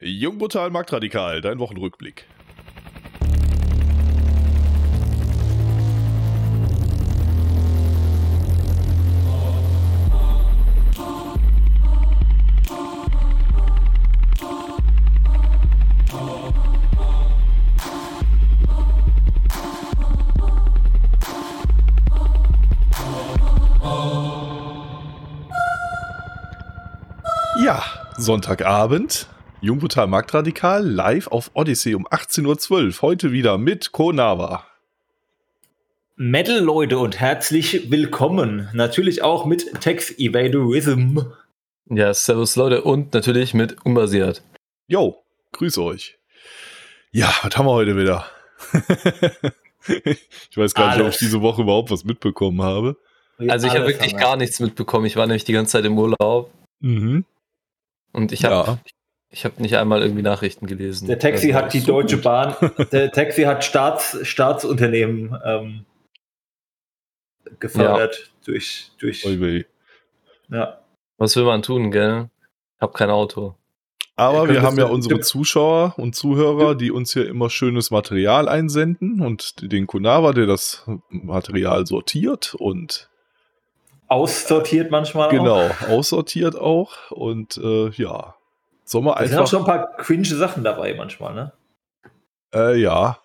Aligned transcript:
Jung 0.00 0.36
brutal 0.36 0.70
marktradikal, 0.70 1.40
dein 1.40 1.58
Wochenrückblick. 1.58 2.26
Ja, 27.58 27.82
Sonntagabend. 28.18 29.26
Jungbrutal 29.60 30.06
Marktradikal 30.06 30.86
live 30.86 31.28
auf 31.28 31.50
Odyssey 31.54 31.94
um 31.94 32.06
18.12 32.06 32.70
Uhr. 32.70 33.02
Heute 33.02 33.32
wieder 33.32 33.58
mit 33.58 33.92
Konava. 33.92 34.66
Metal 36.16 36.58
Leute 36.60 36.98
und 36.98 37.20
herzlich 37.20 37.90
willkommen. 37.90 38.68
Natürlich 38.72 39.22
auch 39.22 39.44
mit 39.44 39.80
Text 39.80 40.18
Evadorism. 40.18 41.20
Ja, 41.88 42.12
servus 42.14 42.56
Leute 42.56 42.82
und 42.82 43.12
natürlich 43.14 43.54
mit 43.54 43.84
Unbasiert. 43.84 44.42
Jo, 44.88 45.22
grüß 45.52 45.78
euch. 45.78 46.18
Ja, 47.12 47.32
was 47.42 47.56
haben 47.56 47.66
wir 47.66 47.72
heute 47.72 47.96
wieder? 47.96 48.26
ich 50.50 50.56
weiß 50.56 50.74
gar 50.74 50.92
nicht, 50.96 51.04
ob 51.04 51.08
ich 51.12 51.18
diese 51.18 51.40
Woche 51.40 51.62
überhaupt 51.62 51.90
was 51.90 52.04
mitbekommen 52.04 52.62
habe. 52.62 52.96
Also 53.48 53.66
ich 53.66 53.74
habe 53.74 53.86
wirklich 53.86 54.12
wir. 54.12 54.18
gar 54.18 54.36
nichts 54.36 54.60
mitbekommen. 54.60 55.06
Ich 55.06 55.16
war 55.16 55.26
nämlich 55.26 55.44
die 55.44 55.52
ganze 55.52 55.72
Zeit 55.72 55.84
im 55.84 55.98
Urlaub 55.98 56.50
Mhm. 56.80 57.24
und 58.12 58.32
ich 58.32 58.44
habe 58.44 58.54
Ja. 58.54 58.78
Ich 59.30 59.44
habe 59.44 59.60
nicht 59.60 59.76
einmal 59.76 60.02
irgendwie 60.02 60.22
Nachrichten 60.22 60.66
gelesen. 60.66 61.08
Der 61.08 61.18
Taxi 61.18 61.52
Also, 61.52 61.58
hat 61.58 61.72
die 61.74 61.80
so 61.80 61.86
Deutsche 61.92 62.16
gut. 62.16 62.24
Bahn, 62.24 62.54
der 62.92 63.10
Taxi 63.12 63.42
hat 63.42 63.64
Staats, 63.64 64.18
Staatsunternehmen 64.26 65.36
ähm, 65.44 65.84
gefördert 67.60 68.30
durch, 68.44 68.90
durch 68.98 69.24
wei. 69.24 69.66
ja. 70.48 70.80
Was 71.18 71.34
will 71.36 71.44
man 71.44 71.62
tun, 71.62 71.90
gell? 71.90 72.28
Ich 72.76 72.82
habe 72.82 72.92
kein 72.92 73.08
Auto. 73.10 73.54
Aber 74.16 74.44
Ja, 74.46 74.48
wir 74.50 74.62
haben 74.62 74.78
ja 74.78 74.86
unsere 74.86 75.20
Zuschauer 75.20 75.94
und 75.98 76.14
Zuhörer, 76.14 76.74
die 76.74 76.90
uns 76.90 77.12
hier 77.12 77.28
immer 77.28 77.50
schönes 77.50 77.90
Material 77.90 78.48
einsenden 78.48 79.20
und 79.20 79.72
den 79.72 79.86
Kunava, 79.86 80.32
der 80.32 80.46
das 80.46 80.84
Material 81.10 81.86
sortiert 81.86 82.54
und 82.54 83.10
aussortiert 84.08 84.90
manchmal. 84.90 85.28
Auch. 85.28 85.32
genau 85.32 85.70
aussortiert 85.88 86.56
auch. 86.56 87.10
Und 87.10 87.58
äh, 87.58 87.90
ja, 87.90 88.34
sollen 88.86 89.04
wir 89.04 89.14
Da 89.14 89.26
sind 89.26 89.34
auch 89.36 89.40
einfach. 89.40 89.50
schon 89.50 89.60
ein 89.60 89.66
paar 89.66 89.96
cringe 89.96 90.24
Sachen 90.24 90.64
dabei 90.64 90.94
manchmal, 90.94 91.34
ne? 91.34 91.52
Äh, 92.54 92.76
ja, 92.80 93.18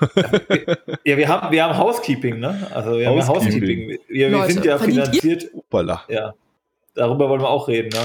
Ja, 1.04 1.16
wir 1.16 1.28
haben, 1.28 1.50
wir 1.52 1.64
haben 1.64 1.76
Housekeeping, 1.76 2.38
ne? 2.38 2.66
Also 2.72 2.98
wir 2.98 3.08
haben 3.08 3.18
ja 3.18 3.26
Housekeeping. 3.26 3.90
Housekeeping. 3.90 3.98
Wir, 4.08 4.30
wir 4.30 4.44
sind 4.46 4.64
ja 4.64 4.78
finanziert. 4.78 5.46
hoppala. 5.54 6.04
Ja. 6.08 6.32
Darüber 6.94 7.28
wollen 7.28 7.42
wir 7.42 7.48
auch 7.50 7.68
reden, 7.68 7.90
ne? 7.90 8.04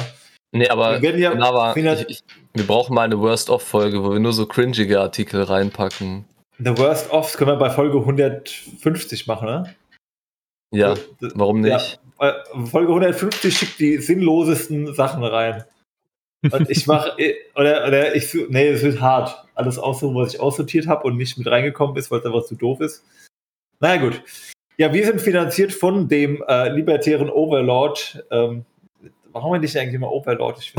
Nee, 0.52 0.68
aber, 0.70 0.94
Wir 0.94 1.02
werden 1.02 1.22
ja 1.22 1.32
aber 1.34 1.74
finan- 1.74 1.98
ich, 2.00 2.10
ich, 2.10 2.24
wir 2.54 2.66
brauchen 2.68 2.94
mal 2.96 3.04
eine 3.04 3.20
Worst-of-Folge, 3.20 4.04
wo 4.04 4.12
wir 4.12 4.20
nur 4.20 4.34
so 4.34 4.46
cringige 4.46 5.00
Artikel 5.00 5.44
reinpacken. 5.44 6.26
The 6.60 6.78
Worst 6.78 7.12
Offs 7.12 7.38
können 7.38 7.52
wir 7.52 7.58
bei 7.58 7.70
Folge 7.70 7.98
150 8.00 9.28
machen, 9.28 9.48
ne? 9.48 9.76
Ja, 10.72 10.96
warum 11.34 11.62
nicht? 11.62 12.00
Äh, 12.20 12.32
Folge 12.66 12.90
150 12.90 13.58
schickt 13.58 13.80
die 13.80 13.98
sinnlosesten 13.98 14.94
Sachen 14.94 15.24
rein. 15.24 15.64
Und 16.42 16.70
ich 16.70 16.86
mache, 16.86 17.16
oder, 17.56 17.88
oder 17.88 18.16
ich, 18.16 18.34
nee, 18.50 18.68
es 18.68 18.84
wird 18.84 19.02
hart. 19.02 19.44
Alles 19.56 19.78
aussuchen, 19.80 20.16
was 20.16 20.34
ich 20.34 20.40
aussortiert 20.40 20.88
habe 20.88 21.04
und 21.04 21.18
nicht 21.18 21.38
mit 21.38 21.48
reingekommen 21.48 21.96
ist, 21.96 22.12
weil 22.12 22.20
es 22.20 22.26
einfach 22.26 22.46
zu 22.46 22.56
doof 22.56 22.82
ist. 22.82 23.04
Naja, 23.80 24.02
gut. 24.02 24.22
Ja, 24.78 24.94
wir 24.94 25.06
sind 25.06 25.22
finanziert 25.22 25.72
von 25.72 26.10
dem 26.10 26.44
äh, 26.48 26.70
libertären 26.70 27.30
Overlord. 27.30 28.26
Ähm, 28.30 28.66
warum 29.32 29.54
wir 29.54 29.60
nicht 29.60 29.78
eigentlich 29.78 29.96
immer 29.96 30.12
Overlord? 30.12 30.60
Ich 30.60 30.74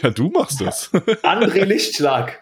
ja, 0.02 0.10
du 0.10 0.28
machst 0.28 0.60
das. 0.60 0.92
André 1.22 1.64
Lichtschlag, 1.64 2.40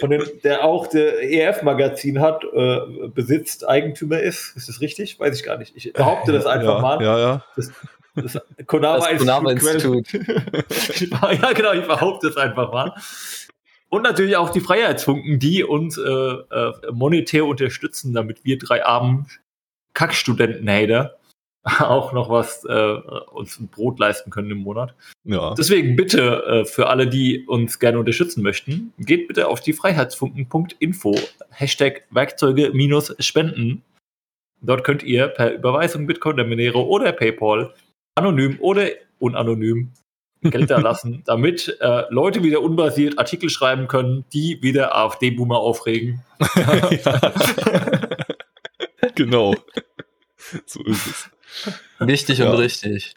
von 0.00 0.10
dem, 0.10 0.24
der 0.42 0.64
auch 0.64 0.88
der 0.88 1.22
EF-Magazin 1.22 2.20
hat, 2.20 2.44
äh, 2.44 3.08
besitzt, 3.08 3.68
Eigentümer 3.68 4.20
ist. 4.20 4.56
Ist 4.56 4.68
das 4.68 4.80
richtig? 4.80 5.18
Weiß 5.20 5.36
ich 5.36 5.44
gar 5.44 5.58
nicht. 5.58 5.76
Ich 5.76 5.92
behaupte 5.92 6.32
das 6.32 6.46
einfach 6.46 6.76
ja, 6.76 6.80
mal. 6.80 7.02
Ja, 7.02 7.18
ja. 7.18 7.44
Das, 7.54 7.70
das 8.14 8.38
Konava 8.66 9.10
Institut. 9.50 10.12
ja, 10.12 11.52
genau, 11.52 11.72
ich 11.72 11.86
behaupte 11.86 12.28
es 12.28 12.36
einfach 12.36 12.72
mal. 12.72 12.94
Und 13.88 14.02
natürlich 14.02 14.36
auch 14.36 14.50
die 14.50 14.60
Freiheitsfunken, 14.60 15.38
die 15.38 15.62
uns 15.62 15.98
äh, 15.98 16.02
äh, 16.02 16.72
monetär 16.92 17.46
unterstützen, 17.46 18.12
damit 18.12 18.44
wir 18.44 18.58
drei 18.58 18.84
armen 18.84 19.26
Kackstudenten-Hater 19.94 21.16
auch 21.80 22.12
noch 22.12 22.28
was 22.28 22.64
äh, 22.64 22.94
uns 23.32 23.58
ein 23.58 23.68
Brot 23.68 23.98
leisten 23.98 24.30
können 24.30 24.50
im 24.50 24.58
Monat. 24.58 24.94
ja. 25.24 25.54
Deswegen 25.54 25.96
bitte 25.96 26.44
äh, 26.44 26.64
für 26.64 26.88
alle, 26.88 27.06
die 27.06 27.46
uns 27.46 27.78
gerne 27.78 27.98
unterstützen 27.98 28.42
möchten, 28.42 28.92
geht 28.98 29.28
bitte 29.28 29.48
auf 29.48 29.60
die 29.60 29.72
freiheitsfunken.info, 29.72 31.14
Hashtag 31.50 32.02
Werkzeuge 32.10 32.70
minus 32.74 33.14
Spenden. 33.18 33.82
Dort 34.60 34.84
könnt 34.84 35.02
ihr 35.02 35.28
per 35.28 35.54
Überweisung 35.54 36.06
Bitcoin 36.06 36.36
der 36.36 36.46
Monero 36.46 36.82
oder 36.82 37.12
PayPal 37.12 37.72
anonym 38.14 38.58
oder 38.60 38.88
unanonym 39.18 39.92
Geld 40.42 40.70
da 40.70 40.78
lassen, 40.80 41.22
damit 41.26 41.76
äh, 41.80 42.02
Leute 42.10 42.42
wieder 42.42 42.60
unbasiert 42.60 43.18
Artikel 43.18 43.48
schreiben 43.50 43.88
können, 43.88 44.24
die 44.32 44.58
wieder 44.62 44.94
AfD-Boomer 44.96 45.58
aufregen. 45.58 46.22
genau. 49.14 49.54
So 50.66 50.82
ist 50.84 51.06
es. 51.06 51.30
Wichtig 51.98 52.38
Ja. 52.38 52.50
und 52.50 52.58
richtig. 52.58 53.14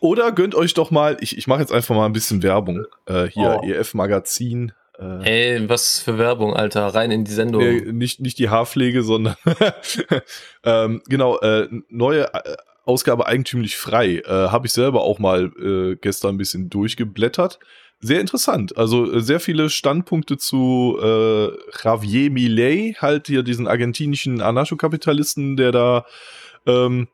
Oder 0.00 0.32
gönnt 0.32 0.54
euch 0.54 0.74
doch 0.74 0.90
mal, 0.90 1.16
ich, 1.20 1.38
ich 1.38 1.46
mache 1.46 1.60
jetzt 1.60 1.72
einfach 1.72 1.94
mal 1.94 2.06
ein 2.06 2.12
bisschen 2.12 2.42
Werbung. 2.42 2.84
Äh, 3.06 3.28
hier, 3.28 3.60
Oh. 3.62 3.66
EF-Magazin. 3.66 4.72
Äh, 4.98 5.54
Ey, 5.56 5.68
was 5.68 6.00
für 6.00 6.18
Werbung, 6.18 6.54
Alter. 6.54 6.86
Rein 6.88 7.10
in 7.10 7.24
die 7.24 7.32
Sendung. 7.32 7.62
nee, 7.62 7.80
nicht, 7.92 8.20
nicht 8.20 8.38
die 8.38 8.50
Haarpflege, 8.50 9.02
sondern 9.02 9.36
ähm, 10.64 11.02
genau, 11.08 11.38
äh, 11.40 11.68
neue 11.88 12.32
äh, 12.34 12.56
Ausgabe 12.86 13.26
eigentümlich 13.26 13.76
frei. 13.76 14.22
Äh, 14.24 14.30
Habe 14.30 14.66
ich 14.66 14.72
selber 14.72 15.02
auch 15.02 15.18
mal 15.18 15.52
äh, 15.60 15.96
gestern 15.96 16.36
ein 16.36 16.38
bisschen 16.38 16.70
durchgeblättert. 16.70 17.58
Sehr 18.00 18.20
interessant. 18.20 18.76
Also 18.76 19.12
äh, 19.12 19.20
sehr 19.20 19.40
viele 19.40 19.68
Standpunkte 19.68 20.38
zu 20.38 20.98
äh, 21.02 21.48
Javier 21.82 22.30
Milei, 22.30 22.94
halt 22.98 23.26
hier 23.26 23.42
diesen 23.42 23.66
argentinischen 23.66 24.40
Anarchokapitalisten, 24.40 25.56
der 25.56 25.72
da 25.72 26.06
ähm, 26.66 27.08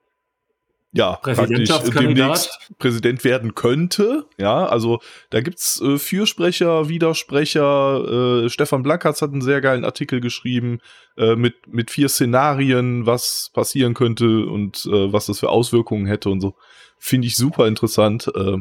ja, 0.93 1.15
Präsidentschaftskandidat. 1.17 2.17
demnächst 2.19 2.71
Präsident 2.79 3.25
werden 3.25 3.55
könnte. 3.55 4.27
Ja, 4.39 4.67
also 4.67 5.01
da 5.31 5.41
gibt's 5.41 5.81
äh, 5.81 5.99
Fürsprecher, 5.99 6.89
Widersprecher. 6.89 8.45
Äh, 8.45 8.49
Stefan 8.51 8.83
Blankatz 8.83 9.23
hat 9.23 9.33
einen 9.33 9.41
sehr 9.43 9.61
geilen 9.61 9.85
Artikel 9.85 10.21
geschrieben 10.21 10.81
äh, 11.17 11.35
mit, 11.35 11.55
mit 11.67 11.91
vier 11.91 12.09
Szenarien, 12.09 13.07
was 13.07 13.51
passieren 13.55 13.95
könnte 13.95 14.47
und 14.47 14.85
äh, 14.87 15.13
was 15.13 15.27
das 15.27 15.41
für 15.41 15.49
Auswirkungen 15.49 16.07
hätte 16.07 16.29
und 16.31 16.41
so. 16.41 16.55
Finde 16.99 17.27
ich 17.27 17.37
super 17.37 17.67
interessant. 17.67 18.31
Äh, 18.35 18.59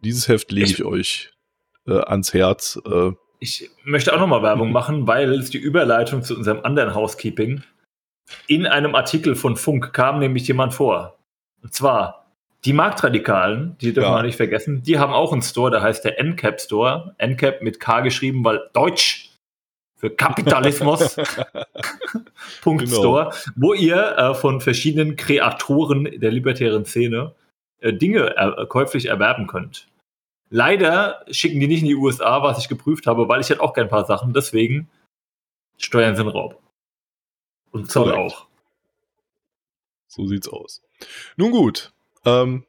dieses 0.00 0.28
Heft 0.28 0.50
lege 0.52 0.66
ich, 0.66 0.78
Ich- 0.80 0.84
euch 0.84 1.30
äh, 1.86 1.92
ans 2.00 2.32
Herz. 2.32 2.80
Äh, 2.86 3.10
Ich 3.40 3.70
möchte 3.84 4.14
auch 4.14 4.18
nochmal 4.20 4.42
Werbung 4.42 4.72
machen, 4.72 5.06
weil 5.06 5.32
es 5.34 5.50
die 5.50 5.58
Überleitung 5.58 6.22
zu 6.22 6.34
unserem 6.34 6.60
anderen 6.64 6.94
Housekeeping. 6.94 7.62
In 8.46 8.66
einem 8.66 8.94
Artikel 8.94 9.34
von 9.34 9.56
Funk 9.56 9.92
kam 9.92 10.18
nämlich 10.18 10.48
jemand 10.48 10.72
vor. 10.72 11.18
Und 11.64 11.74
zwar 11.74 12.26
die 12.64 12.72
Marktradikalen, 12.72 13.76
die 13.78 13.92
dürfen 13.92 14.10
Ja. 14.10 14.16
wir 14.18 14.22
nicht 14.22 14.36
vergessen, 14.36 14.82
die 14.82 14.98
haben 14.98 15.12
auch 15.12 15.32
einen 15.32 15.42
Store, 15.42 15.70
der 15.70 15.82
heißt 15.82 16.04
der 16.04 16.18
NCAP 16.22 16.60
Store. 16.60 17.16
NCAP 17.18 17.62
mit 17.62 17.80
K 17.80 18.00
geschrieben, 18.02 18.44
weil 18.44 18.70
Deutsch 18.72 19.30
für 19.96 20.10
Kapitalismus. 20.10 21.16
Punkt 22.62 22.84
Genau. 22.84 22.96
Store, 22.96 23.30
wo 23.56 23.74
ihr 23.74 24.16
äh, 24.16 24.34
von 24.34 24.60
verschiedenen 24.60 25.16
Kreatoren 25.16 26.04
der 26.20 26.30
libertären 26.30 26.84
Szene 26.84 27.34
äh, 27.80 27.92
Dinge 27.92 28.36
äh, 28.36 28.66
käuflich 28.66 29.06
erwerben 29.06 29.46
könnt. 29.46 29.88
Leider 30.50 31.24
schicken 31.30 31.58
die 31.60 31.66
nicht 31.66 31.80
in 31.80 31.88
die 31.88 31.94
USA, 31.96 32.42
was 32.42 32.58
ich 32.58 32.68
geprüft 32.68 33.06
habe, 33.06 33.28
weil 33.28 33.40
ich 33.40 33.48
hätte 33.50 33.62
auch 33.62 33.72
gern 33.72 33.86
ein 33.86 33.90
paar 33.90 34.04
Sachen. 34.06 34.32
Deswegen 34.34 34.88
Steuern 35.78 36.14
sind 36.16 36.28
Raub. 36.28 36.62
Und 37.72 37.90
Zoll 37.90 38.10
Korrekt. 38.12 38.34
auch. 38.34 38.46
So 40.06 40.26
sieht's 40.26 40.46
aus. 40.48 40.83
Nun 41.36 41.52
gut. 41.52 41.92
Ähm, 42.24 42.64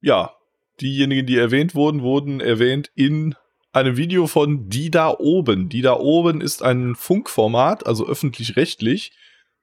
ja, 0.00 0.32
diejenigen, 0.80 1.26
die 1.26 1.36
erwähnt 1.36 1.74
wurden, 1.74 2.02
wurden 2.02 2.40
erwähnt 2.40 2.90
in 2.94 3.34
einem 3.72 3.96
Video 3.96 4.26
von 4.26 4.68
Die 4.68 4.90
da 4.90 5.10
oben. 5.10 5.68
Die 5.68 5.82
da 5.82 5.94
oben 5.94 6.40
ist 6.40 6.62
ein 6.62 6.94
Funkformat, 6.94 7.86
also 7.86 8.06
öffentlich-rechtlich, 8.06 9.12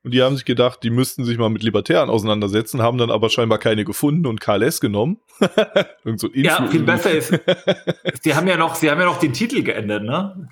Und 0.04 0.14
die 0.14 0.22
haben 0.22 0.36
sich 0.36 0.46
gedacht, 0.46 0.84
die 0.84 0.90
müssten 0.90 1.24
sich 1.24 1.38
mal 1.38 1.50
mit 1.50 1.64
Libertären 1.64 2.10
auseinandersetzen, 2.10 2.82
haben 2.82 2.98
dann 2.98 3.10
aber 3.10 3.30
scheinbar 3.30 3.58
keine 3.58 3.86
gefunden 3.86 4.28
und 4.28 4.42
KLS 4.42 4.82
genommen. 4.82 5.20
Irgend 6.04 6.20
so 6.20 6.30
ja, 6.34 6.68
viel 6.68 6.84
besser 6.84 7.12
ist. 7.12 7.34
sie 8.22 8.36
haben 8.36 8.48
ja 8.48 8.58
noch, 8.58 8.76
sie 8.76 8.92
haben 8.92 9.00
ja 9.00 9.06
noch 9.06 9.20
den 9.20 9.34
Titel 9.34 9.64
geändert, 9.64 10.04
ne? 10.04 10.50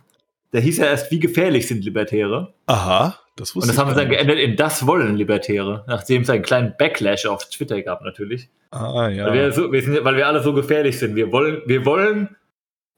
Der 0.54 0.62
hieß 0.62 0.78
ja 0.80 0.86
erst, 0.86 1.12
wie 1.12 1.20
gefährlich 1.20 1.68
sind 1.68 1.84
Libertäre? 1.84 2.54
Aha, 2.66 3.20
das. 3.36 3.52
Und 3.54 3.68
das 3.68 3.78
haben 3.78 3.90
sie 3.90 3.96
dann 3.96 4.10
geändert 4.10 4.40
in 4.40 4.56
das 4.56 4.86
wollen 4.88 5.16
Libertäre, 5.16 5.84
nachdem 5.88 6.24
es 6.24 6.30
einen 6.30 6.44
kleinen 6.44 6.76
Backlash 6.78 7.26
auf 7.26 7.50
Twitter 7.50 7.82
gab, 7.82 8.02
natürlich. 8.02 8.50
Ah, 8.72 9.10
ja. 9.10 9.28
Weil 9.28 9.34
wir, 9.34 9.52
so, 9.52 9.72
wir 9.72 9.82
sind, 9.82 10.04
weil 10.04 10.16
wir 10.16 10.28
alle 10.28 10.42
so 10.42 10.54
gefährlich 10.54 10.98
sind. 11.00 11.16
Wir 11.16 11.32
wollen, 11.32 11.62
wir 11.66 11.86
wollen 11.86 12.36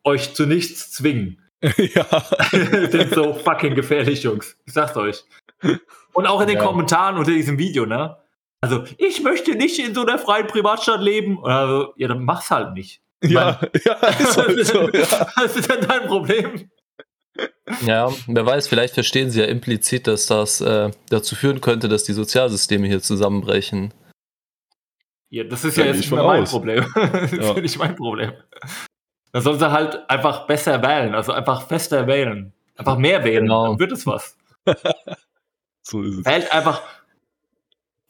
euch 0.04 0.34
zu 0.34 0.46
nichts 0.46 0.92
zwingen. 0.92 1.40
ja. 1.62 2.06
wir 2.52 2.90
sind 2.90 3.14
so 3.14 3.34
fucking 3.34 3.76
gefährlich, 3.76 4.24
Jungs. 4.24 4.58
Ich 4.66 4.74
sag's 4.74 4.96
euch. 4.98 5.24
Und 6.14 6.28
auch 6.28 6.42
in 6.42 6.48
den 6.48 6.58
ja. 6.58 6.64
Kommentaren 6.64 7.18
unter 7.18 7.32
diesem 7.32 7.58
Video, 7.58 7.86
ne? 7.86 8.18
Also, 8.62 8.84
ich 8.98 9.22
möchte 9.22 9.56
nicht 9.56 9.80
in 9.80 9.94
so 9.94 10.06
einer 10.06 10.18
freien 10.18 10.48
Privatstadt 10.48 11.02
leben. 11.02 11.44
Also, 11.44 11.94
ja, 11.98 12.08
dann 12.08 12.24
mach's 12.24 12.50
halt 12.50 12.74
nicht. 12.74 13.02
Ja, 13.22 13.60
Mann. 13.62 13.70
ja, 13.86 13.94
ist 14.08 14.38
halt 14.38 14.66
so, 14.66 14.90
ja. 14.90 15.28
Was 15.36 15.56
ist 15.56 15.70
denn 15.70 15.86
dein 15.88 16.08
Problem? 16.08 16.70
Ja, 17.86 18.12
wer 18.28 18.46
weiß, 18.46 18.68
vielleicht 18.68 18.94
verstehen 18.94 19.30
sie 19.30 19.40
ja 19.40 19.46
implizit, 19.46 20.08
dass 20.08 20.28
das 20.28 20.62
äh, 20.62 20.92
dazu 21.10 21.36
führen 21.36 21.62
könnte, 21.62 21.90
dass 21.90 22.04
die 22.04 22.14
Sozialsysteme 22.14 22.88
hier 22.88 23.02
zusammenbrechen. 23.02 23.94
Ja, 25.30 25.44
das 25.44 25.66
ist 25.66 25.78
ja, 25.78 25.86
ja 25.86 25.92
jetzt 25.92 26.02
nicht 26.02 26.12
mein 26.12 26.44
Problem. 26.44 26.86
das 26.96 27.32
ist 27.32 27.40
ja 27.40 27.54
nicht 27.54 27.80
mein 27.80 27.96
Problem. 27.96 28.34
Dann 29.32 29.42
sollen 29.42 29.58
sie 29.58 29.72
halt 29.72 30.08
einfach 30.10 30.46
besser 30.46 30.82
wählen, 30.84 31.16
also 31.16 31.32
einfach 31.32 31.68
fester 31.68 32.06
wählen. 32.06 32.54
Einfach 32.76 32.98
mehr 32.98 33.24
wählen, 33.24 33.46
genau. 33.46 33.68
dann 33.68 33.80
wird 33.80 33.92
es 33.92 34.06
was. 34.06 34.38
So 35.86 36.02
ist 36.02 36.20
es. 36.20 36.26
Wählt 36.26 36.52
einfach. 36.54 36.82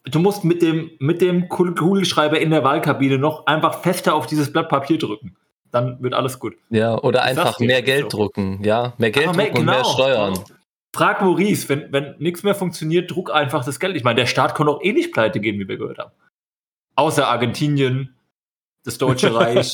Du 0.04 0.20
musst 0.20 0.44
mit 0.44 0.62
dem, 0.62 0.92
mit 1.00 1.20
dem 1.20 1.48
Kugelschreiber 1.48 2.38
in 2.38 2.50
der 2.50 2.62
Wahlkabine 2.62 3.18
noch 3.18 3.46
einfach 3.46 3.80
fester 3.80 4.14
auf 4.14 4.26
dieses 4.26 4.52
Blatt 4.52 4.68
Papier 4.68 4.98
drücken. 4.98 5.36
Dann 5.74 6.00
wird 6.00 6.14
alles 6.14 6.38
gut. 6.38 6.54
Ja, 6.70 6.96
oder 7.02 7.18
ich 7.22 7.30
einfach 7.30 7.58
mehr 7.58 7.82
Geld 7.82 8.12
so. 8.12 8.18
drucken. 8.18 8.62
Ja, 8.62 8.94
mehr 8.98 9.10
Geld 9.10 9.26
drucken 9.26 9.36
mehr, 9.36 9.50
genau. 9.50 9.58
und 9.58 9.66
mehr 9.66 9.76
genau. 9.78 9.92
Steuern. 9.92 10.44
Frag 10.94 11.20
Maurice, 11.20 11.68
wenn, 11.68 11.92
wenn 11.92 12.14
nichts 12.18 12.44
mehr 12.44 12.54
funktioniert, 12.54 13.10
druck 13.10 13.34
einfach 13.34 13.64
das 13.64 13.80
Geld. 13.80 13.96
Ich 13.96 14.04
meine, 14.04 14.20
der 14.20 14.26
Staat 14.26 14.54
kann 14.54 14.68
auch 14.68 14.80
eh 14.84 14.92
nicht 14.92 15.12
pleite 15.12 15.40
gehen, 15.40 15.58
wie 15.58 15.66
wir 15.66 15.76
gehört 15.76 15.98
haben. 15.98 16.12
Außer 16.94 17.26
Argentinien, 17.26 18.14
das 18.84 18.98
Deutsche 18.98 19.34
Reich, 19.34 19.72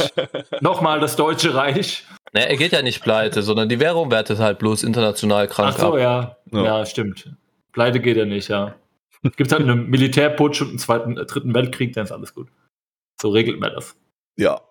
nochmal 0.62 1.00
das 1.00 1.16
Deutsche 1.16 1.54
Reich. 1.54 2.06
Naja, 2.32 2.46
er 2.46 2.56
geht 2.56 2.72
ja 2.72 2.80
nicht 2.80 3.02
pleite, 3.02 3.42
sondern 3.42 3.68
die 3.68 3.78
Währung 3.78 4.10
wertet 4.10 4.38
halt 4.38 4.58
bloß 4.58 4.82
international 4.82 5.48
krank 5.48 5.74
Ach 5.74 5.80
so, 5.80 5.92
ab. 5.92 5.98
Ja. 6.00 6.36
ja. 6.52 6.64
ja, 6.64 6.86
stimmt. 6.86 7.30
Pleite 7.72 8.00
geht 8.00 8.16
er 8.16 8.24
nicht, 8.24 8.48
ja. 8.48 8.74
Gibt 9.36 9.52
halt 9.52 9.64
einen 9.64 9.90
Militärputsch 9.90 10.62
und 10.62 10.68
einen 10.70 10.78
zweiten, 10.78 11.18
äh, 11.18 11.26
dritten 11.26 11.54
Weltkrieg, 11.54 11.92
dann 11.92 12.04
ist 12.04 12.12
alles 12.12 12.32
gut. 12.32 12.48
So 13.20 13.28
regelt 13.28 13.60
man 13.60 13.74
das. 13.74 13.94
Ja. 14.38 14.62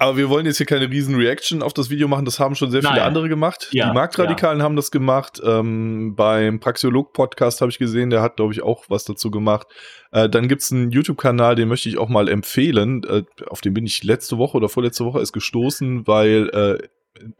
Aber 0.00 0.16
wir 0.16 0.28
wollen 0.28 0.46
jetzt 0.46 0.58
hier 0.58 0.66
keine 0.66 0.88
riesen 0.88 1.16
Reaction 1.16 1.60
auf 1.60 1.74
das 1.74 1.90
Video 1.90 2.06
machen, 2.06 2.24
das 2.24 2.38
haben 2.38 2.54
schon 2.54 2.70
sehr 2.70 2.82
viele 2.82 2.94
Nein. 2.94 3.02
andere 3.02 3.28
gemacht. 3.28 3.68
Ja, 3.72 3.88
die 3.88 3.94
Marktradikalen 3.94 4.60
ja. 4.60 4.64
haben 4.64 4.76
das 4.76 4.92
gemacht. 4.92 5.40
Ähm, 5.44 6.14
beim 6.14 6.60
Praxiolog-Podcast 6.60 7.60
habe 7.60 7.70
ich 7.72 7.78
gesehen, 7.78 8.10
der 8.10 8.22
hat, 8.22 8.36
glaube 8.36 8.52
ich, 8.52 8.62
auch 8.62 8.84
was 8.88 9.04
dazu 9.04 9.32
gemacht. 9.32 9.66
Äh, 10.12 10.28
dann 10.28 10.46
gibt 10.46 10.62
es 10.62 10.70
einen 10.70 10.92
YouTube-Kanal, 10.92 11.56
den 11.56 11.66
möchte 11.66 11.88
ich 11.88 11.98
auch 11.98 12.08
mal 12.08 12.28
empfehlen. 12.28 13.02
Äh, 13.04 13.24
auf 13.48 13.60
den 13.60 13.74
bin 13.74 13.86
ich 13.86 14.04
letzte 14.04 14.38
Woche 14.38 14.56
oder 14.56 14.68
vorletzte 14.68 15.04
Woche 15.04 15.18
erst 15.18 15.32
gestoßen, 15.32 16.06
weil 16.06 16.48
äh, 16.50 16.88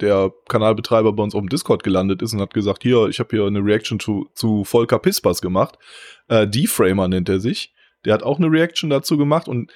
der 0.01 0.33
Kanalbetreiber 0.49 1.13
bei 1.13 1.23
uns 1.23 1.37
auf 1.37 1.41
dem 1.41 1.49
Discord 1.49 1.85
gelandet 1.85 2.23
ist 2.23 2.33
und 2.33 2.41
hat 2.41 2.55
gesagt, 2.55 2.83
hier, 2.83 3.07
ich 3.09 3.21
habe 3.21 3.29
hier 3.31 3.47
eine 3.47 3.65
Reaction 3.65 4.01
zu, 4.01 4.29
zu 4.35 4.65
Volker 4.65 4.99
Pispas 4.99 5.41
gemacht. 5.41 5.79
Äh, 6.27 6.49
D-Framer 6.49 7.07
nennt 7.07 7.29
er 7.29 7.39
sich. 7.39 7.73
Der 8.05 8.15
hat 8.15 8.25
auch 8.25 8.39
eine 8.39 8.51
Reaction 8.51 8.91
dazu 8.91 9.17
gemacht 9.17 9.49
und 9.49 9.71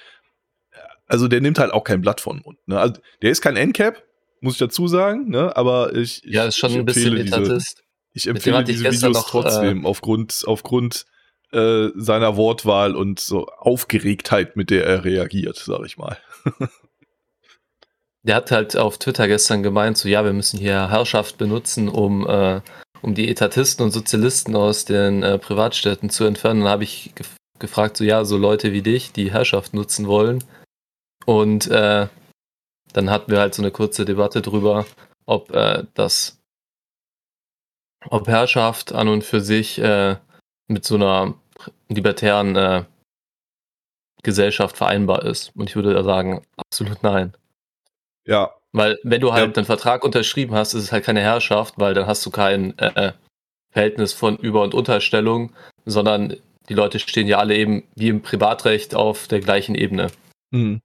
also 1.13 1.27
der 1.27 1.41
nimmt 1.41 1.59
halt 1.59 1.71
auch 1.71 1.83
kein 1.83 2.01
Blatt 2.01 2.21
von 2.21 2.41
Mund. 2.43 2.57
Ne? 2.67 2.79
Also 2.79 2.99
der 3.21 3.29
ist 3.29 3.41
kein 3.41 3.55
Endcap, 3.55 4.01
muss 4.41 4.53
ich 4.53 4.59
dazu 4.59 4.87
sagen, 4.87 5.29
ne? 5.29 5.55
aber 5.55 5.93
ich, 5.95 6.23
Ja, 6.25 6.45
ist 6.45 6.57
schon 6.57 6.73
ein 6.73 6.85
bisschen 6.85 7.15
Etatist. 7.15 7.83
Ich 8.13 8.25
empfehle 8.25 8.63
diese 8.63 8.83
Videos 8.83 9.13
noch, 9.13 9.29
trotzdem 9.29 9.85
äh, 9.85 9.87
aufgrund, 9.87 10.43
aufgrund 10.47 11.05
äh, 11.51 11.89
seiner 11.95 12.35
Wortwahl 12.35 12.95
und 12.95 13.19
so 13.19 13.45
Aufgeregtheit, 13.45 14.55
mit 14.55 14.71
der 14.71 14.87
er 14.87 15.05
reagiert, 15.05 15.57
sag 15.57 15.85
ich 15.85 15.97
mal. 15.97 16.17
Der 18.23 18.35
hat 18.35 18.49
halt 18.49 18.75
auf 18.75 18.97
Twitter 18.97 19.27
gestern 19.27 19.61
gemeint, 19.61 19.97
so 19.97 20.09
ja, 20.09 20.25
wir 20.25 20.33
müssen 20.33 20.57
hier 20.57 20.89
Herrschaft 20.89 21.37
benutzen, 21.37 21.89
um, 21.89 22.25
äh, 22.27 22.61
um 23.03 23.13
die 23.13 23.29
Etatisten 23.29 23.83
und 23.85 23.91
Sozialisten 23.91 24.55
aus 24.55 24.85
den 24.85 25.21
äh, 25.21 25.37
Privatstädten 25.37 26.09
zu 26.09 26.23
entfernen. 26.23 26.61
Dann 26.61 26.69
habe 26.69 26.85
ich 26.85 27.11
gef 27.13 27.35
gefragt, 27.59 27.97
so 27.97 28.03
ja, 28.03 28.25
so 28.25 28.37
Leute 28.37 28.71
wie 28.73 28.81
dich, 28.81 29.11
die 29.11 29.31
Herrschaft 29.31 29.73
nutzen 29.75 30.07
wollen. 30.07 30.43
Und 31.25 31.67
äh, 31.67 32.07
dann 32.93 33.09
hatten 33.09 33.31
wir 33.31 33.39
halt 33.39 33.55
so 33.55 33.61
eine 33.61 33.71
kurze 33.71 34.05
Debatte 34.05 34.41
drüber, 34.41 34.85
ob 35.25 35.51
äh, 35.51 35.83
das, 35.93 36.39
ob 38.09 38.27
Herrschaft 38.27 38.93
an 38.93 39.07
und 39.07 39.23
für 39.23 39.41
sich 39.41 39.79
äh, 39.79 40.17
mit 40.67 40.85
so 40.85 40.95
einer 40.95 41.33
libertären 41.89 42.55
äh, 42.55 42.83
Gesellschaft 44.23 44.77
vereinbar 44.77 45.23
ist. 45.23 45.51
Und 45.55 45.69
ich 45.69 45.75
würde 45.75 45.93
da 45.93 46.03
sagen, 46.03 46.45
absolut 46.57 47.03
nein. 47.03 47.33
Ja. 48.25 48.53
Weil 48.71 48.99
wenn 49.03 49.21
du 49.21 49.33
halt 49.33 49.55
ja. 49.55 49.57
einen 49.57 49.65
Vertrag 49.65 50.03
unterschrieben 50.03 50.55
hast, 50.55 50.73
ist 50.73 50.83
es 50.83 50.91
halt 50.91 51.03
keine 51.03 51.21
Herrschaft, 51.21 51.75
weil 51.77 51.93
dann 51.93 52.07
hast 52.07 52.25
du 52.25 52.31
kein 52.31 52.77
äh, 52.79 53.07
äh, 53.07 53.13
Verhältnis 53.71 54.13
von 54.13 54.37
Über- 54.37 54.63
und 54.63 54.73
Unterstellung, 54.73 55.51
sondern 55.85 56.37
die 56.69 56.73
Leute 56.73 56.99
stehen 56.99 57.27
ja 57.27 57.37
alle 57.37 57.55
eben 57.55 57.83
wie 57.95 58.07
im 58.07 58.21
Privatrecht 58.21 58.95
auf 58.95 59.27
der 59.27 59.41
gleichen 59.41 59.75
Ebene. 59.75 60.07
Mhm. 60.51 60.81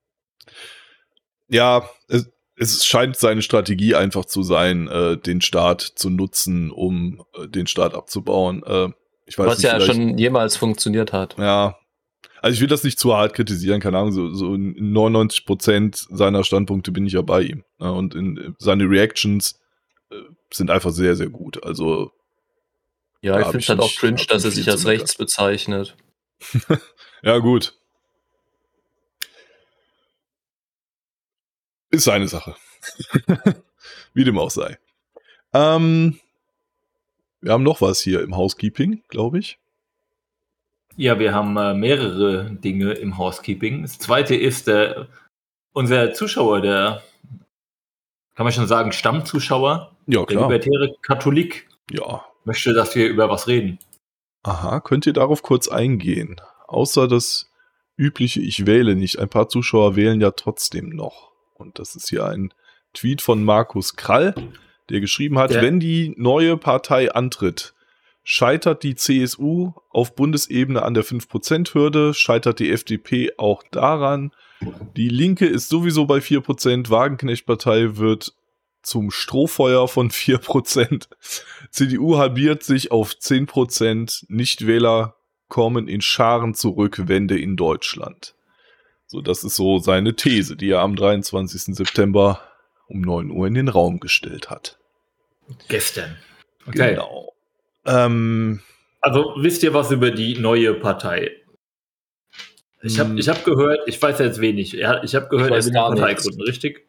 Ja, 1.49 1.89
es, 2.09 2.31
es, 2.56 2.85
scheint 2.85 3.17
seine 3.17 3.43
Strategie 3.43 3.95
einfach 3.95 4.25
zu 4.25 4.43
sein, 4.43 4.89
äh, 4.89 5.17
den 5.17 5.41
Staat 5.41 5.81
zu 5.81 6.11
nutzen, 6.11 6.71
um 6.71 7.25
äh, 7.35 7.49
den 7.49 7.67
Staat 7.67 7.95
abzubauen. 7.95 8.62
Äh, 8.65 8.89
ich 9.27 9.39
weiß 9.39 9.47
Was 9.47 9.59
nicht, 9.59 9.73
ja 9.73 9.81
schon 9.81 10.19
jemals 10.19 10.56
funktioniert 10.56 11.12
hat. 11.12 11.37
Ja, 11.39 11.77
also 12.41 12.55
ich 12.55 12.61
will 12.61 12.69
das 12.69 12.85
nicht 12.85 12.99
zu 12.99 13.15
hart 13.15 13.35
kritisieren, 13.35 13.81
keine 13.81 13.99
Ahnung, 13.99 14.12
so, 14.12 14.33
so 14.33 14.55
in 14.55 14.93
99 14.93 15.45
Prozent 15.45 15.97
seiner 16.11 16.45
Standpunkte 16.45 16.93
bin 16.93 17.06
ich 17.06 17.15
ja 17.15 17.23
bei 17.23 17.43
ihm. 17.43 17.65
Ja, 17.81 17.91
und 17.91 18.15
in, 18.15 18.55
seine 18.59 18.85
Reactions 18.85 19.59
äh, 20.11 20.17
sind 20.53 20.71
einfach 20.71 20.91
sehr, 20.91 21.17
sehr 21.17 21.29
gut. 21.29 21.62
Also 21.65 22.12
ja, 23.21 23.41
ich 23.41 23.47
finde 23.47 23.59
es 23.59 23.69
halt 23.69 23.81
auch 23.81 23.94
cringe, 23.97 24.25
dass 24.29 24.44
er 24.44 24.51
sich 24.51 24.71
als 24.71 24.87
rechts 24.87 25.17
bezeichnet. 25.17 25.97
ja, 27.23 27.39
gut. 27.39 27.78
Ist 31.90 32.05
seine 32.05 32.29
Sache. 32.29 32.55
Wie 34.14 34.25
dem 34.25 34.38
auch 34.38 34.50
sei. 34.50 34.79
Ähm, 35.52 36.19
wir 37.41 37.53
haben 37.53 37.63
noch 37.63 37.81
was 37.81 38.01
hier 38.01 38.20
im 38.22 38.36
Housekeeping, 38.36 39.03
glaube 39.08 39.39
ich. 39.39 39.58
Ja, 40.96 41.19
wir 41.19 41.32
haben 41.32 41.56
äh, 41.56 41.74
mehrere 41.74 42.51
Dinge 42.51 42.93
im 42.93 43.19
Housekeeping. 43.19 43.82
Das 43.82 43.98
zweite 43.98 44.34
ist 44.34 44.67
äh, 44.69 45.05
unser 45.72 46.13
Zuschauer, 46.13 46.60
der, 46.60 47.03
kann 48.34 48.44
man 48.44 48.53
schon 48.53 48.67
sagen, 48.67 48.93
Stammzuschauer, 48.93 49.96
ja, 50.06 50.24
der 50.24 50.41
libertäre 50.41 50.94
Katholik, 51.03 51.69
ja. 51.91 52.24
möchte, 52.44 52.72
dass 52.74 52.94
wir 52.96 53.08
über 53.08 53.31
was 53.31 53.46
reden. 53.46 53.79
Aha, 54.43 54.81
könnt 54.81 55.06
ihr 55.06 55.13
darauf 55.13 55.43
kurz 55.43 55.69
eingehen? 55.69 56.41
Außer 56.67 57.06
das 57.06 57.51
übliche 57.96 58.41
Ich 58.41 58.67
wähle 58.67 58.96
nicht. 58.96 59.19
Ein 59.19 59.29
paar 59.29 59.48
Zuschauer 59.48 59.96
wählen 59.96 60.20
ja 60.20 60.32
trotzdem 60.32 60.91
noch. 60.91 61.28
Und 61.58 61.79
das 61.79 61.94
ist 61.94 62.08
hier 62.08 62.24
ein 62.24 62.55
Tweet 62.94 63.20
von 63.20 63.44
Markus 63.44 63.96
Krall, 63.96 64.34
der 64.88 65.00
geschrieben 65.00 65.38
hat, 65.38 65.50
der 65.50 65.62
wenn 65.62 65.81
die 65.81 66.15
neue 66.17 66.56
Partei 66.56 67.12
antritt, 67.12 67.74
Scheitert 68.31 68.82
die 68.82 68.94
CSU 68.94 69.72
auf 69.88 70.15
Bundesebene 70.15 70.82
an 70.82 70.93
der 70.93 71.03
5%-Hürde, 71.03 72.12
scheitert 72.12 72.58
die 72.58 72.70
FDP 72.70 73.32
auch 73.38 73.62
daran. 73.70 74.32
Die 74.98 75.08
Linke 75.08 75.46
ist 75.46 75.70
sowieso 75.70 76.05
bei 76.05 76.19
4%, 76.19 76.91
Wagenknecht-Partei 76.91 77.96
wird 77.96 78.34
zum 78.82 79.10
Strohfeuer 79.10 79.88
von 79.88 80.10
4%. 80.10 81.08
CDU 81.70 82.19
halbiert 82.19 82.65
sich 82.65 82.91
auf 82.91 83.12
10%, 83.12 84.27
Nichtwähler 84.29 85.17
kommen 85.48 85.88
in 85.88 86.03
Scharen 86.03 86.53
zurück, 86.53 87.08
Wende 87.08 87.38
in 87.38 87.56
Deutschland. 87.56 88.34
So, 89.08 89.22
das 89.22 89.43
ist 89.43 89.56
so 89.56 89.79
seine 89.79 90.15
These, 90.15 90.55
die 90.55 90.70
er 90.70 90.81
am 90.81 90.94
23. 90.94 91.74
September 91.74 92.43
um 92.88 93.00
9 93.00 93.31
Uhr 93.31 93.46
in 93.46 93.55
den 93.55 93.69
Raum 93.69 94.00
gestellt 94.00 94.50
hat. 94.50 94.79
Gestern. 95.69 96.17
Okay. 96.67 96.91
Genau. 96.91 97.32
Ähm, 97.86 98.60
also 99.00 99.32
wisst 99.38 99.62
ihr 99.62 99.72
was 99.72 99.91
über 99.91 100.10
die 100.10 100.38
neue 100.38 100.74
Partei? 100.74 101.31
Ich 102.82 103.00
habe 103.00 103.10
hm. 103.10 103.19
ich 103.19 103.29
hab 103.31 103.44
gehört, 103.44 103.81
ich 103.86 104.00
weiß 104.00 104.19
jetzt 104.19 104.41
wenig, 104.41 104.74
ich 104.74 104.84
habe 104.84 105.29
gehört, 105.29 105.53
er 105.53 105.65
will 105.65 105.77
eine 105.77 105.96
Partei 105.96 106.15
gründen, 106.15 106.43
richtig? 106.43 106.86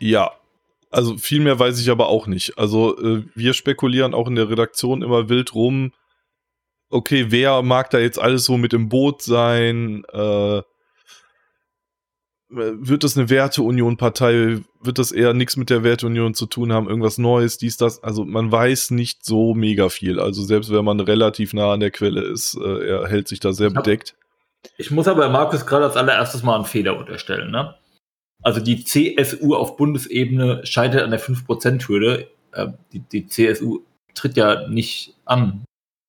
Ja, 0.00 0.32
also 0.90 1.16
viel 1.16 1.40
mehr 1.40 1.60
weiß 1.60 1.80
ich 1.80 1.90
aber 1.90 2.08
auch 2.08 2.26
nicht. 2.26 2.58
Also 2.58 2.98
äh, 2.98 3.24
wir 3.36 3.54
spekulieren 3.54 4.14
auch 4.14 4.26
in 4.26 4.34
der 4.34 4.50
Redaktion 4.50 5.02
immer 5.02 5.28
wild 5.28 5.54
rum. 5.54 5.92
Okay, 6.90 7.26
wer 7.30 7.62
mag 7.62 7.90
da 7.90 7.98
jetzt 7.98 8.20
alles 8.20 8.44
so 8.44 8.58
mit 8.58 8.72
im 8.72 8.88
Boot 8.88 9.22
sein? 9.22 10.04
Äh, 10.12 10.62
wird 12.50 13.04
das 13.04 13.16
eine 13.16 13.30
Werteunion-Partei? 13.30 14.58
Wird 14.82 14.98
das 14.98 15.12
eher 15.12 15.34
nichts 15.34 15.56
mit 15.56 15.70
der 15.70 15.84
Werteunion 15.84 16.34
zu 16.34 16.46
tun 16.46 16.72
haben? 16.72 16.88
Irgendwas 16.88 17.16
Neues, 17.16 17.58
dies, 17.58 17.76
das? 17.76 18.02
Also 18.02 18.24
man 18.24 18.50
weiß 18.50 18.90
nicht 18.90 19.24
so 19.24 19.54
mega 19.54 19.88
viel. 19.88 20.18
Also 20.18 20.42
selbst 20.42 20.72
wenn 20.72 20.84
man 20.84 20.98
relativ 20.98 21.52
nah 21.54 21.72
an 21.72 21.80
der 21.80 21.92
Quelle 21.92 22.22
ist, 22.22 22.56
äh, 22.56 22.88
er 22.88 23.08
hält 23.08 23.28
sich 23.28 23.38
da 23.38 23.52
sehr 23.52 23.70
bedeckt. 23.70 24.16
Ich 24.76 24.90
muss 24.90 25.08
aber 25.08 25.28
Markus 25.30 25.64
gerade 25.64 25.84
als 25.84 25.96
allererstes 25.96 26.42
mal 26.42 26.56
einen 26.56 26.64
Fehler 26.64 26.98
unterstellen. 26.98 27.50
Ne? 27.50 27.74
Also 28.42 28.60
die 28.60 28.84
CSU 28.84 29.54
auf 29.54 29.76
Bundesebene 29.76 30.66
scheitert 30.66 31.02
an 31.02 31.10
der 31.10 31.20
5%-Hürde. 31.20 32.28
Äh, 32.52 32.66
die, 32.92 33.00
die 33.00 33.26
CSU 33.28 33.80
tritt 34.14 34.36
ja 34.36 34.68
nicht 34.68 35.14
an 35.24 35.64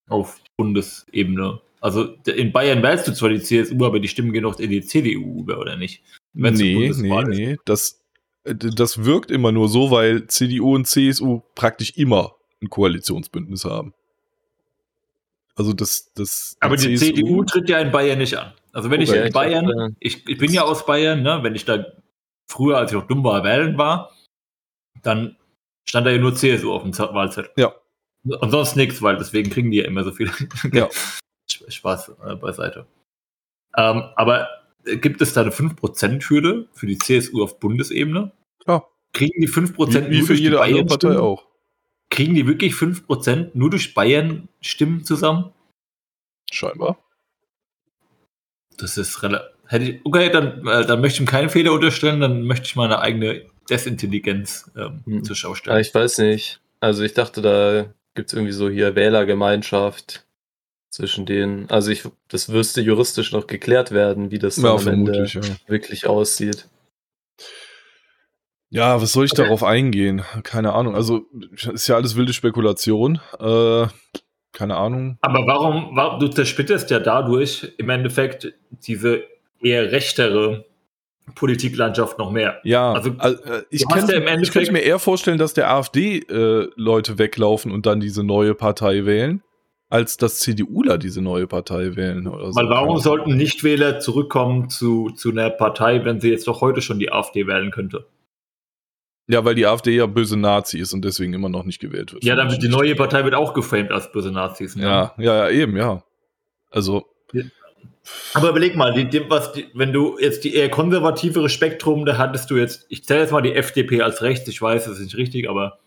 auf 0.09 0.40
Bundesebene. 0.57 1.61
Also 1.79 2.15
in 2.25 2.51
Bayern 2.51 2.83
wählst 2.83 3.07
du 3.07 3.13
zwar 3.13 3.29
die 3.29 3.41
CSU, 3.41 3.83
aber 3.85 3.99
die 3.99 4.07
Stimmen 4.07 4.31
gehen 4.33 4.43
doch 4.43 4.59
in 4.59 4.69
die 4.69 4.85
CDU 4.85 5.41
über, 5.41 5.57
oder 5.59 5.75
nicht? 5.75 6.03
Wenn's 6.33 6.59
nee, 6.59 6.91
nee, 6.95 7.23
nee. 7.23 7.57
Das, 7.65 8.01
äh, 8.43 8.53
das 8.55 9.03
wirkt 9.03 9.31
immer 9.31 9.51
nur 9.51 9.67
so, 9.67 9.89
weil 9.89 10.27
CDU 10.27 10.75
und 10.75 10.85
CSU 10.85 11.41
praktisch 11.55 11.97
immer 11.97 12.35
ein 12.61 12.69
Koalitionsbündnis 12.69 13.65
haben. 13.65 13.93
Also 15.55 15.73
das, 15.73 16.11
das. 16.13 16.55
Aber 16.59 16.75
die, 16.75 16.89
die 16.89 16.97
CDU 16.97 17.43
tritt 17.43 17.67
ja 17.67 17.79
in 17.79 17.91
Bayern 17.91 18.19
nicht 18.19 18.37
an. 18.37 18.53
Also 18.73 18.89
wenn 18.89 19.01
okay, 19.01 19.19
ich 19.19 19.25
in 19.25 19.33
Bayern, 19.33 19.95
ich, 19.99 20.17
ich, 20.17 20.29
ich 20.29 20.37
bin 20.37 20.53
ja 20.53 20.63
aus 20.63 20.85
Bayern, 20.85 21.23
ne, 21.23 21.39
wenn 21.41 21.55
ich 21.55 21.65
da 21.65 21.85
früher, 22.47 22.77
als 22.77 22.91
ich 22.91 22.97
noch 22.97 23.07
dumm 23.07 23.23
war, 23.23 23.43
wählen 23.43 23.77
war, 23.77 24.11
dann 25.03 25.35
stand 25.83 26.07
da 26.07 26.11
ja 26.11 26.19
nur 26.19 26.35
CSU 26.35 26.71
auf 26.71 26.83
dem 26.83 26.97
Wahlzettel. 26.97 27.51
Ja. 27.57 27.73
Und 28.23 28.51
sonst 28.51 28.75
nichts, 28.75 29.01
weil 29.01 29.17
deswegen 29.17 29.49
kriegen 29.49 29.71
die 29.71 29.77
ja 29.77 29.85
immer 29.85 30.03
so 30.03 30.11
viel 30.11 30.31
ja. 30.73 30.89
Spaß 31.49 32.13
äh, 32.25 32.35
beiseite. 32.35 32.85
Ähm, 33.75 34.03
aber 34.15 34.47
gibt 34.83 35.21
es 35.21 35.33
da 35.33 35.41
eine 35.41 35.51
5%-Hürde 35.51 36.67
für 36.73 36.87
die 36.87 36.97
CSU 36.97 37.43
auf 37.43 37.59
Bundesebene? 37.59 38.31
Ja. 38.67 38.83
Kriegen 39.13 39.41
die 39.41 39.49
5% 39.49 40.09
wie, 40.09 40.11
wie 40.11 40.21
für 40.21 40.33
jede 40.33 40.61
andere 40.61 40.85
Partei 40.85 41.17
auch. 41.17 41.45
Kriegen 42.09 42.35
die 42.35 42.45
wirklich 42.45 42.73
5% 42.73 43.51
nur 43.53 43.69
durch 43.69 43.93
Bayern 43.93 44.49
Stimmen 44.59 45.03
zusammen? 45.03 45.51
Scheinbar. 46.51 46.97
Das 48.77 48.97
ist 48.97 49.23
relativ. 49.23 50.01
Okay, 50.03 50.29
dann, 50.29 50.67
äh, 50.67 50.85
dann 50.85 50.99
möchte 50.99 51.17
ich 51.17 51.19
ihm 51.21 51.31
keinen 51.31 51.49
Fehler 51.49 51.71
unterstellen, 51.71 52.19
dann 52.19 52.43
möchte 52.43 52.65
ich 52.65 52.75
meine 52.75 52.99
eigene 52.99 53.45
Desintelligenz 53.69 54.69
ähm, 54.75 55.01
hm. 55.05 55.23
zur 55.23 55.35
Schau 55.35 55.55
stellen. 55.55 55.75
Ja, 55.75 55.79
ich 55.79 55.95
weiß 55.95 56.17
nicht. 56.17 56.59
Also 56.81 57.03
ich 57.03 57.13
dachte, 57.13 57.41
da 57.41 57.93
gibt 58.13 58.29
es 58.29 58.33
irgendwie 58.33 58.53
so 58.53 58.69
hier 58.69 58.95
Wählergemeinschaft 58.95 60.25
zwischen 60.89 61.25
denen. 61.25 61.69
Also 61.69 61.91
ich, 61.91 62.03
das 62.27 62.47
müsste 62.47 62.81
juristisch 62.81 63.31
noch 63.31 63.47
geklärt 63.47 63.91
werden, 63.91 64.31
wie 64.31 64.39
das 64.39 64.57
ja, 64.57 64.75
am 64.75 64.87
Ende 64.87 65.25
ja. 65.25 65.41
wirklich 65.67 66.05
aussieht. 66.07 66.67
Ja, 68.69 69.01
was 69.01 69.11
soll 69.11 69.25
ich 69.25 69.33
okay. 69.33 69.43
darauf 69.43 69.63
eingehen? 69.63 70.21
Keine 70.43 70.73
Ahnung. 70.73 70.95
Also 70.95 71.25
ist 71.73 71.87
ja 71.87 71.95
alles 71.95 72.15
wilde 72.15 72.33
Spekulation. 72.33 73.19
Äh, 73.39 73.87
keine 74.53 74.77
Ahnung. 74.77 75.17
Aber 75.21 75.45
warum, 75.45 75.95
warum 75.95 76.19
du 76.19 76.27
zersplitterst 76.27 76.89
ja 76.89 76.99
dadurch 76.99 77.73
im 77.77 77.89
Endeffekt 77.89 78.53
diese 78.69 79.23
eher 79.61 79.91
rechtere 79.91 80.65
Politiklandschaft 81.35 82.17
noch 82.17 82.31
mehr. 82.31 82.59
Ja, 82.63 82.93
also, 82.93 83.11
also 83.17 83.43
äh, 83.43 83.63
ich, 83.69 83.87
kann, 83.87 84.07
ja 84.07 84.71
mir 84.71 84.79
eher 84.79 84.99
vorstellen, 84.99 85.37
dass 85.37 85.53
der 85.53 85.71
AfD-Leute 85.71 87.11
äh, 87.11 87.17
weglaufen 87.17 87.71
und 87.71 87.85
dann 87.85 87.99
diese 87.99 88.23
neue 88.23 88.53
Partei 88.53 89.05
wählen, 89.05 89.41
als 89.89 90.17
dass 90.17 90.39
CDUler 90.39 90.97
diese 90.97 91.21
neue 91.21 91.47
Partei 91.47 91.95
wählen. 91.95 92.27
Oder 92.27 92.53
Weil 92.55 92.65
so. 92.65 92.69
warum 92.69 92.97
sollten 92.97 93.37
Nichtwähler 93.37 93.99
zurückkommen 93.99 94.69
zu, 94.69 95.11
zu 95.11 95.31
einer 95.31 95.49
Partei, 95.49 96.03
wenn 96.05 96.19
sie 96.19 96.29
jetzt 96.29 96.47
doch 96.47 96.61
heute 96.61 96.81
schon 96.81 96.99
die 96.99 97.11
AfD 97.11 97.47
wählen 97.47 97.71
könnte? 97.71 98.05
Ja, 99.27 99.45
weil 99.45 99.55
die 99.55 99.65
AfD 99.65 99.95
ja 99.95 100.07
böse 100.07 100.37
Nazi 100.37 100.79
ist 100.79 100.93
und 100.93 101.05
deswegen 101.05 101.33
immer 101.33 101.49
noch 101.49 101.63
nicht 101.63 101.79
gewählt 101.79 102.11
wird. 102.11 102.23
Ja, 102.23 102.35
dann 102.35 102.51
wird 102.51 102.63
die 102.63 102.67
neue 102.67 102.95
Partei 102.95 103.23
wird 103.23 103.35
auch 103.35 103.53
geframed 103.53 103.91
als 103.91 104.11
böse 104.11 104.31
Nazis. 104.31 104.75
Ne? 104.75 104.83
Ja, 104.83 105.13
ja, 105.17 105.35
ja, 105.35 105.49
eben, 105.49 105.77
ja. 105.77 106.03
Also. 106.69 107.05
Aber 108.33 108.49
überleg 108.49 108.75
mal, 108.75 108.93
die, 108.93 109.05
die, 109.05 109.29
was, 109.29 109.51
die, 109.53 109.67
wenn 109.73 109.93
du 109.93 110.17
jetzt 110.19 110.43
die 110.43 110.55
eher 110.55 110.69
konservativere 110.69 111.49
Spektrum, 111.49 112.05
da 112.05 112.17
hattest 112.17 112.49
du 112.49 112.57
jetzt, 112.57 112.85
ich 112.89 113.03
zähle 113.03 113.21
jetzt 113.21 113.31
mal 113.31 113.41
die 113.41 113.53
FDP 113.53 114.01
als 114.01 114.21
rechts, 114.21 114.47
ich 114.47 114.61
weiß, 114.61 114.85
das 114.85 114.97
ist 114.97 115.05
nicht 115.05 115.17
richtig, 115.17 115.49
aber 115.49 115.79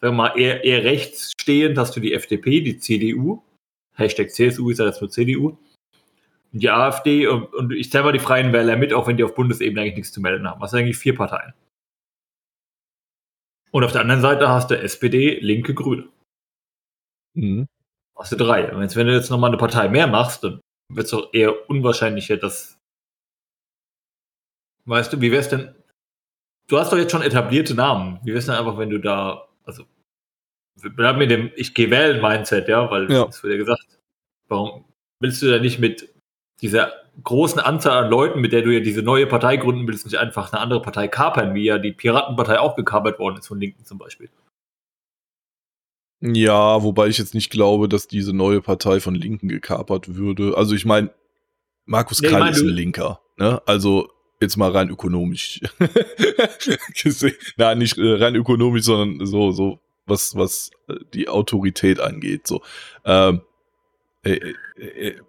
sag 0.00 0.14
mal, 0.14 0.38
eher, 0.38 0.64
eher 0.64 0.84
rechts 0.84 1.32
stehend 1.40 1.76
hast 1.76 1.94
du 1.94 2.00
die 2.00 2.14
FDP, 2.14 2.62
die 2.62 2.78
CDU, 2.78 3.42
Hashtag 3.94 4.30
CSU 4.30 4.70
ist 4.70 4.78
ja 4.78 4.86
das 4.86 5.00
nur 5.00 5.10
CDU, 5.10 5.58
die 6.52 6.70
AfD 6.70 7.26
und, 7.26 7.52
und 7.54 7.72
ich 7.72 7.90
zähle 7.90 8.04
mal 8.04 8.12
die 8.12 8.18
Freien 8.18 8.52
Wähler 8.52 8.76
mit, 8.76 8.92
auch 8.92 9.06
wenn 9.06 9.16
die 9.16 9.24
auf 9.24 9.34
Bundesebene 9.34 9.82
eigentlich 9.82 9.96
nichts 9.96 10.12
zu 10.12 10.20
melden 10.20 10.48
haben. 10.48 10.60
Was 10.60 10.70
sind 10.70 10.80
eigentlich 10.80 10.96
vier 10.96 11.14
Parteien? 11.14 11.52
Und 13.70 13.84
auf 13.84 13.92
der 13.92 14.00
anderen 14.00 14.22
Seite 14.22 14.48
hast 14.48 14.70
du 14.70 14.78
SPD, 14.78 15.38
Linke, 15.40 15.74
Grüne. 15.74 16.08
Mhm. 17.34 17.68
Hast 18.16 18.32
du 18.32 18.36
drei. 18.36 18.72
Und 18.72 18.82
jetzt, 18.82 18.96
wenn 18.96 19.06
du 19.06 19.14
jetzt 19.14 19.30
nochmal 19.30 19.50
eine 19.50 19.58
Partei 19.58 19.88
mehr 19.88 20.08
machst, 20.08 20.42
dann 20.42 20.60
wird 20.90 21.06
es 21.06 21.10
doch 21.10 21.32
eher 21.32 21.68
unwahrscheinlicher, 21.70 22.36
dass. 22.36 22.78
Weißt 24.84 25.12
du, 25.12 25.20
wie 25.20 25.32
wär's 25.32 25.48
denn? 25.48 25.74
Du 26.68 26.78
hast 26.78 26.92
doch 26.92 26.98
jetzt 26.98 27.12
schon 27.12 27.22
etablierte 27.22 27.74
Namen. 27.74 28.20
Wie 28.24 28.34
wär's 28.34 28.46
denn 28.46 28.54
einfach, 28.54 28.78
wenn 28.78 28.90
du 28.90 28.98
da. 28.98 29.48
Also, 29.64 29.84
bleib 30.74 31.16
mit 31.16 31.30
dem 31.30 31.50
Ich 31.56 31.74
gehe 31.74 31.90
wählen 31.90 32.20
Mindset, 32.20 32.68
ja, 32.68 32.90
weil 32.90 33.10
ja. 33.10 33.26
das 33.26 33.42
wird 33.42 33.52
ja 33.52 33.58
gesagt. 33.58 33.98
Warum 34.48 34.84
willst 35.20 35.42
du 35.42 35.50
da 35.50 35.58
nicht 35.58 35.78
mit 35.78 36.12
dieser 36.60 36.92
großen 37.22 37.60
Anzahl 37.60 38.04
an 38.04 38.10
Leuten, 38.10 38.40
mit 38.40 38.52
der 38.52 38.62
du 38.62 38.70
ja 38.70 38.80
diese 38.80 39.02
neue 39.02 39.26
Partei 39.26 39.56
gründen 39.56 39.86
willst, 39.86 40.04
nicht 40.04 40.18
einfach 40.18 40.52
eine 40.52 40.60
andere 40.60 40.82
Partei 40.82 41.08
kapern, 41.08 41.54
wie 41.54 41.64
ja 41.64 41.78
die 41.78 41.92
Piratenpartei 41.92 42.58
auch 42.58 42.76
gekapert 42.76 43.18
worden 43.18 43.38
ist 43.38 43.48
von 43.48 43.60
Linken 43.60 43.84
zum 43.84 43.98
Beispiel. 43.98 44.30
Ja, 46.20 46.82
wobei 46.82 47.08
ich 47.08 47.18
jetzt 47.18 47.34
nicht 47.34 47.50
glaube, 47.50 47.88
dass 47.88 48.06
diese 48.06 48.32
neue 48.32 48.60
Partei 48.60 49.00
von 49.00 49.14
Linken 49.14 49.48
gekapert 49.48 50.14
würde. 50.16 50.56
Also 50.56 50.74
ich 50.74 50.84
meine, 50.84 51.10
Markus 51.86 52.20
nee, 52.20 52.28
Krall 52.28 52.40
mein, 52.40 52.52
ist 52.52 52.60
ein 52.60 52.68
Linker. 52.68 53.20
Ne? 53.38 53.62
Also 53.66 54.10
jetzt 54.40 54.56
mal 54.56 54.70
rein 54.70 54.90
ökonomisch. 54.90 55.60
Nein, 57.56 57.78
nicht 57.78 57.96
äh, 57.98 58.12
rein 58.14 58.34
ökonomisch, 58.34 58.84
sondern 58.84 59.26
so, 59.26 59.52
so 59.52 59.80
was, 60.06 60.34
was 60.34 60.70
äh, 60.88 60.96
die 61.14 61.28
Autorität 61.28 62.00
angeht. 62.00 62.46
So. 62.46 62.62
Ähm, 63.04 63.40
äh, 64.22 64.52
äh, 64.76 65.08
äh 65.08 65.20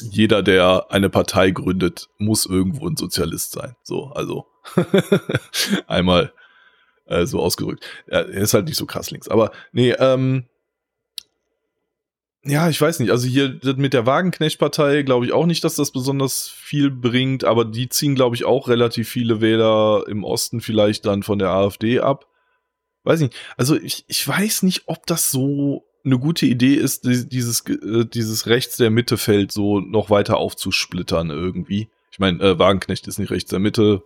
jeder, 0.00 0.42
der 0.42 0.86
eine 0.90 1.10
Partei 1.10 1.50
gründet, 1.50 2.08
muss 2.18 2.46
irgendwo 2.46 2.88
ein 2.88 2.96
Sozialist 2.96 3.52
sein. 3.52 3.76
So, 3.82 4.06
also 4.06 4.46
einmal 5.86 6.32
äh, 7.06 7.26
so 7.26 7.40
ausgedrückt. 7.40 7.84
Er 8.06 8.26
ist 8.26 8.54
halt 8.54 8.66
nicht 8.66 8.76
so 8.76 8.86
krass 8.86 9.10
links. 9.10 9.28
Aber 9.28 9.52
nee, 9.72 9.92
ähm, 9.92 10.44
ja, 12.44 12.68
ich 12.68 12.80
weiß 12.80 13.00
nicht. 13.00 13.10
Also 13.10 13.26
hier 13.26 13.58
mit 13.76 13.92
der 13.92 14.06
Wagenknecht-Partei 14.06 15.02
glaube 15.02 15.26
ich 15.26 15.32
auch 15.32 15.46
nicht, 15.46 15.64
dass 15.64 15.74
das 15.74 15.90
besonders 15.90 16.48
viel 16.48 16.90
bringt, 16.90 17.42
aber 17.42 17.64
die 17.64 17.88
ziehen, 17.88 18.14
glaube 18.14 18.36
ich, 18.36 18.44
auch 18.44 18.68
relativ 18.68 19.08
viele 19.08 19.40
Wähler 19.40 20.04
im 20.06 20.22
Osten 20.22 20.60
vielleicht 20.60 21.06
dann 21.06 21.24
von 21.24 21.40
der 21.40 21.50
AfD 21.50 21.98
ab. 21.98 22.26
Weiß 23.02 23.20
nicht. 23.20 23.34
Also 23.56 23.76
ich, 23.76 24.04
ich 24.06 24.26
weiß 24.26 24.62
nicht, 24.62 24.84
ob 24.86 25.06
das 25.06 25.30
so 25.32 25.84
eine 26.04 26.20
gute 26.20 26.46
Idee 26.46 26.74
ist, 26.74 27.04
dieses, 27.04 27.68
äh, 27.68 28.04
dieses 28.04 28.46
rechts 28.46 28.76
der 28.76 28.90
Mittefeld 28.90 29.50
so 29.50 29.80
noch 29.80 30.08
weiter 30.08 30.36
aufzusplittern 30.36 31.30
irgendwie. 31.30 31.88
Ich 32.12 32.20
meine, 32.20 32.40
äh, 32.42 32.58
Wagenknecht 32.58 33.08
ist 33.08 33.18
nicht 33.18 33.32
rechts 33.32 33.50
der 33.50 33.58
Mitte, 33.58 34.04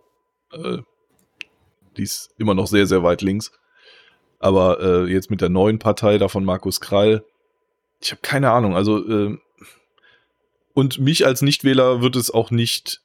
äh, 0.52 0.78
die 1.96 2.02
ist 2.02 2.30
immer 2.38 2.54
noch 2.54 2.66
sehr, 2.66 2.86
sehr 2.86 3.02
weit 3.02 3.22
links. 3.22 3.52
Aber 4.38 4.80
äh, 4.80 5.12
jetzt 5.12 5.30
mit 5.30 5.40
der 5.40 5.50
neuen 5.50 5.78
Partei 5.78 6.18
da 6.18 6.28
von 6.28 6.44
Markus 6.44 6.80
Krall, 6.80 7.24
ich 8.00 8.10
habe 8.10 8.22
keine 8.22 8.50
Ahnung. 8.50 8.74
Also 8.74 9.06
äh, 9.06 9.38
und 10.72 10.98
mich 10.98 11.26
als 11.26 11.42
Nichtwähler 11.42 12.00
wird 12.00 12.16
es 12.16 12.30
auch 12.30 12.50
nicht 12.50 13.02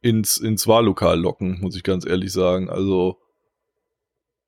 ins, 0.00 0.38
ins 0.38 0.66
Wahllokal 0.66 1.20
locken, 1.20 1.60
muss 1.60 1.76
ich 1.76 1.82
ganz 1.82 2.06
ehrlich 2.06 2.32
sagen. 2.32 2.70
Also 2.70 3.18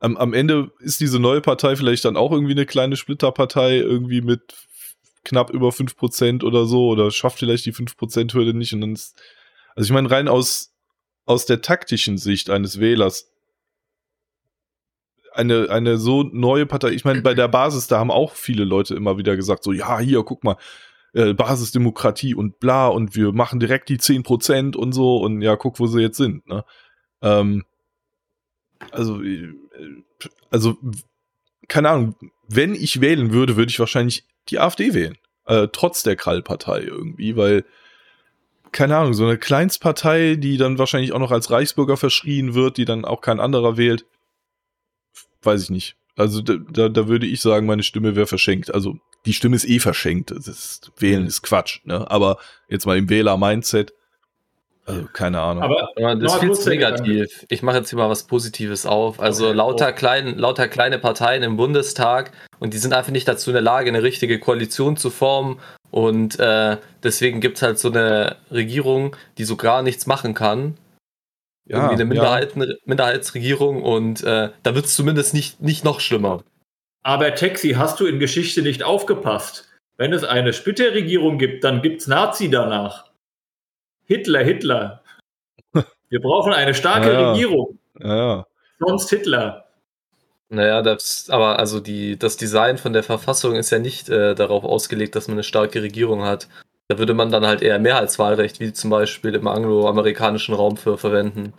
am, 0.01 0.17
am 0.17 0.33
Ende 0.33 0.71
ist 0.79 1.01
diese 1.01 1.19
neue 1.19 1.41
Partei 1.41 1.77
vielleicht 1.77 2.05
dann 2.05 2.17
auch 2.17 2.33
irgendwie 2.33 2.53
eine 2.53 2.67
kleine 2.67 2.97
Splitterpartei, 2.97 3.77
irgendwie 3.77 4.21
mit 4.21 4.55
knapp 5.25 5.51
über 5.51 5.69
5% 5.69 6.45
oder 6.45 6.65
so, 6.67 6.89
oder 6.89 7.11
schafft 7.11 7.41
vielleicht 7.41 7.67
die 7.67 7.75
5%-Hürde 7.75 8.55
nicht. 8.55 8.73
Und 8.73 8.81
dann 8.81 8.93
ist, 8.93 9.21
also 9.75 9.87
ich 9.87 9.93
meine, 9.93 10.11
rein 10.11 10.29
aus, 10.29 10.73
aus 11.27 11.45
der 11.45 11.61
taktischen 11.61 12.17
Sicht 12.19 12.51
eines 12.51 12.79
Wählers, 12.79 13.31
eine, 15.39 15.71
eine 15.71 15.99
so 15.99 16.25
neue 16.25 16.67
Partei, 16.67 16.91
ich 16.91 17.05
meine, 17.05 17.23
bei 17.23 17.35
der 17.35 17.49
Basis, 17.49 17.87
da 17.87 17.99
haben 17.99 18.11
auch 18.11 18.35
viele 18.35 18.65
Leute 18.65 18.95
immer 18.95 19.19
wieder 19.19 19.37
gesagt, 19.37 19.63
so, 19.63 19.73
ja, 19.73 19.99
hier, 19.99 20.23
guck 20.25 20.45
mal, 20.45 20.57
äh, 21.13 21.33
Basisdemokratie 21.33 22.35
und 22.35 22.61
bla, 22.61 22.89
und 22.89 23.15
wir 23.15 23.33
machen 23.33 23.61
direkt 23.61 23.89
die 23.89 23.99
10% 23.99 24.77
und 24.77 24.93
so, 24.93 25.19
und 25.19 25.41
ja, 25.41 25.57
guck, 25.57 25.79
wo 25.81 25.87
sie 25.87 26.01
jetzt 26.01 26.17
sind, 26.17 26.47
ne? 26.47 26.65
Ähm, 27.23 27.65
also, 28.91 29.23
äh, 29.23 29.55
also, 30.51 30.77
keine 31.69 31.91
Ahnung, 31.91 32.15
wenn 32.49 32.75
ich 32.75 33.01
wählen 33.01 33.33
würde, 33.33 33.57
würde 33.57 33.71
ich 33.71 33.79
wahrscheinlich 33.79 34.25
die 34.49 34.59
AfD 34.59 34.95
wählen. 34.95 35.19
Äh, 35.47 35.69
trotz 35.73 36.03
der 36.03 36.17
Krall-Partei 36.17 36.81
irgendwie, 36.83 37.37
weil, 37.37 37.65
keine 38.73 38.97
Ahnung, 38.97 39.15
so 39.15 39.25
eine 39.25 39.39
Kleinstpartei, 39.39 40.37
die 40.37 40.57
dann 40.57 40.79
wahrscheinlich 40.79 41.13
auch 41.13 41.19
noch 41.19 41.31
als 41.31 41.51
Reichsbürger 41.51 41.97
verschrien 41.97 42.55
wird, 42.55 42.77
die 42.77 42.85
dann 42.85 43.05
auch 43.05 43.21
kein 43.21 43.41
anderer 43.41 43.77
wählt, 43.77 44.05
weiß 45.43 45.65
ich 45.65 45.71
nicht. 45.71 45.97
Also 46.17 46.41
da, 46.41 46.55
da, 46.71 46.89
da 46.89 47.09
würde 47.09 47.27
ich 47.27 47.41
sagen, 47.41 47.67
meine 47.67 47.83
Stimme 47.83 48.17
wäre 48.17 48.27
verschenkt. 48.27 48.75
Also 48.75 48.97
die 49.25 49.33
Stimme 49.33 49.57
ist 49.57 49.69
eh 49.69 49.79
verschenkt. 49.79 50.33
Das 50.33 50.49
ist, 50.49 50.91
Wählen 50.99 51.27
ist 51.27 51.43
Quatsch, 51.43 51.81
ne? 51.85 52.11
Aber 52.11 52.39
jetzt 52.69 52.87
mal 52.87 52.99
im 52.99 53.09
Wähler-Mindset, 53.09 53.93
also 54.89 55.07
keine 55.13 55.41
Ahnung. 55.41 55.63
Aber 55.63 56.17
das 56.17 56.35
ist 56.35 56.41
viel 56.41 56.53
zu 56.53 56.71
negativ. 56.71 57.45
Ich 57.51 57.63
mache 57.63 57.77
jetzt 57.77 57.91
hier 57.91 57.99
mal 57.99 58.09
was 58.09 58.27
Positives 58.27 58.87
auf. 58.87 59.21
Also 59.21 59.49
okay. 59.49 59.57
lauter, 59.57 59.93
klein, 59.93 60.39
lauter 60.39 60.67
kleine 60.67 60.99
Parteien 60.99 61.43
im 61.43 61.59
Bundestag 61.59 62.33
und 62.59 62.73
die 62.73 62.79
sind 62.79 62.95
einfach 62.95 63.13
nicht 63.13 63.29
dazu 63.29 63.51
in 63.51 63.55
der 63.55 63.63
Lage, 63.63 63.89
eine 63.89 64.03
richtige 64.03 64.39
Koalition 64.39 64.97
zu 64.97 65.11
formen. 65.11 65.61
Und 65.91 66.41
äh, 66.41 66.79
deswegen 67.03 67.41
gibt 67.41 67.59
es 67.59 67.63
halt 67.63 67.79
so 67.79 67.91
eine 67.91 68.37
Regierung, 68.51 69.15
die 69.37 69.45
so 69.45 69.57
gar 69.57 69.83
nichts 69.83 70.07
machen 70.07 70.33
kann. 70.33 70.79
Ja, 71.69 71.77
Irgendwie 71.77 71.95
eine 71.95 72.05
Minderheit, 72.07 72.57
ja. 72.57 72.67
Minderheitsregierung 72.87 73.83
und 73.83 74.25
äh, 74.25 74.51
da 74.63 74.75
wird 74.75 74.87
es 74.87 74.97
zumindest 74.97 75.35
nicht, 75.35 75.61
nicht 75.61 75.85
noch 75.85 76.01
schlimmer. 76.01 76.43
Aber 77.03 77.35
Taxi, 77.35 77.71
hast 77.71 78.01
du 78.01 78.07
in 78.07 78.19
Geschichte 78.19 78.63
nicht 78.63 78.83
aufgepasst? 78.83 79.69
Wenn 79.99 80.13
es 80.13 80.25
eine 80.25 80.53
Splitterregierung 80.53 81.39
gibt, 81.39 81.65
dann 81.65 81.83
gibt 81.83 82.01
es 82.01 82.07
Nazi 82.07 82.49
danach. 82.49 83.11
Hitler, 84.07 84.43
Hitler. 84.43 85.03
Wir 86.09 86.21
brauchen 86.21 86.55
eine 86.55 86.73
starke 86.73 87.13
ja, 87.13 87.31
Regierung. 87.33 87.79
Ja. 87.99 88.47
Sonst 88.79 89.11
Hitler. 89.11 89.67
Naja, 90.49 90.81
das, 90.81 91.29
aber 91.29 91.59
also 91.59 91.81
die, 91.81 92.19
das 92.19 92.39
Design 92.39 92.79
von 92.79 92.95
der 92.95 93.03
Verfassung 93.03 93.57
ist 93.57 93.71
ja 93.71 93.79
nicht 93.79 94.09
äh, 94.09 94.35
darauf 94.35 94.65
ausgelegt, 94.65 95.15
dass 95.15 95.29
man 95.29 95.35
eine 95.35 95.43
starke 95.43 95.83
Regierung 95.83 96.23
hat. 96.23 96.49
Da 96.89 96.99
würde 96.99 97.13
man 97.13 97.31
dann 97.31 97.47
halt 97.47 97.61
eher 97.61 97.79
Mehrheitswahlrecht, 97.79 98.61
wie 98.61 98.73
zum 98.73 98.91
Beispiel 98.91 99.35
im 99.35 99.47
angloamerikanischen 99.47 100.55
Raum, 100.55 100.79
für 100.79 100.97
verwenden. 100.97 101.53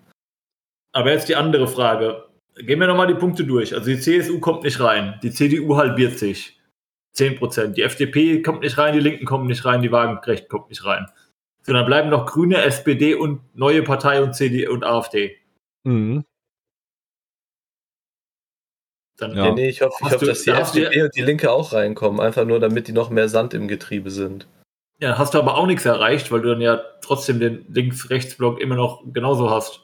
Aber 0.91 1.11
jetzt 1.11 1.29
die 1.29 1.35
andere 1.35 1.67
Frage. 1.67 2.25
Gehen 2.55 2.79
wir 2.79 2.87
nochmal 2.87 3.07
die 3.07 3.13
Punkte 3.13 3.45
durch. 3.45 3.73
Also 3.73 3.85
die 3.85 3.99
CSU 3.99 4.39
kommt 4.39 4.63
nicht 4.63 4.79
rein, 4.79 5.19
die 5.23 5.31
CDU 5.31 5.77
halbiert 5.77 6.17
sich. 6.17 6.59
10%. 7.15 7.73
Die 7.73 7.83
FDP 7.83 8.41
kommt 8.41 8.61
nicht 8.61 8.77
rein, 8.77 8.93
die 8.93 8.99
Linken 8.99 9.25
kommen 9.25 9.47
nicht 9.47 9.65
rein, 9.65 9.81
die 9.81 9.91
Wagenkrecht 9.91 10.49
kommt 10.49 10.69
nicht 10.69 10.83
rein. 10.83 11.05
So, 11.61 11.73
dann 11.73 11.85
bleiben 11.85 12.09
noch 12.09 12.25
Grüne, 12.25 12.61
SPD 12.63 13.13
und 13.13 13.41
neue 13.55 13.83
Partei 13.83 14.21
und 14.23 14.33
CD 14.33 14.67
und 14.67 14.83
AfD. 14.83 15.37
Mhm. 15.83 16.25
Dann, 19.17 19.35
ja. 19.35 19.51
Nee, 19.51 19.69
ich 19.69 19.81
hoffe, 19.81 19.95
ich 20.05 20.11
hoffe 20.11 20.25
dass 20.25 20.43
die 20.43 20.51
FDP 20.51 21.03
und 21.03 21.15
die 21.15 21.21
Linke 21.21 21.51
auch 21.51 21.73
reinkommen, 21.73 22.19
einfach 22.19 22.45
nur 22.45 22.59
damit 22.59 22.87
die 22.87 22.93
noch 22.93 23.09
mehr 23.09 23.29
Sand 23.29 23.53
im 23.53 23.67
Getriebe 23.67 24.11
sind. 24.11 24.47
Ja, 24.99 25.17
hast 25.17 25.33
du 25.33 25.39
aber 25.39 25.55
auch 25.55 25.65
nichts 25.65 25.85
erreicht, 25.85 26.31
weil 26.31 26.41
du 26.41 26.49
dann 26.49 26.61
ja 26.61 26.81
trotzdem 27.01 27.39
den 27.39 27.65
Links-Rechts-Block 27.73 28.59
immer 28.59 28.75
noch 28.75 29.03
genauso 29.13 29.49
hast. 29.49 29.81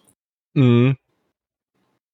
Mhm. 0.53 0.97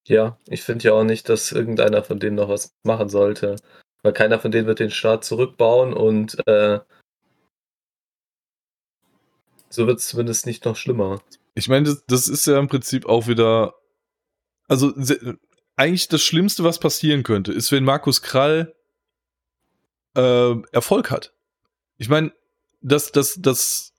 Ja, 0.07 0.37
ich 0.47 0.61
finde 0.61 0.85
ja 0.85 0.93
auch 0.93 1.03
nicht, 1.03 1.27
dass 1.29 1.51
irgendeiner 1.51 2.03
von 2.03 2.19
denen 2.19 2.35
noch 2.35 2.49
was 2.49 2.75
machen 2.83 3.09
sollte. 3.09 3.55
Weil 4.03 4.13
keiner 4.13 4.39
von 4.39 4.51
denen 4.51 4.67
wird 4.67 4.79
den 4.79 4.91
Staat 4.91 5.23
zurückbauen 5.23 5.93
und 5.93 6.37
äh, 6.47 6.79
so 9.69 9.87
wird 9.87 9.99
es 9.99 10.07
zumindest 10.07 10.45
nicht 10.45 10.65
noch 10.65 10.75
schlimmer. 10.75 11.21
Ich 11.55 11.67
meine, 11.69 11.85
das, 11.85 12.05
das, 12.05 12.27
ist 12.27 12.45
ja 12.47 12.59
im 12.59 12.67
Prinzip 12.67 13.05
auch 13.05 13.27
wieder. 13.27 13.75
Also, 14.67 14.93
eigentlich 15.75 16.07
das 16.07 16.21
Schlimmste, 16.21 16.63
was 16.63 16.79
passieren 16.79 17.23
könnte, 17.23 17.51
ist, 17.51 17.71
wenn 17.71 17.83
Markus 17.83 18.21
Krall 18.21 18.75
äh, 20.15 20.55
Erfolg 20.71 21.11
hat. 21.11 21.33
Ich 21.97 22.09
meine, 22.09 22.33
das, 22.81 23.11
das, 23.11 23.37
das. 23.39 23.93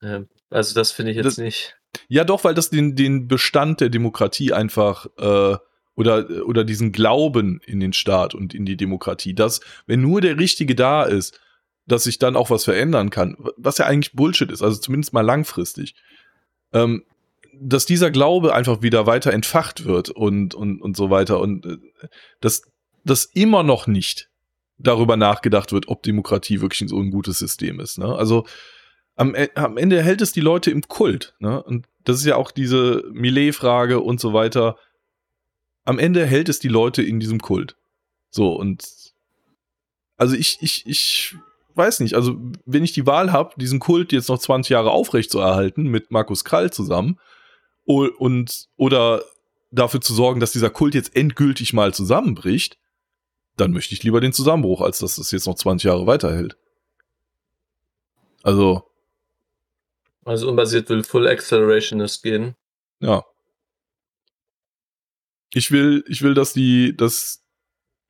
also, 0.00 0.74
das 0.74 0.92
finde 0.92 1.12
ich 1.12 1.16
jetzt 1.16 1.26
das, 1.26 1.38
nicht. 1.38 1.76
Ja, 2.08 2.24
doch, 2.24 2.44
weil 2.44 2.54
das 2.54 2.70
den, 2.70 2.96
den 2.96 3.28
Bestand 3.28 3.80
der 3.80 3.90
Demokratie 3.90 4.52
einfach 4.52 5.06
äh, 5.18 5.56
oder, 5.94 6.46
oder 6.46 6.64
diesen 6.64 6.92
Glauben 6.92 7.60
in 7.64 7.80
den 7.80 7.92
Staat 7.92 8.34
und 8.34 8.54
in 8.54 8.64
die 8.64 8.76
Demokratie, 8.76 9.34
dass, 9.34 9.60
wenn 9.86 10.00
nur 10.00 10.20
der 10.20 10.38
Richtige 10.38 10.74
da 10.74 11.04
ist, 11.04 11.38
dass 11.86 12.04
sich 12.04 12.18
dann 12.18 12.36
auch 12.36 12.50
was 12.50 12.64
verändern 12.64 13.10
kann, 13.10 13.36
was 13.56 13.78
ja 13.78 13.86
eigentlich 13.86 14.12
Bullshit 14.12 14.50
ist, 14.50 14.62
also 14.62 14.78
zumindest 14.80 15.12
mal 15.12 15.22
langfristig. 15.22 15.94
Ähm, 16.72 17.04
dass 17.60 17.84
dieser 17.84 18.10
Glaube 18.10 18.54
einfach 18.54 18.80
wieder 18.80 19.06
weiter 19.06 19.32
entfacht 19.32 19.84
wird 19.84 20.08
und, 20.08 20.54
und, 20.54 20.80
und 20.80 20.96
so 20.96 21.10
weiter 21.10 21.38
und 21.40 21.66
äh, 21.66 21.78
dass, 22.40 22.62
dass 23.04 23.24
immer 23.26 23.62
noch 23.62 23.86
nicht 23.86 24.30
darüber 24.82 25.16
nachgedacht 25.16 25.72
wird, 25.72 25.88
ob 25.88 26.02
Demokratie 26.02 26.60
wirklich 26.60 26.88
so 26.88 26.98
ein 26.98 27.10
gutes 27.10 27.38
System 27.38 27.80
ist. 27.80 27.98
Ne? 27.98 28.14
Also 28.14 28.44
am, 29.16 29.34
e, 29.34 29.48
am 29.54 29.76
Ende 29.76 30.02
hält 30.02 30.20
es 30.20 30.32
die 30.32 30.40
Leute 30.40 30.70
im 30.70 30.82
Kult. 30.82 31.34
Ne? 31.38 31.62
Und 31.62 31.86
das 32.04 32.16
ist 32.16 32.26
ja 32.26 32.36
auch 32.36 32.50
diese 32.50 33.04
Millet-Frage 33.12 34.00
und 34.00 34.20
so 34.20 34.32
weiter. 34.32 34.76
Am 35.84 35.98
Ende 35.98 36.26
hält 36.26 36.48
es 36.48 36.58
die 36.58 36.68
Leute 36.68 37.02
in 37.02 37.20
diesem 37.20 37.40
Kult. 37.40 37.76
So, 38.30 38.52
und 38.52 38.84
also 40.16 40.34
ich, 40.34 40.58
ich, 40.60 40.86
ich 40.86 41.36
weiß 41.74 42.00
nicht, 42.00 42.14
also 42.14 42.36
wenn 42.64 42.84
ich 42.84 42.92
die 42.92 43.06
Wahl 43.06 43.32
habe, 43.32 43.54
diesen 43.56 43.80
Kult 43.80 44.12
jetzt 44.12 44.28
noch 44.28 44.38
20 44.38 44.70
Jahre 44.70 44.90
aufrecht 44.90 45.30
zu 45.30 45.38
erhalten 45.38 45.84
mit 45.84 46.10
Markus 46.10 46.44
Krall 46.44 46.72
zusammen 46.72 47.18
und 47.84 48.68
oder 48.76 49.22
dafür 49.70 50.00
zu 50.00 50.14
sorgen, 50.14 50.40
dass 50.40 50.52
dieser 50.52 50.70
Kult 50.70 50.94
jetzt 50.94 51.16
endgültig 51.16 51.72
mal 51.72 51.92
zusammenbricht, 51.94 52.78
dann 53.56 53.72
möchte 53.72 53.94
ich 53.94 54.02
lieber 54.02 54.20
den 54.20 54.32
Zusammenbruch, 54.32 54.80
als 54.80 54.98
dass 54.98 55.16
das 55.16 55.30
jetzt 55.30 55.46
noch 55.46 55.54
20 55.54 55.86
Jahre 55.86 56.06
weiterhält. 56.06 56.56
Also. 58.42 58.88
Also 60.24 60.48
unbasiert 60.48 60.88
will 60.88 61.04
Full 61.04 61.26
Accelerationist 61.26 62.22
gehen. 62.22 62.54
Ja. 63.00 63.24
Ich 65.52 65.70
will, 65.70 66.04
ich 66.08 66.22
will, 66.22 66.34
dass 66.34 66.52
die, 66.52 66.96
dass 66.96 67.42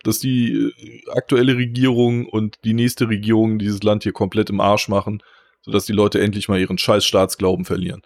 dass 0.02 0.18
die 0.18 0.72
äh, 0.76 1.11
aktuelle 1.11 1.57
Regierung 1.57 2.26
und 2.26 2.59
die 2.64 2.74
nächste 2.74 3.09
Regierung 3.09 3.59
dieses 3.59 3.83
Land 3.83 4.02
hier 4.02 4.12
komplett 4.12 4.50
im 4.50 4.61
Arsch 4.61 4.88
machen, 4.88 5.22
sodass 5.62 5.87
die 5.87 5.92
Leute 5.92 6.20
endlich 6.20 6.48
mal 6.48 6.59
ihren 6.59 6.78
scheiß 6.78 7.05
Staatsglauben 7.05 7.64
verlieren. 7.64 8.02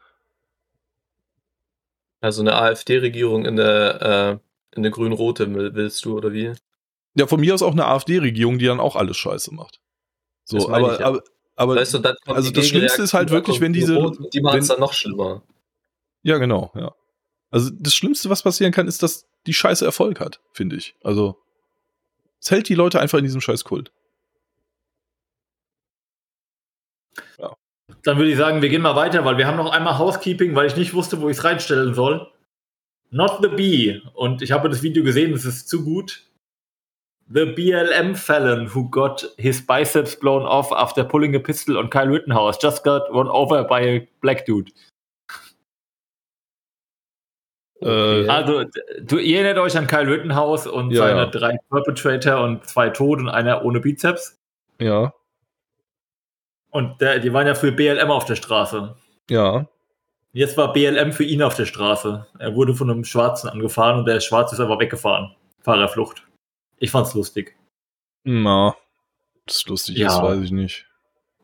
Also 2.20 2.42
eine 2.42 2.54
AfD-Regierung 2.54 3.44
in 3.44 3.56
der, 3.56 4.02
äh, 4.02 4.76
in 4.76 4.82
der 4.82 4.92
grün-rote 4.92 5.74
willst 5.74 6.04
du, 6.04 6.16
oder 6.16 6.32
wie? 6.32 6.52
Ja, 7.16 7.26
von 7.26 7.40
mir 7.40 7.54
aus 7.54 7.62
auch 7.62 7.72
eine 7.72 7.86
AfD-Regierung, 7.86 8.58
die 8.58 8.66
dann 8.66 8.78
auch 8.78 8.94
alles 8.94 9.16
scheiße 9.16 9.52
macht. 9.54 9.80
So, 10.44 10.68
aber, 10.68 10.92
ich, 10.92 11.00
ja. 11.00 11.06
aber, 11.06 11.22
aber 11.56 11.76
weißt 11.76 11.94
du, 11.94 12.16
also 12.26 12.50
das 12.50 12.68
Schlimmste 12.68 13.02
ist 13.02 13.14
halt 13.14 13.30
wirklich, 13.30 13.60
wenn 13.60 13.72
diese. 13.72 13.96
Rot, 13.96 14.18
die 14.32 14.40
machen 14.40 14.60
es 14.60 14.68
dann 14.68 14.80
noch 14.80 14.92
schlimmer. 14.92 15.42
Ja, 16.22 16.38
genau, 16.38 16.70
ja. 16.74 16.94
Also 17.50 17.70
das 17.72 17.94
Schlimmste, 17.94 18.28
was 18.28 18.42
passieren 18.42 18.72
kann, 18.72 18.86
ist, 18.86 19.02
dass 19.02 19.26
die 19.46 19.54
Scheiße 19.54 19.84
Erfolg 19.84 20.20
hat, 20.20 20.40
finde 20.52 20.76
ich. 20.76 20.94
Also. 21.02 21.42
Es 22.38 22.50
hält 22.50 22.68
die 22.68 22.74
Leute 22.74 23.00
einfach 23.00 23.18
in 23.18 23.24
diesem 23.24 23.40
Scheißkult. 23.40 23.90
Ja. 27.38 27.56
Dann 28.02 28.18
würde 28.18 28.30
ich 28.30 28.36
sagen, 28.36 28.60
wir 28.60 28.68
gehen 28.68 28.82
mal 28.82 28.94
weiter, 28.94 29.24
weil 29.24 29.38
wir 29.38 29.46
haben 29.46 29.56
noch 29.56 29.72
einmal 29.72 29.98
Housekeeping, 29.98 30.54
weil 30.54 30.66
ich 30.66 30.76
nicht 30.76 30.92
wusste, 30.92 31.20
wo 31.22 31.30
ich 31.30 31.38
es 31.38 31.44
reinstellen 31.44 31.94
soll. 31.94 32.30
Not 33.10 33.38
the 33.42 33.48
Bee. 33.48 34.02
Und 34.12 34.42
ich 34.42 34.52
habe 34.52 34.68
das 34.68 34.82
Video 34.82 35.02
gesehen, 35.02 35.32
es 35.32 35.46
ist 35.46 35.68
zu 35.68 35.82
gut. 35.82 36.26
The 37.28 37.46
BLM 37.46 38.16
felon 38.16 38.66
who 38.66 38.88
got 38.88 39.24
his 39.36 39.60
biceps 39.60 40.14
blown 40.14 40.42
off 40.42 40.70
after 40.70 41.02
pulling 41.02 41.34
a 41.34 41.40
pistol 41.40 41.76
on 41.76 41.90
Kyle 41.90 42.06
Rittenhouse 42.06 42.56
just 42.56 42.84
got 42.84 43.02
run 43.12 43.28
over 43.28 43.64
by 43.64 43.80
a 43.80 44.08
black 44.20 44.46
dude. 44.46 44.70
Äh, 47.82 48.28
also, 48.28 48.64
du, 49.02 49.18
ihr 49.18 49.40
erinnert 49.40 49.58
euch 49.58 49.76
an 49.76 49.86
Kyle 49.86 50.06
Rittenhouse 50.06 50.66
und 50.66 50.92
ja, 50.92 50.98
seine 50.98 51.20
ja. 51.20 51.26
drei 51.26 51.58
Perpetrator 51.70 52.42
und 52.42 52.66
zwei 52.66 52.90
Tote 52.90 53.22
und 53.22 53.28
einer 53.28 53.64
ohne 53.64 53.80
Bizeps? 53.80 54.38
Ja. 54.80 55.12
Und 56.70 57.00
der, 57.00 57.18
die 57.18 57.32
waren 57.32 57.46
ja 57.46 57.54
für 57.54 57.72
BLM 57.72 58.10
auf 58.10 58.24
der 58.24 58.36
Straße. 58.36 58.94
Ja. 59.30 59.66
Jetzt 60.32 60.56
war 60.56 60.72
BLM 60.72 61.12
für 61.12 61.24
ihn 61.24 61.42
auf 61.42 61.54
der 61.54 61.64
Straße. 61.64 62.26
Er 62.38 62.54
wurde 62.54 62.74
von 62.74 62.90
einem 62.90 63.04
Schwarzen 63.04 63.48
angefahren 63.48 63.98
und 63.98 64.06
der 64.06 64.20
Schwarze 64.20 64.54
ist 64.54 64.60
einfach 64.60 64.78
weggefahren. 64.78 65.34
Fahrerflucht. 65.62 66.25
Ich 66.78 66.90
fand's 66.90 67.14
lustig. 67.14 67.56
Na, 68.24 68.76
das 69.46 69.56
ist 69.56 69.68
lustig 69.68 69.98
ja. 69.98 70.08
ist, 70.08 70.22
weiß 70.22 70.42
ich 70.42 70.50
nicht. 70.50 70.86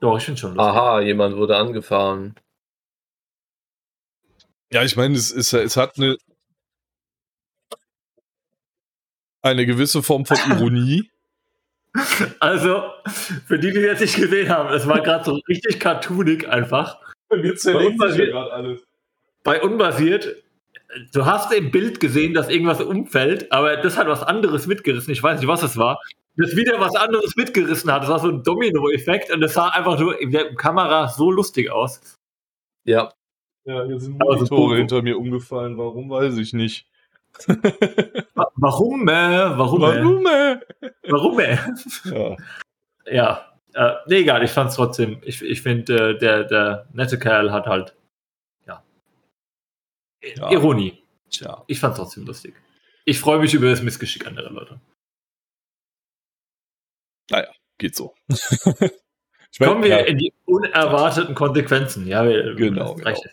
Doch, 0.01 0.17
ich 0.17 0.25
finde 0.25 0.41
schon 0.41 0.55
lustig. 0.55 0.73
Aha, 0.73 1.01
jemand 1.01 1.37
wurde 1.37 1.57
angefahren. 1.57 2.35
Ja, 4.73 4.83
ich 4.83 4.97
meine, 4.97 5.15
es, 5.15 5.31
es, 5.31 5.53
es 5.53 5.77
hat 5.77 5.97
eine, 5.99 6.17
eine 9.43 9.67
gewisse 9.67 10.03
Form 10.03 10.27
von 10.27 10.37
Ironie. 10.51 11.11
Also, 12.41 12.91
für 13.47 13.59
die, 13.59 13.71
die 13.71 13.81
jetzt 13.81 14.01
nicht 14.01 14.17
gesehen 14.17 14.49
haben, 14.49 14.73
es 14.73 14.87
war 14.87 15.03
gerade 15.03 15.25
so 15.25 15.41
richtig 15.47 15.79
cartoonig 15.79 16.49
einfach. 16.49 16.99
Jetzt 17.43 17.65
bei, 17.65 17.87
unbasiert, 17.87 18.35
alles. 18.35 18.83
bei 19.43 19.63
unbasiert, 19.63 20.43
du 21.13 21.25
hast 21.27 21.53
im 21.53 21.71
Bild 21.71 22.01
gesehen, 22.01 22.35
dass 22.35 22.49
irgendwas 22.49 22.81
umfällt, 22.81 23.51
aber 23.53 23.77
das 23.77 23.97
hat 23.97 24.07
was 24.09 24.23
anderes 24.23 24.67
mitgerissen. 24.67 25.13
Ich 25.13 25.23
weiß 25.23 25.41
nicht, 25.41 25.49
was 25.49 25.63
es 25.63 25.77
war. 25.77 26.01
das 26.37 26.57
wieder 26.57 26.81
was 26.81 26.95
anderes 26.97 27.37
mitgerissen 27.37 27.93
hat. 27.93 28.03
Das 28.03 28.09
war 28.11 28.19
so 28.21 28.29
ein 28.29 28.43
Domino-Effekt 28.43 29.31
und 29.33 29.41
das 29.41 29.55
sah 29.55 29.69
einfach 29.69 29.99
nur 29.99 30.21
in 30.21 30.31
der 30.31 30.55
Kamera 30.55 31.09
so 31.09 31.31
lustig 31.31 31.71
aus. 31.71 32.01
Ja. 32.85 33.13
Ja, 33.65 33.85
hier 33.85 34.01
sind 34.01 34.19
Monitore 34.19 34.77
hinter 34.77 35.03
mir 35.03 35.19
umgefallen. 35.19 35.79
Warum, 35.79 36.11
weiß 36.11 36.37
ich 36.39 36.53
nicht. 36.53 36.87
Wa- 38.35 38.51
Warum, 38.57 39.09
äh, 39.09 39.13
warum, 39.59 39.83
äh, 39.83 40.03
Warum, 40.03 40.27
ey? 40.27 40.57
warum, 41.09 41.39
äh? 41.41 41.57
Ja. 42.05 42.37
Ja, 43.11 43.47
äh, 43.75 43.93
nee, 44.07 44.19
egal, 44.19 44.43
ich 44.45 44.51
fand's 44.51 44.77
trotzdem, 44.77 45.19
ich, 45.23 45.43
ich 45.43 45.63
finde, 45.63 46.11
äh, 46.11 46.19
der, 46.19 46.45
der 46.45 46.87
nette 46.93 47.19
Kerl 47.19 47.51
hat 47.53 47.67
halt, 47.67 47.95
Ja. 50.37 50.51
Ironie. 50.51 51.03
Tja. 51.31 51.65
Ich 51.67 51.81
fand's 51.81 51.99
trotzdem 51.99 52.25
lustig. 52.27 52.55
Ich 53.05 53.19
freue 53.19 53.41
mich 53.41 53.53
über 53.55 53.69
das 53.71 53.83
Missgeschick 53.83 54.27
anderer 54.27 54.51
Leute. 54.51 54.81
Geht 57.79 57.97
so. 57.97 58.15
ich 58.29 59.59
mein, 59.59 59.69
Kommen 59.69 59.83
wir 59.83 59.89
ja, 59.89 59.97
in 59.99 60.19
die 60.19 60.33
unerwarteten 60.45 61.35
Konsequenzen. 61.35 62.07
Ja, 62.07 62.25
wir, 62.25 62.55
Genau, 62.55 62.93
reicht. 62.93 63.29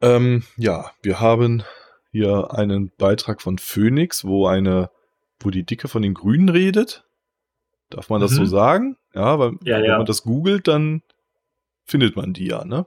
ähm, 0.00 0.44
ja, 0.56 0.92
wir 1.02 1.20
haben 1.20 1.64
hier 2.12 2.52
einen 2.52 2.90
Beitrag 2.96 3.42
von 3.42 3.58
Phoenix, 3.58 4.24
wo 4.24 4.46
eine, 4.46 4.90
wo 5.40 5.50
die 5.50 5.64
Dicke 5.64 5.88
von 5.88 6.00
den 6.02 6.14
Grünen 6.14 6.48
redet. 6.48 7.04
Darf 7.90 8.08
man 8.08 8.20
das 8.22 8.30
Mhm. 8.32 8.36
so 8.36 8.44
sagen? 8.46 8.96
Ja, 9.12 9.38
weil 9.38 9.52
Ja, 9.62 9.76
wenn 9.78 9.84
ja. 9.84 9.96
man 9.98 10.06
das 10.06 10.22
googelt, 10.22 10.66
dann 10.68 11.02
findet 11.84 12.16
man 12.16 12.32
die 12.32 12.46
ja, 12.46 12.64
ne? 12.64 12.86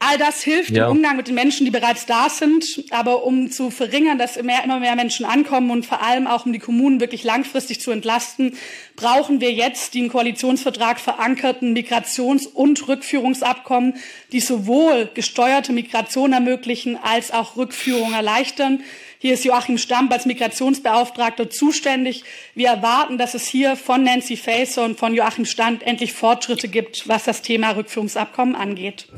All 0.00 0.16
das 0.16 0.42
hilft 0.42 0.70
Ja. 0.70 0.86
im 0.86 0.98
Umgang 0.98 1.16
mit 1.16 1.26
den 1.26 1.34
Menschen, 1.34 1.64
die 1.64 1.72
bereits 1.72 2.06
da 2.06 2.28
sind. 2.30 2.64
Aber 2.90 3.24
um 3.24 3.50
zu 3.50 3.70
verringern, 3.70 4.16
dass 4.16 4.36
immer, 4.36 4.62
immer 4.62 4.78
mehr 4.78 4.94
Menschen 4.94 5.26
ankommen 5.26 5.72
und 5.72 5.84
vor 5.86 6.00
allem 6.02 6.28
auch 6.28 6.46
um 6.46 6.52
die 6.52 6.60
Kommunen 6.60 7.00
wirklich 7.00 7.24
langfristig 7.24 7.80
zu 7.80 7.90
entlasten, 7.90 8.56
brauchen 8.94 9.40
wir 9.40 9.52
jetzt 9.52 9.94
die 9.94 9.98
im 10.00 10.08
Koalitionsvertrag 10.08 11.00
verankerten 11.00 11.72
Migrations- 11.76 12.46
und 12.46 12.86
Rückführungsabkommen, 12.86 13.94
die 14.30 14.38
sowohl 14.40 15.10
gesteuerte 15.14 15.72
Migration 15.72 16.32
ermöglichen 16.32 16.96
als 16.96 17.32
auch 17.32 17.56
Rückführung 17.56 18.12
erleichtern. 18.12 18.84
Hier 19.18 19.34
ist 19.34 19.44
Joachim 19.44 19.78
Stamp 19.78 20.12
als 20.12 20.26
Migrationsbeauftragter 20.26 21.50
zuständig. 21.50 22.22
Wir 22.54 22.68
erwarten, 22.68 23.18
dass 23.18 23.34
es 23.34 23.48
hier 23.48 23.74
von 23.74 24.04
Nancy 24.04 24.36
Faeser 24.36 24.84
und 24.84 24.96
von 24.96 25.12
Joachim 25.12 25.44
Stamp 25.44 25.84
endlich 25.84 26.12
Fortschritte 26.12 26.68
gibt, 26.68 27.08
was 27.08 27.24
das 27.24 27.42
Thema 27.42 27.70
Rückführungsabkommen 27.72 28.54
angeht. 28.54 29.08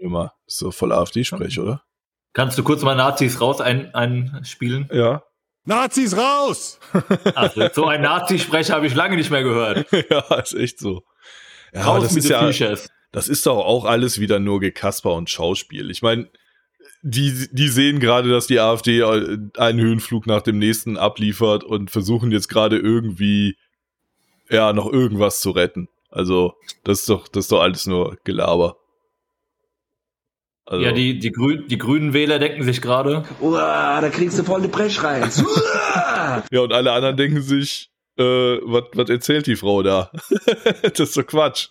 Immer. 0.00 0.34
Ist 0.46 0.58
so 0.58 0.70
voll 0.70 0.92
AfD-Sprech, 0.92 1.58
oder? 1.60 1.82
Kannst 2.32 2.58
du 2.58 2.62
kurz 2.62 2.82
mal 2.82 2.94
Nazis 2.94 3.40
raus 3.40 3.60
ein, 3.60 3.94
einspielen? 3.94 4.88
Ja. 4.92 5.22
Nazis 5.64 6.16
raus! 6.16 6.80
Also, 7.34 7.68
so 7.72 7.86
ein 7.86 8.00
Nazi-Sprecher 8.00 8.74
habe 8.74 8.86
ich 8.86 8.94
lange 8.94 9.16
nicht 9.16 9.30
mehr 9.30 9.42
gehört. 9.42 9.86
ja, 10.10 10.20
ist 10.36 10.54
echt 10.54 10.78
so. 10.78 11.02
Ja, 11.74 11.82
Raus 11.82 12.04
das 12.04 12.12
mit 12.12 12.24
ist 12.24 12.30
den 12.30 12.32
ja, 12.32 12.44
Klischees. 12.44 12.88
das 13.12 13.28
ist 13.28 13.44
doch 13.44 13.58
auch 13.58 13.84
alles 13.84 14.18
wieder 14.18 14.38
nur 14.38 14.60
Gekasper 14.60 15.12
und 15.12 15.28
Schauspiel. 15.28 15.90
Ich 15.90 16.00
meine, 16.00 16.30
die, 17.02 17.48
die 17.52 17.68
sehen 17.68 18.00
gerade, 18.00 18.30
dass 18.30 18.46
die 18.46 18.60
AfD 18.60 19.02
einen 19.02 19.80
Höhenflug 19.80 20.26
nach 20.26 20.42
dem 20.42 20.58
nächsten 20.58 20.96
abliefert 20.96 21.64
und 21.64 21.90
versuchen 21.90 22.32
jetzt 22.32 22.48
gerade 22.48 22.78
irgendwie, 22.78 23.56
ja, 24.48 24.72
noch 24.72 24.90
irgendwas 24.90 25.40
zu 25.40 25.50
retten. 25.50 25.88
Also, 26.10 26.54
das 26.84 27.00
ist 27.00 27.08
doch, 27.10 27.28
das 27.28 27.44
ist 27.44 27.52
doch 27.52 27.60
alles 27.60 27.86
nur 27.86 28.16
Gelaber. 28.24 28.77
Also, 30.68 30.84
Ja, 30.84 30.92
die, 30.92 31.18
die, 31.18 31.32
Grün, 31.32 31.66
die 31.66 31.78
grünen 31.78 32.12
Wähler 32.12 32.38
denken 32.38 32.62
sich 32.62 32.82
gerade, 32.82 33.24
Uah, 33.40 34.02
da 34.02 34.10
kriegst 34.10 34.38
du 34.38 34.44
voll 34.44 34.58
eine 34.58 34.68
Brechreiz. 34.68 35.42
Uah. 35.42 36.44
ja, 36.50 36.60
und 36.60 36.74
alle 36.74 36.92
anderen 36.92 37.16
denken 37.16 37.40
sich, 37.40 37.90
äh, 38.18 38.22
was 38.22 38.84
was 38.92 39.08
erzählt 39.08 39.46
die 39.46 39.56
Frau 39.56 39.82
da? 39.82 40.10
das 40.82 41.00
ist 41.00 41.14
so 41.14 41.22
Quatsch. 41.22 41.68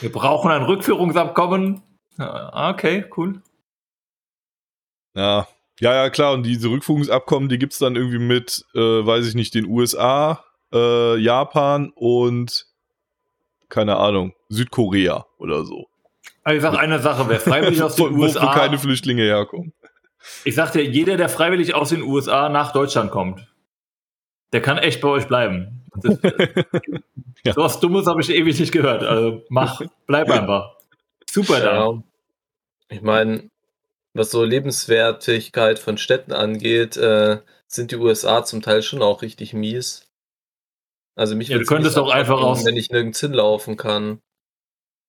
wir 0.00 0.12
brauchen 0.12 0.52
ein 0.52 0.62
Rückführungsabkommen. 0.62 1.82
Ja, 2.18 2.70
okay, 2.70 3.04
cool. 3.16 3.42
Ja, 5.16 5.48
ja, 5.80 5.94
ja, 5.94 6.10
klar. 6.10 6.34
Und 6.34 6.44
diese 6.44 6.70
Rückführungsabkommen, 6.70 7.48
die 7.48 7.58
gibt's 7.58 7.78
dann 7.78 7.96
irgendwie 7.96 8.20
mit, 8.20 8.64
äh, 8.74 8.78
weiß 8.78 9.26
ich 9.26 9.34
nicht, 9.34 9.54
den 9.54 9.66
USA, 9.66 10.44
äh, 10.72 11.16
Japan 11.16 11.90
und 11.96 12.66
keine 13.68 13.96
Ahnung, 13.96 14.34
Südkorea 14.48 15.26
oder 15.38 15.64
so. 15.64 15.88
Aber 16.46 16.54
ich 16.54 16.62
sag 16.62 16.78
eine 16.78 17.00
Sache, 17.00 17.28
wer 17.28 17.40
freiwillig 17.40 17.82
aus 17.82 17.96
den 17.96 18.04
Wo, 18.14 18.18
wo 18.18 18.22
USA, 18.22 18.54
keine 18.54 18.78
Flüchtlinge 18.78 19.24
herkommen. 19.24 19.72
ich 20.44 20.54
sag 20.54 20.70
dir, 20.70 20.84
jeder, 20.84 21.16
der 21.16 21.28
freiwillig 21.28 21.74
aus 21.74 21.88
den 21.88 22.02
USA 22.02 22.48
nach 22.48 22.70
Deutschland 22.72 23.10
kommt, 23.10 23.44
der 24.52 24.62
kann 24.62 24.78
echt 24.78 25.00
bei 25.00 25.08
euch 25.08 25.26
bleiben. 25.26 25.84
Das, 25.96 26.18
Ja. 27.44 27.52
So 27.52 27.62
was 27.62 27.80
Dummes 27.80 28.06
habe 28.06 28.20
ich 28.20 28.30
ewig 28.30 28.58
nicht 28.60 28.70
gehört. 28.72 29.02
Also 29.04 29.42
mach, 29.48 29.80
bleib 30.06 30.30
einfach. 30.30 30.74
Super 31.28 31.60
da. 31.60 31.74
Ja. 31.86 32.02
Ich 32.88 33.02
meine, 33.02 33.50
was 34.14 34.30
so 34.30 34.42
Lebenswertigkeit 34.44 35.78
von 35.80 35.98
Städten 35.98 36.32
angeht, 36.32 36.96
äh, 36.96 37.38
sind 37.68 37.90
die 37.90 37.96
USA 37.96 38.44
zum 38.44 38.62
Teil 38.62 38.82
schon 38.82 39.02
auch 39.02 39.22
richtig 39.22 39.52
mies. 39.52 40.08
Also 41.16 41.34
mich 41.36 41.48
Ja, 41.48 41.58
du 41.58 41.64
könntest 41.64 41.98
auch 41.98 42.10
einfach 42.10 42.40
aus- 42.40 42.64
wenn 42.64 42.76
ich 42.76 42.90
nirgends 42.90 43.20
hinlaufen 43.20 43.76
kann. 43.76 44.20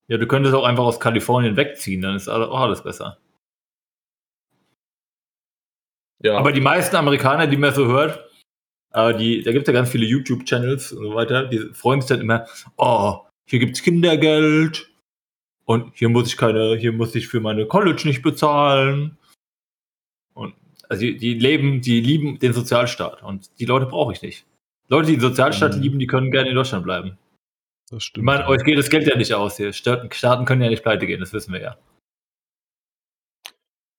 Ja, 0.10 0.18
du 0.18 0.26
könntest 0.28 0.56
auch 0.56 0.64
einfach 0.64 0.86
aus 0.86 1.00
Kalifornien 1.00 1.58
wegziehen, 1.58 2.02
dann 2.02 2.16
ist 2.16 2.28
auch 2.30 2.60
alles 2.62 2.84
besser. 2.84 3.18
Ja, 6.24 6.38
Aber 6.38 6.52
die 6.52 6.62
meisten 6.62 6.96
Amerikaner, 6.96 7.46
die 7.48 7.58
man 7.58 7.74
so 7.74 7.86
hört, 7.88 8.26
äh, 8.94 9.16
die, 9.18 9.44
da 9.44 9.52
gibt 9.52 9.68
es 9.68 9.74
ja 9.74 9.80
ganz 9.80 9.90
viele 9.92 10.06
YouTube-Channels 10.06 10.94
und 10.94 11.04
so 11.04 11.16
weiter, 11.16 11.46
die 11.46 11.60
freuen 11.74 12.02
sich 12.02 12.10
dann 12.10 12.22
immer, 12.22 12.48
oh, 12.78 13.20
hier 13.46 13.60
gibt's 13.60 13.84
Kindergeld 13.84 14.90
und 15.66 15.94
hier 15.96 16.10
muss 16.10 16.28
ich 16.28 16.38
keine, 16.38 16.76
hier 16.78 16.92
muss 16.94 17.14
ich 17.14 17.28
für 17.28 17.40
meine 17.40 17.66
College 17.68 18.04
nicht 18.06 18.24
bezahlen. 18.24 19.18
Und 20.34 20.56
also 20.90 21.02
die, 21.02 21.18
die 21.18 21.36
leben, 21.36 21.82
die 21.82 22.00
lieben 22.02 22.40
den 22.40 22.54
Sozialstaat 22.54 23.22
und 23.22 23.50
die 23.60 23.66
Leute 23.66 23.86
brauche 23.86 24.14
ich 24.14 24.22
nicht. 24.22 24.46
Leute, 24.88 25.08
die 25.08 25.18
den 25.18 25.22
Sozialstaat 25.22 25.76
Mhm. 25.76 25.82
lieben, 25.82 26.00
die 26.00 26.08
können 26.08 26.32
gerne 26.32 26.50
in 26.50 26.56
Deutschland 26.56 26.84
bleiben. 26.84 27.18
Das 27.90 28.00
Ich 28.00 28.06
stimmt. 28.06 28.26
meine, 28.26 28.48
euch 28.48 28.64
geht 28.64 28.78
das 28.78 28.90
Geld 28.90 29.08
ja 29.08 29.16
nicht 29.16 29.34
aus 29.34 29.58
hier. 29.58 29.72
Staaten, 29.74 30.12
Staaten 30.12 30.46
können 30.46 30.62
ja 30.62 30.70
nicht 30.70 30.84
pleite 30.84 31.08
gehen, 31.08 31.20
das 31.20 31.34
wissen 31.34 31.54
wir 31.54 31.62
ja. 31.62 31.78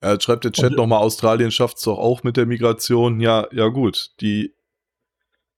Ja, 0.02 0.12
jetzt 0.12 0.24
schreibt 0.24 0.44
der 0.44 0.52
Chat 0.52 0.72
nochmal, 0.72 1.00
Australien 1.00 1.50
schafft's 1.50 1.82
doch 1.82 1.98
auch 1.98 2.22
mit 2.22 2.36
der 2.36 2.46
Migration. 2.46 3.18
Ja, 3.20 3.48
ja 3.50 3.66
gut, 3.68 4.12
die, 4.20 4.54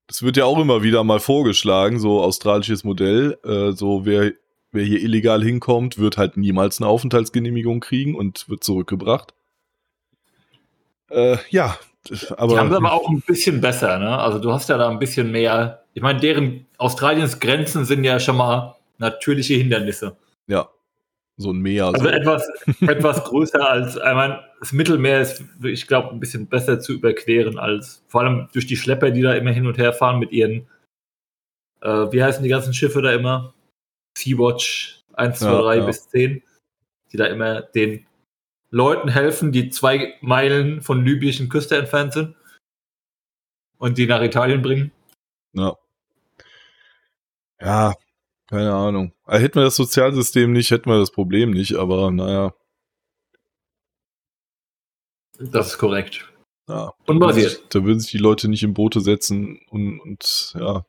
das 0.07 0.23
wird 0.23 0.39
ja 0.39 0.47
auch 0.47 0.59
immer 0.59 0.83
wieder 0.83 1.05
mal 1.05 1.21
vorgeschlagen, 1.21 1.99
so 1.99 2.23
australisches 2.23 2.83
Modell, 2.83 3.39
äh, 3.45 3.73
so 3.73 4.07
wer, 4.07 4.33
wer 4.73 4.85
hier 4.85 5.01
illegal 5.01 5.43
hinkommt, 5.43 5.99
wird 5.99 6.17
halt 6.17 6.39
niemals 6.39 6.81
eine 6.81 6.89
Aufenthaltsgenehmigung 6.89 7.81
kriegen 7.81 8.15
und 8.15 8.49
wird 8.49 8.65
zurückgebracht. 8.65 9.35
Äh, 11.11 11.37
ja, 11.51 11.77
aber, 12.37 12.55
die 12.55 12.59
haben 12.59 12.71
es 12.71 12.77
aber 12.77 12.93
auch 12.93 13.11
ein 13.11 13.21
bisschen 13.21 13.61
besser, 13.61 13.99
ne? 13.99 14.17
Also 14.17 14.39
du 14.39 14.53
hast 14.53 14.71
ja 14.71 14.79
da 14.79 14.89
ein 14.89 14.99
bisschen 14.99 15.31
mehr. 15.31 15.80
Ich 15.95 16.03
meine, 16.03 16.21
deren 16.21 16.67
Australiens 16.79 17.41
Grenzen 17.41 17.85
sind 17.85 18.05
ja 18.05 18.21
schon 18.21 18.37
mal 18.37 18.77
natürliche 18.99 19.55
Hindernisse. 19.55 20.17
ja, 20.47 20.69
so 21.37 21.53
ein 21.53 21.59
Meer. 21.59 21.87
Also 21.87 22.05
so. 22.05 22.11
etwas, 22.11 22.49
etwas 22.83 23.25
größer 23.25 23.67
als, 23.69 23.97
ich 23.97 24.03
meine, 24.03 24.45
das 24.61 24.73
Mittelmeer 24.73 25.23
ist, 25.23 25.43
ich 25.63 25.87
glaube, 25.87 26.11
ein 26.11 26.21
bisschen 26.21 26.47
besser 26.47 26.81
zu 26.81 26.93
überqueren 26.93 27.59
als, 27.59 28.05
vor 28.09 28.21
allem 28.21 28.49
durch 28.53 28.67
die 28.67 28.77
Schlepper, 28.77 29.11
die 29.11 29.23
da 29.23 29.33
immer 29.35 29.51
hin 29.51 29.67
und 29.67 29.79
her 29.79 29.95
fahren 29.95 30.19
mit 30.19 30.33
ihren, 30.33 30.69
äh, 31.81 32.13
wie 32.13 32.23
heißen 32.23 32.43
die 32.43 32.51
ganzen 32.51 32.75
Schiffe 32.75 33.01
da 33.01 33.13
immer? 33.13 33.55
Sea-Watch 34.19 35.03
1, 35.15 35.39
2, 35.39 35.47
Ja, 35.47 35.63
3 35.63 35.77
ja. 35.77 35.87
bis 35.87 36.09
10, 36.11 36.43
die 37.13 37.17
da 37.17 37.27
immer 37.27 37.63
den 37.63 38.07
Leuten 38.71 39.09
helfen, 39.09 39.51
die 39.51 39.71
zwei 39.71 40.15
Meilen 40.21 40.83
von 40.83 41.05
libyschen 41.05 41.49
Küste 41.49 41.77
entfernt 41.77 42.13
sind 42.13 42.37
und 43.79 43.97
die 43.99 44.07
nach 44.07 44.23
Italien 44.23 44.63
bringen. 44.63 44.93
Ja. 45.53 45.77
Ja, 47.61 47.95
keine 48.49 48.73
Ahnung. 48.75 49.13
Also 49.25 49.45
hätten 49.45 49.57
wir 49.57 49.65
das 49.65 49.77
Sozialsystem 49.77 50.53
nicht, 50.53 50.71
hätten 50.71 50.91
wir 50.91 50.99
das 50.99 51.11
Problem 51.11 51.51
nicht, 51.51 51.77
aber 51.77 52.11
naja, 52.11 52.55
Das 55.39 55.69
ist 55.69 55.79
korrekt. 55.79 56.29
ja. 56.69 56.93
Unbasiert. 57.07 57.63
Da 57.75 57.85
würden 57.85 58.01
sich 58.01 58.11
die 58.11 58.19
Leute 58.19 58.49
nicht 58.49 58.63
in 58.63 58.75
Boote 58.75 59.01
setzen 59.01 59.61
und, 59.71 60.01
und 60.01 60.55
ja, 60.59 60.85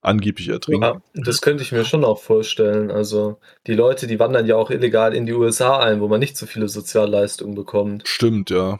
angeblich 0.00 0.48
ertrinken. 0.48 0.82
Ja, 0.82 1.00
das 1.14 1.40
könnte 1.40 1.62
ich 1.62 1.72
mir 1.72 1.84
schon 1.84 2.04
auch 2.04 2.20
vorstellen. 2.20 2.90
Also 2.90 3.38
die 3.66 3.74
Leute, 3.74 4.06
die 4.06 4.18
wandern 4.18 4.46
ja 4.46 4.56
auch 4.56 4.70
illegal 4.70 5.14
in 5.14 5.26
die 5.26 5.32
USA 5.32 5.78
ein, 5.78 6.00
wo 6.00 6.08
man 6.08 6.20
nicht 6.20 6.36
so 6.36 6.46
viele 6.46 6.68
Sozialleistungen 6.68 7.54
bekommt. 7.54 8.06
Stimmt, 8.08 8.50
ja. 8.50 8.78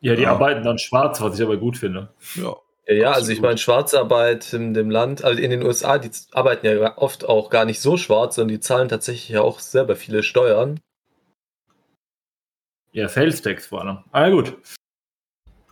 Ja, 0.00 0.14
die 0.14 0.22
Ja. 0.22 0.32
arbeiten 0.32 0.62
dann 0.64 0.78
schwarz, 0.78 1.20
was 1.20 1.38
ich 1.38 1.44
aber 1.44 1.56
gut 1.56 1.76
finde. 1.76 2.12
Ja. 2.36 2.56
Ja, 2.88 2.94
ja 2.94 3.12
also 3.12 3.30
ich 3.30 3.40
meine, 3.40 3.58
Schwarzarbeit 3.58 4.52
in 4.52 4.74
dem 4.74 4.90
Land, 4.90 5.22
also 5.22 5.40
in 5.40 5.50
den 5.50 5.62
USA, 5.62 5.98
die 5.98 6.10
arbeiten 6.32 6.66
ja 6.66 6.96
oft 6.98 7.28
auch 7.28 7.50
gar 7.50 7.64
nicht 7.64 7.80
so 7.80 7.96
schwarz, 7.96 8.36
sondern 8.36 8.56
die 8.56 8.60
zahlen 8.60 8.88
tatsächlich 8.88 9.28
ja 9.28 9.42
auch 9.42 9.60
selber 9.60 9.94
viele 9.94 10.22
Steuern. 10.22 10.80
Ja, 12.92 13.08
Sales 13.08 13.42
Tax 13.42 13.66
vor 13.66 13.82
allem. 13.82 13.98
Ah, 14.12 14.30
gut. 14.30 14.56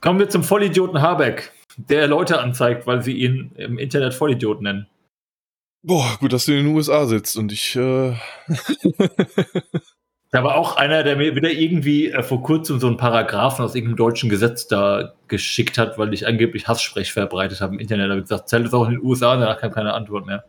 Kommen 0.00 0.18
wir 0.18 0.28
zum 0.28 0.44
Vollidioten 0.44 1.00
Habeck, 1.00 1.52
der 1.76 2.06
Leute 2.06 2.38
anzeigt, 2.38 2.86
weil 2.86 3.02
sie 3.02 3.16
ihn 3.16 3.52
im 3.56 3.78
Internet 3.78 4.14
Vollidiot 4.14 4.60
nennen. 4.60 4.86
Boah, 5.82 6.16
gut, 6.20 6.32
dass 6.32 6.44
du 6.44 6.52
in 6.52 6.66
den 6.66 6.74
USA 6.74 7.06
sitzt 7.06 7.36
und 7.36 7.50
ich. 7.52 7.76
Äh 7.76 8.14
Da 10.36 10.44
war 10.44 10.56
auch 10.56 10.76
einer, 10.76 11.02
der 11.02 11.16
mir 11.16 11.34
wieder 11.34 11.50
irgendwie 11.50 12.10
äh, 12.10 12.22
vor 12.22 12.42
kurzem 12.42 12.78
so 12.78 12.88
einen 12.88 12.98
Paragraphen 12.98 13.64
aus 13.64 13.74
irgendeinem 13.74 13.96
deutschen 13.96 14.28
Gesetz 14.28 14.68
da 14.68 15.14
geschickt 15.28 15.78
hat, 15.78 15.96
weil 15.96 16.12
ich 16.12 16.26
angeblich 16.26 16.68
Hasssprech 16.68 17.10
verbreitet 17.10 17.62
habe 17.62 17.72
im 17.72 17.80
Internet. 17.80 18.08
Da 18.08 18.10
habe 18.10 18.18
ich 18.18 18.24
gesagt, 18.24 18.50
zählt 18.50 18.66
es 18.66 18.74
auch 18.74 18.84
in 18.84 18.96
den 18.96 19.02
USA 19.02 19.32
und 19.32 19.40
danach 19.40 19.58
kam 19.58 19.72
keine 19.72 19.94
Antwort 19.94 20.26
mehr. 20.26 20.44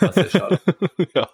Das 0.00 0.16
ist 0.16 0.32
schade. 0.32 0.58
ja. 1.14 1.28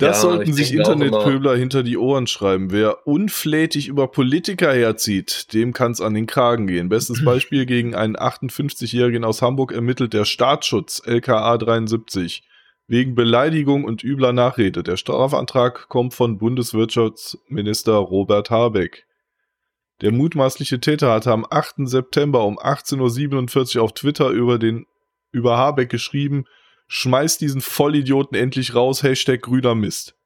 Das 0.00 0.16
Ja, 0.16 0.22
sollten 0.22 0.50
ich 0.50 0.56
sich 0.56 0.74
Internetpöbler 0.74 1.54
hinter 1.54 1.84
die 1.84 1.96
Ohren 1.96 2.26
schreiben. 2.26 2.72
Wer 2.72 3.06
unflätig 3.06 3.86
über 3.86 4.08
Politiker 4.08 4.74
herzieht, 4.74 5.52
dem 5.52 5.72
kann 5.72 5.92
es 5.92 6.00
an 6.00 6.14
den 6.14 6.26
Kragen 6.26 6.66
gehen. 6.66 6.88
Bestes 6.88 7.24
Beispiel 7.24 7.64
gegen 7.64 7.94
einen 7.94 8.16
58-Jährigen 8.16 9.22
aus 9.22 9.40
Hamburg 9.40 9.70
ermittelt 9.70 10.14
der 10.14 10.24
Staatsschutz 10.24 11.00
LKA 11.06 11.58
73 11.58 12.42
wegen 12.90 13.14
Beleidigung 13.14 13.84
und 13.84 14.02
übler 14.02 14.32
Nachrede. 14.32 14.82
Der 14.82 14.96
Strafantrag 14.96 15.88
kommt 15.88 16.12
von 16.12 16.38
Bundeswirtschaftsminister 16.38 17.94
Robert 17.94 18.50
Habeck. 18.50 19.06
Der 20.00 20.10
mutmaßliche 20.10 20.80
Täter 20.80 21.12
hatte 21.12 21.30
am 21.30 21.46
8. 21.48 21.88
September 21.88 22.44
um 22.44 22.58
18.47 22.58 23.76
Uhr 23.76 23.84
auf 23.84 23.92
Twitter 23.92 24.30
über 24.30 24.58
den 24.58 24.86
über 25.30 25.56
Habeck 25.56 25.88
geschrieben, 25.88 26.46
schmeiß 26.88 27.38
diesen 27.38 27.60
Vollidioten 27.60 28.36
endlich 28.36 28.74
raus, 28.74 29.04
Hashtag 29.04 29.42
grüner 29.42 29.76
Mist. 29.76 30.16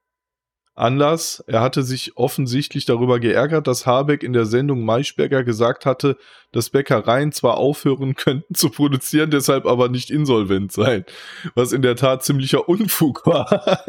Anlass, 0.77 1.43
er 1.47 1.61
hatte 1.61 1.85
sich 1.85 2.17
offensichtlich 2.17 2.85
darüber 2.85 3.21
geärgert, 3.21 3.69
dass 3.69 3.87
Habeck 3.87 4.25
in 4.25 4.33
der 4.33 4.45
Sendung 4.45 4.85
Maischberger 4.85 5.45
gesagt 5.45 5.87
hatte, 5.87 6.17
dass 6.51 6.71
Bäckereien 6.71 7.31
zwar 7.31 7.59
aufhören 7.59 8.15
könnten 8.17 8.55
zu 8.55 8.71
produzieren, 8.71 9.31
deshalb 9.31 9.67
aber 9.67 9.89
nicht 9.89 10.11
insolvent 10.11 10.73
seien. 10.73 11.05
Was 11.55 11.73
in 11.73 11.83
der 11.83 11.95
Tat 11.95 12.25
ziemlicher 12.25 12.69
Unfug 12.69 13.25
war, 13.27 13.85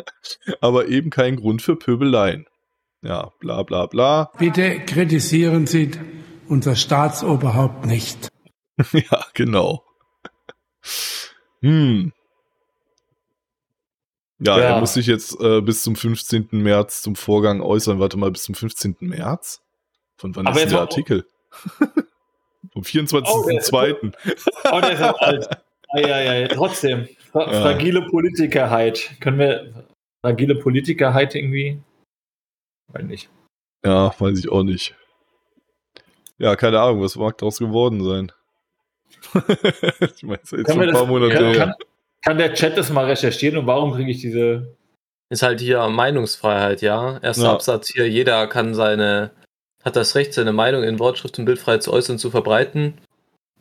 aber 0.62 0.88
eben 0.88 1.10
kein 1.10 1.38
Grund 1.38 1.62
für 1.62 1.76
Pöbeleien. 1.76 2.46
Ja, 3.02 3.32
bla 3.40 3.64
bla 3.64 3.88
bla. 3.88 4.32
Bitte 4.38 4.80
kritisieren 4.80 5.68
Sie 5.68 5.92
unser 6.48 6.76
Staatsoberhaupt 6.76 7.86
nicht. 7.86 8.30
ja, 8.92 9.26
genau. 9.34 9.84
Hm. 11.62 12.14
Ja, 14.46 14.58
Ja. 14.58 14.64
er 14.76 14.80
muss 14.80 14.94
sich 14.94 15.08
jetzt 15.08 15.40
äh, 15.42 15.62
bis 15.62 15.84
zum 15.84 15.96
15. 15.96 16.50
März 16.52 17.02
zum 17.02 17.16
Vorgang 17.16 17.62
äußern. 17.62 18.00
Warte 18.00 18.18
mal, 18.18 18.32
bis 18.32 18.44
zum 18.44 18.56
15. 18.56 18.96
März? 19.00 19.62
Von 20.18 20.36
wann 20.36 20.48
Aber 20.48 20.62
ist 20.62 20.72
der 20.72 20.80
Artikel? 20.82 21.26
Vom 22.74 22.82
Oh, 22.82 22.82
der 23.48 23.58
ist- 23.60 23.72
24.02. 23.74 24.14
Oh, 24.72 24.82
der 24.82 24.92
ist 24.92 25.02
auch 25.02 25.20
alt. 25.20 25.48
Eieiei, 25.90 26.48
trotzdem. 26.50 27.08
Fra 27.32 27.52
Ja. 27.52 27.62
Fragile 27.62 28.02
Politikerheit. 28.10 29.12
Können 29.22 29.40
wir 29.40 29.86
fragile 30.22 30.56
Politikerheit 30.56 31.36
irgendwie? 31.36 31.80
Weil 32.88 33.04
nicht. 33.04 33.30
ja, 33.86 34.14
weiß 34.20 34.40
ich 34.40 34.50
auch 34.50 34.64
nicht. 34.64 34.96
Ja, 36.38 36.56
keine 36.58 36.82
Ahnung, 36.82 37.02
was 37.02 37.16
mag 37.16 37.38
daraus 37.38 37.60
geworden 37.60 38.04
sein? 38.04 38.32
ich 40.16 40.24
meine, 40.24 40.40
es 40.44 40.52
ist 40.52 40.60
jetzt 40.60 40.74
schon 40.74 40.82
ein 40.82 40.92
paar 40.92 41.06
Monate 41.06 41.34
kann, 41.34 41.44
her. 41.46 41.56
kann, 41.56 41.74
kann 42.26 42.38
der 42.38 42.54
Chat 42.54 42.78
das 42.78 42.90
mal 42.90 43.06
recherchieren 43.06 43.58
und 43.58 43.68
warum 43.68 43.94
kriege 43.94 44.12
ich 44.12 44.20
diese. 44.20 44.76
Ist 45.30 45.44
halt 45.44 45.60
hier 45.60 45.88
Meinungsfreiheit, 45.88 46.82
ja. 46.82 47.20
Erster 47.20 47.44
Ja. 47.46 47.54
Absatz 47.54 47.92
hier, 47.92 48.10
jeder 48.10 48.48
kann 48.48 48.74
seine, 48.74 49.32
hat 49.84 49.96
das 49.96 50.16
Recht, 50.16 50.34
seine 50.34 50.54
Meinung 50.54 50.84
in 50.84 51.00
Wortschrift 51.00 51.40
und 51.40 51.46
Bildfreiheit 51.46 51.84
zu 51.84 51.94
äußern 51.94 52.16
und 52.16 52.20
zu 52.20 52.32
verbreiten 52.32 52.96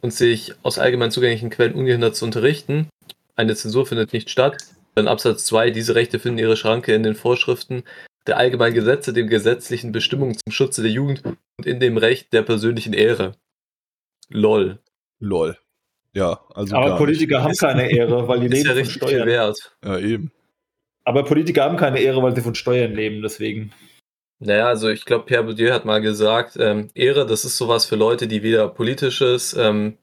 und 0.00 0.12
sich 0.12 0.55
aus 0.62 0.79
allgemein 0.79 1.11
zugänglichen 1.11 1.50
Quellen 1.50 1.74
ungehindert 1.74 2.16
zu 2.16 2.24
unterrichten. 2.24 2.88
Eine 3.37 3.55
Zensur 3.55 3.87
findet 3.87 4.12
nicht 4.12 4.31
statt. 4.31 4.62
Dann 4.94 5.09
Absatz 5.09 5.44
2, 5.46 5.70
diese 5.70 5.94
Rechte 5.94 6.18
finden 6.18 6.38
ihre 6.38 6.57
Schranke 6.57 6.94
in 6.94 7.03
den 7.03 7.14
Vorschriften 7.14 7.83
der 8.27 8.38
allgemeinen 8.38 8.74
Gesetze, 8.74 9.12
den 9.12 9.29
gesetzlichen 9.29 9.92
Bestimmungen 9.92 10.37
zum 10.37 10.53
Schutze 10.53 10.83
der 10.83 10.90
Jugend 10.90 11.22
und 11.24 11.66
in 11.66 11.81
dem 11.81 11.96
Recht 11.96 12.33
der 12.33 12.42
persönlichen 12.42 12.94
Ehre. 12.94 13.37
Lol. 14.29 14.79
Lol. 15.18 15.59
Ja, 16.14 16.40
also 16.55 16.77
Aber 16.77 16.90
gar 16.90 16.98
Politiker 16.98 17.42
haben 17.42 17.55
keine 17.55 17.90
Ehre, 17.90 18.29
weil 18.29 18.40
die 18.40 18.48
leben 18.48 18.68
ja 18.68 18.74
von 18.74 18.85
Steuern. 18.85 19.27
wert. 19.27 19.57
nicht. 19.83 19.85
Ja, 19.85 19.98
eben. 19.98 20.33
Aber 21.05 21.24
Politiker 21.24 21.64
haben 21.64 21.77
keine 21.77 22.00
Ehre, 22.00 22.22
weil 22.22 22.35
sie 22.35 22.42
von 22.42 22.55
Steuern 22.55 22.94
leben, 22.94 23.20
deswegen. 23.20 23.72
Naja, 24.38 24.68
also 24.68 24.88
ich 24.88 25.05
glaube, 25.05 25.27
Pierre 25.27 25.44
Bourdieu 25.44 25.72
hat 25.72 25.85
mal 25.85 26.00
gesagt, 26.00 26.57
ähm, 26.59 26.88
Ehre, 26.94 27.27
das 27.27 27.44
ist 27.44 27.57
sowas 27.57 27.85
für 27.87 27.96
Leute, 27.96 28.29
die 28.29 28.42
weder 28.42 28.68
politisches, 28.68 29.55
ähm, 29.55 29.98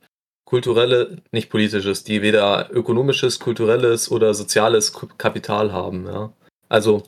kulturelle, 0.46 1.18
nicht 1.32 1.50
politisches, 1.50 2.04
die 2.04 2.22
weder 2.22 2.70
ökonomisches, 2.72 3.40
kulturelles 3.40 4.12
oder 4.12 4.34
soziales 4.34 4.94
Kapital 5.18 5.72
haben. 5.72 6.06
Ja. 6.08 6.34
Also 6.70 7.04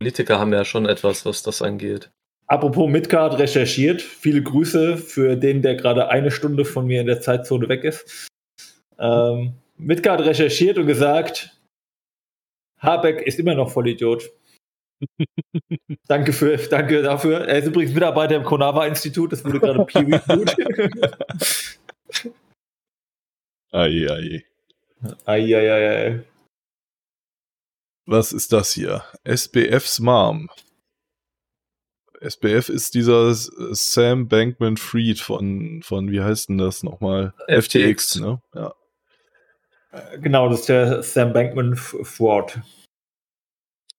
Politiker 0.00 0.38
haben 0.38 0.52
ja 0.52 0.64
schon 0.64 0.86
etwas, 0.86 1.24
was 1.26 1.42
das 1.42 1.62
angeht. 1.62 2.10
Apropos 2.46 2.90
Midgard 2.90 3.38
recherchiert, 3.38 4.02
viele 4.02 4.42
Grüße 4.42 4.96
für 4.98 5.36
den, 5.36 5.62
der 5.62 5.76
gerade 5.76 6.08
eine 6.08 6.30
Stunde 6.30 6.64
von 6.64 6.86
mir 6.86 7.00
in 7.00 7.06
der 7.06 7.20
Zeitzone 7.20 7.68
weg 7.68 7.84
ist. 7.84 8.28
Ähm, 8.98 9.54
Midgard 9.76 10.20
recherchiert 10.20 10.78
und 10.78 10.86
gesagt, 10.86 11.58
Habeck 12.78 13.22
ist 13.22 13.38
immer 13.38 13.54
noch 13.54 13.70
Vollidiot. 13.70 14.30
danke, 16.06 16.32
für, 16.32 16.56
danke 16.56 17.02
dafür. 17.02 17.46
Er 17.48 17.58
ist 17.58 17.66
übrigens 17.66 17.94
Mitarbeiter 17.94 18.36
im 18.36 18.44
Konava-Institut, 18.44 19.32
das 19.32 19.44
wurde 19.44 19.60
gerade 19.60 19.84
peer-reviewed. 19.84 20.56
Ei, 23.72 24.06
ei. 24.08 24.44
Eieiei. 25.24 26.24
Was 28.06 28.32
ist 28.32 28.52
das 28.52 28.72
hier? 28.72 29.02
SBF's 29.24 29.98
Mom. 29.98 30.48
SBF 32.20 32.68
ist 32.68 32.94
dieser 32.94 33.34
Sam 33.34 34.28
Bankman 34.28 34.76
Fried 34.76 35.20
von, 35.20 35.82
von, 35.82 36.10
wie 36.10 36.20
heißt 36.20 36.48
denn 36.48 36.58
das 36.58 36.82
nochmal? 36.82 37.34
FTX. 37.48 38.16
ne? 38.16 38.40
Ja. 38.54 38.74
Genau, 40.20 40.48
das 40.48 40.60
ist 40.60 40.68
der 40.68 41.02
Sam 41.02 41.32
Bankman-Fraud. 41.32 42.60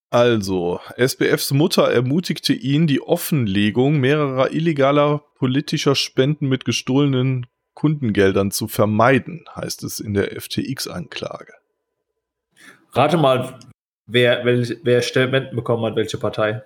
Also, 0.09 0.79
SBFs 0.97 1.51
Mutter 1.51 1.91
ermutigte 1.91 2.53
ihn, 2.53 2.87
die 2.87 3.01
Offenlegung 3.01 3.99
mehrerer 3.99 4.51
illegaler 4.51 5.23
politischer 5.35 5.95
Spenden 5.95 6.47
mit 6.47 6.63
gestohlenen 6.63 7.47
Kundengeldern 7.73 8.51
zu 8.51 8.67
vermeiden, 8.67 9.45
heißt 9.55 9.83
es 9.83 9.99
in 9.99 10.13
der 10.13 10.39
FTX-Anklage. 10.39 11.53
Rate 12.93 13.17
mal, 13.17 13.59
wer, 14.05 14.45
welch, 14.45 14.77
wer 14.83 15.01
Spenden 15.01 15.55
bekommen 15.55 15.83
hat, 15.85 15.95
welche 15.95 16.17
Partei. 16.17 16.63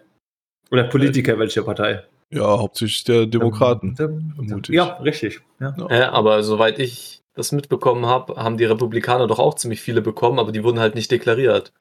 Oder 0.71 0.83
Politiker, 0.85 1.37
welche 1.39 1.63
Partei. 1.63 2.03
Ja, 2.31 2.45
hauptsächlich 2.59 3.03
der 3.05 3.25
Demokraten. 3.25 3.95
Dum, 3.95 4.33
vermute 4.35 4.71
ich. 4.71 4.75
Ja, 4.75 4.97
richtig. 4.97 5.41
Ja. 5.59 5.73
Ja. 5.77 5.89
Hä, 5.89 6.01
aber 6.03 6.43
soweit 6.43 6.77
ich 6.79 7.21
das 7.33 7.51
mitbekommen 7.51 8.05
habe, 8.05 8.35
haben 8.35 8.57
die 8.57 8.65
Republikaner 8.65 9.25
doch 9.27 9.39
auch 9.39 9.55
ziemlich 9.55 9.81
viele 9.81 10.01
bekommen, 10.01 10.37
aber 10.39 10.51
die 10.51 10.63
wurden 10.63 10.79
halt 10.79 10.93
nicht 10.95 11.09
deklariert. 11.09 11.73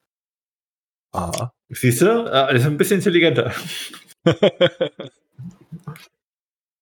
Aha. 1.12 1.52
Siehst 1.68 2.00
du? 2.02 2.06
Äh, 2.06 2.52
Das 2.52 2.54
ist 2.62 2.66
ein 2.66 2.76
bisschen 2.78 2.98
intelligenter. 2.98 3.52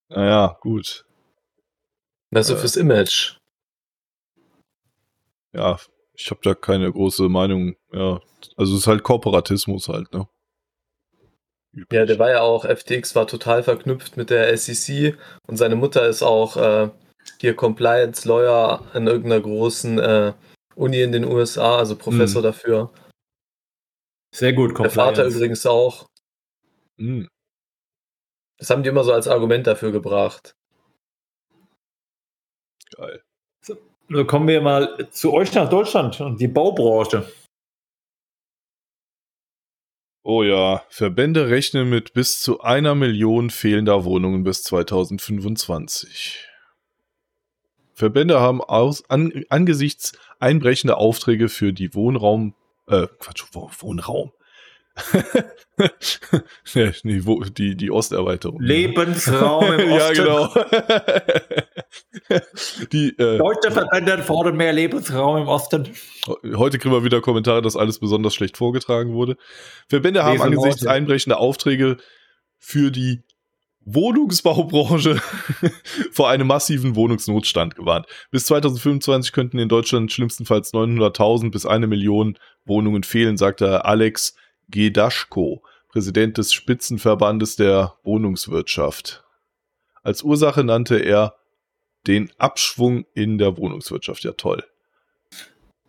naja, 0.09 0.57
gut. 0.61 1.05
Das 2.31 2.43
ist 2.43 2.49
so 2.49 2.55
Äh. 2.55 2.59
fürs 2.59 2.77
Image. 2.77 3.37
Ja, 5.53 5.79
ich 6.15 6.31
habe 6.31 6.41
da 6.43 6.55
keine 6.55 6.93
große 6.93 7.29
Meinung. 7.29 7.75
Ja, 7.93 8.21
also 8.57 8.75
es 8.75 8.81
ist 8.81 8.87
halt 8.87 9.03
Kooperatismus 9.03 9.89
halt, 9.89 10.13
ne? 10.13 10.29
Ja, 11.93 12.07
der 12.07 12.19
war 12.19 12.31
ja 12.31 12.41
auch, 12.41 12.65
FTX 12.65 13.15
war 13.15 13.27
total 13.27 13.63
verknüpft 13.63 14.17
mit 14.17 14.31
der 14.31 14.57
SEC 14.57 15.19
und 15.47 15.57
seine 15.57 15.77
Mutter 15.77 16.09
ist 16.09 16.23
auch 16.23 16.57
äh, 16.57 16.91
hier 17.39 17.55
Compliance 17.55 18.27
Lawyer 18.27 18.83
an 18.95 19.07
irgendeiner 19.07 19.43
großen 19.43 19.99
äh, 19.99 20.33
Uni 20.75 21.03
in 21.03 21.13
den 21.13 21.25
USA, 21.25 21.79
also 21.79 21.97
Professor 21.97 22.43
Hm. 22.43 22.49
dafür. 22.49 22.93
Sehr 24.35 24.53
gut, 24.53 24.79
Der 24.79 24.91
Vater 24.91 25.27
übrigens 25.27 25.67
auch. 25.67 26.07
Hm. 26.99 27.29
Das 28.59 28.71
haben 28.71 28.83
die 28.83 28.89
immer 28.89 29.05
so 29.05 29.13
als 29.13 29.29
Argument 29.29 29.67
dafür 29.67 29.93
gebracht. 29.93 30.55
Geil. 32.97 33.23
Nun 34.09 34.27
kommen 34.27 34.47
wir 34.47 34.61
mal 34.61 35.09
zu 35.11 35.33
euch 35.33 35.53
nach 35.55 35.69
Deutschland 35.69 36.21
und 36.21 36.41
die 36.41 36.49
Baubranche. 36.49 37.31
Oh 40.29 40.43
ja, 40.43 40.83
Verbände 40.89 41.51
rechnen 41.51 41.89
mit 41.89 42.13
bis 42.13 42.41
zu 42.41 42.61
einer 42.61 42.97
Million 42.97 43.49
fehlender 43.49 44.05
Wohnungen 44.05 44.43
bis 44.43 44.65
2025. 44.65 46.49
Verbände 47.95 48.41
haben 48.41 48.61
aus, 48.61 49.09
an, 49.09 49.45
angesichts 49.51 50.19
einbrechender 50.41 50.99
Aufträge 50.99 51.49
für 51.49 51.73
die 51.73 51.95
Wohnraum, 51.95 52.57
äh, 52.89 53.07
Quatsch, 53.21 53.45
Wo- 53.53 53.71
Wohnraum, 53.79 54.33
nee, 57.05 57.21
wo, 57.25 57.45
die, 57.45 57.77
die 57.77 57.91
Osterweiterung. 57.91 58.61
Lebensraum 58.61 59.73
im 59.75 59.91
ja, 59.97 59.97
Osten. 59.97 60.15
genau. 60.15 60.49
die, 62.93 63.09
äh, 63.19 63.39
Deutsche 63.39 63.71
Verbände 63.71 64.23
fordern 64.23 64.57
mehr 64.57 64.73
Lebensraum 64.73 65.37
im 65.37 65.49
Osten. 65.49 65.91
Heute 66.57 66.79
kriegen 66.79 66.95
wir 66.95 67.05
wieder 67.05 67.21
Kommentare, 67.21 67.61
dass 67.61 67.77
alles 67.77 67.99
besonders 67.99 68.35
schlecht 68.35 68.57
vorgetragen 68.57 69.13
wurde. 69.13 69.37
Verbände 69.89 70.25
haben 70.25 70.33
Lesen 70.33 70.47
angesichts 70.47 70.81
Leute. 70.83 70.95
einbrechender 70.95 71.41
Aufträge 71.41 71.99
für 72.59 72.91
die 72.91 73.23
Wohnungsbaubranche 73.87 75.21
vor 76.11 76.29
einem 76.29 76.49
massiven 76.49 76.97
Wohnungsnotstand 76.97 77.77
gewarnt. 77.77 78.07
Bis 78.31 78.47
2025 78.47 79.33
könnten 79.33 79.59
in 79.59 79.69
Deutschland 79.69 80.11
schlimmstenfalls 80.11 80.73
900.000 80.73 81.53
bis 81.53 81.67
eine 81.67 81.87
Million 81.87 82.37
Wohnungen 82.65 83.05
fehlen, 83.05 83.37
sagte 83.37 83.85
Alex 83.85 84.35
Gedaschko, 84.69 85.63
Präsident 85.89 86.39
des 86.39 86.53
Spitzenverbandes 86.53 87.57
der 87.57 87.95
Wohnungswirtschaft. 88.03 89.25
Als 90.03 90.23
Ursache 90.23 90.63
nannte 90.65 90.99
er 90.99 91.35
den 92.07 92.31
Abschwung 92.39 93.07
in 93.15 93.39
der 93.39 93.57
Wohnungswirtschaft. 93.57 94.23
Ja, 94.25 94.33
toll. 94.33 94.63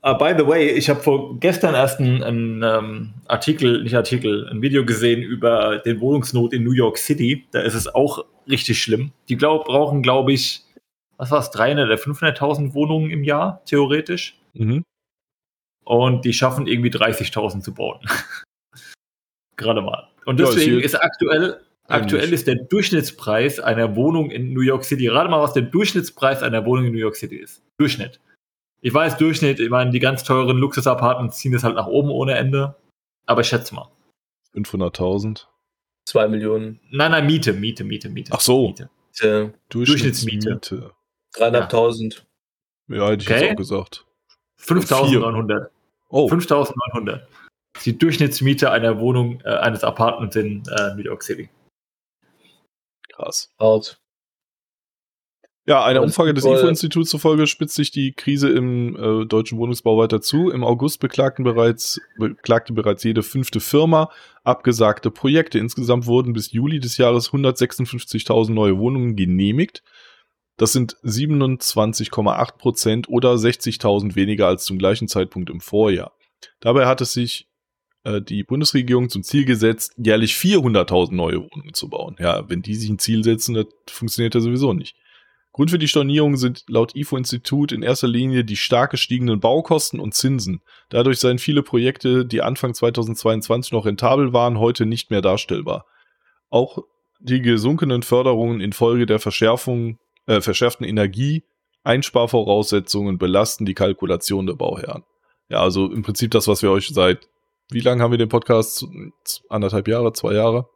Uh, 0.05 0.17
by 0.17 0.33
the 0.37 0.47
way, 0.47 0.69
ich 0.69 0.89
habe 0.89 1.01
vor 1.01 1.39
gestern 1.39 1.75
erst 1.75 1.99
einen, 1.99 2.63
ähm, 2.63 3.13
Artikel, 3.27 3.83
nicht 3.83 3.95
Artikel, 3.95 4.47
ein 4.49 4.61
Video 4.61 4.85
gesehen 4.85 5.21
über 5.21 5.79
den 5.79 5.99
Wohnungsnot 5.99 6.53
in 6.53 6.63
New 6.63 6.71
York 6.71 6.97
City. 6.97 7.45
Da 7.51 7.61
ist 7.61 7.73
es 7.73 7.93
auch 7.93 8.23
richtig 8.47 8.81
schlimm. 8.81 9.11
Die 9.27 9.37
glaub, 9.37 9.65
brauchen, 9.65 10.03
glaube 10.03 10.31
ich, 10.33 10.63
was 11.17 11.31
war 11.31 11.39
es, 11.39 11.51
300 11.51 11.87
oder 11.87 11.95
500.000 11.95 12.73
Wohnungen 12.73 13.11
im 13.11 13.23
Jahr, 13.23 13.61
theoretisch. 13.65 14.39
Mhm. 14.53 14.83
Und 15.83 16.25
die 16.25 16.33
schaffen 16.33 16.67
irgendwie 16.67 16.91
30.000 16.91 17.61
zu 17.61 17.73
bauen. 17.73 17.99
Gerade 19.57 19.81
mal. 19.81 20.07
Und 20.25 20.39
Ja, 20.39 20.47
ist 20.47 20.55
deswegen 20.55 20.75
hier 20.77 20.85
ist 20.85 20.95
aktuell, 20.95 21.61
aktuell 21.87 22.31
ist 22.33 22.47
der 22.47 22.55
Durchschnittspreis 22.55 23.59
einer 23.59 23.95
Wohnung 23.95 24.29
in 24.31 24.53
New 24.53 24.61
York 24.61 24.83
City, 24.83 25.05
gerade 25.05 25.29
mal, 25.29 25.41
was 25.41 25.53
der 25.53 25.63
Durchschnittspreis 25.63 26.43
einer 26.43 26.65
Wohnung 26.65 26.85
in 26.85 26.91
New 26.93 26.99
York 26.99 27.15
City 27.15 27.37
ist. 27.37 27.61
Durchschnitt. 27.77 28.19
Ich 28.81 28.93
weiß, 28.93 29.17
Durchschnitt, 29.17 29.59
ich 29.59 29.69
meine, 29.69 29.89
die 29.91 29.99
ganz 29.99 30.23
teuren 30.23 30.57
Luxus-Apartments 30.57 31.37
ziehen 31.37 31.51
das 31.51 31.63
halt 31.63 31.75
nach 31.75 31.87
oben 31.87 32.09
ohne 32.11 32.35
Ende. 32.35 32.75
Aber 33.25 33.41
ich 33.41 33.47
schätze 33.47 33.73
mal. 33.73 33.89
500.000. 34.53 35.45
Zwei 36.05 36.27
Millionen. 36.27 36.79
Nein, 36.91 37.11
nein, 37.11 37.25
Miete, 37.25 37.53
Miete, 37.53 37.83
Miete, 37.83 38.09
Miete. 38.09 38.31
Ach 38.33 38.39
so. 38.39 38.67
Miete. 38.67 38.89
Äh, 39.19 39.49
Durchschnittsmiete. 39.69 40.59
dreieinhalbtausend. 41.33 42.25
Ja, 42.87 43.09
hätte 43.09 43.23
ich 43.23 43.29
Okay. 43.29 43.41
jetzt 43.41 43.51
auch 43.53 43.55
gesagt. 43.57 44.05
5.900. 44.61 45.67
Oh, 46.09 46.29
5.900. 46.29 47.21
Die 47.85 47.97
Durchschnittsmiete 47.97 48.71
einer 48.71 48.99
Wohnung, 48.99 49.41
äh, 49.45 49.49
eines 49.49 49.83
Apartments 49.83 50.35
in 50.35 50.63
äh, 50.77 50.95
New 50.95 51.03
York 51.03 51.23
City. 51.23 51.49
krass. 53.09 53.49
Hart. 53.59 53.99
Ja, 55.67 55.83
einer 55.83 56.01
Umfrage 56.01 56.33
des 56.33 56.45
IFO-Instituts 56.45 57.09
zufolge 57.09 57.45
spitzt 57.45 57.75
sich 57.75 57.91
die 57.91 58.13
Krise 58.13 58.49
im 58.49 58.95
äh, 58.95 59.25
deutschen 59.25 59.57
Wohnungsbau 59.57 59.97
weiter 59.97 60.21
zu. 60.21 60.49
Im 60.49 60.63
August 60.63 61.01
beklagten 61.01 61.43
bereits, 61.43 61.99
beklagte 62.17 62.71
bereits 62.71 63.03
jede 63.03 63.21
fünfte 63.21 63.59
Firma 63.59 64.09
abgesagte 64.45 65.11
Projekte. 65.11 65.59
Insgesamt 65.59 66.05
wurden 66.05 66.31
bis 66.31 66.53
Juli 66.53 66.79
des 66.79 66.95
Jahres 66.95 67.31
156.000 67.31 68.53
neue 68.53 68.77
Wohnungen 68.77 69.17
genehmigt. 69.17 69.83
Das 70.55 70.71
sind 70.71 70.95
27,8 71.03 72.57
Prozent 72.57 73.09
oder 73.09 73.33
60.000 73.33 74.15
weniger 74.15 74.47
als 74.47 74.63
zum 74.63 74.77
gleichen 74.77 75.09
Zeitpunkt 75.09 75.49
im 75.49 75.59
Vorjahr. 75.59 76.13
Dabei 76.61 76.85
hat 76.85 77.01
es 77.01 77.11
sich 77.11 77.49
äh, 78.07 78.21
die 78.21 78.43
Bundesregierung 78.43 79.09
zum 79.09 79.23
Ziel 79.23 79.45
gesetzt, 79.45 79.93
jährlich 79.97 80.33
400.000 80.33 81.13
neue 81.13 81.41
Wohnungen 81.41 81.73
zu 81.73 81.89
bauen. 81.89 82.15
Ja, 82.19 82.49
wenn 82.49 82.61
die 82.61 82.75
sich 82.75 82.89
ein 82.89 82.99
Ziel 82.99 83.23
setzen, 83.23 83.55
das 83.55 83.67
funktioniert 83.87 84.35
ja 84.35 84.41
sowieso 84.41 84.73
nicht. 84.73 84.95
Grund 85.51 85.71
für 85.71 85.79
die 85.79 85.87
Stornierung 85.87 86.37
sind 86.37 86.63
laut 86.67 86.95
IFO-Institut 86.95 87.71
in 87.71 87.81
erster 87.81 88.07
Linie 88.07 88.45
die 88.45 88.55
stark 88.55 88.91
gestiegenen 88.91 89.39
Baukosten 89.39 89.99
und 89.99 90.13
Zinsen. 90.13 90.61
Dadurch 90.89 91.17
seien 91.17 91.39
viele 91.39 91.63
Projekte, 91.63 92.25
die 92.25 92.43
Anfang 92.43 92.75
2022 92.75 93.71
noch 93.71 93.85
rentabel 93.85 94.33
waren, 94.33 94.59
heute 94.59 94.85
nicht 94.85 95.09
mehr 95.09 95.21
darstellbar. 95.21 95.85
Auch 96.49 96.83
die 97.19 97.41
gesunkenen 97.41 98.03
Förderungen 98.03 98.61
infolge 98.61 99.07
der 99.07 99.19
Verschärfung, 99.19 99.97
äh, 100.27 100.41
verschärften 100.41 100.85
Energie, 100.85 101.43
Einsparvoraussetzungen 101.83 103.17
belasten 103.17 103.65
die 103.65 103.73
Kalkulation 103.73 104.45
der 104.45 104.53
Bauherren. 104.53 105.03
Ja, 105.49 105.61
also 105.61 105.91
im 105.91 106.03
Prinzip 106.03 106.31
das, 106.31 106.47
was 106.47 106.61
wir 106.61 106.69
euch 106.69 106.89
seit, 106.89 107.27
wie 107.69 107.79
lange 107.81 108.01
haben 108.01 108.11
wir 108.11 108.17
den 108.17 108.29
Podcast? 108.29 108.85
Anderthalb 109.49 109.87
Jahre, 109.87 110.13
zwei 110.13 110.33
Jahre? 110.33 110.67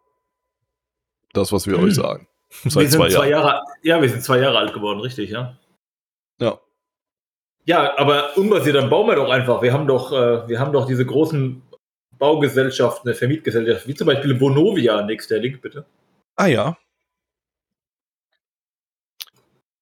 Das, 1.34 1.52
was 1.52 1.68
wir 1.68 1.78
Hm. 1.78 1.84
euch 1.86 1.96
sagen. 1.96 2.28
wir 2.64 2.72
Seit 2.72 2.90
sind 2.92 3.00
zwei 3.00 3.10
zwei 3.10 3.30
Jahren. 3.30 3.46
Jahre, 3.46 3.64
ja, 3.84 4.02
wir 4.02 4.10
sind 4.10 4.24
zwei 4.24 4.40
Jahre 4.40 4.58
alt 4.58 4.74
geworden, 4.74 5.00
richtig, 5.00 5.30
ja. 5.30 5.58
Ja. 6.40 6.60
Ja, 7.66 7.98
aber 7.98 8.36
unbasiert, 8.38 8.76
dann 8.76 8.90
bauen 8.90 9.08
wir 9.08 9.16
doch 9.16 9.30
einfach. 9.30 9.62
Wir 9.62 9.72
haben 9.72 9.88
doch, 9.88 10.12
äh, 10.12 10.48
wir 10.50 10.60
haben 10.60 10.74
doch 10.74 10.88
diese 10.88 11.06
großen 11.06 11.62
Baugesellschaften, 12.18 13.08
eine 13.10 13.16
Vermietgesellschaft, 13.16 13.88
wie 13.88 13.96
zum 13.96 14.08
Beispiel 14.08 14.34
Bonovia, 14.36 15.04
nächster 15.04 15.38
Link, 15.38 15.62
bitte. 15.62 15.86
Ah 16.36 16.48
ja. 16.48 16.78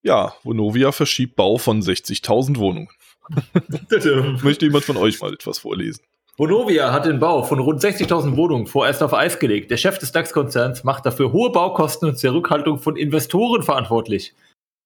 Ja, 0.01 0.33
Vonovia 0.43 0.91
verschiebt 0.91 1.35
Bau 1.35 1.57
von 1.57 1.81
60.000 1.81 2.57
Wohnungen. 2.57 2.89
Möchte 4.43 4.65
jemand 4.65 4.85
von 4.85 4.97
euch 4.97 5.19
mal 5.21 5.33
etwas 5.33 5.59
vorlesen? 5.59 6.03
Bonovia 6.39 6.93
hat 6.93 7.05
den 7.05 7.19
Bau 7.19 7.43
von 7.43 7.59
rund 7.59 7.83
60.000 7.83 8.37
Wohnungen 8.37 8.65
vorerst 8.65 9.03
auf 9.03 9.13
Eis 9.13 9.39
gelegt. 9.39 9.71
Der 9.71 9.75
Chef 9.75 9.99
des 9.99 10.13
DAX-Konzerns 10.13 10.85
macht 10.85 11.05
dafür 11.05 11.33
hohe 11.33 11.51
Baukosten 11.51 12.07
und 12.07 12.17
zur 12.17 12.31
Rückhaltung 12.33 12.77
von 12.77 12.95
Investoren 12.95 13.61
verantwortlich. 13.61 14.33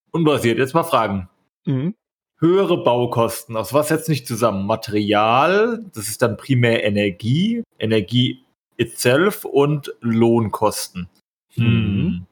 Unbasiert, 0.10 0.58
jetzt 0.58 0.74
mal 0.74 0.82
fragen. 0.82 1.30
Mhm. 1.66 1.94
Höhere 2.40 2.84
Baukosten, 2.84 3.56
aus 3.56 3.72
was 3.72 3.90
setzt 3.90 4.10
nicht 4.10 4.26
zusammen? 4.26 4.66
Material, 4.66 5.86
das 5.94 6.08
ist 6.08 6.24
dann 6.24 6.38
primär 6.38 6.84
Energie, 6.84 7.62
Energie 7.78 8.44
itself 8.78 9.46
und 9.46 9.94
Lohnkosten. 10.02 11.08
Hm. 11.54 12.26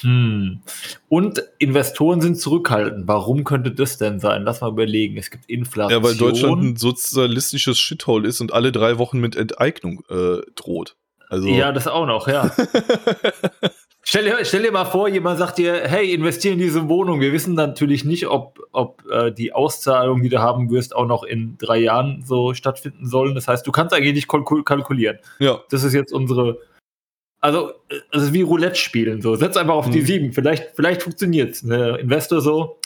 Hm. 0.00 0.60
Und 1.08 1.42
Investoren 1.58 2.20
sind 2.20 2.36
zurückhaltend. 2.36 3.06
Warum 3.06 3.44
könnte 3.44 3.70
das 3.70 3.96
denn 3.98 4.18
sein? 4.20 4.42
Lass 4.42 4.60
mal 4.60 4.70
überlegen. 4.70 5.16
Es 5.16 5.30
gibt 5.30 5.46
Inflation. 5.46 6.02
Ja, 6.02 6.08
weil 6.08 6.16
Deutschland 6.16 6.62
ein 6.62 6.76
sozialistisches 6.76 7.78
Shithole 7.78 8.28
ist 8.28 8.40
und 8.40 8.52
alle 8.52 8.72
drei 8.72 8.98
Wochen 8.98 9.20
mit 9.20 9.36
Enteignung 9.36 10.02
äh, 10.10 10.38
droht. 10.56 10.96
Also, 11.28 11.48
Ja, 11.48 11.72
das 11.72 11.88
auch 11.88 12.06
noch, 12.06 12.28
ja. 12.28 12.50
stell, 14.02 14.24
dir, 14.24 14.44
stell 14.44 14.62
dir 14.62 14.72
mal 14.72 14.84
vor, 14.84 15.08
jemand 15.08 15.38
sagt 15.38 15.58
dir, 15.58 15.82
hey, 15.86 16.12
investier 16.12 16.52
in 16.52 16.58
diese 16.58 16.88
Wohnung. 16.88 17.20
Wir 17.20 17.32
wissen 17.32 17.54
natürlich 17.54 18.04
nicht, 18.04 18.26
ob, 18.26 18.60
ob 18.72 19.02
äh, 19.10 19.32
die 19.32 19.52
Auszahlung, 19.52 20.22
die 20.22 20.28
du 20.28 20.40
haben 20.40 20.70
wirst, 20.70 20.94
auch 20.94 21.06
noch 21.06 21.24
in 21.24 21.56
drei 21.58 21.78
Jahren 21.78 22.22
so 22.24 22.54
stattfinden 22.54 23.06
sollen. 23.06 23.34
Das 23.34 23.48
heißt, 23.48 23.66
du 23.66 23.72
kannst 23.72 23.94
eigentlich 23.94 24.14
nicht 24.14 24.28
kalkul 24.28 24.64
kalkulieren. 24.64 25.18
ja. 25.38 25.60
Das 25.70 25.82
ist 25.82 25.94
jetzt 25.94 26.12
unsere. 26.12 26.58
Also, 27.44 27.72
es 28.10 28.22
ist 28.22 28.32
wie 28.32 28.40
Roulette 28.40 28.76
spielen. 28.76 29.20
So. 29.20 29.36
Setz 29.36 29.58
einfach 29.58 29.74
auf 29.74 29.90
die 29.90 30.00
Mhm. 30.00 30.06
sieben. 30.06 30.32
Vielleicht, 30.32 30.70
vielleicht 30.74 31.02
funktioniert 31.02 31.50
es. 31.50 31.62
Ne? 31.62 31.98
Investor 32.00 32.40
so. 32.40 32.78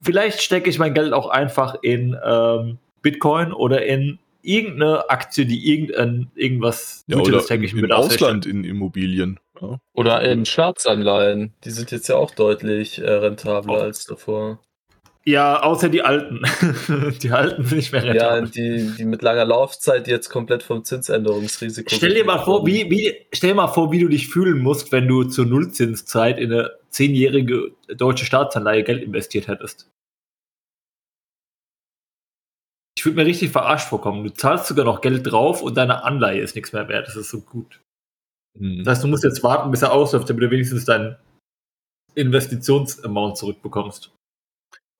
Vielleicht 0.00 0.40
stecke 0.42 0.70
ich 0.70 0.78
mein 0.78 0.94
Geld 0.94 1.12
auch 1.12 1.28
einfach 1.28 1.74
in 1.82 2.16
ähm, 2.24 2.78
Bitcoin 3.02 3.52
oder 3.52 3.84
in 3.84 4.20
irgendeine 4.42 5.10
Aktie, 5.10 5.44
die 5.44 5.72
irgendein, 5.72 6.30
irgendwas 6.36 7.02
ja 7.08 7.16
oder 7.16 7.40
im, 7.40 7.46
täglichen 7.46 7.80
im 7.80 7.90
Ausland 7.90 8.46
in 8.46 8.62
Immobilien. 8.62 9.40
Ja. 9.60 9.80
Oder 9.92 10.22
in 10.22 10.46
Staatsanleihen. 10.46 11.54
Die 11.64 11.70
sind 11.70 11.90
jetzt 11.90 12.06
ja 12.08 12.14
auch 12.14 12.30
deutlich 12.30 13.00
äh, 13.00 13.10
rentabler 13.10 13.72
Auch. 13.72 13.82
als 13.82 14.04
davor. 14.04 14.60
Ja, 15.28 15.60
außer 15.60 15.88
die 15.88 16.02
alten. 16.02 16.42
die 17.22 17.30
alten 17.32 17.64
sind 17.64 17.76
nicht 17.78 17.92
mehr 17.92 18.04
Ja, 18.04 18.34
rentabel. 18.34 18.50
die, 18.50 18.96
die 18.96 19.04
mit 19.04 19.22
langer 19.22 19.44
Laufzeit 19.44 20.06
die 20.06 20.12
jetzt 20.12 20.28
komplett 20.28 20.62
vom 20.62 20.84
Zinsänderungsrisiko. 20.84 21.92
Stell 21.92 22.14
dir 22.14 22.24
mal 22.24 22.44
vor, 22.44 22.64
wie, 22.64 22.88
wie, 22.90 23.26
stell 23.32 23.50
dir 23.50 23.56
mal 23.56 23.66
vor, 23.66 23.90
wie 23.90 23.98
du 23.98 24.08
dich 24.08 24.28
fühlen 24.28 24.58
musst, 24.62 24.92
wenn 24.92 25.08
du 25.08 25.24
zur 25.24 25.46
Nullzinszeit 25.46 26.38
in 26.38 26.52
eine 26.52 26.70
zehnjährige 26.90 27.72
deutsche 27.96 28.24
Staatsanleihe 28.24 28.84
Geld 28.84 29.02
investiert 29.02 29.48
hättest. 29.48 29.90
Ich 32.96 33.04
würde 33.04 33.16
mir 33.16 33.26
richtig 33.26 33.50
verarscht 33.50 33.88
vorkommen. 33.88 34.22
Du 34.22 34.32
zahlst 34.32 34.66
sogar 34.66 34.84
noch 34.84 35.00
Geld 35.00 35.30
drauf 35.30 35.60
und 35.60 35.76
deine 35.76 36.04
Anleihe 36.04 36.40
ist 36.40 36.54
nichts 36.54 36.72
mehr 36.72 36.88
wert. 36.88 37.08
Das 37.08 37.16
ist 37.16 37.30
so 37.30 37.40
gut. 37.40 37.80
Mhm. 38.58 38.84
Das 38.84 38.94
heißt, 38.94 39.04
du 39.04 39.08
musst 39.08 39.24
jetzt 39.24 39.42
warten, 39.42 39.72
bis 39.72 39.82
er 39.82 39.92
ausläuft, 39.92 40.30
damit 40.30 40.44
du 40.44 40.50
wenigstens 40.52 40.84
deinen 40.84 41.16
Investitionsamount 42.14 43.36
zurückbekommst. 43.36 44.15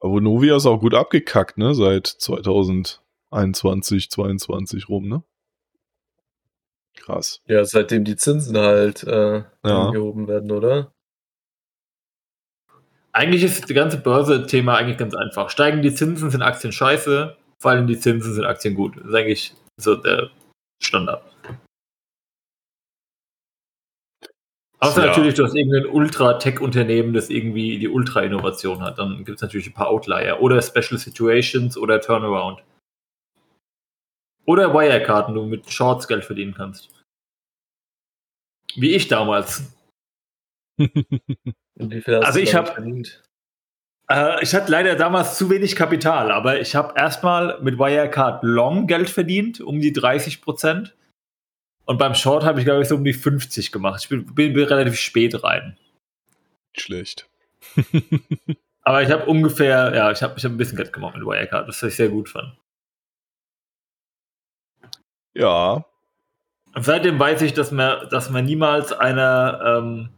Aber 0.07 0.15
Vonovia 0.15 0.57
ist 0.57 0.67
auch 0.67 0.79
gut 0.79 0.95
abgekackt, 0.95 1.59
ne? 1.59 1.75
Seit 1.75 2.07
2021, 2.07 4.09
22 4.09 4.89
rum, 4.89 5.09
ne? 5.09 5.25
Krass. 6.97 7.41
Ja, 7.49 7.65
seitdem 7.65 8.05
die 8.05 8.15
Zinsen 8.15 8.57
halt 8.57 9.03
äh, 9.03 9.43
Ja. 9.65 9.89
angehoben 9.89 10.29
werden, 10.29 10.53
oder? 10.53 10.93
Eigentlich 13.13 13.43
ist 13.43 13.65
das 13.65 13.75
ganze 13.75 13.99
Börse-Thema 13.99 14.77
eigentlich 14.77 14.99
ganz 14.99 15.17
einfach. 15.17 15.51
Steigen 15.51 15.83
die 15.83 15.93
Zinsen, 15.93 16.31
sind 16.31 16.43
Aktien 16.43 16.73
scheiße. 16.73 17.37
Fallen 17.61 17.89
die 17.89 17.99
Zinsen, 17.99 18.33
sind 18.33 18.45
Aktien 18.45 18.75
gut. 18.75 18.97
Das 18.99 19.07
ist 19.07 19.15
eigentlich 19.15 19.55
so 19.77 19.97
der 19.97 20.31
Standard. 20.81 21.23
Außer 24.79 25.03
Ja. 25.03 25.07
natürlich, 25.09 25.35
du 25.35 25.45
hast 25.45 25.55
irgendein 25.55 25.87
Ultra-Tech-Unternehmen, 25.87 27.15
das 27.15 27.31
irgendwie 27.31 27.79
die 27.79 27.89
Ultra-Innovation 27.89 28.83
hat. 28.83 28.99
Dann 28.99 29.25
gibt 29.25 29.37
es 29.37 29.43
natürlich 29.43 29.67
ein 29.69 29.73
paar 29.75 29.89
Outlier. 29.89 30.39
Oder 30.41 30.61
Special 30.61 30.99
Situations 30.99 31.77
oder 31.79 32.01
Turnaround. 32.01 32.63
Oder 34.45 34.73
Wirekarten, 34.75 35.35
wo 35.35 35.41
du 35.41 35.47
mit 35.47 35.71
Shorts 35.71 36.07
Geld 36.07 36.25
verdienen 36.25 36.55
kannst. 36.55 36.91
Wie 38.77 38.95
ich 38.95 39.09
damals. 39.09 39.73
Und 40.79 40.93
wie 41.91 42.01
viel 42.03 42.17
hast 42.19 42.27
Also 42.27 42.39
du 42.39 42.45
ich 42.45 42.51
damit 42.51 42.69
hab- 42.69 42.75
verdient? 42.75 43.23
Äh, 44.09 44.43
ich 44.43 44.55
hatte 44.55 44.71
leider 44.71 44.95
damals 44.95 45.37
zu 45.37 45.51
wenig 45.51 45.75
Kapital, 45.75 46.31
aber 46.31 46.61
ich 46.61 46.77
habe 46.77 46.95
erstmal 46.97 47.61
mit 47.63 47.79
Wirecard 47.79 48.45
Long 48.45 48.87
Geld 48.87 49.11
verdient, 49.11 49.61
um 49.61 49.81
die 49.81 49.93
30 49.93 50.43
Prozent. 50.43 50.95
Und 51.87 51.99
beim 51.99 52.15
Short 52.15 52.45
habe 52.45 52.59
ich, 52.59 52.67
glaube 52.67 52.83
ich, 52.83 52.89
so 52.89 52.97
um 52.97 53.05
die 53.05 53.13
50 53.13 53.73
gemacht. 53.73 54.03
Ich 54.03 54.09
bin, 54.09 54.27
bin, 54.35 54.53
bin 54.53 54.65
relativ 54.65 54.97
spät 54.97 55.43
rein. 55.43 55.79
Schlecht. 56.77 57.29
Aber 58.83 59.03
ich 59.03 59.11
habe 59.11 59.25
ungefähr, 59.27 59.95
ja, 59.95 60.11
ich 60.11 60.23
habe 60.23 60.35
ich 60.37 60.45
hab 60.45 60.53
ein 60.53 60.57
bisschen 60.57 60.77
Geld 60.77 60.93
gemacht 60.93 61.17
mit 61.17 61.25
Wirecard, 61.25 61.67
das 61.69 61.83
ich 61.83 61.97
sehr 61.97 62.09
gut 62.09 62.29
fand. 62.29 62.57
Ja. 65.35 65.85
Und 66.75 66.85
seitdem 66.85 67.19
weiß 67.19 67.43
ich, 67.43 67.53
dass 67.53 67.71
man, 67.73 68.09
dass 68.11 68.31
man 68.31 68.45
niemals 68.45 68.93
eine, 68.93 69.61
ähm, 69.65 70.09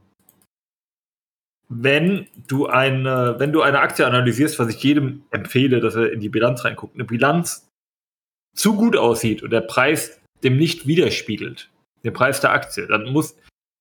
wenn 1.69 2.29
du 2.47 2.67
eine, 2.67 3.37
wenn 3.39 3.53
du 3.53 3.63
eine 3.63 3.81
Aktie 3.81 4.07
analysierst, 4.07 4.59
was 4.59 4.69
ich 4.69 4.83
jedem 4.83 5.25
empfehle, 5.31 5.81
dass 5.81 5.95
er 5.95 6.13
in 6.13 6.21
die 6.21 6.29
Bilanz 6.29 6.65
reinguckt, 6.65 6.95
eine 6.95 7.05
Bilanz 7.05 7.69
zu 8.55 8.75
gut 8.75 8.97
aussieht 8.97 9.43
und 9.43 9.51
der 9.51 9.61
Preis 9.61 10.21
dem 10.45 10.57
nicht 10.57 10.87
widerspiegelt, 10.87 11.71
den 12.05 12.13
Preis 12.13 12.41
der 12.41 12.53
Aktie, 12.53 12.87
dann 12.87 13.13
muss, 13.13 13.37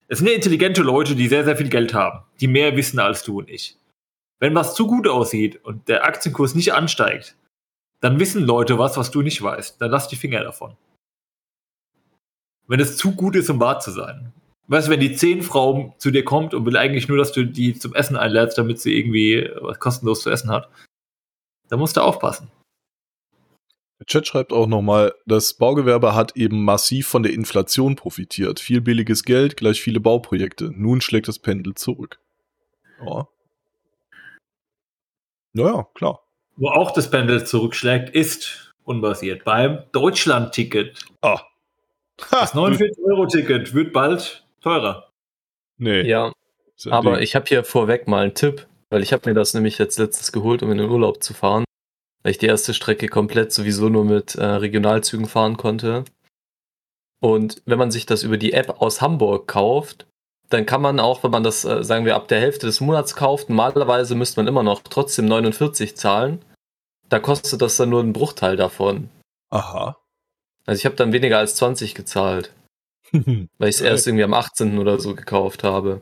es 0.08 0.20
sind 0.20 0.28
ja 0.28 0.34
intelligente 0.34 0.82
Leute, 0.82 1.16
die 1.16 1.28
sehr, 1.28 1.43
sehr 1.43 1.58
viel 1.58 1.70
Geld 1.70 1.93
haben, 1.93 2.26
die 2.39 2.47
mehr 2.47 2.76
wissen 2.76 2.99
als 2.99 3.24
du 3.24 3.39
und 3.39 3.49
ich. 3.49 3.78
Wenn 4.39 4.55
was 4.55 4.76
zu 4.76 4.88
gut 4.88 5.08
aussieht 5.08 5.64
und 5.64 5.88
der 5.88 6.05
Aktienkurs 6.05 6.55
nicht 6.55 6.74
ansteigt, 6.74 7.36
dann 8.01 8.20
wissen 8.20 8.43
Leute 8.43 8.78
was, 8.78 8.97
was 8.97 9.10
du 9.10 9.22
nicht 9.22 9.41
weißt. 9.41 9.82
Dann 9.82 9.89
lass 9.89 10.08
die 10.08 10.16
Finger 10.16 10.43
davon 10.43 10.78
wenn 12.68 12.80
es 12.80 12.97
zu 12.97 13.14
gut 13.14 13.36
ist, 13.36 13.49
um 13.49 13.60
wahr 13.60 13.80
zu 13.80 13.91
sein. 13.91 14.34
Weißt 14.68 14.88
du, 14.88 14.91
wenn 14.91 14.99
die 14.99 15.16
zehn 15.16 15.41
Frau 15.41 15.95
zu 15.97 16.12
dir 16.12 16.26
kommt 16.26 16.53
und 16.53 16.66
will 16.66 16.76
eigentlich 16.76 17.08
nur, 17.08 17.18
dass 17.18 17.32
du 17.32 17.45
die 17.45 17.74
zum 17.74 17.95
Essen 17.95 18.18
einlädst, 18.18 18.58
damit 18.58 18.82
sie 18.82 18.97
irgendwie 18.97 19.49
was 19.62 19.80
kostenlos 19.80 20.22
zu 20.22 20.30
essen 20.30 20.51
hat, 20.51 20.70
dann 21.70 21.80
musst 21.80 21.95
du 21.95 22.01
aufpassen. 22.01 22.51
Der 24.00 24.06
Chat 24.06 24.28
schreibt 24.28 24.54
auch 24.54 24.68
nochmal, 24.68 25.14
das 25.26 25.56
Baugewerbe 25.56 26.14
hat 26.14 26.36
eben 26.36 26.64
massiv 26.64 27.08
von 27.08 27.24
der 27.24 27.34
Inflation 27.34 27.95
profitiert. 27.95 28.60
Viel 28.60 28.82
billiges 28.82 29.24
Geld, 29.24 29.58
gleich 29.58 29.82
viele 29.82 30.00
Bauprojekte. 30.00 30.72
Nun 30.76 31.02
schlägt 31.02 31.28
das 31.28 31.39
Pendel 31.39 31.74
zurück. 31.74 32.20
Ja. 33.04 33.28
Naja, 35.54 35.88
klar. 35.95 36.22
Wo 36.56 36.70
auch 36.70 36.91
das 36.91 37.10
Pendel 37.10 37.45
zurückschlägt, 37.45 38.10
ist 38.10 38.74
unbasiert 38.84 39.43
beim 39.43 39.84
Deutschland-Ticket. 39.91 41.06
Ah. 41.22 41.41
Das 42.32 42.54
49-Euro-Ticket 42.54 43.74
wird 43.74 43.93
bald 43.93 44.45
teurer. 44.62 45.12
Nee. 45.78 46.02
Ja, 46.02 46.32
aber 46.89 47.14
Ding. 47.14 47.24
ich 47.24 47.36
habe 47.36 47.45
hier 47.48 47.64
vorweg 47.64 48.08
mal 48.08 48.24
einen 48.24 48.34
Tipp, 48.34 48.68
weil 48.89 49.04
ich 49.04 49.14
habe 49.14 49.30
mir 49.30 49.36
das 49.36 49.54
nämlich 49.54 49.78
jetzt 49.78 50.00
letztens 50.00 50.32
geholt, 50.32 50.64
um 50.64 50.72
in 50.72 50.80
den 50.80 50.89
Urlaub 50.89 51.24
zu 51.24 51.34
fahren, 51.34 51.66
weil 52.28 52.32
ich 52.32 52.39
die 52.39 52.47
erste 52.47 52.73
Strecke 52.73 53.07
komplett 53.07 53.53
sowieso 53.53 53.88
nur 53.88 54.03
mit 54.03 54.36
äh, 54.36 54.43
Regionalzügen 54.43 55.28
fahren 55.28 55.55
konnte. 55.55 56.03
Und 57.21 57.61
wenn 57.63 57.80
man 57.80 57.89
sich 57.89 58.05
das 58.05 58.23
über 58.23 58.36
die 58.36 58.51
App 58.51 58.82
aus 58.82 58.99
Hamburg 58.99 59.47
kauft, 59.47 60.07
dann 60.49 60.65
kann 60.65 60.82
man 60.82 60.99
auch, 60.99 61.23
wenn 61.23 61.32
man 61.32 61.43
das, 61.43 61.63
äh, 61.63 61.86
sagen 61.86 62.03
wir, 62.03 62.17
ab 62.17 62.28
der 62.28 62.41
Hälfte 62.41 62.65
des 62.65 62.82
Monats 62.82 63.15
kauft, 63.15 63.47
normalerweise 63.47 64.13
müsste 64.13 64.41
man 64.41 64.47
immer 64.49 64.61
noch 64.61 64.82
trotzdem 64.82 65.23
49 65.23 65.95
zahlen. 65.95 66.43
Da 67.07 67.19
kostet 67.19 67.61
das 67.61 67.78
dann 67.78 67.91
nur 67.91 68.01
einen 68.01 68.11
Bruchteil 68.11 68.57
davon. 68.57 69.09
Aha. 69.49 69.95
Also 70.65 70.80
ich 70.80 70.86
habe 70.86 70.97
dann 70.97 71.13
weniger 71.13 71.38
als 71.38 71.55
20 71.55 71.95
gezahlt, 71.95 72.51
weil 73.13 73.69
ich 73.69 73.78
es 73.78 73.80
erst 73.80 74.05
irgendwie 74.05 74.25
am 74.25 74.34
18. 74.34 74.80
oder 74.80 74.99
so 74.99 75.15
gekauft 75.15 75.63
habe. 75.63 76.01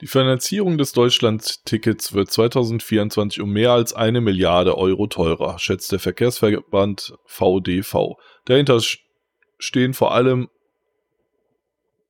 Die 0.00 0.06
Finanzierung 0.06 0.78
des 0.78 0.92
Deutschland-Tickets 0.92 2.12
wird 2.12 2.30
2024 2.30 3.40
um 3.40 3.52
mehr 3.52 3.72
als 3.72 3.92
eine 3.92 4.20
Milliarde 4.20 4.78
Euro 4.78 5.08
teurer, 5.08 5.58
schätzt 5.58 5.90
der 5.90 5.98
Verkehrsverband 5.98 7.14
VDV. 7.24 8.16
Dahinter 8.44 8.80
stehen 9.58 9.94
vor 9.94 10.14
allem 10.14 10.48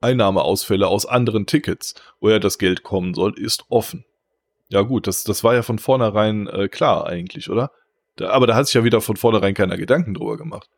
Einnahmeausfälle 0.00 0.86
aus 0.86 1.06
anderen 1.06 1.46
Tickets. 1.46 1.94
Woher 2.20 2.40
das 2.40 2.58
Geld 2.58 2.82
kommen 2.82 3.14
soll, 3.14 3.38
ist 3.38 3.64
offen. 3.70 4.04
Ja 4.68 4.82
gut, 4.82 5.06
das, 5.06 5.24
das 5.24 5.42
war 5.42 5.54
ja 5.54 5.62
von 5.62 5.78
vornherein 5.78 6.46
äh, 6.46 6.68
klar 6.68 7.06
eigentlich, 7.06 7.48
oder? 7.48 7.72
Da, 8.16 8.28
aber 8.30 8.46
da 8.46 8.54
hat 8.54 8.66
sich 8.66 8.74
ja 8.74 8.84
wieder 8.84 9.00
von 9.00 9.16
vornherein 9.16 9.54
keiner 9.54 9.78
Gedanken 9.78 10.12
drüber 10.12 10.36
gemacht. 10.36 10.68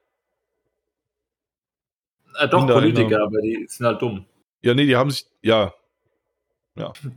Äh, 2.39 2.47
doch, 2.49 2.61
Mindereinnahmen. 2.61 2.95
Politiker, 2.95 3.23
aber 3.25 3.41
die 3.41 3.67
sind 3.69 3.85
halt 3.85 4.01
dumm. 4.01 4.27
Ja, 4.63 4.75
nee, 4.75 4.87
die 4.87 4.95
haben 4.95 5.11
sich, 5.11 5.27
ja, 5.43 5.75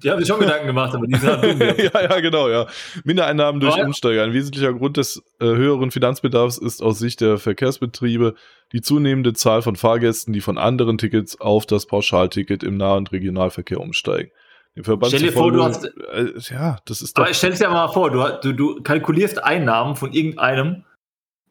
Die 0.03 0.09
haben 0.11 0.19
sich 0.19 0.27
schon 0.27 0.39
Gedanken 0.39 0.67
gemacht, 0.67 0.93
aber 0.95 1.07
die 1.07 1.15
sind 1.15 1.29
halt 1.29 1.77
ja, 1.93 2.01
ja, 2.01 2.19
genau, 2.19 2.49
ja. 2.49 2.67
Mindereinnahmen 3.03 3.59
durch 3.61 3.75
ja. 3.77 3.85
Umsteiger. 3.85 4.23
Ein 4.23 4.33
wesentlicher 4.33 4.73
Grund 4.73 4.97
des 4.97 5.21
äh, 5.39 5.45
höheren 5.45 5.91
Finanzbedarfs 5.91 6.57
ist 6.57 6.81
aus 6.81 6.99
Sicht 6.99 7.21
der 7.21 7.37
Verkehrsbetriebe 7.37 8.35
die 8.71 8.81
zunehmende 8.81 9.33
Zahl 9.33 9.61
von 9.61 9.75
Fahrgästen, 9.75 10.33
die 10.33 10.41
von 10.41 10.57
anderen 10.57 10.97
Tickets 10.97 11.39
auf 11.39 11.65
das 11.65 11.85
Pauschalticket 11.85 12.63
im 12.63 12.77
Nah- 12.77 12.95
und 12.95 13.11
Regionalverkehr 13.11 13.79
umsteigen. 13.79 14.31
Verband 14.81 15.13
Stell 15.13 15.27
dir 15.27 15.31
vor, 15.31 15.51
du 15.51 15.59
zufolge- 15.59 15.91
äh, 16.13 16.53
ja, 16.53 16.77
das 16.85 17.01
ist 17.01 17.15
doch. 17.17 17.23
Aber 17.23 17.33
stell 17.33 17.53
dir 17.53 17.69
mal 17.69 17.87
vor, 17.89 18.09
du, 18.09 18.23
du, 18.41 18.53
du 18.53 18.81
kalkulierst 18.81 19.43
Einnahmen 19.43 19.95
von 19.95 20.11
irgendeinem, 20.13 20.85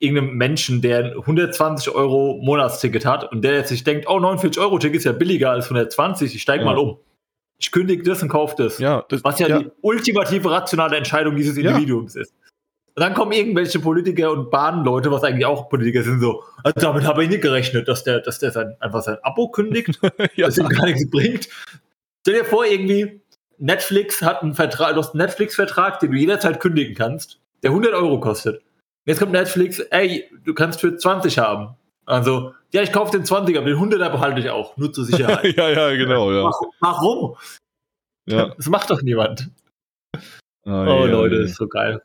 irgendeinem 0.00 0.36
Menschen, 0.36 0.82
der 0.82 0.98
ein 1.04 1.12
120 1.12 1.94
Euro 1.94 2.40
Monatsticket 2.42 3.06
hat 3.06 3.30
und 3.30 3.42
der 3.44 3.52
jetzt 3.54 3.68
sich 3.68 3.84
denkt, 3.84 4.06
oh, 4.08 4.18
49 4.18 4.60
Euro 4.60 4.76
Ticket 4.80 4.96
ist 4.98 5.04
ja 5.04 5.12
billiger 5.12 5.52
als 5.52 5.66
120, 5.66 6.34
ich 6.34 6.42
steige 6.42 6.64
Ja. 6.64 6.70
mal 6.70 6.78
um. 6.78 6.98
Ich 7.62 7.70
kündige 7.70 8.02
das 8.02 8.22
und 8.22 8.28
kaufe 8.28 8.54
das. 8.58 8.78
ja, 8.78 9.04
das, 9.08 9.22
Was 9.22 9.38
ja, 9.38 9.46
ja, 9.48 9.58
die 9.60 9.70
ultimative 9.82 10.50
rationale 10.50 10.96
Entscheidung 10.96 11.36
dieses 11.36 11.56
Ja. 11.56 11.70
Individuums 11.70 12.16
ist. 12.16 12.34
Und 12.94 13.00
dann 13.00 13.14
kommen 13.14 13.32
irgendwelche 13.32 13.78
Politiker 13.78 14.32
und 14.32 14.50
Bahnleute, 14.50 15.10
was 15.10 15.22
eigentlich 15.24 15.46
auch 15.46 15.68
Politiker 15.70 16.02
sind, 16.02 16.20
so, 16.20 16.42
"Ah, 16.64 16.72
damit 16.72 17.04
habe 17.04 17.22
ich 17.24 17.30
nicht 17.30 17.40
gerechnet, 17.40 17.88
dass 17.88 18.04
der, 18.04 18.20
dass 18.20 18.38
der 18.40 18.50
sein, 18.50 18.74
einfach 18.80 19.02
sein 19.02 19.16
Abo 19.22 19.48
kündigt 19.48 19.98
ja, 20.34 20.46
das 20.46 20.58
ihm 20.58 20.68
gar 20.68 20.84
nichts 20.86 21.08
bringt. 21.08 21.48
Stell 22.20 22.34
dir 22.40 22.44
vor, 22.44 22.66
irgendwie, 22.66 23.20
Netflix 23.58 24.20
hat 24.22 24.42
einen 24.42 24.54
Vertrag, 24.54 24.94
du 24.94 24.98
hast 25.00 25.14
einen 25.14 25.24
Netflix-Vertrag, 25.24 26.00
den 26.00 26.10
du 26.10 26.18
jederzeit 26.18 26.60
kündigen 26.60 26.94
kannst, 26.94 27.38
der 27.62 27.70
100 27.70 27.94
Euro 27.94 28.18
kostet. 28.20 28.60
Jetzt 29.06 29.20
kommt 29.20 29.32
Netflix, 29.32 29.78
ey, 29.78 30.28
du 30.44 30.52
kannst 30.52 30.80
für 30.80 30.96
20 30.96 31.38
haben. 31.38 31.74
Also, 32.04 32.54
ja, 32.72 32.82
ich 32.82 32.92
kaufe 32.92 33.12
den 33.12 33.24
20, 33.24 33.56
aber 33.56 33.66
den 33.66 33.78
100er 33.78 34.10
behalte 34.10 34.40
ich 34.40 34.50
auch, 34.50 34.76
nur 34.76 34.92
zur 34.92 35.04
Sicherheit. 35.04 35.44
ja, 35.56 35.70
ja, 35.70 35.90
genau, 35.94 36.32
ja. 36.32 36.50
Warum? 36.80 37.36
Ja. 38.26 38.54
Das 38.54 38.66
macht 38.68 38.90
doch 38.90 39.02
niemand. 39.02 39.50
Ah, 40.64 40.84
Oh, 40.86 41.06
ja, 41.06 41.12
Leute, 41.12 41.36
ja. 41.36 41.42
ist 41.42 41.56
so 41.56 41.66
geil. 41.66 42.02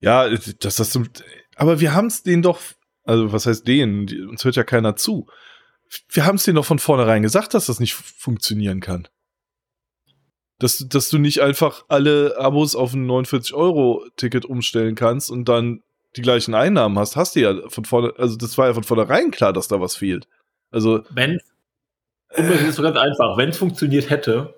Ja, 0.00 0.28
das, 0.28 0.76
das 0.76 0.90
zum, 0.90 1.08
aber 1.56 1.80
wir 1.80 1.94
haben 1.94 2.06
es 2.06 2.22
denen 2.22 2.42
doch, 2.42 2.60
also 3.04 3.32
was 3.32 3.46
heißt 3.46 3.66
denen? 3.66 4.28
Uns 4.28 4.44
hört 4.44 4.56
ja 4.56 4.64
keiner 4.64 4.96
zu. 4.96 5.26
Wir 6.08 6.24
haben 6.24 6.36
es 6.36 6.44
denen 6.44 6.56
doch 6.56 6.64
von 6.64 6.78
vornherein 6.78 7.22
gesagt, 7.22 7.54
dass 7.54 7.66
das 7.66 7.80
nicht 7.80 7.94
funktionieren 7.94 8.80
kann. 8.80 9.08
Dass, 10.60 10.84
dass 10.88 11.08
du 11.08 11.18
nicht 11.18 11.40
einfach 11.40 11.84
alle 11.88 12.36
Abos 12.38 12.74
auf 12.74 12.92
ein 12.92 13.06
49-Euro-Ticket 13.06 14.44
umstellen 14.44 14.94
kannst 14.94 15.30
und 15.30 15.46
dann 15.46 15.82
die 16.16 16.22
gleichen 16.22 16.54
Einnahmen 16.54 16.98
hast, 16.98 17.16
hast 17.16 17.36
du 17.36 17.40
ja 17.40 17.68
von 17.68 17.84
vorne, 17.84 18.12
also 18.16 18.36
das 18.36 18.56
war 18.58 18.68
ja 18.68 18.74
von 18.74 18.84
vornherein 18.84 19.30
klar, 19.30 19.52
dass 19.52 19.68
da 19.68 19.80
was 19.80 19.96
fehlt. 19.96 20.26
Also, 20.70 21.02
Wenn, 21.10 21.40
und 22.36 22.48
das 22.50 22.62
ist 22.62 22.76
so 22.76 22.82
ganz 22.82 22.96
einfach, 22.96 23.36
wenn 23.36 23.50
es 23.50 23.58
funktioniert 23.58 24.10
hätte, 24.10 24.54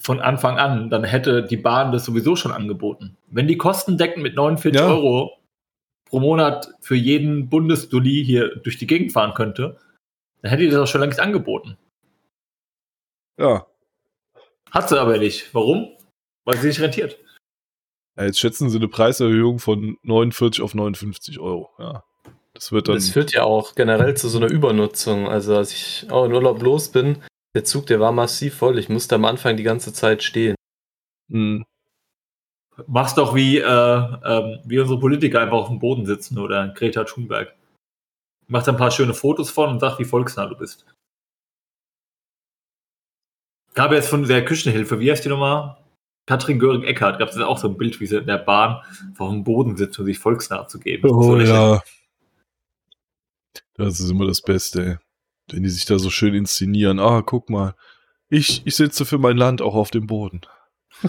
von 0.00 0.20
Anfang 0.20 0.58
an, 0.58 0.90
dann 0.90 1.02
hätte 1.02 1.42
die 1.42 1.56
Bahn 1.56 1.90
das 1.90 2.04
sowieso 2.04 2.36
schon 2.36 2.52
angeboten. 2.52 3.16
Wenn 3.26 3.48
die 3.48 3.56
kostendeckend 3.58 4.22
mit 4.22 4.36
49 4.36 4.80
Ja. 4.80 4.86
Euro 4.88 5.32
pro 6.04 6.20
Monat 6.20 6.68
für 6.80 6.94
jeden 6.94 7.48
Bundesdulli 7.48 8.24
hier 8.24 8.56
durch 8.56 8.78
die 8.78 8.86
Gegend 8.86 9.12
fahren 9.12 9.34
könnte, 9.34 9.76
dann 10.42 10.50
hätte 10.50 10.62
die 10.62 10.70
das 10.70 10.80
auch 10.80 10.86
schon 10.86 11.00
längst 11.00 11.18
angeboten. 11.20 11.76
ja. 13.38 13.66
Hat 14.70 14.88
sie 14.90 15.00
aber 15.00 15.16
nicht. 15.16 15.54
Warum? 15.54 15.96
Weil 16.44 16.58
sie 16.58 16.68
nicht 16.68 16.80
rentiert. 16.80 17.18
Ja. 18.18 18.26
Jetzt 18.26 18.38
schätzen 18.38 18.68
sie 18.70 18.78
eine 18.78 18.88
Preiserhöhung 18.88 19.58
von 19.58 19.96
49 20.02 20.62
auf 20.62 20.74
59 20.74 21.38
Euro. 21.38 21.70
Ja. 21.78 22.04
Das 22.54 22.72
wird 22.72 22.88
dann. 22.88 22.96
Das 22.96 23.10
führt 23.10 23.32
ja 23.32 23.44
auch 23.44 23.74
generell 23.74 24.16
zu 24.16 24.28
so 24.28 24.38
einer 24.38 24.50
Übernutzung. 24.50 25.28
Also 25.28 25.56
als 25.56 25.72
ich 25.72 26.10
auch 26.10 26.24
in 26.24 26.32
Urlaub 26.32 26.60
los 26.62 26.88
bin, 26.88 27.22
der 27.54 27.64
Zug, 27.64 27.86
der 27.86 28.00
war 28.00 28.12
massiv 28.12 28.56
voll. 28.56 28.78
Ich 28.78 28.88
musste 28.88 29.14
am 29.14 29.24
Anfang 29.24 29.56
die 29.56 29.62
ganze 29.62 29.92
Zeit 29.92 30.22
stehen. 30.22 30.56
Hm. 31.30 31.64
Mach's 32.86 33.14
doch 33.14 33.34
wie, 33.34 33.58
äh, 33.58 33.62
ähm, 33.64 34.60
wie 34.64 34.78
unsere 34.78 35.00
Politiker 35.00 35.40
einfach 35.40 35.56
auf 35.56 35.68
dem 35.68 35.78
Boden 35.78 36.06
sitzen 36.06 36.38
oder 36.38 36.68
Greta 36.68 37.04
Thunberg. 37.04 37.54
Macht 38.46 38.68
ein 38.68 38.76
paar 38.76 38.90
schöne 38.90 39.14
Fotos 39.14 39.50
von 39.50 39.70
und 39.70 39.80
sagt, 39.80 39.98
wie 39.98 40.04
volksnah 40.04 40.46
du 40.46 40.56
bist. 40.56 40.86
Gab 43.74 43.92
jetzt 43.92 44.08
von 44.08 44.26
der 44.26 44.44
Küchenhilfe, 44.44 45.00
wie 45.00 45.10
heißt 45.10 45.24
die 45.24 45.28
nochmal? 45.28 45.76
Katrin 46.28 46.58
Göring-Eckardt, 46.58 47.18
gab 47.18 47.30
es 47.30 47.38
auch 47.38 47.56
so 47.56 47.68
ein 47.68 47.78
Bild, 47.78 47.98
wie 48.00 48.06
sie 48.06 48.18
in 48.18 48.26
der 48.26 48.36
Bahn 48.36 48.82
auf 49.16 49.30
dem 49.30 49.44
Boden 49.44 49.78
sitzt, 49.78 49.98
um 49.98 50.04
sich 50.04 50.18
volksnah 50.18 50.66
zu 50.66 50.78
geben. 50.78 51.08
Oh 51.08 51.22
so 51.22 51.38
ja. 51.38 51.82
Das 53.74 53.98
ist 53.98 54.10
immer 54.10 54.26
das 54.26 54.42
Beste, 54.42 54.84
ey. 54.84 54.96
Wenn 55.50 55.62
die 55.62 55.70
sich 55.70 55.86
da 55.86 55.98
so 55.98 56.10
schön 56.10 56.34
inszenieren. 56.34 57.00
Ah, 57.00 57.22
guck 57.24 57.48
mal. 57.48 57.74
Ich, 58.28 58.60
ich 58.66 58.76
sitze 58.76 59.06
für 59.06 59.16
mein 59.16 59.38
Land 59.38 59.62
auch 59.62 59.74
auf 59.74 59.90
dem 59.90 60.06
Boden. 60.06 60.42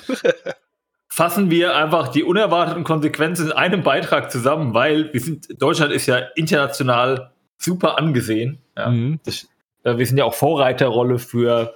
fassen 1.09 1.51
wir 1.51 1.75
einfach 1.75 2.07
die 2.07 2.23
unerwarteten 2.23 2.85
Konsequenzen 2.85 3.47
in 3.47 3.51
einem 3.51 3.83
Beitrag 3.83 4.31
zusammen, 4.31 4.73
weil 4.73 5.11
wir 5.11 5.19
sind, 5.19 5.61
Deutschland 5.61 5.91
ist 5.91 6.05
ja 6.05 6.19
international 6.35 7.31
super 7.57 7.97
angesehen. 7.97 8.59
Ja. 8.77 8.89
Mhm. 8.89 9.19
Das, 9.25 9.49
äh, 9.83 9.97
wir 9.97 10.05
sind 10.05 10.17
ja 10.17 10.23
auch 10.23 10.33
Vorreiterrolle 10.33 11.19
für 11.19 11.73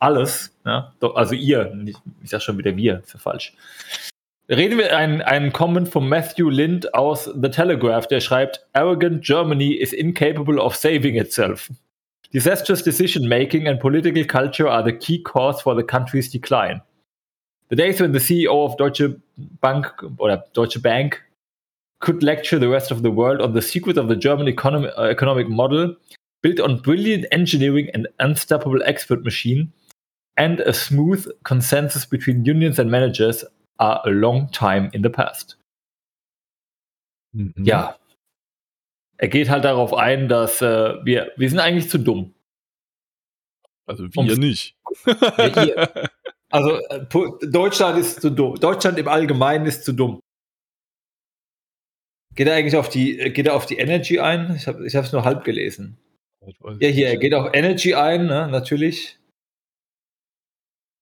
alles. 0.00 0.52
Ja. 0.66 0.92
Do- 1.00 1.12
Also 1.14 1.34
ihr, 1.34 1.72
nicht- 1.74 2.00
ich 2.22 2.30
sag 2.30 2.42
schon 2.42 2.58
wieder 2.58 2.76
wir, 2.76 3.00
ist 3.00 3.12
ja 3.12 3.18
falsch. 3.18 3.54
Reden 4.48 4.78
wir 4.78 4.96
einen, 4.96 5.22
einen 5.22 5.52
Comment 5.52 5.88
von 5.88 6.08
Matthew 6.08 6.50
Lind 6.50 6.92
aus 6.92 7.26
The 7.26 7.50
Telegraph, 7.50 8.08
der 8.08 8.18
schreibt, 8.20 8.66
Arrogant 8.72 9.22
Germany 9.24 9.74
is 9.74 9.92
incapable 9.92 10.58
of 10.60 10.74
saving 10.74 11.14
itself. 11.16 11.70
Disastrous 12.32 12.82
decision 12.82 13.28
making 13.28 13.68
and 13.68 13.78
political 13.80 14.24
culture 14.24 14.68
are 14.68 14.82
the 14.84 14.92
key 14.92 15.22
cause 15.22 15.62
for 15.62 15.76
the 15.76 15.84
country's 15.84 16.30
decline. 16.30 16.80
The 17.68 17.76
days 17.76 18.00
when 18.00 18.12
the 18.12 18.18
CEO 18.18 18.64
of 18.64 18.76
Deutsche 18.76 19.16
Bank 19.60 19.86
oder 20.18 20.44
Deutsche 20.52 20.80
Bank 20.82 21.22
could 22.00 22.22
lecture 22.22 22.58
the 22.58 22.68
rest 22.68 22.90
of 22.90 23.02
the 23.02 23.10
world 23.10 23.40
on 23.40 23.52
the 23.54 23.62
secret 23.62 23.96
of 23.98 24.08
the 24.08 24.16
German 24.16 24.48
economy, 24.48 24.88
uh, 24.96 25.04
economic 25.04 25.48
model 25.48 25.94
built 26.42 26.58
on 26.58 26.80
brilliant 26.82 27.26
engineering 27.30 27.88
and 27.94 28.08
unstoppable 28.18 28.82
expert 28.84 29.22
machine 29.22 29.72
and 30.36 30.60
a 30.60 30.72
smooth 30.72 31.28
consensus 31.42 32.06
between 32.06 32.44
unions 32.44 32.78
and 32.78 32.90
managers 32.90 33.44
are 33.78 34.00
a 34.04 34.10
long 34.10 34.50
time 34.52 34.90
in 34.92 35.02
the 35.02 35.08
past. 35.08 35.58
Mhm. 37.32 37.54
Ja. 37.64 37.96
Er 39.18 39.28
geht 39.28 39.50
halt 39.50 39.64
darauf 39.64 39.92
ein, 39.94 40.28
dass 40.28 40.62
äh, 40.62 40.94
wir, 41.04 41.32
wir 41.36 41.48
sind 41.50 41.58
eigentlich 41.58 41.90
zu 41.90 41.98
dumm. 41.98 42.34
Also 43.86 44.04
wir 44.04 44.18
Um's- 44.18 44.38
nicht. 44.38 44.76
Ihr. 45.06 45.92
Also 46.52 46.80
äh, 46.88 47.06
Deutschland 47.46 47.96
ist 47.96 48.20
zu 48.20 48.28
dumm. 48.28 48.56
Deutschland 48.56 48.98
im 48.98 49.06
Allgemeinen 49.06 49.66
ist 49.66 49.84
zu 49.84 49.92
dumm. 49.92 50.18
Geht 52.34 52.48
er 52.48 52.56
eigentlich 52.56 52.74
auf 52.74 52.88
die, 52.88 53.20
äh, 53.20 53.30
geht 53.30 53.46
er 53.46 53.54
auf 53.54 53.66
die 53.66 53.76
Energy 53.78 54.18
ein? 54.18 54.56
Ich 54.56 54.66
habe 54.66 54.82
es 54.84 55.12
nur 55.12 55.22
halb 55.24 55.44
gelesen. 55.44 55.96
Ja, 56.80 56.88
hier, 56.88 57.06
er 57.06 57.18
geht 57.18 57.34
auf 57.34 57.54
Energy 57.54 57.94
ein, 57.94 58.26
ne, 58.26 58.48
natürlich. 58.48 59.19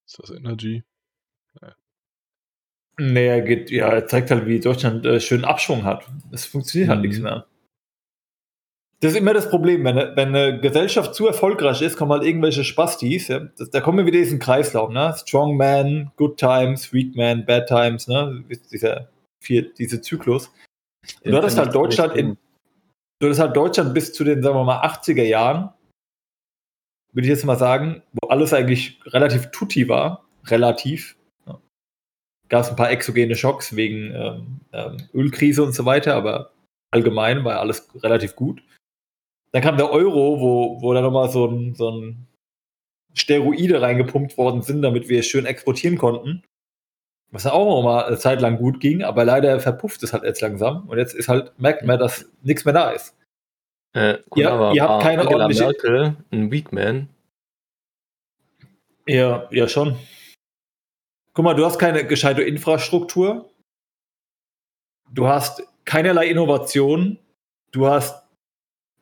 Ist 0.09 0.19
das 0.21 0.31
Energy? 0.31 0.83
Nee, 3.01 3.27
er 3.29 3.43
geht, 3.43 3.71
ja, 3.71 3.89
er 3.91 4.07
zeigt 4.09 4.31
halt, 4.33 4.47
wie 4.47 4.59
Deutschland 4.59 5.07
äh, 5.07 5.21
schön 5.21 5.45
Abschwung 5.45 5.85
hat. 5.85 6.05
Es 6.33 6.47
funktioniert 6.47 6.89
halt 6.91 6.99
Mhm. 7.01 7.07
nichts 7.07 7.21
mehr. 7.23 7.47
Das 9.01 9.13
ist 9.13 9.19
immer 9.19 9.33
das 9.35 9.49
Problem, 9.49 9.85
wenn, 9.85 9.97
eine- 9.97 10.17
wenn 10.17 10.35
eine 10.35 10.61
Gesellschaft 10.61 11.15
zu 11.15 11.29
erfolgreich 11.29 11.81
ist, 11.83 11.97
kommen 11.97 12.11
halt 12.11 12.25
irgendwelche 12.25 12.65
Spastis, 12.65 13.29
ja, 13.29 13.39
das, 13.57 13.71
da 13.71 13.81
kommen 13.81 13.99
wir 13.99 14.07
wieder 14.07 14.17
in 14.19 14.25
diesen 14.25 14.39
Kreislauf, 14.41 14.91
ne? 14.91 15.15
Strong 15.17 15.57
Man, 15.57 16.11
Good 16.17 16.39
Times, 16.39 16.93
Weak 16.93 17.15
Man, 17.15 17.47
Bad 17.47 17.69
Times, 17.69 18.09
ne? 18.09 18.45
Dieser, 18.73 19.09
vier, 19.41 19.73
diese 19.73 20.01
Zyklus. 20.01 20.51
Und 21.25 21.31
du 21.31 21.37
hattest 21.37 21.57
halt 21.59 21.73
Deutschland 21.73 22.17
in, 22.17 22.37
du 23.21 23.27
hattest 23.29 23.41
halt 23.41 23.57
Deutschland 23.57 23.95
bis 23.95 24.13
zu 24.13 24.25
den, 24.25 24.43
sagen 24.43 24.57
wir 24.57 24.65
mal, 24.65 24.81
80er 24.83 25.23
Jahren, 25.23 25.73
würde 27.13 27.27
ich 27.27 27.31
jetzt 27.31 27.45
mal 27.45 27.57
sagen, 27.57 28.03
wo 28.13 28.29
alles 28.29 28.53
eigentlich 28.53 29.01
relativ 29.07 29.51
tutti 29.51 29.89
war, 29.89 30.29
relativ. 30.47 31.17
Ja. 31.47 31.61
Gab 32.49 32.63
es 32.63 32.71
ein 32.71 32.77
paar 32.77 32.91
exogene 32.91 33.35
Schocks 33.35 33.77
wegen 33.77 34.15
ähm, 34.15 34.61
ähm, 34.73 34.97
Ölkrise 35.15 35.63
und 35.63 35.73
so 35.73 35.85
weiter, 35.85 36.15
aber 36.15 36.53
allgemein 36.91 37.45
war 37.45 37.61
alles 37.61 37.89
relativ 38.03 38.37
gut. 38.37 38.63
Dann 39.53 39.63
kam 39.63 39.77
der 39.77 39.91
Euro, 39.91 40.41
wo, 40.41 40.83
wo 40.83 40.93
da 40.93 41.01
nochmal 41.01 41.31
so 41.31 41.47
ein, 41.47 41.75
so 41.75 41.91
ein 41.91 42.27
Steroide 43.15 43.81
reingepumpt 43.81 44.37
worden 44.37 44.63
sind, 44.63 44.83
damit 44.83 45.09
wir 45.09 45.21
es 45.21 45.27
schön 45.27 45.47
exportieren 45.47 45.99
konnten. 45.99 46.43
Was 47.31 47.43
dann 47.43 47.53
auch 47.53 47.67
noch 47.67 47.83
mal 47.83 48.05
eine 48.05 48.19
Zeit 48.19 48.41
lang 48.41 48.57
gut 48.57 48.81
ging, 48.81 49.03
aber 49.03 49.25
leider 49.25 49.61
verpufft 49.61 50.03
es 50.03 50.13
halt 50.13 50.23
jetzt 50.23 50.41
langsam. 50.41 50.89
Und 50.89 50.99
jetzt 50.99 51.15
ist 51.15 51.29
halt, 51.29 51.59
merkt 51.59 51.85
man, 51.85 51.99
dass 51.99 52.31
nichts 52.43 52.65
mehr 52.65 52.75
da 52.75 52.91
ist. 52.91 53.18
Äh, 53.99 54.19
Ihr- 54.37 54.51
aber 54.53 54.73
ihr 54.75 54.83
habt 54.83 55.03
keine 55.03 55.23
Angela 55.23 55.45
ordentliche- 55.45 55.65
Merkel, 55.65 56.17
ein 56.31 56.51
Weakman. 56.53 57.09
Ja, 59.07 59.49
ja 59.51 59.69
schon. 59.69 59.97
Guck 61.33 61.45
mal, 61.45 61.55
du 61.55 61.65
hast 61.65 61.79
keine 61.79 62.05
gescheite 62.07 62.43
Infrastruktur. 62.43 63.51
Du 65.13 65.27
hast 65.27 65.63
keinerlei 65.85 66.27
Innovation. 66.29 67.19
Du 67.73 67.87
hast 67.87 68.23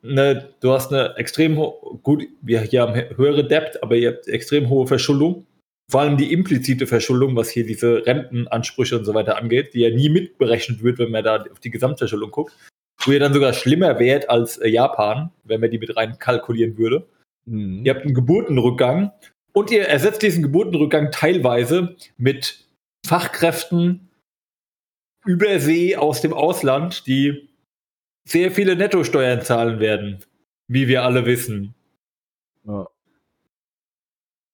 eine, 0.04 0.54
du 0.60 0.72
hast 0.72 0.92
eine 0.92 1.16
extrem 1.16 1.56
gut, 2.02 2.24
wir 2.42 2.60
hier 2.60 2.82
haben 2.82 2.94
höhere 3.16 3.46
Debt, 3.46 3.82
aber 3.82 3.96
ihr 3.96 4.10
habt 4.12 4.28
extrem 4.28 4.68
hohe 4.68 4.86
Verschuldung. 4.86 5.46
Vor 5.90 6.00
allem 6.00 6.16
die 6.16 6.32
implizite 6.32 6.86
Verschuldung, 6.86 7.34
was 7.36 7.48
hier 7.50 7.64
diese 7.64 8.04
Rentenansprüche 8.06 8.98
und 8.98 9.04
so 9.04 9.14
weiter 9.14 9.36
angeht, 9.38 9.72
die 9.74 9.80
ja 9.80 9.90
nie 9.90 10.08
mitberechnet 10.08 10.82
wird, 10.82 10.98
wenn 10.98 11.10
man 11.10 11.24
da 11.24 11.42
auf 11.44 11.60
die 11.60 11.70
Gesamtverschuldung 11.70 12.30
guckt. 12.30 12.56
Wo 13.06 13.12
ihr 13.12 13.20
dann 13.20 13.32
sogar 13.32 13.52
schlimmer 13.52 13.98
wärt 13.98 14.28
als 14.28 14.58
äh, 14.58 14.68
Japan, 14.68 15.30
wenn 15.44 15.60
man 15.60 15.70
die 15.70 15.78
mit 15.78 15.96
rein 15.96 16.18
kalkulieren 16.18 16.76
würde. 16.76 17.06
Mhm. 17.46 17.84
Ihr 17.84 17.94
habt 17.94 18.04
einen 18.04 18.14
Geburtenrückgang 18.14 19.12
und 19.52 19.70
ihr 19.70 19.88
ersetzt 19.88 20.22
diesen 20.22 20.42
Geburtenrückgang 20.42 21.10
teilweise 21.12 21.96
mit 22.18 22.66
Fachkräften 23.06 24.10
über 25.24 25.58
See 25.60 25.96
aus 25.96 26.20
dem 26.20 26.32
Ausland, 26.32 27.06
die 27.06 27.48
sehr 28.26 28.50
viele 28.50 28.76
Nettosteuern 28.76 29.42
zahlen 29.42 29.78
werden, 29.80 30.18
wie 30.68 30.88
wir 30.88 31.04
alle 31.04 31.26
wissen. 31.26 31.74
Ja. 32.66 32.88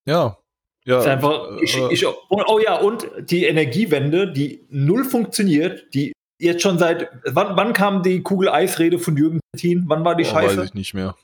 Ja. 0.06 0.38
ja 0.84 0.98
ist 1.00 1.06
einfach, 1.06 1.58
ich, 1.62 1.76
äh, 1.76 1.92
ich, 1.92 2.06
oh, 2.06 2.14
oh 2.28 2.58
ja, 2.58 2.76
und 2.76 3.08
die 3.18 3.44
Energiewende, 3.44 4.30
die 4.30 4.64
null 4.68 5.04
funktioniert, 5.04 5.94
die 5.94 6.12
jetzt 6.42 6.62
schon 6.62 6.78
seit, 6.78 7.10
wann, 7.24 7.56
wann 7.56 7.72
kam 7.72 8.02
die 8.02 8.22
Kugel-Eis-Rede 8.22 8.98
von 8.98 9.16
Jürgen 9.16 9.40
Trittin? 9.52 9.84
Wann 9.86 10.04
war 10.04 10.14
die 10.16 10.24
boah, 10.24 10.30
Scheiße? 10.30 10.56
weiß 10.58 10.68
ich 10.68 10.74
nicht 10.74 10.94
mehr. 10.94 11.14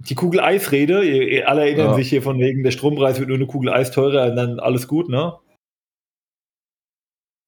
die 0.00 0.14
Kugel 0.14 0.40
Eisrede, 0.40 1.02
ihr, 1.02 1.28
ihr 1.28 1.48
alle 1.48 1.62
erinnern 1.62 1.88
Ja. 1.88 1.94
sich 1.94 2.08
hier 2.08 2.22
von 2.22 2.38
wegen, 2.38 2.62
der 2.62 2.70
Strompreis 2.70 3.18
wird 3.18 3.28
nur 3.28 3.36
eine 3.36 3.46
Kugel 3.48 3.70
Eis 3.72 3.90
teurer 3.90 4.30
und 4.30 4.36
dann 4.36 4.60
alles 4.60 4.86
gut, 4.86 5.08
ne? 5.08 5.36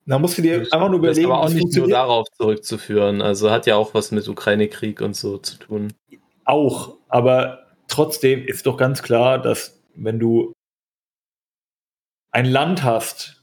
Da 0.07 0.19
musst 0.19 0.37
du 0.39 0.43
dir 0.43 0.67
einfach 0.73 0.91
nur 0.91 1.01
Das 1.03 1.13
ist 1.17 1.23
überlegen, 1.23 1.33
aber 1.33 1.43
auch 1.45 1.49
nicht 1.51 1.77
nur 1.77 1.89
darauf 1.89 2.27
zurückzuführen. 2.37 3.23
Also 3.23 3.51
hat 3.53 3.67
ja 3.67 3.77
auch 3.77 3.95
was 3.95 4.11
mit 4.11 4.27
Ukraine-Krieg 4.27 5.01
und 5.01 5.15
so 5.15 5.39
zu 5.39 5.59
tun. 5.59 5.93
Auch, 6.45 6.97
aber 7.09 7.67
trotzdem 7.87 8.45
ist 8.45 8.67
doch 8.67 8.77
ganz 8.77 9.03
klar, 9.03 9.39
dass 9.41 9.81
wenn 9.95 10.19
du 10.19 10.53
ein 12.33 12.47
Land 12.47 12.83
hast, 12.83 13.40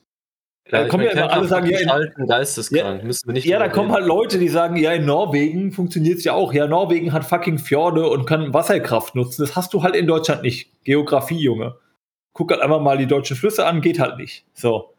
Da 0.70 0.84
ich 0.84 0.90
kommen 0.90 1.06
ja 1.06 1.12
immer 1.12 1.32
alle 1.32 1.48
sagen, 1.48 1.68
ja, 1.68 1.80
in- 1.80 2.28
geisteskrank. 2.28 3.04
Müssen 3.04 3.28
wir 3.28 3.34
nicht 3.34 3.46
ja, 3.46 3.60
da 3.60 3.70
kommen 3.70 3.92
halt 3.92 4.06
Leute, 4.06 4.38
die 4.38 4.50
sagen, 4.50 4.76
ja, 4.76 4.92
in 4.92 5.06
Norwegen 5.06 5.72
funktioniert 5.72 6.18
es 6.18 6.24
ja 6.24 6.34
auch. 6.34 6.54
Ja, 6.54 6.68
Norwegen 6.68 7.14
hat 7.14 7.24
fucking 7.24 7.58
Fjorde 7.58 8.10
und 8.10 8.26
kann 8.26 8.54
Wasserkraft 8.54 9.16
nutzen. 9.16 9.44
Das 9.44 9.56
hast 9.56 9.74
du 9.74 9.84
halt 9.84 9.96
in 9.96 10.08
Deutschland 10.08 10.44
nicht. 10.44 10.72
Geografie, 10.84 11.40
Junge. 11.40 11.78
Guck 12.34 12.52
halt 12.52 12.62
einfach 12.62 12.82
mal 12.82 12.98
die 12.98 13.08
deutschen 13.08 13.38
Flüsse 13.38 13.66
an, 13.66 13.82
geht 13.82 14.00
halt 14.00 14.18
nicht. 14.18 14.46
So. 14.54 14.94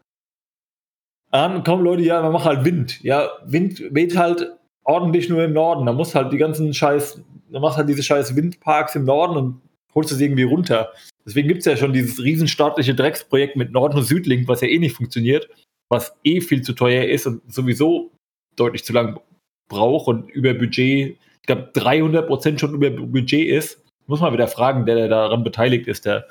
Dann 1.30 1.62
kommen 1.64 1.84
Leute, 1.84 2.02
ja, 2.02 2.22
man 2.22 2.32
macht 2.32 2.46
halt 2.46 2.64
Wind. 2.64 3.02
Ja, 3.02 3.28
Wind 3.44 3.82
weht 3.90 4.16
halt 4.16 4.50
ordentlich 4.84 5.28
nur 5.28 5.44
im 5.44 5.52
Norden. 5.52 5.84
Da 5.84 5.92
muss 5.92 6.14
halt 6.14 6.32
die 6.32 6.38
ganzen 6.38 6.72
Scheiß, 6.72 7.22
da 7.50 7.60
machst 7.60 7.76
halt 7.76 7.88
diese 7.88 8.02
scheiß 8.02 8.34
Windparks 8.34 8.96
im 8.96 9.04
Norden 9.04 9.36
und 9.36 9.60
holst 9.94 10.12
es 10.12 10.20
irgendwie 10.20 10.44
runter. 10.44 10.92
Deswegen 11.26 11.48
gibt 11.48 11.60
es 11.60 11.66
ja 11.66 11.76
schon 11.76 11.92
dieses 11.92 12.22
riesenstaatliche 12.22 12.94
Drecksprojekt 12.94 13.56
mit 13.56 13.72
Nord- 13.72 13.94
und 13.94 14.04
Südlink, 14.04 14.48
was 14.48 14.60
ja 14.60 14.68
eh 14.68 14.78
nicht 14.78 14.96
funktioniert, 14.96 15.48
was 15.90 16.14
eh 16.24 16.40
viel 16.40 16.62
zu 16.62 16.72
teuer 16.72 17.04
ist 17.04 17.26
und 17.26 17.52
sowieso 17.52 18.12
deutlich 18.56 18.84
zu 18.84 18.92
lang 18.92 19.20
braucht 19.68 20.08
und 20.08 20.30
über 20.30 20.54
Budget, 20.54 21.18
ich 21.40 21.46
glaube 21.46 21.70
300 21.74 22.26
Prozent 22.26 22.60
schon 22.60 22.74
über 22.74 22.90
Budget 22.90 23.48
ist. 23.48 23.82
Muss 24.06 24.20
man 24.20 24.32
wieder 24.32 24.48
fragen, 24.48 24.86
der, 24.86 24.94
der 24.94 25.08
daran 25.08 25.44
beteiligt 25.44 25.86
ist, 25.86 26.06
der, 26.06 26.26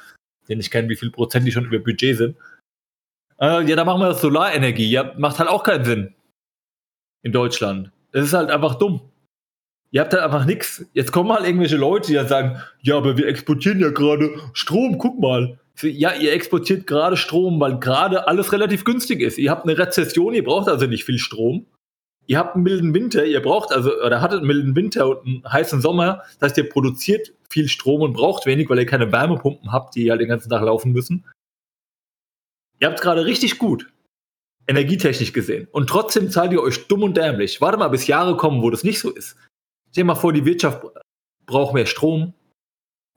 den 0.49 0.59
ich 0.59 0.71
kenne, 0.71 0.89
wie 0.89 0.95
viel 0.95 1.11
Prozent 1.11 1.45
die 1.45 1.51
schon 1.51 1.65
über 1.65 1.79
Budget 1.79 2.17
sind. 2.17 2.37
Äh, 3.39 3.69
ja, 3.69 3.75
da 3.75 3.85
machen 3.85 4.01
wir 4.01 4.09
das 4.09 4.21
Solarenergie. 4.21 4.89
Ja, 4.89 5.13
macht 5.17 5.37
halt 5.37 5.49
auch 5.49 5.63
keinen 5.63 5.85
Sinn. 5.85 6.15
In 7.23 7.31
Deutschland. 7.31 7.91
Das 8.11 8.25
ist 8.25 8.33
halt 8.33 8.49
einfach 8.49 8.75
dumm. 8.75 9.01
Ihr 9.91 10.01
habt 10.01 10.13
halt 10.13 10.23
einfach 10.23 10.45
nichts. 10.45 10.85
Jetzt 10.93 11.11
kommen 11.11 11.31
halt 11.31 11.45
irgendwelche 11.45 11.77
Leute, 11.77 12.07
die 12.07 12.13
dann 12.15 12.27
sagen, 12.27 12.61
ja, 12.81 12.97
aber 12.97 13.17
wir 13.17 13.27
exportieren 13.27 13.79
ja 13.79 13.89
gerade 13.89 14.29
Strom, 14.53 14.97
guck 14.97 15.19
mal. 15.19 15.59
Ja, 15.81 16.13
ihr 16.13 16.33
exportiert 16.33 16.87
gerade 16.87 17.15
Strom, 17.17 17.59
weil 17.59 17.79
gerade 17.79 18.27
alles 18.27 18.51
relativ 18.51 18.83
günstig 18.83 19.21
ist. 19.21 19.37
Ihr 19.37 19.51
habt 19.51 19.63
eine 19.63 19.77
Rezession, 19.77 20.33
ihr 20.33 20.43
braucht 20.43 20.67
also 20.67 20.87
nicht 20.87 21.05
viel 21.05 21.19
Strom. 21.19 21.67
ihr 22.27 22.37
habt 22.37 22.55
einen 22.55 22.63
milden 22.63 22.93
Winter, 22.93 23.25
ihr 23.25 23.41
braucht 23.41 23.71
also, 23.71 23.91
oder 24.01 24.21
hattet 24.21 24.39
einen 24.39 24.47
milden 24.47 24.75
Winter 24.75 25.07
und 25.07 25.25
einen 25.25 25.51
heißen 25.51 25.81
Sommer, 25.81 26.23
das 26.39 26.49
heißt, 26.49 26.57
ihr 26.57 26.69
produziert 26.69 27.33
viel 27.49 27.69
Strom 27.69 28.01
und 28.01 28.13
braucht 28.13 28.45
wenig, 28.45 28.69
weil 28.69 28.79
ihr 28.79 28.85
keine 28.85 29.11
Wärmepumpen 29.11 29.71
habt, 29.71 29.95
die 29.95 30.11
halt 30.11 30.21
den 30.21 30.27
ganzen 30.27 30.49
Tag 30.49 30.61
laufen 30.61 30.91
müssen. 30.91 31.25
Ihr 32.79 32.89
habt 32.89 33.01
gerade 33.01 33.25
richtig 33.25 33.57
gut, 33.57 33.89
energietechnisch 34.67 35.33
gesehen. 35.33 35.67
Und 35.71 35.89
trotzdem 35.89 36.29
zahlt 36.29 36.51
ihr 36.51 36.61
euch 36.61 36.87
dumm 36.87 37.03
und 37.03 37.17
dämlich. 37.17 37.61
Warte 37.61 37.77
mal, 37.77 37.87
bis 37.87 38.05
Jahre 38.07 38.37
kommen, 38.37 38.61
wo 38.61 38.69
das 38.69 38.83
nicht 38.83 38.99
so 38.99 39.09
ist. 39.09 39.37
Stell 39.97 40.03
dir 40.03 40.09
mal 40.09 40.15
vor, 40.15 40.31
die 40.31 40.45
Wirtschaft 40.45 40.85
braucht 41.47 41.73
mehr 41.73 41.87
Strom 41.87 42.35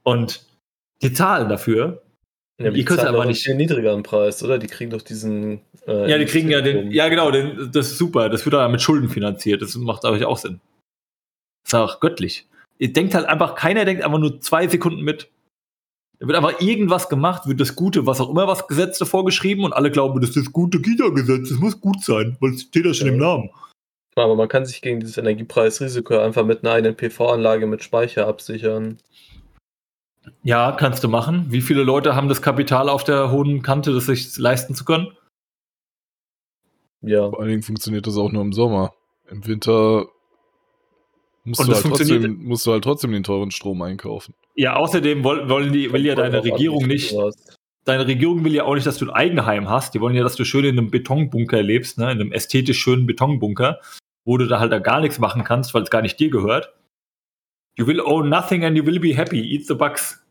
und 0.03 0.47
die 1.03 1.13
zahlen 1.13 1.51
dafür. 1.51 2.01
Ja, 2.59 2.69
Ihr 2.69 2.73
die 2.73 2.85
zahlen 2.87 3.09
aber 3.15 3.27
nicht- 3.27 3.45
viel 3.45 3.55
niedrigeren 3.55 4.03
Preis, 4.03 4.43
oder? 4.43 4.59
Die 4.59 4.67
kriegen 4.67 4.91
doch 4.91 5.03
diesen. 5.03 5.61
äh, 5.87 6.11
Ja, 6.11 6.17
die 6.17 6.25
kriegen 6.25 6.49
ja 6.51 6.63
den, 6.63 6.91
ja 6.91 7.11
genau, 7.11 7.31
den, 7.33 7.71
das 7.71 7.89
ist 7.93 7.99
super. 7.99 8.31
Das 8.31 8.47
wird 8.47 8.55
dann 8.55 8.73
mit 8.73 8.81
Schulden 8.81 9.11
finanziert. 9.11 9.61
Das 9.61 9.75
macht 9.75 10.07
euch 10.07 10.25
auch 10.25 10.39
Sinn. 10.39 10.59
Das 11.65 11.75
ist 11.75 11.79
auch 11.79 12.01
göttlich. 12.01 12.49
Ihr 12.79 12.95
denkt 12.95 13.15
halt 13.15 13.27
einfach, 13.27 13.57
keiner 13.57 13.85
denkt 13.85 14.03
einfach 14.03 14.19
nur 14.19 14.41
zwei 14.41 14.67
Sekunden 14.67 15.03
mit. 15.03 15.29
Da 16.19 16.27
wird 16.29 16.39
einfach 16.39 16.63
irgendwas 16.63 17.11
gemacht, 17.11 17.47
wird 17.47 17.61
das 17.61 17.77
Gute, 17.77 18.07
was 18.07 18.23
auch 18.23 18.31
immer, 18.31 18.47
was 18.49 18.67
Gesetze 18.69 19.05
vorgeschrieben 19.05 19.65
und 19.67 19.75
alle 19.75 19.91
glauben, 19.91 20.19
das 20.23 20.31
ist 20.31 20.47
das 20.47 20.53
gute 20.55 20.81
Kita-Gesetz, 20.81 21.51
das 21.51 21.59
muss 21.59 21.79
gut 21.79 22.03
sein, 22.03 22.39
weil 22.41 22.55
es 22.55 22.63
steht 22.63 22.87
ja 22.87 22.95
schon 22.95 23.09
Ja. 23.09 23.13
im 23.13 23.19
Namen. 23.19 23.51
Aber 24.21 24.37
man 24.37 24.49
kann 24.49 24.67
sich 24.67 24.83
gegen 24.83 25.01
dieses 25.01 25.19
Energiepreisrisiko 25.19 26.19
einfach 26.19 26.45
mit 26.45 26.63
einer 26.63 26.75
eigenen 26.75 26.97
PV-Anlage 26.97 27.67
mit 27.67 27.83
Speicher 27.83 28.27
absichern. 28.27 28.99
Ja, 30.43 30.73
kannst 30.73 31.03
du 31.05 31.09
machen. 31.09 31.47
Wie 31.49 31.61
viele 31.61 31.83
Leute 31.83 32.15
haben 32.15 32.29
das 32.29 32.43
Kapital 32.43 32.89
auf 32.89 33.05
der 33.05 33.31
hohen 33.31 33.63
Kante, 33.63 33.93
das 33.93 34.07
sich 34.07 34.37
leisten 34.39 34.75
zu 34.75 34.85
können? 34.85 35.09
Ja. 37.03 37.31
Vor 37.31 37.41
allen 37.41 37.49
Dingen 37.49 37.63
funktioniert 37.63 38.07
das 38.07 38.17
auch 38.17 38.31
nur 38.31 38.43
im 38.43 38.53
Sommer. 38.53 38.93
Im 39.31 39.47
Winter 39.47 40.07
musst, 41.45 41.61
du 41.61 41.67
das 41.67 41.85
halt, 41.85 41.95
trotzdem, 41.95 42.45
musst 42.45 42.67
du 42.67 42.73
halt 42.73 42.85
trotzdem 42.85 43.13
den 43.13 43.23
teuren 43.23 43.51
Strom 43.51 43.81
einkaufen. 43.83 44.35
Ja, 44.55 44.77
außerdem 44.77 45.25
wollen, 45.25 45.49
wollen 45.49 45.73
die, 45.73 45.93
will 45.93 46.05
ja 46.05 46.15
deine 46.15 46.45
Regierung 46.45 46.87
nicht, 46.87 47.15
deine 47.85 48.07
Regierung 48.07 48.45
will 48.45 48.55
ja 48.55 48.65
auch 48.65 48.75
nicht, 48.75 48.87
dass 48.87 48.99
du 48.99 49.07
ein 49.07 49.11
Eigenheim 49.11 49.69
hast. 49.69 49.95
Die 49.95 50.01
wollen 50.01 50.15
ja, 50.15 50.23
dass 50.23 50.37
du 50.37 50.45
schön 50.45 50.65
in 50.65 50.79
einem 50.79 50.91
Betonbunker 50.91 51.63
lebst, 51.63 51.99
ne? 51.99 52.05
in 52.05 52.21
einem 52.21 52.33
ästhetisch 52.33 52.79
schönen 52.79 53.07
Betonbunker, 53.07 53.81
wo 54.25 54.37
du 54.37 54.47
da 54.47 54.61
halt 54.61 54.73
da 54.73 54.79
gar 54.79 55.01
nichts 55.01 55.19
machen 55.19 55.45
kannst, 55.45 55.75
weil 55.75 55.83
es 55.83 55.91
gar 55.91 56.03
nicht 56.03 56.19
dir 56.19 56.31
gehört. 56.31 56.75
You 57.77 57.87
will 57.87 58.01
own 58.01 58.29
nothing 58.29 58.65
and 58.65 58.77
you 58.77 58.85
will 58.85 59.01
be 59.01 59.17
happy. 59.17 59.41
Eat 59.41 59.67
the 59.67 59.75
bugs. 59.75 60.25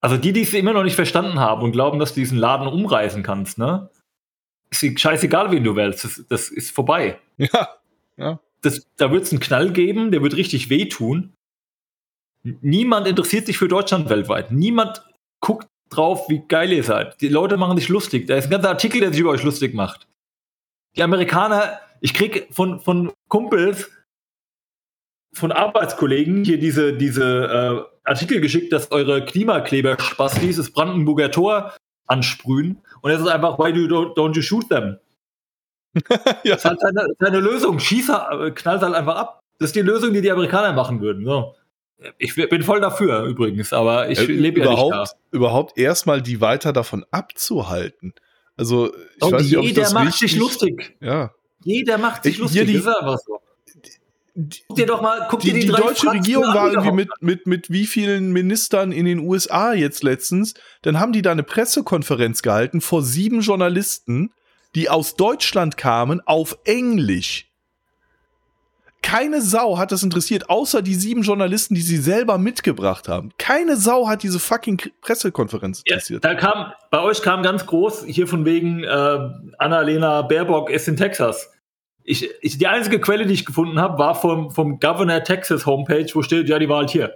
Also 0.00 0.16
die, 0.16 0.32
die 0.32 0.42
es 0.42 0.54
immer 0.54 0.72
noch 0.72 0.84
nicht 0.84 0.94
verstanden 0.94 1.40
haben 1.40 1.62
und 1.62 1.72
glauben, 1.72 1.98
dass 1.98 2.14
du 2.14 2.20
diesen 2.20 2.38
Laden 2.38 2.68
umreißen 2.68 3.22
kannst, 3.22 3.58
ne? 3.58 3.90
Ist 4.70 5.00
scheißegal, 5.00 5.50
wen 5.50 5.64
du 5.64 5.74
wählst. 5.76 6.04
Das, 6.04 6.24
das 6.28 6.48
ist 6.48 6.70
vorbei 6.70 7.20
Ja, 8.18 8.40
das, 8.62 8.86
da 8.96 9.10
wird 9.10 9.24
es 9.24 9.32
einen 9.32 9.40
Knall 9.40 9.72
geben, 9.72 10.10
der 10.10 10.22
wird 10.22 10.36
richtig 10.36 10.70
wehtun. 10.70 11.34
Niemand 12.42 13.06
interessiert 13.06 13.46
sich 13.46 13.58
für 13.58 13.68
Deutschland 13.68 14.08
weltweit. 14.08 14.52
Niemand 14.52 15.04
guckt 15.40 15.68
drauf, 15.90 16.28
wie 16.28 16.42
geil 16.46 16.72
ihr 16.72 16.82
seid. 16.82 17.20
Die 17.20 17.28
Leute 17.28 17.56
machen 17.56 17.76
sich 17.76 17.88
lustig. 17.88 18.26
Da 18.26 18.36
ist 18.36 18.46
ein 18.46 18.50
ganzer 18.50 18.70
Artikel, 18.70 19.00
der 19.00 19.10
sich 19.10 19.20
über 19.20 19.30
euch 19.30 19.42
lustig 19.42 19.74
macht. 19.74 20.08
Die 20.96 21.02
Amerikaner, 21.02 21.80
ich 22.00 22.14
krieg 22.14 22.48
von, 22.50 22.80
von 22.80 23.12
Kumpels, 23.28 23.90
von 25.32 25.52
Arbeitskollegen 25.52 26.44
hier 26.44 26.58
diese, 26.58 26.94
diese 26.94 27.86
äh, 28.04 28.08
Artikel 28.08 28.40
geschickt, 28.40 28.72
dass 28.72 28.90
eure 28.90 29.24
Klimakleber-Spastis 29.24 30.56
das 30.56 30.70
Brandenburger 30.70 31.30
Tor 31.30 31.74
ansprühen. 32.06 32.78
Und 33.02 33.10
es 33.10 33.20
ist 33.20 33.28
einfach, 33.28 33.58
why 33.58 33.72
do 33.72 33.80
you 33.80 33.88
don't, 33.88 34.14
don't 34.14 34.34
you 34.34 34.42
shoot 34.42 34.68
them? 34.68 34.98
ja. 36.44 36.54
Das 36.54 36.58
ist 36.58 36.64
halt 36.64 36.80
seine, 36.80 37.06
seine 37.18 37.40
Lösung. 37.40 37.78
Schieß, 37.78 38.08
äh, 38.08 38.50
knallt 38.52 38.82
halt 38.82 38.94
einfach 38.94 39.16
ab. 39.16 39.40
Das 39.58 39.70
ist 39.70 39.76
die 39.76 39.82
Lösung, 39.82 40.12
die 40.12 40.22
die 40.22 40.30
Amerikaner 40.30 40.72
machen 40.72 41.00
würden. 41.00 41.24
So. 41.24 41.54
Ich 42.18 42.34
bin 42.34 42.62
voll 42.62 42.80
dafür 42.80 43.22
übrigens, 43.24 43.72
aber 43.72 44.10
ich 44.10 44.18
Äh, 44.18 44.24
lebe 44.26 44.60
ja 44.60 44.70
nicht 44.70 44.90
da. 44.90 45.04
überhaupt, 45.30 45.78
erstmal 45.78 46.20
die 46.20 46.40
weiter 46.40 46.72
davon 46.72 47.04
abzuhalten. 47.10 48.12
Also, 48.56 48.92
ich 49.16 49.22
Und 49.22 49.32
weiß 49.32 49.42
nicht, 49.42 49.56
ob 49.56 49.62
ich 49.64 49.70
jeder 49.70 49.82
das 49.82 49.92
macht 49.94 50.12
sich 50.14 50.36
lustig. 50.36 50.96
Ja. 51.00 51.32
Jeder 51.64 51.98
macht 51.98 52.22
sich 52.22 52.34
Hier 52.36 52.42
lustig. 52.44 52.66
die- 52.66 52.72
das 52.74 52.82
ist 52.86 52.96
einfach 52.96 53.18
so. 53.18 53.40
Guck 54.68 54.76
dir 54.76 54.84
doch 54.86 55.00
mal, 55.00 55.26
guck 55.30 55.40
Die, 55.40 55.48
dir 55.48 55.54
die, 55.54 55.60
die, 55.60 55.66
drei 55.68 55.80
deutsche 55.80 56.02
Fratzen 56.02 56.08
Regierung 56.10 56.44
an 56.44 56.54
war 56.54 56.68
irgendwie 56.70 56.92
mit, 56.92 57.08
mit, 57.20 57.46
mit 57.46 57.70
wie 57.70 57.86
vielen 57.86 58.32
Ministern 58.32 58.92
in 58.92 59.06
den 59.06 59.20
USA 59.20 59.72
jetzt 59.72 60.02
letztens. 60.02 60.52
Dann 60.82 61.00
haben 61.00 61.12
die 61.14 61.22
da 61.22 61.32
eine 61.32 61.42
Pressekonferenz 61.42 62.42
gehalten 62.42 62.82
vor 62.82 63.02
sieben 63.02 63.40
Journalisten, 63.40 64.32
die 64.74 64.90
aus 64.90 65.16
Deutschland 65.16 65.78
kamen, 65.78 66.20
auf 66.26 66.58
Englisch. 66.64 67.45
Keine 69.06 69.40
Sau 69.40 69.78
hat 69.78 69.92
das 69.92 70.02
interessiert, 70.02 70.50
außer 70.50 70.82
die 70.82 70.96
sieben 70.96 71.22
Journalisten, 71.22 71.76
die 71.76 71.80
sie 71.80 71.96
selber 71.96 72.38
mitgebracht 72.38 73.06
haben. 73.06 73.30
Keine 73.38 73.76
Sau 73.76 74.08
hat 74.08 74.24
diese 74.24 74.40
fucking 74.40 74.82
Pressekonferenz 75.00 75.82
Ja, 75.86 75.94
interessiert. 75.94 76.24
da 76.24 76.34
kam, 76.34 76.72
bei 76.90 77.00
euch 77.00 77.22
kam 77.22 77.44
ganz 77.44 77.66
groß, 77.66 78.04
hier 78.06 78.26
von 78.26 78.44
wegen 78.44 78.82
äh, 78.82 79.18
Annalena 79.58 80.22
Baerbock 80.22 80.70
ist 80.70 80.88
in 80.88 80.96
Texas. 80.96 81.52
Ich, 82.02 82.28
ich, 82.40 82.58
die 82.58 82.66
einzige 82.66 83.00
Quelle, 83.00 83.26
die 83.26 83.34
ich 83.34 83.46
gefunden 83.46 83.80
habe, 83.80 83.96
war 83.96 84.16
vom, 84.16 84.50
vom 84.50 84.80
Governor 84.80 85.22
Texas 85.22 85.66
Homepage, 85.66 86.06
wo 86.14 86.22
steht, 86.22 86.48
ja, 86.48 86.58
die 86.58 86.68
war 86.68 86.78
halt 86.78 86.90
hier. 86.90 87.14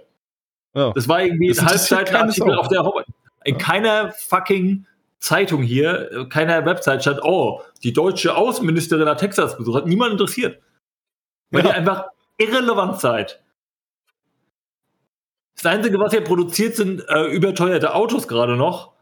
Ja. 0.74 0.92
Das 0.92 1.08
war 1.08 1.20
irgendwie 1.24 1.48
Das 1.48 1.58
ein 1.58 1.66
Halbseitenartikel 1.66 2.54
auf 2.54 2.68
der 2.68 2.84
Homepage. 2.84 3.04
In 3.44 3.58
keiner 3.58 4.12
fucking 4.12 4.86
Zeitung 5.18 5.62
hier, 5.64 6.26
keiner 6.30 6.64
Website 6.66 7.02
stand, 7.02 7.24
oh, 7.24 7.62
die 7.82 7.92
deutsche 7.92 8.36
Außenministerin 8.36 9.08
hat 9.08 9.18
Texas 9.18 9.56
besucht. 9.56 9.76
Hat 9.76 9.86
niemand 9.86 10.12
interessiert. 10.12 10.60
Weil 11.50 11.64
Ja. 11.64 11.70
ihr 11.70 11.74
einfach 11.76 12.06
irrelevant 12.38 13.00
seid. 13.00 13.42
Das 15.56 15.66
Einzige, 15.66 15.98
was 15.98 16.12
ihr 16.14 16.24
produziert, 16.24 16.76
sind 16.76 17.04
äh, 17.08 17.24
überteuerte 17.26 17.94
Autos 17.94 18.26
gerade 18.28 18.56
noch. 18.56 18.92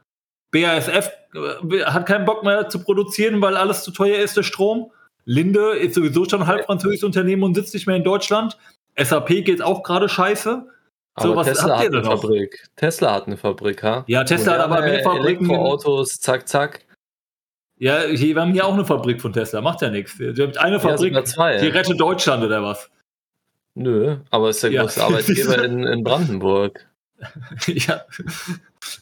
BASF 0.51 1.11
äh, 1.35 1.85
hat 1.85 2.07
keinen 2.07 2.25
Bock 2.25 2.43
mehr 2.43 2.69
zu 2.69 2.83
produzieren, 2.83 3.41
weil 3.41 3.57
alles 3.57 3.85
zu 3.85 3.91
teuer 3.93 4.19
ist, 4.19 4.37
der 4.37 4.43
Strom. 4.43 4.91
Linde 5.25 5.73
ist 5.77 5.95
sowieso 5.95 6.25
schon 6.29 6.41
ein 6.43 6.47
halb 6.47 6.65
französisches 6.65 7.05
Unternehmen 7.05 7.43
und 7.43 7.55
sitzt 7.55 7.75
nicht 7.75 7.87
mehr 7.87 7.97
in 7.97 8.03
Deutschland. 8.05 8.57
SAP 8.97 9.45
geht 9.45 9.63
auch 9.63 9.83
gerade 9.83 10.09
scheiße. 10.09 10.67
So, 11.21 11.29
Aber 11.29 11.37
was 11.37 11.49
Tesla 11.49 11.63
habt 11.63 11.71
ihr 11.71 11.75
hat 11.75 11.93
eine 11.93 12.03
denn 12.03 12.11
noch? 12.11 12.21
Fabrik. 12.23 12.69
Tesla 12.77 13.15
hat 13.15 13.27
eine 13.27 13.37
Fabrik, 13.37 13.83
ha? 13.83 14.05
Ja, 14.07 14.25
Tesla 14.25 14.53
hat 14.55 14.61
aber 14.61 14.81
mehr 14.81 15.03
Fabriken. 15.03 15.45
Elektroautos, 15.51 16.21
zack, 16.21 16.49
zack. 16.49 16.87
Ja, 17.79 18.03
hier, 18.03 18.35
wir 18.35 18.43
haben 18.43 18.53
hier 18.53 18.67
auch 18.67 18.75
eine 18.75 18.85
Fabrik 18.85 19.21
von 19.21 19.33
Tesla, 19.33 19.61
macht 19.61 19.83
ja 19.83 19.91
nichts. 19.91 20.19
Ihr 20.19 20.35
habt 20.37 20.59
eine 20.59 20.81
Fabrik, 20.81 21.13
sogar 21.13 21.25
zwei, 21.25 21.59
die 21.59 21.67
ja. 21.67 21.73
rettet 21.73 22.01
Deutschland 22.01 22.43
oder 22.45 22.63
was? 22.63 22.91
Nö, 23.75 24.17
aber 24.31 24.51
ist 24.51 24.63
der 24.63 24.73
Ja. 24.73 24.83
größte 24.83 25.05
Arbeitgeber 25.05 25.65
in, 25.65 25.85
in 25.85 26.03
Brandenburg. 26.03 26.87
ja. 27.67 28.03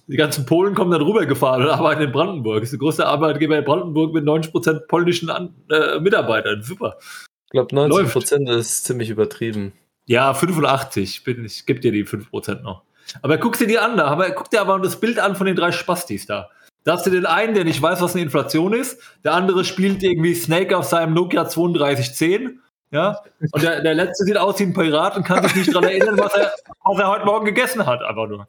Die 0.06 0.16
ganzen 0.16 0.46
Polen 0.46 0.74
kommen 0.74 0.90
dann 0.90 1.02
rübergefahren 1.02 1.62
und 1.64 1.70
arbeiten 1.70 2.02
in 2.02 2.12
Brandenburg. 2.12 2.60
Das 2.60 2.64
ist 2.64 2.72
der 2.72 2.78
größte 2.78 3.06
Arbeitgeber 3.06 3.58
in 3.58 3.64
Brandenburg 3.64 4.12
mit 4.12 4.24
90% 4.24 4.86
polnischen 4.86 5.30
An 5.30 5.54
äh, 5.70 5.98
Mitarbeitern. 6.00 6.62
Super. 6.62 6.98
Ich 7.46 7.50
glaube, 7.50 7.74
90 7.74 8.12
Prozent 8.12 8.48
ist 8.50 8.84
ziemlich 8.84 9.08
übertrieben. 9.10 9.72
Ja, 10.06 10.34
85. 10.34 11.24
Bin, 11.24 11.44
ich 11.44 11.66
gebe 11.66 11.80
dir 11.80 11.92
die 11.92 12.04
5% 12.04 12.62
noch. 12.62 12.82
Aber 13.22 13.38
guck 13.38 13.56
dir 13.58 13.66
die 13.66 13.78
an, 13.78 13.96
da. 13.96 14.06
Aber 14.06 14.30
guck 14.30 14.50
dir 14.50 14.60
aber 14.60 14.78
das 14.80 14.98
Bild 14.98 15.18
an 15.18 15.36
von 15.36 15.46
den 15.46 15.56
drei 15.56 15.72
Spastis 15.72 16.26
da. 16.26 16.50
Da 16.86 16.92
hast 16.92 17.04
du 17.04 17.10
den 17.10 17.26
einen, 17.26 17.54
der 17.54 17.64
nicht 17.64 17.82
weiß, 17.82 18.00
was 18.00 18.14
eine 18.14 18.22
Inflation 18.22 18.72
ist. 18.72 19.02
Der 19.24 19.34
andere 19.34 19.64
spielt 19.64 20.04
irgendwie 20.04 20.36
Snake 20.36 20.78
auf 20.78 20.84
seinem 20.84 21.14
Nokia 21.14 21.42
3210. 21.42 22.60
Ja. 22.92 23.18
Und 23.50 23.60
der, 23.60 23.82
der 23.82 23.94
letzte 23.94 24.22
sieht 24.24 24.36
aus 24.36 24.60
wie 24.60 24.62
ein 24.62 24.72
Pirat 24.72 25.16
und 25.16 25.24
kann 25.24 25.42
sich 25.42 25.56
nicht 25.56 25.74
daran 25.74 25.90
erinnern, 25.90 26.16
was 26.16 26.32
er, 26.34 26.52
was 26.84 26.98
er 27.00 27.08
heute 27.08 27.24
Morgen 27.24 27.44
gegessen 27.44 27.84
hat. 27.84 28.04
Einfach 28.04 28.28
nur. 28.28 28.46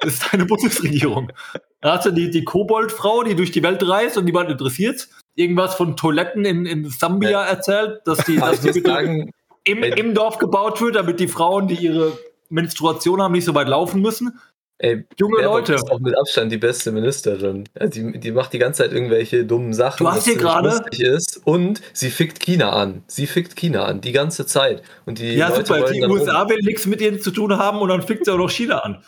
Das 0.00 0.12
ist 0.12 0.32
deine 0.32 0.46
Bundesregierung. 0.46 1.32
Da 1.80 1.96
hast 1.96 2.06
du 2.06 2.12
die, 2.12 2.30
die 2.30 2.44
Koboldfrau, 2.44 3.24
die 3.24 3.34
durch 3.34 3.50
die 3.50 3.64
Welt 3.64 3.82
reist 3.88 4.16
und 4.16 4.26
niemand 4.26 4.48
interessiert. 4.48 5.08
Irgendwas 5.34 5.74
von 5.74 5.96
Toiletten 5.96 6.44
in, 6.44 6.66
in 6.66 6.88
Sambia 6.88 7.42
erzählt, 7.42 8.02
dass 8.04 8.18
die, 8.18 8.36
dass 8.36 8.60
die 8.60 8.80
sagen, 8.80 9.32
im, 9.64 9.82
im 9.82 10.14
Dorf 10.14 10.38
gebaut 10.38 10.80
wird, 10.80 10.94
damit 10.94 11.18
die 11.18 11.26
Frauen, 11.26 11.66
die 11.66 11.74
ihre 11.74 12.16
Menstruation 12.48 13.20
haben, 13.20 13.32
nicht 13.32 13.44
so 13.44 13.56
weit 13.56 13.66
laufen 13.66 14.00
müssen. 14.00 14.38
Ey, 14.78 15.04
Junge 15.18 15.42
Leute. 15.42 15.74
ist 15.74 15.90
auch 15.90 16.00
mit 16.00 16.16
Abstand 16.16 16.52
die 16.52 16.56
beste 16.58 16.92
Ministerin. 16.92 17.68
Ja, 17.78 17.86
die, 17.86 18.18
die 18.18 18.32
macht 18.32 18.52
die 18.52 18.58
ganze 18.58 18.82
Zeit 18.84 18.92
irgendwelche 18.92 19.44
dummen 19.44 19.72
Sachen, 19.72 20.04
Du 20.04 20.10
hast 20.10 20.24
hier 20.24 20.36
gerade- 20.36 20.68
lustig 20.68 21.00
ist. 21.00 21.40
Und 21.44 21.80
sie 21.92 22.10
fickt 22.10 22.40
China 22.40 22.70
an. 22.72 23.02
Sie 23.06 23.26
fickt 23.26 23.56
China 23.56 23.84
an, 23.84 24.00
die 24.00 24.12
ganze 24.12 24.46
Zeit. 24.46 24.82
Und 25.04 25.18
die 25.18 25.34
ja, 25.34 25.48
Leute 25.48 25.66
super. 25.66 25.90
Die 25.92 26.04
USA 26.04 26.48
will 26.48 26.58
nichts 26.62 26.86
mit 26.86 27.00
ihnen 27.00 27.20
zu 27.20 27.30
tun 27.30 27.56
haben 27.56 27.78
und 27.80 27.88
dann 27.88 28.02
fickt 28.02 28.24
sie 28.24 28.32
auch 28.32 28.38
noch 28.38 28.50
China 28.50 28.78
an. 28.78 29.02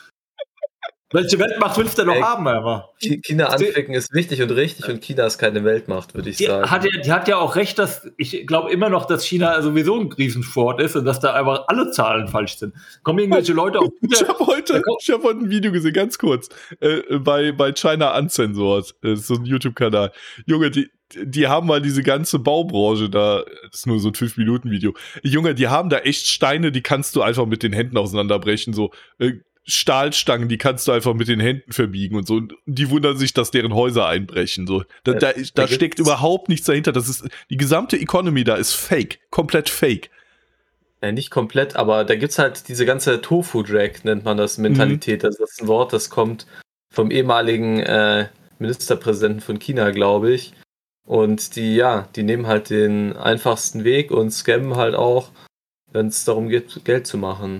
Welche 1.11 1.39
Weltmacht 1.39 1.79
willst 1.79 1.97
du 1.97 2.03
denn 2.03 2.09
noch 2.09 2.17
Ey. 2.17 2.21
haben? 2.23 2.83
Chi- 3.01 3.21
China 3.23 3.47
anficken 3.47 3.95
ist 3.95 4.13
wichtig 4.13 4.43
und 4.43 4.51
richtig 4.51 4.89
und 4.91 5.01
China 5.03 5.25
ist 5.25 5.39
keine 5.39 5.65
Weltmacht, 5.65 6.15
würde 6.15 6.29
ich 6.29 6.37
Die 6.37 6.45
sagen. 6.45 6.71
hat, 6.71 6.85
ja, 6.85 7.01
die 7.01 7.13
hat 7.13 7.29
ja 7.29 7.39
auch 7.39 7.57
recht, 7.57 7.79
dass 7.79 8.07
ich 8.19 8.47
glaube 8.47 8.71
immer 8.71 8.91
noch, 8.91 9.07
dass 9.07 9.25
China 9.25 9.63
sowieso 9.63 9.99
ein 9.99 10.13
Riesensport 10.13 10.83
ist 10.83 10.97
und 10.97 11.07
dass 11.07 11.19
da 11.21 11.33
einfach 11.33 11.65
alle 11.69 11.91
Zahlen 11.93 12.29
falsch 12.29 12.57
sind. 12.59 12.75
Kommen 13.05 13.21
irgendwelche 13.21 13.53
Leute 13.55 13.79
auf 13.79 13.89
Ich 14.03 14.11
Twitter, 14.11 14.29
habe 14.29 14.47
heute, 14.47 14.83
ich 15.01 15.11
hab 15.11 15.23
heute 15.23 15.39
ein 15.41 15.51
Video 15.51 15.73
gesehen, 15.73 15.95
ganz 15.95 16.19
kurz, 16.19 16.51
äh, 16.81 17.19
bei, 17.19 17.53
bei 17.53 17.73
China 17.73 18.17
Uncensored, 18.19 18.95
äh, 19.03 19.17
so 19.17 19.35
ein 19.37 19.47
YouTube-Kanal. 19.47 20.13
Junge, 20.45 20.71
die, 20.71 20.91
die 21.23 21.47
haben 21.49 21.67
mal 21.67 21.81
diese 21.81 22.03
ganze 22.03 22.39
Baubranche 22.39 23.09
da, 23.09 23.43
das 23.71 23.81
ist 23.81 23.87
nur 23.87 23.99
so 23.99 24.09
ein 24.09 24.15
5-Minuten-Video. 24.15 24.93
Junge, 25.23 25.55
die 25.55 25.69
haben 25.69 25.89
da 25.89 26.01
echt 26.01 26.27
Steine, 26.27 26.71
die 26.71 26.83
kannst 26.83 27.17
du 27.17 27.23
einfach 27.23 27.47
mit 27.47 27.63
den 27.63 27.73
Händen 27.73 27.97
auseinanderbrechen, 27.97 28.75
so 28.75 28.91
äh, 29.19 29.33
Stahlstangen, 29.69 30.49
die 30.49 30.57
kannst 30.57 30.89
du 30.89 30.93
einfach 30.93 31.13
mit 31.13 31.29
den 31.29 31.41
Händen 31.41 31.73
verbiegen 31.73 32.17
und 32.17 32.27
so. 32.27 32.37
Und 32.37 32.55
die 32.65 32.89
wundern 32.89 33.19
sich, 33.19 33.35
dass 33.35 33.51
deren 33.51 33.75
Häuser 33.75 34.07
einbrechen. 34.09 34.67
So. 34.67 34.83
Da, 35.05 35.13
da, 35.13 35.33
da 35.55 35.69
steckt 35.69 35.99
überhaupt 35.99 36.49
nichts 36.49 36.67
dahinter. 36.67 36.91
Das 36.91 37.09
ist, 37.09 37.29
die 37.51 37.59
gesamte 37.59 37.99
Economy 37.99 38.45
da 38.45 38.57
ist 38.57 38.73
fake. 38.73 39.19
Komplett 39.31 39.69
fake. 39.69 40.11
Ja, 41.03 41.13
nicht 41.13 41.31
komplett, 41.31 41.77
aber 41.77 42.05
da 42.05 42.17
gibt's 42.17 42.39
halt 42.39 42.69
diese 42.69 42.85
ganze 42.87 43.21
Tofu-Drag, 43.21 44.03
nennt 44.03 44.25
man 44.25 44.37
das, 44.37 44.59
Mentalität. 44.59 45.25
Also 45.25 45.39
das 45.41 45.53
ist 45.53 45.63
ein 45.63 45.69
Wort, 45.69 45.93
das 45.93 46.11
kommt 46.11 46.47
vom 46.91 47.11
ehemaligen 47.11 47.81
äh, 47.81 48.29
Ministerpräsidenten 48.59 49.41
von 49.41 49.59
China, 49.59 49.91
glaube 49.91 50.33
ich. 50.33 50.55
Und 51.07 51.57
die, 51.57 51.77
ja, 51.77 52.09
die 52.17 52.23
nehmen 52.23 52.47
halt 52.47 52.71
den 52.71 53.17
einfachsten 53.17 53.85
Weg 53.85 54.11
und 54.11 54.31
scammen 54.31 54.77
halt 54.77 54.95
auch, 54.95 55.31
wenn 55.93 56.09
es 56.09 56.25
darum 56.25 56.49
geht, 56.49 56.85
Geld 56.85 57.07
zu 57.07 57.19
machen. 57.19 57.59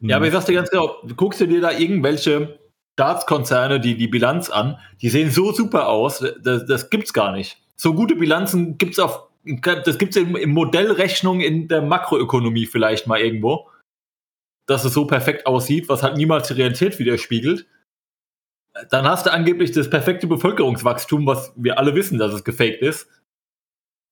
Ja, 0.00 0.16
aber 0.16 0.26
ich 0.26 0.32
sag's 0.32 0.46
dir 0.46 0.54
ganz 0.54 0.70
genau, 0.70 0.96
guckst 1.16 1.40
du 1.40 1.46
dir 1.46 1.60
da 1.60 1.72
irgendwelche 1.72 2.58
Staatskonzerne 2.98 3.80
die, 3.80 3.96
die 3.96 4.08
Bilanz 4.08 4.50
an, 4.50 4.78
die 5.00 5.08
sehen 5.08 5.30
so 5.30 5.52
super 5.52 5.88
aus, 5.88 6.24
das, 6.42 6.66
das 6.66 6.90
gibt's 6.90 7.12
gar 7.12 7.32
nicht. 7.32 7.58
So 7.76 7.94
gute 7.94 8.16
Bilanzen 8.16 8.76
gibt's 8.76 8.98
auf, 8.98 9.28
das 9.44 9.98
gibt's 9.98 10.16
in, 10.16 10.34
in 10.34 10.50
Modellrechnung 10.50 11.40
in 11.40 11.68
der 11.68 11.82
Makroökonomie 11.82 12.66
vielleicht 12.66 13.06
mal 13.06 13.20
irgendwo, 13.20 13.68
dass 14.66 14.84
es 14.84 14.92
so 14.92 15.06
perfekt 15.06 15.46
aussieht, 15.46 15.88
was 15.88 16.02
halt 16.02 16.16
niemals 16.16 16.48
die 16.48 16.54
Realität 16.54 16.98
widerspiegelt. 16.98 17.66
Dann 18.90 19.06
hast 19.06 19.26
du 19.26 19.32
angeblich 19.32 19.72
das 19.72 19.90
perfekte 19.90 20.26
Bevölkerungswachstum, 20.26 21.26
was 21.26 21.52
wir 21.56 21.78
alle 21.78 21.94
wissen, 21.94 22.18
dass 22.18 22.32
es 22.32 22.44
gefaked 22.44 22.82
ist. 22.82 23.08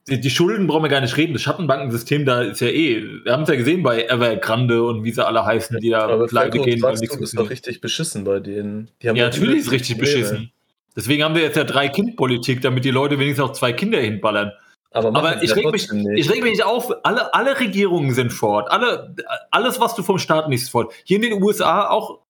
Die, 0.09 0.21
die 0.21 0.31
Schulden 0.31 0.67
brauchen 0.69 0.85
wir 0.85 0.89
gar 0.89 1.01
nicht 1.01 1.17
reden. 1.17 1.33
Das 1.33 1.43
Schattenbankensystem, 1.43 2.25
da 2.25 2.43
ist 2.43 2.61
ja 2.61 2.69
eh, 2.69 3.03
wir 3.25 3.33
haben 3.33 3.43
es 3.43 3.49
ja 3.49 3.57
gesehen 3.57 3.83
bei 3.83 4.05
Evergrande 4.05 4.83
und 4.85 5.03
wie 5.03 5.11
sie 5.11 5.27
alle 5.27 5.45
heißen, 5.45 5.81
die 5.81 5.91
da 5.91 6.03
aber 6.03 6.27
pleite 6.27 6.59
gehen, 6.59 6.81
nichts 6.81 6.83
Wachstum 6.83 7.23
ist 7.23 7.39
doch 7.39 7.51
richtig 7.51 7.81
beschissen 7.81 8.23
bei 8.25 8.39
denen. 8.39 8.91
Ja, 9.03 9.13
natürlich 9.13 9.59
ist 9.61 9.67
übelste 9.67 9.73
richtig 9.73 9.99
Probleme. 9.99 10.19
beschissen. 10.21 10.53
Deswegen 10.95 11.25
haben 11.25 11.35
wir 11.35 11.43
jetzt 11.43 11.57
ja 11.57 11.65
drei 11.65 11.89
Kind-Politik, 11.89 12.63
damit 12.63 12.85
die 12.85 12.91
Leute 12.91 13.19
wenigstens 13.19 13.45
auch 13.45 13.53
zwei 13.53 13.73
Kinder 13.73 13.99
hinballern. 13.99 14.53
Aber, 14.93 15.15
Aber 15.15 15.43
ich 15.43 15.55
reg, 15.55 15.71
mich, 15.71 15.93
nicht. 15.93 16.19
ich 16.19 16.31
reg 16.31 16.43
mich 16.43 16.53
nicht 16.53 16.65
auf, 16.65 16.91
alle, 17.03 17.35
alle 17.35 17.61
Regierungen 17.61 18.15
sind 18.15 18.33
fort. 18.33 18.71
Alle, 18.71 19.15
alles, 19.51 19.79
was 19.79 19.95
du 19.95 20.03
vom 20.03 20.19
Staat 20.19 20.49
nicht 20.49 20.69
fort. 20.71 20.95
Hier 21.05 21.17
in 21.17 21.23
den 21.23 21.43
USA 21.43 21.89
auch, 21.89 22.21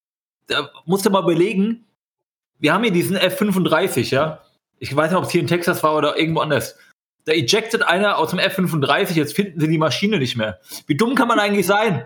da 0.49 0.71
musst 0.85 1.07
du 1.07 1.11
mal 1.11 1.23
überlegen, 1.23 1.85
wir 2.59 2.73
haben 2.75 2.83
hier 2.83 2.93
diesen 2.93 3.17
F-35, 3.17 4.13
ja. 4.13 4.41
Ich 4.79 4.95
weiß 4.95 5.11
nicht, 5.11 5.19
ob 5.19 5.25
es 5.25 5.31
hier 5.31 5.41
in 5.41 5.47
Texas 5.47 5.83
war 5.85 5.97
oder 5.97 6.19
irgendwo 6.19 6.41
anders. 6.41 6.77
Da 7.27 7.33
ejected 7.33 7.83
einer 7.83 8.19
aus 8.19 8.31
dem 8.31 8.39
F-35, 8.39 9.15
jetzt 9.15 9.35
finden 9.35 9.61
sie 9.61 9.69
die 9.69 9.79
Maschine 9.79 10.19
nicht 10.19 10.37
mehr. 10.37 10.61
Wie 10.87 10.97
dumm 10.97 11.15
kann 11.15 11.29
man 11.29 11.39
eigentlich 11.39 11.67
sein? 11.67 12.05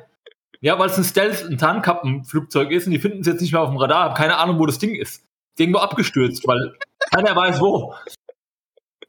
Ja, 0.62 0.78
weil 0.78 0.88
es 0.90 0.96
ein 0.98 1.04
Stealth, 1.04 1.44
ein 1.48 1.58
Tarnkappenflugzeug 1.58 2.70
ist 2.70 2.86
und 2.86 2.92
die 2.92 2.98
finden 2.98 3.20
es 3.20 3.26
jetzt 3.26 3.40
nicht 3.40 3.52
mehr 3.52 3.60
auf 3.62 3.68
dem 3.70 3.76
Radar, 3.78 4.04
haben 4.04 4.14
keine 4.14 4.36
Ahnung, 4.38 4.58
wo 4.58 4.66
das 4.66 4.78
Ding 4.78 4.94
ist. 4.94 5.22
Irgendwo 5.58 5.78
abgestürzt, 5.80 6.46
weil 6.46 6.74
keiner 7.12 7.36
weiß 7.36 7.60
wo. 7.60 7.94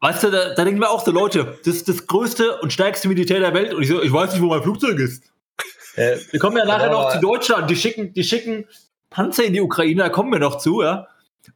Weißt 0.01 0.23
du, 0.23 0.31
da, 0.31 0.53
da 0.53 0.63
denken 0.65 0.79
wir 0.81 0.89
auch 0.89 1.03
so, 1.05 1.11
Leute, 1.11 1.57
das 1.63 1.75
ist 1.75 1.87
das 1.87 2.07
größte 2.07 2.59
und 2.59 2.73
stärkste 2.73 3.07
Militär 3.07 3.39
der 3.39 3.53
Welt 3.53 3.73
und 3.73 3.81
ich 3.83 3.87
so, 3.89 4.01
ich 4.01 4.11
weiß 4.11 4.33
nicht, 4.33 4.41
wo 4.41 4.47
mein 4.47 4.63
Flugzeug 4.63 4.97
ist. 4.99 5.23
Äh, 5.95 6.17
Wir 6.31 6.39
kommen 6.39 6.57
ja 6.57 6.65
nachher 6.65 6.89
Aber- 6.91 7.03
noch 7.05 7.11
zu 7.13 7.19
Deutschland, 7.19 7.69
die 7.69 7.75
schicken, 7.75 8.13
die 8.13 8.23
schicken 8.23 8.65
Panzer 9.09 9.43
in 9.43 9.53
die 9.53 9.61
Ukraine, 9.61 10.03
da 10.03 10.09
kommen 10.09 10.31
wir 10.31 10.39
noch 10.39 10.57
zu, 10.57 10.81
ja. 10.81 11.07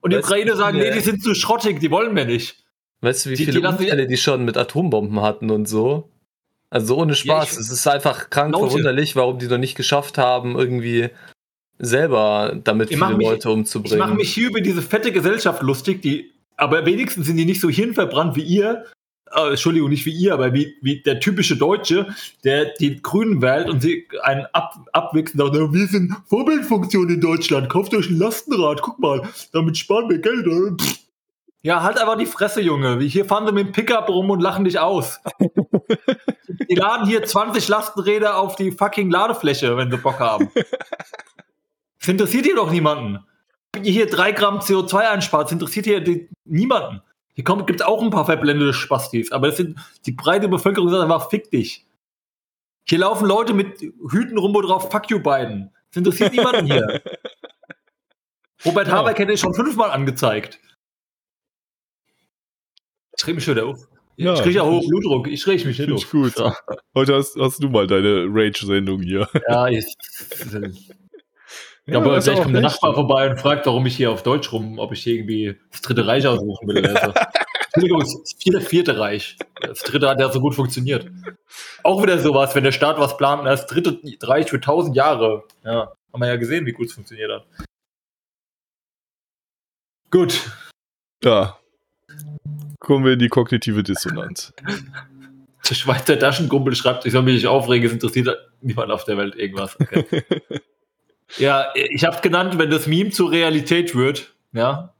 Und 0.01 0.11
die 0.13 0.17
Ukraine 0.17 0.55
sagen, 0.55 0.77
nee, 0.77 0.91
die 0.91 0.99
sind 0.99 1.23
zu 1.23 1.33
schrottig, 1.35 1.79
die 1.79 1.89
wollen 1.91 2.15
wir 2.15 2.25
nicht. 2.25 2.63
Weißt 3.01 3.25
du, 3.25 3.29
wie 3.29 3.35
Die- 3.35 3.45
die 3.45 3.51
viele 3.51 3.63
lassen- 3.63 3.79
Unfälle 3.83 4.07
die 4.07 4.17
schon 4.17 4.45
mit 4.45 4.57
Atombomben 4.57 5.21
hatten 5.21 5.51
und 5.51 5.67
so? 5.67 6.09
Also 6.69 6.97
ohne 6.97 7.15
Spaß. 7.15 7.53
ich- 7.53 7.59
es 7.59 7.69
ist 7.71 7.87
einfach 7.87 8.29
krank 8.29 8.53
Leute. 8.53 8.67
verwunderlich, 8.67 9.15
warum 9.15 9.37
die 9.39 9.47
noch 9.47 9.57
nicht 9.59 9.75
geschafft 9.75 10.17
haben, 10.17 10.57
irgendwie 10.57 11.09
selber 11.77 12.57
damit 12.63 12.89
Ich 12.91 12.97
viele 12.97 13.15
mich- 13.17 13.27
Leute 13.27 13.49
Ich 13.49 13.53
umzubringen. 13.53 13.99
mache 13.99 14.15
mich 14.15 14.33
hier 14.33 14.49
über 14.49 14.61
diese 14.61 14.81
fette 14.81 15.11
Gesellschaft 15.11 15.61
lustig, 15.61 16.01
die, 16.01 16.31
aber 16.57 16.85
wenigstens 16.85 17.27
sind 17.27 17.37
die 17.37 17.45
nicht 17.45 17.61
so 17.61 17.69
hirnverbrannt 17.69 18.35
wie 18.35 18.41
ihr. 18.43 18.85
Äh, 19.35 19.49
Entschuldigung, 19.49 19.89
nicht 19.89 20.05
wie 20.05 20.11
ihr, 20.13 20.33
aber 20.33 20.53
wie, 20.53 20.75
wie 20.81 21.01
der 21.01 21.19
typische 21.19 21.57
Deutsche, 21.57 22.07
der 22.43 22.73
die 22.79 23.01
Grünen 23.01 23.41
wählt 23.41 23.69
und 23.69 23.81
sie 23.81 24.07
einen 24.21 24.45
ab, 24.53 24.75
abwichsen 24.93 25.41
und 25.41 25.53
sagt, 25.53 25.67
"Na, 25.67 25.73
wir 25.73 25.87
sind 25.87 26.13
Vorbildfunktion 26.27 27.09
in 27.09 27.19
Deutschland, 27.21 27.67
kauft 27.69 27.93
euch 27.93 28.09
ein 28.09 28.17
Lastenrad, 28.17 28.81
guck 28.81 28.99
mal, 28.99 29.21
damit 29.51 29.77
sparen 29.77 30.09
wir 30.09 30.19
Geld. 30.19 30.45
pff." 30.81 30.99
Ja, 31.65 31.81
halt 31.81 31.97
einfach 31.97 32.15
die 32.15 32.27
Fresse, 32.27 32.61
Junge. 32.61 32.99
Hier 32.99 33.25
fahren 33.25 33.47
sie 33.47 33.51
mit 33.51 33.65
dem 33.65 33.71
Pickup 33.71 34.07
rum 34.07 34.29
und 34.29 34.39
lachen 34.39 34.65
dich 34.65 34.77
aus. 34.77 35.19
die 35.39 36.75
laden 36.75 37.07
hier 37.07 37.23
20 37.23 37.67
Lastenräder 37.67 38.37
auf 38.37 38.55
die 38.55 38.71
fucking 38.71 39.09
Ladefläche, 39.09 39.75
wenn 39.75 39.89
sie 39.89 39.97
Bock 39.97 40.19
haben. 40.19 40.51
Das 41.99 42.07
interessiert 42.07 42.45
hier 42.45 42.55
doch 42.55 42.69
niemanden. 42.69 43.25
Wenn 43.73 43.83
ihr 43.83 43.93
hier 43.93 44.05
drei 44.05 44.31
Gramm 44.31 44.59
CO2 44.59 45.09
einspart, 45.09 45.45
das 45.45 45.53
interessiert 45.53 45.87
hier 45.87 46.01
die, 46.01 46.29
niemanden. 46.43 47.01
Hier 47.33 47.43
gibt 47.43 47.81
es 47.81 47.87
auch 47.87 48.03
ein 48.03 48.11
paar 48.11 48.25
verblendete 48.25 48.71
Spastis, 48.71 49.31
aber 49.31 49.47
das 49.47 49.57
sind, 49.57 49.79
die 50.05 50.11
breite 50.11 50.47
Bevölkerung 50.47 50.89
sagt 50.89 51.01
einfach, 51.01 51.31
fick 51.31 51.49
dich. 51.49 51.87
Hier 52.87 52.99
laufen 52.99 53.25
Leute 53.25 53.55
mit 53.55 53.81
Hüten 54.11 54.37
rum, 54.37 54.53
wo 54.53 54.61
drauf, 54.61 54.91
fuck 54.91 55.09
you 55.09 55.17
Biden. 55.17 55.71
Das 55.89 55.97
interessiert 55.97 56.31
niemanden 56.31 56.67
hier. 56.67 57.01
Robert 58.65 58.87
Ja. 58.87 58.93
Habeck 58.93 59.17
hätte 59.17 59.33
ich 59.33 59.39
schon 59.39 59.55
fünfmal 59.55 59.89
angezeigt. 59.89 60.59
Ich 63.17 63.27
reg 63.27 63.35
mich 63.35 63.43
schon 63.43 63.55
wieder 63.55 63.67
auf. 63.67 63.79
Ja, 64.17 64.33
ich 64.33 64.41
kriege 64.41 64.55
ja 64.55 64.65
hohen 64.65 64.87
Blutdruck. 64.87 65.27
Ich 65.27 65.45
reg 65.47 65.65
mich 65.65 65.77
nicht 65.77 65.91
auf. 65.91 66.09
gut. 66.09 66.37
Ja, 66.37 66.55
Heute 66.93 67.15
hast, 67.15 67.35
hast 67.37 67.61
du 67.61 67.69
mal 67.69 67.85
deine 67.85 68.25
Rage-Sendung 68.29 69.01
hier. 69.01 69.27
ja 69.47 69.67
ich, 69.67 69.85
Ja, 71.87 71.99
aber 71.99 72.17
auch 72.17 72.25
kommt 72.41 72.55
der. 72.55 72.61
Nachbar 72.61 72.95
vorbei 72.95 73.29
und 73.29 73.39
fragt, 73.39 73.67
warum 73.67 73.85
ich 73.85 73.95
hier 73.95 74.09
auf 74.09 74.23
Deutsch 74.23 74.51
rum, 74.51 74.79
ob 74.79 74.91
ich 74.91 75.03
hier 75.03 75.15
irgendwie 75.15 75.55
das 75.71 75.81
Dritte 75.81 76.07
Reich 76.07 76.25
ausrufen 76.25 76.67
will. 76.67 76.85
Also. 76.87 77.13
Entschuldigung, 77.75 77.99
das 77.99 78.35
vierte, 78.41 78.61
vierte 78.61 78.97
Reich. 78.97 79.37
Das 79.61 79.79
Dritte 79.81 80.09
hat 80.09 80.19
ja 80.19 80.31
so 80.31 80.39
gut 80.39 80.55
funktioniert. 80.55 81.07
Auch 81.83 82.01
wieder 82.01 82.17
sowas, 82.17 82.55
wenn 82.55 82.63
der 82.63 82.71
Staat 82.71 82.97
was 82.99 83.17
plant, 83.17 83.45
das 83.45 83.67
Dritte 83.67 83.99
Reich 84.23 84.49
für 84.49 84.59
tausend 84.59 84.95
Jahre. 84.95 85.43
Ja, 85.63 85.91
haben 86.11 86.21
wir 86.21 86.27
ja 86.27 86.37
gesehen, 86.37 86.65
wie 86.65 86.71
gut 86.71 86.87
es 86.87 86.93
funktioniert 86.93 87.31
hat. 87.31 87.45
Gut. 90.09 90.41
Ja. 91.23 91.59
Kommen 92.85 93.03
wir 93.03 93.13
in 93.13 93.19
die 93.19 93.29
kognitive 93.29 93.81
Dissonanz. 93.81 94.53
Der 95.67 95.73
Schweizer 95.73 96.19
Taschenkumpel 96.19 96.75
schreibt, 96.75 97.07
ich 97.07 97.13
soll 97.13 97.23
mich 97.23 97.33
nicht 97.33 97.47
aufregen, 97.47 97.87
es 97.87 97.93
interessiert 97.93 98.29
niemand 98.61 98.91
auf 98.91 99.05
der 99.05 99.17
Welt 99.17 99.35
irgendwas. 99.35 99.75
Okay. 99.79 100.05
ja, 101.39 101.65
ich 101.73 102.05
habe 102.05 102.21
genannt, 102.21 102.59
wenn 102.59 102.69
das 102.69 102.85
Meme 102.85 103.09
zur 103.09 103.31
Realität 103.31 103.95
wird. 103.95 104.35
Ja, 104.53 104.93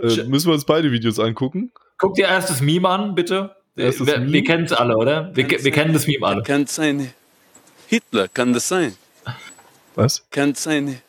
Äh, 0.00 0.24
müssen 0.24 0.48
wir 0.48 0.54
uns 0.54 0.64
beide 0.64 0.90
Videos 0.90 1.18
angucken? 1.18 1.70
Guck 1.98 2.14
dir 2.14 2.28
erst 2.28 2.48
das 2.48 2.62
Meme 2.62 2.88
an, 2.88 3.14
bitte. 3.14 3.54
Erstes 3.76 4.06
wir 4.06 4.18
Meme? 4.18 4.32
wir 4.32 4.44
kennen 4.44 4.64
es 4.64 4.72
alle, 4.72 4.96
oder? 4.96 5.36
Wir, 5.36 5.50
wir 5.50 5.70
kennen 5.70 5.92
das 5.92 6.06
Meme 6.06 6.26
alle. 6.26 6.42
Kann 6.44 6.64
sein. 6.66 7.12
Hitler, 7.88 8.28
kann 8.28 8.54
das 8.54 8.68
sein? 8.68 8.96
Was? 9.94 10.24
Kann 10.30 10.54
sein. 10.54 11.02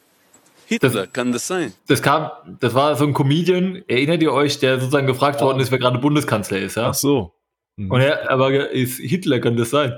Hitler, 0.68 1.08
kann 1.08 1.32
das 1.32 1.48
sein? 1.48 1.74
Das 1.88 2.02
kam, 2.02 2.30
das 2.60 2.74
war 2.74 2.96
so 2.98 3.06
ein 3.06 3.14
Comedian, 3.14 3.84
erinnert 3.88 4.22
ihr 4.22 4.34
euch, 4.34 4.60
der 4.60 4.80
sozusagen 4.80 5.08
gefragt 5.08 5.42
worden 5.42 5.60
ist, 5.62 5.72
wer 5.72 5.80
gerade 5.80 5.98
Bundeskanzler 5.98 6.60
ist, 6.60 6.76
ja? 6.76 6.90
Ach 6.90 6.94
so. 6.94 7.34
Hm. 7.80 7.90
Und 7.90 8.02
er, 8.02 8.30
aber 8.30 8.70
ist 8.72 9.00
Hitler, 9.00 9.40
kann 9.40 9.56
das 9.56 9.70
sein? 9.70 9.98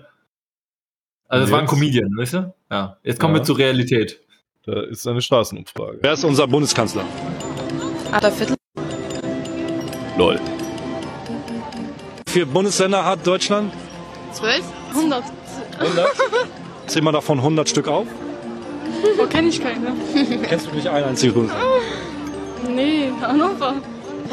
Also 1.28 1.46
das 1.46 1.52
war 1.52 1.60
ein? 1.62 1.66
Comedian, 1.68 2.10
weißt 2.18 2.34
du? 2.36 2.54
Ja. 2.72 2.98
Jetzt 3.04 3.20
kommen 3.20 3.34
Ja. 3.36 3.42
wir 3.42 3.46
zur 3.46 3.58
Realität. 3.58 4.20
Da 4.66 4.82
ist 4.82 5.08
eine 5.08 5.22
Straßenumfrage. 5.22 6.00
Wer 6.02 6.14
ist 6.14 6.24
unser 6.24 6.48
Bundeskanzler? 6.48 7.04
Adolf 8.12 8.38
Hitler. 8.40 8.56
Lol. 10.18 10.40
Wie 12.28 12.32
viele 12.32 12.46
Bundesländer 12.46 13.04
hat 13.06 13.26
Deutschland? 13.26 13.74
12? 14.34 14.64
100. 14.94 15.24
100? 15.80 16.08
Zähl 16.88 17.02
mal 17.02 17.12
davon 17.12 17.40
100 17.40 17.70
Stück 17.70 17.88
auf. 17.88 18.06
Wo 19.18 19.26
kenne 19.28 19.47
ich 19.50 19.62
keine? 19.62 19.93
Kennst 20.43 20.68
du 20.68 20.76
nicht 20.76 20.88
ein 20.88 21.04
einziges 21.04 21.34
Bundesland? 21.34 21.64
Nee, 22.68 23.12
Hannover. 23.22 23.74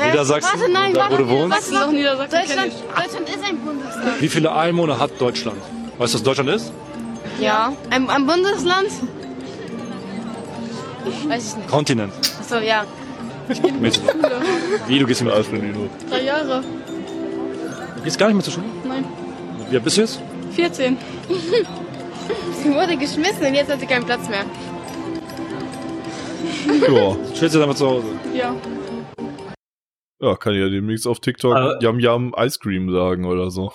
Niedersachsen, 0.04 0.60
Warte, 0.60 0.72
nein, 0.72 0.92
da 0.92 1.00
warte, 1.00 1.14
wo 1.14 1.16
du 1.18 1.28
wohnst. 1.28 1.56
was? 1.56 1.70
Doch 1.70 1.90
Niedersachsen 1.90 2.38
Deutschland, 2.38 2.66
ich. 2.72 3.02
Deutschland 3.04 3.28
ist 3.28 3.44
ein 3.48 3.58
Bundesland. 3.58 4.20
Wie 4.20 4.28
viele 4.28 4.52
Einwohner 4.54 4.98
hat 4.98 5.10
Deutschland? 5.18 5.56
Weißt 5.98 6.12
du, 6.12 6.18
was 6.18 6.22
Deutschland 6.22 6.50
ist? 6.50 6.72
Ja. 7.40 7.72
Ein, 7.90 8.08
ein 8.10 8.26
Bundesland? 8.26 8.88
Weiß 11.28 11.48
ich 11.50 11.56
nicht. 11.56 11.68
Kontinent. 11.68 12.12
Achso, 12.40 12.58
ja. 12.58 12.84
Mit. 13.80 14.00
Wie, 14.88 14.98
du 14.98 15.06
gehst 15.06 15.20
in 15.20 15.30
Aschenino. 15.30 15.88
Drei 16.10 16.22
Jahre. 16.22 16.62
Du 17.96 18.02
gehst 18.02 18.18
gar 18.18 18.26
nicht 18.26 18.34
mehr 18.36 18.44
zur 18.44 18.54
Schule? 18.54 18.66
Nein. 18.84 19.04
Wie 19.70 19.76
alt 19.76 19.84
bist 19.84 19.96
du 19.96 20.00
jetzt? 20.02 20.20
14. 20.56 20.96
Sie 22.62 22.72
wurde 22.74 22.96
geschmissen 22.96 23.46
und 23.46 23.54
jetzt 23.54 23.70
hat 23.70 23.80
sie 23.80 23.86
keinen 23.86 24.04
Platz 24.04 24.28
mehr. 24.28 24.44
Ja. 26.88 27.14
Du 27.14 27.34
stellst 27.34 27.54
dich 27.54 27.62
einfach 27.62 27.74
zu 27.76 27.86
Hause. 27.88 28.06
Ja. 28.34 28.54
ja, 30.20 30.36
kann 30.36 30.54
ja 30.54 30.68
demnächst 30.68 31.06
auf 31.06 31.20
TikTok 31.20 31.54
Aber- 31.54 31.82
Yum 31.82 31.98
Yum 32.00 32.34
Ice 32.38 32.58
Cream 32.58 32.90
sagen 32.90 33.24
oder 33.24 33.50
so. 33.50 33.72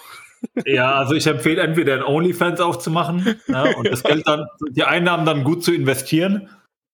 Ja, 0.65 0.93
also 0.95 1.13
ich 1.13 1.27
empfehle 1.27 1.61
entweder 1.61 1.93
ein 1.93 2.03
OnlyFans 2.03 2.59
aufzumachen 2.61 3.39
ja, 3.47 3.75
und 3.77 3.87
das 3.87 4.01
Geld 4.01 4.27
dann, 4.27 4.47
die 4.71 4.83
Einnahmen 4.83 5.23
dann 5.23 5.43
gut 5.43 5.63
zu 5.63 5.71
investieren 5.71 6.49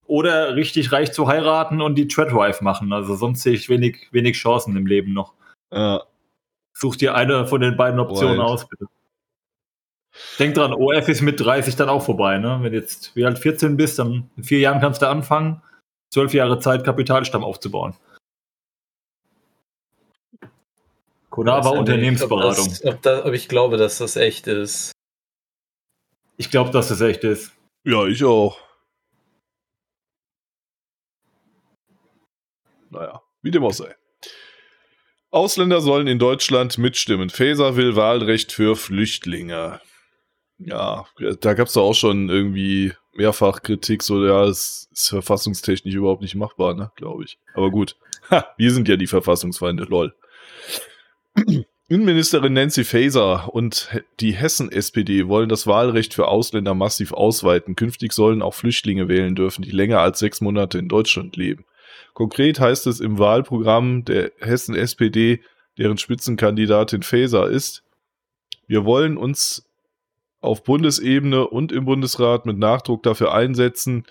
oder 0.05 0.55
richtig 0.55 0.91
reich 0.91 1.13
zu 1.13 1.27
heiraten 1.27 1.81
und 1.81 1.95
die 1.95 2.09
Treadwife 2.09 2.61
machen. 2.63 2.91
Also 2.91 3.15
sonst 3.15 3.43
sehe 3.43 3.53
ich 3.53 3.69
wenig, 3.69 4.09
wenig 4.11 4.35
Chancen 4.35 4.75
im 4.75 4.85
Leben 4.85 5.13
noch. 5.13 5.33
Ja. 5.71 6.03
Such 6.73 6.97
dir 6.97 7.15
eine 7.15 7.47
von 7.47 7.61
den 7.61 7.77
beiden 7.77 7.99
Optionen 8.01 8.39
Right. 8.39 8.49
aus, 8.49 8.67
bitte. 8.67 8.85
Denk 10.39 10.55
dran, 10.55 10.73
OF 10.73 11.07
ist 11.07 11.21
mit 11.21 11.39
30 11.39 11.75
dann 11.75 11.89
auch 11.89 12.03
vorbei, 12.03 12.37
ne? 12.37 12.59
Wenn 12.61 12.71
du 12.71 12.79
jetzt 12.79 13.15
wie 13.15 13.25
alt 13.25 13.39
14 13.39 13.77
bist, 13.77 13.99
dann 13.99 14.29
in 14.37 14.43
vier 14.43 14.59
Jahren 14.59 14.79
kannst 14.79 15.01
du 15.01 15.09
anfangen, 15.09 15.61
zwölf 16.11 16.33
Jahre 16.33 16.59
Zeit, 16.59 16.83
Kapitalstamm 16.83 17.43
aufzubauen. 17.43 17.95
Konava 21.29 21.69
Unternehmensberatung. 21.69 22.65
Ob, 22.65 22.69
das, 22.69 22.85
ob, 22.85 23.01
da, 23.03 23.25
ob 23.25 23.33
ich 23.33 23.47
glaube, 23.47 23.77
dass 23.77 23.99
das 23.99 24.15
echt 24.15 24.47
ist. 24.47 24.91
Ich 26.37 26.49
glaube, 26.49 26.71
dass 26.71 26.87
das 26.87 27.01
echt 27.01 27.23
ist. 27.23 27.51
Ja, 27.83 28.05
ich 28.05 28.23
auch. 28.23 28.59
Naja, 32.89 33.21
wie 33.41 33.51
dem 33.51 33.63
auch 33.63 33.73
sei. 33.73 33.95
Ausländer 35.29 35.81
sollen 35.81 36.07
in 36.07 36.19
Deutschland 36.19 36.77
mitstimmen. 36.77 37.29
Faeser 37.29 37.75
will 37.75 37.95
Wahlrecht 37.95 38.51
für 38.51 38.75
Flüchtlinge. 38.75 39.81
Ja, 40.59 41.05
da 41.41 41.53
gab 41.53 41.67
es 41.67 41.73
doch 41.73 41.83
auch 41.83 41.93
schon 41.93 42.29
irgendwie 42.29 42.93
mehrfach 43.13 43.61
Kritik, 43.61 44.03
so 44.03 44.25
ja, 44.25 44.45
es 44.45 44.89
ist 44.91 45.09
verfassungstechnisch 45.09 45.93
überhaupt 45.93 46.21
nicht 46.21 46.35
machbar, 46.35 46.73
ne, 46.73 46.91
glaube 46.95 47.23
ich. 47.23 47.37
Aber 47.53 47.71
gut. 47.71 47.95
Ha, 48.31 48.45
wir 48.57 48.71
sind 48.71 48.87
ja 48.87 48.97
die 48.97 49.07
Verfassungsfeinde, 49.07 49.83
lol. 49.83 50.13
Innenministerin 51.89 52.51
Nancy 52.53 52.83
Faeser 52.83 53.53
und 53.53 53.89
die 54.19 54.33
Hessen-SPD 54.33 55.29
wollen 55.29 55.47
das 55.47 55.67
Wahlrecht 55.67 56.13
für 56.13 56.27
Ausländer 56.27 56.73
massiv 56.73 57.13
ausweiten. 57.13 57.77
Künftig 57.77 58.11
sollen 58.11 58.41
auch 58.41 58.53
Flüchtlinge 58.53 59.07
wählen 59.07 59.35
dürfen, 59.35 59.61
die 59.61 59.71
länger 59.71 59.99
als 59.99 60.19
sechs 60.19 60.41
Monate 60.41 60.79
in 60.79 60.89
Deutschland 60.89 61.37
leben. 61.37 61.65
Konkret 62.13 62.59
heißt 62.59 62.87
es 62.87 62.99
im 62.99 63.19
Wahlprogramm 63.19 64.03
der 64.03 64.31
Hessen-SPD, 64.39 65.41
deren 65.77 65.97
Spitzenkandidatin 65.97 67.03
Faeser 67.03 67.47
ist, 67.47 67.83
wir 68.67 68.83
wollen 68.83 69.15
uns 69.15 69.66
auf 70.39 70.63
Bundesebene 70.63 71.47
und 71.47 71.71
im 71.71 71.85
Bundesrat 71.85 72.45
mit 72.45 72.57
Nachdruck 72.57 73.03
dafür 73.03 73.33
einsetzen, 73.33 74.05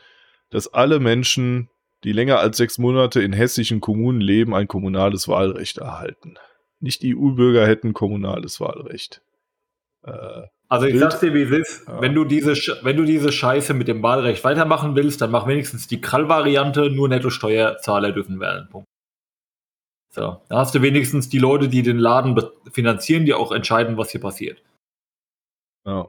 dass 0.50 0.72
alle 0.72 1.00
Menschen, 1.00 1.68
die 2.04 2.12
länger 2.12 2.38
als 2.38 2.56
sechs 2.56 2.78
Monate 2.78 3.22
in 3.22 3.32
hessischen 3.32 3.80
Kommunen 3.80 4.20
leben, 4.20 4.54
ein 4.54 4.68
kommunales 4.68 5.28
Wahlrecht 5.28 5.78
erhalten. 5.78 6.34
Nicht 6.80 7.02
EU-Bürger 7.04 7.66
hätten 7.66 7.94
kommunales 7.94 8.60
Wahlrecht. 8.60 9.22
Äh, 10.04 10.42
Also 10.68 10.86
ich 10.86 10.92
Bild. 10.92 11.02
sag's 11.02 11.20
dir, 11.20 11.32
wie 11.32 11.42
es 11.42 11.50
ist. 11.50 11.88
Ja. 11.88 12.00
Wenn, 12.00 12.14
du 12.14 12.24
diese, 12.24 12.52
wenn 12.82 12.96
du 12.96 13.04
diese 13.04 13.32
Scheiße 13.32 13.72
mit 13.74 13.88
dem 13.88 14.02
Wahlrecht 14.02 14.44
weitermachen 14.44 14.94
willst, 14.94 15.20
dann 15.20 15.30
mach 15.30 15.46
wenigstens 15.46 15.86
die 15.86 16.00
Krall-Variante, 16.00 16.90
nur 16.90 17.08
Netto-Steuerzahler 17.08 18.12
dürfen 18.12 18.40
wählen. 18.40 18.68
Punkt. 18.70 18.86
So, 20.10 20.40
da 20.48 20.58
hast 20.58 20.74
du 20.74 20.82
wenigstens 20.82 21.28
die 21.28 21.38
Leute, 21.38 21.68
die 21.68 21.82
den 21.82 21.98
Laden 21.98 22.40
finanzieren, 22.72 23.26
die 23.26 23.34
auch 23.34 23.52
entscheiden, 23.52 23.96
was 23.96 24.10
hier 24.10 24.20
passiert. 24.20 24.62
Ja. 25.86 26.08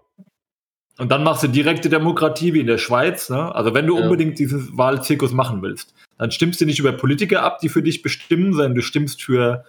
Und 1.00 1.12
dann 1.12 1.24
machst 1.24 1.44
du 1.44 1.48
direkte 1.48 1.90
Demokratie 1.90 2.54
wie 2.54 2.62
in 2.62 2.68
der 2.68 2.80
Schweiz. 2.80 3.30
Ne? 3.30 3.54
Also 3.54 3.74
wenn 3.76 3.86
du 3.86 3.98
Ja. 3.98 4.04
unbedingt 4.06 4.40
diesen 4.40 4.76
Wahlzirkus 4.78 5.32
machen 5.32 5.62
willst, 5.62 5.94
dann 6.18 6.32
stimmst 6.32 6.60
du 6.60 6.66
nicht 6.66 6.80
über 6.80 6.92
Politiker 6.92 7.44
ab, 7.44 7.60
die 7.60 7.70
für 7.70 7.84
dich 7.84 8.02
bestimmen, 8.02 8.54
sondern 8.54 8.74
du 8.74 8.82
stimmst 8.82 9.22
für 9.22 9.64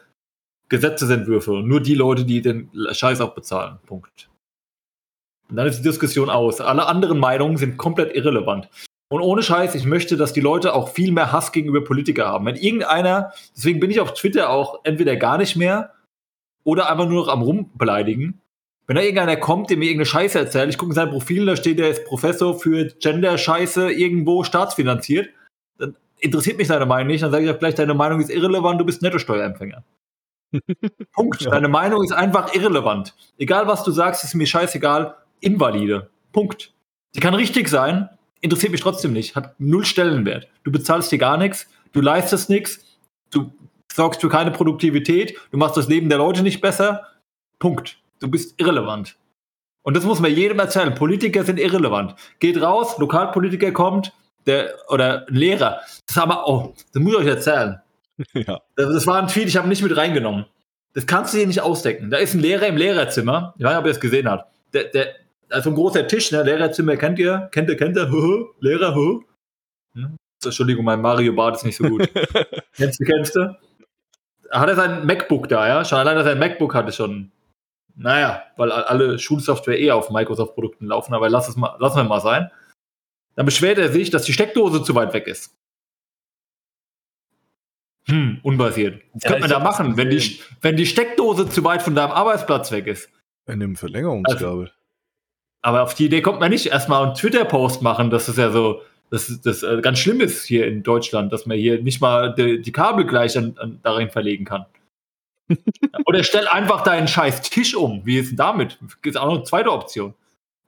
Gesetzesentwürfe. 0.71 1.53
Und 1.53 1.69
nur 1.69 1.81
die 1.81 1.95
Leute, 1.95 2.25
die 2.25 2.41
den 2.41 2.71
Scheiß 2.93 3.21
auch 3.21 3.35
bezahlen. 3.35 3.79
Punkt. 3.87 4.31
Und 5.51 5.57
dann 5.57 5.67
ist 5.67 5.79
die 5.79 5.83
Diskussion 5.83 6.31
aus. 6.31 6.61
Alle 6.61 6.87
anderen 6.87 7.19
Meinungen 7.19 7.59
sind 7.59 7.77
komplett 7.77 8.15
irrelevant. 8.15 8.69
Und 9.11 9.23
ohne 9.23 9.43
Scheiß, 9.43 9.75
ich 9.75 9.87
möchte, 9.87 10.17
dass 10.17 10.35
die 10.35 10.41
Leute 10.41 10.75
auch 10.75 10.91
viel 10.91 11.13
mehr 11.13 11.33
Hass 11.33 11.53
gegenüber 11.53 11.83
Politiker 11.83 12.27
haben. 12.27 12.45
Wenn 12.47 12.57
irgendeiner, 12.57 13.33
deswegen 13.57 13.81
bin 13.81 13.91
ich 13.91 14.01
auf 14.01 14.13
Twitter 14.13 14.51
auch 14.51 14.81
entweder 14.85 15.17
gar 15.17 15.39
nicht 15.39 15.57
mehr 15.57 15.95
oder 16.65 16.91
einfach 16.91 17.09
nur 17.09 17.25
noch 17.25 17.33
am 17.33 17.43
Rumbeleidigen. 17.43 18.41
Wenn 18.89 18.97
da 18.97 19.03
irgendeiner 19.03 19.37
kommt, 19.37 19.69
der 19.69 19.77
mir 19.77 19.85
irgendeine 19.85 20.07
Scheiße 20.07 20.39
erzählt, 20.39 20.71
ich 20.71 20.79
gucke 20.79 20.93
in 20.93 20.95
sein 20.95 21.11
Profil, 21.11 21.45
da 21.45 21.57
steht, 21.57 21.79
der 21.79 21.91
ist 21.91 22.07
Professor 22.07 22.59
für 22.59 22.87
Gender-Scheiße 22.87 23.93
irgendwo 23.93 24.45
staatsfinanziert, 24.45 25.29
dann 25.77 25.95
interessiert 26.21 26.57
mich 26.57 26.69
deine 26.69 26.87
Meinung 26.87 27.09
nicht, 27.09 27.23
dann 27.23 27.31
sage 27.31 27.45
ich 27.45 27.51
auch 27.51 27.59
gleich, 27.59 27.75
deine 27.75 27.93
Meinung 27.93 28.21
ist 28.21 28.31
irrelevant, 28.31 28.81
du 28.81 28.87
bist 28.87 29.03
Nettosteuerempfänger. 29.03 29.85
Punkt. 31.13 31.45
Deine 31.45 31.69
Meinung 31.69 32.03
ist 32.03 32.13
einfach 32.13 32.55
irrelevant. 32.55 33.15
Egal 33.37 33.67
was 33.67 33.85
du 33.85 33.91
sagst, 33.91 34.25
ist 34.25 34.35
mir 34.35 34.47
scheißegal. 34.47 35.15
Invalide. 35.41 36.09
Punkt. 36.33 36.73
Die 37.15 37.21
kann 37.21 37.35
richtig 37.35 37.69
sein, 37.69 38.09
interessiert 38.41 38.73
mich 38.73 38.81
trotzdem 38.81 39.13
nicht, 39.13 39.37
hat 39.37 39.55
null 39.59 39.85
Stellenwert. 39.85 40.49
Du 40.65 40.73
bezahlst 40.73 41.13
dir 41.13 41.19
gar 41.19 41.37
nichts, 41.37 41.69
du 41.93 42.01
leistest 42.01 42.49
nichts, 42.49 42.99
du 43.31 43.53
sorgst 43.93 44.23
für 44.23 44.31
keine 44.31 44.51
Produktivität, 44.51 45.37
du 45.51 45.59
machst 45.59 45.77
das 45.77 45.89
Leben 45.89 46.09
der 46.09 46.19
Leute 46.19 46.43
nicht 46.43 46.63
besser. 46.63 47.07
Punkt. 47.59 47.99
Du 48.21 48.29
bist 48.29 48.61
irrelevant. 48.61 49.17
Und 49.83 49.97
das 49.97 50.05
muss 50.05 50.21
man 50.21 50.33
jedem 50.35 50.59
erzählen. 50.59 50.95
Politiker 50.95 51.45
sind 51.45 51.59
irrelevant. 51.59 52.15
Geht 52.41 52.61
raus, 52.61 52.99
Lokalpolitiker 52.99 53.73
kommt, 53.73 54.13
der, 54.47 54.75
oder 54.89 55.27
ein 55.29 55.35
Lehrer. 55.35 55.81
Das 56.07 56.17
haben 56.17 56.31
wir, 56.31 56.47
oh, 56.47 56.75
das 56.93 57.03
muss 57.03 57.13
ich 57.15 57.19
euch 57.21 57.27
erzählen. 57.27 57.81
ja. 58.35 58.61
Das, 58.77 58.93
das 58.93 59.07
war 59.07 59.23
ein 59.23 59.29
Tweet, 59.29 59.49
ich 59.49 59.57
habe 59.57 59.69
nicht 59.69 59.83
mit 59.83 59.97
reingenommen. 59.97 60.47
Das 60.95 61.07
kannst 61.07 61.33
du 61.33 61.39
dir 61.39 61.47
nicht 61.47 61.61
ausdecken. 61.61 62.11
Da 62.11 62.17
ist 62.19 62.35
ein 62.35 62.41
Lehrer 62.41 62.67
im 62.67 62.77
Lehrerzimmer. 62.77 63.55
Ich 63.57 63.65
weiß 63.65 63.71
nicht, 63.71 63.79
ob 63.79 63.87
ihr 63.87 63.93
es 63.93 64.01
gesehen 64.01 64.29
habt. 64.29 64.53
Der, 64.75 64.85
der, 64.85 65.15
also 65.51 65.71
ein 65.71 65.77
großer 65.77 66.07
Tisch, 66.07 66.33
ne? 66.33 66.43
Lehrerzimmer 66.43 66.97
kennt 66.97 67.19
ihr? 67.19 67.49
Kennt 67.53 67.69
ihr, 67.69 67.77
kennt 67.77 67.97
ihr? 67.97 68.11
Lehrer, 68.61 68.95
hö? 68.95 69.21
Hm? 69.95 70.17
Entschuldigung, 70.45 70.85
mein 70.85 71.01
Mario 71.01 71.33
Bart 71.33 71.57
ist 71.57 71.65
nicht 71.65 71.77
so 71.77 71.85
gut. 71.85 72.09
kennst 72.77 73.01
du, 73.01 73.05
kennst 73.05 73.37
du? 73.37 73.57
Hat 74.51 74.69
er 74.69 74.77
sein 74.77 75.07
MacBook 75.07 75.49
da, 75.49 75.69
ja? 75.69 75.85
Schon 75.85 75.99
allein, 75.99 76.17
dass 76.17 76.27
er 76.27 76.33
ein 76.33 76.39
MacBook 76.39 76.75
hatte, 76.75 76.93
schon. 76.93 77.31
Naja, 78.01 78.45
weil 78.57 78.71
alle 78.71 79.19
Schulsoftware 79.19 79.79
eh 79.81 79.91
auf 79.91 80.09
Microsoft-Produkten 80.11 80.87
laufen, 80.87 81.15
aber 81.15 81.29
lass 81.29 81.49
es 81.49 81.57
mal, 81.57 81.77
lassen 81.81 81.97
wir 81.97 82.05
mal 82.05 82.21
sein. 82.21 82.49
Dann 83.35 83.45
beschwert 83.45 83.79
er 83.79 83.91
sich, 83.91 84.11
dass 84.11 84.23
die 84.23 84.33
Steckdose 84.33 84.83
zu 84.85 84.95
weit 84.95 85.13
weg 85.15 85.27
ist. 85.27 85.53
Hm, 88.07 88.39
unbasiert. 88.43 89.03
Was 89.13 89.25
Ja, 89.25 89.31
könnte 89.31 89.41
man 89.43 89.51
da 89.51 89.59
machen, 89.59 89.97
wenn 89.97 90.11
die, 90.11 90.41
wenn 90.63 90.77
die 90.77 90.87
Steckdose 90.87 91.49
zu 91.49 91.63
weit 91.65 91.83
von 91.83 91.95
deinem 91.95 92.13
Arbeitsplatz 92.13 92.71
weg 92.73 92.87
ist? 92.87 93.11
In 93.47 93.61
dem 93.61 93.77
Verlängerungskabel. 93.77 94.71
Aber 95.63 95.83
auf 95.83 95.95
die 95.95 96.07
Idee 96.07 96.23
kommt 96.23 96.41
man 96.41 96.51
nicht. 96.51 96.67
Erstmal 96.67 97.05
einen 97.05 97.15
Twitter-Post 97.15 97.83
machen, 97.83 98.11
das 98.11 98.29
ist 98.29 98.39
ja 98.39 98.51
so, 98.51 98.83
das, 99.11 99.29
ist- 99.29 99.45
das 99.45 99.63
äh, 99.63 99.81
ganz 99.83 99.99
schlimm 99.99 100.21
ist 100.21 100.45
hier 100.45 100.67
in 100.69 100.83
Deutschland, 100.85 101.33
dass 101.33 101.47
man 101.47 101.59
hier 101.59 101.83
nicht 101.83 102.01
mal 102.01 102.33
die, 102.35 102.63
die 102.63 102.73
Kabel 102.73 103.05
gleich 103.07 103.37
an, 103.37 103.57
an, 103.59 103.81
darin 103.83 104.09
verlegen 104.11 104.45
kann. 104.45 104.67
Oder 106.07 106.23
stell 106.25 106.47
einfach 106.49 106.83
deinen 106.83 107.09
scheiß 107.09 107.43
Tisch 107.43 107.75
um. 107.75 108.05
Wie 108.05 108.19
ist 108.19 108.31
denn 108.31 108.37
damit? 108.37 108.79
Gibt 109.03 109.17
auch 109.17 109.27
noch 109.27 109.35
eine 109.37 109.45
zweite 109.45 109.73
Option. 109.73 110.15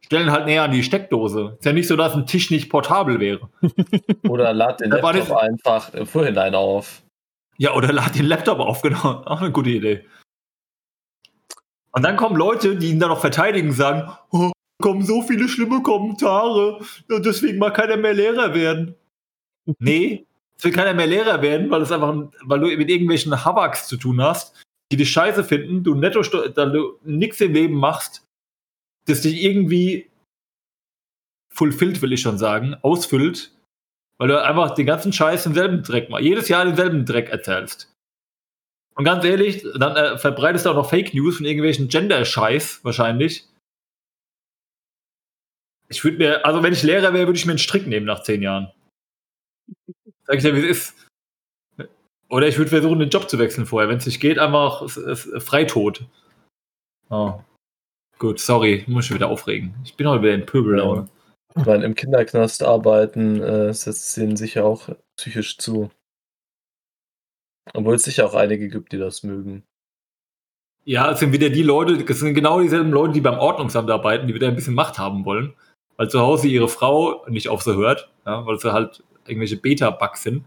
Stellen 0.02 0.30
halt 0.32 0.46
näher 0.46 0.62
an 0.64 0.72
die 0.72 0.82
Steckdose. 0.82 1.56
Ist 1.58 1.64
ja 1.66 1.72
nicht 1.72 1.86
so, 1.88 1.96
dass 1.96 2.14
ein 2.14 2.26
Tisch 2.26 2.50
nicht 2.50 2.70
portabel 2.70 3.20
wäre. 3.20 3.48
Oder 4.28 4.52
lad 4.52 4.80
den 4.80 4.90
Laptop 4.90 5.12
das- 5.12 5.30
einfach 5.32 5.94
im 5.94 6.06
Vorhinein 6.06 6.54
auf. 6.54 7.02
Ja, 7.58 7.74
oder 7.74 7.92
lad 7.92 8.14
den 8.18 8.24
Laptop 8.24 8.58
auf, 8.58 8.80
genau. 8.82 9.22
Auch 9.26 9.40
eine 9.42 9.52
gute 9.52 9.68
Idee. 9.68 10.06
Und 11.92 12.02
dann 12.04 12.16
kommen 12.16 12.36
Leute, 12.36 12.76
die 12.76 12.88
ihn 12.90 13.00
dann 13.00 13.10
noch 13.10 13.20
verteidigen 13.20 13.68
und 13.68 13.74
sagen, 13.74 14.10
oh, 14.30 14.50
kommen 14.80 15.02
so 15.04 15.20
viele 15.22 15.46
schlimme 15.48 15.82
Kommentare, 15.82 16.78
und 17.10 17.26
deswegen 17.26 17.58
mag 17.58 17.74
keiner 17.74 17.98
mehr 17.98 18.14
Lehrer 18.14 18.54
werden. 18.54 18.94
nee, 19.78 20.24
es 20.56 20.64
will 20.64 20.72
keiner 20.72 20.94
mehr 20.94 21.06
Lehrer 21.06 21.42
werden, 21.42 21.70
weil 21.70 21.82
es 21.82 21.92
einfach, 21.92 22.14
weil 22.44 22.60
du 22.60 22.66
mit 22.76 22.88
irgendwelchen 22.88 23.44
Habaks 23.44 23.88
zu 23.88 23.96
tun 23.98 24.22
hast, 24.22 24.54
die 24.90 24.96
dich 24.96 25.10
scheiße 25.10 25.44
finden, 25.44 25.84
du 25.84 25.94
netto, 25.94 26.22
du 26.22 26.98
nichts 27.04 27.40
im 27.40 27.52
Leben 27.52 27.74
machst, 27.74 28.24
das 29.06 29.22
dich 29.22 29.42
irgendwie 29.42 30.10
fulfillt, 31.52 32.02
will 32.02 32.12
ich 32.12 32.20
schon 32.20 32.38
sagen, 32.38 32.74
ausfüllt, 32.82 33.52
weil 34.18 34.28
du 34.28 34.42
einfach 34.42 34.74
den 34.74 34.86
ganzen 34.86 35.12
Scheiß 35.12 35.46
im 35.46 35.54
selben 35.54 35.82
Dreck 35.82 36.10
machst, 36.10 36.24
jedes 36.24 36.48
Jahr 36.48 36.64
denselben 36.64 37.04
Dreck 37.04 37.28
erzählst. 37.30 37.92
Und 38.94 39.04
ganz 39.04 39.24
ehrlich, 39.24 39.64
dann 39.78 39.96
äh, 39.96 40.18
verbreitest 40.18 40.66
du 40.66 40.70
auch 40.70 40.74
noch 40.74 40.90
Fake 40.90 41.14
News 41.14 41.38
von 41.38 41.46
irgendwelchen 41.46 41.88
Gender-Scheiß 41.88 42.84
wahrscheinlich. 42.84 43.46
Ich 45.88 46.04
würde 46.04 46.18
mir, 46.18 46.44
also 46.44 46.62
wenn 46.62 46.72
ich 46.72 46.82
Lehrer 46.82 47.12
wäre, 47.12 47.26
würde 47.26 47.38
ich 47.38 47.46
mir 47.46 47.52
einen 47.52 47.58
Strick 47.58 47.86
nehmen 47.86 48.06
nach 48.06 48.22
zehn 48.22 48.42
Jahren. 48.42 48.70
Sag 50.24 50.36
ich 50.36 50.42
dir, 50.42 50.54
wie 50.54 50.60
es 50.60 50.88
ist. 50.88 51.09
Oder 52.30 52.46
ich 52.46 52.56
würde 52.56 52.70
versuchen, 52.70 53.00
den 53.00 53.10
Job 53.10 53.28
zu 53.28 53.38
wechseln 53.38 53.66
vorher. 53.66 53.88
Wenn 53.88 53.98
es 53.98 54.06
nicht 54.06 54.20
geht, 54.20 54.38
einfach 54.38 54.82
es, 54.82 54.96
es, 54.96 55.28
Freitod. 55.42 56.06
Oh. 57.10 57.40
Gut, 58.18 58.38
sorry, 58.38 58.84
muss 58.86 59.06
ich 59.06 59.14
wieder 59.14 59.28
aufregen. 59.28 59.74
Ich 59.84 59.96
bin 59.96 60.08
heute 60.08 60.22
wieder 60.22 60.34
in 60.34 60.46
Pöbellaune. 60.46 61.08
Ich 61.56 61.64
meine, 61.64 61.84
im 61.84 61.96
Kinderknast 61.96 62.62
arbeiten 62.62 63.42
äh, 63.42 63.74
setzt 63.74 64.16
ihnen 64.16 64.36
sicher 64.36 64.64
auch 64.64 64.88
psychisch 65.16 65.58
zu. 65.58 65.90
Obwohl 67.74 67.96
es 67.96 68.04
sicher 68.04 68.26
auch 68.26 68.34
einige 68.34 68.68
gibt, 68.68 68.92
die 68.92 68.98
das 68.98 69.24
mögen. 69.24 69.64
Ja, 70.84 71.10
es 71.10 71.18
sind 71.18 71.32
wieder 71.32 71.50
die 71.50 71.62
Leute, 71.62 72.04
es 72.08 72.20
sind 72.20 72.34
genau 72.34 72.60
dieselben 72.60 72.90
Leute, 72.90 73.12
die 73.12 73.20
beim 73.20 73.38
Ordnungsamt 73.38 73.90
arbeiten, 73.90 74.28
die 74.28 74.34
wieder 74.34 74.48
ein 74.48 74.54
bisschen 74.54 74.74
Macht 74.74 74.98
haben 74.98 75.24
wollen, 75.24 75.54
weil 75.96 76.08
zu 76.08 76.20
Hause 76.20 76.48
ihre 76.48 76.68
Frau 76.68 77.26
nicht 77.28 77.48
auf 77.48 77.62
sie 77.62 77.76
hört, 77.76 78.10
ja, 78.24 78.46
weil 78.46 78.58
sie 78.58 78.72
halt 78.72 79.02
irgendwelche 79.26 79.56
Beta-Bugs 79.56 80.22
sind. 80.22 80.44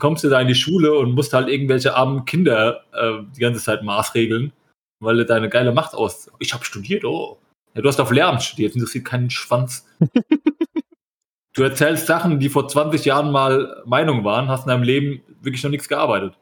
Kommst 0.00 0.24
du 0.24 0.28
da 0.28 0.40
in 0.40 0.48
die 0.48 0.56
Schule 0.56 0.94
und 0.94 1.12
musst 1.12 1.32
halt 1.32 1.48
irgendwelche 1.48 1.94
armen 1.94 2.24
Kinder 2.24 2.82
äh, 2.92 3.22
die 3.36 3.40
ganze 3.40 3.62
Zeit 3.62 3.84
maßregeln, 3.84 4.52
weil 5.00 5.16
du 5.16 5.24
deine 5.24 5.48
geile 5.48 5.72
Macht 5.72 5.94
aus. 5.94 6.30
Ich 6.40 6.52
habe 6.52 6.64
studiert, 6.64 7.04
oh. 7.04 7.38
Ja, 7.74 7.82
du 7.82 7.88
hast 7.88 8.00
auf 8.00 8.10
Lehramt 8.10 8.42
studiert, 8.42 8.74
interessiert 8.74 9.04
keinen 9.04 9.30
Schwanz. 9.30 9.86
du 11.54 11.62
erzählst 11.62 12.06
Sachen, 12.06 12.40
die 12.40 12.48
vor 12.48 12.66
20 12.66 13.04
Jahren 13.04 13.30
mal 13.30 13.82
Meinung 13.86 14.24
waren, 14.24 14.48
hast 14.48 14.64
in 14.64 14.70
deinem 14.70 14.82
Leben 14.82 15.22
wirklich 15.40 15.62
noch 15.62 15.70
nichts 15.70 15.88
gearbeitet. 15.88 16.34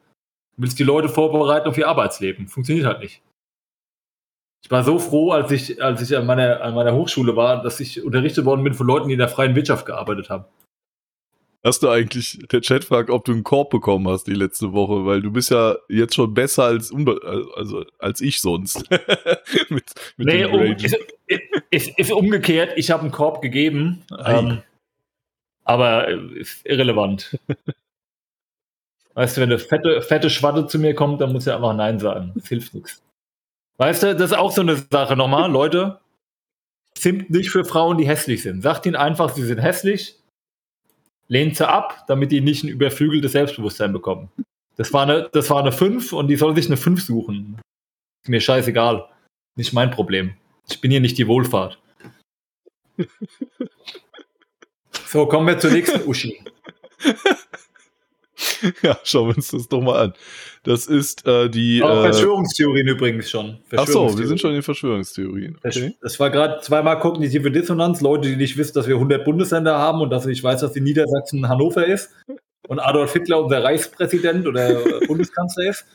Du 0.55 0.63
willst 0.63 0.79
die 0.79 0.83
Leute 0.83 1.07
vorbereiten 1.07 1.67
auf 1.67 1.77
ihr 1.77 1.87
Arbeitsleben. 1.87 2.47
Funktioniert 2.47 2.87
halt 2.87 2.99
nicht. 3.01 3.21
Ich 4.63 4.71
war 4.71 4.83
so 4.83 4.99
froh, 4.99 5.31
als 5.31 5.51
ich, 5.51 5.81
als 5.81 6.01
ich 6.01 6.17
an, 6.17 6.25
meiner, 6.25 6.61
an 6.61 6.73
meiner 6.73 6.93
Hochschule 6.93 7.35
war, 7.35 7.61
dass 7.61 7.79
ich 7.79 8.03
unterrichtet 8.03 8.45
worden 8.45 8.63
bin 8.63 8.73
von 8.73 8.87
Leuten, 8.87 9.07
die 9.07 9.13
in 9.13 9.19
der 9.19 9.29
freien 9.29 9.55
Wirtschaft 9.55 9.85
gearbeitet 9.85 10.29
haben. 10.29 10.45
Hast 11.61 11.83
du 11.83 11.89
eigentlich, 11.89 12.39
der 12.51 12.61
Chat 12.61 12.85
fragt, 12.85 13.09
ob 13.09 13.25
du 13.25 13.33
einen 13.33 13.43
Korb 13.43 13.69
bekommen 13.69 14.07
hast 14.07 14.27
die 14.27 14.33
letzte 14.33 14.71
Woche, 14.71 15.05
weil 15.05 15.21
du 15.21 15.29
bist 15.29 15.51
ja 15.51 15.75
jetzt 15.89 16.15
schon 16.15 16.33
besser 16.33 16.63
als, 16.63 16.93
also, 17.55 17.83
als 17.97 18.21
ich 18.21 18.39
sonst. 18.39 18.89
mit, 19.69 19.83
mit 20.15 20.27
nee, 20.27 20.45
um, 20.45 20.61
ist, 20.61 20.97
ist, 21.69 21.99
ist, 21.99 22.11
umgekehrt, 22.13 22.71
ich 22.77 22.91
habe 22.91 23.03
einen 23.03 23.11
Korb 23.11 23.41
gegeben, 23.41 24.03
ähm, 24.25 24.61
aber 25.65 26.07
ist 26.07 26.65
irrelevant. 26.65 27.37
weißt 29.15 29.35
du, 29.35 29.41
wenn 29.41 29.49
eine 29.49 29.59
fette, 29.59 30.01
fette 30.01 30.29
Schwatte 30.29 30.65
zu 30.65 30.79
mir 30.79 30.95
kommt, 30.95 31.19
dann 31.19 31.33
muss 31.33 31.45
er 31.45 31.57
einfach 31.57 31.75
Nein 31.75 31.99
sagen. 31.99 32.31
Das 32.35 32.47
hilft 32.47 32.73
nichts. 32.73 33.01
Weißt 33.75 34.03
du, 34.03 34.15
das 34.15 34.31
ist 34.31 34.37
auch 34.37 34.51
so 34.51 34.61
eine 34.61 34.77
Sache 34.77 35.17
nochmal, 35.17 35.51
Leute. 35.51 35.99
Simmt 36.97 37.29
nicht 37.29 37.49
für 37.49 37.65
Frauen, 37.65 37.97
die 37.97 38.07
hässlich 38.07 38.43
sind. 38.43 38.61
Sagt 38.61 38.85
ihnen 38.85 38.95
einfach, 38.95 39.29
sie 39.29 39.43
sind 39.43 39.59
hässlich 39.59 40.18
lehnt 41.29 41.55
sie 41.55 41.67
ab, 41.67 42.03
damit 42.07 42.31
die 42.31 42.41
nicht 42.41 42.63
ein 42.63 42.69
überflügeltes 42.69 43.31
Selbstbewusstsein 43.31 43.93
bekommen. 43.93 44.29
Das 44.75 44.91
war 44.91 45.03
eine, 45.03 45.29
das 45.31 45.49
war 45.49 45.59
eine 45.59 45.71
5 45.71 46.13
und 46.13 46.27
die 46.27 46.35
soll 46.35 46.55
sich 46.55 46.65
eine 46.65 46.77
5 46.77 47.01
suchen. 47.01 47.61
Ist 48.23 48.29
mir 48.29 48.41
scheißegal. 48.41 49.07
Nicht 49.55 49.73
mein 49.73 49.91
Problem. 49.91 50.33
Ich 50.69 50.81
bin 50.81 50.91
hier 50.91 50.99
nicht 50.99 51.17
die 51.17 51.27
Wohlfahrt. 51.27 51.79
So, 55.07 55.25
kommen 55.25 55.47
wir 55.47 55.57
zur 55.57 55.71
nächsten 55.71 56.07
Uschi. 56.07 56.39
Ja, 58.83 58.99
schauen 59.03 59.29
wir 59.29 59.35
uns 59.37 59.49
das 59.49 59.67
doch 59.67 59.81
mal 59.81 59.99
an. 59.99 60.13
Das 60.63 60.87
ist 60.87 61.25
äh, 61.25 61.49
die. 61.49 61.81
Auch 61.81 61.99
äh, 61.99 62.11
Verschwörungstheorien 62.11 62.87
übrigens 62.87 63.29
schon. 63.29 63.59
Ach 63.75 63.87
so, 63.87 64.17
wir 64.17 64.27
sind 64.27 64.41
schon 64.41 64.53
in 64.53 64.61
Verschwörungstheorien. 64.61 65.57
Okay. 65.63 65.95
Das 66.01 66.19
war 66.19 66.29
gerade 66.29 66.61
zweimal 66.61 66.99
kognitive 66.99 67.49
Dissonanz. 67.51 68.01
Leute, 68.01 68.29
die 68.29 68.35
nicht 68.35 68.57
wissen, 68.57 68.73
dass 68.73 68.87
wir 68.87 68.95
100 68.95 69.23
Bundesländer 69.23 69.77
haben 69.77 70.01
und 70.01 70.09
dass 70.09 70.25
ich 70.25 70.43
weiß, 70.43 70.61
dass 70.61 70.73
die 70.73 70.81
Niedersachsen 70.81 71.47
Hannover 71.47 71.85
ist 71.85 72.11
und 72.67 72.79
Adolf 72.79 73.13
Hitler 73.13 73.41
unser 73.41 73.63
Reichspräsident 73.63 74.45
oder 74.47 74.99
Bundeskanzler 75.07 75.69
ist. 75.69 75.85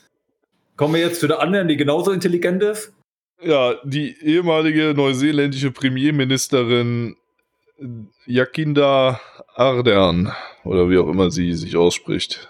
Kommen 0.75 0.95
wir 0.95 1.01
jetzt 1.01 1.19
zu 1.19 1.27
der 1.27 1.41
anderen, 1.41 1.67
die 1.67 1.77
genauso 1.77 2.11
intelligent 2.11 2.63
ist. 2.63 2.91
Ja, 3.41 3.75
die 3.83 4.17
ehemalige 4.21 4.93
neuseeländische 4.95 5.71
Premierministerin 5.71 7.15
Jacinda 8.25 9.19
Ardern 9.53 10.33
oder 10.63 10.89
wie 10.89 10.97
auch 10.97 11.07
immer 11.07 11.29
sie 11.31 11.53
sich 11.53 11.77
ausspricht. 11.77 12.49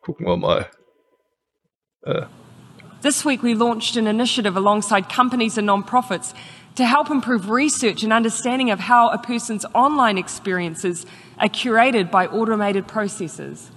Gucken 0.00 0.26
wir 0.26 0.36
mal. 0.36 0.68
Äh. 2.08 2.26
This 3.02 3.24
week 3.24 3.42
we 3.42 3.54
launched 3.54 3.96
an 3.96 4.06
initiative 4.06 4.56
alongside 4.56 5.08
companies 5.08 5.56
and 5.56 5.66
non-profits 5.66 6.34
to 6.74 6.84
help 6.84 7.10
improve 7.10 7.48
research 7.50 8.02
and 8.02 8.12
understanding 8.12 8.70
of 8.70 8.80
how 8.80 9.08
a 9.10 9.18
person's 9.18 9.64
online 9.74 10.18
experiences 10.18 11.06
are 11.38 11.48
curated 11.48 12.10
by 12.10 12.26
automated 12.26 12.86
processes. 12.88 13.70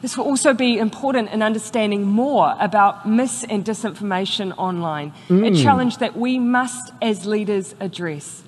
This 0.00 0.16
will 0.16 0.26
also 0.26 0.54
be 0.54 0.78
important 0.78 1.30
in 1.30 1.42
understanding 1.42 2.06
more 2.06 2.54
about 2.60 3.06
mis 3.06 3.44
and 3.44 3.64
disinformation 3.64 4.54
online, 4.56 5.12
mm. 5.28 5.46
a 5.46 5.62
challenge 5.62 5.98
that 5.98 6.16
we 6.16 6.38
must, 6.38 6.92
as 7.02 7.26
leaders, 7.26 7.74
address. 7.80 8.42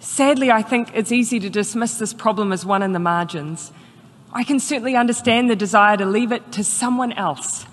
Sadly, 0.00 0.50
I 0.50 0.62
think 0.62 0.90
it's 0.94 1.12
easy 1.12 1.38
to 1.38 1.48
dismiss 1.48 1.96
this 1.98 2.12
problem 2.12 2.50
as 2.50 2.66
one 2.66 2.82
in 2.82 2.92
the 2.92 2.98
margins. 2.98 3.72
I 4.32 4.44
can 4.44 4.60
certainly 4.60 4.96
understand 4.96 5.50
the 5.50 5.56
desire 5.56 5.96
to 5.96 6.06
leave 6.06 6.32
it 6.32 6.52
to 6.52 6.64
someone 6.64 7.12
else. 7.12 7.66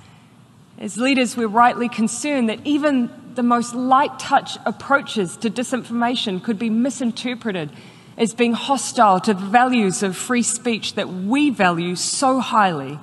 As 0.78 0.98
leaders, 0.98 1.38
we're 1.38 1.48
rightly 1.48 1.88
concerned 1.88 2.50
that 2.50 2.60
even 2.66 3.10
the 3.36 3.44
most 3.44 3.74
light 3.74 4.20
touch 4.20 4.58
approaches 4.66 5.38
to 5.38 5.50
disinformation 5.50 6.44
could 6.44 6.60
be 6.60 6.70
misinterpreted 6.70 7.72
as 8.18 8.34
being 8.34 8.52
hostile 8.54 9.22
to 9.22 9.34
the 9.34 9.46
values 9.46 10.04
of 10.04 10.18
free 10.18 10.42
speech 10.42 10.96
that 10.96 11.08
we 11.08 11.50
value 11.50 11.96
so 11.96 12.42
highly. 12.42 13.00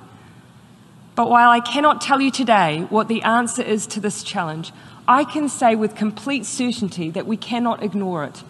But 1.15 1.31
while 1.31 1.49
I 1.49 1.59
cannot 1.59 2.01
tell 2.01 2.21
you 2.21 2.29
today 2.29 2.85
what 2.89 3.07
the 3.07 3.23
answer 3.23 3.63
is 3.63 3.87
to 3.87 3.99
this 3.99 4.21
challenge, 4.21 4.71
I 5.07 5.23
can 5.23 5.49
say 5.49 5.73
with 5.73 5.95
complete 5.95 6.45
certainty 6.45 7.09
that 7.11 7.25
we 7.25 7.37
cannot 7.37 7.81
ignore 7.81 8.23
it. 8.23 8.43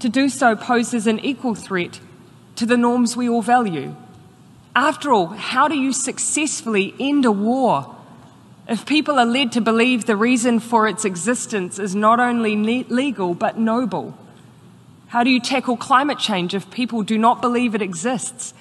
To 0.00 0.08
do 0.08 0.28
so 0.28 0.56
poses 0.56 1.06
an 1.06 1.20
equal 1.20 1.54
threat 1.54 2.00
to 2.56 2.66
the 2.66 2.76
norms 2.76 3.16
we 3.16 3.28
all 3.28 3.42
value. 3.42 3.94
After 4.76 5.12
all, 5.12 5.28
how 5.28 5.68
do 5.68 5.78
you 5.78 5.92
successfully 5.92 6.94
end 6.98 7.24
a 7.24 7.32
war 7.32 7.94
if 8.68 8.84
people 8.86 9.18
are 9.20 9.26
led 9.26 9.52
to 9.52 9.60
believe 9.60 10.04
the 10.04 10.16
reason 10.16 10.58
for 10.58 10.88
its 10.88 11.04
existence 11.04 11.78
is 11.78 11.94
not 11.94 12.18
only 12.18 12.56
legal 12.56 13.34
but 13.34 13.56
noble? 13.56 14.18
How 15.08 15.22
do 15.22 15.30
you 15.30 15.38
tackle 15.38 15.76
climate 15.76 16.18
change 16.18 16.54
if 16.54 16.70
people 16.72 17.04
do 17.04 17.16
not 17.16 17.40
believe 17.40 17.76
it 17.76 17.82
exists? 17.82 18.52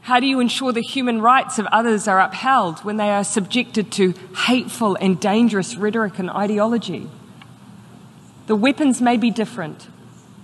How 0.00 0.18
do 0.18 0.26
you 0.26 0.40
ensure 0.40 0.72
the 0.72 0.80
human 0.80 1.20
rights 1.20 1.60
of 1.60 1.66
others 1.66 2.08
are 2.08 2.20
upheld 2.20 2.80
when 2.80 2.96
they 2.96 3.10
are 3.10 3.22
subjected 3.22 3.92
to 3.92 4.14
hateful 4.46 4.96
and 5.00 5.20
dangerous 5.20 5.76
rhetoric 5.76 6.18
and 6.18 6.28
ideology? 6.28 7.08
The 8.48 8.56
weapons 8.56 9.00
may 9.00 9.16
be 9.16 9.30
different, 9.30 9.86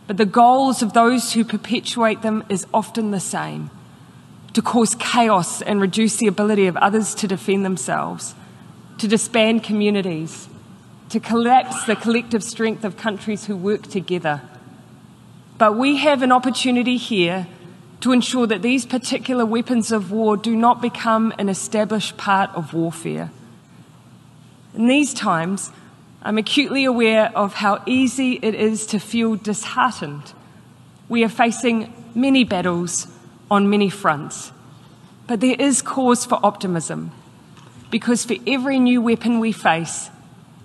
but 0.06 0.16
the 0.16 0.26
goals 0.26 0.80
of 0.80 0.92
those 0.92 1.32
who 1.32 1.44
perpetuate 1.44 2.22
them 2.22 2.44
is 2.48 2.66
often 2.72 3.10
the 3.10 3.20
same 3.20 3.70
to 4.54 4.62
cause 4.62 4.94
chaos 4.96 5.62
and 5.62 5.80
reduce 5.80 6.16
the 6.16 6.26
ability 6.26 6.66
of 6.66 6.76
others 6.76 7.14
to 7.16 7.26
defend 7.26 7.64
themselves, 7.64 8.34
to 8.98 9.08
disband 9.08 9.62
communities, 9.62 10.48
to 11.08 11.20
collapse 11.20 11.84
the 11.84 11.96
collective 11.96 12.42
strength 12.42 12.84
of 12.84 12.96
countries 12.96 13.46
who 13.46 13.56
work 13.56 13.82
together. 13.82 14.42
But 15.58 15.76
we 15.76 15.98
have 15.98 16.22
an 16.22 16.32
opportunity 16.32 16.96
here 16.96 17.46
to 18.00 18.12
ensure 18.12 18.46
that 18.46 18.62
these 18.62 18.84
particular 18.84 19.46
weapons 19.46 19.92
of 19.92 20.10
war 20.10 20.36
do 20.36 20.56
not 20.56 20.82
become 20.82 21.32
an 21.38 21.48
established 21.48 22.16
part 22.16 22.50
of 22.54 22.74
warfare. 22.74 23.30
In 24.74 24.88
these 24.88 25.14
times, 25.14 25.70
I'm 26.22 26.38
acutely 26.38 26.84
aware 26.84 27.30
of 27.36 27.54
how 27.54 27.82
easy 27.86 28.38
it 28.42 28.54
is 28.54 28.86
to 28.86 28.98
feel 28.98 29.36
disheartened. 29.36 30.32
We 31.08 31.22
are 31.24 31.28
facing 31.28 31.92
many 32.14 32.42
battles 32.42 33.06
on 33.52 33.68
many 33.68 33.90
fronts, 33.90 34.50
but 35.26 35.40
there 35.40 35.56
is 35.58 35.82
cause 35.82 36.24
for 36.24 36.38
optimism 36.42 37.12
because 37.90 38.24
for 38.24 38.36
every 38.46 38.78
new 38.78 39.02
weapon 39.02 39.38
we 39.38 39.52
face, 39.52 40.08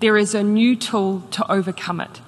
there 0.00 0.16
is 0.16 0.34
a 0.34 0.42
new 0.42 0.74
tool 0.74 1.22
to 1.30 1.42
overcome 1.52 2.00
it. 2.00 2.22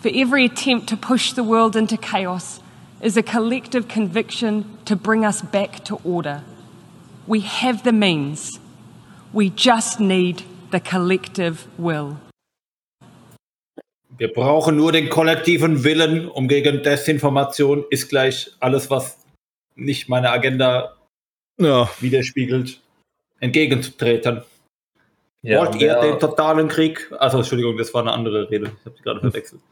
For 0.00 0.10
every 0.12 0.44
attempt 0.44 0.88
to 0.88 0.96
push 0.96 1.32
the 1.32 1.44
world 1.44 1.76
into 1.76 1.96
chaos 1.96 2.60
is 3.00 3.16
a 3.16 3.22
collective 3.22 3.86
conviction 3.86 4.64
to 4.86 4.96
bring 4.96 5.24
us 5.24 5.40
back 5.40 5.84
to 5.84 6.00
order. 6.02 6.42
We 7.28 7.40
have 7.40 7.84
the 7.84 7.92
means, 7.92 8.58
we 9.32 9.50
just 9.50 10.00
need 10.00 10.42
the 10.72 10.80
collective 10.80 11.68
will. 11.78 12.18
Wir 14.18 14.32
brauchen 14.32 14.76
nur 14.78 14.92
den 14.92 15.10
kollektiven 15.10 15.84
Willen, 15.84 16.28
um 16.28 16.48
gegen 16.48 16.82
Desinformation 16.82 17.84
ist 17.90 18.08
gleich 18.08 18.50
alles, 18.60 18.90
was 18.90 19.18
nicht 19.76 20.08
meine 20.08 20.30
Agenda 20.30 20.96
ja. 21.58 21.88
widerspiegelt, 22.00 22.82
entgegenzutreten. 23.40 24.42
Ja, 25.42 25.60
Wollt 25.60 25.80
ihr 25.80 26.00
den 26.00 26.18
totalen 26.18 26.66
Krieg? 26.68 27.12
Also 27.18 27.38
Entschuldigung, 27.38 27.76
das 27.76 27.94
war 27.94 28.00
eine 28.02 28.12
andere 28.12 28.50
Rede. 28.50 28.72
Ich 28.80 28.84
habe 28.86 28.96
sie 28.96 29.02
gerade 29.02 29.20
verwechselt. 29.20 29.62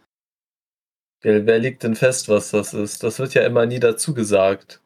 Gell, 1.20 1.46
wer 1.46 1.59
legt 1.59 1.82
denn 1.82 1.96
fest, 1.96 2.28
was 2.28 2.50
das 2.52 2.74
ist? 2.74 3.02
Das 3.02 3.18
wird 3.18 3.34
ja 3.34 3.44
immer 3.44 3.66
nie 3.66 3.80
dazu 3.80 4.14
gesagt. 4.14 4.80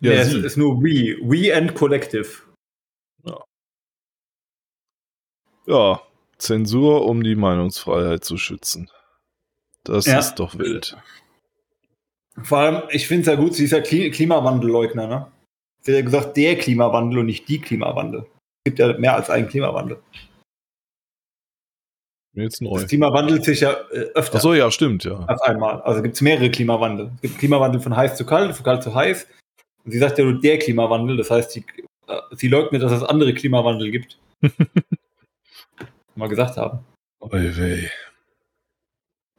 Ja, 0.00 0.12
Ja, 0.14 0.20
es 0.22 0.32
ist 0.32 0.56
nur 0.56 0.82
We. 0.82 1.18
We 1.22 1.54
and 1.54 1.74
Collective. 1.74 2.28
ja, 5.66 6.00
Zensur, 6.38 7.04
um 7.04 7.22
die 7.22 7.36
Meinungsfreiheit 7.36 8.24
zu 8.24 8.38
schützen. 8.38 8.90
Das 9.84 10.06
Ja. 10.06 10.18
ist 10.18 10.36
doch 10.36 10.56
wild. 10.58 10.96
Vor 12.42 12.58
allem, 12.58 12.82
ich 12.90 13.06
finde 13.06 13.22
es 13.22 13.26
ja 13.28 13.34
gut, 13.34 13.54
sie 13.54 13.64
ist 13.64 13.72
ja 13.72 13.80
Kli 13.80 14.10
Klimawandelleugner, 14.10 15.06
ne? 15.06 15.26
Sie 15.80 15.92
hat 15.92 15.98
ja 15.98 16.04
gesagt, 16.04 16.36
der 16.36 16.56
Klimawandel 16.56 17.20
und 17.20 17.26
nicht 17.26 17.48
die 17.48 17.60
Klimawandel. 17.60 18.20
Es 18.20 18.70
gibt 18.70 18.78
ja 18.78 18.98
mehr 18.98 19.14
als 19.14 19.30
einen 19.30 19.48
Klimawandel. 19.48 19.98
Jetzt 22.34 22.62
neu. 22.62 22.80
Das 22.80 22.86
Klima 22.86 23.12
wandelt 23.12 23.44
sich 23.44 23.60
ja 23.60 23.72
äh, 23.90 24.10
öfter 24.14 24.36
Achso, 24.36 24.54
ja, 24.54 24.70
stimmt, 24.70 25.04
ja. 25.04 25.18
auf 25.26 25.42
einmal. 25.42 25.80
Also 25.82 26.02
gibt 26.02 26.14
es 26.14 26.20
mehrere 26.20 26.50
Klimawandel. 26.50 27.10
Es 27.16 27.22
gibt 27.22 27.38
Klimawandel 27.38 27.80
von 27.80 27.96
heiß 27.96 28.16
zu 28.16 28.24
kalt, 28.24 28.54
von 28.54 28.64
kalt 28.64 28.82
zu 28.82 28.94
heiß. 28.94 29.26
Und 29.84 29.90
sie 29.90 29.98
sagt 29.98 30.18
ja 30.18 30.24
nur 30.24 30.40
der 30.40 30.58
Klimawandel, 30.58 31.16
das 31.16 31.30
heißt, 31.30 31.50
sie, 31.50 31.64
äh, 32.06 32.20
sie 32.32 32.48
leugnet, 32.48 32.82
dass 32.82 32.92
es 32.92 33.02
andere 33.02 33.34
Klimawandel 33.34 33.90
gibt. 33.90 34.18
Mal 36.14 36.28
gesagt 36.28 36.56
haben. 36.56 36.80
Oi, 37.20 37.30
wei. 37.56 37.90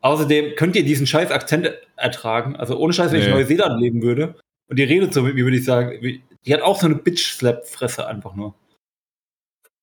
Außerdem 0.01 0.55
könnt 0.55 0.75
ihr 0.75 0.83
diesen 0.83 1.07
scheiß 1.07 1.31
Akzent 1.31 1.71
ertragen. 1.97 2.55
Also 2.55 2.77
ohne 2.77 2.93
Scheiß, 2.93 3.11
wenn 3.11 3.19
ich 3.19 3.25
in 3.27 3.33
Nee. 3.33 3.39
Neuseeland 3.41 3.81
leben 3.81 4.01
würde 4.01 4.35
und 4.67 4.79
die 4.79 4.83
redet 4.83 5.13
so 5.13 5.21
mit 5.21 5.35
mir, 5.35 5.43
würde 5.43 5.57
ich 5.57 5.65
sagen, 5.65 5.99
die 6.01 6.53
hat 6.53 6.61
auch 6.61 6.79
so 6.79 6.85
eine 6.85 6.95
Bitch-Slap-Fresse 6.95 8.07
einfach 8.07 8.35
nur. 8.35 8.55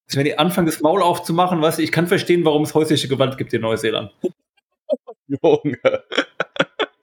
Also 0.09 0.19
wenn 0.19 0.25
die 0.25 0.39
anfangen, 0.39 0.67
das 0.67 0.81
Maul 0.81 1.03
aufzumachen, 1.03 1.61
weißt 1.61 1.79
du, 1.79 1.83
ich 1.83 1.93
kann 1.93 2.07
verstehen, 2.07 2.45
warum 2.45 2.63
es 2.63 2.75
häusliche 2.75 3.09
Gewalt 3.09 3.37
gibt 3.37 3.53
in 3.53 3.61
Neuseeland. 3.63 4.13
Junge. 5.27 5.79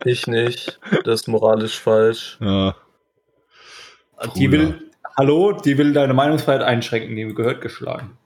Ich 0.06 0.28
nicht. 0.28 0.80
Das 1.04 1.22
ist 1.22 1.28
moralisch 1.28 1.80
falsch. 1.80 2.38
Ja. 2.42 2.76
Die 4.36 4.52
will, 4.52 4.90
hallo, 5.18 5.52
die 5.52 5.78
will 5.78 5.94
deine 5.94 6.14
Meinungsfreiheit 6.14 6.62
einschränken, 6.62 7.16
die 7.16 7.34
gehört 7.34 7.62
geschlagen. 7.62 8.18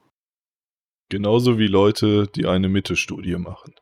Genauso 1.09 1.57
wie 1.57 1.67
Leute, 1.67 2.27
die 2.27 2.45
eine 2.45 2.69
Mitte-Studie 2.69 3.37
machen. 3.37 3.73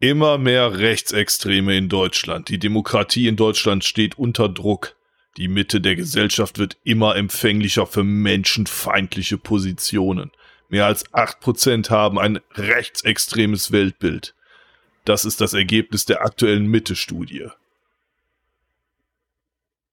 Immer 0.00 0.38
mehr 0.38 0.78
Rechtsextreme 0.78 1.76
in 1.76 1.88
Deutschland. 1.88 2.48
Die 2.48 2.58
Demokratie 2.58 3.26
in 3.26 3.36
Deutschland 3.36 3.84
steht 3.84 4.18
unter 4.18 4.48
Druck. 4.48 4.96
Die 5.36 5.48
Mitte 5.48 5.80
der 5.80 5.96
Gesellschaft 5.96 6.58
wird 6.58 6.76
immer 6.84 7.16
empfänglicher 7.16 7.86
für 7.86 8.04
menschenfeindliche 8.04 9.38
Positionen. 9.38 10.30
Mehr 10.68 10.86
als 10.86 11.06
8% 11.12 11.90
haben 11.90 12.18
ein 12.18 12.40
rechtsextremes 12.54 13.72
Weltbild. 13.72 14.34
Das 15.04 15.24
ist 15.24 15.40
das 15.40 15.54
Ergebnis 15.54 16.04
der 16.04 16.22
aktuellen 16.22 16.66
Mitte-Studie. 16.66 17.48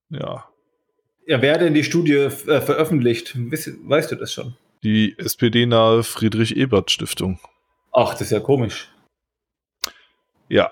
Ja, 0.09 0.45
Ja, 1.25 1.41
wer 1.41 1.57
denn 1.57 1.73
die 1.73 1.83
Studie 1.83 2.13
äh, 2.13 2.29
veröffentlicht? 2.29 3.33
Weißt, 3.35 3.71
weißt 3.83 4.11
du 4.11 4.15
das 4.15 4.33
schon? 4.33 4.55
die 4.85 5.15
SPD-nahe 5.17 6.03
Friedrich-Ebert-Stiftung. 6.03 7.39
Ach, 7.91 8.11
das 8.11 8.21
ist 8.21 8.31
ja 8.31 8.39
komisch. 8.39 8.89
Ja, 10.49 10.71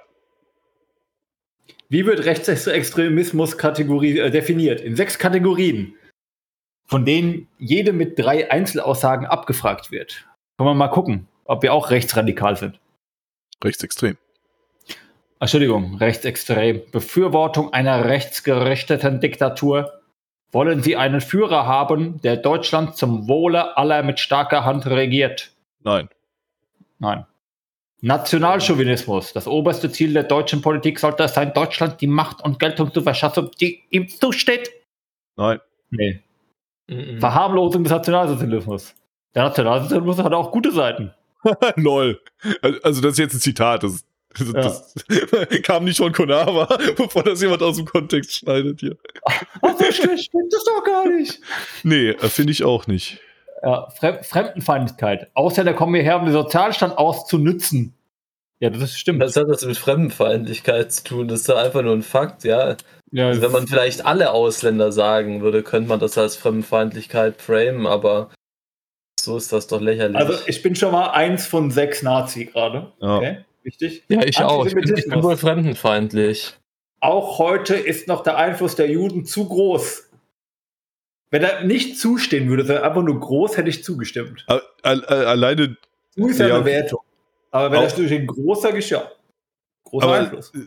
Wie 1.89 2.07
wird 2.07 2.25
Rechtsextremismus 2.25 3.57
Kategorie, 3.59 4.17
äh, 4.17 4.31
definiert? 4.31 4.81
In 4.81 4.95
sechs 4.95 5.19
Kategorien, 5.19 5.95
von 6.85 7.05
denen 7.05 7.47
jede 7.59 7.93
mit 7.93 8.17
drei 8.17 8.49
Einzelaussagen 8.49 9.27
abgefragt 9.27 9.91
wird. 9.91 10.25
Können 10.57 10.69
wir 10.69 10.73
mal 10.73 10.87
gucken, 10.87 11.27
ob 11.45 11.61
wir 11.61 11.73
auch 11.73 11.91
rechtsradikal 11.91 12.57
sind. 12.57 12.79
rechtsextrem. 13.63 14.17
Entschuldigung, 15.39 15.97
rechtsextrem. 15.97 16.81
Befürwortung 16.91 17.73
einer 17.73 18.05
rechtsgerichteten 18.05 19.19
Diktatur. 19.19 20.01
Wollen 20.51 20.81
Sie 20.81 20.95
einen 20.97 21.21
Führer 21.21 21.67
haben, 21.67 22.21
der 22.21 22.37
Deutschland 22.37 22.95
zum 22.97 23.27
Wohle 23.27 23.77
aller 23.77 24.03
mit 24.03 24.19
starker 24.19 24.65
Hand 24.65 24.87
regiert? 24.87 25.51
Nein. 25.83 26.09
Nein. 26.99 27.25
Nationalchauvinismus. 28.03 29.31
Das 29.31 29.47
oberste 29.47 29.89
Ziel 29.89 30.11
der 30.11 30.23
deutschen 30.23 30.61
Politik 30.61 30.99
sollte 30.99 31.23
es 31.23 31.33
sein, 31.33 31.53
Deutschland 31.53 32.01
die 32.01 32.07
Macht 32.07 32.43
und 32.43 32.59
Geltung 32.59 32.93
zu 32.93 33.01
verschaffen, 33.01 33.49
die 33.61 33.81
ihm 33.91 34.09
zusteht. 34.09 34.71
Nein. 35.37 35.61
Nee. 35.89 36.19
Mhm. 36.87 37.21
Verharmlosung 37.21 37.83
des 37.83 37.93
Nationalsozialismus. 37.93 38.93
Der 39.33 39.43
Nationalsozialismus 39.43 40.17
hat 40.17 40.33
auch 40.33 40.51
gute 40.51 40.73
Seiten. 40.73 41.13
Lol. 41.77 42.19
Also 42.81 42.99
das 43.01 43.13
ist 43.13 43.19
jetzt 43.19 43.35
ein 43.35 43.39
Zitat. 43.39 43.83
Das, 43.83 44.03
das, 44.37 44.93
das 44.93 45.61
kam 45.63 45.85
nicht 45.85 45.97
von 45.97 46.11
Konava, 46.11 46.77
bevor 46.97 47.23
das 47.23 47.41
jemand 47.41 47.61
aus 47.61 47.77
dem 47.77 47.85
Kontext 47.85 48.33
schneidet 48.33 48.81
hier. 48.81 48.97
Ach, 49.61 49.79
so 49.79 49.91
schlecht 49.93 50.25
stimmt 50.25 50.51
das 50.51 50.63
doch 50.65 50.83
gar 50.83 51.07
nicht. 51.07 51.39
Nee, 51.83 52.09
äh, 52.09 52.27
finde 52.27 52.51
ich 52.51 52.65
auch 52.65 52.85
nicht. 52.85 53.21
Ja, 53.63 53.89
Fre 53.89 54.19
Fremdenfeindlichkeit. 54.23 55.29
Ausländer 55.33 55.73
kommen 55.73 55.95
hierher, 55.95 56.19
um 56.19 56.25
den 56.25 56.33
Sozialstand 56.33 56.97
auszunützen. 56.97 57.93
Ja, 58.59 58.69
das 58.69 58.97
stimmt. 58.97 59.21
Was 59.21 59.35
hat 59.35 59.47
das 59.47 59.65
mit 59.65 59.77
Fremdenfeindlichkeit 59.77 60.91
zu 60.91 61.03
tun? 61.03 61.27
Das 61.27 61.41
ist 61.41 61.49
doch 61.49 61.57
einfach 61.57 61.81
nur 61.81 61.93
ein 61.93 62.01
Fakt, 62.01 62.43
ja. 62.43 62.75
ja, 63.11 63.27
Also 63.27 63.41
wenn 63.41 63.51
man 63.51 63.67
vielleicht 63.67 64.05
alle 64.05 64.31
Ausländer 64.31 64.91
sagen 64.91 65.41
würde, 65.41 65.63
könnte 65.63 65.89
man 65.89 65.99
das 65.99 66.17
als 66.17 66.35
Fremdenfeindlichkeit 66.35 67.41
framen, 67.41 67.87
aber 67.87 68.29
so 69.19 69.37
ist 69.37 69.53
das 69.53 69.67
doch 69.67 69.79
lächerlich. 69.79 70.17
also 70.17 70.33
ich 70.45 70.61
bin 70.61 70.75
schon 70.75 70.91
mal 70.91 71.11
eins 71.11 71.45
von 71.45 71.71
sechs 71.71 72.03
Nazi 72.03 72.45
gerade. 72.45 72.91
Ja. 72.99 73.17
Okay, 73.17 73.37
wichtig. 73.63 74.03
ja, 74.09 74.23
ich 74.23 74.39
auch. 74.39 74.65
Ich 74.65 74.75
bin, 74.75 74.83
ich 74.97 75.07
bin 75.07 75.23
wohl 75.23 75.37
fremdenfeindlich. 75.37 76.53
Auch 76.99 77.39
heute 77.39 77.75
ist 77.75 78.07
noch 78.07 78.23
der 78.23 78.37
Einfluss 78.37 78.75
der 78.75 78.89
Juden 78.89 79.25
zu 79.25 79.47
groß. 79.47 80.09
Wenn 81.33 81.41
er 81.41 81.63
nicht 81.63 81.97
zustehen 81.97 82.47
würde, 82.47 82.63
sondern 82.63 82.83
einfach 82.83 83.01
nur 83.01 83.19
groß, 83.19 83.57
hätte 83.57 83.67
ich 83.67 83.83
zugestimmt. 83.83 84.45
A- 84.47 84.61
a- 84.83 84.91
a- 84.91 85.23
Alleine, 85.31 85.75
Zu 86.11 86.27
ist 86.27 86.39
ja, 86.39 86.45
eine 86.55 86.63
Wertung. 86.63 86.99
Aber 87.49 87.71
wenn 87.71 87.81
das 87.81 87.95
durch 87.95 88.11
ein 88.13 88.27
großer 88.27 88.69
ist, 88.75 88.91
ja. 88.91 89.09
Großer 89.83 90.05
aber 90.05 90.15
Einfluss. 90.19 90.53
äh, 90.53 90.59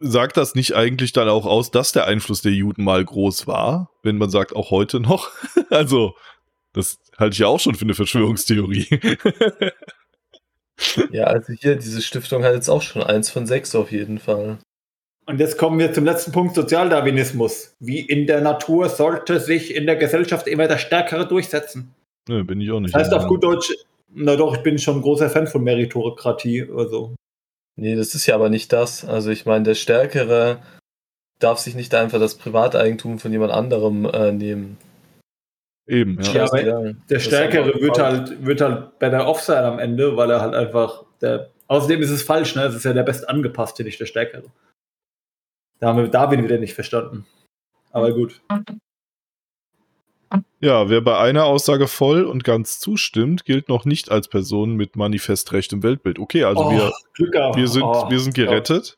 sagt 0.00 0.38
das 0.38 0.54
nicht 0.54 0.74
eigentlich 0.74 1.12
dann 1.12 1.28
auch 1.28 1.44
aus, 1.44 1.70
dass 1.70 1.92
der 1.92 2.06
Einfluss 2.06 2.40
der 2.40 2.52
Juden 2.52 2.84
mal 2.84 3.04
groß 3.04 3.46
war, 3.46 3.90
wenn 4.02 4.16
man 4.16 4.30
sagt, 4.30 4.56
auch 4.56 4.70
heute 4.70 4.98
noch? 4.98 5.30
Also, 5.68 6.14
das 6.72 6.98
halte 7.18 7.34
ich 7.34 7.40
ja 7.40 7.48
auch 7.48 7.60
schon 7.60 7.74
für 7.74 7.84
eine 7.84 7.94
Verschwörungstheorie. 7.94 8.86
Ja, 11.10 11.24
also 11.24 11.52
hier, 11.52 11.76
diese 11.76 12.02
Stiftung 12.02 12.42
hat 12.44 12.54
jetzt 12.54 12.68
auch 12.68 12.82
schon 12.82 13.02
eins 13.02 13.30
von 13.30 13.46
sechs 13.46 13.74
auf 13.74 13.92
jeden 13.92 14.18
Fall. 14.18 14.58
Und 15.26 15.38
jetzt 15.38 15.56
kommen 15.56 15.78
wir 15.78 15.92
zum 15.92 16.04
letzten 16.04 16.32
Punkt, 16.32 16.54
Sozialdarwinismus. 16.54 17.76
Wie 17.78 18.00
in 18.00 18.26
der 18.26 18.40
Natur 18.40 18.88
sollte 18.88 19.38
sich 19.38 19.74
in 19.74 19.86
der 19.86 19.96
Gesellschaft 19.96 20.48
immer 20.48 20.66
der 20.66 20.78
Stärkere 20.78 21.26
durchsetzen. 21.26 21.94
Nö, 22.28 22.44
bin 22.44 22.60
ich 22.60 22.70
auch 22.70 22.80
nicht. 22.80 22.94
Das 22.94 23.04
heißt 23.04 23.14
auf 23.14 23.26
gut 23.26 23.44
Deutsch, 23.44 23.72
na 24.14 24.36
doch, 24.36 24.56
ich 24.56 24.62
bin 24.62 24.78
schon 24.78 24.96
ein 24.96 25.02
großer 25.02 25.30
Fan 25.30 25.46
von 25.46 25.62
Meritokratie. 25.62 26.68
Also. 26.76 27.14
Nee, 27.76 27.94
das 27.94 28.14
ist 28.14 28.26
ja 28.26 28.34
aber 28.34 28.50
nicht 28.50 28.72
das. 28.72 29.04
Also 29.04 29.30
ich 29.30 29.46
meine, 29.46 29.64
der 29.64 29.74
Stärkere 29.74 30.58
darf 31.38 31.58
sich 31.58 31.74
nicht 31.74 31.94
einfach 31.94 32.18
das 32.18 32.36
Privateigentum 32.36 33.18
von 33.18 33.32
jemand 33.32 33.52
anderem 33.52 34.04
äh, 34.06 34.32
nehmen. 34.32 34.76
Eben, 35.86 36.20
ja. 36.20 36.32
Ja, 36.32 36.42
aber. 36.44 36.62
Der 36.62 36.94
Das 37.08 37.24
Stärkere 37.24 37.80
wird 37.80 37.98
halt, 37.98 38.44
wird 38.44 38.60
halt 38.60 38.98
better 38.98 39.26
off 39.26 39.40
sein 39.40 39.64
am 39.64 39.78
Ende, 39.78 40.16
weil 40.16 40.30
er 40.30 40.40
halt 40.40 40.54
einfach 40.54 41.04
der. 41.20 41.50
Außerdem 41.68 42.02
ist 42.02 42.10
es 42.10 42.22
falsch, 42.22 42.54
ne? 42.54 42.64
Es 42.64 42.74
ist 42.74 42.84
ja 42.84 42.92
der 42.92 43.02
best 43.02 43.28
angepasste, 43.28 43.82
nicht 43.82 43.98
der 43.98 44.06
Stärkere. 44.06 44.44
Da 45.82 45.88
haben 45.88 45.98
wir 45.98 46.06
Darwin 46.06 46.44
wieder 46.44 46.58
nicht 46.58 46.74
verstanden. 46.74 47.26
Aber 47.90 48.12
gut. 48.12 48.40
Ja, 50.60 50.88
wer 50.88 51.00
bei 51.00 51.18
einer 51.18 51.44
Aussage 51.44 51.88
voll 51.88 52.22
und 52.22 52.44
ganz 52.44 52.78
zustimmt, 52.78 53.44
gilt 53.44 53.68
noch 53.68 53.84
nicht 53.84 54.08
als 54.08 54.28
Person 54.28 54.76
mit 54.76 54.94
Manifestrecht 54.94 55.72
im 55.72 55.82
Weltbild. 55.82 56.20
Okay, 56.20 56.44
also 56.44 56.70
wir, 56.70 56.92
Glück 57.14 57.32
gehabt. 57.32 57.56
wir, 57.56 57.66
sind, 57.66 57.82
Oh, 57.82 58.08
wir 58.08 58.20
sind 58.20 58.36
gerettet. 58.36 58.96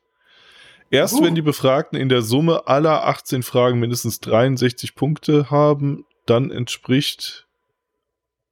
Erst 0.91 1.15
Uh. 1.15 1.25
wenn 1.25 1.35
die 1.35 1.41
Befragten 1.41 1.99
in 1.99 2.11
der 2.11 2.21
Summe 2.21 2.67
aller 2.67 3.07
18 3.07 3.43
Fragen 3.43 3.81
mindestens 3.81 4.21
63 4.21 4.95
Punkte 4.95 5.51
haben, 5.51 6.05
dann 6.27 6.51
entspricht, 6.51 7.47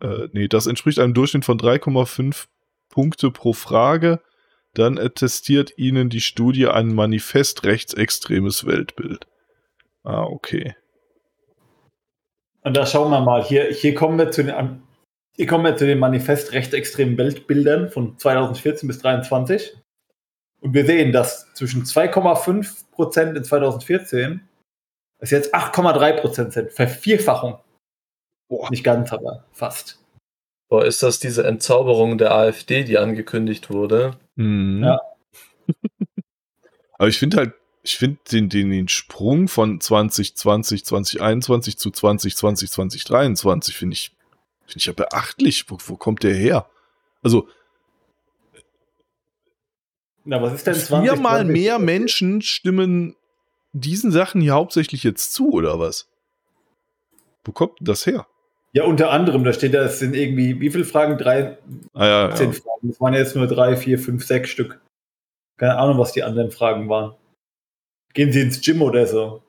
äh, 0.00 0.28
nee, 0.32 0.48
das 0.48 0.66
entspricht 0.66 0.98
einem 1.00 1.12
Durchschnitt 1.12 1.44
von 1.44 1.59
3,5 1.59 2.46
Punkte 2.88 3.30
pro 3.30 3.52
Frage. 3.52 4.22
Dann 4.74 4.99
attestiert 4.99 5.77
ihnen 5.77 6.09
die 6.09 6.20
Studie 6.20 6.66
ein 6.66 6.94
manifest 6.94 7.65
rechtsextremes 7.65 8.66
Weltbild. 8.66 9.27
Ah, 10.03 10.24
okay. 10.24 10.74
Und 12.62 12.77
da 12.77 12.86
schauen 12.86 13.11
wir 13.11 13.20
mal. 13.20 13.44
Hier, 13.44 13.65
hier 13.66 13.94
kommen 13.94 14.19
wir 14.19 14.31
zu 14.31 14.44
den, 14.44 14.82
hier 15.36 15.47
kommen 15.47 15.65
wir 15.65 15.77
zu 15.77 15.86
den 15.86 15.99
Manifest 15.99 16.53
rechtsextremen 16.53 17.19
Weltbildern 17.19 17.90
von 17.90 18.19
2014 18.19 18.86
bis 18.86 19.01
2023. 19.01 19.77
Und 20.61 20.74
wir 20.74 20.86
sehen, 20.86 21.12
dass 21.12 21.53
zwischen 21.55 21.85
2,5 21.85 22.90
Prozent 22.93 23.36
in 23.36 23.44
2014 23.44 24.40
es 25.19 25.31
jetzt 25.31 25.55
8,3 25.55 26.20
Prozent 26.20 26.53
sind. 26.53 26.73
Vervierfachung. 26.73 27.59
Boah. 28.49 28.70
Nicht 28.70 28.85
ganz, 28.85 29.12
aber 29.12 29.44
fast. 29.53 30.01
Boah, 30.73 30.86
ist 30.86 31.03
das 31.03 31.19
diese 31.19 31.44
Entzauberung 31.44 32.16
der 32.16 32.35
AfD, 32.35 32.82
die 32.82 32.97
angekündigt 32.97 33.69
wurde? 33.69 34.16
Mhm. 34.36 34.82
Ja. 34.82 35.01
Aber 36.94 37.09
ich 37.09 37.19
finde 37.19 37.36
halt, 37.36 37.53
ich 37.82 37.99
finde 37.99 38.20
den, 38.32 38.49
den, 38.49 38.70
den 38.70 38.89
Sprung 38.89 39.49
von 39.49 39.82
2020, 39.82 40.86
2021 40.86 41.77
zu 41.77 41.90
2020, 41.90 42.70
2023 42.70 43.77
finde 43.77 43.93
ich, 43.93 44.16
finde 44.65 44.78
ich 44.78 44.86
ja 44.86 44.94
beachtlich. 44.94 45.70
Wo, 45.70 45.77
wo 45.85 45.97
kommt 45.97 46.23
der 46.23 46.32
her? 46.32 46.65
Also, 47.23 47.47
Na, 50.24 50.40
was 50.40 50.55
ist 50.55 50.66
denn 50.66 50.74
viermal 50.74 51.43
2020? 51.43 51.53
mehr 51.53 51.78
Menschen 51.81 52.40
stimmen 52.40 53.15
diesen 53.74 54.11
Sachen 54.11 54.40
hier 54.40 54.55
hauptsächlich 54.55 55.03
jetzt 55.03 55.35
zu, 55.35 55.53
oder 55.53 55.78
was? 55.78 56.09
Wo 57.44 57.53
kommt 57.53 57.77
das 57.82 58.07
her? 58.07 58.27
Ja, 58.74 58.85
unter 58.85 59.11
anderem, 59.11 59.44
da 59.44 59.53
steht 59.53 59.74
da, 59.74 59.85
es 59.85 59.99
sind 59.99 60.16
irgendwie, 60.16 60.59
wie 60.61 60.70
viele 60.70 60.85
Fragen? 60.85 61.19
Drei, 61.19 61.59
Ah, 61.93 62.07
ja, 62.07 62.35
zehn 62.35 62.53
ja. 62.53 62.59
Fragen. 62.59 62.89
Das 62.89 63.01
waren 63.01 63.15
jetzt 63.15 63.36
nur 63.36 63.47
drei, 63.47 63.77
vier, 63.77 63.99
fünf, 63.99 64.24
sechs 64.24 64.49
Stück. 64.51 64.81
Keine 65.59 65.77
Ahnung, 65.77 65.99
was 65.99 66.12
die 66.12 66.23
anderen 66.23 66.51
Fragen 66.51 66.89
waren. 66.89 67.15
Gehen 68.15 68.32
Sie 68.32 68.40
ins 68.40 68.61
Gym 68.62 68.81
oder 68.82 69.07
so? 69.07 69.43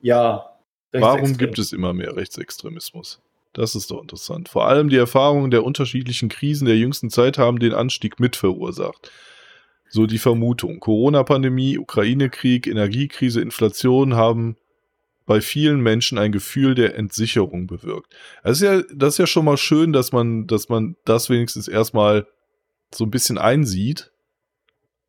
Ja. 0.00 0.58
Warum 0.92 1.36
gibt 1.36 1.58
es 1.58 1.72
immer 1.72 1.92
mehr 1.92 2.16
Rechtsextremismus? 2.16 3.20
Das 3.52 3.74
ist 3.74 3.90
doch 3.90 4.02
interessant. 4.02 4.48
Vor 4.48 4.66
allem 4.66 4.88
die 4.88 4.96
Erfahrungen 4.96 5.50
der 5.50 5.64
unterschiedlichen 5.64 6.28
Krisen 6.28 6.66
der 6.66 6.76
jüngsten 6.76 7.08
Zeit 7.10 7.38
haben 7.38 7.58
den 7.58 7.72
Anstieg 7.72 8.20
mit 8.20 8.36
verursacht. 8.36 9.10
So 9.88 10.06
die 10.06 10.18
Vermutung. 10.18 10.80
Corona-Pandemie, 10.80 11.78
Ukraine-Krieg, 11.78 12.66
Energiekrise, 12.66 13.40
Inflation 13.40 14.14
haben 14.16 14.56
bei 15.26 15.40
vielen 15.40 15.80
Menschen 15.80 16.18
ein 16.18 16.32
Gefühl 16.32 16.74
der 16.74 16.96
Entsicherung 16.96 17.66
bewirkt. 17.66 18.14
Das 18.42 18.58
ist 18.58 18.62
ja, 18.62 18.82
das 18.94 19.14
ist 19.14 19.18
ja 19.18 19.26
schon 19.26 19.44
mal 19.44 19.56
schön, 19.56 19.92
dass 19.92 20.12
man, 20.12 20.46
dass 20.46 20.68
man 20.68 20.96
das 21.04 21.28
wenigstens 21.28 21.68
erstmal 21.68 22.26
so 22.94 23.04
ein 23.04 23.10
bisschen 23.10 23.36
einsieht 23.36 24.12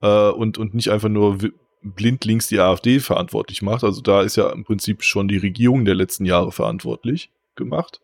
äh, 0.02 0.30
und, 0.30 0.58
und 0.58 0.74
nicht 0.74 0.90
einfach 0.90 1.10
nur 1.10 1.38
blindlings 1.84 2.48
die 2.48 2.60
AfD 2.60 3.00
verantwortlich 3.00 3.62
macht. 3.62 3.84
Also 3.84 4.02
da 4.02 4.24
ist 4.24 4.36
ja 4.36 4.52
im 4.52 4.64
Prinzip 4.64 5.04
schon 5.04 5.28
die 5.28 5.38
Regierung 5.38 5.86
der 5.86 5.96
letzten 5.96 6.26
Jahre 6.26 6.52
verantwortlich 6.52 7.30
gemacht. 7.56 8.02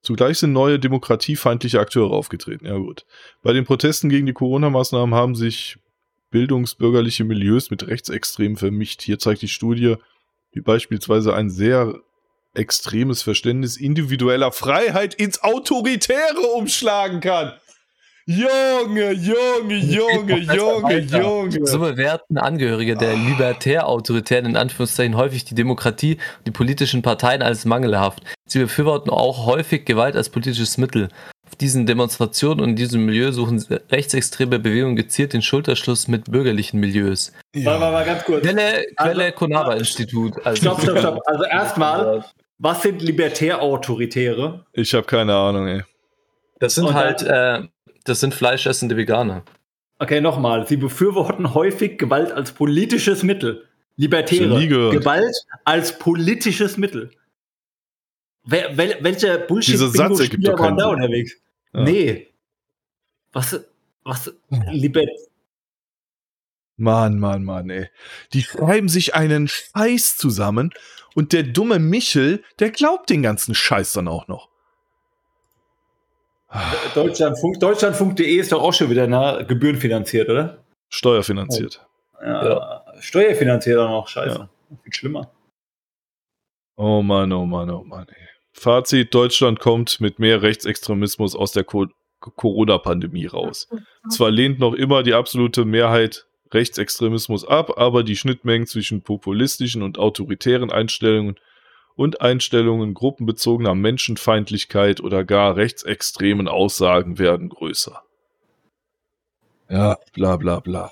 Zugleich 0.00 0.38
sind 0.38 0.52
neue 0.52 0.78
demokratiefeindliche 0.78 1.80
Akteure 1.80 2.12
aufgetreten. 2.12 2.66
Ja 2.66 2.76
gut. 2.76 3.04
Bei 3.42 3.52
den 3.52 3.64
Protesten 3.64 4.08
gegen 4.08 4.26
die 4.26 4.32
Corona-Maßnahmen 4.32 5.14
haben 5.14 5.34
sich 5.34 5.76
bildungsbürgerliche 6.30 7.24
Milieus 7.24 7.70
mit 7.70 7.86
Rechtsextremen 7.86 8.56
vermischt. 8.56 9.02
Hier 9.02 9.18
zeigt 9.18 9.42
die 9.42 9.48
Studie, 9.48 9.96
beispielsweise 10.60 11.34
ein 11.34 11.50
sehr 11.50 11.94
extremes 12.54 13.22
Verständnis 13.22 13.76
individueller 13.76 14.52
Freiheit 14.52 15.14
ins 15.14 15.42
Autoritäre 15.42 16.40
umschlagen 16.56 17.20
kann. 17.20 17.52
Junge, 18.30 19.12
Junge, 19.12 19.76
Junge, 19.76 20.36
Junge, 20.36 20.98
Junge. 20.98 21.66
So 21.66 21.78
bewerten 21.78 22.36
Angehörige 22.36 22.94
der 22.94 23.14
libertär-autoritären, 23.14 24.44
in 24.44 24.56
Anführungszeichen, 24.58 25.16
häufig 25.16 25.46
die 25.46 25.54
Demokratie 25.54 26.18
und 26.36 26.46
die 26.46 26.50
politischen 26.50 27.00
Parteien 27.00 27.40
als 27.40 27.64
mangelhaft. 27.64 28.22
Sie 28.44 28.58
befürworten 28.58 29.08
auch 29.08 29.46
häufig 29.46 29.86
Gewalt 29.86 30.14
als 30.14 30.28
politisches 30.28 30.76
Mittel. 30.76 31.08
Diesen 31.60 31.86
Demonstrationen 31.86 32.60
und 32.60 32.70
in 32.70 32.76
diesem 32.76 33.04
Milieu 33.04 33.32
suchen 33.32 33.64
rechtsextreme 33.90 34.58
Bewegungen 34.60 34.94
gezielt 34.94 35.32
den 35.32 35.42
Schulterschluss 35.42 36.06
mit 36.06 36.30
bürgerlichen 36.30 36.78
Milieus. 36.78 37.32
Warte 37.52 37.80
mal, 37.80 37.90
mal 37.92 38.04
ganz 38.04 38.24
kurz. 38.24 38.42
Quelle, 38.44 38.84
Quelle 38.96 39.24
Also- 39.24 39.36
Konava-Institut. 39.36 40.34
Also 40.46 40.62
Stopp, 40.62 40.80
stopp, 40.82 40.98
stopp. 40.98 41.20
Also 41.26 41.44
erstmal, 41.44 42.24
was 42.58 42.82
sind 42.82 43.02
Libertär-Autoritäre? 43.02 44.64
Ich 44.72 44.94
habe 44.94 45.04
keine 45.06 45.34
Ahnung, 45.34 45.66
ey. 45.66 45.82
Das 46.60 46.76
sind 46.76 46.86
Und 46.86 46.94
halt, 46.94 47.22
äh, 47.22 47.62
das 48.04 48.20
sind 48.20 48.34
fleischessende 48.34 48.96
Veganer. 48.96 49.42
Okay, 49.98 50.20
nochmal. 50.20 50.66
Sie 50.66 50.76
befürworten 50.76 51.54
häufig 51.54 51.98
Gewalt 51.98 52.30
als 52.30 52.52
politisches 52.52 53.24
Mittel. 53.24 53.64
Libertäre. 53.96 54.64
Gewalt 54.68 55.34
als 55.64 55.98
politisches 55.98 56.76
Mittel. 56.76 57.10
Wer, 58.44 58.76
wel, 58.76 58.96
welcher 59.00 59.38
bullshit 59.38 59.74
Dieser 59.74 59.88
Satz 59.88 60.20
ergibt 60.20 60.46
doch 60.46 60.56
keinen 60.56 60.78
Sinn. 60.78 60.88
unterwegs? 60.88 61.36
Ja. 61.72 61.82
Nee. 61.82 62.28
Was, 63.32 63.60
was, 64.04 64.32
Libert, 64.70 65.08
Mann, 66.78 67.18
Mann, 67.18 67.44
Mann, 67.44 67.70
ey. 67.70 67.88
Die 68.32 68.42
schreiben 68.42 68.88
sich 68.88 69.14
einen 69.14 69.48
Scheiß 69.48 70.16
zusammen 70.16 70.70
und 71.14 71.32
der 71.32 71.42
dumme 71.42 71.80
Michel, 71.80 72.44
der 72.60 72.70
glaubt 72.70 73.10
den 73.10 73.22
ganzen 73.22 73.54
Scheiß 73.54 73.92
dann 73.92 74.06
auch 74.06 74.28
noch. 74.28 74.48
Deutschlandfunk, 76.94 77.58
Deutschlandfunk.de 77.60 78.36
ist 78.36 78.52
doch 78.52 78.62
auch 78.62 78.72
schon 78.72 78.88
wieder 78.88 79.06
na, 79.06 79.42
gebührenfinanziert, 79.42 80.28
oder? 80.30 80.64
Steuerfinanziert. 80.88 81.84
Ja. 82.22 82.84
Steuerfinanziert 83.00 83.78
auch 83.78 83.90
noch, 83.90 84.08
scheiße. 84.08 84.38
Ja. 84.38 84.48
Viel 84.82 84.92
schlimmer. 84.92 85.32
Oh 86.76 87.02
Mann, 87.02 87.32
oh 87.32 87.44
Mann, 87.44 87.70
oh 87.70 87.82
Mann, 87.82 88.06
ey. 88.08 88.27
Fazit: 88.58 89.14
Deutschland 89.14 89.60
kommt 89.60 90.00
mit 90.00 90.18
mehr 90.18 90.42
Rechtsextremismus 90.42 91.34
aus 91.34 91.52
der 91.52 91.64
Co 91.64 91.86
Corona-Pandemie 92.20 93.26
raus. 93.26 93.68
Zwar 94.10 94.32
lehnt 94.32 94.58
noch 94.58 94.74
immer 94.74 95.04
die 95.04 95.14
absolute 95.14 95.64
Mehrheit 95.64 96.26
Rechtsextremismus 96.52 97.46
ab, 97.46 97.78
aber 97.78 98.02
die 98.02 98.16
Schnittmengen 98.16 98.66
zwischen 98.66 99.02
populistischen 99.02 99.82
und 99.82 99.98
autoritären 99.98 100.72
Einstellungen 100.72 101.36
und 101.94 102.20
Einstellungen 102.20 102.94
gruppenbezogener 102.94 103.74
Menschenfeindlichkeit 103.74 105.00
oder 105.00 105.24
gar 105.24 105.56
rechtsextremen 105.56 106.48
Aussagen 106.48 107.18
werden 107.18 107.48
größer. 107.48 108.02
Ja, 109.68 109.98
bla 110.12 110.36
bla 110.36 110.60
bla. 110.60 110.90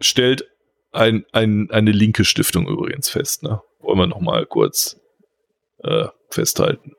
Stellt 0.00 0.46
ein, 0.92 1.24
ein, 1.32 1.70
eine 1.70 1.90
linke 1.90 2.24
Stiftung 2.24 2.68
übrigens 2.68 3.08
fest, 3.08 3.42
ne? 3.42 3.60
Wollen 3.80 3.98
wir 3.98 4.06
nochmal 4.06 4.46
kurz 4.46 5.00
äh, 5.82 6.06
festhalten. 6.30 6.92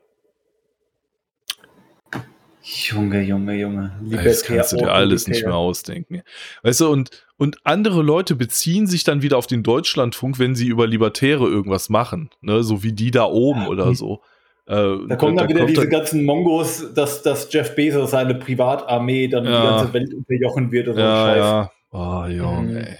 Junge, 2.62 3.22
Junge, 3.22 3.54
Junge. 3.54 3.92
Das 4.10 4.42
kannst 4.42 4.72
du 4.72 4.76
dir 4.76 4.92
alles 4.92 5.26
nicht 5.26 5.42
mehr 5.44 5.54
ausdenken. 5.54 6.20
Weißt 6.62 6.80
du, 6.82 6.88
und, 6.90 7.10
und 7.38 7.56
andere 7.64 8.02
Leute 8.02 8.34
beziehen 8.36 8.86
sich 8.86 9.04
dann 9.04 9.22
wieder 9.22 9.38
auf 9.38 9.46
den 9.46 9.62
Deutschlandfunk, 9.62 10.38
wenn 10.38 10.54
sie 10.54 10.66
über 10.66 10.86
Libertäre 10.86 11.46
irgendwas 11.46 11.88
machen, 11.88 12.28
ne? 12.42 12.62
so 12.62 12.82
wie 12.82 12.92
die 12.92 13.10
da 13.10 13.24
oben 13.24 13.68
oder 13.68 13.94
so. 13.94 14.20
Äh, 14.66 14.74
Da 15.08 15.16
kommen 15.16 15.36
dann 15.38 15.48
wieder 15.48 15.60
kommt 15.60 15.70
diese 15.70 15.88
ganzen 15.88 16.24
Mongos, 16.26 16.92
dass, 16.92 17.22
dass 17.22 17.50
Jeff 17.50 17.74
Bezos 17.74 18.10
seine 18.10 18.34
Privatarmee 18.34 19.28
dann 19.28 19.46
Ja. 19.46 19.60
die 19.62 19.66
ganze 19.78 19.92
Welt 19.94 20.12
unterjochen 20.12 20.70
wird 20.70 20.88
oder 20.88 20.94
so. 20.96 21.00
Ja, 21.00 21.26
Scheiß. 21.26 21.38
ja. 21.38 21.70
Oh, 21.90 22.26
Junge, 22.26 22.68
Mhm. 22.72 22.76
ey. 22.76 22.96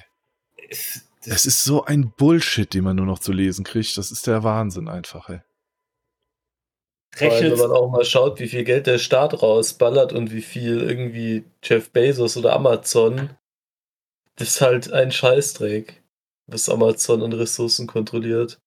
Es 1.26 1.44
ist 1.44 1.62
so 1.64 1.84
ein 1.84 2.10
Bullshit, 2.16 2.72
den 2.72 2.84
man 2.84 2.96
nur 2.96 3.04
noch 3.04 3.18
zu 3.18 3.32
lesen 3.32 3.64
kriegt. 3.66 3.98
Das 3.98 4.10
ist 4.10 4.26
der 4.26 4.44
Wahnsinn 4.44 4.88
einfach, 4.88 5.28
ey. 5.28 5.40
Allem, 7.20 7.30
wenn 7.32 7.38
Rechnet, 7.50 7.58
man 7.58 7.70
auch 7.72 7.90
mal 7.90 8.04
schaut, 8.04 8.38
wie 8.40 8.48
viel 8.48 8.64
Geld 8.64 8.86
der 8.86 8.98
Staat 8.98 9.42
rausballert 9.42 10.12
und 10.12 10.32
wie 10.32 10.42
viel 10.42 10.80
irgendwie 10.82 11.44
Jeff 11.62 11.90
Bezos 11.90 12.36
oder 12.36 12.52
Amazon, 12.54 13.30
das 14.36 14.48
ist 14.48 14.60
halt 14.60 14.92
ein 14.92 15.10
Scheißdreck, 15.10 16.02
was 16.46 16.68
Amazon 16.68 17.22
an 17.22 17.32
Ressourcen 17.32 17.86
kontrolliert. 17.86 18.58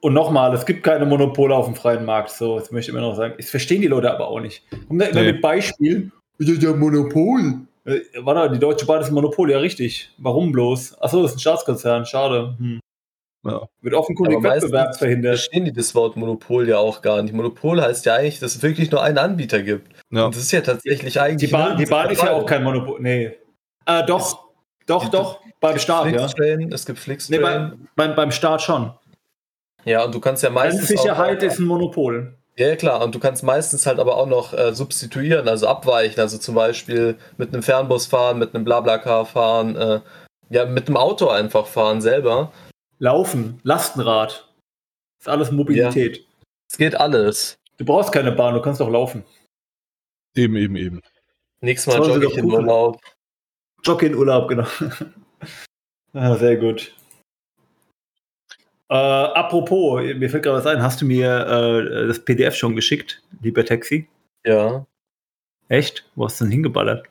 und 0.00 0.12
nochmal, 0.14 0.54
es 0.54 0.64
gibt 0.64 0.84
keine 0.84 1.06
Monopole 1.06 1.54
auf 1.56 1.64
dem 1.66 1.74
freien 1.74 2.04
Markt. 2.04 2.30
So, 2.30 2.58
das 2.58 2.70
möchte 2.70 2.90
ich 2.92 2.96
immer 2.96 3.04
noch 3.06 3.16
sagen. 3.16 3.34
Das 3.36 3.50
verstehen 3.50 3.80
die 3.80 3.88
Leute 3.88 4.12
aber 4.12 4.28
auch 4.28 4.38
nicht. 4.40 4.62
Kommen 4.86 5.00
da 5.00 5.06
immer 5.06 5.22
Nee. 5.22 5.32
mit 5.32 5.40
Beispielen. 5.42 6.12
Das 6.38 6.48
ist 6.48 6.62
ja 6.62 6.72
Monopol. 6.72 7.62
Äh, 7.84 8.00
Warte, 8.18 8.52
die 8.54 8.60
Deutsche 8.60 8.86
Bahn 8.86 9.00
ist 9.00 9.08
ein 9.08 9.14
Monopol, 9.14 9.50
ja 9.50 9.58
richtig. 9.58 10.12
Warum 10.18 10.52
bloß? 10.52 11.00
Achso, 11.02 11.20
das 11.22 11.32
ist 11.32 11.38
ein 11.38 11.40
Staatskonzern, 11.40 12.06
schade. 12.06 12.54
Hm. 12.58 12.78
Ja. 13.44 13.68
Wird 13.82 13.94
offenkundig 13.94 14.42
Wettbewerb 14.42 14.96
verhindert. 14.96 15.36
Verstehen 15.36 15.64
die 15.64 15.72
das 15.72 15.94
Wort 15.94 16.16
Monopol 16.16 16.68
ja 16.68 16.78
auch 16.78 17.02
gar 17.02 17.22
nicht. 17.22 17.32
Monopol 17.32 17.80
heißt 17.80 18.04
ja 18.06 18.14
eigentlich, 18.14 18.40
dass 18.40 18.56
es 18.56 18.62
wirklich 18.62 18.90
nur 18.90 19.02
einen 19.02 19.18
Anbieter 19.18 19.62
gibt. 19.62 19.92
Ja. 20.10 20.24
Und 20.26 20.34
das 20.34 20.42
ist 20.42 20.52
ja 20.52 20.60
tatsächlich 20.60 21.20
eigentlich. 21.20 21.50
Die 21.50 21.56
Bahn, 21.56 21.76
die 21.76 21.86
Bahn 21.86 22.10
ist 22.10 22.22
ja 22.22 22.32
auch 22.32 22.46
kein 22.46 22.64
Monopol. 22.64 23.00
Nee. 23.00 23.36
Äh, 23.86 24.04
doch, 24.06 24.48
doch, 24.86 25.08
doch. 25.08 25.40
Beim 25.60 25.78
Staat, 25.78 26.12
ja. 26.12 26.24
Es 26.24 26.34
gibt 26.86 26.98
Nee, 26.98 27.02
Flixtrain. 27.04 27.40
beim, 27.42 27.88
beim, 27.96 28.14
beim 28.14 28.30
Staat 28.32 28.62
schon. 28.62 28.92
ja, 29.84 30.04
und 30.04 30.14
du 30.14 30.20
kannst 30.20 30.42
ja 30.42 30.50
meistens. 30.50 30.88
Sicherheit 30.88 31.42
ist 31.42 31.58
ein 31.58 31.66
Monopol. 31.66 32.34
Ja, 32.56 32.74
klar, 32.74 33.02
und 33.04 33.14
du 33.14 33.20
kannst 33.20 33.44
meistens 33.44 33.86
halt 33.86 34.00
aber 34.00 34.16
auch 34.16 34.26
noch 34.26 34.52
äh, 34.52 34.74
substituieren, 34.74 35.48
also 35.48 35.68
abweichen, 35.68 36.20
also 36.20 36.38
zum 36.38 36.56
Beispiel 36.56 37.16
mit 37.36 37.52
einem 37.52 37.62
Fernbus 37.62 38.06
fahren, 38.06 38.38
mit 38.40 38.52
einem 38.52 38.64
Blablacar 38.64 39.26
fahren, 39.26 39.76
äh, 39.76 40.00
ja, 40.50 40.64
mit 40.66 40.88
einem 40.88 40.96
Auto 40.96 41.28
einfach 41.28 41.66
fahren 41.66 42.00
selber. 42.00 42.50
Laufen, 42.98 43.60
Lastenrad. 43.62 44.52
Ist 45.20 45.28
alles 45.28 45.50
Mobilität. 45.50 46.26
Es 46.70 46.76
geht 46.76 46.94
alles. 46.94 47.58
Du 47.76 47.84
brauchst 47.84 48.12
keine 48.12 48.32
Bahn, 48.32 48.54
du 48.54 48.60
kannst 48.60 48.80
doch 48.80 48.90
laufen. 48.90 49.24
Eben, 50.34 50.56
eben, 50.56 50.76
eben. 50.76 51.02
Nächstes 51.60 51.96
Mal 51.96 52.06
jogge 52.06 52.26
ich 52.26 52.36
in. 52.36 52.44
Urlaub. 52.44 53.00
Jogge 53.84 54.06
in 54.06 54.14
Urlaub, 54.14 54.48
genau. 54.48 54.66
ah, 56.12 56.36
sehr 56.36 56.56
gut. 56.56 56.94
Äh, 58.90 58.94
apropos, 58.94 60.02
mir 60.02 60.30
fällt 60.30 60.44
gerade 60.44 60.58
was 60.58 60.66
ein. 60.66 60.82
Hast 60.82 61.00
du 61.00 61.04
mir 61.04 61.46
äh, 61.46 62.06
das 62.06 62.24
PDF 62.24 62.54
schon 62.54 62.74
geschickt, 62.74 63.22
lieber 63.42 63.64
Taxi? 63.64 64.08
Ja. 64.44 64.86
Echt? 65.68 66.08
Wo 66.14 66.24
hast 66.24 66.40
du 66.40 66.44
denn 66.44 66.52
hingeballert? 66.52 67.06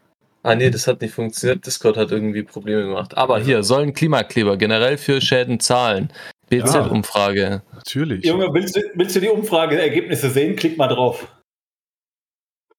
Ah 0.47 0.55
nee, 0.55 0.69
das 0.69 0.87
hat 0.87 1.01
nicht 1.01 1.13
funktioniert. 1.13 1.65
Discord 1.65 1.97
hat 1.97 2.09
irgendwie 2.13 2.41
Probleme 2.41 2.83
gemacht. 2.83 3.17
Aber 3.17 3.37
hier, 3.37 3.63
sollen 3.63 3.93
Klimakleber 3.93 4.55
generell 4.55 4.97
für 4.97 5.19
Schäden 5.19 5.59
zahlen? 5.59 6.07
BZ-Umfrage. 6.49 7.63
Natürlich. 7.75 8.23
Junge, 8.23 8.53
willst 8.53 8.77
du, 8.77 8.81
willst 8.95 9.13
du 9.17 9.19
die 9.19 9.27
Umfrageergebnisse 9.27 10.29
sehen? 10.29 10.55
Klick 10.55 10.77
mal 10.77 10.87
drauf. 10.87 11.27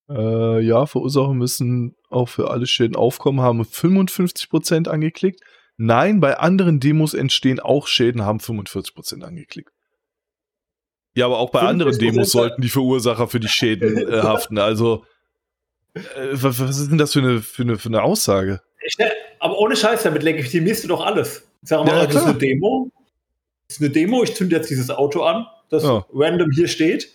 Äh, 0.09 0.61
ja, 0.61 0.87
Verursacher 0.87 1.35
müssen 1.35 1.95
auch 2.09 2.31
für 2.31 2.51
alle 2.51 2.67
Schäden 2.67 2.97
aufkommen, 2.97 3.43
haben 3.43 3.61
55% 3.61 4.89
angeklickt. 4.89 5.43
Nein, 5.77 6.21
bei 6.21 6.39
anderen 6.39 6.81
Demos 6.81 7.13
entstehen 7.13 7.61
auch 7.61 7.87
Schäden, 7.87 8.25
haben 8.25 8.39
45% 8.39 9.23
angeklickt. 9.23 9.73
Ja, 11.15 11.27
aber 11.27 11.37
auch 11.37 11.51
bei 11.51 11.61
anderen 11.61 11.93
45% 11.93 11.99
Demos 11.99 12.31
sollten 12.31 12.63
die 12.63 12.71
Verursacher 12.71 13.29
für 13.29 13.41
die 13.41 13.49
Schäden 13.49 14.09
äh, 14.09 14.23
haften. 14.23 14.57
Also, 14.57 15.05
was, 16.33 16.59
was 16.61 16.79
ist 16.79 16.91
denn 16.91 16.99
das 16.99 17.13
für 17.13 17.21
eine, 17.21 17.41
für 17.41 17.63
eine, 17.63 17.79
für 17.79 17.89
eine 17.89 18.03
Aussage? 18.03 18.61
Ich, 18.85 18.97
aber 19.41 19.59
ohne 19.59 19.77
Scheiß, 19.77 20.03
damit 20.03 20.23
legitimierst 20.23 20.85
du 20.85 20.89
doch 20.89 21.05
alles. 21.05 21.47
Sag 21.63 21.85
mal, 21.85 21.97
Ja, 21.97 22.07
das 22.07 22.17
ist 22.17 22.23
eine 22.25 22.39
Demo. 22.39 22.91
Das 23.69 23.77
ist 23.77 23.83
eine 23.83 23.91
Demo, 23.91 24.23
ich 24.23 24.35
zünde 24.35 24.57
jetzt 24.57 24.71
dieses 24.71 24.89
Auto 24.91 25.23
an, 25.23 25.47
das 25.69 25.83
Ja. 25.83 26.07
random 26.13 26.51
hier 26.51 26.69
steht. 26.69 27.15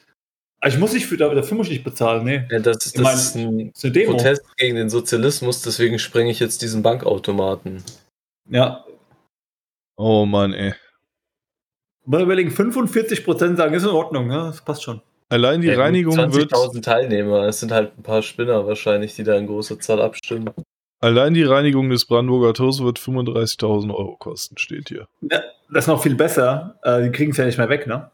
Aber 0.60 0.72
ich 0.72 0.80
muss 0.80 0.94
nicht 0.94 1.08
für, 1.08 1.18
dafür 1.18 1.58
muss 1.58 1.68
ich 1.68 1.74
nicht 1.74 1.84
bezahlen, 1.84 2.24
nee. 2.24 2.44
Ja, 2.50 2.60
das, 2.60 2.78
das 2.78 2.96
meine, 2.96 3.16
ist 3.18 3.36
ein 3.36 3.68
Das 3.72 3.78
ist 3.80 3.86
eine 3.86 3.94
Demo. 3.94 4.12
Protest 4.12 4.42
gegen 4.58 4.76
den 4.78 4.90
Sozialismus, 4.90 5.62
deswegen 5.62 6.00
sprenge 6.00 6.32
ich 6.32 6.40
jetzt 6.40 6.62
diesen 6.62 6.84
Bankautomaten. 6.84 7.84
Ja. 8.50 8.86
Oh 9.98 10.26
Mann, 10.26 10.54
ey. 10.54 10.74
Mal 12.06 12.22
überlegen, 12.22 12.50
45% 12.52 13.56
sagen, 13.56 13.74
ist 13.74 13.84
in 13.84 13.90
Ordnung, 13.90 14.30
ja, 14.32 14.48
das 14.48 14.62
passt 14.64 14.84
schon. 14.84 15.02
Allein 15.34 15.62
die 15.62 15.68
Ja, 15.70 15.80
Reinigung 15.80 16.16
wird. 16.16 16.54
20.000 16.54 16.84
Teilnehmer, 16.84 17.48
es 17.48 17.60
sind 17.60 17.72
halt 17.72 17.98
ein 17.98 18.04
paar 18.04 18.22
Spinner 18.22 18.68
wahrscheinlich, 18.68 19.16
die 19.16 19.24
da 19.24 19.36
in 19.36 19.48
großer 19.48 19.80
Zahl 19.80 20.00
abstimmen. 20.00 20.52
Allein 21.00 21.34
die 21.34 21.42
Reinigung 21.42 21.90
des 21.90 22.06
Brandenburger 22.06 22.54
Tors 22.54 22.84
wird 22.84 23.00
35.000 23.00 23.92
Euro 23.96 24.16
kosten, 24.18 24.60
steht 24.60 24.90
hier. 24.90 25.08
Ja, 25.22 25.42
das 25.72 25.86
ist 25.86 25.88
noch 25.88 26.04
viel 26.04 26.14
besser. 26.14 26.80
Äh, 26.84 27.02
die 27.02 27.12
kriegen 27.12 27.32
es 27.32 27.38
ja 27.38 27.46
nicht 27.46 27.58
mehr 27.58 27.68
weg, 27.68 27.88
ne? 27.88 28.12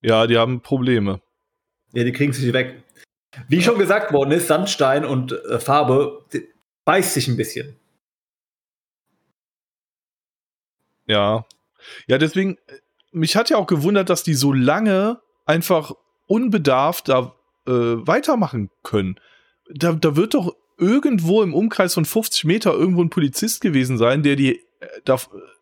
Ja, 0.00 0.26
die 0.26 0.38
haben 0.38 0.62
Probleme. 0.62 1.20
Ja, 1.92 2.04
die 2.04 2.12
kriegen 2.12 2.32
es 2.32 2.40
nicht 2.40 2.54
weg. 2.54 2.82
Wie 3.48 3.60
schon 3.60 3.78
gesagt 3.78 4.14
worden 4.14 4.32
ist, 4.32 4.46
Sandstein 4.48 5.04
und 5.04 5.32
äh, 5.32 5.60
Farbe 5.60 6.24
beißt 6.86 7.12
sich 7.12 7.28
ein 7.28 7.36
bisschen. 7.36 7.76
Ja. 11.06 11.44
Ja, 12.06 12.16
deswegen, 12.16 12.56
äh, 12.66 12.78
mich 13.10 13.36
hat 13.36 13.50
ja 13.50 13.58
auch 13.58 13.66
gewundert, 13.66 14.08
dass 14.08 14.22
die 14.22 14.32
so 14.32 14.54
lange 14.54 15.20
einfach 15.44 15.92
unbedarft 16.26 17.08
da 17.08 17.34
äh, 17.66 17.70
weitermachen 17.70 18.70
können. 18.82 19.18
Da, 19.72 19.92
da 19.92 20.16
wird 20.16 20.34
doch 20.34 20.54
irgendwo 20.78 21.42
im 21.42 21.54
Umkreis 21.54 21.94
von 21.94 22.04
50 22.04 22.44
Meter 22.44 22.72
irgendwo 22.72 23.02
ein 23.02 23.10
Polizist 23.10 23.60
gewesen 23.60 23.98
sein, 23.98 24.22
der 24.22 24.36
die 24.36 24.56
äh, 24.56 24.86
da, 25.04 25.18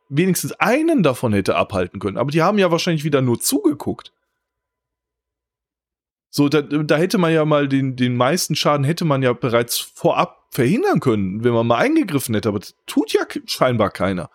wenigstens 0.08 0.52
einen 0.52 1.02
davon 1.02 1.32
hätte 1.32 1.56
abhalten 1.56 2.00
können. 2.00 2.18
Aber 2.18 2.30
die 2.30 2.42
haben 2.42 2.58
ja 2.58 2.70
wahrscheinlich 2.70 3.04
wieder 3.04 3.22
nur 3.22 3.40
zugeguckt. 3.40 4.12
So, 6.30 6.48
da, 6.48 6.62
da 6.62 6.96
hätte 6.96 7.18
man 7.18 7.32
ja 7.32 7.44
mal 7.44 7.68
den, 7.68 7.96
den 7.96 8.16
meisten 8.16 8.54
Schaden 8.54 8.84
hätte 8.84 9.04
man 9.04 9.22
ja 9.22 9.32
bereits 9.32 9.78
vorab 9.78 10.46
verhindern 10.50 11.00
können, 11.00 11.42
wenn 11.42 11.52
man 11.52 11.66
mal 11.66 11.78
eingegriffen 11.78 12.34
hätte. 12.34 12.48
Aber 12.48 12.60
das 12.60 12.74
tut 12.86 13.12
ja 13.12 13.22
scheinbar 13.46 13.90
keiner. 13.90 14.30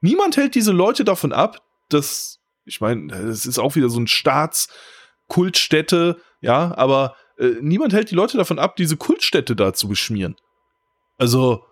Niemand 0.00 0.36
hält 0.36 0.54
diese 0.54 0.72
Leute 0.72 1.04
davon 1.04 1.32
ab, 1.32 1.62
dass, 1.88 2.37
ich 2.68 2.80
meine, 2.80 3.08
das 3.08 3.46
ist 3.46 3.58
auch 3.58 3.74
wieder 3.74 3.88
so 3.88 3.98
ein 3.98 4.06
Staatskultstätte, 4.06 6.20
ja, 6.40 6.76
aber 6.76 7.16
äh, 7.38 7.54
niemand 7.60 7.92
hält 7.92 8.10
die 8.10 8.14
Leute 8.14 8.36
davon 8.36 8.58
ab, 8.58 8.76
diese 8.76 8.96
Kultstätte 8.96 9.56
da 9.56 9.74
zu 9.74 9.88
beschmieren. 9.88 10.36
Also, 11.16 11.64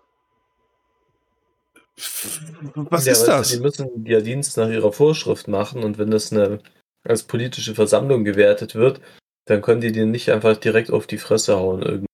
was 2.75 3.05
Ja, 3.05 3.13
ist 3.13 3.25
das? 3.25 3.49
Die 3.49 3.59
müssen 3.59 4.05
ja 4.05 4.21
Dienst 4.21 4.57
nach 4.57 4.69
ihrer 4.69 4.91
Vorschrift 4.91 5.47
machen 5.47 5.83
und 5.83 5.97
wenn 5.97 6.11
das 6.11 6.31
eine 6.31 6.61
als 7.03 7.23
politische 7.23 7.73
Versammlung 7.73 8.23
gewertet 8.23 8.75
wird, 8.75 9.01
dann 9.45 9.61
können 9.61 9.81
die 9.81 9.91
den 9.91 10.11
nicht 10.11 10.29
einfach 10.29 10.57
direkt 10.57 10.91
auf 10.91 11.07
die 11.07 11.17
Fresse 11.17 11.55
hauen 11.55 11.81
irgendwie, 11.81 12.07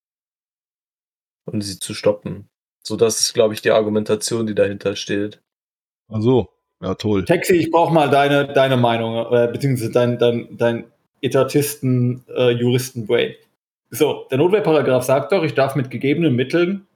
um 1.46 1.60
sie 1.60 1.78
zu 1.78 1.94
stoppen. 1.94 2.48
So, 2.82 2.96
das 2.96 3.20
ist, 3.20 3.34
glaube 3.34 3.54
ich, 3.54 3.62
die 3.62 3.72
Argumentation, 3.72 4.46
die 4.46 4.54
dahinter 4.54 4.94
steht. 4.94 5.42
Ach 6.08 6.20
so, 6.20 6.48
ja 6.84 6.94
toll. 6.94 7.24
Taxi, 7.24 7.54
ich 7.54 7.70
brauche 7.70 7.92
mal 7.92 8.10
deine, 8.10 8.46
deine 8.46 8.76
Meinung, 8.76 9.26
äh, 9.32 9.48
beziehungsweise 9.50 9.90
dein, 9.90 10.18
dein, 10.18 10.48
dein 10.56 10.84
Etatisten, 11.22 12.24
äh, 12.34 12.50
Juristen-Brain. 12.50 13.34
So, 13.90 14.26
der 14.30 14.38
Notwehrparagraph 14.38 15.04
sagt 15.04 15.32
doch, 15.32 15.42
ich 15.42 15.54
darf 15.54 15.74
mit 15.74 15.90
gegebenen 15.90 16.34
Mitteln 16.34 16.86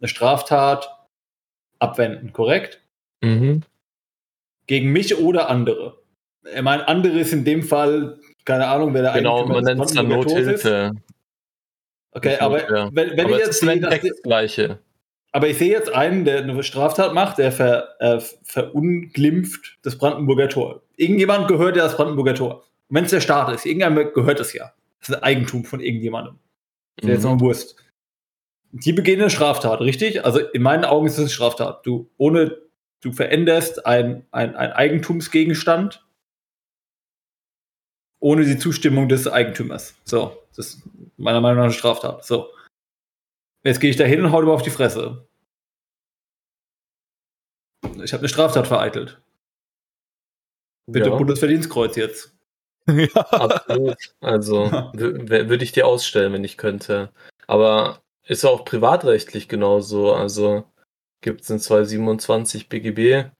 eine 0.00 0.08
Straftat 0.08 0.88
abwenden, 1.78 2.32
korrekt? 2.32 2.80
Mhm. 3.20 3.62
Gegen 4.66 4.92
mich 4.92 5.18
oder 5.18 5.50
andere. 5.50 5.98
Ich 6.54 6.62
meine, 6.62 6.86
andere 6.88 7.18
ist 7.18 7.32
in 7.32 7.44
dem 7.44 7.62
Fall, 7.62 8.18
keine 8.44 8.66
Ahnung, 8.68 8.94
wer 8.94 9.02
der 9.02 9.12
Genau, 9.12 9.40
Eigentümer 9.40 9.54
man 9.54 9.64
des 9.64 9.74
nennt 9.74 9.90
es 9.90 9.94
dann 9.94 10.10
ist. 10.10 10.16
Nothilfe. 10.16 10.90
Okay, 12.12 12.36
aber 12.38 12.90
wenn, 12.92 13.16
wenn 13.16 13.20
Aber 13.20 13.30
ich 13.30 13.38
jetzt 13.38 13.48
ist 13.50 13.62
dass 13.62 13.68
Endeffekt 13.68 14.04
das 14.04 14.22
Gleiche. 14.22 14.78
Aber 15.34 15.48
ich 15.48 15.58
sehe 15.58 15.72
jetzt 15.72 15.92
einen, 15.92 16.24
der 16.24 16.38
eine 16.38 16.62
Straftat 16.62 17.12
macht, 17.12 17.38
der 17.38 17.50
ver, 17.50 17.96
äh, 17.98 18.20
verunglimpft 18.44 19.78
das 19.82 19.98
Brandenburger 19.98 20.48
Tor. 20.48 20.82
Irgendjemand 20.96 21.48
gehört 21.48 21.76
ja 21.76 21.82
das 21.82 21.96
Brandenburger 21.96 22.36
Tor. 22.36 22.62
Wenn 22.88 23.04
es 23.04 23.10
der 23.10 23.20
Staat 23.20 23.52
ist, 23.52 23.66
irgendjemand 23.66 24.14
gehört 24.14 24.38
es 24.38 24.52
ja. 24.52 24.72
Das 25.00 25.08
ist 25.08 25.16
ein 25.16 25.22
Eigentum 25.24 25.64
von 25.64 25.80
irgendjemandem. 25.80 26.38
Das 26.96 27.08
ist 27.08 27.14
jetzt 27.14 27.24
Mhm. 27.24 27.30
mal 27.30 27.40
Wurst. 27.40 27.74
Die 28.70 28.92
begehen 28.92 29.20
eine 29.20 29.28
Straftat, 29.28 29.80
richtig? 29.80 30.24
Also 30.24 30.38
in 30.38 30.62
meinen 30.62 30.84
Augen 30.84 31.06
ist 31.08 31.14
es 31.14 31.18
eine 31.18 31.28
Straftat. 31.28 31.84
Du, 31.84 32.08
ohne, 32.16 32.56
du 33.00 33.10
veränderst 33.10 33.86
ein, 33.86 34.24
ein, 34.30 34.54
ein 34.54 34.72
Eigentumsgegenstand 34.72 36.06
ohne 38.20 38.44
die 38.44 38.56
Zustimmung 38.56 39.08
des 39.08 39.26
Eigentümers. 39.26 39.96
So, 40.04 40.40
das 40.54 40.66
ist 40.68 40.82
meiner 41.16 41.40
Meinung 41.40 41.56
nach 41.58 41.64
eine 41.64 41.72
Straftat. 41.72 42.24
So. 42.24 42.50
Jetzt 43.64 43.80
gehe 43.80 43.90
ich 43.90 43.96
da 43.96 44.04
hin 44.04 44.22
und 44.22 44.30
hau 44.30 44.42
dir 44.42 44.52
auf 44.52 44.62
die 44.62 44.70
Fresse. 44.70 45.26
Ich 48.02 48.12
habe 48.12 48.20
eine 48.20 48.28
Straftat 48.28 48.66
vereitelt. 48.66 49.20
Bitte 50.86 51.08
Ja. 51.08 51.16
Bundesverdienstkreuz 51.16 51.96
jetzt. 51.96 52.36
ja. 52.86 53.08
Absolut. 53.14 53.96
Also 54.20 54.70
würde 54.92 55.64
ich 55.64 55.72
dir 55.72 55.86
ausstellen, 55.86 56.32
wenn 56.34 56.44
ich 56.44 56.58
könnte. 56.58 57.10
Aber 57.46 58.02
ist 58.26 58.44
auch 58.44 58.64
privatrechtlich 58.64 59.48
genauso. 59.48 60.12
Also 60.12 60.64
gibt 61.22 61.42
es 61.42 61.50
in 61.50 61.58
227 61.58 62.68
BGB. 62.68 63.30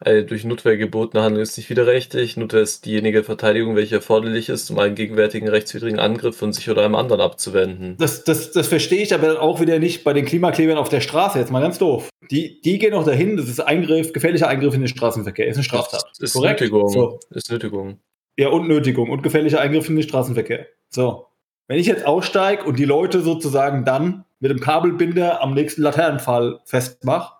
Eine 0.00 0.24
durch 0.24 0.44
Notwehr 0.44 0.76
gebotene 0.76 1.24
Handlung 1.24 1.42
ist 1.42 1.56
nicht 1.56 1.70
widerrechtlich. 1.70 2.36
Notwehr 2.36 2.60
ist 2.60 2.86
diejenige 2.86 3.24
Verteidigung, 3.24 3.74
welche 3.74 3.96
erforderlich 3.96 4.48
ist, 4.48 4.70
um 4.70 4.78
einen 4.78 4.94
gegenwärtigen 4.94 5.48
rechtswidrigen 5.48 5.98
Angriff 5.98 6.36
von 6.36 6.52
sich 6.52 6.70
oder 6.70 6.84
einem 6.84 6.94
anderen 6.94 7.20
abzuwenden. 7.20 7.96
Das, 7.98 8.22
das, 8.22 8.52
das 8.52 8.68
verstehe 8.68 9.02
ich 9.02 9.12
aber 9.12 9.42
auch 9.42 9.60
wieder 9.60 9.80
nicht 9.80 10.04
bei 10.04 10.12
den 10.12 10.24
Klimaklebern 10.24 10.78
auf 10.78 10.88
der 10.88 11.00
Straße. 11.00 11.40
Jetzt 11.40 11.50
mal 11.50 11.60
ganz 11.60 11.78
doof. 11.78 12.08
Die, 12.30 12.60
die 12.60 12.78
gehen 12.78 12.94
auch 12.94 13.04
dahin, 13.04 13.36
das 13.36 13.48
ist 13.48 13.58
Eingriff, 13.58 14.12
gefährlicher 14.12 14.46
Eingriff 14.46 14.74
in 14.74 14.82
den 14.82 14.88
Straßenverkehr. 14.88 15.48
Ist 15.48 15.56
eine 15.56 15.64
Straftat. 15.64 16.04
Ist 16.20 16.34
Korrekt? 16.34 16.60
Nötigung. 16.60 16.88
So. 16.90 17.18
Ist 17.30 17.50
Nötigung. 17.50 17.98
Ja, 18.36 18.50
und 18.50 18.68
Nötigung 18.68 19.10
und 19.10 19.22
gefährlicher 19.22 19.60
Eingriff 19.60 19.88
in 19.88 19.96
den 19.96 20.04
Straßenverkehr. 20.04 20.66
So. 20.90 21.26
Wenn 21.66 21.80
ich 21.80 21.86
jetzt 21.86 22.06
aussteige 22.06 22.62
und 22.62 22.78
die 22.78 22.84
Leute 22.84 23.20
sozusagen 23.20 23.84
dann 23.84 24.24
mit 24.38 24.52
dem 24.52 24.60
Kabelbinder 24.60 25.42
am 25.42 25.54
nächsten 25.54 25.82
Laternenpfahl 25.82 26.60
festmache, 26.64 27.37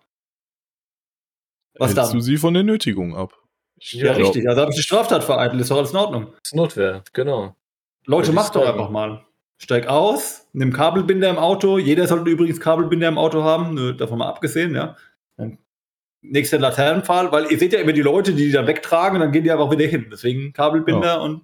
was 1.79 1.95
Hältst 1.95 2.13
du 2.13 2.17
dann? 2.17 2.23
sie 2.23 2.37
von 2.37 2.55
der 2.55 2.63
Nötigung 2.65 3.17
ab? 3.17 3.35
Ich 3.81 3.93
Ja, 3.93 4.13
glaub- 4.15 4.29
richtig. 4.29 4.49
Also 4.49 4.61
habe 4.61 4.71
ich 4.71 4.77
die 4.77 4.83
Straftat 4.83 5.25
vereitelt, 5.25 5.61
ist 5.61 5.71
doch 5.71 5.77
alles 5.79 5.91
in 5.93 5.97
Ordnung. 5.97 6.33
Ist 6.43 6.55
Notwehr, 6.55 7.03
genau. 7.13 7.55
Leute, 8.07 8.33
macht 8.33 8.55
doch 8.57 8.67
einfach 8.67 8.91
mal. 8.91 9.25
Steig 9.59 9.87
aus, 9.89 10.47
nimm 10.53 10.73
Kabelbinder 10.73 11.29
im 11.31 11.37
Auto. 11.39 11.79
Jeder 11.79 12.07
sollte 12.07 12.31
übrigens 12.31 12.61
Kabelbinder 12.61 13.09
im 13.09 13.19
Auto 13.19 13.43
haben, 13.43 13.75
nö, 13.75 13.93
davon 13.95 14.19
mal 14.19 14.29
abgesehen, 14.29 14.75
ja. 14.75 14.97
Dann 15.37 15.59
nächster 16.23 16.59
Laternenpfahl, 16.59 17.31
weil 17.33 17.51
ihr 17.51 17.59
seht 17.59 17.73
ja 17.73 17.81
immer 17.81 17.93
die 17.93 18.03
Leute, 18.03 18.33
die 18.35 18.47
die 18.47 18.53
dann 18.53 18.67
wegtragen 18.67 19.17
und 19.17 19.21
dann 19.23 19.33
gehen 19.33 19.45
die 19.45 19.51
einfach 19.53 19.71
wieder 19.71 19.87
hin. 19.87 20.07
Deswegen 20.11 20.53
Kabelbinder 20.53 21.23
und 21.23 21.43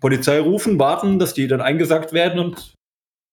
Polizei 0.00 0.40
rufen, 0.40 0.78
warten, 0.80 1.18
dass 1.20 1.32
die 1.34 1.46
dann 1.48 1.60
eingesackt 1.60 2.12
werden 2.12 2.38
und 2.40 2.74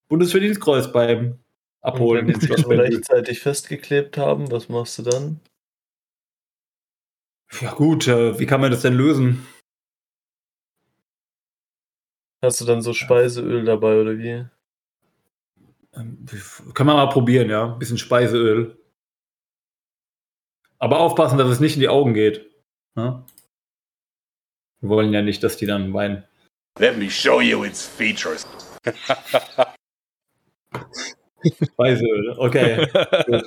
Bundesverdienstkreuz 0.07 0.91
beim 0.91 1.39
Abholen 1.81 2.27
Und 2.33 2.49
wenn 2.49 2.57
schon 2.59 2.69
Bellevue. 2.69 2.97
rechtzeitig 2.97 3.39
festgeklebt 3.39 4.17
haben, 4.17 4.51
was 4.51 4.69
machst 4.69 4.97
du 4.99 5.03
dann? 5.03 5.39
Ja 7.61 7.73
gut, 7.73 8.07
äh, 8.07 8.39
wie 8.39 8.45
kann 8.45 8.61
man 8.61 8.71
das 8.71 8.83
denn 8.83 8.93
lösen? 8.93 9.45
Hast 12.41 12.61
du 12.61 12.65
dann 12.65 12.81
so 12.81 12.93
Speiseöl 12.93 13.65
dabei 13.65 13.99
oder 13.99 14.17
wie? 14.17 14.45
Ähm, 15.93 16.25
Kann 16.73 16.87
man 16.87 16.95
mal 16.95 17.09
probieren, 17.09 17.49
ja. 17.49 17.73
Ein 17.73 17.79
bisschen 17.79 17.97
Speiseöl. 17.97 18.77
Aber 20.77 20.99
aufpassen, 20.99 21.37
dass 21.37 21.49
es 21.49 21.59
nicht 21.59 21.73
in 21.75 21.81
die 21.81 21.89
Augen 21.89 22.13
geht. 22.13 22.49
Ja? 22.95 23.25
Wir 24.79 24.89
wollen 24.89 25.11
ja 25.11 25.21
nicht, 25.21 25.43
dass 25.43 25.57
die 25.57 25.65
dann 25.65 25.93
weinen. 25.93 26.23
Let 26.77 26.97
me 26.97 27.09
show 27.09 27.41
you 27.41 27.65
its 27.65 27.85
features. 27.85 28.47
Weißöl, 31.77 32.35
okay. 32.37 32.87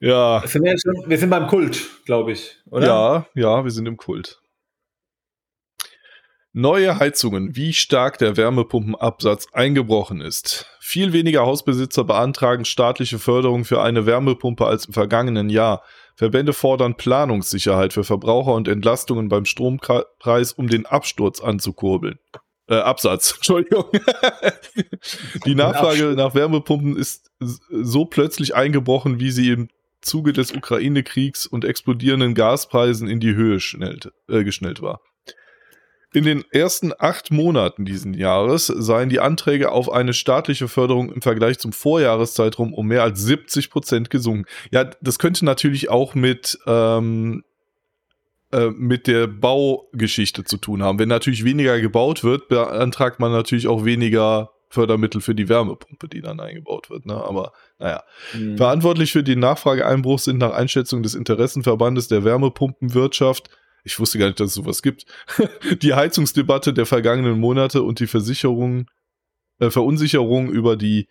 Ja, 0.00 0.42
Wir 0.42 0.48
sind, 0.48 0.66
ja 0.66 0.74
schon, 0.76 1.08
wir 1.08 1.18
sind 1.18 1.30
beim 1.30 1.46
Kult, 1.46 2.04
glaube 2.04 2.32
ich, 2.32 2.56
oder? 2.70 2.86
ja, 2.86 3.26
ja, 3.34 3.64
wir 3.64 3.70
sind 3.70 3.86
im 3.86 3.96
Kult. 3.96 4.40
Neue 6.52 6.98
Heizungen, 6.98 7.54
wie 7.54 7.74
stark 7.74 8.16
der 8.18 8.38
Wärmepumpenabsatz 8.38 9.46
eingebrochen 9.52 10.22
ist. 10.22 10.66
Viel 10.80 11.12
weniger 11.12 11.42
Hausbesitzer 11.44 12.02
beantragen 12.04 12.64
staatliche 12.64 13.18
Förderung 13.18 13.66
für 13.66 13.82
eine 13.82 14.06
Wärmepumpe 14.06 14.66
als 14.66 14.86
im 14.86 14.94
vergangenen 14.94 15.50
Jahr. 15.50 15.82
Verbände 16.14 16.54
fordern 16.54 16.96
Planungssicherheit 16.96 17.92
für 17.92 18.04
Verbraucher 18.04 18.54
und 18.54 18.68
Entlastungen 18.68 19.28
beim 19.28 19.44
Strompreis, 19.44 20.54
um 20.54 20.68
den 20.68 20.86
Absturz 20.86 21.42
anzukurbeln. 21.42 22.18
Äh, 22.68 22.76
Absatz, 22.76 23.32
Entschuldigung. 23.36 23.84
Die 25.44 25.54
Nachfrage 25.54 26.14
nach 26.16 26.34
Wärmepumpen 26.34 26.96
ist 26.96 27.30
so 27.38 28.06
plötzlich 28.06 28.54
eingebrochen, 28.54 29.20
wie 29.20 29.30
sie 29.30 29.50
im 29.50 29.68
Zuge 30.06 30.32
des 30.32 30.52
Ukraine-Kriegs 30.52 31.46
und 31.46 31.64
explodierenden 31.64 32.34
Gaspreisen 32.34 33.08
in 33.08 33.20
die 33.20 33.34
Höhe 33.34 33.60
schnellte, 33.60 34.12
äh, 34.28 34.44
geschnellt 34.44 34.80
war. 34.80 35.00
In 36.12 36.24
den 36.24 36.44
ersten 36.50 36.92
acht 36.98 37.30
Monaten 37.30 37.84
diesen 37.84 38.14
Jahres 38.14 38.68
seien 38.68 39.10
die 39.10 39.20
Anträge 39.20 39.70
auf 39.70 39.92
eine 39.92 40.14
staatliche 40.14 40.66
Förderung 40.66 41.12
im 41.12 41.20
Vergleich 41.20 41.58
zum 41.58 41.72
Vorjahreszeitraum 41.72 42.72
um 42.72 42.86
mehr 42.86 43.02
als 43.02 43.20
70 43.20 43.68
Prozent 43.68 44.08
gesunken. 44.08 44.46
Ja, 44.70 44.84
das 45.02 45.18
könnte 45.18 45.44
natürlich 45.44 45.90
auch 45.90 46.14
mit, 46.14 46.58
ähm, 46.66 47.44
äh, 48.50 48.70
mit 48.70 49.08
der 49.08 49.26
Baugeschichte 49.26 50.44
zu 50.44 50.56
tun 50.56 50.82
haben. 50.82 50.98
Wenn 50.98 51.10
natürlich 51.10 51.44
weniger 51.44 51.78
gebaut 51.80 52.24
wird, 52.24 52.48
beantragt 52.48 53.20
man 53.20 53.32
natürlich 53.32 53.66
auch 53.66 53.84
weniger 53.84 54.52
Fördermittel 54.68 55.20
für 55.20 55.34
die 55.34 55.48
Wärmepumpe, 55.48 56.08
die 56.08 56.20
dann 56.20 56.40
eingebaut 56.40 56.90
wird. 56.90 57.06
Ne? 57.06 57.14
Aber 57.14 57.52
naja. 57.78 58.02
Hm. 58.32 58.56
Verantwortlich 58.56 59.12
für 59.12 59.22
den 59.22 59.38
Nachfrageeinbruch 59.38 60.18
sind 60.18 60.38
nach 60.38 60.52
Einschätzung 60.52 61.02
des 61.02 61.14
Interessenverbandes 61.14 62.08
der 62.08 62.24
Wärmepumpenwirtschaft, 62.24 63.50
ich 63.84 64.00
wusste 64.00 64.18
gar 64.18 64.26
nicht, 64.26 64.40
dass 64.40 64.48
es 64.48 64.54
sowas 64.54 64.82
gibt, 64.82 65.06
die 65.82 65.94
Heizungsdebatte 65.94 66.74
der 66.74 66.86
vergangenen 66.86 67.38
Monate 67.38 67.82
und 67.82 68.00
die 68.00 68.08
Versicherung, 68.08 68.86
äh, 69.60 69.70
Verunsicherung 69.70 70.50
über 70.50 70.76
die 70.76 71.08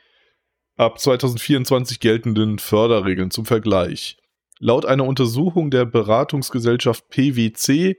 ab 0.76 1.00
2024 1.00 2.02
geltenden 2.02 2.60
Förderregeln 2.60 3.32
zum 3.32 3.46
Vergleich. 3.46 4.18
Laut 4.60 4.86
einer 4.86 5.06
Untersuchung 5.06 5.72
der 5.72 5.86
Beratungsgesellschaft 5.86 7.08
PwC 7.10 7.98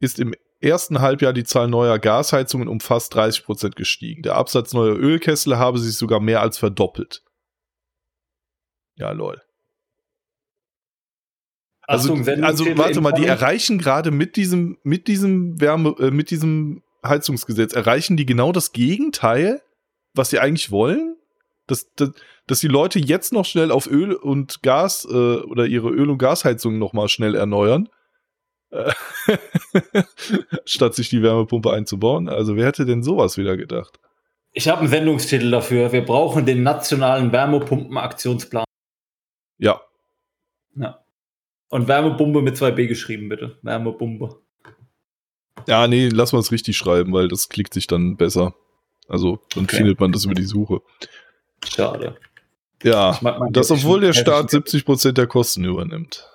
ist 0.00 0.18
im 0.18 0.34
ersten 0.60 1.00
Halbjahr 1.00 1.32
die 1.32 1.44
Zahl 1.44 1.68
neuer 1.68 1.98
Gasheizungen 1.98 2.68
um 2.68 2.80
fast 2.80 3.14
30 3.14 3.44
Prozent 3.44 3.76
gestiegen. 3.76 4.22
Der 4.22 4.36
Absatz 4.36 4.72
neuer 4.72 4.96
Ölkessel 4.96 5.58
habe 5.58 5.78
sich 5.78 5.96
sogar 5.96 6.20
mehr 6.20 6.40
als 6.40 6.58
verdoppelt. 6.58 7.22
Ja, 8.96 9.12
lol. 9.12 9.40
Also, 11.82 12.12
Achtung, 12.12 12.44
also 12.44 12.66
warte 12.76 13.00
mal, 13.00 13.12
die 13.12 13.24
erreichen 13.24 13.78
gerade 13.78 14.10
mit 14.10 14.36
diesem, 14.36 14.76
mit 14.82 15.08
diesem 15.08 15.58
Wärme, 15.58 15.94
äh, 15.98 16.10
mit 16.10 16.30
diesem 16.30 16.82
Heizungsgesetz, 17.06 17.72
erreichen 17.72 18.16
die 18.18 18.26
genau 18.26 18.52
das 18.52 18.72
Gegenteil, 18.72 19.62
was 20.12 20.30
sie 20.30 20.38
eigentlich 20.38 20.70
wollen? 20.70 21.16
Dass, 21.66 21.90
dass, 21.94 22.10
dass 22.46 22.60
die 22.60 22.68
Leute 22.68 22.98
jetzt 22.98 23.32
noch 23.32 23.44
schnell 23.44 23.70
auf 23.70 23.86
Öl 23.86 24.12
und 24.12 24.62
Gas 24.62 25.06
äh, 25.10 25.14
oder 25.14 25.66
ihre 25.66 25.88
Öl- 25.88 26.10
und 26.10 26.18
Gasheizungen 26.18 26.78
nochmal 26.78 27.08
schnell 27.08 27.34
erneuern, 27.34 27.88
statt 30.64 30.94
sich 30.94 31.08
die 31.08 31.22
Wärmepumpe 31.22 31.72
einzubauen. 31.72 32.28
Also 32.28 32.56
wer 32.56 32.66
hätte 32.66 32.86
denn 32.86 33.02
sowas 33.02 33.36
wieder 33.36 33.56
gedacht? 33.56 33.98
Ich 34.52 34.68
habe 34.68 34.80
einen 34.80 34.88
Sendungstitel 34.88 35.50
dafür. 35.50 35.92
Wir 35.92 36.04
brauchen 36.04 36.46
den 36.46 36.62
nationalen 36.62 37.32
Wärmepumpen-Aktionsplan. 37.32 38.64
Ja, 39.58 39.80
Ja. 40.74 41.02
Und 41.70 41.86
Wärmepumpe 41.86 42.40
mit 42.40 42.56
2b 42.56 42.86
geschrieben, 42.86 43.28
bitte. 43.28 43.58
Wärmepumpe. 43.62 44.36
ja, 45.66 45.86
nee, 45.86 46.08
lass 46.08 46.32
mal 46.32 46.38
es 46.38 46.50
richtig 46.52 46.76
schreiben, 46.78 47.12
weil 47.12 47.28
das 47.28 47.48
klickt 47.50 47.74
sich 47.74 47.86
dann 47.86 48.16
besser. 48.16 48.54
Also 49.06 49.40
dann 49.54 49.64
Okay. 49.64 49.76
findet 49.78 50.00
man 50.00 50.12
das 50.12 50.24
über 50.24 50.34
die 50.34 50.44
Suche. 50.44 50.80
Schade. 51.68 52.16
Ja, 52.82 53.18
das 53.50 53.70
obwohl 53.70 54.00
der 54.00 54.12
Staat 54.12 54.50
70% 54.50 55.12
der 55.12 55.26
Kosten 55.26 55.64
übernimmt. 55.64 56.26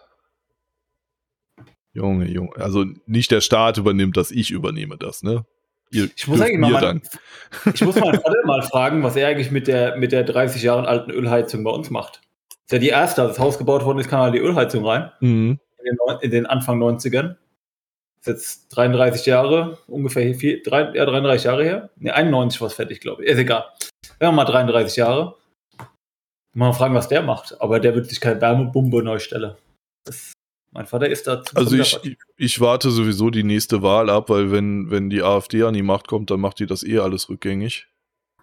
Junge, 1.93 2.29
Junge. 2.29 2.55
Also 2.57 2.85
nicht 3.05 3.31
der 3.31 3.41
Staat 3.41 3.77
übernimmt 3.77 4.17
das, 4.17 4.31
ich 4.31 4.51
übernehme 4.51 4.97
das, 4.97 5.23
ne? 5.23 5.45
Ihr 5.91 6.09
Ich 6.15 6.27
muss 6.27 6.41
eigentlich 6.41 6.59
mal, 6.59 6.71
mein, 6.71 7.01
ich 7.71 7.81
muss 7.81 7.97
Vater 7.97 8.21
mal 8.45 8.63
fragen, 8.63 9.03
was 9.03 9.15
er 9.15 9.27
eigentlich 9.27 9.51
mit 9.51 9.67
der, 9.67 9.95
mit 9.97 10.11
der 10.11 10.23
30 10.23 10.63
Jahre 10.63 10.87
alten 10.87 11.11
Ölheizung 11.11 11.63
bei 11.63 11.69
uns 11.69 11.91
macht. 11.91 12.21
Ist 12.65 12.71
ja 12.71 12.79
die 12.79 12.89
erste, 12.89 13.21
als 13.21 13.33
das 13.33 13.39
Haus 13.39 13.57
gebaut 13.59 13.85
worden 13.85 13.99
ist, 13.99 14.09
kam 14.09 14.21
halt 14.21 14.33
die 14.33 14.39
Ölheizung 14.39 14.85
rein. 14.85 15.11
Mhm. 15.19 15.59
In 15.77 15.85
den, 15.85 16.19
in 16.21 16.31
den 16.31 16.45
Anfang 16.47 16.81
90ern. 16.81 17.35
Ist 18.21 18.27
jetzt 18.27 18.69
33 18.69 19.25
Jahre, 19.25 19.77
ungefähr 19.85 20.33
vier, 20.33 20.63
drei, 20.63 20.93
ja, 20.95 21.05
33 21.05 21.43
Jahre 21.43 21.63
her. 21.63 21.89
Ne, 21.97 22.13
91 22.13 22.61
war 22.61 22.67
es 22.69 22.73
fertig, 22.73 23.01
glaube 23.01 23.23
ich. 23.23 23.29
Ist 23.29 23.37
egal. 23.37 23.65
Wir 24.17 24.31
mal 24.31 24.45
33 24.45 24.95
Jahre. 24.95 25.35
Mal 26.53 26.71
fragen, 26.71 26.95
was 26.95 27.09
der 27.09 27.21
macht. 27.21 27.59
Aber 27.61 27.79
der 27.79 27.93
wird 27.93 28.07
sich 28.07 28.21
keine 28.21 28.39
Wärmepumpe 28.39 29.03
neu 29.03 29.19
stellen. 29.19 29.55
Das, 30.05 30.31
mein 30.73 30.85
Vater 30.87 31.07
ist 31.07 31.27
da 31.27 31.43
zu 31.43 31.55
Also 31.55 31.75
ich, 31.77 32.17
ich 32.37 32.59
warte 32.59 32.89
sowieso 32.89 33.29
die 33.29 33.43
nächste 33.43 33.81
Wahl 33.81 34.09
ab, 34.09 34.29
weil 34.29 34.51
wenn, 34.51 34.89
wenn 34.89 35.09
die 35.09 35.21
AfD 35.21 35.63
an 35.63 35.73
die 35.73 35.83
Macht 35.83 36.07
kommt, 36.07 36.31
dann 36.31 36.39
macht 36.39 36.59
die 36.59 36.65
das 36.65 36.83
eh 36.83 36.99
alles 36.99 37.29
rückgängig. 37.29 37.87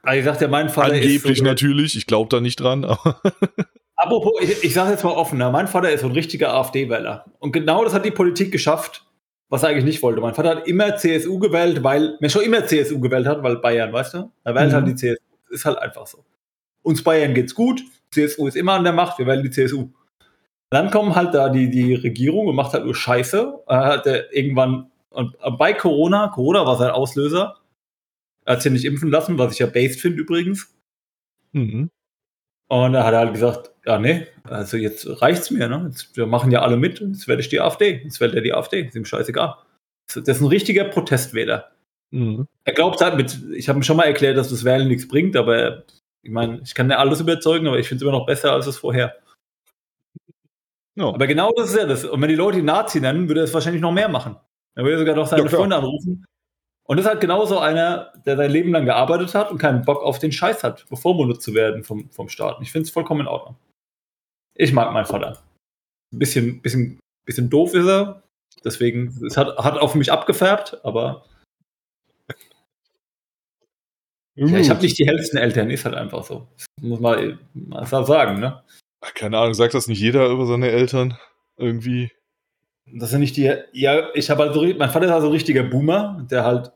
Aber 0.03 0.17
ich 0.17 0.25
sagte, 0.25 0.49
mein 0.49 0.71
Vater 0.71 0.95
ist. 0.95 1.05
Angeblich 1.05 1.39
so 1.39 1.45
natürlich, 1.45 1.97
ich 1.97 2.07
glaube 2.07 2.29
da 2.31 2.41
nicht 2.41 2.61
dran, 2.61 2.85
Apropos, 3.97 4.33
ich, 4.41 4.65
ich 4.65 4.73
sage 4.73 4.93
jetzt 4.93 5.05
mal 5.05 5.11
offen, 5.11 5.37
ne? 5.39 5.51
mein 5.51 5.69
Vater 5.69 5.93
ist 5.93 6.01
so 6.01 6.07
ein 6.07 6.13
richtiger 6.13 6.55
AfD-Wähler. 6.55 7.27
Und 7.39 7.53
genau 7.53 7.85
das 7.85 7.93
hat 7.93 8.07
die 8.07 8.11
Politik 8.11 8.51
geschafft, 8.51 9.05
was 9.51 9.63
er 9.63 9.69
eigentlich 9.69 9.85
nicht 9.85 10.03
wollte. 10.03 10.23
Mein 10.23 10.33
Vater 10.33 10.51
hat 10.51 10.67
immer 10.67 10.97
CSU 10.97 11.39
gewählt, 11.39 11.83
weil, 11.85 12.17
mir 12.19 12.31
schon 12.31 12.43
immer 12.43 12.65
CSU 12.65 12.99
gewählt 12.99 13.27
hat, 13.27 13.43
weil 13.43 13.57
Bayern, 13.57 13.93
weißt 13.93 14.15
du? 14.15 14.33
Er 14.43 14.55
wählt 14.55 14.71
Mhm. 14.71 14.75
halt 14.75 14.87
die 14.89 14.95
CSU. 14.95 15.21
Ist 15.51 15.67
halt 15.67 15.77
einfach 15.79 16.07
so. 16.07 16.25
Uns 16.81 17.05
Bayern 17.05 17.35
geht's 17.35 17.55
gut, 17.55 17.83
CSU 18.11 18.47
ist 18.47 18.57
immer 18.57 18.73
an 18.73 18.85
der 18.85 18.95
Macht, 18.95 19.19
wir 19.19 19.27
wählen 19.27 19.43
die 19.43 19.51
CSU. 19.51 19.91
Dann 20.71 20.91
kommen 20.91 21.17
halt 21.17 21.35
da 21.35 21.49
die, 21.49 21.69
die 21.69 21.95
Regierung 21.95 22.47
und 22.47 22.55
macht 22.55 22.73
halt 22.73 22.85
nur 22.85 22.95
Scheiße. 22.95 23.65
Er 23.67 23.85
hat 23.87 24.07
er 24.07 24.33
irgendwann, 24.33 24.91
und 25.11 25.37
bei 25.59 25.73
Corona, 25.73 26.29
Corona 26.29 26.65
war 26.65 26.77
sein 26.77 26.91
Auslöser, 26.91 27.57
er 28.45 28.55
hat 28.55 28.63
sich 28.63 28.71
ja 28.71 28.73
nicht 28.73 28.85
impfen 28.85 29.11
lassen, 29.11 29.39
was 29.39 29.53
ich 29.53 29.59
ja 29.59 29.67
based 29.67 30.01
finde 30.01 30.21
übrigens. 30.21 30.75
mhm. 31.53 31.91
Und 32.69 32.93
da 32.93 33.05
hat 33.05 33.13
er 33.13 33.19
halt 33.19 33.33
gesagt, 33.33 33.73
ja, 33.85 33.99
nee, 33.99 34.29
also 34.45 34.77
jetzt 34.77 35.21
reicht's 35.21 35.51
mir, 35.51 35.69
ne? 35.69 35.87
Jetzt, 35.89 36.17
wir 36.17 36.27
machen 36.27 36.53
ja 36.53 36.63
alle 36.63 36.77
mit, 36.77 37.01
jetzt 37.01 37.27
werde 37.27 37.43
ich 37.43 37.49
die 37.49 37.61
AfD. 37.61 38.01
Jetzt 38.05 38.21
wählt 38.21 38.33
er 38.33 38.43
die 38.43 38.55
AfD, 38.55 38.83
ist 38.83 38.95
ihm 38.95 39.05
scheißegal. 39.05 39.57
Das 40.07 40.37
ist 40.37 40.41
ein 40.41 40.47
richtiger 40.47 40.85
Protestwähler. 40.85 41.73
Mhm. 42.13 42.47
Er 42.65 42.73
glaubt 42.73 43.01
halt 43.01 43.17
mit, 43.17 43.41
ich 43.57 43.69
habe 43.69 43.81
ihm 43.81 43.83
schon 43.83 43.97
mal 43.97 44.05
erklärt, 44.05 44.37
dass 44.37 44.51
das 44.51 44.65
Wählen 44.65 44.87
nichts 44.87 45.09
bringt, 45.09 45.37
aber 45.37 45.83
ich 46.23 46.31
meine, 46.31 46.61
ich 46.63 46.77
kann 46.77 46.89
ja 46.89 46.99
alles 46.99 47.21
überzeugen, 47.21 47.67
aber 47.67 47.81
ich 47.81 47.89
finde 47.89 48.05
es 48.05 48.09
immer 48.09 48.17
noch 48.17 48.27
besser 48.27 48.53
als 48.53 48.69
es 48.69 48.77
vorher. 48.77 49.17
Ja. 50.97 51.09
Aber 51.09 51.27
genau 51.27 51.53
das 51.57 51.71
ist 51.71 51.77
ja 51.77 51.87
das. 51.87 52.05
Und 52.05 52.21
wenn 52.21 52.29
die 52.29 52.35
Leute 52.35 52.59
ihn 52.59 52.65
Nazi 52.65 53.01
nennen, 53.01 53.29
würde 53.29 53.41
er 53.43 53.45
es 53.45 53.55
wahrscheinlich 53.55 53.83
noch 53.83 53.93
mehr 53.93 54.09
machen. 54.09 54.37
Dann 54.75 54.85
würde 54.85 54.97
er 54.97 54.99
sogar 55.01 55.17
noch 55.17 55.27
seine 55.27 55.45
Ja. 55.45 55.49
Freunde 55.49 55.77
anrufen. 55.77 56.25
Und 56.85 56.97
das 56.97 57.07
ist 57.07 57.11
halt 57.11 57.21
genauso 57.21 57.59
einer, 57.61 58.13
der 58.27 58.37
sein 58.37 58.51
Leben 58.51 58.73
lang 58.73 58.85
gearbeitet 58.85 59.35
hat 59.35 59.51
und 59.53 59.59
keinen 59.59 59.85
Bock 59.85 60.03
auf 60.03 60.19
den 60.19 60.33
Scheiß 60.33 60.65
hat, 60.65 60.89
bevormundet 60.89 61.41
zu 61.41 61.55
werden 61.55 61.85
vom, 61.85 62.11
vom 62.11 62.29
Staat. 62.29 62.59
Ich 62.63 62.73
finde 62.73 62.87
es 62.87 62.91
vollkommen 62.91 63.21
in 63.21 63.27
Ordnung. 63.29 63.57
Ich 64.55 64.73
mag 64.73 64.93
meinen 64.93 65.07
Vater. 65.07 65.41
Ein 66.13 66.19
bisschen, 66.19 66.61
bisschen, 66.61 66.99
bisschen 67.25 67.49
doof 67.49 67.75
ist 67.75 67.87
er. 67.87 68.25
Deswegen, 68.65 69.17
es 69.25 69.37
hat, 69.37 69.57
hat 69.59 69.79
auf 69.79 69.95
mich 69.95 70.11
abgefärbt, 70.11 70.85
aber 70.85 71.25
ja, 74.35 74.59
ich 74.59 74.71
habe 74.71 74.81
nicht 74.81 74.99
die 74.99 75.07
hellsten 75.07 75.39
Eltern, 75.39 75.71
ist 75.71 75.85
halt 75.85 75.95
einfach 75.95 76.25
so. 76.25 76.49
Das 76.57 76.67
muss 76.81 77.01
man 77.01 77.39
mal 77.53 77.87
sagen, 77.87 78.41
ne? 78.41 78.63
Keine 79.15 79.39
Ahnung, 79.39 79.55
sagt 79.55 79.75
das 79.75 79.89
nicht 79.89 80.01
jeder 80.01 80.29
über 80.29 80.47
seine 80.47 80.71
Eltern? 80.71 81.17
Irgendwie. 81.57 82.11
Das 82.87 83.11
sind 83.11 83.21
nicht 83.21 83.37
die. 83.37 83.53
Ja, 83.73 84.09
ich 84.15 84.31
habe 84.31 84.43
halt 84.45 84.55
so. 84.55 84.63
Mein 84.63 84.91
Vater 84.91 85.07
ist 85.07 85.13
also 85.13 85.29
ein 85.29 85.33
richtiger 85.33 85.63
Boomer, 85.63 86.27
der 86.31 86.45
halt. 86.45 86.73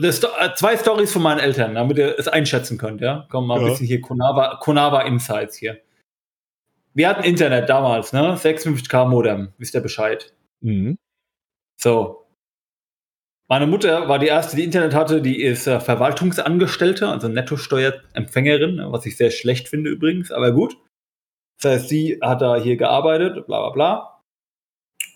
Das, 0.00 0.18
Sto- 0.18 0.28
äh, 0.38 0.50
zwei 0.54 0.76
Stories 0.76 1.12
von 1.12 1.22
meinen 1.22 1.38
Eltern, 1.40 1.74
damit 1.74 1.96
ihr 1.96 2.18
es 2.18 2.28
einschätzen 2.28 2.76
könnt, 2.76 3.00
ja? 3.00 3.26
Komm 3.30 3.46
mal 3.46 3.58
ein 3.58 3.64
Ja. 3.64 3.70
bisschen 3.70 3.86
hier 3.86 4.02
Konava, 4.02 4.58
Konava 4.60 5.00
Insights 5.02 5.56
hier. 5.56 5.80
Wir 6.92 7.08
hatten 7.08 7.24
Internet 7.24 7.70
damals, 7.70 8.12
ne? 8.12 8.36
56k 8.36 9.06
Modem, 9.08 9.54
wisst 9.56 9.74
ihr 9.74 9.80
Bescheid. 9.80 10.34
Mhm. 10.60 10.98
So. 11.80 12.26
Meine 13.48 13.66
Mutter 13.66 14.08
war 14.10 14.18
die 14.18 14.26
erste, 14.26 14.56
die 14.56 14.64
Internet 14.64 14.94
hatte, 14.94 15.22
die 15.22 15.42
ist 15.42 15.66
äh, 15.66 15.80
Verwaltungsangestellte, 15.80 17.08
also 17.08 17.28
Nettosteuerempfängerin, 17.28 18.92
was 18.92 19.06
ich 19.06 19.16
sehr 19.16 19.30
schlecht 19.30 19.68
finde 19.68 19.88
übrigens, 19.90 20.30
aber 20.30 20.52
gut. 20.52 20.76
Das 21.62 21.72
heißt, 21.72 21.88
sie 21.88 22.18
hat 22.20 22.42
da 22.42 22.56
hier 22.56 22.76
gearbeitet, 22.76 23.46
bla 23.46 23.60
bla 23.60 23.70
bla. 23.70 24.18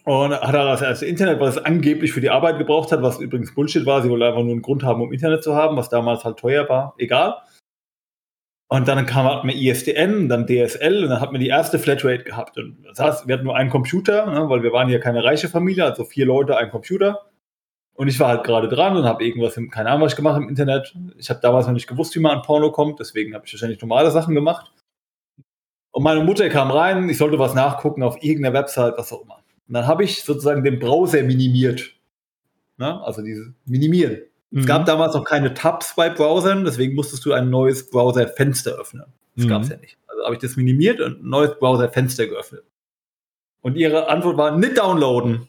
Und 0.05 0.33
hat 0.33 0.55
da 0.55 0.65
das 0.65 0.83
erste 0.83 1.07
Internet, 1.07 1.41
was 1.41 1.57
es 1.57 1.65
angeblich 1.65 2.13
für 2.13 2.21
die 2.21 2.31
Arbeit 2.31 2.59
gebraucht 2.59 2.93
hat, 2.93 3.03
was 3.03 3.19
übrigens 3.19 3.55
Bullshit 3.55 3.85
war. 3.87 4.03
Sie 4.03 4.09
wollte 4.09 4.27
einfach 4.27 4.43
nur 4.43 4.53
einen 4.53 4.63
Grund 4.63 4.85
haben, 4.85 5.03
um 5.03 5.13
Internet 5.13 5.43
zu 5.43 5.57
haben, 5.57 5.77
was 5.77 5.89
damals 5.89 6.25
halt 6.25 6.39
teuer 6.39 6.69
war. 6.69 6.95
Egal. 6.99 7.35
Und 8.69 8.87
dann 8.87 9.05
kam 9.07 9.27
halt 9.27 9.43
mir 9.43 9.55
ISDN, 9.55 10.29
dann 10.29 10.47
DSL 10.47 11.05
und 11.05 11.11
dann 11.11 11.21
hat 11.21 11.33
man 11.33 11.41
die 11.41 11.49
erste 11.49 11.81
Flatrate 11.81 12.23
gehabt. 12.23 12.57
Und 12.59 12.85
das 12.85 12.99
heißt, 13.01 13.27
wir 13.27 13.35
hatten 13.35 13.45
nur 13.45 13.57
einen 13.57 13.71
Computer, 13.71 14.27
ne, 14.27 14.49
weil 14.49 14.63
wir 14.63 14.73
waren 14.73 14.89
ja 14.89 14.99
keine 14.99 15.25
reiche 15.25 15.49
Familie, 15.49 15.85
also 15.85 16.05
vier 16.05 16.27
Leute, 16.27 16.57
ein 16.57 16.71
Computer. 16.71 17.27
Und 17.95 18.09
ich 18.09 18.21
war 18.21 18.29
halt 18.29 18.45
gerade 18.45 18.69
dran 18.69 18.97
und 18.97 19.05
habe 19.05 19.25
irgendwas, 19.25 19.57
im, 19.57 19.71
keine 19.71 19.91
Ahnung, 19.91 20.03
was 20.03 20.13
ich 20.13 20.17
gemacht 20.17 20.41
im 20.41 20.49
Internet. 20.49 20.95
Ich 21.17 21.31
habe 21.31 21.41
damals 21.41 21.67
noch 21.67 21.75
nicht 21.75 21.87
gewusst, 21.87 22.15
wie 22.15 22.21
man 22.21 22.37
an 22.37 22.43
Porno 22.43 22.71
kommt, 22.71 23.01
deswegen 23.01 23.35
habe 23.35 23.47
ich 23.47 23.53
wahrscheinlich 23.53 23.81
normale 23.81 24.11
Sachen 24.11 24.35
gemacht. 24.35 24.71
Und 25.97 26.03
meine 26.03 26.23
Mutter 26.23 26.51
kam 26.51 26.71
rein, 26.71 27.09
ich 27.09 27.17
sollte 27.17 27.39
was 27.39 27.55
nachgucken 27.55 28.03
auf 28.03 28.23
irgendeiner 28.23 28.53
Website, 28.53 28.99
was 28.99 29.11
auch 29.15 29.23
immer. 29.23 29.37
Und 29.67 29.73
dann 29.73 29.87
habe 29.87 30.05
ich 30.05 30.23
sozusagen 30.23 30.63
den 30.63 30.79
Browser 30.79 31.23
minimiert. 31.23 31.95
Ne? 32.77 33.03
Also 33.03 33.23
diese 33.23 33.55
Minimieren. 33.65 34.19
Mhm. 34.51 34.61
Es 34.61 34.67
gab 34.67 34.85
damals 34.85 35.15
noch 35.15 35.25
keine 35.25 35.55
Tabs 35.55 35.97
bei 35.97 36.11
Browsern, 36.11 36.67
deswegen 36.67 36.95
musstest 36.95 37.25
du 37.25 37.33
ein 37.33 37.49
neues 37.49 37.89
Browserfenster 37.89 38.73
öffnen. 38.73 39.07
Das 39.37 39.47
mhm. 39.47 39.49
gab 39.49 39.63
es 39.63 39.71
ja 39.71 39.79
nicht. 39.79 39.97
Also 40.07 40.23
habe 40.23 40.35
ich 40.35 40.41
das 40.43 40.57
minimiert 40.57 41.01
und 41.01 41.23
ein 41.23 41.31
neues 41.31 41.59
Browserfenster 41.59 42.27
geöffnet. 42.27 42.65
Und 43.63 43.77
ihre 43.77 44.11
Antwort 44.11 44.37
war, 44.37 44.55
nicht 44.55 44.77
downloaden. 44.77 45.49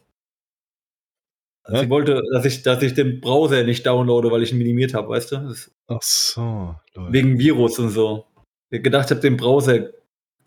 Also 1.64 1.82
sie 1.82 1.90
wollte, 1.90 2.22
dass 2.32 2.46
ich, 2.46 2.64
dass 2.64 2.82
ich 2.82 2.94
den 2.94 3.20
Browser 3.20 3.66
nicht 3.66 3.86
downloade, 3.86 4.32
weil 4.32 4.44
ich 4.44 4.54
ihn 4.54 4.60
minimiert 4.60 4.94
habe, 4.94 5.10
weißt 5.10 5.34
du? 5.34 5.36
Das 5.40 5.70
Ach 5.88 6.02
so. 6.02 6.76
Leute. 6.96 7.12
Wegen 7.12 7.38
Virus 7.38 7.80
und 7.80 7.90
so. 7.90 8.28
Ich 8.70 8.82
gedacht 8.82 9.12
habe, 9.12 9.20
den 9.20 9.36
Browser, 9.36 9.90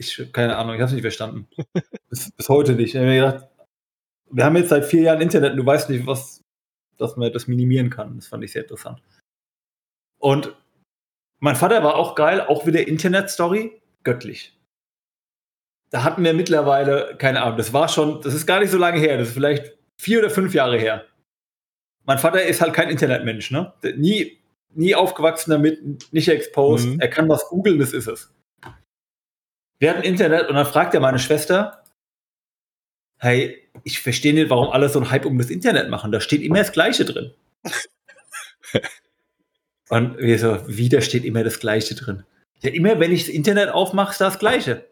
ich 0.01 0.33
keine 0.33 0.57
Ahnung, 0.57 0.75
ich 0.75 0.81
habe 0.81 0.89
es 0.89 0.93
nicht 0.93 1.03
verstanden. 1.03 1.47
bis, 2.09 2.33
bis, 2.33 2.49
heute 2.49 2.73
nicht. 2.73 2.95
Ich 2.95 2.97
habe 2.97 3.07
mir 3.07 3.21
gedacht, 3.21 3.49
wir 4.31 4.45
haben 4.45 4.57
jetzt 4.57 4.71
seit 4.71 4.85
vier 4.85 5.03
Jahren 5.03 5.21
Internet 5.21 5.53
und 5.53 5.59
du 5.59 5.67
weißt 5.67 5.91
nicht, 5.91 6.07
was, 6.07 6.43
dass 6.97 7.17
man 7.17 7.33
das 7.33 7.47
minimieren 7.47 7.91
kann. 7.91 8.17
Das 8.17 8.27
fand 8.27 8.43
ich 8.45 8.53
sehr 8.53 8.63
interessant. 8.63 9.03
Und 10.19 10.57
mein 11.39 11.57
Vater 11.57 11.83
war 11.83 11.97
auch 11.97 12.15
geil, 12.15 12.41
auch 12.41 12.67
wieder 12.67 12.87
Internet-Story, 12.87 13.81
göttlich. 14.03 14.59
Da 15.91 16.05
hatten 16.05 16.23
wir 16.23 16.35
mittlerweile, 16.35 17.17
keine 17.19 17.43
Ahnung, 17.43 17.57
das 17.57 17.73
war 17.73 17.89
schon, 17.89 18.21
das 18.23 18.35
ist 18.35 18.47
gar 18.47 18.61
nicht 18.61 18.71
so 18.71 18.79
lange 18.79 19.01
her, 19.01 19.19
das 19.19 19.29
ist 19.29 19.35
vielleicht 19.35 19.77
vier 20.01 20.21
oder 20.21 20.31
fünf 20.31 20.55
Jahre 20.55 20.79
her. 20.79 21.07
Mein 22.05 22.19
Vater 22.19 22.43
ist 22.43 22.61
halt 22.61 22.75
kein 22.75 22.91
Internetmensch, 22.91 23.51
ne? 23.51 23.73
Nie, 23.97 24.39
nie 24.71 24.95
aufgewachsen 24.95 25.51
damit, 25.51 26.13
nicht 26.13 26.29
exposed. 26.29 26.87
Mhm. 26.87 27.01
Er 27.01 27.09
kann 27.09 27.29
was 27.29 27.49
googeln, 27.49 27.79
das 27.79 27.93
ist 27.93 28.07
es. 28.07 28.33
Wir 29.81 29.91
hatten 29.91 30.03
Internet 30.03 30.49
und 30.49 30.55
dann 30.55 30.67
fragt 30.67 30.95
er 30.95 31.01
meine 31.01 31.19
Schwester, 31.19 31.83
hey, 33.19 33.69
ich 33.83 34.01
verstehe 34.01 34.33
nicht, 34.33 34.51
warum 34.51 34.71
alle 34.71 34.89
so 34.89 35.01
einen 35.01 35.11
Hype 35.11 35.27
um 35.27 35.37
das 35.39 35.51
Internet 35.51 35.91
machen. 35.91 36.13
Da 36.13 36.21
steht 36.21 36.43
immer 36.43 36.59
das 36.59 36.71
Gleiche 36.71 37.05
drin. 37.05 37.33
und 39.89 40.17
wir 40.19 40.39
so, 40.39 40.69
wieder 40.69 41.01
steht 41.01 41.25
immer 41.25 41.43
das 41.43 41.59
Gleiche 41.59 41.97
drin. 41.97 42.23
Ja, 42.63 42.71
immer, 42.71 43.01
wenn 43.01 43.11
ich 43.11 43.25
das 43.27 43.35
Internet 43.35 43.71
aufmache, 43.71 44.13
ist 44.13 44.21
das 44.21 44.39
Gleiche. 44.39 44.87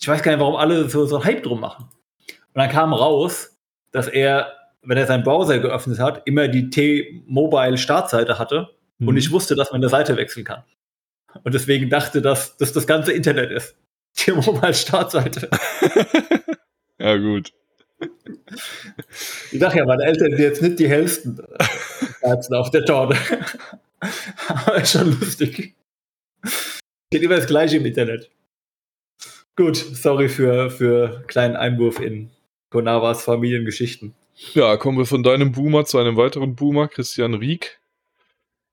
Ich 0.00 0.08
weiß 0.08 0.22
gar 0.22 0.32
nicht, 0.32 0.40
warum 0.40 0.56
alle 0.56 0.88
so, 0.88 1.06
so 1.06 1.16
einen 1.16 1.24
Hype 1.26 1.44
drum 1.44 1.60
machen. 1.60 1.84
Und 2.26 2.56
dann 2.58 2.70
kam 2.70 2.92
raus, 2.92 3.56
dass 3.92 4.08
er 4.08 4.56
wenn 4.82 4.96
er 4.96 5.06
seinen 5.06 5.24
Browser 5.24 5.58
geöffnet 5.58 5.98
hat, 5.98 6.22
immer 6.26 6.48
die 6.48 6.70
T-Mobile-Startseite 6.70 8.38
hatte 8.38 8.70
mhm. 8.98 9.08
und 9.08 9.16
ich 9.16 9.30
wusste, 9.30 9.54
dass 9.54 9.70
man 9.72 9.80
eine 9.80 9.88
Seite 9.88 10.16
wechseln 10.16 10.44
kann. 10.44 10.62
Und 11.44 11.54
deswegen 11.54 11.90
dachte, 11.90 12.22
dass 12.22 12.56
das 12.56 12.72
das 12.72 12.86
ganze 12.86 13.12
Internet 13.12 13.50
ist. 13.50 13.76
T-Mobile-Startseite. 14.16 15.50
ja, 16.98 17.16
gut. 17.16 17.52
Ich 19.52 19.58
dachte 19.58 19.78
ja, 19.78 19.84
meine 19.84 20.04
Eltern 20.04 20.30
sind 20.30 20.40
jetzt 20.40 20.62
nicht 20.62 20.78
die 20.78 20.88
hellsten 20.88 21.40
Herzen 22.20 22.54
auf 22.54 22.70
der 22.70 22.84
Torte. 22.84 23.16
Aber 24.48 24.76
ist 24.76 24.92
schon 24.92 25.18
lustig. 25.20 25.74
Geht 27.10 27.22
immer 27.22 27.36
das 27.36 27.46
Gleiche 27.46 27.76
im 27.76 27.86
Internet. 27.86 28.30
Gut, 29.56 29.76
sorry 29.76 30.28
für, 30.28 30.70
für 30.70 31.24
kleinen 31.26 31.56
Einwurf 31.56 32.00
in 32.00 32.30
Konavas 32.70 33.24
Familiengeschichten. 33.24 34.14
Ja, 34.54 34.76
kommen 34.78 34.96
wir 34.96 35.06
von 35.06 35.22
deinem 35.22 35.52
Boomer 35.52 35.84
zu 35.84 35.98
einem 35.98 36.16
weiteren 36.16 36.54
Boomer, 36.54 36.88
Christian 36.88 37.34
Rieck. 37.34 37.80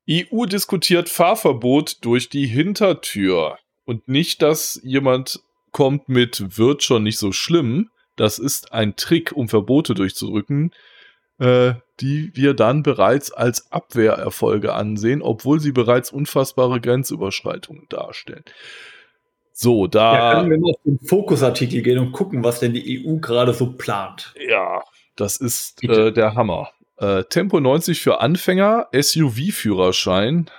EU 0.09 0.45
diskutiert 0.45 1.09
Fahrverbot 1.09 2.05
durch 2.05 2.29
die 2.29 2.47
Hintertür. 2.47 3.57
Und 3.87 4.09
nicht, 4.09 4.41
dass 4.41 4.81
jemand 4.83 5.39
kommt 5.71 6.09
mit 6.09 6.57
wird 6.57 6.83
schon 6.83 7.03
nicht 7.03 7.17
so 7.17 7.31
schlimm. 7.31 7.89
Das 8.17 8.37
ist 8.37 8.73
ein 8.73 8.97
Trick, 8.97 9.31
um 9.31 9.47
Verbote 9.47 9.93
durchzudrücken, 9.93 10.73
äh, 11.39 11.75
die 12.01 12.31
wir 12.33 12.53
dann 12.53 12.83
bereits 12.83 13.31
als 13.31 13.71
Abwehrerfolge 13.71 14.73
ansehen, 14.73 15.21
obwohl 15.21 15.61
sie 15.61 15.71
bereits 15.71 16.11
unfassbare 16.11 16.81
Grenzüberschreitungen 16.81 17.85
darstellen. 17.87 18.43
So, 19.53 19.87
da. 19.87 20.13
Ja, 20.13 20.33
können 20.35 20.49
wir 20.51 20.59
mal 20.59 20.71
auf 20.71 20.81
den 20.83 20.99
Fokusartikel 20.99 21.81
gehen 21.81 21.99
und 21.99 22.11
gucken, 22.11 22.43
was 22.43 22.59
denn 22.59 22.73
die 22.73 23.07
EU 23.07 23.19
gerade 23.19 23.53
so 23.53 23.71
plant. 23.71 24.33
Ja, 24.49 24.83
das 25.15 25.37
ist 25.37 25.81
äh, 25.85 26.11
der 26.11 26.35
Hammer. 26.35 26.71
Äh, 26.97 27.23
Tempo 27.23 27.61
90 27.61 28.01
für 28.01 28.19
Anfänger, 28.19 28.89
SUV-Führerschein, 28.91 30.51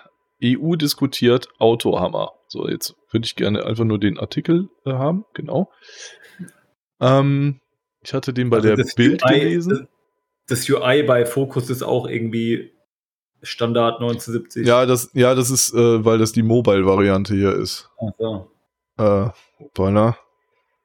EU 0.42 0.76
diskutiert 0.76 1.48
Autohammer. 1.58 2.32
So, 2.48 2.66
jetzt 2.66 2.96
würde 3.10 3.26
ich 3.26 3.36
gerne 3.36 3.64
einfach 3.64 3.84
nur 3.84 4.00
den 4.00 4.18
Artikel 4.18 4.68
äh, 4.84 4.92
haben, 4.92 5.24
genau. 5.34 5.70
Ähm, 7.00 7.60
ich 8.00 8.14
hatte 8.14 8.32
den 8.32 8.50
bei 8.50 8.56
also 8.56 8.74
der 8.74 8.84
Bild 8.96 9.22
UI, 9.24 9.38
gelesen. 9.38 9.88
Das 10.46 10.68
UI 10.68 11.02
bei 11.02 11.26
Focus 11.26 11.68
ist 11.68 11.82
auch 11.82 12.08
irgendwie 12.08 12.72
Standard 13.42 14.00
1970. 14.00 14.66
Ja, 14.66 14.86
das, 14.86 15.10
ja, 15.12 15.34
das 15.34 15.50
ist, 15.50 15.74
äh, 15.74 16.04
weil 16.04 16.18
das 16.18 16.32
die 16.32 16.42
Mobile-Variante 16.42 17.34
hier 17.34 17.54
ist. 17.54 17.90
Ach 18.00 18.12
so. 18.18 18.50
Äh, 18.96 19.28
hoppala. 19.58 20.18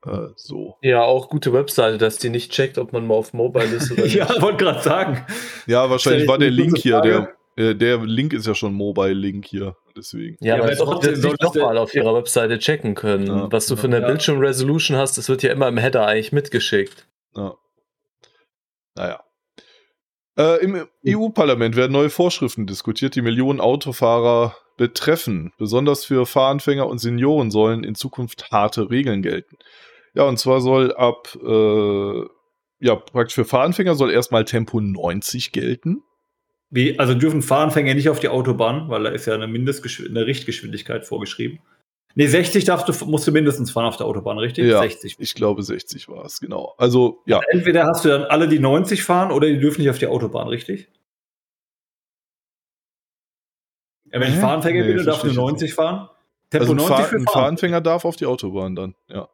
Äh, 0.05 0.27
so. 0.35 0.75
Ja, 0.81 1.03
auch 1.03 1.29
gute 1.29 1.53
Webseite, 1.53 1.97
dass 1.97 2.17
die 2.17 2.29
nicht 2.29 2.51
checkt, 2.51 2.77
ob 2.77 2.93
man 2.93 3.07
mal 3.07 3.15
auf 3.15 3.33
Mobile 3.33 3.65
ist 3.75 3.91
oder 3.91 4.03
nicht. 4.03 4.15
ja, 4.15 4.29
wollte 4.41 4.65
gerade 4.65 4.81
sagen. 4.81 5.25
Ja, 5.65 5.89
wahrscheinlich 5.89 6.27
war 6.27 6.37
der 6.37 6.51
Link 6.51 6.77
hier, 6.77 7.01
der, 7.01 7.33
äh, 7.55 7.73
der 7.73 7.99
Link 7.99 8.33
ist 8.33 8.45
ja 8.45 8.53
schon 8.53 8.73
Mobile-Link 8.73 9.45
hier, 9.45 9.75
deswegen. 9.95 10.37
Ja, 10.39 10.57
ja 10.57 10.63
aber 10.63 10.75
doch, 10.75 10.99
das 10.99 11.19
nicht 11.19 11.41
nochmal 11.41 11.77
auf 11.77 11.93
ihrer 11.93 12.15
Webseite 12.15 12.59
checken 12.59 12.95
können. 12.95 13.27
Ja, 13.27 13.51
Was 13.51 13.67
du 13.67 13.75
für 13.75 13.87
eine 13.87 14.01
ja. 14.01 14.07
Bildschirm-Resolution 14.07 14.97
hast, 14.97 15.17
das 15.17 15.29
wird 15.29 15.43
ja 15.43 15.51
immer 15.51 15.67
im 15.67 15.77
Header 15.77 16.05
eigentlich 16.05 16.31
mitgeschickt. 16.31 17.07
Ja. 17.35 17.55
Naja. 18.95 19.23
Äh, 20.37 20.63
Im 20.63 20.87
EU-Parlament 21.07 21.75
werden 21.75 21.91
neue 21.91 22.09
Vorschriften 22.09 22.65
diskutiert, 22.65 23.15
die 23.15 23.21
Millionen 23.21 23.59
Autofahrer 23.59 24.55
betreffen. 24.77 25.53
Besonders 25.57 26.05
für 26.05 26.25
Fahranfänger 26.25 26.87
und 26.87 26.97
Senioren 26.97 27.51
sollen 27.51 27.83
in 27.83 27.95
Zukunft 27.95 28.51
harte 28.51 28.89
Regeln 28.89 29.21
gelten. 29.21 29.57
Ja, 30.15 30.23
und 30.23 30.37
zwar 30.37 30.61
soll 30.61 30.93
ab, 30.95 31.37
äh, 31.43 32.21
ja, 32.79 32.95
praktisch 32.95 33.35
für 33.35 33.45
Fahranfänger 33.45 33.95
soll 33.95 34.11
erstmal 34.11 34.45
Tempo 34.45 34.79
90 34.79 35.51
gelten. 35.51 36.03
Wie, 36.73 36.97
also 36.97 37.13
dürfen 37.13 37.43
Fahranfänger 37.43 37.93
nicht 37.93 38.09
auf 38.09 38.19
die 38.19 38.29
Autobahn, 38.29 38.89
weil 38.89 39.03
da 39.03 39.11
ist 39.11 39.27
ja 39.27 39.35
eine 39.35 39.45
Mindestgeschwindigkeit, 39.45 40.17
eine 40.17 40.25
Richtgeschwindigkeit 40.25 41.05
vorgeschrieben. 41.05 41.59
Nee, 42.15 42.25
60 42.25 42.65
darfst 42.65 42.89
du, 42.89 43.05
musst 43.05 43.27
du 43.27 43.31
mindestens 43.31 43.69
fahren 43.69 43.85
auf 43.85 43.97
der 43.97 44.07
Autobahn, 44.07 44.39
richtig? 44.39 44.65
Ja, 44.65 44.79
60. 44.79 45.17
Ich 45.19 45.35
glaube, 45.35 45.61
60 45.61 46.09
war 46.09 46.25
es, 46.25 46.39
genau. 46.39 46.73
Also, 46.79 47.21
ja. 47.27 47.37
Also 47.37 47.49
entweder 47.51 47.85
hast 47.85 48.03
du 48.05 48.09
dann 48.09 48.23
alle, 48.23 48.47
die 48.47 48.57
90 48.57 49.03
fahren, 49.03 49.31
oder 49.31 49.47
die 49.47 49.59
dürfen 49.59 49.81
nicht 49.81 49.91
auf 49.91 49.99
die 49.99 50.07
Autobahn, 50.07 50.47
richtig? 50.47 50.89
Ja, 54.11 54.19
wenn 54.19 54.33
ich 54.33 54.39
Fahranfänger 54.39 54.83
nee, 54.83 54.93
bin, 54.93 55.05
darf 55.05 55.23
nur 55.23 55.33
90 55.33 55.75
fahren. 55.75 56.09
Tempo 56.49 56.71
also 56.71 56.73
ein, 56.73 56.77
90 56.77 56.95
Fahr 56.95 57.13
ein 57.13 57.25
Fahranfänger 57.27 57.81
darf 57.81 58.03
auf 58.03 58.15
die 58.15 58.25
Autobahn 58.25 58.75
dann, 58.75 58.95
ja. 59.09 59.29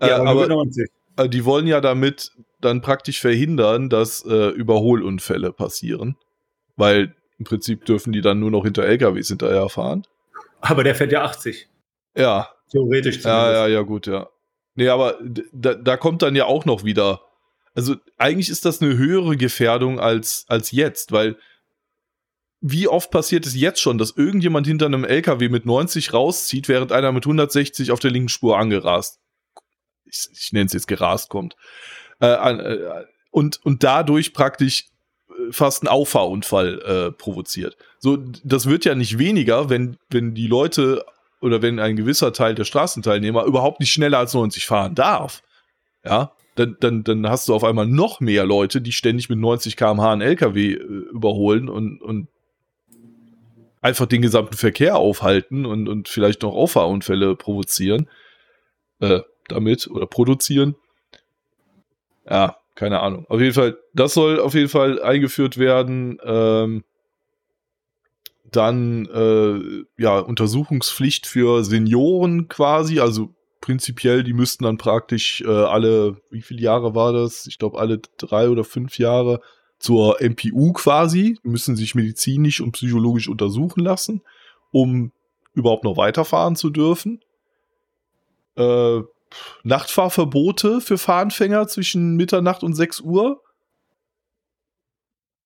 Ja, 0.00 0.06
äh, 0.06 0.26
aber 0.26 0.46
90. 0.46 0.88
Äh, 1.16 1.28
die 1.28 1.44
wollen 1.44 1.66
ja 1.66 1.80
damit 1.80 2.30
dann 2.60 2.80
praktisch 2.80 3.20
verhindern, 3.20 3.88
dass 3.88 4.24
äh, 4.24 4.50
Überholunfälle 4.50 5.52
passieren. 5.52 6.16
Weil 6.76 7.14
im 7.38 7.44
Prinzip 7.44 7.84
dürfen 7.84 8.12
die 8.12 8.20
dann 8.20 8.40
nur 8.40 8.50
noch 8.50 8.64
hinter 8.64 8.84
LKWs 8.84 9.28
hinterher 9.28 9.68
fahren. 9.68 10.06
Aber 10.60 10.84
der 10.84 10.94
fährt 10.94 11.12
ja 11.12 11.24
80. 11.24 11.68
Ja. 12.16 12.48
Theoretisch 12.70 13.22
zumindest. 13.22 13.24
Ja, 13.24 13.52
ja, 13.52 13.66
ja, 13.66 13.82
gut, 13.82 14.06
ja. 14.06 14.28
Nee, 14.74 14.88
aber 14.88 15.18
da, 15.52 15.74
da 15.74 15.96
kommt 15.96 16.22
dann 16.22 16.36
ja 16.36 16.46
auch 16.46 16.64
noch 16.64 16.84
wieder. 16.84 17.22
Also 17.74 17.96
eigentlich 18.16 18.48
ist 18.48 18.64
das 18.64 18.80
eine 18.80 18.96
höhere 18.96 19.36
Gefährdung 19.36 20.00
als, 20.00 20.44
als 20.48 20.70
jetzt, 20.70 21.12
weil 21.12 21.36
wie 22.60 22.88
oft 22.88 23.10
passiert 23.10 23.46
es 23.46 23.54
jetzt 23.54 23.80
schon, 23.80 23.98
dass 23.98 24.16
irgendjemand 24.16 24.66
hinter 24.66 24.86
einem 24.86 25.04
LKW 25.04 25.48
mit 25.48 25.66
90 25.66 26.12
rauszieht, 26.12 26.68
während 26.68 26.90
einer 26.90 27.12
mit 27.12 27.24
160 27.24 27.92
auf 27.92 28.00
der 28.00 28.10
linken 28.10 28.30
Spur 28.30 28.58
angerast 28.58 29.20
ich, 30.06 30.28
ich 30.32 30.52
nenne 30.52 30.66
es 30.66 30.72
jetzt 30.72 30.88
gerast 30.88 31.28
kommt. 31.28 31.56
Äh, 32.20 32.26
äh, 32.26 33.04
und, 33.30 33.64
und 33.64 33.82
dadurch 33.82 34.32
praktisch 34.32 34.86
fast 35.50 35.82
einen 35.82 35.88
Auffahrunfall 35.88 36.80
äh, 36.82 37.12
provoziert. 37.12 37.76
So, 37.98 38.18
das 38.44 38.66
wird 38.66 38.84
ja 38.84 38.94
nicht 38.94 39.18
weniger, 39.18 39.70
wenn, 39.70 39.96
wenn 40.10 40.34
die 40.34 40.46
Leute 40.46 41.04
oder 41.40 41.62
wenn 41.62 41.78
ein 41.78 41.96
gewisser 41.96 42.32
Teil 42.32 42.54
der 42.54 42.64
Straßenteilnehmer 42.64 43.44
überhaupt 43.44 43.80
nicht 43.80 43.92
schneller 43.92 44.18
als 44.18 44.34
90 44.34 44.66
fahren 44.66 44.94
darf. 44.94 45.42
Ja, 46.04 46.32
dann, 46.54 46.76
dann, 46.80 47.04
dann 47.04 47.28
hast 47.28 47.48
du 47.48 47.54
auf 47.54 47.64
einmal 47.64 47.86
noch 47.86 48.20
mehr 48.20 48.46
Leute, 48.46 48.80
die 48.80 48.92
ständig 48.92 49.28
mit 49.28 49.38
90 49.38 49.76
km/h 49.76 50.12
einen 50.12 50.22
LKW 50.22 50.72
äh, 50.72 50.76
überholen 50.76 51.68
und, 51.68 52.00
und 52.00 52.28
einfach 53.82 54.06
den 54.06 54.22
gesamten 54.22 54.56
Verkehr 54.56 54.96
aufhalten 54.96 55.66
und, 55.66 55.88
und 55.88 56.08
vielleicht 56.08 56.42
noch 56.42 56.54
Auffahrunfälle 56.54 57.36
provozieren 57.36 58.08
äh, 59.00 59.20
damit 59.48 59.88
oder 59.88 60.06
produzieren. 60.06 60.74
Ja, 62.28 62.56
keine 62.76 63.00
Ahnung. 63.00 63.26
Auf 63.28 63.40
jeden 63.40 63.54
Fall, 63.54 63.78
das 63.94 64.14
soll 64.14 64.38
auf 64.38 64.54
jeden 64.54 64.68
Fall 64.68 65.02
eingeführt 65.02 65.58
werden. 65.58 66.18
Ähm, 66.22 66.84
dann 68.52 69.06
äh, 69.06 69.84
ja 70.00 70.20
Untersuchungspflicht 70.20 71.26
für 71.26 71.64
Senioren 71.64 72.48
quasi, 72.48 73.00
also 73.00 73.34
prinzipiell, 73.60 74.22
die 74.22 74.34
müssten 74.34 74.64
dann 74.64 74.78
praktisch 74.78 75.40
äh, 75.40 75.48
alle, 75.48 76.18
wie 76.30 76.42
viele 76.42 76.60
Jahre 76.60 76.94
war 76.94 77.12
das? 77.12 77.46
Ich 77.48 77.58
glaube 77.58 77.78
alle 77.78 78.00
drei 78.18 78.48
oder 78.48 78.62
fünf 78.62 78.98
Jahre 78.98 79.40
zur 79.78 80.20
MPU 80.20 80.72
quasi, 80.72 81.38
müssen 81.42 81.76
sich 81.76 81.94
medizinisch 81.94 82.60
und 82.60 82.72
psychologisch 82.72 83.28
untersuchen 83.28 83.80
lassen, 83.80 84.22
um 84.70 85.12
überhaupt 85.54 85.84
noch 85.84 85.96
weiterfahren 85.96 86.56
zu 86.56 86.70
dürfen. 86.70 87.20
Äh, 88.56 89.00
Nachtfahrverbote 89.64 90.80
für 90.80 90.98
Fahranfänger 90.98 91.66
zwischen 91.68 92.16
Mitternacht 92.16 92.62
und 92.62 92.74
6 92.74 93.00
Uhr. 93.00 93.42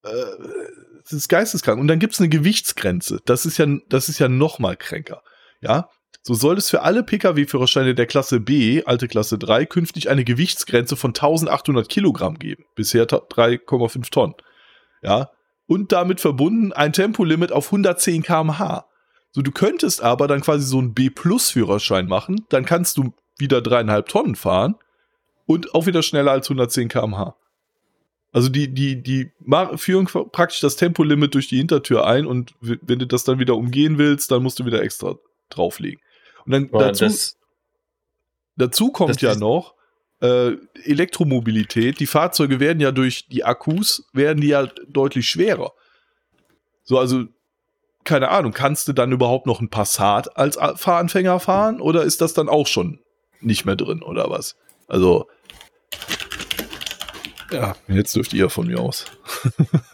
Äh, 0.04 0.10
das 1.02 1.12
ist 1.12 1.28
geisteskrank. 1.28 1.80
Und 1.80 1.88
dann 1.88 1.98
gibt 1.98 2.14
es 2.14 2.20
eine 2.20 2.28
Gewichtsgrenze. 2.28 3.20
Das 3.24 3.46
ist 3.46 3.58
ja, 3.58 3.66
das 3.88 4.08
ist 4.08 4.18
ja 4.18 4.28
noch 4.28 4.58
mal 4.58 4.76
kränker. 4.76 5.22
Ja, 5.60 5.88
so 6.22 6.34
soll 6.34 6.58
es 6.58 6.68
für 6.68 6.82
alle 6.82 7.02
Pkw-Führerscheine 7.02 7.94
der 7.94 8.06
Klasse 8.06 8.40
B, 8.40 8.84
alte 8.84 9.08
Klasse 9.08 9.38
3, 9.38 9.64
künftig 9.64 10.10
eine 10.10 10.24
Gewichtsgrenze 10.24 10.96
von 10.96 11.10
1800 11.10 11.88
Kilogramm 11.88 12.38
geben. 12.38 12.64
Bisher 12.74 13.06
3,5 13.06 14.10
Tonnen. 14.10 14.34
Ja. 15.02 15.30
Und 15.66 15.92
damit 15.92 16.20
verbunden 16.20 16.72
ein 16.72 16.92
Tempolimit 16.92 17.52
auf 17.52 17.66
110 17.66 18.22
km/h. 18.22 18.86
So, 19.32 19.42
du 19.42 19.52
könntest 19.52 20.02
aber 20.02 20.26
dann 20.26 20.40
quasi 20.40 20.66
so 20.66 20.78
einen 20.78 20.92
B-Plus-Führerschein 20.92 22.06
machen. 22.06 22.44
Dann 22.48 22.64
kannst 22.64 22.98
du 22.98 23.14
wieder 23.40 23.60
dreieinhalb 23.60 24.08
Tonnen 24.08 24.36
fahren 24.36 24.76
und 25.46 25.74
auch 25.74 25.86
wieder 25.86 26.02
schneller 26.02 26.32
als 26.32 26.48
110 26.48 26.88
km/h. 26.88 27.36
Also 28.32 28.48
die, 28.48 28.72
die, 28.72 29.02
die 29.02 29.32
führen 29.76 30.06
praktisch 30.06 30.60
das 30.60 30.76
Tempolimit 30.76 31.34
durch 31.34 31.48
die 31.48 31.56
Hintertür 31.56 32.06
ein 32.06 32.26
und 32.26 32.54
wenn 32.60 33.00
du 33.00 33.06
das 33.06 33.24
dann 33.24 33.40
wieder 33.40 33.56
umgehen 33.56 33.98
willst, 33.98 34.30
dann 34.30 34.42
musst 34.42 34.60
du 34.60 34.64
wieder 34.64 34.82
extra 34.82 35.16
drauflegen. 35.48 36.00
Und 36.46 36.52
dann 36.52 36.68
Boah, 36.68 36.84
dazu, 36.84 37.04
das, 37.04 37.38
dazu 38.56 38.92
kommt 38.92 39.20
ja 39.20 39.34
noch 39.34 39.74
äh, 40.20 40.52
Elektromobilität. 40.84 41.98
Die 41.98 42.06
Fahrzeuge 42.06 42.60
werden 42.60 42.80
ja 42.80 42.92
durch 42.92 43.26
die 43.28 43.44
Akkus, 43.44 44.06
werden 44.12 44.40
die 44.40 44.48
ja 44.48 44.66
deutlich 44.88 45.28
schwerer. 45.28 45.72
So, 46.84 46.98
also, 46.98 47.24
keine 48.04 48.28
Ahnung, 48.28 48.52
kannst 48.52 48.86
du 48.88 48.92
dann 48.92 49.12
überhaupt 49.12 49.46
noch 49.46 49.60
ein 49.60 49.70
Passat 49.70 50.36
als 50.36 50.56
Fahranfänger 50.76 51.40
fahren 51.40 51.80
oder 51.80 52.02
ist 52.02 52.20
das 52.20 52.32
dann 52.32 52.48
auch 52.48 52.66
schon 52.66 53.00
nicht 53.40 53.64
mehr 53.64 53.76
drin 53.76 54.02
oder 54.02 54.30
was? 54.30 54.56
Also, 54.86 55.28
ja, 57.52 57.74
jetzt 57.88 58.14
dürft 58.14 58.32
ihr 58.32 58.48
von 58.48 58.68
mir 58.68 58.80
aus. 58.80 59.06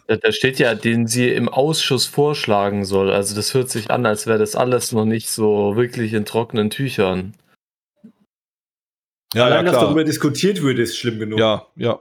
da 0.06 0.32
steht 0.32 0.58
ja, 0.58 0.74
den 0.74 1.06
sie 1.06 1.28
im 1.28 1.48
Ausschuss 1.48 2.06
vorschlagen 2.06 2.84
soll. 2.84 3.10
Also 3.10 3.34
das 3.34 3.54
hört 3.54 3.70
sich 3.70 3.90
an, 3.90 4.04
als 4.04 4.26
wäre 4.26 4.38
das 4.38 4.56
alles 4.56 4.92
noch 4.92 5.06
nicht 5.06 5.30
so 5.30 5.76
wirklich 5.76 6.12
in 6.12 6.24
trockenen 6.24 6.70
Tüchern. 6.70 7.34
Ja, 9.34 9.46
Allein, 9.46 9.66
ja, 9.66 9.72
dass 9.72 9.80
darüber 9.80 10.04
diskutiert 10.04 10.62
wird, 10.62 10.78
ist 10.78 10.96
schlimm 10.96 11.18
genug. 11.18 11.38
Ja, 11.38 11.66
ja. 11.76 12.00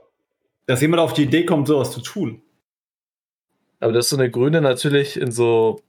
Dass 0.66 0.80
jemand 0.80 1.00
auf 1.00 1.12
die 1.12 1.24
Idee 1.24 1.44
kommt, 1.44 1.68
sowas 1.68 1.90
zu 1.90 2.00
tun. 2.00 2.42
Aber 3.80 3.92
dass 3.92 4.08
so 4.08 4.16
eine 4.16 4.30
Grüne 4.30 4.60
natürlich 4.60 5.18
in 5.18 5.32
so 5.32 5.82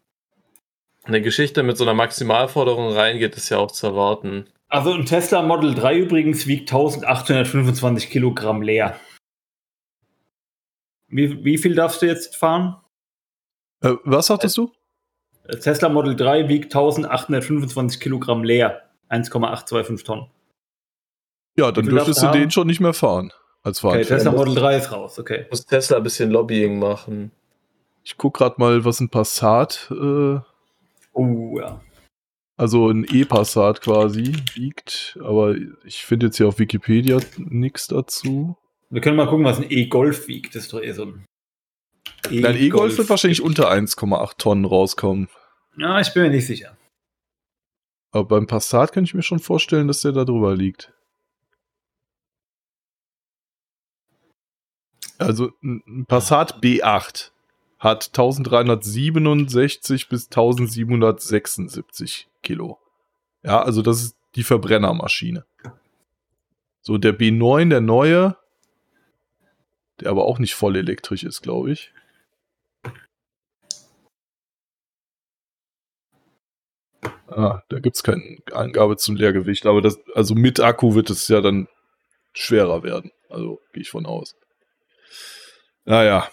eine 1.03 1.21
Geschichte 1.21 1.63
mit 1.63 1.77
so 1.77 1.84
einer 1.84 1.93
Maximalforderung 1.93 2.91
reingeht, 2.91 3.35
ist 3.35 3.49
ja 3.49 3.57
auch 3.57 3.71
zu 3.71 3.88
erwarten. 3.88 4.45
Also 4.69 4.91
ein 4.91 5.06
Tesla 5.06 5.41
Model 5.41 5.73
3 5.73 5.98
übrigens 5.98 6.45
wiegt 6.48 6.72
1825 6.72 8.10
Kilogramm 8.10 8.61
leer. 8.61 8.99
Wie, 11.07 11.44
wie 11.45 11.57
viel 11.57 11.76
darfst 11.76 12.02
du 12.02 12.06
jetzt 12.06 12.35
fahren? 12.35 12.76
Äh, 13.81 13.94
was 14.03 14.27
sagtest 14.27 14.57
du? 14.57 14.72
Tesla 15.61 15.88
Model 15.88 16.15
3 16.15 16.49
wiegt 16.49 16.76
1825 16.76 18.02
Kilogramm 18.02 18.44
leer. 18.44 18.84
1,825 19.10 20.06
Tonnen. 20.06 20.27
Ja, 21.57 21.72
dann 21.72 21.85
dürftest 21.85 22.22
du 22.22 22.31
den 22.31 22.52
schon 22.52 22.68
nicht 22.68 22.81
mehr 22.81 22.94
fahren. 22.94 23.31
Als 23.64 23.84
Okay, 23.84 24.03
Tesla 24.03 24.31
Model 24.31 24.56
3 24.56 24.77
ist 24.77 24.91
raus, 24.91 25.18
okay. 25.18 25.45
Muss 25.49 25.65
Tesla 25.65 25.98
ein 25.98 26.03
bisschen 26.03 26.30
Lobbying 26.30 26.77
machen. 26.77 27.31
Ich 28.03 28.18
guck 28.18 28.35
gerade 28.35 28.56
mal, 28.57 28.85
was 28.85 28.99
ein 28.99 29.10
Passat. 29.10 29.88
Äh, 29.91 30.39
oh, 31.14 31.60
ja. 31.60 31.81
Also 32.59 32.89
ein 32.89 33.05
E-Passat 33.07 33.81
quasi 33.81 34.34
wiegt, 34.55 35.15
aber 35.21 35.55
ich 35.85 36.05
finde 36.05 36.25
jetzt 36.25 36.38
hier 36.38 36.47
auf 36.47 36.57
Wikipedia 36.57 37.19
nichts 37.38 37.85
dazu. 37.88 38.57
Wir 38.89 39.01
können 39.01 39.15
mal 39.15 39.27
gucken, 39.27 39.45
was 39.45 39.59
ein 39.59 39.69
E-Golf 39.69 40.27
wiegt. 40.27 40.55
Das 40.55 40.63
ist 40.63 40.73
doch 40.73 40.81
eher 40.81 40.95
so 40.95 41.05
ein. 41.05 41.23
E 42.31 42.43
Ein 42.43 42.57
E-Golf 42.57 42.97
wird 42.97 43.11
wahrscheinlich 43.11 43.43
unter 43.43 43.71
1,8 43.71 44.38
Tonnen 44.38 44.65
rauskommen. 44.65 45.29
Ja, 45.77 45.99
ich 45.99 46.11
bin 46.13 46.23
mir 46.23 46.31
nicht 46.31 46.47
sicher. 46.47 46.75
Aber 48.11 48.25
beim 48.25 48.47
Passat 48.47 48.91
kann 48.91 49.03
ich 49.03 49.13
mir 49.13 49.21
schon 49.21 49.39
vorstellen, 49.39 49.88
dass 49.88 50.01
der 50.01 50.13
da 50.13 50.25
drüber 50.25 50.55
liegt. 50.55 50.91
Also 55.19 55.51
ein 55.61 56.05
Passat 56.07 56.63
B8 56.63 57.29
hat 57.77 58.07
1367 58.07 60.09
bis 60.09 60.25
1776 60.25 62.27
Kilo. 62.48 62.80
Ja, 63.44 63.61
also 63.61 63.82
das 63.82 64.02
ist 64.02 64.18
die 64.36 64.44
Verbrennermaschine. 64.44 65.45
So, 66.82 66.98
der 66.98 67.18
B9, 67.18 67.69
der 67.69 67.82
neue, 67.82 68.38
der 69.99 70.11
aber 70.11 70.24
auch 70.26 70.40
nicht 70.40 70.56
voll 70.56 70.78
elektrisch 70.78 71.24
ist, 71.24 71.41
glaube 71.41 71.72
ich. 71.72 71.91
Ah, 77.28 77.61
da 77.68 77.80
gibt 77.80 77.98
es 77.98 78.03
keine 78.03 78.38
Angabe 78.53 78.95
zum 78.95 79.18
Leergewicht, 79.18 79.65
aber 79.65 79.82
das, 79.82 79.99
also 80.15 80.34
mit 80.34 80.61
Akku 80.61 80.95
wird 80.95 81.10
es 81.10 81.28
ja 81.28 81.41
dann 81.41 81.68
schwerer 82.34 82.84
werden. 82.84 83.11
Also 83.30 83.60
gehe 83.74 83.82
ich 83.82 83.90
von 83.90 84.06
aus. 84.06 84.38
Naja. 85.84 86.30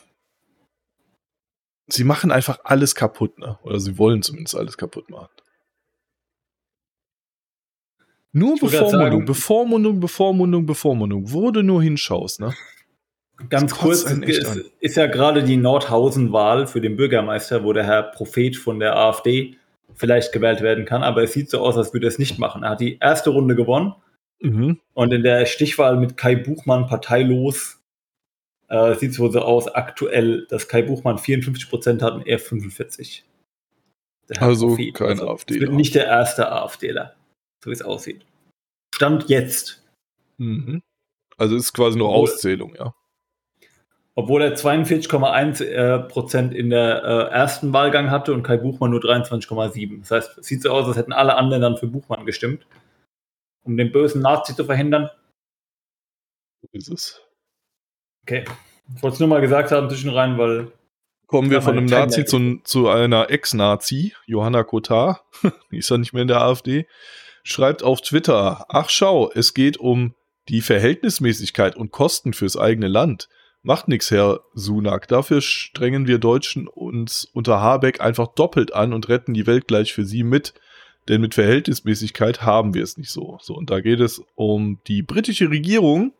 Sie 1.88 2.04
machen 2.04 2.30
einfach 2.30 2.60
alles 2.62 2.94
kaputt, 2.94 3.38
ne? 3.38 3.58
Oder 3.62 3.80
sie 3.80 3.98
wollen 3.98 4.22
zumindest 4.22 4.54
alles 4.54 4.78
kaputt 4.78 5.10
machen. 5.10 5.28
Nur 8.36 8.58
Bevormundung, 8.58 9.24
Bevormundung, 9.24 10.00
Bevormundung, 10.00 10.66
Bevormundung. 10.66 11.32
Wo 11.32 11.52
du 11.52 11.62
nur 11.62 11.80
hinschaust, 11.80 12.40
ne? 12.40 12.52
Ganz 13.48 13.72
kurz, 13.74 14.02
ist, 14.02 14.60
ist 14.80 14.96
ja 14.96 15.06
gerade 15.06 15.44
die 15.44 15.56
Nordhausen-Wahl 15.56 16.66
für 16.66 16.80
den 16.80 16.96
Bürgermeister, 16.96 17.62
wo 17.62 17.72
der 17.72 17.84
Herr 17.84 18.02
Prophet 18.02 18.56
von 18.56 18.80
der 18.80 18.96
AfD 18.96 19.56
vielleicht 19.94 20.32
gewählt 20.32 20.62
werden 20.62 20.84
kann, 20.84 21.04
aber 21.04 21.22
es 21.22 21.32
sieht 21.32 21.48
so 21.48 21.60
aus, 21.60 21.76
als 21.76 21.92
würde 21.92 22.06
er 22.06 22.08
es 22.08 22.18
nicht 22.18 22.38
machen. 22.38 22.64
Er 22.64 22.70
hat 22.70 22.80
die 22.80 22.98
erste 22.98 23.30
Runde 23.30 23.54
gewonnen 23.54 23.94
mhm. 24.40 24.80
und 24.94 25.12
in 25.12 25.22
der 25.22 25.46
Stichwahl 25.46 25.96
mit 25.96 26.16
Kai 26.16 26.34
Buchmann 26.34 26.86
parteilos 26.86 27.80
äh, 28.68 28.94
sieht 28.96 29.12
es 29.12 29.18
wohl 29.20 29.30
so 29.30 29.40
aus 29.40 29.68
aktuell, 29.68 30.46
dass 30.48 30.68
Kai 30.68 30.82
Buchmann 30.82 31.18
54 31.18 31.70
Prozent 31.70 32.02
hat 32.02 32.14
und 32.14 32.26
er 32.26 32.40
45. 32.40 33.24
Also 34.38 34.68
Prophet. 34.68 34.94
kein 34.94 35.08
also, 35.10 35.30
AfD. 35.30 35.60
Wird 35.60 35.72
nicht 35.72 35.94
der 35.94 36.06
erste 36.06 36.50
AfDler, 36.50 37.14
so 37.64 37.70
wie 37.70 37.74
es 37.74 37.82
aussieht. 37.82 38.24
Stand 38.94 39.28
jetzt. 39.28 39.82
Mhm. 40.38 40.82
Also 41.36 41.56
ist 41.56 41.72
quasi 41.72 41.98
nur 41.98 42.10
Auszählung, 42.10 42.76
ja 42.76 42.94
obwohl 44.16 44.42
er 44.42 44.54
42,1 44.54 45.64
äh, 45.64 45.98
Prozent 46.08 46.54
in 46.54 46.70
der 46.70 47.02
äh, 47.02 47.32
ersten 47.32 47.72
Wahlgang 47.72 48.10
hatte 48.10 48.32
und 48.32 48.44
Kai 48.44 48.56
Buchmann 48.58 48.90
nur 48.90 49.00
23,7. 49.00 50.00
Das 50.00 50.10
heißt, 50.10 50.38
es 50.38 50.46
sieht 50.46 50.62
so 50.62 50.70
aus, 50.70 50.86
als 50.86 50.96
hätten 50.96 51.12
alle 51.12 51.36
anderen 51.36 51.62
dann 51.62 51.76
für 51.76 51.88
Buchmann 51.88 52.24
gestimmt, 52.24 52.66
um 53.64 53.76
den 53.76 53.90
bösen 53.90 54.22
Nazi 54.22 54.54
zu 54.54 54.64
verhindern. 54.64 55.10
So 56.62 56.68
ist 56.72 56.88
es. 56.88 57.22
Okay. 58.22 58.44
Ich 58.94 59.02
wollte 59.02 59.14
es 59.14 59.20
nur 59.20 59.28
mal 59.28 59.40
gesagt 59.40 59.72
haben 59.72 59.88
zwischen 59.88 60.10
rein, 60.10 60.38
weil. 60.38 60.70
Kommen 61.26 61.50
wir 61.50 61.62
von 61.62 61.76
einem 61.76 61.86
Nazi 61.86 62.24
zu, 62.24 62.60
zu 62.64 62.88
einer 62.88 63.30
Ex-Nazi, 63.30 64.14
Johanna 64.26 64.62
Kotar, 64.62 65.24
die 65.72 65.78
ist 65.78 65.90
ja 65.90 65.98
nicht 65.98 66.12
mehr 66.12 66.22
in 66.22 66.28
der 66.28 66.42
AfD, 66.42 66.86
schreibt 67.44 67.84
auf 67.84 68.00
Twitter, 68.00 68.66
ach 68.68 68.90
schau, 68.90 69.30
es 69.30 69.54
geht 69.54 69.76
um 69.76 70.14
die 70.48 70.62
Verhältnismäßigkeit 70.62 71.76
und 71.76 71.92
Kosten 71.92 72.32
fürs 72.32 72.56
eigene 72.56 72.88
Land. 72.88 73.28
Macht 73.62 73.88
nichts, 73.88 74.10
Herr 74.10 74.40
Sunak. 74.54 75.08
Dafür 75.08 75.40
strengen 75.40 76.06
wir 76.06 76.18
Deutschen 76.18 76.66
uns 76.66 77.24
unter 77.32 77.60
Habeck 77.60 78.00
einfach 78.00 78.28
doppelt 78.34 78.74
an 78.74 78.92
und 78.92 79.08
retten 79.08 79.32
die 79.32 79.46
Welt 79.46 79.68
gleich 79.68 79.92
für 79.94 80.04
sie 80.04 80.22
mit. 80.22 80.52
Denn 81.08 81.20
mit 81.20 81.34
Verhältnismäßigkeit 81.34 82.42
haben 82.42 82.74
wir 82.74 82.82
es 82.82 82.96
nicht 82.96 83.10
so. 83.10 83.38
So, 83.40 83.54
und 83.54 83.70
da 83.70 83.80
geht 83.80 84.00
es 84.00 84.22
um 84.34 84.80
die 84.86 85.02
britische 85.02 85.50
Regierung, 85.50 86.12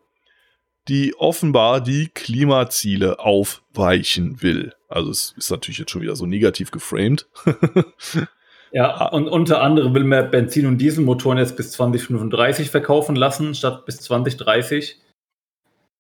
die 0.89 1.15
offenbar 1.17 1.81
die 1.81 2.09
Klimaziele 2.09 3.19
aufweichen 3.19 4.43
will. 4.43 4.75
Also 4.89 5.11
es 5.11 5.35
ist 5.37 5.51
natürlich 5.51 5.79
jetzt 5.79 5.91
schon 5.91 6.03
wieder 6.03 6.17
so 6.17 6.27
negativ 6.27 6.71
geframed. 6.71 7.27
Ja, 8.75 9.07
und 9.11 9.29
unter 9.29 9.63
anderem 9.63 9.95
will 9.95 10.03
man 10.03 10.33
Benzin- 10.33 10.67
und 10.67 10.79
Dieselmotoren 10.79 11.39
jetzt 11.39 11.57
bis 11.57 11.71
2035 11.71 12.71
verkaufen 12.71 13.15
lassen, 13.15 13.55
statt 13.55 13.87
bis 13.87 14.01
2030. 14.01 15.01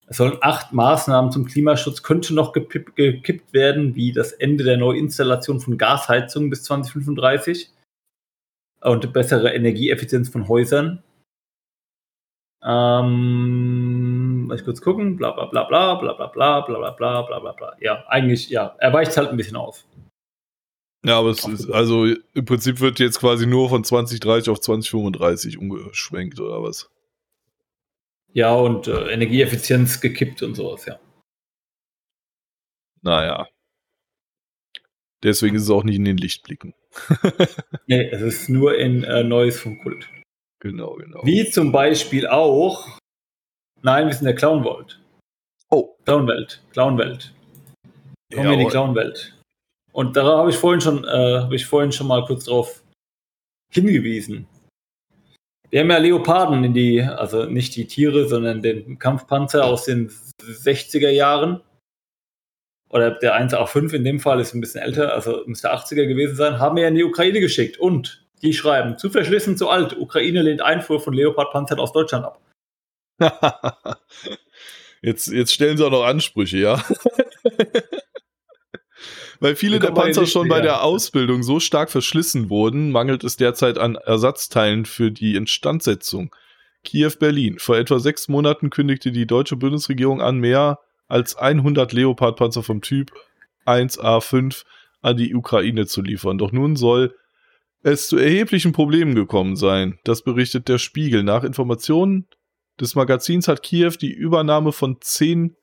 Es 0.08 0.16
sollen 0.16 0.38
acht 0.40 0.72
Maßnahmen 0.72 1.30
zum 1.30 1.46
Klimaschutz 1.46 2.02
könnte 2.02 2.34
noch 2.34 2.52
gepipp- 2.52 2.96
gekippt 2.96 3.52
werden, 3.52 3.94
wie 3.94 4.12
das 4.12 4.32
Ende 4.32 4.64
der 4.64 4.76
Neuinstallation 4.76 5.60
von 5.60 5.78
Gasheizungen 5.78 6.50
bis 6.50 6.64
2035 6.64 7.70
und 8.80 9.12
bessere 9.12 9.54
Energieeffizienz 9.54 10.28
von 10.28 10.48
Häusern. 10.48 11.00
Ähm, 12.64 14.46
muss 14.48 14.58
ich 14.58 14.64
kurz 14.64 14.80
gucken, 14.80 15.16
bla 15.16 15.30
bla 15.30 15.44
bla 15.44 15.62
bla 15.62 15.94
bla 15.94 16.12
bla 16.12 16.26
bla 16.26 16.60
bla 16.62 16.90
bla 16.90 17.22
bla 17.22 17.38
bla 17.38 17.52
bla. 17.52 17.76
Ja, 17.78 18.04
eigentlich, 18.08 18.48
ja, 18.50 18.74
er 18.78 18.92
weicht 18.92 19.16
halt 19.16 19.28
ein 19.28 19.36
bisschen 19.36 19.56
auf. 19.56 19.84
Ja, 21.04 21.18
aber 21.18 21.30
es 21.30 21.46
ist, 21.46 21.70
also 21.70 22.06
im 22.06 22.44
Prinzip 22.46 22.80
wird 22.80 22.98
jetzt 22.98 23.20
quasi 23.20 23.46
nur 23.46 23.68
von 23.68 23.84
2030 23.84 24.48
auf 24.48 24.60
2035 24.60 25.58
umgeschwenkt 25.58 26.40
oder 26.40 26.62
was? 26.62 26.90
Ja, 28.32 28.54
und 28.54 28.88
äh, 28.88 29.12
Energieeffizienz 29.12 30.00
gekippt 30.00 30.42
und 30.42 30.54
sowas, 30.54 30.86
ja. 30.86 30.98
Naja. 33.02 33.46
Deswegen 35.22 35.56
ist 35.56 35.62
es 35.62 35.70
auch 35.70 35.84
nicht 35.84 35.96
in 35.96 36.04
den 36.04 36.16
Lichtblicken. 36.16 36.74
Nee, 37.86 38.08
es 38.08 38.22
ist 38.22 38.48
nur 38.48 38.78
in 38.78 39.04
äh, 39.04 39.22
Neues 39.22 39.60
vom 39.60 39.78
Kult. 39.80 40.08
Genau, 40.60 40.94
genau. 40.94 41.20
Wie 41.22 41.50
zum 41.50 41.70
Beispiel 41.70 42.26
auch. 42.26 42.98
Nein, 43.82 44.06
wir 44.06 44.14
sind 44.14 44.24
der 44.24 44.34
Clownwelt. 44.34 45.02
Oh. 45.68 45.94
Clownwelt. 46.06 46.62
Clownwelt. 46.72 47.34
Kommen 48.32 48.46
wir 48.46 48.52
in 48.52 48.58
die 48.60 48.64
Jawohl. 48.64 48.70
Clownwelt. 48.70 49.33
Und 49.94 50.16
da 50.16 50.24
habe 50.24 50.50
ich 50.50 50.56
vorhin 50.56 50.80
schon, 50.80 51.04
äh, 51.04 51.38
habe 51.38 51.54
ich 51.54 51.66
vorhin 51.66 51.92
schon 51.92 52.08
mal 52.08 52.24
kurz 52.24 52.46
drauf 52.46 52.82
hingewiesen. 53.70 54.48
Wir 55.70 55.80
haben 55.80 55.90
ja 55.90 55.98
Leoparden 55.98 56.64
in 56.64 56.74
die, 56.74 57.00
also 57.00 57.44
nicht 57.44 57.76
die 57.76 57.86
Tiere, 57.86 58.28
sondern 58.28 58.60
den 58.60 58.98
Kampfpanzer 58.98 59.64
aus 59.64 59.84
den 59.84 60.10
60er 60.42 61.10
Jahren. 61.10 61.62
Oder 62.88 63.12
der 63.12 63.36
1A5 63.36 63.92
in 63.92 64.02
dem 64.02 64.18
Fall 64.18 64.40
ist 64.40 64.52
ein 64.52 64.60
bisschen 64.60 64.82
älter, 64.82 65.14
also 65.14 65.44
müsste 65.46 65.72
80er 65.72 66.06
gewesen 66.06 66.34
sein, 66.34 66.58
haben 66.58 66.76
wir 66.76 66.88
in 66.88 66.96
die 66.96 67.04
Ukraine 67.04 67.38
geschickt. 67.38 67.78
Und 67.78 68.26
die 68.42 68.52
schreiben, 68.52 68.98
zu 68.98 69.10
verschlissen, 69.10 69.56
zu 69.56 69.68
alt. 69.68 69.96
Ukraine 69.96 70.42
lehnt 70.42 70.60
Einfuhr 70.60 71.00
von 71.00 71.14
Leopardpanzern 71.14 71.78
aus 71.78 71.92
Deutschland 71.92 72.24
ab. 72.24 72.40
jetzt, 75.02 75.28
jetzt 75.28 75.54
stellen 75.54 75.76
sie 75.76 75.86
auch 75.86 75.92
noch 75.92 76.04
Ansprüche, 76.04 76.58
ja. 76.58 76.84
Weil 79.44 79.56
viele 79.56 79.78
der 79.78 79.90
Panzer 79.90 80.24
schon 80.24 80.48
bei 80.48 80.62
der 80.62 80.82
Ausbildung 80.82 81.42
so 81.42 81.60
stark 81.60 81.90
verschlissen 81.90 82.48
wurden, 82.48 82.90
mangelt 82.90 83.24
es 83.24 83.36
derzeit 83.36 83.76
an 83.76 83.94
Ersatzteilen 83.94 84.86
für 84.86 85.10
die 85.10 85.34
Instandsetzung. 85.34 86.34
Kiew-Berlin. 86.82 87.58
Vor 87.58 87.76
etwa 87.76 87.98
sechs 87.98 88.28
Monaten 88.28 88.70
kündigte 88.70 89.12
die 89.12 89.26
deutsche 89.26 89.56
Bundesregierung 89.56 90.22
an, 90.22 90.38
mehr 90.38 90.78
als 91.08 91.36
100 91.36 91.92
Leopard-Panzer 91.92 92.62
vom 92.62 92.80
Typ 92.80 93.12
1A5 93.66 94.64
an 95.02 95.18
die 95.18 95.34
Ukraine 95.34 95.84
zu 95.84 96.00
liefern. 96.00 96.38
Doch 96.38 96.50
nun 96.50 96.74
soll 96.74 97.14
es 97.82 98.06
zu 98.06 98.16
erheblichen 98.16 98.72
Problemen 98.72 99.14
gekommen 99.14 99.56
sein. 99.56 99.98
Das 100.04 100.22
berichtet 100.22 100.68
der 100.68 100.78
Spiegel. 100.78 101.22
Nach 101.22 101.44
Informationen 101.44 102.28
des 102.80 102.94
Magazins 102.94 103.46
hat 103.46 103.62
Kiew 103.62 103.92
die 104.00 104.14
Übernahme 104.14 104.72
von 104.72 105.02
zehn 105.02 105.54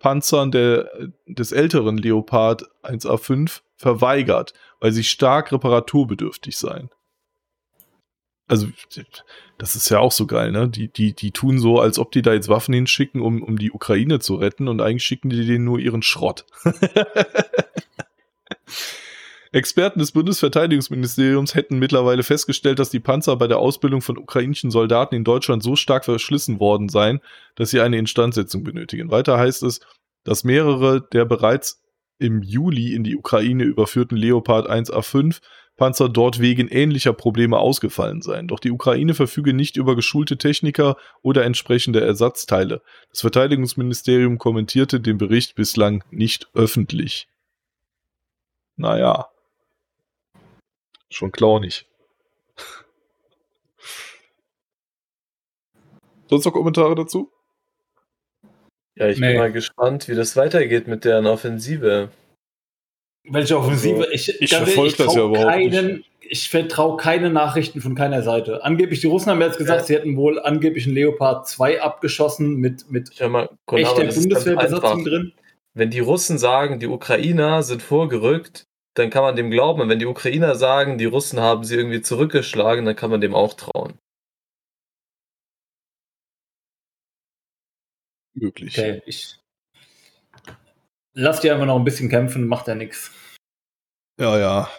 Panzern 0.00 0.50
der, 0.50 0.90
des 1.26 1.52
älteren 1.52 1.96
Leopard 1.96 2.64
1A5 2.82 3.60
verweigert, 3.76 4.52
weil 4.80 4.90
sie 4.92 5.04
stark 5.04 5.52
reparaturbedürftig 5.52 6.56
seien. 6.56 6.90
Also, 8.48 8.66
das 9.58 9.76
ist 9.76 9.88
ja 9.90 10.00
auch 10.00 10.10
so 10.10 10.26
geil, 10.26 10.50
ne? 10.50 10.68
Die, 10.68 10.88
die, 10.88 11.14
die 11.14 11.30
tun 11.30 11.60
so, 11.60 11.78
als 11.78 12.00
ob 12.00 12.10
die 12.10 12.22
da 12.22 12.32
jetzt 12.32 12.48
Waffen 12.48 12.74
hinschicken, 12.74 13.20
um, 13.20 13.44
um 13.44 13.56
die 13.56 13.70
Ukraine 13.70 14.18
zu 14.18 14.34
retten, 14.34 14.66
und 14.66 14.80
eigentlich 14.80 15.04
schicken 15.04 15.30
die 15.30 15.46
denen 15.46 15.64
nur 15.64 15.78
ihren 15.78 16.02
Schrott. 16.02 16.46
Experten 19.52 19.98
des 19.98 20.12
Bundesverteidigungsministeriums 20.12 21.56
hätten 21.56 21.80
mittlerweile 21.80 22.22
festgestellt, 22.22 22.78
dass 22.78 22.90
die 22.90 23.00
Panzer 23.00 23.34
bei 23.36 23.48
der 23.48 23.58
Ausbildung 23.58 24.00
von 24.00 24.16
ukrainischen 24.16 24.70
Soldaten 24.70 25.16
in 25.16 25.24
Deutschland 25.24 25.62
so 25.62 25.74
stark 25.74 26.04
verschlissen 26.04 26.60
worden 26.60 26.88
seien, 26.88 27.20
dass 27.56 27.70
sie 27.70 27.80
eine 27.80 27.98
Instandsetzung 27.98 28.62
benötigen. 28.62 29.10
Weiter 29.10 29.38
heißt 29.38 29.64
es, 29.64 29.80
dass 30.22 30.44
mehrere 30.44 31.00
der 31.12 31.24
bereits 31.24 31.82
im 32.20 32.42
Juli 32.42 32.94
in 32.94 33.02
die 33.02 33.16
Ukraine 33.16 33.64
überführten 33.64 34.16
Leopard 34.16 34.70
1A5 34.70 35.40
Panzer 35.76 36.10
dort 36.10 36.40
wegen 36.40 36.68
ähnlicher 36.68 37.14
Probleme 37.14 37.58
ausgefallen 37.58 38.20
seien. 38.20 38.48
Doch 38.48 38.60
die 38.60 38.70
Ukraine 38.70 39.14
verfüge 39.14 39.54
nicht 39.54 39.78
über 39.78 39.96
geschulte 39.96 40.36
Techniker 40.36 40.96
oder 41.22 41.44
entsprechende 41.44 42.02
Ersatzteile. 42.02 42.82
Das 43.08 43.22
Verteidigungsministerium 43.22 44.36
kommentierte 44.36 45.00
den 45.00 45.16
Bericht 45.16 45.54
bislang 45.54 46.04
nicht 46.10 46.48
öffentlich. 46.52 47.28
Naja. 48.76 49.28
Schon 51.10 51.32
clownig. 51.32 51.86
Sonst 56.28 56.44
noch 56.44 56.52
Kommentare 56.52 56.94
dazu? 56.94 57.30
Ja, 58.96 59.08
ich 59.08 59.18
Nee. 59.18 59.28
bin 59.32 59.38
mal 59.38 59.52
gespannt, 59.52 60.08
wie 60.08 60.14
das 60.14 60.36
weitergeht 60.36 60.86
mit 60.86 61.04
deren 61.04 61.26
Offensive. 61.26 62.10
Welche 63.24 63.58
Offensive? 63.58 63.96
Also, 64.02 64.10
ich 64.12 64.40
ich 64.40 64.50
ganz 64.50 64.64
verfolg 64.68 64.92
ehrlich, 64.92 64.96
das 64.96 65.14
ja 65.14 65.24
überhaupt 65.24 65.48
keinen, 65.48 66.04
Ich 66.32 66.48
vertraue 66.48 66.96
keine 66.96 67.28
Nachrichten 67.30 67.80
von 67.80 67.96
keiner 67.96 68.22
Seite. 68.22 68.62
Angeblich, 68.62 69.00
die 69.00 69.08
Russen 69.08 69.30
haben 69.30 69.40
jetzt 69.40 69.58
gesagt, 69.58 69.80
Ja. 69.80 69.86
sie 69.86 69.94
hätten 69.96 70.16
wohl 70.16 70.38
angeblich 70.38 70.86
einen 70.86 70.94
Leopard 70.94 71.48
2 71.48 71.82
abgeschossen 71.82 72.56
mit, 72.56 72.88
mit 72.90 73.10
Schau 73.16 73.28
mal, 73.28 73.48
echter 73.72 74.04
Bundeswehrbesatzung 74.04 75.04
drin. 75.04 75.32
Wenn 75.74 75.90
die 75.90 75.98
Russen 75.98 76.38
sagen, 76.38 76.78
die 76.78 76.86
Ukrainer 76.86 77.64
sind 77.64 77.82
vorgerückt, 77.82 78.66
dann 78.94 79.10
kann 79.10 79.22
man 79.22 79.36
dem 79.36 79.50
glauben. 79.50 79.80
Und 79.82 79.88
wenn 79.88 79.98
die 79.98 80.06
Ukrainer 80.06 80.54
sagen, 80.54 80.98
die 80.98 81.04
Russen 81.06 81.40
haben 81.40 81.64
sie 81.64 81.76
irgendwie 81.76 82.02
zurückgeschlagen, 82.02 82.84
dann 82.84 82.96
kann 82.96 83.10
man 83.10 83.20
dem 83.20 83.34
auch 83.34 83.54
trauen. 83.54 83.98
Möglich. 88.34 88.78
Okay, 88.78 89.02
ich 89.06 89.36
lass 91.14 91.40
die 91.40 91.50
einfach 91.50 91.66
noch 91.66 91.76
ein 91.76 91.84
bisschen 91.84 92.08
kämpfen, 92.08 92.46
macht 92.46 92.68
ja 92.68 92.74
nichts. 92.74 93.10
Ja, 94.20 94.38
ja. 94.38 94.70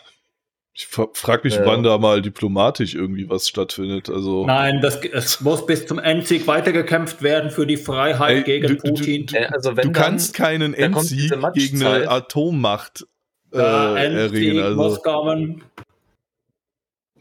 Ich 0.73 0.87
frage 0.87 1.41
mich, 1.43 1.55
Ja. 1.55 1.65
wann 1.65 1.83
da 1.83 1.97
mal 1.97 2.21
diplomatisch 2.21 2.95
irgendwie 2.95 3.29
was 3.29 3.47
stattfindet. 3.49 4.09
Also, 4.09 4.45
Nein, 4.45 4.79
das, 4.81 5.03
es 5.03 5.41
muss 5.41 5.65
bis 5.65 5.85
zum 5.85 5.99
Endsieg 5.99 6.47
weitergekämpft 6.47 7.21
werden 7.21 7.51
für 7.51 7.67
die 7.67 7.75
Freiheit 7.75 8.37
Ey, 8.37 8.43
gegen 8.43 8.67
du- 8.67 8.75
du- 8.75 8.93
Putin. 8.93 9.27
Äh, 9.33 9.47
also 9.47 9.75
wenn 9.75 9.87
du 9.87 9.91
kannst 9.91 10.33
keinen 10.33 10.73
Endsieg 10.73 11.29
gegen 11.53 11.83
eine 11.85 12.09
Atommacht 12.09 13.05
äh, 13.53 13.57
erringen. 13.57 14.59
Also. 14.59 14.99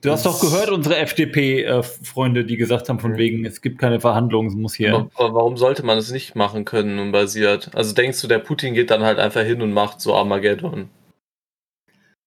Du 0.03 0.11
hast 0.11 0.25
doch 0.25 0.41
gehört, 0.41 0.71
unsere 0.71 0.97
FDP-Freunde, 0.97 2.45
die 2.45 2.57
gesagt 2.57 2.89
haben, 2.89 3.01
von 3.01 3.19
wegen, 3.19 3.45
es 3.45 3.61
gibt 3.61 3.79
keine 3.79 4.01
Verhandlungen, 4.01 4.49
es 4.49 4.55
muss 4.55 4.75
hier. 4.75 4.95
Aber 4.95 5.11
aber 5.17 5.35
warum 5.35 5.57
sollte 5.59 5.85
man 5.85 5.99
es 5.99 6.11
nicht 6.11 6.35
machen 6.35 6.65
können 6.65 6.99
und 6.99 7.13
basiert? 7.13 7.71
Also 7.75 7.95
denkst 7.95 8.21
du, 8.23 8.27
der 8.27 8.39
Putin 8.39 8.73
geht 8.73 8.91
dann 8.91 9.03
halt 9.03 9.19
einfach 9.19 9.43
hin 9.43 9.61
und 9.61 9.73
macht 9.73 10.01
so 10.01 10.15
Armageddon? 10.15 10.89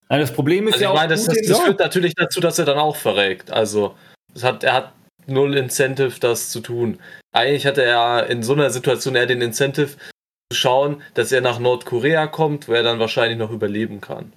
Nein, 0.09 0.19
das 0.19 0.31
Problem 0.31 0.67
ist 0.67 0.75
Also 0.75 0.84
ja 0.84 0.89
ich 0.89 0.93
auch, 0.93 1.01
meine, 1.01 1.13
das, 1.13 1.25
das, 1.25 1.41
das 1.47 1.59
führt 1.61 1.80
natürlich 1.80 2.13
dazu, 2.13 2.39
dass 2.39 2.59
er 2.59 2.65
dann 2.65 2.77
auch 2.77 2.95
verreckt. 2.95 3.49
Also 3.49 3.95
es 4.35 4.43
hat, 4.43 4.63
er 4.63 4.73
hat 4.73 4.93
null 5.25 5.57
Incentive, 5.57 6.19
das 6.19 6.51
zu 6.51 6.59
tun. 6.59 6.99
Eigentlich 7.31 7.65
hatte 7.65 7.84
er 7.84 8.27
in 8.27 8.43
so 8.43 8.53
einer 8.53 8.69
Situation 8.69 9.15
eher 9.15 9.25
den 9.25 9.41
Incentive 9.41 9.97
zu 10.53 10.59
schauen, 10.59 11.01
dass 11.15 11.31
er 11.31 11.41
nach 11.41 11.59
Nordkorea 11.59 12.27
kommt, 12.27 12.67
wo 12.67 12.73
er 12.73 12.84
dann 12.84 12.99
wahrscheinlich 12.99 13.38
noch 13.38 13.51
überleben 13.51 14.01
kann. 14.01 14.34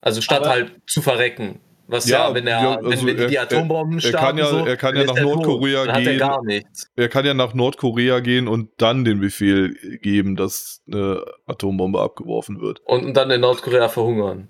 Also 0.00 0.20
statt 0.20 0.40
Aber- 0.42 0.50
halt 0.50 0.72
zu 0.86 1.02
verrecken. 1.02 1.60
Was 1.92 2.08
Ja, 2.08 2.28
ja, 2.28 2.34
wenn 2.36 2.46
er, 2.46 2.62
ja, 2.62 2.76
also 2.76 2.88
wenn, 3.04 3.16
wenn 3.16 3.16
die, 3.16 3.26
die 3.26 3.34
er- 3.34 3.42
Atombomben 3.42 3.98
er 3.98 4.00
starten, 4.00 4.24
kann 4.26 4.38
ja- 4.38 4.46
so, 4.46 4.64
er 4.64 4.76
kann 4.76 4.94
ja 4.94 5.04
nach 5.04 5.14
tot. 5.16 5.24
Nordkorea 5.24 5.84
er 5.86 6.00
gehen. 6.00 6.18
gar 6.20 6.44
nichts. 6.44 6.86
er 6.94 7.08
kann 7.08 7.26
ja 7.26 7.34
nach 7.34 7.52
Nordkorea 7.52 8.20
gehen 8.20 8.46
und 8.46 8.70
dann 8.76 9.04
den 9.04 9.18
Befehl 9.18 9.74
geben, 10.00 10.36
dass 10.36 10.82
eine 10.86 11.24
Atombombe 11.46 12.00
abgeworfen 12.00 12.60
wird. 12.60 12.78
Und, 12.84 13.04
und 13.06 13.14
dann 13.16 13.28
in 13.32 13.40
Nordkorea 13.40 13.88
verhungern. 13.88 14.46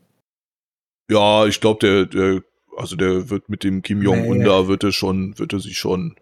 Ja, 1.10 1.47
ich 1.47 1.62
glaube, 1.62 1.78
der, 1.80 2.05
der, 2.05 2.42
also 2.76 2.94
der 2.94 3.30
wird 3.30 3.48
mit 3.48 3.64
dem 3.64 3.80
Kim 3.80 4.02
Jong-un 4.02 4.38
Nee. 4.38 4.44
da, 4.44 4.68
wird 4.68 4.84
er 4.84 4.92
schon, 4.92 5.38
wird 5.38 5.55
er 5.55 5.60
sich 5.60 5.78
schon 5.78 6.16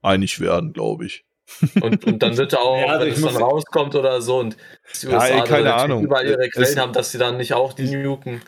einig 0.00 0.40
werden, 0.40 0.72
glaube 0.72 1.04
ich. 1.04 1.26
Und, 1.80 2.04
und 2.04 2.22
dann 2.22 2.36
wird 2.36 2.52
er 2.52 2.60
auch, 2.60 2.76
Ja, 2.78 2.86
also 2.88 3.06
wenn 3.06 3.12
es 3.12 3.20
dann 3.22 3.42
rauskommt 3.42 3.94
oder 3.94 4.20
so 4.20 4.38
und 4.38 4.56
die 5.02 5.06
Ja, 5.06 5.24
ey, 5.24 5.32
USA 5.34 5.44
keine 5.44 5.74
Ahnung. 5.74 6.04
überall 6.04 6.26
ihre 6.26 6.48
Quellen 6.50 6.78
haben, 6.78 6.92
dass 6.92 7.10
sie 7.12 7.18
dann 7.18 7.36
nicht 7.38 7.54
auch 7.54 7.72
die 7.72 7.94
nuken. 7.96 8.42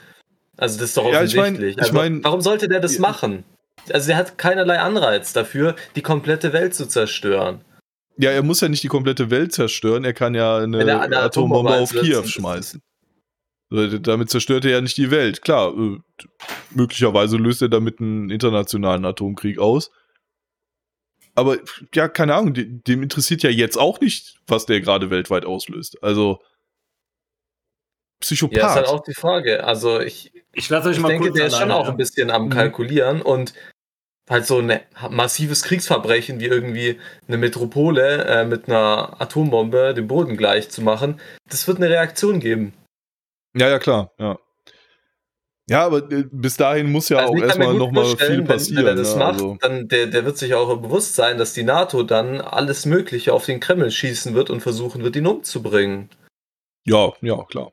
Also 0.56 0.78
das 0.78 0.90
ist 0.90 0.96
doch 0.96 1.10
Ja, 1.10 1.22
ich 1.22 1.34
mein- 1.34 1.54
offensichtlich. 1.54 1.76
ich 1.76 1.82
also, 1.82 1.94
mein- 1.94 2.22
warum 2.22 2.40
sollte 2.42 2.68
der 2.68 2.80
das 2.80 2.94
Ja. 2.96 3.00
machen? 3.00 3.44
Also 3.92 4.10
er 4.12 4.18
hat 4.18 4.36
keinerlei 4.36 4.78
Anreiz 4.78 5.32
dafür, 5.32 5.74
die 5.96 6.02
komplette 6.02 6.52
Welt 6.52 6.74
zu 6.74 6.86
zerstören. 6.86 7.62
Ja, 8.18 8.30
er 8.30 8.42
muss 8.42 8.60
ja 8.60 8.68
nicht 8.68 8.82
die 8.82 8.88
komplette 8.88 9.30
Welt 9.30 9.52
zerstören, 9.52 10.04
er 10.04 10.12
kann 10.12 10.34
ja 10.34 10.58
eine 10.58 10.78
Wenn 10.78 10.88
er 10.88 11.00
eine 11.00 11.18
Atombombe 11.20 11.70
Atombombe 11.70 11.82
auf 11.82 11.90
Kiew 11.92 12.24
schmeißen. 12.26 12.82
Damit 13.70 14.28
zerstört 14.30 14.64
er 14.64 14.72
ja 14.72 14.80
nicht 14.80 14.96
die 14.96 15.10
Welt. 15.12 15.42
Klar, 15.42 15.72
äh, 15.76 15.98
möglicherweise 16.74 17.36
löst 17.36 17.62
er 17.62 17.68
damit 17.68 18.00
einen 18.00 18.28
internationalen 18.28 19.04
Atomkrieg 19.04 19.58
aus. 19.58 19.90
Aber 21.34 21.58
ja, 21.94 22.08
keine 22.08 22.34
Ahnung, 22.34 22.54
de- 22.54 22.66
dem 22.66 23.02
interessiert 23.02 23.42
ja 23.42 23.50
jetzt 23.50 23.76
auch 23.78 24.00
nicht, 24.00 24.38
was 24.46 24.66
der 24.66 24.80
gerade 24.80 25.10
weltweit 25.10 25.44
auslöst. 25.46 26.02
Also 26.02 26.42
Psychopath. 28.20 28.56
Ja, 28.58 28.66
ist 28.68 28.74
halt 28.76 28.88
auch 28.88 29.02
die 29.02 29.14
Frage. 29.14 29.64
Also 29.64 30.00
ich, 30.00 30.32
Ich 30.52 30.68
lasse 30.68 30.88
euch 30.90 30.96
ich 30.96 31.02
mal 31.02 31.08
denke, 31.08 31.28
kurz 31.28 31.38
der 31.38 31.46
ist 31.46 31.56
schon 31.58 31.70
auch 31.70 31.88
ein 31.88 31.96
bisschen 31.96 32.30
am 32.30 32.46
Mhm. 32.46 32.50
Kalkulieren 32.50 33.22
und 33.22 33.54
halt 34.28 34.46
so 34.46 34.58
ein 34.58 34.80
massives 35.08 35.62
Kriegsverbrechen 35.62 36.38
wie 36.40 36.46
irgendwie 36.46 37.00
eine 37.26 37.38
Metropole 37.38 38.24
äh, 38.26 38.44
mit 38.44 38.68
einer 38.68 39.20
Atombombe 39.20 39.94
den 39.94 40.06
Boden 40.06 40.36
gleich 40.36 40.68
zu 40.70 40.82
machen, 40.82 41.20
das 41.48 41.66
wird 41.66 41.78
eine 41.78 41.88
Reaktion 41.88 42.38
geben. 42.40 42.74
ja, 43.56 43.68
ja, 43.68 43.78
klar, 43.78 44.12
ja. 44.18 44.38
Ja, 45.70 45.86
aber 45.86 46.10
äh, 46.10 46.24
bis 46.32 46.56
dahin 46.56 46.90
muss 46.90 47.08
ja 47.10 47.18
Also 47.18 47.32
auch 47.32 47.38
erstmal 47.38 47.74
nochmal 47.74 48.04
viel 48.16 48.38
wenn- 48.38 48.44
passieren. 48.44 48.84
Wenn 48.84 48.86
er 48.88 48.94
das 48.96 49.14
ne? 49.14 49.18
macht, 49.20 49.32
also, 49.34 49.56
dann 49.60 49.86
der, 49.86 50.08
der 50.08 50.24
wird 50.24 50.36
sich 50.36 50.52
auch 50.54 50.76
bewusst 50.78 51.14
sein, 51.14 51.38
dass 51.38 51.52
die 51.52 51.62
NATO 51.62 52.02
dann 52.02 52.40
alles 52.40 52.86
Mögliche 52.86 53.32
auf 53.32 53.46
den 53.46 53.60
Kreml 53.60 53.90
schießen 53.92 54.34
wird 54.34 54.50
und 54.50 54.60
versuchen 54.62 55.04
wird, 55.04 55.14
ihn 55.14 55.28
umzubringen. 55.28 56.08
ja, 56.84 57.12
ja, 57.20 57.44
klar. 57.44 57.70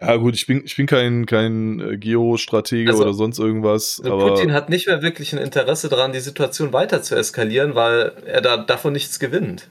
Ja, 0.00 0.16
gut, 0.16 0.34
ich 0.34 0.46
bin, 0.46 0.62
ich 0.64 0.76
bin 0.76 0.86
kein, 0.86 1.26
kein 1.26 1.80
äh, 1.80 1.98
Geostratege 1.98 2.90
Also, 2.90 3.02
oder 3.02 3.14
sonst 3.14 3.38
irgendwas, 3.40 4.00
Also 4.02 4.16
Putin 4.18 4.52
hat 4.52 4.68
nicht 4.68 4.86
mehr 4.86 5.02
wirklich 5.02 5.32
ein 5.32 5.38
Interesse 5.38 5.88
daran, 5.88 6.12
die 6.12 6.20
Situation 6.20 6.72
weiter 6.72 7.02
zu 7.02 7.16
eskalieren, 7.16 7.74
weil 7.74 8.12
er 8.26 8.40
da 8.40 8.56
davon 8.58 8.92
nichts 8.92 9.18
gewinnt. 9.18 9.70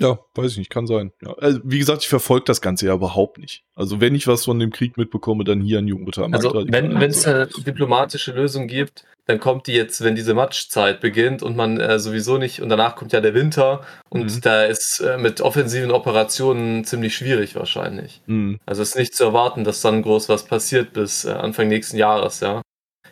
Ja, 0.00 0.18
weiß 0.34 0.52
ich 0.52 0.58
nicht, 0.58 0.70
kann 0.70 0.86
sein. 0.86 1.12
Ja. 1.22 1.34
Also, 1.38 1.60
wie 1.64 1.78
gesagt, 1.78 2.02
ich 2.02 2.08
verfolge 2.08 2.44
das 2.44 2.60
Ganze 2.60 2.86
ja 2.86 2.94
überhaupt 2.94 3.38
nicht. 3.38 3.64
Also, 3.74 4.00
wenn 4.00 4.14
ich 4.14 4.26
was 4.26 4.44
von 4.44 4.58
dem 4.58 4.70
Krieg 4.70 4.96
mitbekomme, 4.96 5.44
dann 5.44 5.60
hier 5.60 5.78
an 5.78 5.88
Jugendmutter 5.88 6.24
am 6.24 6.34
Also 6.34 6.50
Markt. 6.52 6.72
wenn 6.72 7.02
es 7.02 7.26
eine 7.26 7.46
diplomatische 7.48 8.32
Lösung 8.32 8.66
gibt, 8.68 9.04
dann 9.26 9.40
kommt 9.40 9.66
die 9.66 9.72
jetzt, 9.74 10.02
wenn 10.02 10.14
diese 10.14 10.32
Matschzeit 10.32 11.00
beginnt 11.00 11.42
und 11.42 11.54
man 11.54 11.78
äh, 11.78 11.98
sowieso 11.98 12.38
nicht, 12.38 12.62
und 12.62 12.70
danach 12.70 12.96
kommt 12.96 13.12
ja 13.12 13.20
der 13.20 13.34
Winter 13.34 13.82
und 14.08 14.36
Mhm. 14.36 14.40
da 14.40 14.62
ist 14.64 15.00
äh, 15.00 15.18
mit 15.18 15.42
offensiven 15.42 15.90
Operationen 15.90 16.84
ziemlich 16.84 17.14
schwierig 17.14 17.54
wahrscheinlich. 17.54 18.22
Mhm. 18.26 18.58
Also 18.64 18.80
es 18.80 18.90
ist 18.90 18.96
nicht 18.96 19.14
zu 19.14 19.24
erwarten, 19.24 19.64
dass 19.64 19.82
dann 19.82 20.00
groß 20.00 20.30
was 20.30 20.46
passiert 20.46 20.94
bis 20.94 21.26
äh, 21.26 21.30
Anfang 21.32 21.68
nächsten 21.68 21.98
Jahres, 21.98 22.40
ja. 22.40 22.62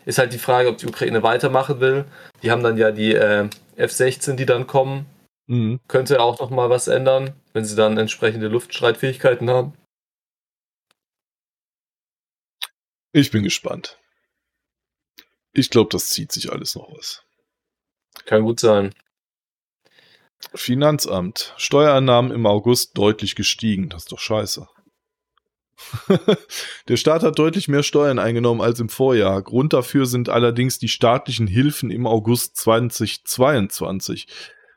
Ist 0.06 0.18
halt 0.18 0.32
die 0.32 0.38
Frage, 0.38 0.68
ob 0.70 0.78
die 0.78 0.86
Ukraine 0.86 1.22
weitermachen 1.22 1.80
will. 1.80 2.04
Die 2.42 2.50
haben 2.50 2.62
dann 2.62 2.78
ja 2.78 2.92
die 2.92 3.12
äh, 3.12 3.48
F-16, 3.76 4.36
die 4.36 4.46
dann 4.46 4.66
kommen. 4.66 5.04
Mhm. 5.46 5.80
Könnte 5.88 6.20
auch 6.20 6.38
noch 6.40 6.50
mal 6.50 6.70
was 6.70 6.88
ändern, 6.88 7.34
wenn 7.52 7.64
sie 7.64 7.76
dann 7.76 7.98
entsprechende 7.98 8.48
Luftstreitfähigkeiten 8.48 9.48
haben. 9.50 9.74
Ich 13.12 13.30
bin 13.30 13.44
gespannt. 13.44 13.98
Ich 15.52 15.70
glaube, 15.70 15.88
das 15.90 16.10
zieht 16.10 16.32
sich 16.32 16.52
alles 16.52 16.74
noch 16.74 16.92
was. 16.92 17.22
Kann 18.26 18.42
gut 18.42 18.60
sein. 18.60 18.92
Finanzamt. 20.54 21.54
Steuereinnahmen 21.56 22.30
im 22.30 22.44
August 22.44 22.98
deutlich 22.98 23.36
gestiegen. 23.36 23.88
Das 23.88 24.02
ist 24.02 24.12
doch 24.12 24.18
scheiße. 24.18 24.68
Der 26.88 26.96
Staat 26.96 27.22
hat 27.22 27.38
deutlich 27.38 27.68
mehr 27.68 27.82
Steuern 27.82 28.18
eingenommen 28.18 28.60
als 28.60 28.80
im 28.80 28.88
Vorjahr. 28.88 29.42
Grund 29.42 29.72
dafür 29.72 30.06
sind 30.06 30.28
allerdings 30.28 30.78
die 30.78 30.88
staatlichen 30.88 31.46
Hilfen 31.46 31.90
im 31.90 32.06
August 32.06 32.56
2022. 32.56 34.26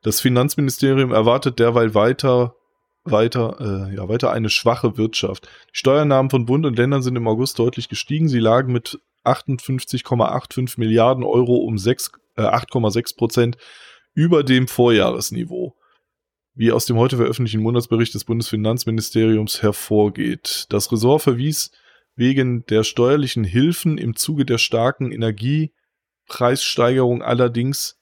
Das 0.01 0.21
Finanzministerium 0.21 1.11
erwartet 1.11 1.59
derweil 1.59 1.93
weiter, 1.93 2.55
weiter, 3.03 3.89
äh, 3.89 3.95
ja, 3.95 4.07
weiter 4.07 4.31
eine 4.31 4.49
schwache 4.49 4.97
Wirtschaft. 4.97 5.47
Die 5.73 5.77
Steuernahmen 5.77 6.29
von 6.29 6.45
Bund 6.45 6.65
und 6.65 6.77
Ländern 6.77 7.01
sind 7.01 7.15
im 7.15 7.27
August 7.27 7.59
deutlich 7.59 7.89
gestiegen. 7.89 8.29
Sie 8.29 8.39
lagen 8.39 8.71
mit 8.71 8.99
58,85 9.25 10.79
Milliarden 10.79 11.23
Euro 11.23 11.57
um 11.57 11.77
6, 11.77 12.11
äh, 12.37 12.43
8,6 12.43 13.15
Prozent 13.15 13.57
über 14.13 14.43
dem 14.43 14.67
Vorjahresniveau, 14.67 15.75
wie 16.55 16.71
aus 16.71 16.85
dem 16.85 16.97
heute 16.97 17.17
veröffentlichten 17.17 17.61
Monatsbericht 17.61 18.13
des 18.13 18.23
Bundesfinanzministeriums 18.23 19.61
hervorgeht. 19.61 20.65
Das 20.69 20.91
Ressort 20.91 21.23
verwies 21.23 21.71
wegen 22.15 22.65
der 22.65 22.83
steuerlichen 22.83 23.43
Hilfen 23.43 23.97
im 23.97 24.15
Zuge 24.15 24.45
der 24.45 24.57
starken 24.57 25.11
Energiepreissteigerung 25.11 27.21
allerdings 27.21 27.98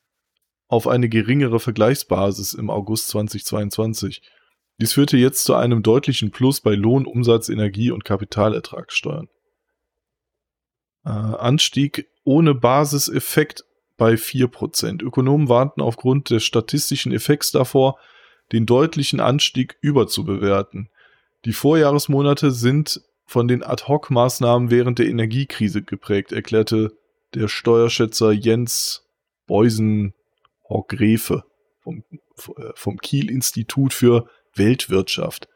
auf 0.68 0.88
eine 0.88 1.10
geringere 1.10 1.60
Vergleichsbasis 1.60 2.54
im 2.54 2.70
August 2.70 3.10
2022. 3.10 4.22
Dies 4.80 4.94
führte 4.94 5.18
jetzt 5.18 5.44
zu 5.44 5.56
einem 5.56 5.82
deutlichen 5.82 6.32
Plus 6.32 6.62
bei 6.62 6.76
Lohn, 6.76 7.06
Umsatz, 7.06 7.50
Energie 7.50 7.92
und 7.92 8.06
Kapitalertragssteuern. 8.06 9.28
Äh, 11.06 11.10
Anstieg 11.10 12.08
ohne 12.24 12.54
Basiseffekt 12.54 13.64
bei 13.96 14.14
4%. 14.14 15.02
Ökonomen 15.02 15.50
warnten 15.50 15.82
aufgrund 15.82 16.30
des 16.30 16.44
statistischen 16.44 17.12
Effekts 17.12 17.52
davor, 17.52 17.98
den 18.52 18.66
deutlichen 18.66 19.20
Anstieg 19.20 19.78
überzubewerten. 19.82 20.90
Die 21.46 21.54
Vorjahresmonate 21.54 22.52
sind 22.52 23.02
von 23.26 23.48
den 23.48 23.64
Ad-Hoc-Maßnahmen 23.64 24.70
während 24.70 25.00
der 25.00 25.08
Energiekrise 25.08 25.82
geprägt, 25.82 26.32
erklärte 26.32 26.98
der 27.34 27.48
Steuerschätzer 27.48 28.32
Jens 28.32 29.06
Beusen-Hockgräfe 30.68 31.44
vom, 31.80 32.04
vom 32.76 32.98
Kiel-Institut 32.98 33.94
für 33.94 34.30
Weltwirtschaft. 34.54 35.48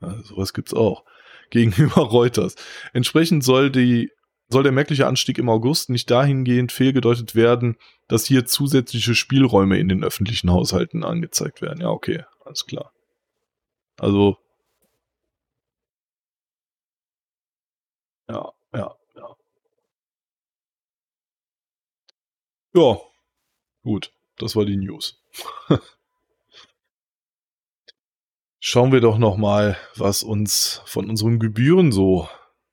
Ja, 0.00 0.22
sowas 0.22 0.52
gibt's 0.52 0.74
auch. 0.74 1.04
Gegenüber 1.50 2.02
Reuters. 2.02 2.56
Entsprechend 2.92 3.42
soll 3.42 3.70
die 3.70 4.10
soll 4.50 4.62
der 4.62 4.72
merkliche 4.72 5.06
Anstieg 5.06 5.36
im 5.36 5.50
August 5.50 5.90
nicht 5.90 6.10
dahingehend 6.10 6.72
fehlgedeutet 6.72 7.34
werden, 7.34 7.76
dass 8.06 8.24
hier 8.24 8.46
zusätzliche 8.46 9.14
Spielräume 9.14 9.78
in 9.78 9.90
den 9.90 10.02
öffentlichen 10.02 10.50
Haushalten 10.50 11.04
angezeigt 11.04 11.60
werden. 11.60 11.82
Ja, 11.82 11.90
okay, 11.90 12.24
alles 12.46 12.64
klar. 12.64 12.92
Also. 13.98 14.38
Ja, 18.28 18.52
ja, 18.72 18.94
ja. 19.16 19.36
Ja, 22.74 23.00
gut, 23.82 24.12
das 24.38 24.56
war 24.56 24.64
die 24.64 24.76
News. 24.76 25.20
Schauen 28.60 28.92
wir 28.92 29.00
doch 29.00 29.18
noch 29.18 29.36
mal, 29.36 29.76
was 29.94 30.22
uns 30.22 30.82
von 30.84 31.08
unseren 31.08 31.38
Gebühren 31.38 31.92
so 31.92 32.28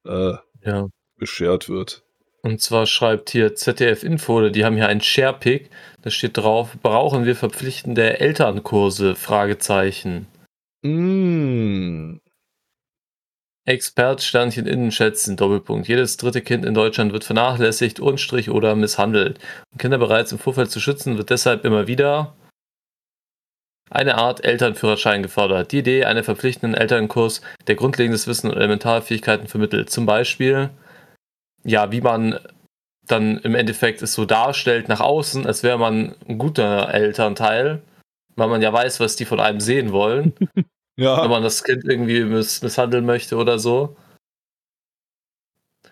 äh, 0.06 0.34
Ja. 0.64 0.88
beschert 1.18 1.70
wird. 1.70 2.04
Und 2.42 2.62
zwar 2.62 2.86
schreibt 2.86 3.30
hier 3.32 3.56
ZDF 3.56 4.04
Info, 4.04 4.50
die 4.50 4.66
haben 4.66 4.76
hier 4.76 4.88
einen 4.88 5.02
Sharepick, 5.02 5.70
da 6.02 6.12
steht 6.12 6.38
drauf, 6.38 6.76
brauchen 6.82 7.26
wir 7.26 7.36
verpflichtende 7.36 8.20
Elternkurse? 8.20 9.16
Fragezeichen. 9.16 10.28
Mm. 10.84 12.18
Expert 13.66 14.22
Sternchen 14.22 14.68
innen 14.68 14.92
schätzen, 14.92 15.38
Doppelpunkt. 15.38 15.88
Jedes 15.88 16.18
dritte 16.18 16.42
Kind 16.42 16.66
in 16.66 16.76
Deutschland 16.76 17.14
wird 17.14 17.24
vernachlässigt, 17.24 18.00
unstrich 18.00 18.52
oder 18.52 18.76
misshandelt. 18.76 19.40
Um 19.72 19.80
Kinder 19.80 19.98
bereits 19.98 20.32
im 20.32 20.38
Vorfeld 20.38 20.70
zu 20.70 20.80
schützen, 20.80 21.18
wird 21.18 21.32
deshalb 21.32 21.66
immer 21.66 21.88
wieder 21.88 22.36
eine 23.90 24.16
Art 24.16 24.46
Elternführerschein 24.46 25.24
gefordert. 25.24 25.72
Die 25.72 25.80
Idee, 25.80 26.06
einen 26.06 26.24
verpflichtenden 26.24 26.80
Elternkurs, 26.80 27.42
der 27.68 27.76
grundlegendes 27.76 28.28
Wissen 28.28 28.50
und 28.50 28.58
Elementarfähigkeiten 28.58 29.48
vermittelt. 29.48 29.90
Zum 29.90 30.06
Beispiel, 30.06 30.70
ja, 31.64 31.92
wie 31.92 32.02
man 32.02 32.40
dann 33.08 33.38
im 33.40 33.56
Endeffekt 33.56 34.02
es 34.02 34.14
so 34.14 34.26
darstellt 34.26 34.90
nach 34.90 35.00
außen, 35.00 35.46
als 35.46 35.64
wäre 35.64 35.78
man 35.78 36.16
ein 36.28 36.38
guter 36.38 36.94
Elternteil, 36.94 37.82
weil 38.36 38.48
man 38.48 38.62
ja 38.62 38.74
weiß, 38.74 39.00
was 39.00 39.16
die 39.16 39.26
von 39.26 39.40
einem 39.40 39.60
sehen 39.60 39.92
wollen. 39.92 40.34
Ja. 40.98 41.22
Wenn 41.22 41.30
man 41.30 41.44
das 41.44 41.64
Kind 41.64 41.84
irgendwie 41.84 42.24
miss 42.24 42.62
misshandeln 42.62 43.06
möchte 43.06 43.36
oder 43.36 43.60
so. 43.60 43.96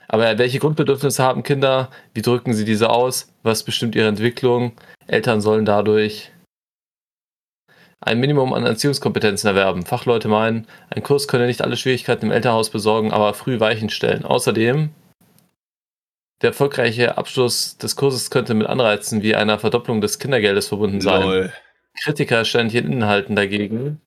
Aber 0.08 0.38
welche 0.38 0.60
Grundbedürfnisse 0.60 1.24
haben 1.24 1.44
Kinder? 1.44 1.90
Wie 2.14 2.22
drücken 2.22 2.54
sie 2.54 2.66
diese 2.66 2.90
aus? 2.90 3.34
Was 3.42 3.64
bestimmt 3.64 3.96
ihre 3.96 4.08
Entwicklung? 4.08 4.74
Eltern 5.08 5.42
sollen 5.42 5.66
dadurch 5.66 6.32
ein 8.00 8.20
Minimum 8.20 8.54
an 8.54 8.66
Erziehungskompetenzen 8.66 9.48
erwerben. 9.48 9.86
Fachleute 9.86 10.28
meinen, 10.28 10.68
ein 10.90 11.04
Kurs 11.04 11.28
könne 11.28 11.48
nicht 11.48 11.62
alle 11.62 11.78
Schwierigkeiten 11.78 12.28
im 12.28 12.32
Elternhaus 12.32 12.70
besorgen, 12.70 13.12
aber 13.12 13.34
früh 13.34 13.60
Weichen 13.60 13.90
stellen. 13.90 14.26
Außerdem, 14.26 14.90
der 16.42 16.50
erfolgreiche 16.50 17.18
Abschluss 17.18 17.78
des 17.78 17.96
Kurses 17.96 18.30
könnte 18.30 18.54
mit 18.54 18.68
Anreizen 18.68 19.24
wie 19.24 19.36
einer 19.36 19.58
Verdopplung 19.58 20.02
des 20.02 20.20
Kindergeldes 20.20 20.68
verbunden 20.68 21.00
sein. 21.00 21.22
Lol. 21.22 21.54
Kritiker 22.04 22.44
stellen 22.44 22.70
hier 22.70 22.84
Inhalten 22.84 23.36
dagegen. 23.36 24.02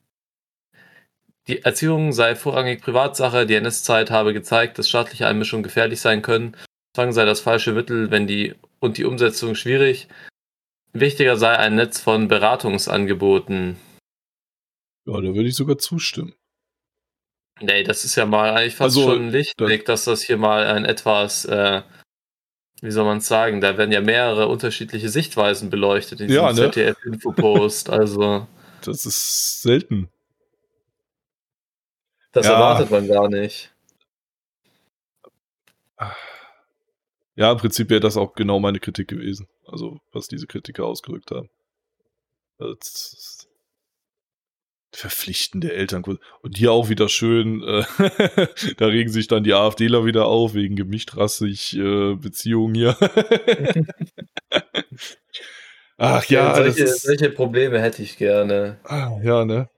Die 1.48 1.62
Erziehung 1.62 2.12
sei 2.12 2.34
vorrangig 2.34 2.80
Privatsache, 2.82 3.46
die 3.46 3.54
NS-Zeit 3.54 4.10
habe 4.10 4.32
gezeigt, 4.32 4.78
dass 4.78 4.88
staatliche 4.88 5.28
Einmischungen 5.28 5.62
gefährlich 5.62 6.00
sein 6.00 6.22
können. 6.22 6.56
Zwang 6.94 7.12
sei 7.12 7.24
das 7.24 7.40
falsche 7.40 7.72
Mittel, 7.72 8.10
wenn 8.10 8.26
die 8.26 8.54
und 8.80 8.98
die 8.98 9.04
Umsetzung 9.04 9.54
schwierig. 9.54 10.08
Wichtiger 10.92 11.36
sei 11.36 11.56
ein 11.56 11.76
Netz 11.76 12.00
von 12.00 12.26
Beratungsangeboten. 12.26 13.76
Ja, 15.06 15.20
da 15.20 15.22
würde 15.34 15.48
ich 15.48 15.54
sogar 15.54 15.78
zustimmen. 15.78 16.34
Nee, 17.60 17.84
das 17.84 18.04
ist 18.04 18.16
ja 18.16 18.26
mal 18.26 18.50
eigentlich 18.50 18.74
fast 18.74 18.96
Also, 18.96 19.10
schon 19.10 19.26
ein 19.26 19.30
Lichtblick, 19.30 19.84
dass 19.84 20.04
das 20.04 20.22
hier 20.22 20.36
mal 20.36 20.66
ein 20.66 20.84
etwas, 20.84 21.44
äh, 21.44 21.82
wie 22.82 22.90
soll 22.90 23.04
man 23.04 23.18
es 23.18 23.28
sagen, 23.28 23.60
da 23.60 23.78
werden 23.78 23.92
ja 23.92 24.00
mehrere 24.00 24.48
unterschiedliche 24.48 25.08
Sichtweisen 25.08 25.70
beleuchtet 25.70 26.20
in 26.20 26.28
diesem 26.28 26.42
Ja, 26.42 26.52
ne? 26.52 26.70
ZDF-Info-Post. 26.70 27.88
Also, 27.88 28.46
Das 28.82 29.06
ist 29.06 29.62
selten. 29.62 30.10
Das 32.36 32.46
Ja. 32.46 32.52
erwartet 32.52 32.90
man 32.90 33.08
gar 33.08 33.28
nicht. 33.28 33.72
Ja, 37.34 37.52
im 37.52 37.58
Prinzip 37.58 37.90
wäre 37.90 38.00
das 38.00 38.16
auch 38.16 38.34
genau 38.34 38.60
meine 38.60 38.78
Kritik 38.80 39.08
gewesen. 39.08 39.48
Also, 39.66 40.00
was 40.12 40.28
diese 40.28 40.46
Kritiker 40.46 40.84
ausgedrückt 40.84 41.30
haben. 41.30 41.48
Das 42.58 43.46
verpflichtende 44.92 45.72
Elternkurse. 45.74 46.20
Und 46.40 46.56
hier 46.56 46.72
auch 46.72 46.88
wieder 46.88 47.08
schön, 47.10 47.62
äh, 47.62 47.84
da 48.78 48.86
regen 48.86 49.10
sich 49.10 49.28
dann 49.28 49.44
die 49.44 49.52
AfDler 49.52 50.06
wieder 50.06 50.24
auf, 50.26 50.54
wegen 50.54 50.74
gemischtrassig 50.76 51.76
äh, 51.76 52.14
Beziehungen 52.14 52.74
hier. 52.74 52.96
Ach 55.98 56.24
ja, 56.26 56.58
das 56.58 56.76
solche, 56.76 56.86
solche 56.94 57.30
Probleme 57.30 57.80
hätte 57.80 58.02
ich 58.02 58.16
gerne. 58.16 58.78
ah, 58.84 59.18
ja, 59.22 59.44
ne? 59.44 59.68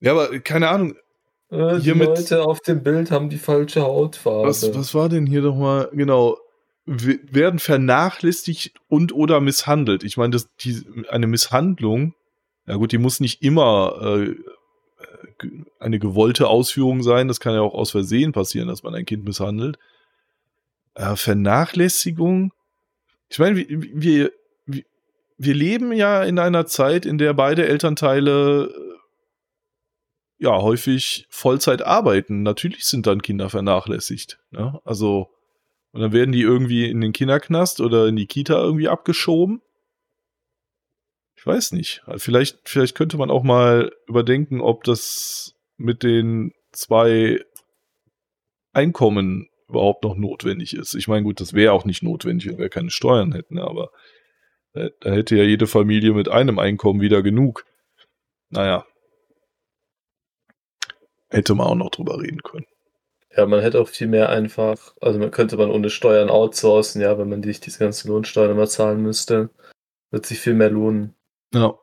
Ja, 0.00 0.12
aber 0.12 0.38
keine 0.40 0.68
Ahnung, 0.68 0.94
Äh, 1.50 1.80
die 1.80 1.90
Leute 1.90 2.42
auf 2.44 2.60
dem 2.60 2.82
Bild 2.82 3.10
haben 3.10 3.30
die 3.30 3.38
falsche 3.38 3.82
Hautfarbe. 3.82 4.48
Was, 4.48 4.74
was 4.74 4.94
war 4.94 5.08
denn 5.08 5.26
hier 5.26 5.42
nochmal? 5.42 5.88
Genau. 5.92 6.36
W- 6.84 7.18
Werden 7.30 7.58
vernachlässigt 7.58 8.72
und 8.88 9.12
oder 9.14 9.40
misshandelt. 9.40 10.04
Ich 10.04 10.16
meine, 10.16 10.30
das, 10.30 10.48
die, 10.60 10.84
eine 11.10 11.26
Misshandlung, 11.26 12.14
ja 12.66 12.76
gut, 12.76 12.92
die 12.92 12.98
muss 12.98 13.20
nicht 13.20 13.42
immer 13.42 13.98
äh, 14.02 14.34
ge- 15.38 15.64
eine 15.78 15.98
gewollte 15.98 16.48
Ausführung 16.48 17.02
sein. 17.02 17.28
Das 17.28 17.40
kann 17.40 17.54
ja 17.54 17.60
auch 17.62 17.74
aus 17.74 17.90
Versehen 17.90 18.32
passieren, 18.32 18.68
dass 18.68 18.82
man 18.82 18.94
ein 18.94 19.04
Kind 19.06 19.24
misshandelt. 19.24 19.78
Äh, 20.94 21.16
Vernachlässigung. 21.16 22.52
Ich 23.30 23.38
meine, 23.38 23.56
wir, 23.56 23.66
wir, 23.68 24.32
wir- 25.38 25.54
leben 25.54 25.92
ja 25.92 26.22
in 26.24 26.38
einer 26.38 26.66
Zeit, 26.66 27.04
in 27.06 27.18
der 27.18 27.32
beide 27.34 27.66
Elternteile 27.66 28.64
äh, 28.74 28.87
ja 30.38 30.60
häufig 30.62 31.26
Vollzeit 31.30 31.82
arbeiten. 31.82 32.42
Natürlich 32.42 32.84
sind 32.84 33.06
dann 33.06 33.22
Kinder 33.22 33.50
vernachlässigt. 33.50 34.38
Ne? 34.50 34.80
Also, 34.84 35.28
und 35.92 36.00
dann 36.00 36.12
werden 36.12 36.32
die 36.32 36.42
irgendwie 36.42 36.88
in 36.88 37.00
den 37.00 37.12
Kinderknast 37.12 37.80
oder 37.80 38.06
in 38.06 38.16
die 38.16 38.26
Kita 38.26 38.62
irgendwie 38.62 38.88
abgeschoben. 38.88 39.62
Ich 41.36 41.46
weiß 41.46 41.72
nicht. 41.72 42.02
Vielleicht, 42.16 42.68
vielleicht 42.68 42.96
könnte 42.96 43.16
man 43.16 43.30
auch 43.30 43.42
mal 43.42 43.92
überdenken, 44.06 44.60
ob 44.60 44.84
das 44.84 45.54
mit 45.76 46.02
den 46.02 46.52
zwei 46.72 47.40
Einkommen 48.72 49.48
überhaupt 49.68 50.04
noch 50.04 50.16
notwendig 50.16 50.74
ist. 50.74 50.94
Ich 50.94 51.08
meine, 51.08 51.22
gut, 51.22 51.40
das 51.40 51.52
wäre 51.52 51.72
auch 51.72 51.84
nicht 51.84 52.02
notwendig, 52.02 52.48
wenn 52.48 52.58
wir 52.58 52.68
keine 52.68 52.90
Steuern 52.90 53.32
hätten, 53.32 53.58
aber 53.58 53.90
da, 54.72 55.10
hätte 55.10 55.36
ja 55.36 55.44
jede 55.44 55.66
Familie 55.66 56.12
mit 56.12 56.28
einem 56.28 56.58
Einkommen 56.58 57.00
wieder 57.00 57.22
genug. 57.22 57.64
Naja. 58.50 58.86
Hätte 61.30 61.54
man 61.54 61.66
auch 61.66 61.74
noch 61.74 61.90
drüber 61.90 62.20
reden 62.20 62.42
können. 62.42 62.66
Ja, 63.36 63.46
man 63.46 63.60
hätte 63.60 63.80
auch 63.80 63.88
viel 63.88 64.08
mehr 64.08 64.30
einfach, 64.30 64.94
also 65.00 65.18
man 65.18 65.30
könnte 65.30 65.56
man 65.56 65.70
ohne 65.70 65.90
Steuern 65.90 66.30
outsourcen, 66.30 67.00
ja, 67.00 67.18
wenn 67.18 67.28
man 67.28 67.42
sich 67.42 67.60
diese 67.60 67.78
ganzen 67.78 68.08
Lohnsteuern 68.08 68.50
immer 68.52 68.66
zahlen 68.66 69.02
müsste. 69.02 69.50
Wird 70.10 70.26
sich 70.26 70.40
viel 70.40 70.54
mehr 70.54 70.70
lohnen. 70.70 71.14
Ja. 71.52 71.74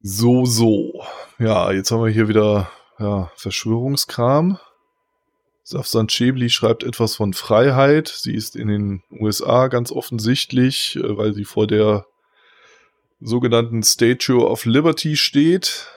So, 0.00 0.44
so. 0.44 1.04
Ja, 1.38 1.72
jetzt 1.72 1.90
haben 1.90 2.02
wir 2.02 2.10
hier 2.10 2.28
wieder 2.28 2.70
ja, 2.98 3.30
Verschwörungskram. 3.36 4.58
Safsan 5.64 6.08
Chebli 6.08 6.50
schreibt 6.50 6.82
etwas 6.82 7.16
von 7.16 7.34
Freiheit. 7.34 8.08
Sie 8.08 8.34
ist 8.34 8.56
in 8.56 8.68
den 8.68 9.02
USA 9.10 9.68
ganz 9.68 9.92
offensichtlich, 9.92 10.96
äh, 10.96 11.16
weil 11.16 11.34
sie 11.34 11.44
vor 11.44 11.66
der 11.66 12.06
sogenannten 13.22 13.82
Statue 13.82 14.46
of 14.46 14.64
Liberty 14.64 15.16
steht 15.16 15.88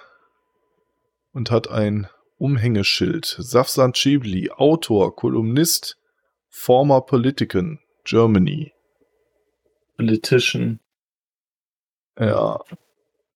und 1.34 1.52
hat 1.52 1.69
ein 1.69 2.07
Umhängeschild. 2.38 3.26
Safsan 3.39 3.93
Chebli, 3.93 4.52
Autor, 4.52 5.15
Kolumnist, 5.15 5.97
former 6.49 7.02
Politician, 7.02 7.80
Germany. 8.03 8.73
Politician. 9.97 10.80
Ja. 12.19 12.60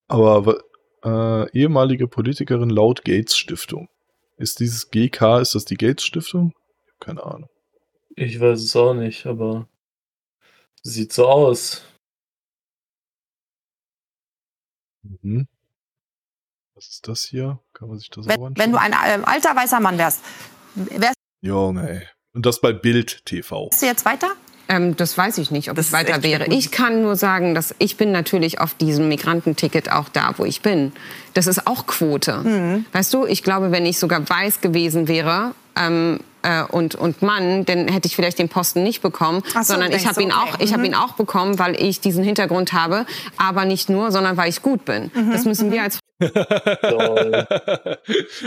Aber 0.08 0.64
äh, 1.04 1.50
ehemalige 1.52 2.08
Politikerin 2.08 2.70
laut 2.70 3.04
Gates 3.04 3.38
Stiftung. 3.38 3.90
Ist 4.38 4.60
dieses 4.60 4.90
GK, 4.90 5.40
ist 5.40 5.56
das 5.56 5.66
die 5.66 5.76
Gates 5.76 6.06
Stiftung? 6.06 6.54
Keine 7.00 7.24
Ahnung. 7.24 7.50
Ich 8.16 8.40
weiß 8.40 8.62
es 8.62 8.76
auch 8.76 8.94
nicht, 8.94 9.26
aber 9.26 9.68
sieht 10.82 11.14
so 11.14 11.28
aus. 11.28 11.84
Mhm. 15.04 15.48
Was 16.76 16.88
ist 16.88 17.08
das 17.08 17.24
hier? 17.24 17.60
Kann 17.74 17.90
man 17.90 17.98
sich 17.98 18.10
das 18.10 18.26
auch 18.26 18.30
Wenn, 18.30 18.36
anschauen? 18.44 18.56
wenn 18.58 18.72
du 18.72 18.78
ein 18.80 18.94
ähm, 19.08 19.26
alter 19.26 19.56
weißer 19.56 19.80
Mann 19.80 19.98
wärst, 19.98 20.22
wärst 20.76 21.16
Junge, 21.42 21.90
ey. 21.90 22.08
Und 22.34 22.46
das 22.46 22.62
bei 22.62 22.72
Bild 22.74 23.26
TV. 23.26 23.70
du 23.82 23.86
jetzt 23.86 24.06
weiter? 24.06 24.28
Ähm, 24.68 24.96
das 24.96 25.18
weiß 25.18 25.40
ich 25.40 25.50
nicht, 25.52 25.70
ob 25.70 25.76
Das 25.78 25.88
ich 25.88 25.94
weiter 25.94 26.22
wäre. 26.22 26.46
gut. 26.46 26.54
Ich 26.54 26.70
kann 26.72 27.02
nur 27.02 27.16
sagen, 27.16 27.56
dass 27.56 27.74
ich 27.80 27.98
bin 27.98 28.12
natürlich 28.12 28.62
auf 28.62 28.76
diesem 28.76 29.08
Migrantenticket 29.08 29.92
auch 29.92 30.10
da, 30.10 30.34
wo 30.38 30.46
ich 30.46 30.62
bin. 30.62 30.94
Das 31.34 31.48
ist 31.48 31.66
auch 31.66 31.88
Quote. 31.88 32.38
Mhm. 32.38 32.86
Weißt 32.92 33.14
du, 33.14 33.26
ich 33.26 33.42
glaube, 33.44 33.72
wenn 33.72 33.86
ich 33.86 33.98
sogar 33.98 34.30
weiß 34.30 34.62
gewesen 34.62 35.08
wäre 35.08 35.56
ähm, 35.76 36.20
äh, 36.44 36.64
und, 36.64 36.96
und 36.96 37.22
Mann, 37.22 37.66
dann 37.66 37.88
hätte 37.88 38.08
ich 38.08 38.16
vielleicht 38.16 38.40
den 38.40 38.50
Posten 38.50 38.84
nicht 38.84 39.02
bekommen, 39.02 39.42
Ach 39.56 39.64
so, 39.64 39.74
sondern 39.74 39.92
ich 39.92 40.08
habe 40.08 40.22
ihn 40.22 40.32
okay. 40.32 40.52
auch, 40.54 40.60
ich 40.60 40.72
habe 40.72 40.80
Mhm. 40.82 40.86
ihn 40.90 40.96
auch 40.96 41.14
bekommen, 41.14 41.60
weil 41.60 41.76
ich 41.82 42.00
diesen 42.02 42.24
Hintergrund 42.24 42.74
habe, 42.74 43.06
aber 43.38 43.66
nicht 43.66 43.90
nur, 43.90 44.12
sondern 44.12 44.38
weil 44.38 44.50
ich 44.50 44.62
gut 44.62 44.86
bin. 44.86 45.12
Mhm. 45.14 45.32
Das 45.32 45.46
müssen 45.46 45.72
wir 45.72 45.84
als 45.84 46.00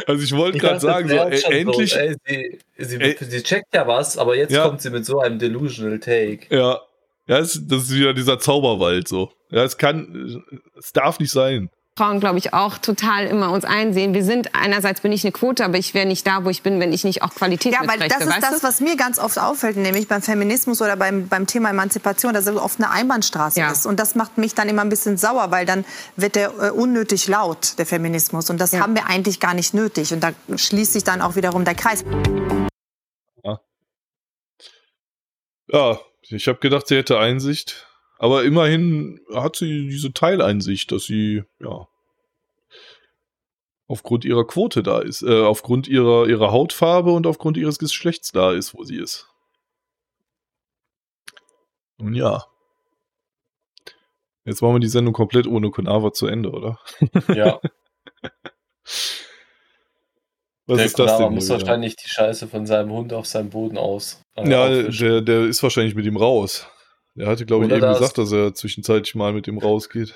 also 0.06 0.23
ich 0.23 0.32
wollte 0.36 0.59
gerade 0.59 0.81
sagen, 0.81 1.09
das 1.09 1.40
so, 1.43 1.48
ey, 1.51 1.60
endlich. 1.60 1.93
So, 1.93 1.98
ey, 1.98 2.16
sie, 2.27 2.60
sie, 2.85 2.97
Ey. 3.01 3.16
sie 3.20 3.43
checkt 3.43 3.74
ja 3.74 3.86
was, 3.86 4.19
aber 4.19 4.36
jetzt 4.36 4.52
Ja. 4.52 4.64
kommt 4.66 4.82
sie 4.82 4.90
mit 4.90 5.05
so 5.06 5.20
einem 5.20 5.39
delusional 5.39 5.98
Take. 5.98 6.55
Ja. 6.55 6.81
Ja, 7.28 7.39
es, 7.39 7.60
das 7.66 7.85
ist 7.85 7.94
wieder 7.94 8.14
dieser 8.14 8.39
Zauberwald 8.40 9.06
so. 9.06 9.31
Ja, 9.51 9.62
es 9.62 9.78
kann, 9.78 10.43
es 10.77 10.93
darf 10.93 11.20
nicht 11.20 11.31
sein. 11.31 11.70
Frauen, 11.98 12.20
glaube 12.20 12.39
ich, 12.39 12.55
auch 12.55 12.78
total 12.78 13.27
immer 13.27 13.51
uns 13.52 13.66
einsehen. 13.66 14.14
Wir 14.14 14.24
sind, 14.24 14.55
einerseits 14.55 15.02
bin 15.02 15.12
ich 15.12 15.24
eine 15.24 15.32
Quote, 15.32 15.62
aber 15.62 15.77
ich 15.77 15.93
wäre 15.93 16.06
nicht 16.06 16.27
da, 16.27 16.43
wo 16.43 16.48
ich 16.48 16.62
bin, 16.62 16.81
wenn 16.81 16.90
ich 16.90 17.05
nicht 17.05 17.23
auch 17.23 17.35
Qualität 17.35 17.74
Ja, 17.74 17.81
weil 17.86 17.98
das 18.09 18.19
ist 18.20 18.28
weißt 18.28 18.43
das, 18.43 18.60
du? 18.60 18.66
was 18.66 18.81
mir 18.81 18.97
ganz 18.97 19.19
oft 19.19 19.39
auffällt, 19.39 19.77
nämlich 19.77 20.09
beim 20.09 20.23
Feminismus 20.23 20.81
oder 20.81 20.97
beim, 20.97 21.28
beim 21.28 21.47
Thema 21.47 21.69
Emanzipation, 21.69 22.32
dass 22.32 22.47
es 22.47 22.56
oft 22.56 22.78
eine 22.78 22.90
Einbahnstraße 22.90 23.60
Ja. 23.60 23.70
ist. 23.70 23.85
Und 23.85 24.01
das 24.01 24.14
macht 24.14 24.39
mich 24.39 24.55
dann 24.55 24.70
immer 24.70 24.81
ein 24.81 24.89
bisschen 24.89 25.19
sauer, 25.19 25.51
weil 25.51 25.66
dann 25.66 25.85
wird 26.16 26.35
der 26.35 26.48
äh, 26.59 26.70
unnötig 26.70 27.28
laut, 27.28 27.78
der 27.78 27.85
Feminismus. 27.85 28.48
Und 28.48 28.59
das 28.59 28.73
Ja. 28.73 28.81
haben 28.81 28.94
wir 28.94 29.06
eigentlich 29.09 29.39
gar 29.39 29.52
nicht 29.52 29.74
nötig. 29.74 30.14
Und 30.14 30.20
da 30.20 30.31
schließt 30.56 30.94
sich 30.94 31.05
dann 31.05 31.20
auch 31.20 31.36
wiederum 31.36 31.66
der 31.66 31.74
Kreis. 31.74 32.05
Ja, 35.69 36.01
ich 36.23 36.48
habe 36.48 36.59
gedacht, 36.59 36.89
sie 36.89 36.97
hätte 36.97 37.19
Einsicht. 37.19 37.86
Aber 38.18 38.44
immerhin 38.44 39.20
hat 39.34 39.56
sie 39.56 39.89
diese 39.89 40.12
Teileinsicht, 40.12 40.93
dass 40.93 41.05
sie, 41.05 41.43
ja, 41.60 41.89
aufgrund 43.89 44.24
ihrer 44.24 44.47
Quote 44.47 44.82
da 44.82 45.01
ist, 45.01 45.22
äh, 45.22 45.43
aufgrund 45.43 45.89
ihrer, 45.89 46.26
ihrer 46.28 46.51
Hautfarbe 46.52 47.12
und 47.12 47.26
aufgrund 47.26 47.56
ihres 47.56 47.78
Geschlechts 47.78 48.30
da 48.32 48.52
ist, 48.52 48.74
wo 48.74 48.84
sie 48.84 48.97
ist. 48.97 49.28
Nun 51.98 52.14
ja. 52.14 52.44
Jetzt 54.44 54.62
machen 54.62 54.74
wir 54.74 54.80
die 54.80 54.89
Sendung 54.89 55.12
komplett 55.14 55.47
ohne 55.47 55.70
Konava 55.70 56.12
zu 56.12 56.26
Ende, 56.26 56.51
oder? 56.51 56.78
Ja. 57.34 57.60
Was 60.66 60.76
der 60.76 60.86
ist 60.86 60.98
das 60.98 61.18
denn? 61.18 61.34
muss 61.34 61.47
wieder? 61.47 61.59
wahrscheinlich 61.60 61.97
die 61.97 62.09
Scheiße 62.09 62.47
von 62.48 62.66
seinem 62.66 62.90
Hund 62.93 63.12
auf 63.12 63.26
seinem 63.26 63.51
Boden 63.51 63.76
aus. 63.76 64.22
äh, 64.36 64.48
Ja, 64.48 64.64
aufwischen. 64.66 65.06
der, 65.06 65.20
der 65.22 65.40
ist 65.44 65.62
wahrscheinlich 65.62 65.94
mit 65.94 66.06
ihm 66.06 66.16
raus. 66.16 66.66
Der 67.14 67.26
hatte, 67.26 67.44
glaube 67.47 67.64
ich, 67.64 67.68
Oder 67.68 67.76
eben 67.76 67.86
das- 67.86 67.98
gesagt, 67.98 68.18
dass 68.18 68.32
er 68.32 68.55
zwischenzeitlich 68.55 69.14
mal 69.14 69.32
mit 69.32 69.47
ihm 69.48 69.59
rausgeht. 69.59 70.14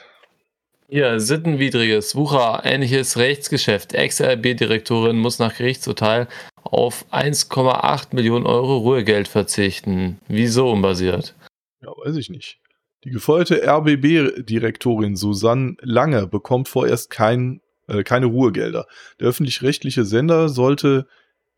Hier, 0.88 1.18
sittenwidriges, 1.18 2.14
Wucher, 2.14 2.62
ähnliches 2.64 3.16
Rechtsgeschäft. 3.18 3.92
Ex-RB-Direktorin 3.92 5.16
muss 5.16 5.38
nach 5.40 5.56
Gerichtsurteil 5.56 6.28
auf 6.62 7.04
1,8 7.10 8.14
Millionen 8.14 8.46
Euro 8.46 8.76
Ruhegeld 8.78 9.26
verzichten. 9.28 10.20
Wieso 10.28 10.70
unbasiert? 10.70 11.34
Ja, 11.82 11.88
weiß 12.04 12.16
ich 12.16 12.30
nicht. 12.30 12.60
Die 13.04 13.10
gefeuerte 13.10 13.62
RBB-Direktorin 13.66 15.16
Susanne 15.16 15.74
Lange 15.80 16.26
bekommt 16.28 16.68
vorerst 16.68 17.10
kein, 17.10 17.60
äh, 17.88 18.02
keine 18.04 18.26
Ruhegelder. 18.26 18.86
Der 19.20 19.28
öffentlich-rechtliche 19.28 20.04
Sender 20.04 20.48
sollte 20.48 21.06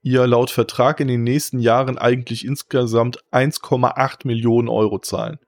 ihr 0.09 0.27
laut 0.27 0.51
Vertrag 0.51 1.01
in 1.01 1.09
den 1.09 1.23
nächsten 1.23 1.59
Jahren 1.59 1.99
eigentlich 1.99 2.45
insgesamt 2.45 3.23
1,8 3.31 4.27
Millionen 4.27 4.69
Euro 4.69 4.99
zahlen. 4.99 5.39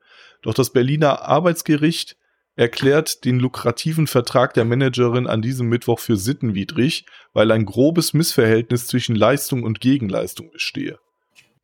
Doch 0.42 0.52
das 0.54 0.70
Berliner 0.70 1.22
Arbeitsgericht 1.22 2.16
erklärt 2.56 3.24
den 3.24 3.40
lukrativen 3.40 4.06
Vertrag 4.06 4.52
der 4.52 4.66
Managerin 4.66 5.26
an 5.26 5.40
diesem 5.40 5.68
Mittwoch 5.68 5.98
für 5.98 6.16
sittenwidrig, 6.16 7.06
weil 7.32 7.50
ein 7.52 7.64
grobes 7.64 8.12
Missverhältnis 8.12 8.86
zwischen 8.86 9.16
Leistung 9.16 9.62
und 9.62 9.80
Gegenleistung 9.80 10.50
bestehe. 10.50 10.98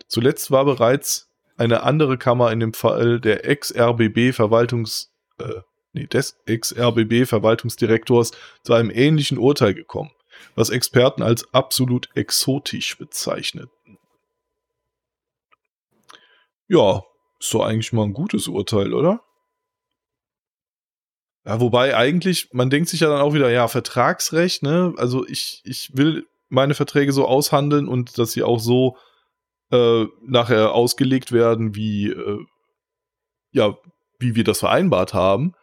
Zuletzt 0.09 0.51
war 0.51 0.65
bereits 0.65 1.29
eine 1.59 1.83
andere 1.83 2.17
Kammer 2.17 2.51
in 2.51 2.61
dem 2.61 2.73
Fall 2.73 3.21
der 3.21 3.47
Ex-RBB-Verwaltungs, 3.47 5.13
äh, 5.39 5.61
nee, 5.93 6.07
des 6.07 6.39
Ex-RBB-Verwaltungsdirektors 6.47 8.33
zu 8.63 8.73
einem 8.73 8.91
ähnlichen 8.91 9.37
Urteil 9.37 9.75
gekommen, 9.75 10.13
was 10.55 10.71
Experten 10.71 11.23
als 11.23 11.53
absolut 11.55 12.09
exotisch 12.15 12.97
bezeichneten. 12.99 13.99
Ja, 16.69 17.05
ist 17.39 17.53
doch 17.55 17.65
eigentlich 17.65 17.93
mal 17.93 18.05
ein 18.05 18.13
gutes 18.13 18.49
Urteil, 18.49 18.93
oder? 18.95 19.23
Ja, 21.45 21.61
wobei 21.61 21.97
eigentlich, 21.97 22.49
man 22.53 22.71
denkt 22.71 22.89
sich 22.89 23.01
ja 23.01 23.09
dann 23.09 23.21
auch 23.21 23.35
wieder, 23.35 23.51
ja, 23.51 23.69
Vertragsrecht, 23.69 24.65
ne? 24.65 24.95
Also 24.97 25.27
ich, 25.27 25.63
ich 25.65 25.97
will 25.97 26.27
meine 26.49 26.75
Verträge 26.75 27.13
so 27.13 27.27
aushandeln 27.27 27.87
und 27.87 28.19
dass 28.19 28.33
sie 28.33 28.43
auch 28.43 28.59
so 28.59 28.97
äh, 29.71 30.07
nachher 30.23 30.73
ausgelegt 30.73 31.31
werden, 31.31 31.77
wie, 31.77 32.09
äh, 32.11 32.45
ja, 33.53 33.77
wie 34.19 34.35
wir 34.35 34.45
das 34.45 34.59
vereinbart 34.59 35.15
haben. 35.15 35.55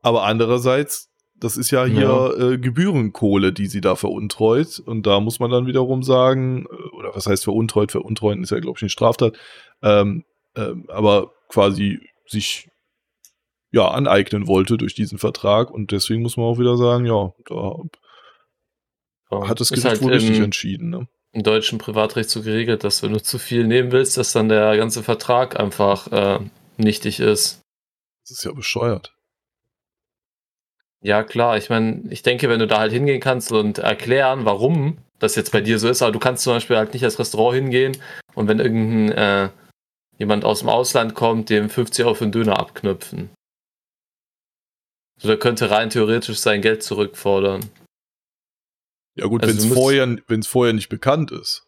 Aber 0.00 0.24
andererseits, 0.24 1.10
das 1.38 1.56
ist 1.56 1.70
ja 1.70 1.84
hier 1.84 2.02
ja. 2.02 2.52
Äh, 2.52 2.58
Gebührenkohle, 2.58 3.52
die 3.52 3.66
sie 3.66 3.80
da 3.80 3.94
veruntreut. 3.94 4.78
Und 4.78 5.06
da 5.06 5.20
muss 5.20 5.38
man 5.38 5.50
dann 5.50 5.66
wiederum 5.66 6.02
sagen, 6.02 6.66
äh, 6.66 6.96
oder 6.96 7.14
was 7.14 7.26
heißt 7.26 7.44
veruntreut? 7.44 7.92
Veruntreuen 7.92 8.42
ist 8.42 8.50
ja, 8.50 8.60
glaube 8.60 8.78
ich, 8.78 8.82
eine 8.82 8.90
Straftat. 8.90 9.36
Ähm, 9.82 10.24
ähm, 10.54 10.86
aber 10.88 11.32
quasi 11.48 12.00
sich 12.26 12.68
ja, 13.70 13.88
aneignen 13.88 14.46
wollte 14.46 14.78
durch 14.78 14.94
diesen 14.94 15.18
Vertrag. 15.18 15.70
Und 15.70 15.92
deswegen 15.92 16.22
muss 16.22 16.36
man 16.36 16.46
auch 16.46 16.58
wieder 16.58 16.76
sagen, 16.76 17.04
ja, 17.04 17.32
da 17.48 17.74
hat 19.48 19.60
das 19.60 19.68
Gericht 19.70 19.86
halt 19.86 20.02
wohl 20.02 20.12
richtig 20.12 20.38
entschieden. 20.38 20.90
Ne? 20.90 21.08
Im 21.32 21.42
deutschen 21.42 21.78
Privatrecht 21.78 22.30
so 22.30 22.42
geregelt, 22.42 22.84
dass 22.84 23.02
wenn 23.02 23.12
du 23.12 23.22
zu 23.22 23.38
viel 23.38 23.66
nehmen 23.66 23.92
willst, 23.92 24.16
dass 24.16 24.32
dann 24.32 24.48
der 24.48 24.76
ganze 24.76 25.02
Vertrag 25.02 25.60
einfach 25.60 26.10
äh, 26.12 26.40
nichtig 26.78 27.20
ist. 27.20 27.60
Das 28.22 28.38
ist 28.38 28.44
ja 28.44 28.52
bescheuert. 28.52 29.15
Ja, 31.06 31.22
klar. 31.22 31.56
Ich 31.56 31.70
meine, 31.70 32.02
ich 32.10 32.24
denke, 32.24 32.48
wenn 32.48 32.58
du 32.58 32.66
da 32.66 32.80
halt 32.80 32.90
hingehen 32.90 33.20
kannst 33.20 33.52
und 33.52 33.78
erklären, 33.78 34.44
warum 34.44 34.98
das 35.20 35.36
jetzt 35.36 35.52
bei 35.52 35.60
dir 35.60 35.78
so 35.78 35.88
ist, 35.88 36.02
aber 36.02 36.10
du 36.10 36.18
kannst 36.18 36.42
zum 36.42 36.54
Beispiel 36.54 36.76
halt 36.76 36.94
nicht 36.94 37.04
als 37.04 37.20
Restaurant 37.20 37.54
hingehen 37.54 37.96
und 38.34 38.48
wenn 38.48 38.58
irgendein 38.58 39.12
äh, 39.16 39.50
jemand 40.18 40.44
aus 40.44 40.58
dem 40.58 40.68
Ausland 40.68 41.14
kommt, 41.14 41.48
dem 41.48 41.70
50 41.70 42.04
Euro 42.04 42.14
für 42.14 42.24
einen 42.24 42.32
Döner 42.32 42.58
abknüpfen. 42.58 43.30
Also 45.18 45.28
der 45.28 45.38
könnte 45.38 45.70
rein 45.70 45.90
theoretisch 45.90 46.38
sein 46.38 46.60
Geld 46.60 46.82
zurückfordern. 46.82 47.70
Ja 49.14 49.26
gut, 49.26 49.44
also 49.44 49.54
wenn 49.54 49.64
es 49.64 49.72
vorher, 49.72 50.42
vorher 50.42 50.72
nicht 50.72 50.88
bekannt 50.88 51.30
ist. 51.30 51.65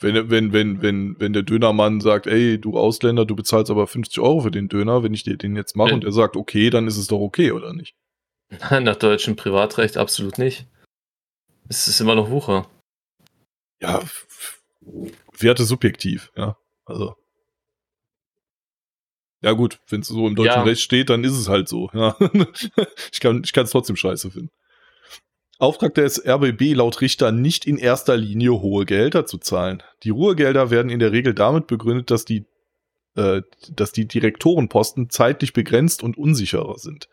Wenn, 0.00 0.30
wenn, 0.30 0.52
wenn, 0.52 0.82
wenn, 0.82 1.16
wenn 1.18 1.32
der 1.32 1.42
Dönermann 1.42 2.00
sagt, 2.00 2.26
ey, 2.26 2.60
du 2.60 2.78
Ausländer, 2.78 3.24
du 3.24 3.34
bezahlst 3.34 3.70
aber 3.70 3.86
50 3.86 4.20
Euro 4.20 4.40
für 4.42 4.50
den 4.50 4.68
Döner, 4.68 5.02
wenn 5.02 5.12
ich 5.12 5.24
dir 5.24 5.36
den 5.36 5.56
jetzt 5.56 5.76
mache, 5.76 5.88
ja. 5.88 5.94
und 5.94 6.04
er 6.04 6.12
sagt, 6.12 6.36
okay, 6.36 6.70
dann 6.70 6.86
ist 6.86 6.96
es 6.96 7.08
doch 7.08 7.20
okay, 7.20 7.50
oder 7.50 7.72
nicht? 7.72 7.96
Nein, 8.70 8.84
nach 8.84 8.96
deutschem 8.96 9.34
Privatrecht 9.34 9.96
absolut 9.96 10.38
nicht. 10.38 10.66
Es 11.68 11.88
ist 11.88 12.00
immer 12.00 12.14
noch 12.14 12.30
Wucher. 12.30 12.68
Ja, 13.80 14.02
Werte 15.38 15.64
subjektiv, 15.64 16.32
ja. 16.36 16.56
Also. 16.84 17.16
Ja, 19.40 19.52
gut, 19.52 19.80
wenn 19.88 20.00
es 20.00 20.08
so 20.08 20.26
im 20.26 20.34
deutschen 20.34 20.54
ja. 20.54 20.62
Recht 20.62 20.80
steht, 20.80 21.10
dann 21.10 21.22
ist 21.22 21.36
es 21.36 21.48
halt 21.48 21.68
so. 21.68 21.90
Ja. 21.92 22.16
ich 23.12 23.20
kann 23.20 23.42
es 23.42 23.70
trotzdem 23.70 23.96
scheiße 23.96 24.30
finden. 24.30 24.50
Auftrag 25.58 25.94
des 25.94 26.24
RBB 26.24 26.74
laut 26.74 27.00
Richter 27.00 27.32
nicht 27.32 27.66
in 27.66 27.78
erster 27.78 28.16
Linie 28.16 28.60
hohe 28.60 28.86
Gehälter 28.86 29.26
zu 29.26 29.38
zahlen. 29.38 29.82
Die 30.04 30.10
Ruhegelder 30.10 30.70
werden 30.70 30.90
in 30.90 31.00
der 31.00 31.12
Regel 31.12 31.34
damit 31.34 31.66
begründet, 31.66 32.10
dass 32.12 32.24
die, 32.24 32.46
äh, 33.16 33.42
dass 33.70 33.92
die 33.92 34.06
Direktorenposten 34.06 35.10
zeitlich 35.10 35.52
begrenzt 35.52 36.02
und 36.02 36.16
unsicherer 36.16 36.78
sind 36.78 37.08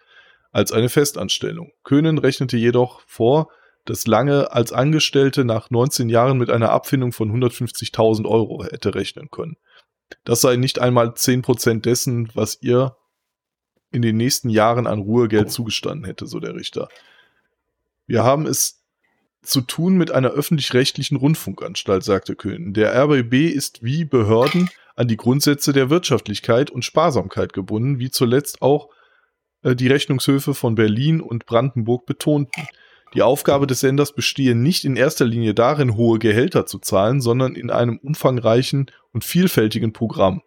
als 0.52 0.72
eine 0.72 0.88
Festanstellung. 0.88 1.74
Köhnen 1.84 2.18
rechnete 2.18 2.56
jedoch 2.56 3.02
vor, 3.08 3.50
dass 3.84 4.08
Lange 4.08 4.54
als 4.54 4.72
Angestellte 4.72 5.44
nach 5.44 5.70
19 5.70 6.08
Jahren 6.08 6.38
mit 6.38 6.50
einer 6.50 6.70
Abfindung 6.70 7.12
von 7.12 7.30
150.000 7.30 8.26
Euro 8.26 8.64
hätte 8.64 8.96
rechnen 8.96 9.30
können. 9.30 9.58
Das 10.24 10.40
sei 10.40 10.56
nicht 10.56 10.80
einmal 10.80 11.10
10% 11.10 11.82
dessen, 11.82 12.30
was 12.36 12.62
ihr 12.62 12.96
in 13.92 14.02
den 14.02 14.16
nächsten 14.16 14.50
Jahren 14.50 14.88
an 14.88 15.00
Ruhegeld 15.00 15.52
zugestanden 15.52 16.06
hätte, 16.06 16.26
so 16.26 16.40
der 16.40 16.56
Richter. 16.56 16.88
Wir 18.08 18.24
haben 18.24 18.46
es 18.46 18.82
zu 19.42 19.62
tun 19.62 19.96
mit 19.96 20.12
einer 20.12 20.30
öffentlich-rechtlichen 20.30 21.18
Rundfunkanstalt, 21.18 22.04
sagte 22.04 22.36
Köhn. 22.36 22.74
Der 22.74 22.94
RBB 22.96 23.52
ist 23.54 23.84
wie 23.84 24.06
Behörden 24.06 24.70
an 24.96 25.08
die 25.08 25.18
Grundsätze 25.18 25.74
der 25.74 25.90
Wirtschaftlichkeit 25.90 26.72
und 26.72 26.86
Sparsamkeit 26.86 27.54
gebunden, 27.54 28.00
wie 28.00 28.10
zuletzt 28.10 28.62
auch 28.62 28.90
äh, 29.62 29.76
die 29.76 29.88
Rechnungshöfe 29.88 30.54
von 30.54 30.76
Berlin 30.76 31.22
und 31.22 31.46
Brandenburg 31.46 32.06
betonten. 32.06 32.68
Die 33.14 33.22
Aufgabe 33.22 33.68
des 33.68 33.80
Senders 33.80 34.14
bestehe 34.14 34.56
nicht 34.56 34.84
in 34.84 34.96
erster 34.96 35.26
Linie 35.26 35.54
darin, 35.54 35.96
hohe 35.96 36.20
Gehälter 36.20 36.66
zu 36.66 36.80
zahlen, 36.80 37.22
sondern 37.22 37.56
in 37.56 37.70
einem 37.70 37.98
umfangreichen 37.98 38.92
und 39.14 39.24
vielfältigen 39.24 39.94
Programm. 39.94 40.42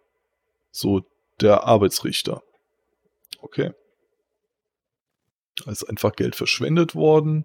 So 0.70 1.02
der 1.40 1.64
Arbeitsrichter. 1.64 2.42
Okay. 3.40 3.72
Da 5.58 5.70
ist 5.70 5.84
einfach 5.84 6.14
Geld 6.14 6.36
verschwendet 6.36 6.94
worden. 6.94 7.44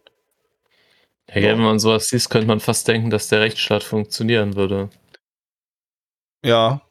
Ja, 1.29 1.39
ja, 1.39 1.49
wenn 1.53 1.61
man 1.61 1.79
sowas 1.79 2.09
sieht, 2.09 2.29
könnte 2.29 2.47
man 2.47 2.59
fast 2.59 2.87
denken, 2.87 3.09
dass 3.09 3.29
der 3.29 3.41
Rechtsstaat 3.41 3.83
funktionieren 3.83 4.55
würde. 4.55 4.89
Ja. 6.43 6.81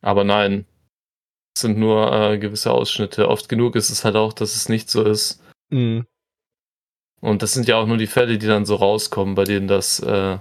Aber 0.00 0.24
nein. 0.24 0.66
Es 1.54 1.62
sind 1.62 1.78
nur 1.78 2.12
äh, 2.12 2.38
gewisse 2.38 2.70
Ausschnitte. 2.70 3.28
Oft 3.28 3.48
genug 3.48 3.76
ist 3.76 3.90
es 3.90 4.04
halt 4.04 4.16
auch, 4.16 4.32
dass 4.32 4.56
es 4.56 4.68
nicht 4.68 4.88
so 4.88 5.02
ist. 5.02 5.42
Mhm. 5.68 6.06
Und 7.20 7.42
das 7.42 7.52
sind 7.52 7.68
ja 7.68 7.76
auch 7.76 7.86
nur 7.86 7.98
die 7.98 8.06
Fälle, 8.06 8.38
die 8.38 8.46
dann 8.46 8.66
so 8.66 8.76
rauskommen, 8.76 9.34
bei 9.34 9.44
denen 9.44 9.68
das 9.68 10.00
äh, 10.00 10.38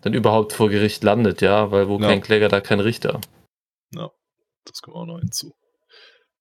dann 0.00 0.14
überhaupt 0.14 0.52
vor 0.52 0.70
Gericht 0.70 1.02
landet, 1.02 1.40
ja, 1.40 1.70
weil 1.70 1.88
wo 1.88 1.98
ja. 1.98 2.08
kein 2.08 2.20
Kläger, 2.20 2.48
da 2.48 2.60
kein 2.60 2.80
Richter. 2.80 3.20
Ja, 3.94 4.10
das 4.64 4.80
kommt 4.82 4.96
auch 4.96 5.06
noch 5.06 5.18
hinzu. 5.18 5.54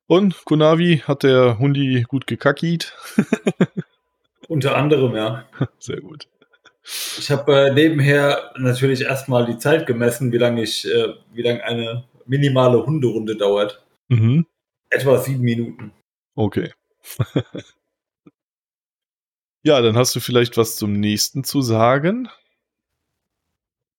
Und 0.07 0.43
Kunavi 0.45 1.03
hat 1.05 1.23
der 1.23 1.59
Hundi 1.59 2.05
gut 2.07 2.27
gekackiet. 2.27 2.93
Unter 4.47 4.75
anderem, 4.75 5.15
ja. 5.15 5.47
Sehr 5.79 6.01
gut. 6.01 6.27
Ich 7.17 7.31
habe 7.31 7.67
äh, 7.67 7.73
nebenher 7.73 8.51
natürlich 8.57 9.01
erstmal 9.01 9.45
die 9.45 9.57
Zeit 9.57 9.87
gemessen, 9.87 10.33
wie 10.33 10.37
lange 10.37 10.63
ich, 10.63 10.85
äh, 10.85 11.13
wie 11.31 11.41
lange 11.41 11.63
eine 11.63 12.03
minimale 12.25 12.85
Hunderunde 12.85 13.37
dauert. 13.37 13.81
Mhm. 14.09 14.45
Etwa 14.89 15.17
sieben 15.17 15.43
Minuten. 15.43 15.93
Okay. 16.35 16.73
ja, 19.63 19.81
dann 19.81 19.95
hast 19.95 20.15
du 20.15 20.19
vielleicht 20.19 20.57
was 20.57 20.75
zum 20.75 20.93
nächsten 20.93 21.45
zu 21.45 21.61
sagen. 21.61 22.27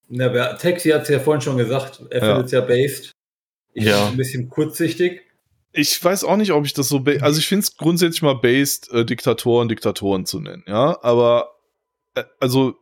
Na, 0.09 0.53
Taxi 0.55 0.91
hat 0.91 1.03
es 1.03 1.09
ja 1.09 1.21
vorhin 1.21 1.41
schon 1.41 1.57
gesagt, 1.57 2.03
er 2.11 2.21
ja. 2.21 2.27
findet 2.27 2.47
es 2.47 2.53
ja 2.53 2.61
based. 2.61 3.13
Ich 3.73 3.85
ja. 3.85 4.09
ein 4.09 4.17
bisschen 4.17 4.49
kurzsichtig. 4.51 5.24
Ich 5.77 6.03
weiß 6.03 6.25
auch 6.25 6.37
nicht, 6.37 6.53
ob 6.53 6.65
ich 6.65 6.73
das 6.73 6.89
so, 6.89 7.05
also 7.21 7.39
ich 7.39 7.47
finde 7.47 7.65
es 7.65 7.77
grundsätzlich 7.77 8.23
mal 8.23 8.35
based, 8.35 8.91
äh, 8.93 9.05
Diktatoren 9.05 9.69
Diktatoren 9.69 10.25
zu 10.25 10.41
nennen, 10.41 10.65
ja, 10.67 10.99
aber 11.03 11.51
äh, 12.15 12.23
also 12.41 12.77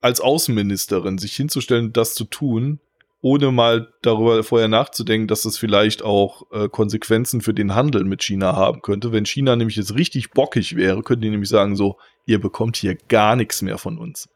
als 0.00 0.20
Außenministerin 0.20 1.18
sich 1.18 1.34
hinzustellen, 1.34 1.92
das 1.92 2.14
zu 2.14 2.24
tun, 2.24 2.80
ohne 3.22 3.50
mal 3.50 3.92
darüber 4.02 4.44
vorher 4.44 4.68
nachzudenken, 4.68 5.26
dass 5.26 5.42
das 5.42 5.58
vielleicht 5.58 6.02
auch 6.02 6.42
äh, 6.52 6.68
Konsequenzen 6.68 7.40
für 7.40 7.54
den 7.54 7.74
Handel 7.74 8.04
mit 8.04 8.22
China 8.22 8.54
haben 8.54 8.82
könnte. 8.82 9.10
Wenn 9.10 9.26
China 9.26 9.56
nämlich 9.56 9.76
jetzt 9.76 9.96
richtig 9.96 10.30
bockig 10.30 10.76
wäre, 10.76 11.02
könnten 11.02 11.22
die 11.22 11.30
nämlich 11.30 11.48
sagen 11.48 11.74
so, 11.74 11.96
ihr 12.24 12.40
bekommt 12.40 12.76
hier 12.76 12.94
gar 13.08 13.34
nichts 13.34 13.62
mehr 13.62 13.78
von 13.78 13.98
uns. 13.98 14.28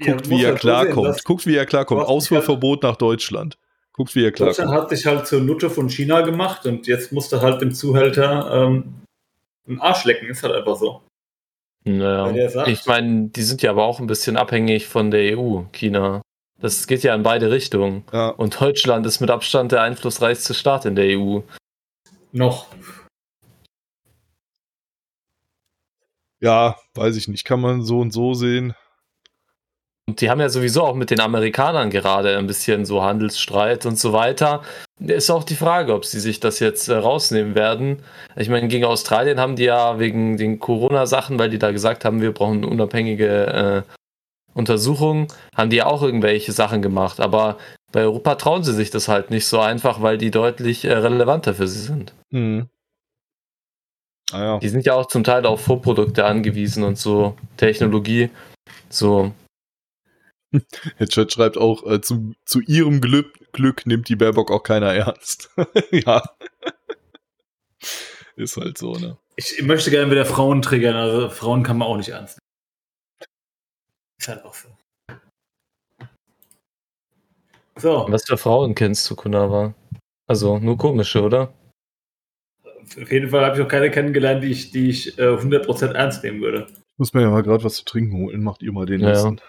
Guckt, 0.00 0.26
ja, 0.26 0.30
wie 0.30 0.42
er 0.42 0.50
halt 0.50 0.60
klarkommt. 0.60 1.24
Guckt, 1.24 1.46
wie 1.46 1.54
er 1.54 1.66
klarkommt. 1.66 2.02
Ausfuhrverbot 2.02 2.82
nach 2.82 2.96
Deutschland. 2.96 3.58
Guckt, 3.98 4.14
wie 4.14 4.24
er 4.24 4.30
klarkommt. 4.30 4.58
Deutschland 4.58 4.80
hat 4.80 4.90
sich 4.90 5.06
halt 5.06 5.26
zur 5.26 5.40
Nutte 5.40 5.70
von 5.70 5.88
China 5.88 6.20
gemacht 6.20 6.64
und 6.66 6.86
jetzt 6.86 7.10
musste 7.10 7.42
halt 7.42 7.60
dem 7.60 7.74
Zuhälter 7.74 8.48
ähm, 8.52 8.94
einen 9.66 9.80
Arsch 9.80 10.04
lecken. 10.04 10.28
Ist 10.28 10.44
halt 10.44 10.54
einfach 10.54 10.76
so. 10.76 11.02
Naja. 11.82 12.64
Ich 12.68 12.86
meine, 12.86 13.28
die 13.30 13.42
sind 13.42 13.60
ja 13.62 13.70
aber 13.70 13.82
auch 13.84 13.98
ein 13.98 14.06
bisschen 14.06 14.36
abhängig 14.36 14.86
von 14.86 15.10
der 15.10 15.36
EU, 15.36 15.62
China. 15.72 16.22
Das 16.60 16.86
geht 16.86 17.02
ja 17.02 17.12
in 17.12 17.24
beide 17.24 17.50
Richtungen. 17.50 18.04
Ja. 18.12 18.28
Und 18.28 18.60
Deutschland 18.60 19.04
ist 19.04 19.18
mit 19.18 19.30
Abstand 19.30 19.72
der 19.72 19.82
einflussreichste 19.82 20.54
Staat 20.54 20.84
in 20.84 20.94
der 20.94 21.18
EU. 21.18 21.40
Noch. 22.30 22.68
Ja, 26.40 26.76
weiß 26.94 27.16
ich 27.16 27.26
nicht. 27.26 27.44
Kann 27.44 27.60
man 27.60 27.82
so 27.82 27.98
und 27.98 28.12
so 28.12 28.34
sehen. 28.34 28.76
Und 30.08 30.22
die 30.22 30.30
haben 30.30 30.40
ja 30.40 30.48
sowieso 30.48 30.84
auch 30.84 30.94
mit 30.94 31.10
den 31.10 31.20
Amerikanern 31.20 31.90
gerade 31.90 32.38
ein 32.38 32.46
bisschen 32.46 32.86
so 32.86 33.02
Handelsstreit 33.02 33.84
und 33.84 33.98
so 33.98 34.14
weiter. 34.14 34.62
Ist 34.98 35.28
auch 35.28 35.44
die 35.44 35.54
Frage, 35.54 35.92
ob 35.92 36.06
sie 36.06 36.18
sich 36.18 36.40
das 36.40 36.60
jetzt 36.60 36.88
äh, 36.88 36.94
rausnehmen 36.94 37.54
werden. 37.54 37.98
Ich 38.34 38.48
meine, 38.48 38.68
gegen 38.68 38.86
Australien 38.86 39.38
haben 39.38 39.54
die 39.54 39.64
ja 39.64 39.98
wegen 39.98 40.38
den 40.38 40.60
Corona-Sachen, 40.60 41.38
weil 41.38 41.50
die 41.50 41.58
da 41.58 41.72
gesagt 41.72 42.06
haben, 42.06 42.22
wir 42.22 42.32
brauchen 42.32 42.64
unabhängige 42.64 43.84
äh, 43.86 43.92
Untersuchungen, 44.54 45.28
haben 45.54 45.68
die 45.68 45.76
ja 45.76 45.86
auch 45.86 46.02
irgendwelche 46.02 46.52
Sachen 46.52 46.80
gemacht. 46.80 47.20
Aber 47.20 47.58
bei 47.92 48.00
Europa 48.00 48.36
trauen 48.36 48.64
sie 48.64 48.72
sich 48.72 48.88
das 48.88 49.08
halt 49.08 49.28
nicht 49.28 49.44
so 49.44 49.60
einfach, 49.60 50.00
weil 50.00 50.16
die 50.16 50.30
deutlich 50.30 50.86
äh, 50.86 50.94
relevanter 50.94 51.52
für 51.52 51.68
sie 51.68 51.80
sind. 51.80 52.14
Hm. 52.32 52.66
Ah, 54.32 54.42
ja. 54.42 54.58
Die 54.58 54.70
sind 54.70 54.86
ja 54.86 54.94
auch 54.94 55.06
zum 55.06 55.22
Teil 55.22 55.44
auf 55.44 55.60
Vorprodukte 55.60 56.24
angewiesen 56.24 56.82
und 56.82 56.96
so 56.96 57.36
Technologie. 57.58 58.30
So. 58.88 59.34
Der 60.98 61.08
Chat 61.08 61.32
schreibt 61.32 61.58
auch, 61.58 61.86
äh, 61.86 62.00
zu, 62.00 62.32
zu 62.44 62.60
ihrem 62.60 63.00
Glück, 63.00 63.32
Glück 63.52 63.86
nimmt 63.86 64.08
die 64.08 64.16
Baerbock 64.16 64.50
auch 64.50 64.62
keiner 64.62 64.94
ernst. 64.94 65.50
ja. 65.90 66.22
Ist 68.36 68.56
halt 68.56 68.78
so, 68.78 68.94
ne? 68.94 69.18
Ich 69.36 69.60
möchte 69.62 69.90
gerne 69.90 70.10
wieder 70.10 70.24
Frauen 70.24 70.62
triggern, 70.62 70.96
also 70.96 71.28
Frauen 71.28 71.62
kann 71.62 71.78
man 71.78 71.88
auch 71.88 71.96
nicht 71.96 72.08
ernst 72.08 72.38
nehmen. 72.38 73.28
Ist 74.20 74.28
halt 74.28 74.44
auch 74.44 74.54
so. 74.54 74.68
So. 77.76 78.06
Was 78.08 78.24
für 78.26 78.36
Frauen 78.36 78.74
kennst 78.74 79.08
du, 79.08 79.14
Kunawa? 79.14 79.74
Also 80.26 80.58
nur 80.58 80.76
komische, 80.76 81.22
oder? 81.22 81.54
Auf 82.64 83.12
jeden 83.12 83.28
Fall 83.28 83.44
habe 83.44 83.56
ich 83.56 83.62
noch 83.62 83.68
keine 83.68 83.90
kennengelernt, 83.90 84.42
die 84.42 84.50
ich, 84.50 84.70
die 84.72 84.88
ich 84.90 85.18
äh, 85.18 85.22
100% 85.22 85.92
ernst 85.92 86.24
nehmen 86.24 86.40
würde. 86.40 86.66
Ich 86.70 86.98
muss 86.98 87.12
mir 87.14 87.22
ja 87.22 87.30
mal 87.30 87.42
gerade 87.42 87.62
was 87.62 87.74
zu 87.76 87.84
trinken 87.84 88.16
holen. 88.16 88.42
Macht 88.42 88.62
ihr 88.62 88.72
mal 88.72 88.86
den 88.86 89.00
Ja. 89.00 89.08
nächsten. 89.10 89.40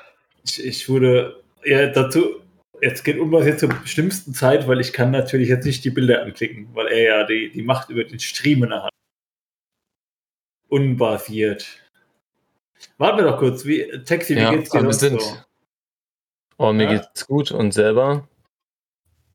Ich, 0.46 0.64
ich 0.64 0.90
wurde 0.90 1.44
ja 1.64 1.88
dazu, 1.88 2.42
jetzt 2.82 3.04
geht 3.04 3.20
Unwas 3.20 3.46
jetzt 3.46 3.60
zur 3.60 3.74
schlimmsten 3.86 4.34
Zeit, 4.34 4.68
weil 4.68 4.80
ich 4.80 4.94
kann 4.94 5.12
natürlich 5.12 5.50
jetzt 5.50 5.66
nicht 5.66 5.84
die 5.84 5.90
Bilder 5.90 6.22
anklicken, 6.24 6.74
weil 6.74 6.88
er 6.88 7.02
ja 7.04 7.24
die, 7.26 7.52
die 7.52 7.62
Macht 7.64 7.90
über 7.90 8.04
den 8.04 8.20
Stream 8.20 8.64
in 8.64 8.70
der 8.70 8.84
Hand. 8.84 8.94
Unbasiert. 10.70 11.68
Warten 12.98 13.18
wir 13.18 13.26
doch 13.32 13.40
kurz, 13.40 13.66
wie, 13.66 13.90
Taxi, 14.06 14.36
wie 14.36 14.40
Ja, 14.40 14.52
geht's 14.52 14.70
dir 14.70 14.84
wir 14.84 14.94
sind. 14.94 15.22
so? 15.22 15.38
Oh, 16.58 16.72
mir 16.72 16.84
Ja? 16.92 16.98
geht's 17.00 17.26
gut. 17.28 17.52
Und 17.52 17.72
selber? 17.74 18.28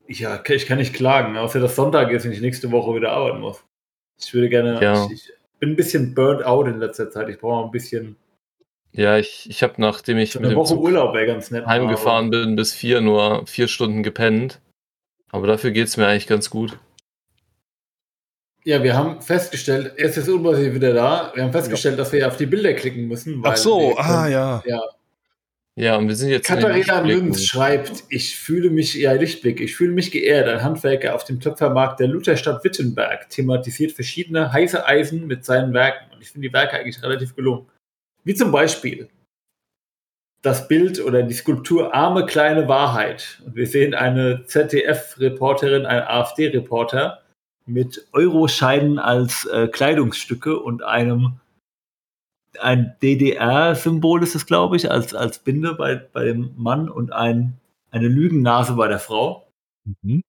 Ja, 0.06 0.42
ich 0.46 0.66
kann 0.66 0.78
nicht 0.78 0.94
klagen, 0.94 1.36
außer 1.36 1.60
dass 1.60 1.76
Sonntag 1.76 2.10
ist 2.12 2.24
und 2.26 2.32
ich 2.32 2.40
nächste 2.40 2.70
Woche 2.70 2.94
wieder 2.94 3.12
arbeiten 3.12 3.40
muss. 3.40 3.64
Ich 4.20 4.32
würde 4.34 4.48
gerne, 4.48 4.80
Ja. 4.82 5.06
ich, 5.06 5.12
ich 5.28 5.32
bin 5.58 5.70
ein 5.70 5.76
bisschen 5.76 6.14
burnt 6.14 6.44
out 6.44 6.68
in 6.68 6.78
letzter 6.78 7.10
Zeit. 7.10 7.28
Ich 7.30 7.38
brauche 7.38 7.64
ein 7.66 7.70
bisschen, 7.70 8.16
Ja, 8.96 9.18
ich, 9.18 9.50
ich 9.50 9.62
habe, 9.64 9.74
nachdem 9.78 10.18
ich 10.18 10.32
so 10.32 10.38
mit 10.38 10.46
eine 10.46 10.54
dem 10.54 10.58
Woche 10.58 10.74
Zug 10.74 10.84
Urlaub 10.84 11.14
wäre 11.14 11.26
ganz 11.26 11.50
nett. 11.50 11.66
heimgefahren 11.66 12.30
bin, 12.30 12.54
bis 12.54 12.72
vier 12.72 13.00
nur 13.00 13.44
vier 13.46 13.66
Stunden 13.66 14.04
gepennt. 14.04 14.60
Aber 15.30 15.48
dafür 15.48 15.72
geht's 15.72 15.96
mir 15.96 16.06
eigentlich 16.06 16.28
ganz 16.28 16.48
gut. 16.48 16.78
Ja, 18.62 18.82
wir 18.84 18.96
haben 18.96 19.20
festgestellt, 19.20 19.94
jetzt 19.98 20.16
ist 20.16 20.28
Unbasiert 20.28 20.74
wieder 20.74 20.94
da. 20.94 21.32
Wir 21.34 21.42
haben 21.42 21.52
festgestellt, 21.52 21.98
dass 21.98 22.12
wir 22.12 22.26
auf 22.26 22.36
die 22.36 22.46
Bilder 22.46 22.72
klicken 22.72 23.08
müssen. 23.08 23.42
Ach 23.44 23.56
so, 23.56 23.96
ah 23.98 24.28
ja. 24.28 24.62
ja. 24.64 24.80
Ja, 25.76 25.96
und 25.96 26.06
wir 26.06 26.14
sind 26.14 26.30
jetzt. 26.30 26.46
Katharina. 26.46 27.02
Münz 27.02 27.44
schreibt, 27.44 28.04
ich 28.08 28.36
fühle 28.36 28.70
mich, 28.70 28.94
ja, 28.94 29.12
Lichtblick, 29.12 29.60
ich 29.60 29.74
fühle 29.74 29.92
mich 29.92 30.12
geehrt. 30.12 30.46
Ein 30.46 30.62
Handwerker 30.62 31.16
auf 31.16 31.24
dem 31.24 31.40
Töpfermarkt 31.40 31.98
der 31.98 32.06
Lutherstadt 32.06 32.62
Wittenberg 32.62 33.28
thematisiert 33.28 33.90
verschiedene 33.90 34.52
heiße 34.52 34.86
Eisen 34.86 35.26
mit 35.26 35.44
seinen 35.44 35.74
Werken. 35.74 36.12
Und 36.14 36.22
ich 36.22 36.30
finde 36.30 36.46
die 36.46 36.54
Werke 36.54 36.78
eigentlich 36.78 37.02
relativ 37.02 37.34
gelungen. 37.34 37.66
Wie 38.24 38.34
zum 38.34 38.50
Beispiel 38.50 39.08
das 40.44 40.68
Bild 40.68 41.00
oder 41.00 41.22
die 41.22 41.34
Skulptur 41.34 41.94
Arme 41.94 42.26
kleine 42.26 42.68
Wahrheit. 42.68 43.42
Und 43.46 43.56
wir 43.56 43.66
sehen 43.66 43.94
eine 43.94 44.44
ZDF-Reporterin, 44.44 45.86
einen 45.86 46.06
AfD-Reporter 46.06 47.22
mit 47.66 48.06
Euroscheinen 48.12 48.98
als 48.98 49.46
äh, 49.46 49.68
Kleidungsstücke 49.68 50.58
und 50.58 50.82
einem 50.82 51.40
ein 52.60 52.94
DDR-Symbol 53.02 54.22
ist 54.22 54.34
es, 54.34 54.46
glaube 54.46 54.76
ich, 54.76 54.90
als, 54.90 55.14
als 55.14 55.38
Binde 55.38 55.74
bei, 55.74 55.96
bei 55.96 56.24
dem 56.24 56.52
Mann 56.56 56.88
und 56.88 57.12
ein, 57.12 57.58
eine 57.90 58.08
Lügennase 58.08 58.74
bei 58.74 58.86
der 58.86 59.00
Frau. 59.00 59.50
Mhm. 60.02 60.22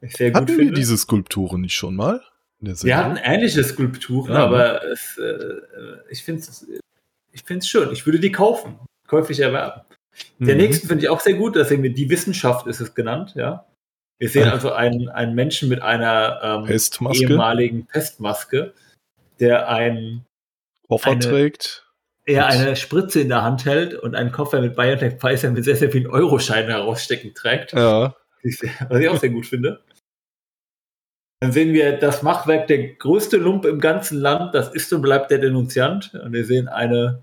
Sehr 0.00 0.30
gut 0.30 0.42
Hatten 0.42 0.48
wir 0.48 0.56
finde. 0.56 0.74
diese 0.74 0.96
Skulpturen 0.96 1.60
nicht 1.60 1.74
schon 1.74 1.94
mal? 1.94 2.22
Der 2.64 2.82
Wir 2.82 2.96
hatten 2.96 3.16
ähnliche 3.16 3.62
Skulpturen, 3.64 4.32
Ja, 4.32 4.38
ne? 4.38 4.44
aber 4.44 4.84
es, 4.84 5.16
äh, 5.18 5.34
ich 6.10 6.22
finde 6.24 6.40
es 6.42 6.66
ich 7.32 7.42
find's 7.44 7.68
schön. 7.68 7.90
Ich 7.92 8.06
würde 8.06 8.20
die 8.20 8.30
kaufen, 8.32 8.78
käuflich 9.08 9.40
erwerben. 9.40 9.82
Der 10.38 10.54
Mhm. 10.54 10.60
nächsten 10.60 10.86
finde 10.86 11.02
ich 11.04 11.10
auch 11.10 11.18
sehr 11.20 11.34
gut. 11.34 11.56
Da 11.56 11.64
sehen 11.64 11.82
wir 11.82 11.92
die 11.92 12.08
Wissenschaft, 12.08 12.66
ist 12.68 12.80
es 12.80 12.94
genannt, 12.94 13.32
ja. 13.34 13.66
Wir 14.18 14.28
sehen 14.28 14.48
also 14.48 14.72
einen, 14.72 15.08
einen 15.08 15.34
Menschen 15.34 15.68
mit 15.68 15.82
einer 15.82 16.38
ähm, 16.42 16.64
Pestmaske? 16.66 17.24
ehemaligen 17.24 17.86
Pestmaske, 17.86 18.72
der 19.40 19.68
ein, 19.68 20.24
Koffer 20.88 21.10
eine- 21.10 21.18
trägt. 21.20 21.84
er 22.24 22.46
eine 22.46 22.76
Spritze 22.76 23.20
in 23.20 23.28
der 23.28 23.42
Hand 23.42 23.64
hält 23.64 23.94
und 23.94 24.14
einen 24.14 24.30
Koffer 24.30 24.60
mit 24.60 24.76
BioNTech 24.76 25.14
Pfizer 25.14 25.50
mit 25.50 25.64
sehr, 25.64 25.74
sehr 25.76 25.90
vielen 25.90 26.06
Euroscheinen 26.06 26.70
herausstecken 26.70 27.34
trägt. 27.34 27.72
Ja. 27.72 28.14
Was 28.88 29.00
ich 29.00 29.08
auch 29.08 29.18
sehr 29.18 29.30
gut 29.30 29.46
finde. 29.46 29.80
Dann 31.44 31.52
sehen 31.52 31.74
wir 31.74 31.98
das 31.98 32.22
Machwerk, 32.22 32.68
der 32.68 32.94
größte 32.94 33.36
Lump 33.36 33.66
im 33.66 33.78
ganzen 33.78 34.18
Land, 34.18 34.54
das 34.54 34.74
ist 34.74 34.90
und 34.94 35.02
bleibt 35.02 35.30
der 35.30 35.36
Denunziant. 35.36 36.14
Und 36.14 36.32
wir 36.32 36.46
sehen 36.46 36.68
eine 36.68 37.22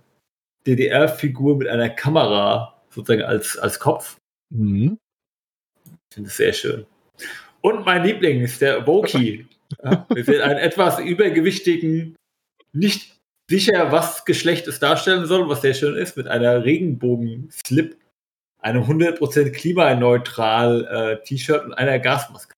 DDR-Figur 0.68 1.58
mit 1.58 1.68
einer 1.68 1.90
Kamera 1.90 2.80
sozusagen 2.92 3.24
als, 3.24 3.58
als 3.58 3.80
Kopf. 3.80 4.18
Mhm. 4.52 5.00
Ich 5.86 6.14
finde 6.14 6.30
es 6.30 6.38
sehr 6.38 6.54
schön. 6.54 6.86
Und 7.62 7.84
mein 7.84 8.04
Liebling 8.04 8.42
ist 8.42 8.62
der 8.62 8.82
Boki. 8.82 9.48
Ja, 9.84 10.06
wir 10.14 10.26
sehen 10.26 10.42
einen 10.42 10.60
etwas 10.60 11.00
übergewichtigen, 11.00 12.18
nicht 12.74 13.18
sicher, 13.50 13.94
was 13.94 14.26
Geschlecht 14.26 14.68
es 14.68 14.80
darstellen 14.80 15.26
soll, 15.26 15.48
was 15.48 15.62
sehr 15.62 15.74
schön 15.74 15.96
ist, 15.96 16.18
mit 16.18 16.28
einer 16.28 16.66
Regenbogen-Slip, 16.66 17.96
einem 18.60 18.84
100% 18.84 19.52
klimaneutral 19.52 20.86
äh, 21.22 21.24
T-Shirt 21.26 21.64
und 21.64 21.74
einer 21.74 22.00
Gasmaske. 22.00 22.54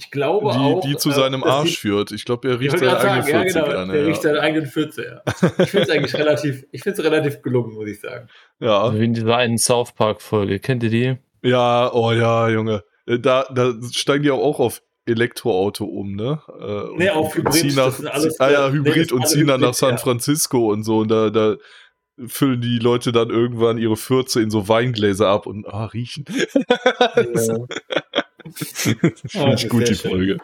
Ich 0.00 0.10
glaube 0.12 0.52
Die, 0.52 0.56
auch. 0.58 0.80
die 0.80 0.96
zu 0.96 1.10
seinem 1.10 1.42
Arsch 1.42 1.70
die- 1.70 1.76
führt. 1.76 2.12
Ich 2.12 2.24
glaube, 2.24 2.48
er 2.48 2.60
riecht 2.60 2.78
seine 2.78 2.92
gerade 2.92 3.10
eigene 3.10 3.22
sagen, 3.24 3.28
ja, 3.32 3.42
40 3.42 3.54
genau, 3.64 3.78
an. 3.82 3.88
der 3.88 4.00
ja. 4.00 4.06
riecht 4.06 4.22
seine 4.22 4.40
eigenen 4.40 4.66
Fürze, 4.66 5.04
ja. 5.04 5.22
Ich 5.58 5.70
finde 5.70 5.82
es 5.82 5.90
eigentlich 5.90 6.14
relativ, 6.14 6.64
ich 6.70 6.82
finde 6.82 7.00
es 7.02 7.04
relativ 7.04 7.42
gelungen, 7.42 7.74
muss 7.74 7.88
ich 7.88 8.00
sagen. 8.00 8.28
Ja. 8.60 8.94
Wie 8.94 9.04
in 9.04 9.12
dieser 9.14 9.36
einen 9.36 9.58
South 9.58 9.92
Park-Folge. 9.92 10.60
Kennt 10.60 10.82
ihr 10.84 10.90
die? 10.90 11.16
Ja, 11.42 11.92
oh 11.92 12.12
ja, 12.12 12.48
Junge. 12.48 12.84
Äh, 13.06 13.18
Da, 13.18 13.44
da 13.52 13.74
steigen 13.92 14.22
die 14.22 14.30
auch 14.30 14.60
auf 14.60 14.82
Elektroauto 15.06 15.84
um, 15.84 16.14
ne? 16.14 16.40
Äh, 16.48 16.62
und- 16.90 16.98
Nee, 16.98 17.10
auf 17.10 17.34
Hybrid, 17.34 17.74
Nach, 17.74 17.86
das 17.86 17.96
sind 17.96 18.06
alles- 18.08 18.38
ah 18.40 18.50
ja, 18.50 18.70
Hybrid 18.70 19.10
und 19.10 19.26
ziehen 19.26 19.48
dann 19.48 19.60
nach 19.60 19.74
San 19.74 19.92
ja. 19.92 19.96
Francisco 19.96 20.70
und 20.70 20.84
so. 20.84 20.98
Und 20.98 21.08
da, 21.10 21.30
da 21.30 21.56
füllen 22.26 22.60
die 22.60 22.78
Leute 22.78 23.10
dann 23.12 23.30
irgendwann 23.30 23.78
ihre 23.78 23.96
Fürze 23.96 24.42
in 24.42 24.50
so 24.50 24.68
Weingläser 24.68 25.28
ab 25.28 25.46
und 25.46 25.66
ah, 25.66 25.86
riechen. 25.86 26.24
das 27.32 27.48
finde 28.54 29.50
das 29.50 29.62
ich 29.64 29.68
gut, 29.68 29.88
die. 29.88 29.94
Folge. 29.94 30.38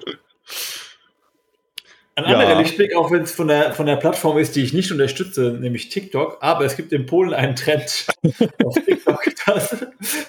Ein 2.16 2.30
Ja. 2.30 2.38
anderer 2.38 2.60
Lichtblick, 2.60 2.94
auch 2.94 3.10
wenn 3.10 3.22
es 3.22 3.32
von 3.32 3.48
der, 3.48 3.72
von 3.74 3.86
der 3.86 3.96
Plattform 3.96 4.38
ist, 4.38 4.54
die 4.54 4.62
ich 4.62 4.72
nicht 4.72 4.92
unterstütze, 4.92 5.56
nämlich 5.60 5.88
TikTok, 5.88 6.38
aber 6.40 6.64
es 6.64 6.76
gibt 6.76 6.92
in 6.92 7.06
Polen 7.06 7.34
einen 7.34 7.56
Trend 7.56 8.06
auf 8.64 8.74
TikTok, 8.74 9.20
dass, 9.46 9.84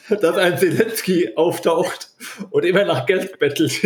dass 0.09 0.35
ein 0.37 0.57
Zelensky 0.57 1.33
auftaucht 1.35 2.09
und 2.49 2.65
immer 2.65 2.85
nach 2.85 3.05
Geld 3.05 3.37
bettelt. 3.37 3.79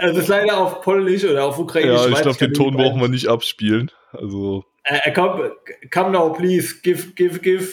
Also 0.00 0.18
es 0.18 0.24
ist 0.24 0.28
leider 0.28 0.58
auf 0.58 0.82
Polnisch 0.82 1.24
oder 1.24 1.44
auf 1.46 1.58
Ukrainisch. 1.58 2.00
Ja, 2.02 2.08
ich 2.08 2.22
glaube, 2.22 2.38
den 2.38 2.54
Ton 2.54 2.76
brauchen 2.76 3.00
wir 3.00 3.08
nicht 3.08 3.26
abspielen. 3.28 3.90
Also, 4.12 4.64
Äh, 4.84 5.00
äh, 5.04 5.12
come, 5.12 5.52
come 5.92 6.10
now, 6.10 6.32
please, 6.32 6.76
give, 6.82 7.12
give, 7.14 7.40
give. 7.40 7.68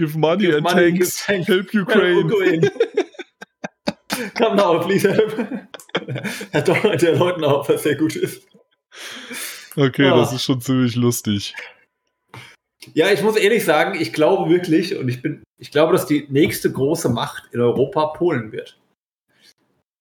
Give 0.00 0.18
money 0.18 0.44
Give 0.46 0.56
and 0.56 0.62
money, 0.64 0.90
tanks. 0.98 1.26
give 1.26 1.26
tanks. 1.26 1.48
Help 1.48 1.74
Ukraine. 1.74 2.70
Come 4.36 4.56
now, 4.56 4.80
please 4.80 5.08
help. 5.08 5.32
Hat 6.52 6.68
doch 6.68 6.96
der 6.96 7.16
Leuten 7.16 7.44
auch, 7.44 7.68
was 7.68 7.82
sehr 7.84 7.96
gut 7.96 8.16
ist. 8.16 8.42
Okay, 9.76 10.06
Ah. 10.08 10.16
das 10.16 10.32
ist 10.32 10.42
schon 10.44 10.60
ziemlich 10.60 10.96
lustig. 10.96 11.54
Ja, 12.94 13.10
ich 13.12 13.22
muss 13.22 13.36
ehrlich 13.36 13.64
sagen, 13.64 13.98
ich 14.00 14.12
glaube 14.12 14.50
wirklich 14.50 14.96
und 14.96 15.08
ich 15.08 15.22
bin, 15.22 15.42
ich 15.58 15.70
glaube, 15.70 15.92
dass 15.92 16.06
die 16.06 16.26
nächste 16.30 16.72
große 16.72 17.08
Macht 17.10 17.44
in 17.52 17.60
Europa 17.60 18.06
Polen 18.06 18.52
wird. 18.52 18.78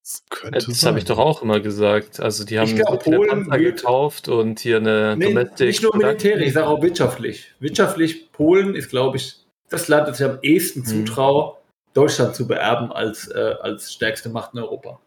Das 0.01 0.23
könnte 0.30 0.57
Das 0.65 0.80
sein. 0.80 0.88
habe 0.89 0.99
ich 0.99 1.05
doch 1.05 1.19
auch 1.19 1.43
immer 1.43 1.59
gesagt. 1.59 2.19
Also 2.19 2.45
die 2.45 2.57
haben 2.57 2.73
glaub, 2.76 3.03
Polen 3.03 3.47
gekauft 3.49 4.27
und 4.27 4.59
hier 4.59 4.77
eine 4.77 5.15
Nee, 5.17 5.27
Domestic. 5.27 5.67
nicht 5.67 5.84
nur 5.84 5.95
militärisch, 5.95 6.47
ich 6.47 6.53
sage 6.53 6.67
auch 6.67 6.81
wirtschaftlich. 6.81 7.53
Wirtschaftlich, 7.59 8.31
Polen 8.31 8.73
ist, 8.76 8.89
glaube 8.89 9.17
ich, 9.17 9.35
das 9.69 9.87
Land, 9.87 10.07
das 10.07 10.19
ich 10.19 10.25
am 10.25 10.39
ehesten 10.41 10.81
Hm. 10.81 11.05
zutraue, 11.05 11.57
Deutschland 11.93 12.35
zu 12.35 12.47
beerben 12.47 12.91
als, 12.91 13.27
äh, 13.27 13.55
als 13.61 13.93
stärkste 13.93 14.29
Macht 14.29 14.53
in 14.53 14.59
Europa. 14.59 14.99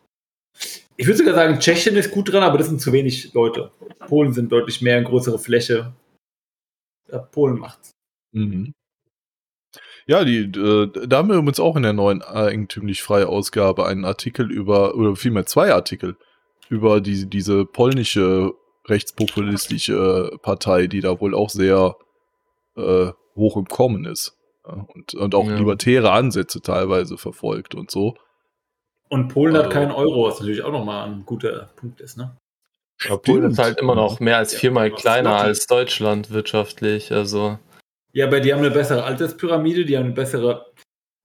Ich 0.97 1.07
würde 1.07 1.19
sogar 1.19 1.35
sagen, 1.35 1.59
Tschechien 1.59 1.97
ist 1.97 2.11
gut 2.11 2.33
dran, 2.33 2.43
aber 2.43 2.59
das 2.59 2.69
sind 2.69 2.81
zu 2.81 2.93
wenig 2.93 3.33
Leute. 3.33 3.71
Polen 4.07 4.33
sind 4.33 4.53
deutlich 4.53 4.83
mehr, 4.83 4.97
eine 4.97 5.07
größere 5.07 5.39
Fläche. 5.39 5.93
äh, 7.09 7.19
Polen 7.19 7.59
macht's. 7.59 7.91
Mhm. 8.33 8.73
Ja, 10.07 10.25
die, 10.25 10.39
äh, 10.39 11.07
da 11.07 11.19
haben 11.19 11.29
wir 11.29 11.37
übrigens 11.37 11.61
auch 11.61 11.77
in 11.77 11.85
der 11.85 11.93
neuen 11.93 12.23
eigentümlich 12.23 13.03
freie 13.03 13.29
Ausgabe 13.29 13.87
einen 13.87 14.05
Artikel 14.05 14.51
über, 14.51 14.95
oder 14.95 15.15
vielmehr 15.17 15.47
zwei 15.47 15.73
Artikel 15.73 16.17
über 16.69 17.01
die, 17.01 17.27
diese 17.27 17.65
polnische 17.65 18.53
rechtspopulistische 18.87 20.39
Partei, 20.43 20.89
die 20.89 21.01
da 21.01 21.21
wohl 21.21 21.35
auch 21.35 21.51
sehr 21.51 21.97
äh, 22.77 23.13
hoch 23.37 23.57
im 23.57 23.67
Kommen 23.67 24.05
ist. 24.05 24.37
Und, 24.65 25.15
und 25.15 25.35
auch 25.35 25.47
Ja. 25.49 25.57
libertäre 25.57 26.13
Ansätze 26.13 26.61
teilweise 26.63 27.19
verfolgt 27.19 27.75
und 27.75 27.91
so. 27.91 28.15
Und 29.09 29.29
Polen 29.29 29.55
hat 29.57 29.65
Also- 29.67 29.75
keinen 29.75 29.91
Euro, 29.93 30.27
was 30.29 30.39
natürlich 30.41 30.63
auch 30.63 30.73
nochmal 30.73 31.09
ein 31.09 31.25
guter 31.27 31.71
Punkt 31.77 32.01
ist, 32.01 32.17
ne? 32.17 32.37
Ja, 33.03 33.17
Polen 33.17 33.51
ist 33.51 33.59
halt 33.59 33.81
immer 33.81 33.97
noch 33.97 34.21
mehr 34.21 34.37
als 34.37 34.55
viermal 34.55 34.91
kleiner 34.93 35.35
als 35.37 35.67
Deutschland 35.67 36.31
wirtschaftlich. 36.31 37.11
Also 37.13 37.59
Ja, 38.13 38.27
aber 38.27 38.41
die 38.41 38.53
haben 38.53 38.61
eine 38.61 38.71
bessere 38.71 39.03
Alterspyramide, 39.05 39.85
die 39.85 39.97
haben 39.97 40.05
eine 40.07 40.15
bessere. 40.15 40.67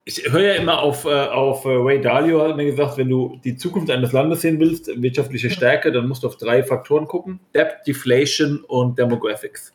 Ich 0.04 0.32
höre 0.32 0.40
ja 0.40 0.54
immer 0.54 0.80
auf, 0.80 1.04
äh, 1.04 1.26
auf 1.28 1.64
äh, 1.66 1.68
Ray 1.68 2.00
Dalio, 2.00 2.40
hat 2.40 2.56
mir 2.56 2.64
gesagt, 2.64 2.96
wenn 2.96 3.10
du 3.10 3.38
die 3.44 3.56
Zukunft 3.56 3.90
eines 3.90 4.10
Landes 4.12 4.40
sehen 4.40 4.58
willst, 4.58 4.88
wirtschaftliche 5.00 5.50
Stärke, 5.50 5.92
dann 5.92 6.08
musst 6.08 6.22
du 6.24 6.26
auf 6.28 6.36
drei 6.38 6.64
Faktoren 6.64 7.06
gucken: 7.06 7.40
Debt, 7.54 7.76
Deflation 7.86 8.64
und 8.64 8.98
Demographics. 8.98 9.72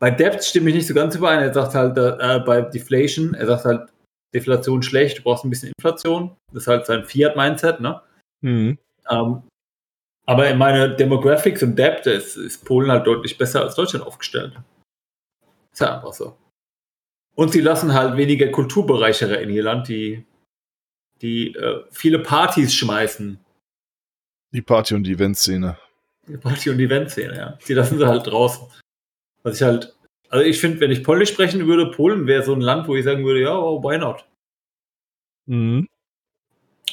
Bei 0.00 0.10
Debt 0.10 0.42
stimme 0.42 0.70
ich 0.70 0.76
nicht 0.76 0.86
so 0.86 0.94
ganz 0.94 1.14
überein. 1.14 1.40
Er 1.40 1.52
sagt 1.52 1.74
halt 1.74 1.96
äh, 1.96 2.40
bei 2.40 2.62
Deflation, 2.62 3.34
er 3.34 3.46
sagt 3.46 3.64
halt, 3.66 3.90
Deflation 4.34 4.82
schlecht, 4.82 5.18
du 5.18 5.22
brauchst 5.22 5.44
ein 5.44 5.50
bisschen 5.50 5.72
Inflation. 5.76 6.36
Das 6.52 6.62
ist 6.62 6.66
halt 6.68 6.86
sein 6.86 7.04
Fiat-Mindset, 7.04 7.80
ne? 7.80 8.00
Mhm. 8.40 8.78
Ähm, 9.10 9.42
aber 10.26 10.48
in 10.48 10.58
meiner 10.58 10.88
Demographics 10.88 11.62
und 11.62 11.76
Debt 11.76 12.06
ist, 12.06 12.36
ist 12.36 12.64
Polen 12.64 12.90
halt 12.90 13.06
deutlich 13.06 13.36
besser 13.36 13.62
als 13.62 13.74
Deutschland 13.74 14.06
aufgestellt. 14.06 14.58
Ist 15.72 15.80
ja 15.80 15.96
einfach 15.96 16.12
so. 16.12 16.36
Und 17.34 17.52
sie 17.52 17.60
lassen 17.60 17.92
halt 17.92 18.16
weniger 18.16 18.48
Kulturbereicherer 18.48 19.40
in 19.40 19.50
ihr 19.50 19.62
Land, 19.62 19.88
die, 19.88 20.24
die 21.20 21.54
äh, 21.54 21.84
viele 21.90 22.20
Partys 22.20 22.74
schmeißen. 22.74 23.38
Die 24.52 24.62
Party- 24.62 24.94
und 24.94 25.06
Eventszene. 25.06 25.78
Die 26.26 26.36
Party- 26.36 26.70
und 26.70 26.78
Eventszene, 26.78 27.36
ja. 27.36 27.58
Die 27.66 27.74
lassen 27.74 27.98
sie 27.98 28.06
halt 28.06 28.26
draußen. 28.26 28.68
Was 29.42 29.56
ich 29.56 29.62
halt, 29.62 29.96
also 30.28 30.44
ich 30.44 30.60
finde, 30.60 30.80
wenn 30.80 30.90
ich 30.90 31.02
Polnisch 31.04 31.30
sprechen 31.30 31.66
würde, 31.66 31.90
Polen 31.90 32.26
wäre 32.26 32.42
so 32.42 32.52
ein 32.54 32.60
Land, 32.60 32.88
wo 32.88 32.94
ich 32.94 33.04
sagen 33.04 33.24
würde, 33.24 33.40
ja, 33.42 33.56
oh, 33.58 33.82
why 33.82 33.98
not? 33.98 34.24
Mhm. 35.46 35.88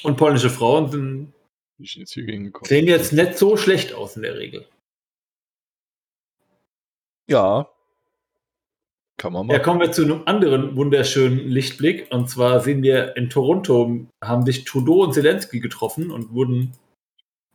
Und 0.04 0.18
polnische 0.18 0.50
Frauen 0.50 0.92
sind, 0.92 1.34
jetzt 1.80 2.14
sehen 2.14 2.88
jetzt 2.88 3.14
nicht 3.14 3.38
so 3.38 3.58
schlecht 3.58 3.94
aus 3.94 4.16
in 4.16 4.24
der 4.24 4.38
Regel. 4.38 4.68
Ja. 7.28 7.70
Kann 9.18 9.34
man 9.34 9.48
Ja, 9.48 9.54
machen. 9.54 9.64
kommen 9.64 9.80
wir 9.82 9.92
zu 9.92 10.04
einem 10.04 10.22
anderen 10.26 10.76
wunderschönen 10.76 11.40
Lichtblick. 11.40 12.08
Und 12.12 12.30
zwar 12.30 12.60
sehen 12.62 12.84
wir 12.84 13.18
in 13.18 13.30
Toronto, 13.30 14.08
haben 14.24 14.46
sich 14.46 14.64
Trudeau 14.64 15.04
und 15.04 15.14
Zelensky 15.14 15.60
getroffen 15.60 16.12
und 16.12 16.32
wurden 16.34 16.74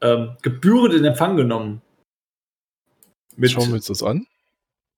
ähm, 0.00 0.36
gebührend 0.42 0.94
in 0.94 1.04
Empfang 1.04 1.36
genommen. 1.36 1.80
Mit, 3.36 3.52
Schauen 3.52 3.68
wir 3.68 3.74
uns 3.74 3.86
das 3.86 4.02
an. 4.02 4.26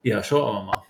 Ja, 0.04 0.22
schauen 0.22 0.54
wir 0.54 0.62
mal. 0.64 0.84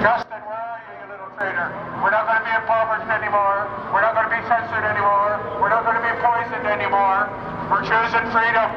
Justin, 0.00 0.40
where 0.44 0.56
are 0.56 0.80
you, 0.84 1.00
you 1.00 1.08
little 1.08 1.28
traitor? 1.36 1.68
We're 2.02 2.10
not 2.10 2.24
going 2.26 2.40
to 2.40 2.44
be 2.44 2.54
impoverished 2.56 3.10
anymore. 3.12 3.68
We're 3.92 4.00
not 4.00 4.14
going 4.14 4.28
to 4.28 4.34
be 4.36 4.42
censored 4.48 4.84
anymore. 4.84 5.36
We're 5.60 5.68
not 5.68 5.84
going 5.84 5.96
to 5.96 6.04
be 6.04 6.14
poisoned 6.20 6.66
anymore. 6.66 7.28
We're 7.70 7.84
choosing 7.84 8.24
freedom. 8.32 8.68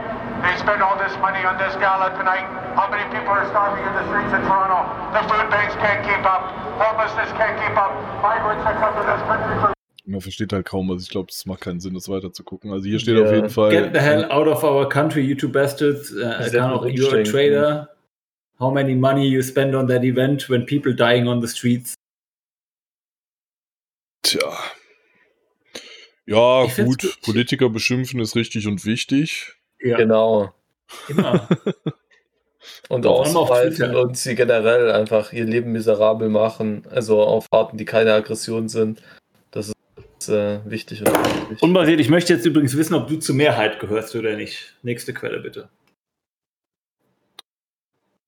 They 0.43 0.55
spend 0.59 0.83
all 0.83 0.97
this 0.99 1.15
money 1.19 1.43
on 1.47 1.57
this 1.57 1.75
gala 1.79 2.11
tonight. 2.17 2.66
How 2.77 2.87
many 2.91 3.05
people 3.09 3.29
are 3.33 3.49
starving 3.49 3.83
in 3.87 3.93
the 3.97 4.03
streets 4.07 4.31
of 4.37 4.41
Toronto? 4.45 4.79
The 5.13 5.21
food 5.27 5.49
banks 5.49 5.73
can't 5.81 6.05
keep 6.05 6.23
up. 6.23 6.43
Homelessness 6.77 7.31
can't 7.35 7.57
keep 7.57 7.75
up. 7.75 7.91
Migrants 8.21 8.63
that 8.65 8.75
come 8.77 8.93
to 8.93 9.01
this 9.01 9.21
country 9.25 9.55
for 9.61 9.73
Man 10.05 10.21
versteht 10.21 10.53
halt 10.53 10.65
kaum 10.65 10.87
was. 10.87 11.01
Ich 11.01 11.09
glaube, 11.09 11.29
es 11.31 11.45
macht 11.47 11.61
keinen 11.61 11.79
Sinn, 11.79 11.95
das 11.95 12.07
weiter 12.07 12.31
zu 12.31 12.43
gucken. 12.43 12.71
Also 12.71 12.85
hier 12.85 12.99
steht 12.99 13.17
auf 13.19 13.31
jeden 13.31 13.49
Fall. 13.49 13.71
Get 13.71 13.93
the 13.93 13.99
hell 13.99 14.25
out 14.31 14.47
of 14.47 14.63
our 14.63 14.87
country, 14.87 15.21
you 15.21 15.35
two 15.35 15.49
bastards. 15.49 16.11
Es 16.11 16.51
der 16.51 16.61
kann 16.61 16.71
auch, 16.71 16.85
you're 16.85 17.13
a 17.13 17.17
umsteigen. 17.17 17.25
traitor. 17.31 17.89
How 18.59 18.71
many 18.71 18.95
money 18.95 19.27
you 19.27 19.41
spend 19.41 19.73
on 19.75 19.87
that 19.87 20.03
event 20.03 20.47
when 20.49 20.65
people 20.65 20.93
dying 20.95 21.27
on 21.27 21.41
the 21.41 21.47
streets? 21.47 21.95
Tja. 24.23 24.53
Ja, 26.27 26.65
Ich 26.65 26.75
gut. 26.75 27.17
Politiker 27.23 27.69
beschimpfen 27.69 28.19
ist 28.19 28.35
richtig 28.35 28.67
und 28.67 28.85
wichtig. 28.85 29.55
Ja, 29.79 29.97
genau. 29.97 30.53
immer. 31.09 31.49
Und 32.89 33.05
Twitter. 33.75 34.01
und 34.01 34.17
sie 34.17 34.35
generell 34.35 34.91
einfach 34.91 35.33
ihr 35.33 35.45
Leben 35.45 35.71
miserabel 35.71 36.29
machen. 36.29 36.83
Also 36.89 37.21
auf 37.21 37.47
Arten, 37.51 37.77
die 37.77 37.85
keine 37.85 38.13
Aggression 38.13 38.69
sind. 38.69 39.01
Das 39.51 39.73
ist 40.19 40.29
äh, 40.29 40.59
wichtig 40.65 41.01
und 41.01 41.07
wichtig. 41.07 41.61
Unbasiert, 41.61 41.99
ich 41.99 42.09
möchte 42.09 42.33
jetzt 42.33 42.45
übrigens 42.45 42.75
wissen, 42.77 42.93
ob 42.93 43.07
du 43.07 43.17
zur 43.17 43.35
Mehrheit 43.35 43.79
gehörst 43.79 44.15
oder 44.15 44.35
nicht. 44.35 44.75
Nächste 44.83 45.13
Quelle 45.13 45.39
bitte. 45.39 45.69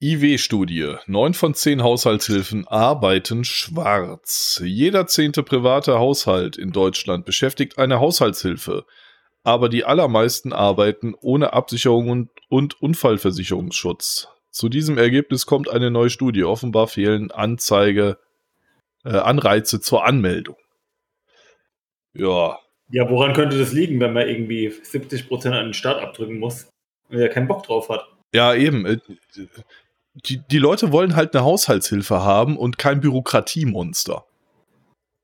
IW-Studie. 0.01 0.95
Neun 1.07 1.33
von 1.33 1.53
zehn 1.53 1.83
Haushaltshilfen 1.83 2.65
arbeiten 2.69 3.43
schwarz. 3.43 4.61
Jeder 4.63 5.07
zehnte 5.07 5.43
private 5.43 5.99
Haushalt 5.99 6.57
in 6.57 6.71
Deutschland 6.71 7.25
beschäftigt 7.25 7.77
eine 7.77 7.99
Haushaltshilfe. 7.99 8.85
Aber 9.43 9.69
die 9.69 9.85
allermeisten 9.85 10.53
arbeiten 10.53 11.15
ohne 11.19 11.53
Absicherung 11.53 12.09
und, 12.09 12.29
und 12.49 12.81
Unfallversicherungsschutz. 12.81 14.27
Zu 14.51 14.69
diesem 14.69 14.97
Ergebnis 14.97 15.45
kommt 15.45 15.69
eine 15.69 15.91
neue 15.91 16.09
Studie. 16.09 16.43
Offenbar 16.43 16.87
fehlen 16.87 17.31
Anzeige, 17.31 18.17
äh, 19.05 19.09
Anreize 19.09 19.79
zur 19.79 20.05
Anmeldung. 20.05 20.57
Ja, 22.13 22.59
Ja, 22.91 23.09
woran 23.09 23.33
könnte 23.33 23.57
das 23.57 23.71
liegen, 23.71 23.99
wenn 23.99 24.13
man 24.13 24.27
irgendwie 24.27 24.69
70% 24.69 25.51
an 25.51 25.65
den 25.65 25.73
Staat 25.73 26.01
abdrücken 26.01 26.39
muss 26.39 26.67
und 27.09 27.19
er 27.19 27.29
keinen 27.29 27.47
Bock 27.47 27.63
drauf 27.63 27.89
hat? 27.89 28.07
Ja, 28.33 28.53
eben. 28.53 28.85
Äh, 28.85 28.97
Die, 30.25 30.41
die 30.51 30.57
Leute 30.57 30.91
wollen 30.91 31.15
halt 31.15 31.35
eine 31.35 31.45
Haushaltshilfe 31.45 32.23
haben 32.23 32.57
und 32.57 32.77
kein 32.77 32.99
Bürokratiemonster. 32.99 34.25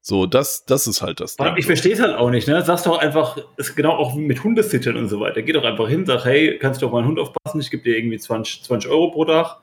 So, 0.07 0.27
das, 0.27 0.65
das 0.65 0.85
ist 0.85 1.01
halt 1.01 1.19
das 1.19 1.35
Ding. 1.35 1.55
Ich 1.57 1.65
verstehe 1.65 1.93
es 1.93 1.99
halt 1.99 2.15
auch 2.15 2.29
nicht, 2.29 2.47
ne? 2.47 2.61
Sagst 2.63 2.85
doch 2.85 2.99
einfach, 2.99 3.39
ist 3.57 3.75
genau 3.75 3.93
auch 3.93 4.13
mit 4.13 4.43
Hundesittern 4.43 4.97
und 4.97 5.07
so 5.09 5.19
weiter. 5.19 5.41
Geh 5.41 5.51
doch 5.51 5.63
einfach 5.63 5.87
hin, 5.89 6.05
sag, 6.05 6.25
hey, 6.25 6.59
kannst 6.59 6.81
du 6.81 6.85
auf 6.85 6.91
meinen 6.91 7.07
Hund 7.07 7.17
aufpassen? 7.19 7.59
Ich 7.59 7.71
gebe 7.71 7.81
dir 7.81 7.97
irgendwie 7.97 8.19
20, 8.19 8.63
20 8.65 8.91
Euro 8.91 9.09
pro 9.09 9.25
Tag. 9.25 9.57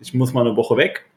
Ich 0.00 0.12
muss 0.12 0.32
mal 0.32 0.44
eine 0.44 0.56
Woche 0.56 0.76
weg. 0.76 1.08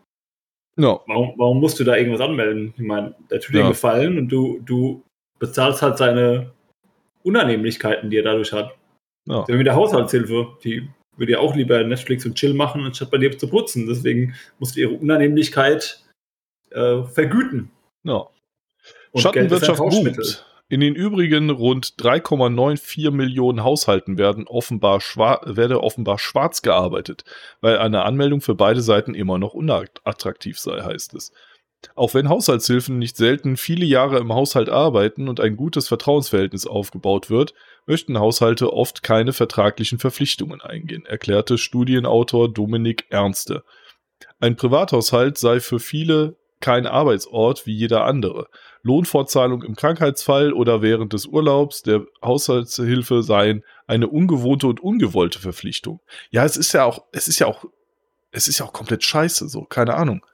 Ja, 0.78 1.00
Warum, 1.08 1.34
warum 1.38 1.60
musst 1.60 1.80
du 1.80 1.84
da 1.84 1.96
irgendwas 1.98 2.22
anmelden? 2.22 2.76
Ich 2.78 2.84
meine, 2.84 3.16
der 3.32 3.40
tut 3.40 3.56
dir 3.56 3.60
Ja. 3.60 3.64
einen 3.66 3.74
Gefallen 3.74 4.18
und 4.20 4.28
du, 4.30 4.60
du 4.64 5.04
bezahlst 5.40 5.82
halt 5.82 5.98
seine 5.98 6.52
Unannehmlichkeiten, 7.24 8.10
die 8.12 8.18
er 8.18 8.24
dadurch 8.24 8.54
hat. 8.54 8.76
ja. 9.28 9.48
Wie 9.48 9.54
mit 9.54 9.66
der 9.66 9.76
Haushaltshilfe. 9.76 10.58
Die 10.64 10.88
würde 11.18 11.32
ja 11.34 11.40
auch 11.40 11.56
lieber 11.56 11.84
Netflix 11.84 12.24
und 12.26 12.36
Chill 12.36 12.54
machen, 12.54 12.84
anstatt 12.86 13.10
bei 13.10 13.18
dir 13.18 13.36
zu 13.36 13.50
putzen. 13.50 13.88
Deswegen 13.88 14.36
musst 14.60 14.76
du 14.76 14.82
ihre 14.82 14.94
Unannehmlichkeit 14.94 16.04
äh, 16.70 17.02
vergüten. 17.04 17.72
ja. 18.04 18.28
Und 19.11 19.22
Schattenwirtschaft 19.22 19.80
boomt. 19.80 20.45
In 20.72 20.81
den 20.81 20.94
übrigen 20.94 21.49
rund 21.49 21.95
3,94 21.98 23.10
Millionen 23.10 23.64
Haushalten 23.64 24.19
werden 24.19 24.48
offenbar 24.48 24.99
werde 24.99 25.81
offenbar 25.81 26.19
schwarz 26.19 26.61
gearbeitet, 26.61 27.23
weil 27.60 27.80
eine 27.80 28.03
Anmeldung 28.03 28.41
für 28.41 28.53
beide 28.53 28.81
Seiten 28.81 29.15
immer 29.15 29.40
noch 29.40 29.56
unattraktiv 29.56 30.60
sei, 30.60 30.81
heißt 30.81 31.15
es. 31.15 31.31
Auch 31.95 32.14
wenn 32.14 32.30
Haushaltshilfen 32.30 32.99
nicht 32.99 33.18
selten 33.18 33.57
viele 33.57 33.86
Jahre 33.86 34.19
im 34.19 34.34
Haushalt 34.34 34.69
arbeiten 34.69 35.27
und 35.27 35.40
ein 35.40 35.56
gutes 35.56 35.88
Vertrauensverhältnis 35.88 36.68
aufgebaut 36.68 37.30
wird, 37.30 37.53
möchten 37.88 38.19
Haushalte 38.19 38.73
oft 38.73 39.02
keine 39.02 39.34
vertraglichen 39.34 39.98
Verpflichtungen 39.98 40.61
eingehen, 40.61 41.06
erklärte 41.06 41.57
Studienautor 41.57 42.52
Dominik 42.53 43.06
Ernste. 43.10 43.64
Ein 44.40 44.56
Privathaushalt 44.56 45.38
sei 45.38 45.61
für 45.61 45.80
viele 45.80 46.38
kein 46.60 46.86
Arbeitsort 46.86 47.65
wie 47.65 47.73
jeder 47.73 48.03
andere. 48.03 48.48
Lohnfortzahlung 48.81 49.64
im 49.64 49.76
Krankheitsfall 49.76 50.53
oder 50.53 50.81
während 50.81 51.14
des 51.14 51.26
Urlaubs 51.26 51.81
der 51.81 52.06
Haushaltshilfe 52.23 53.23
seien 53.23 53.64
eine 53.88 54.07
ungewohnte 54.07 54.68
und 54.68 54.80
ungewollte 54.80 55.39
Verpflichtung. 55.39 55.99
Ja, 56.31 56.45
es 56.45 56.57
ist 56.57 56.73
ja 56.73 56.85
auch, 56.85 57.06
es 57.11 57.27
ist 57.27 57.39
ja 57.39 57.47
auch, 57.47 57.65
es 58.31 58.47
ist 58.47 58.60
ja 58.60 58.65
auch 58.65 58.73
komplett 58.73 59.03
scheiße, 59.03 59.49
so, 59.49 59.64
keine 59.64 59.95
Ahnung. 59.95 60.26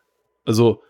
Also, 0.45 0.81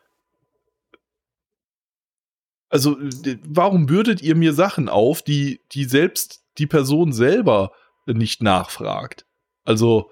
also, 2.69 2.95
d- 2.95 3.39
warum 3.47 3.85
bürdet 3.85 4.21
ihr 4.21 4.35
mir 4.35 4.53
Sachen 4.53 4.89
auf, 4.89 5.21
die, 5.21 5.61
die 5.71 5.85
selbst 5.85 6.43
die 6.57 6.67
Person 6.67 7.13
selber 7.13 7.71
nicht 8.05 8.41
nachfragt? 8.43 9.25
Also, 9.63 10.11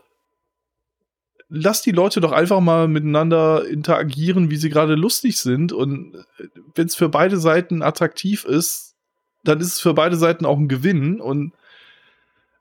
lass 1.56 1.84
die 1.84 1.92
Leute 1.92 2.20
doch 2.20 2.32
einfach 2.32 2.60
mal 2.60 2.88
miteinander 2.88 3.68
interagieren, 3.68 4.50
wie 4.50 4.56
sie 4.56 4.70
gerade 4.70 4.96
lustig 4.96 5.38
sind. 5.38 5.72
Und 5.72 6.26
wenn 6.74 6.88
es 6.88 6.96
für 6.96 7.10
beide 7.10 7.38
Seiten 7.38 7.84
attraktiv 7.84 8.44
ist, 8.44 8.96
dann 9.44 9.60
ist 9.60 9.68
es 9.68 9.80
für 9.80 9.94
beide 9.94 10.16
Seiten 10.16 10.48
auch 10.48 10.58
ein 10.58 10.68
Gewinn. 10.68 11.22
Und 11.22 11.54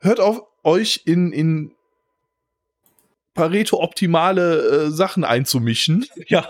hört 0.01 0.21
auf, 0.21 0.43
euch 0.63 1.03
in, 1.07 1.33
in 1.33 1.73
Pareto-optimale 3.33 4.59
äh, 4.59 4.91
Sachen 4.91 5.25
einzumischen. 5.25 6.05
Ja. 6.29 6.47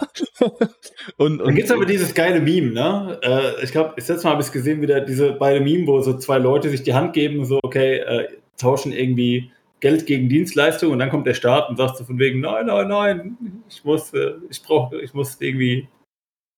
und, 1.16 1.40
und, 1.40 1.46
Dann 1.46 1.54
gibt 1.54 1.66
es 1.66 1.72
aber 1.72 1.86
dieses 1.86 2.12
geile 2.12 2.40
Meme, 2.40 2.72
ne? 2.72 3.20
Äh, 3.22 3.64
ich 3.64 3.70
glaube, 3.70 3.92
das 3.96 4.08
letzte 4.08 4.26
Mal 4.26 4.32
habe 4.32 4.42
ich 4.42 4.50
gesehen, 4.50 4.82
wieder 4.82 5.00
diese 5.00 5.32
beide 5.32 5.60
Meme, 5.60 5.86
wo 5.86 6.00
so 6.00 6.18
zwei 6.18 6.38
Leute 6.38 6.70
sich 6.70 6.82
die 6.82 6.94
Hand 6.94 7.12
geben, 7.12 7.44
so, 7.44 7.60
okay, 7.62 7.98
äh, 7.98 8.28
tauschen 8.56 8.92
irgendwie 8.92 9.52
Geld 9.82 10.06
gegen 10.06 10.28
Dienstleistung 10.28 10.92
und 10.92 11.00
dann 11.00 11.10
kommt 11.10 11.26
der 11.26 11.34
Staat 11.34 11.68
und 11.68 11.76
sagt 11.76 11.96
so 11.96 12.04
von 12.04 12.16
wegen, 12.20 12.40
nein, 12.40 12.66
nein, 12.66 12.86
nein, 12.86 13.64
ich 13.68 13.84
muss, 13.84 14.14
äh, 14.14 14.34
ich 14.48 14.62
brauche, 14.62 15.00
ich 15.02 15.12
muss 15.12 15.40
irgendwie 15.40 15.88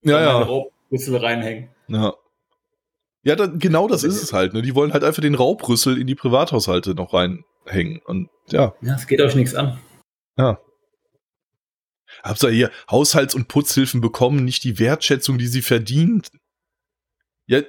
ja, 0.03 0.21
ja. 0.21 0.43
Raubrüssel 0.43 1.17
reinhängen. 1.17 1.71
Ja. 1.89 2.13
Ja, 3.23 3.35
dann, 3.35 3.59
genau 3.59 3.89
das 3.89 4.05
ist 4.05 4.23
es 4.23 4.35
halt. 4.35 4.53
Ne? 4.53 4.61
Die 4.61 4.75
wollen 4.75 4.93
halt 4.93 5.03
einfach 5.03 5.23
den 5.23 5.35
Raubrüssel 5.35 5.99
in 5.99 6.07
die 6.07 6.15
Privathaushalte 6.15 6.95
noch 6.95 7.15
reinhängen. 7.15 8.03
Und 8.05 8.29
ja. 8.51 8.75
Ja, 8.83 8.95
es 8.95 9.07
geht 9.07 9.23
euch 9.23 9.35
nichts 9.35 9.55
an. 9.55 9.81
Ja. 10.37 10.61
Habt 12.23 12.43
ihr 12.43 12.51
hier 12.51 12.71
Haushalts- 12.91 13.35
und 13.35 13.49
Putzhilfen 13.49 14.03
bekommen, 14.03 14.45
nicht 14.45 14.65
die 14.65 14.79
Wertschätzung, 14.79 15.39
die 15.39 15.47
sie 15.47 15.63
verdient? 15.63 16.31
Ja, 17.47 17.63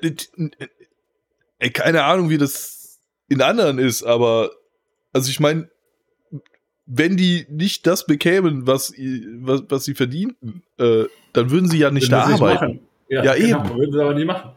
ey, 1.60 1.70
keine 1.70 2.04
Ahnung, 2.04 2.30
wie 2.30 2.38
das 2.38 3.00
in 3.30 3.42
anderen 3.42 3.80
ist, 3.80 4.04
aber 4.04 4.52
also 5.16 5.30
ich 5.30 5.40
meine, 5.40 5.70
wenn 6.86 7.16
die 7.16 7.48
nicht 7.50 7.88
das 7.88 8.06
bekämen, 8.06 8.68
was, 8.68 8.92
was, 8.92 9.64
was 9.70 9.86
sie 9.86 9.96
verdienten, 9.96 10.62
äh, 10.78 11.06
dann 11.32 11.50
würden 11.52 11.70
sie 11.70 11.78
ja 11.78 11.90
nicht 11.90 12.12
da 12.12 12.24
arbeiten. 12.24 12.82
Ja, 13.08 13.24
ja 13.24 13.34
genau, 13.34 13.64
eben. 13.64 13.78
Würden 13.78 13.94
sie 13.94 14.02
aber 14.02 14.14
nie 14.14 14.26
machen. 14.26 14.52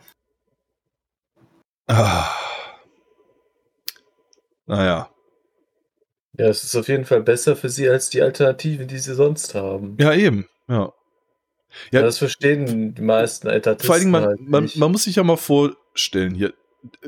Ah. 1.87 2.29
Naja. 4.67 5.11
Ja, 6.37 6.47
es 6.47 6.65
ist 6.65 6.75
auf 6.75 6.89
jeden 6.89 7.05
Fall 7.05 7.23
besser 7.23 7.55
für 7.55 7.69
sie 7.69 7.89
als 7.89 8.11
die 8.11 8.21
Alternative, 8.21 8.87
die 8.87 8.99
sie 8.99 9.15
sonst 9.15 9.55
haben. 9.55 9.97
Ja, 10.01 10.13
eben. 10.13 10.49
Ja. 10.67 10.93
ja 11.93 12.03
das 12.03 12.19
verstehen 12.19 12.95
die 12.97 13.03
meisten 13.03 13.47
Etatisten 13.47 13.87
Vor 13.87 13.95
allem, 13.95 14.11
man, 14.11 14.25
halt 14.25 14.41
man, 14.41 14.71
man, 14.75 14.91
muss 14.91 15.05
sich 15.05 15.17
ja 15.17 15.23
mal 15.23 15.37
vorstellen, 15.37 16.35
hier 16.35 16.53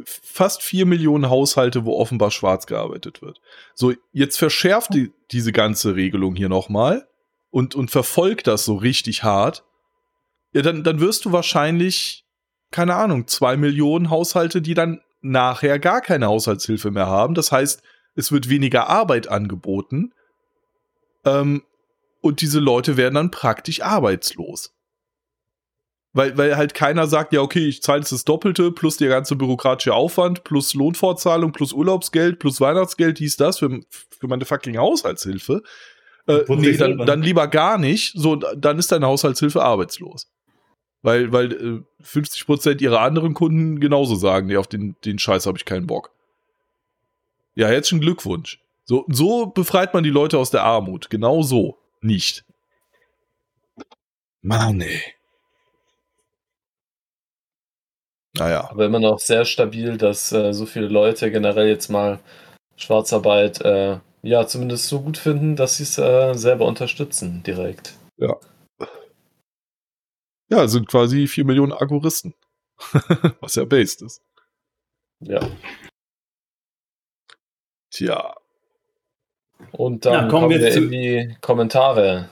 fast 0.04 0.62
vier 0.62 0.86
Millionen 0.86 1.30
Haushalte, 1.30 1.84
wo 1.84 1.98
offenbar 1.98 2.30
schwarz 2.30 2.66
gearbeitet 2.66 3.22
wird. 3.22 3.40
So, 3.74 3.92
jetzt 4.12 4.38
verschärft 4.38 4.94
die, 4.94 5.12
diese 5.30 5.52
ganze 5.52 5.94
Regelung 5.94 6.34
hier 6.34 6.48
nochmal 6.48 7.08
und, 7.50 7.74
und 7.74 7.90
verfolgt 7.90 8.46
das 8.46 8.64
so 8.64 8.76
richtig 8.76 9.22
hart. 9.22 9.64
Ja, 10.52 10.62
dann, 10.62 10.82
dann 10.82 11.00
wirst 11.00 11.24
du 11.24 11.32
wahrscheinlich, 11.32 12.24
keine 12.70 12.96
Ahnung, 12.96 13.26
zwei 13.26 13.56
Millionen 13.56 14.10
Haushalte, 14.10 14.60
die 14.60 14.74
dann 14.74 15.00
nachher 15.20 15.78
gar 15.78 16.00
keine 16.00 16.26
Haushaltshilfe 16.26 16.90
mehr 16.90 17.06
haben. 17.06 17.34
Das 17.34 17.52
heißt, 17.52 17.82
es 18.14 18.32
wird 18.32 18.48
weniger 18.48 18.88
Arbeit 18.88 19.28
angeboten 19.28 20.12
ähm, 21.24 21.62
und 22.20 22.40
diese 22.40 22.58
Leute 22.58 22.96
werden 22.96 23.14
dann 23.14 23.30
praktisch 23.30 23.82
arbeitslos. 23.82 24.74
Weil, 26.12 26.36
weil 26.36 26.56
halt 26.56 26.74
keiner 26.74 27.06
sagt, 27.06 27.32
ja, 27.32 27.40
okay, 27.40 27.68
ich 27.68 27.82
zahle 27.82 28.00
jetzt 28.00 28.10
das 28.10 28.24
Doppelte 28.24 28.72
plus 28.72 28.96
der 28.96 29.08
ganze 29.08 29.36
bürokratische 29.36 29.94
Aufwand 29.94 30.42
plus 30.42 30.74
Lohnfortzahlung 30.74 31.52
plus 31.52 31.72
Urlaubsgeld 31.72 32.40
plus 32.40 32.60
Weihnachtsgeld, 32.60 33.18
hieß 33.18 33.36
das 33.36 33.60
für, 33.60 33.80
für 33.88 34.26
meine 34.26 34.44
fucking 34.44 34.76
Haushaltshilfe. 34.76 35.62
Äh, 36.26 36.44
nee, 36.48 36.76
dann, 36.76 36.98
dann 36.98 37.22
lieber 37.22 37.46
gar 37.46 37.78
nicht. 37.78 38.12
So, 38.16 38.36
dann 38.36 38.78
ist 38.78 38.90
deine 38.90 39.06
Haushaltshilfe 39.06 39.62
arbeitslos. 39.62 40.28
Weil, 41.02 41.32
weil 41.32 41.52
äh, 41.52 42.04
50% 42.04 42.82
ihrer 42.82 43.00
anderen 43.00 43.34
Kunden 43.34 43.78
genauso 43.80 44.16
sagen, 44.16 44.48
nee, 44.48 44.56
auf 44.56 44.66
den, 44.66 44.96
den 45.04 45.18
Scheiß 45.18 45.46
habe 45.46 45.58
ich 45.58 45.64
keinen 45.64 45.86
Bock. 45.86 46.10
Ja, 47.54 47.68
herzlichen 47.68 48.00
Glückwunsch. 48.00 48.60
So, 48.84 49.04
so 49.08 49.46
befreit 49.46 49.94
man 49.94 50.02
die 50.02 50.10
Leute 50.10 50.38
aus 50.38 50.50
der 50.50 50.64
Armut. 50.64 51.08
Genau 51.08 51.42
so. 51.42 51.78
Nicht. 52.00 52.44
Mann, 54.42 54.80
ey. 54.80 55.00
Naja. 58.40 58.70
Aber 58.70 58.86
immer 58.86 59.00
noch 59.00 59.18
sehr 59.18 59.44
stabil, 59.44 59.98
dass 59.98 60.32
äh, 60.32 60.54
so 60.54 60.64
viele 60.64 60.88
Leute 60.88 61.30
generell 61.30 61.68
jetzt 61.68 61.90
mal 61.90 62.20
Schwarzarbeit 62.76 63.60
äh, 63.60 63.98
ja 64.22 64.46
zumindest 64.46 64.88
so 64.88 65.02
gut 65.02 65.18
finden, 65.18 65.56
dass 65.56 65.76
sie 65.76 65.82
es 65.82 65.98
äh, 65.98 66.32
selber 66.32 66.64
unterstützen 66.64 67.42
direkt. 67.42 67.98
Ja. 68.16 68.38
Ja, 70.48 70.66
sind 70.68 70.88
quasi 70.88 71.28
4 71.28 71.44
Millionen 71.44 71.72
Agoristen. 71.72 72.32
Was 73.40 73.56
ja 73.56 73.66
based 73.66 74.00
ist. 74.00 74.22
Ja. 75.20 75.46
Tja. 77.90 78.34
Und 79.72 80.06
dann 80.06 80.12
ja, 80.14 80.20
kommen, 80.20 80.48
kommen, 80.48 80.50
wir, 80.50 80.60
wir 80.60 80.74
in 80.74 80.90
die 80.90 81.36
Kommentare. 81.42 82.30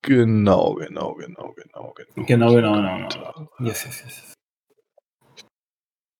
Genau, 0.00 0.76
genau, 0.76 1.14
genau, 1.14 1.52
genau, 1.52 1.92
genau. 1.92 2.24
Genau, 2.24 2.54
genau, 2.54 2.72
genau. 2.72 3.08
genau. 3.08 3.48
Yes, 3.60 3.84
yes, 3.84 4.02
yes. 4.02 4.35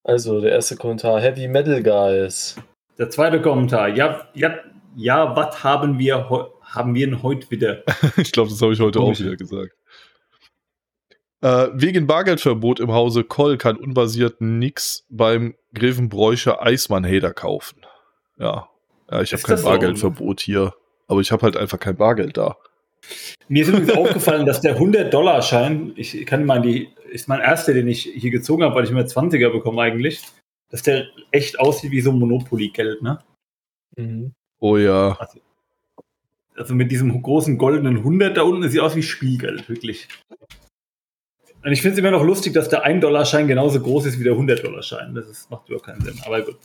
Also, 0.07 0.41
der 0.41 0.53
erste 0.53 0.77
Kommentar: 0.77 1.21
Heavy 1.21 1.49
Metal 1.49 1.83
Guys. 1.83 2.55
Der 2.97 3.11
zweite 3.11 3.43
Kommentar: 3.43 3.89
Ja, 3.89 4.29
ja, 4.35 4.55
ja, 4.95 5.35
was 5.35 5.65
haben 5.65 5.99
wir, 5.99 6.31
haben 6.63 6.95
wir 6.95 7.07
denn 7.07 7.25
heute 7.25 7.51
wieder? 7.51 7.83
ich 8.17 8.31
glaube, 8.31 8.51
das 8.51 8.63
habe 8.63 8.73
ich 8.73 8.79
heute 8.79 9.01
oh, 9.01 9.11
auch 9.11 9.19
wieder 9.19 9.35
gesagt. 9.35 9.73
Äh, 11.41 11.69
wegen 11.73 12.07
Bargeldverbot 12.07 12.79
im 12.79 12.93
Hause 12.93 13.25
Koll 13.25 13.59
kann 13.59 13.77
unbasiert 13.77 14.41
nix 14.41 15.05
beim 15.11 15.57
Grevenbräucher 15.75 16.63
Eismann-Hader 16.63 17.35
kaufen. 17.35 17.81
Ja. 18.39 18.69
ja 19.11 19.23
ich 19.23 19.33
habe 19.33 19.43
kein 19.43 19.61
Bargeldverbot 19.61 20.39
so? 20.39 20.45
hier, 20.45 20.75
aber 21.09 21.21
ich 21.21 21.33
habe 21.33 21.43
halt 21.43 21.57
einfach 21.57 21.81
kein 21.81 21.97
Bargeld 21.97 22.37
da. 22.37 22.57
Mir 23.49 23.63
ist 23.63 23.69
übrigens 23.69 23.93
aufgefallen, 23.93 24.47
dass 24.47 24.61
der 24.61 24.79
100-Dollar-Schein, 24.79 25.93
ich 25.97 26.27
kann 26.27 26.45
mal 26.45 26.61
die, 26.61 26.89
ist 27.11 27.29
mein 27.29 27.41
erster, 27.41 27.75
den 27.75 27.89
ich 27.89 28.03
hier 28.03 28.31
gezogen 28.31 28.65
habe, 28.65 28.75
weil 28.75 28.85
ich 28.85 28.91
mir 28.91 29.07
20er 29.07 29.51
bekomme 29.51 29.83
eigentlich, 29.83 30.23
dass 30.71 30.83
der 30.83 31.07
echt 31.31 31.61
aussieht 31.61 31.93
wie 31.93 32.01
so 32.01 32.13
Monopoly-Geld, 32.13 33.03
ne? 33.03 33.19
Mhm. 33.97 34.33
Oh 34.59 34.77
ja. 34.77 35.17
Also, 35.19 35.41
also, 36.57 36.75
mit 36.75 36.91
diesem 36.91 37.23
großen 37.23 37.59
goldenen 37.59 37.99
100 37.99 38.37
da 38.37 38.43
unten, 38.43 38.69
sieht 38.69 38.81
aus 38.81 38.97
wie 38.97 39.03
Spielgeld, 39.03 39.69
wirklich. 39.69 40.09
Und 41.63 41.73
ich 41.73 41.83
finde 41.83 41.95
es 41.95 41.99
immer 41.99 42.11
noch 42.11 42.23
lustig, 42.23 42.53
dass 42.53 42.69
der 42.69 42.87
1-Dollar-Schein 42.87 43.47
genauso 43.47 43.81
groß 43.81 44.07
ist 44.07 44.19
wie 44.19 44.25
der 44.25 44.35
100-Dollar-Schein. 44.35 45.15
Das 45.15 45.29
ist, 45.29 45.51
macht 45.51 45.69
überhaupt 45.69 45.87
keinen 45.87 46.01
Sinn, 46.01 46.19
aber 46.25 46.43
gut. 46.43 46.57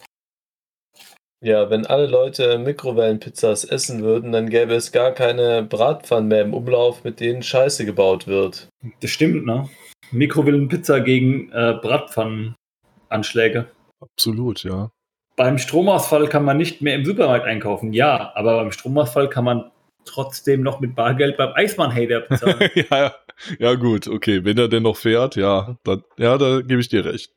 Ja, 1.43 1.71
wenn 1.71 1.87
alle 1.87 2.05
Leute 2.05 2.59
Mikrowellenpizzas 2.59 3.63
essen 3.63 4.03
würden, 4.03 4.31
dann 4.31 4.49
gäbe 4.49 4.75
es 4.75 4.91
gar 4.91 5.11
keine 5.11 5.63
Bratpfannen 5.63 6.27
mehr 6.27 6.43
im 6.43 6.53
Umlauf, 6.53 7.03
mit 7.03 7.19
denen 7.19 7.41
Scheiße 7.41 7.83
gebaut 7.83 8.27
wird. 8.27 8.69
Das 9.01 9.09
stimmt, 9.09 9.47
ne? 9.47 9.67
Mikrowellenpizza 10.11 10.99
gegen 10.99 11.51
äh, 11.51 11.73
Bratpfannenanschläge. 11.81 13.65
Absolut, 13.99 14.63
ja. 14.63 14.91
Beim 15.35 15.57
Stromausfall 15.57 16.27
kann 16.27 16.45
man 16.45 16.57
nicht 16.57 16.83
mehr 16.83 16.93
im 16.93 17.05
Supermarkt 17.05 17.47
einkaufen, 17.47 17.91
ja, 17.91 18.31
aber 18.35 18.57
beim 18.57 18.71
Stromausfall 18.71 19.27
kann 19.27 19.45
man 19.45 19.71
trotzdem 20.05 20.61
noch 20.61 20.79
mit 20.79 20.95
Bargeld 20.95 21.37
beim 21.37 21.53
Eismann-Hater 21.55 22.19
bezahlen. 22.21 22.69
ja, 22.91 23.15
ja, 23.57 23.73
gut, 23.73 24.07
okay. 24.07 24.45
Wenn 24.45 24.59
er 24.59 24.67
denn 24.67 24.83
noch 24.83 24.97
fährt, 24.97 25.35
ja, 25.37 25.75
dann, 25.83 26.03
ja, 26.17 26.37
da 26.37 26.61
gebe 26.61 26.81
ich 26.81 26.89
dir 26.89 27.03
recht. 27.03 27.33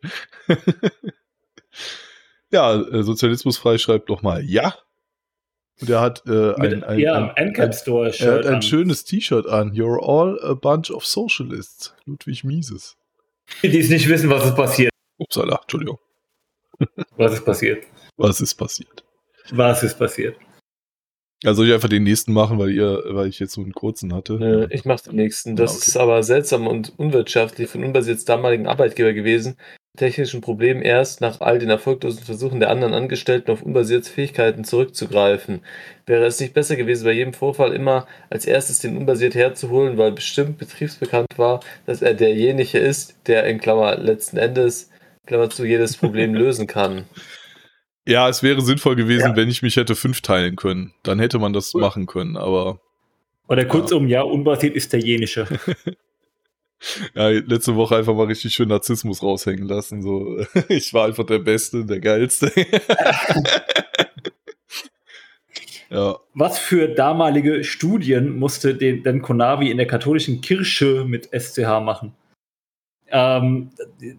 Ja, 2.54 2.80
äh, 2.80 3.02
Sozialismusfrei 3.02 3.78
schreibt 3.78 4.10
doch 4.10 4.22
mal 4.22 4.44
ja. 4.44 4.76
Und 5.80 5.90
er 5.90 6.00
hat 6.00 6.22
äh, 6.28 6.54
ein, 6.54 6.84
ein, 6.84 6.98
ja, 7.00 7.34
ein, 7.34 7.56
ein, 7.56 7.72
Store 7.72 8.14
er 8.16 8.32
hat 8.32 8.46
ein 8.46 8.62
schönes 8.62 9.04
T-Shirt 9.04 9.48
an. 9.48 9.72
You're 9.72 10.00
all 10.00 10.38
a 10.40 10.54
bunch 10.54 10.88
of 10.88 11.04
socialists. 11.04 11.92
Ludwig 12.04 12.44
Mises. 12.44 12.96
Die 13.64 13.80
es 13.80 13.90
nicht 13.90 14.08
wissen, 14.08 14.30
was 14.30 14.46
ist 14.46 14.54
passiert. 14.54 14.92
Upsala, 15.18 15.58
Entschuldigung. 15.62 15.98
Was 17.16 17.34
ist 17.34 17.44
passiert? 17.44 17.84
Was 18.16 18.40
ist 18.40 18.54
passiert? 18.54 19.04
Was 19.50 19.82
ist 19.82 19.96
passiert? 19.96 20.36
Ja, 21.42 21.54
soll 21.54 21.68
ich 21.68 21.72
einfach 21.72 21.88
den 21.88 22.02
nächsten 22.02 22.32
machen, 22.32 22.58
weil 22.58 22.70
ihr, 22.70 23.02
weil 23.10 23.28
ich 23.28 23.38
jetzt 23.38 23.52
so 23.52 23.60
einen 23.60 23.72
kurzen 23.72 24.12
hatte? 24.12 24.34
Nö, 24.34 24.66
ich 24.70 24.84
mache 24.84 25.04
den 25.04 25.16
nächsten. 25.16 25.54
Das 25.56 25.72
ja, 25.72 25.76
okay. 25.76 25.86
ist 25.88 25.96
aber 25.96 26.22
seltsam 26.22 26.66
und 26.66 26.92
unwirtschaftlich 26.98 27.68
von 27.68 27.84
unbesitzten 27.84 28.26
damaligen 28.26 28.66
Arbeitgeber 28.66 29.12
gewesen, 29.12 29.56
technischen 29.96 30.40
Problem 30.40 30.82
erst 30.82 31.20
nach 31.20 31.40
all 31.40 31.58
den 31.58 31.70
erfolglosen 31.70 32.24
Versuchen 32.24 32.58
der 32.58 32.70
anderen 32.70 32.94
Angestellten 32.94 33.50
auf 33.52 33.62
Unbasierts 33.62 34.08
Fähigkeiten 34.08 34.64
zurückzugreifen. 34.64 35.60
Wäre 36.06 36.26
es 36.26 36.40
nicht 36.40 36.52
besser 36.52 36.76
gewesen, 36.76 37.04
bei 37.04 37.12
jedem 37.12 37.32
Vorfall 37.32 37.72
immer 37.72 38.06
als 38.28 38.44
erstes 38.44 38.80
den 38.80 38.96
Unbasiert 38.96 39.34
herzuholen, 39.34 39.96
weil 39.96 40.12
bestimmt 40.12 40.58
betriebsbekannt 40.58 41.28
war, 41.36 41.60
dass 41.86 42.02
er 42.02 42.14
derjenige 42.14 42.78
ist, 42.78 43.16
der 43.26 43.44
in 43.44 43.60
Klammer 43.60 43.96
letzten 43.96 44.36
Endes 44.36 44.90
Klammer 45.26 45.48
zu 45.50 45.64
jedes 45.64 45.96
Problem 45.96 46.34
lösen 46.34 46.66
kann. 46.66 47.04
Ja, 48.06 48.28
es 48.28 48.42
wäre 48.42 48.60
sinnvoll 48.60 48.96
gewesen, 48.96 49.30
ja. 49.30 49.36
wenn 49.36 49.48
ich 49.48 49.62
mich 49.62 49.76
hätte 49.76 49.94
fünf 49.94 50.20
teilen 50.20 50.56
können. 50.56 50.92
Dann 51.04 51.18
hätte 51.20 51.38
man 51.38 51.52
das 51.52 51.72
cool. 51.74 51.80
machen 51.80 52.06
können, 52.06 52.36
aber 52.36 52.80
Oder 53.48 53.64
kurzum, 53.64 54.08
ja, 54.08 54.22
unbasiert 54.22 54.76
italienische. 54.76 55.46
Ja, 57.14 57.28
letzte 57.28 57.76
Woche 57.76 57.96
einfach 57.96 58.14
mal 58.14 58.26
richtig 58.26 58.54
schön 58.54 58.68
Narzissmus 58.68 59.22
raushängen 59.22 59.66
lassen. 59.66 60.02
So, 60.02 60.44
ich 60.68 60.92
war 60.92 61.06
einfach 61.06 61.24
der 61.24 61.38
Beste, 61.38 61.84
der 61.84 62.00
Geilste. 62.00 62.52
ja. 65.90 66.18
Was 66.34 66.58
für 66.58 66.88
damalige 66.88 67.64
Studien 67.64 68.38
musste 68.38 68.74
den, 68.74 69.02
denn 69.02 69.22
Konavi 69.22 69.70
in 69.70 69.78
der 69.78 69.86
katholischen 69.86 70.40
Kirche 70.40 71.04
mit 71.06 71.30
SCH 71.32 71.80
machen? 71.80 72.14
Ähm, 73.08 73.70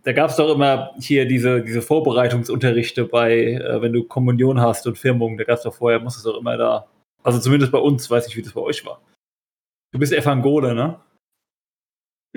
da 0.04 0.14
gab 0.14 0.30
es 0.30 0.38
doch 0.38 0.54
immer 0.54 0.92
hier 1.00 1.26
diese, 1.26 1.62
diese 1.62 1.82
Vorbereitungsunterrichte 1.82 3.06
bei, 3.06 3.54
äh, 3.54 3.82
wenn 3.82 3.94
du 3.94 4.04
Kommunion 4.04 4.62
hast 4.62 4.88
und 4.88 4.98
Firmung, 4.98 5.38
da 5.38 5.44
gab 5.44 5.58
es 5.58 5.64
doch 5.64 5.74
vorher, 5.74 6.00
muss 6.00 6.18
es 6.18 6.24
doch 6.24 6.40
immer 6.40 6.56
da, 6.56 6.88
also 7.24 7.40
zumindest 7.40 7.72
bei 7.72 7.80
uns, 7.80 8.10
weiß 8.10 8.28
nicht, 8.28 8.38
wie 8.38 8.42
das 8.42 8.54
bei 8.54 8.62
euch 8.62 8.86
war. 8.86 9.02
Du 9.92 10.00
bist 10.00 10.14
Evangole, 10.14 10.76
ne? 10.76 11.00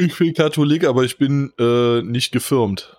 Ich 0.01 0.17
bin 0.17 0.33
Katholik, 0.33 0.87
aber 0.87 1.03
ich 1.03 1.19
bin 1.19 1.53
äh, 1.59 2.03
nicht 2.03 2.31
gefirmt. 2.31 2.97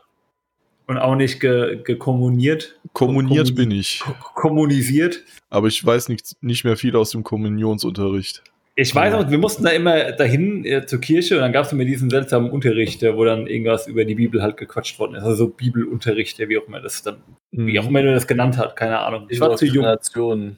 Und 0.86 0.98
auch 0.98 1.16
nicht 1.16 1.40
ge 1.40 1.82
gekommuniert? 1.82 2.78
Kommuniert 2.92 3.48
Kommun 3.48 3.56
bin 3.56 3.72
ich. 3.72 4.04
Kommunisiert? 4.36 5.24
Aber 5.50 5.68
ich 5.68 5.86
weiß 5.86 6.10
nicht, 6.10 6.36
nicht 6.42 6.66
mehr 6.66 6.76
viel 6.76 6.98
aus 6.98 7.12
dem 7.12 7.24
Kommunionsunterricht. 7.24 8.44
Ich 8.76 8.94
weiß 8.94 9.14
auch, 9.14 9.30
wir 9.30 9.38
mussten 9.38 9.64
da 9.64 9.70
immer 9.70 10.12
dahin 10.12 10.66
äh, 10.66 10.86
zur 10.86 11.00
Kirche 11.00 11.36
und 11.36 11.42
dann 11.42 11.54
gab 11.54 11.66
es 11.66 11.72
immer 11.72 11.86
diesen 11.86 12.10
seltsamen 12.10 12.52
Unterricht, 12.52 13.02
wo 13.02 13.24
dann 13.24 13.48
irgendwas 13.48 13.88
über 13.88 14.04
die 14.04 14.16
Bibel 14.16 14.42
halt 14.42 14.58
gequatscht 14.58 15.00
worden 15.00 15.16
ist. 15.16 15.24
Also 15.24 15.46
so 15.46 15.48
Bibelunterricht, 15.48 16.38
wie 16.40 16.58
auch 16.58 16.68
immer 16.68 16.82
das 16.82 17.02
dann, 17.02 17.24
mhm. 17.52 17.68
wie 17.68 17.80
auch 17.80 17.88
immer 17.88 18.02
du 18.02 18.14
das 18.14 18.28
genannt 18.28 18.58
hat, 18.58 18.76
keine 18.76 19.00
Ahnung. 19.00 19.28
Ich 19.30 19.40
war 19.40 19.56
zu 19.56 19.66
jung. 19.66 20.58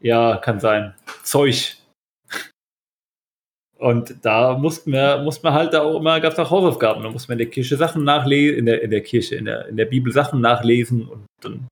Ja, 0.00 0.36
kann 0.36 0.60
sein. 0.60 0.92
Zeug. 1.22 1.78
Und 3.84 4.24
da 4.24 4.56
mussten 4.56 4.92
wir, 4.92 5.18
mussten 5.18 5.44
wir 5.44 5.52
halt 5.52 5.74
da 5.74 5.82
auch 5.82 6.00
immer, 6.00 6.18
gab 6.18 6.32
es 6.32 6.38
auch 6.38 6.50
Hausaufgaben. 6.50 7.02
Da 7.02 7.10
mussten 7.10 7.28
wir 7.28 7.34
in 7.34 7.38
der 7.40 7.50
Kirche 7.50 7.76
Sachen 7.76 8.02
nachlesen, 8.02 8.60
in 8.60 8.64
der, 8.64 8.80
in 8.80 8.90
der 8.90 9.02
Kirche, 9.02 9.36
in 9.36 9.44
der, 9.44 9.68
in 9.68 9.76
der 9.76 9.84
Bibel 9.84 10.10
Sachen 10.10 10.40
nachlesen 10.40 11.06
und 11.06 11.26
dann 11.42 11.68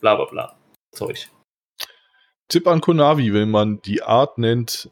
bla 0.00 0.16
bla 0.16 0.24
bla. 0.24 0.56
Zeug. 0.90 1.28
Tipp 2.48 2.66
an 2.66 2.80
Konavi, 2.80 3.32
wenn 3.32 3.48
man 3.48 3.80
die 3.82 4.02
Art 4.02 4.38
nennt, 4.38 4.90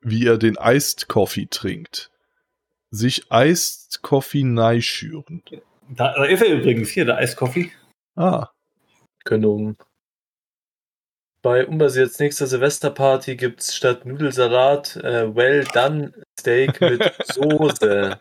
wie 0.00 0.24
er 0.24 0.38
den 0.38 0.56
Iced 0.60 1.08
Coffee 1.08 1.48
trinkt. 1.50 2.12
Sich 2.92 3.24
Iced 3.32 4.00
Coffee 4.00 4.44
neischüren. 4.44 5.42
Da, 5.88 6.14
da 6.14 6.24
ist 6.26 6.42
er 6.42 6.60
übrigens 6.60 6.90
hier, 6.90 7.06
der 7.06 7.20
Iced 7.20 7.36
Coffee. 7.36 7.72
Ah. 8.14 8.50
Gönnung. 9.24 9.76
Bei 11.48 11.66
Unbasierts 11.66 12.18
nächster 12.18 12.46
Silvesterparty 12.46 13.34
gibt 13.34 13.60
es 13.60 13.74
statt 13.74 14.04
Nudelsalat 14.04 14.96
äh, 14.96 15.34
Well 15.34 15.64
Done 15.72 16.12
Steak 16.38 16.78
mit 16.78 17.10
Soße. 17.24 18.18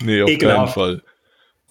nee, 0.00 0.22
auf 0.22 0.30
Ekelhaft. 0.30 0.56
keinen 0.56 0.68
Fall. 0.68 1.02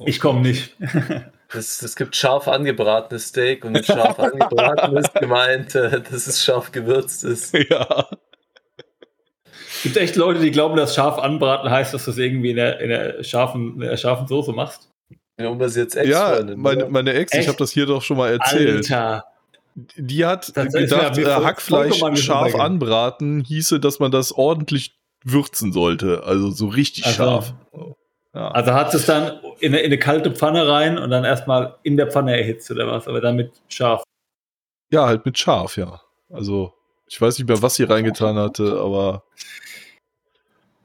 Ich 0.06 0.20
komme 0.20 0.42
nicht. 0.42 0.76
Es, 1.54 1.96
gibt 1.96 2.16
scharf 2.16 2.48
angebratenes 2.48 3.30
Steak 3.30 3.66
und 3.66 3.72
mit 3.72 3.86
scharf 3.86 4.20
angebraten 4.20 4.96
ist 4.98 5.16
gemeint, 5.16 5.74
äh, 5.74 6.02
dass 6.02 6.28
es 6.28 6.44
scharf 6.44 6.72
gewürzt 6.72 7.24
ist. 7.24 7.58
Ja. 7.70 8.08
Es 9.48 9.82
gibt 9.82 9.98
echt 9.98 10.16
Leute, 10.18 10.40
die 10.42 10.52
glauben, 10.52 10.76
dass 10.76 10.94
scharf 10.94 11.18
anbraten 11.18 11.72
heißt, 11.72 11.96
dass 11.96 12.06
du 12.06 12.12
es 12.12 12.18
irgendwie 12.20 12.52
in 12.52 12.58
der, 12.58 12.80
in 12.80 12.90
der, 12.90 13.24
scharfen, 13.24 13.74
in 13.76 13.80
der 13.80 13.98
scharfen 13.98 14.28
Soße 14.28 14.52
machst. 14.52 14.92
Ja, 15.40 15.48
um 15.48 15.58
das 15.58 15.76
jetzt 15.76 15.96
Ex 15.96 16.10
Ja, 16.10 16.44
meine, 16.56 16.90
meine 16.90 17.14
Ex, 17.14 17.34
Echt? 17.34 17.44
ich 17.44 17.48
habe 17.48 17.58
das 17.58 17.72
hier 17.72 17.88
doch 17.88 18.04
schon 18.04 18.18
mal 18.18 18.30
erzählt. 18.34 18.92
Alter. 18.92 19.24
Die 19.96 20.26
hat 20.26 20.56
gedacht, 20.56 21.18
äh, 21.20 21.26
Hackfleisch 21.26 22.00
scharf 22.16 22.56
anbraten 22.56 23.44
hieße, 23.44 23.80
dass 23.80 24.00
man 24.00 24.12
das 24.12 24.32
ordentlich 24.32 24.98
würzen 25.24 25.72
sollte. 25.72 26.24
Also 26.24 26.50
so 26.50 26.68
richtig 26.68 27.06
also, 27.06 27.18
scharf. 27.18 27.54
Ja. 28.34 28.48
Also 28.50 28.74
hat 28.74 28.94
es 28.96 29.06
dann 29.06 29.40
in 29.60 29.74
eine, 29.74 29.82
in 29.82 29.86
eine, 29.86 30.00
kalte 30.00 30.32
Pfanne 30.32 30.68
rein 30.68 30.98
und 30.98 31.12
dann 31.12 31.24
erstmal 31.24 31.76
in 31.84 31.96
der 31.96 32.08
Pfanne 32.08 32.36
erhitzt 32.36 32.72
oder 32.72 32.88
was, 32.88 33.08
aber 33.08 33.22
dann 33.22 33.36
mit 33.36 33.52
scharf. 33.68 34.04
Ja, 34.92 35.06
halt 35.06 35.26
mit 35.26 35.38
scharf, 35.38 35.78
ja. 35.78 36.02
Also 36.32 36.74
ich 37.08 37.22
weiß 37.22 37.38
nicht 37.38 37.48
mehr, 37.48 37.62
was 37.62 37.76
sie 37.76 37.84
reingetan 37.84 38.36
hatte, 38.36 38.80
aber. 38.80 39.24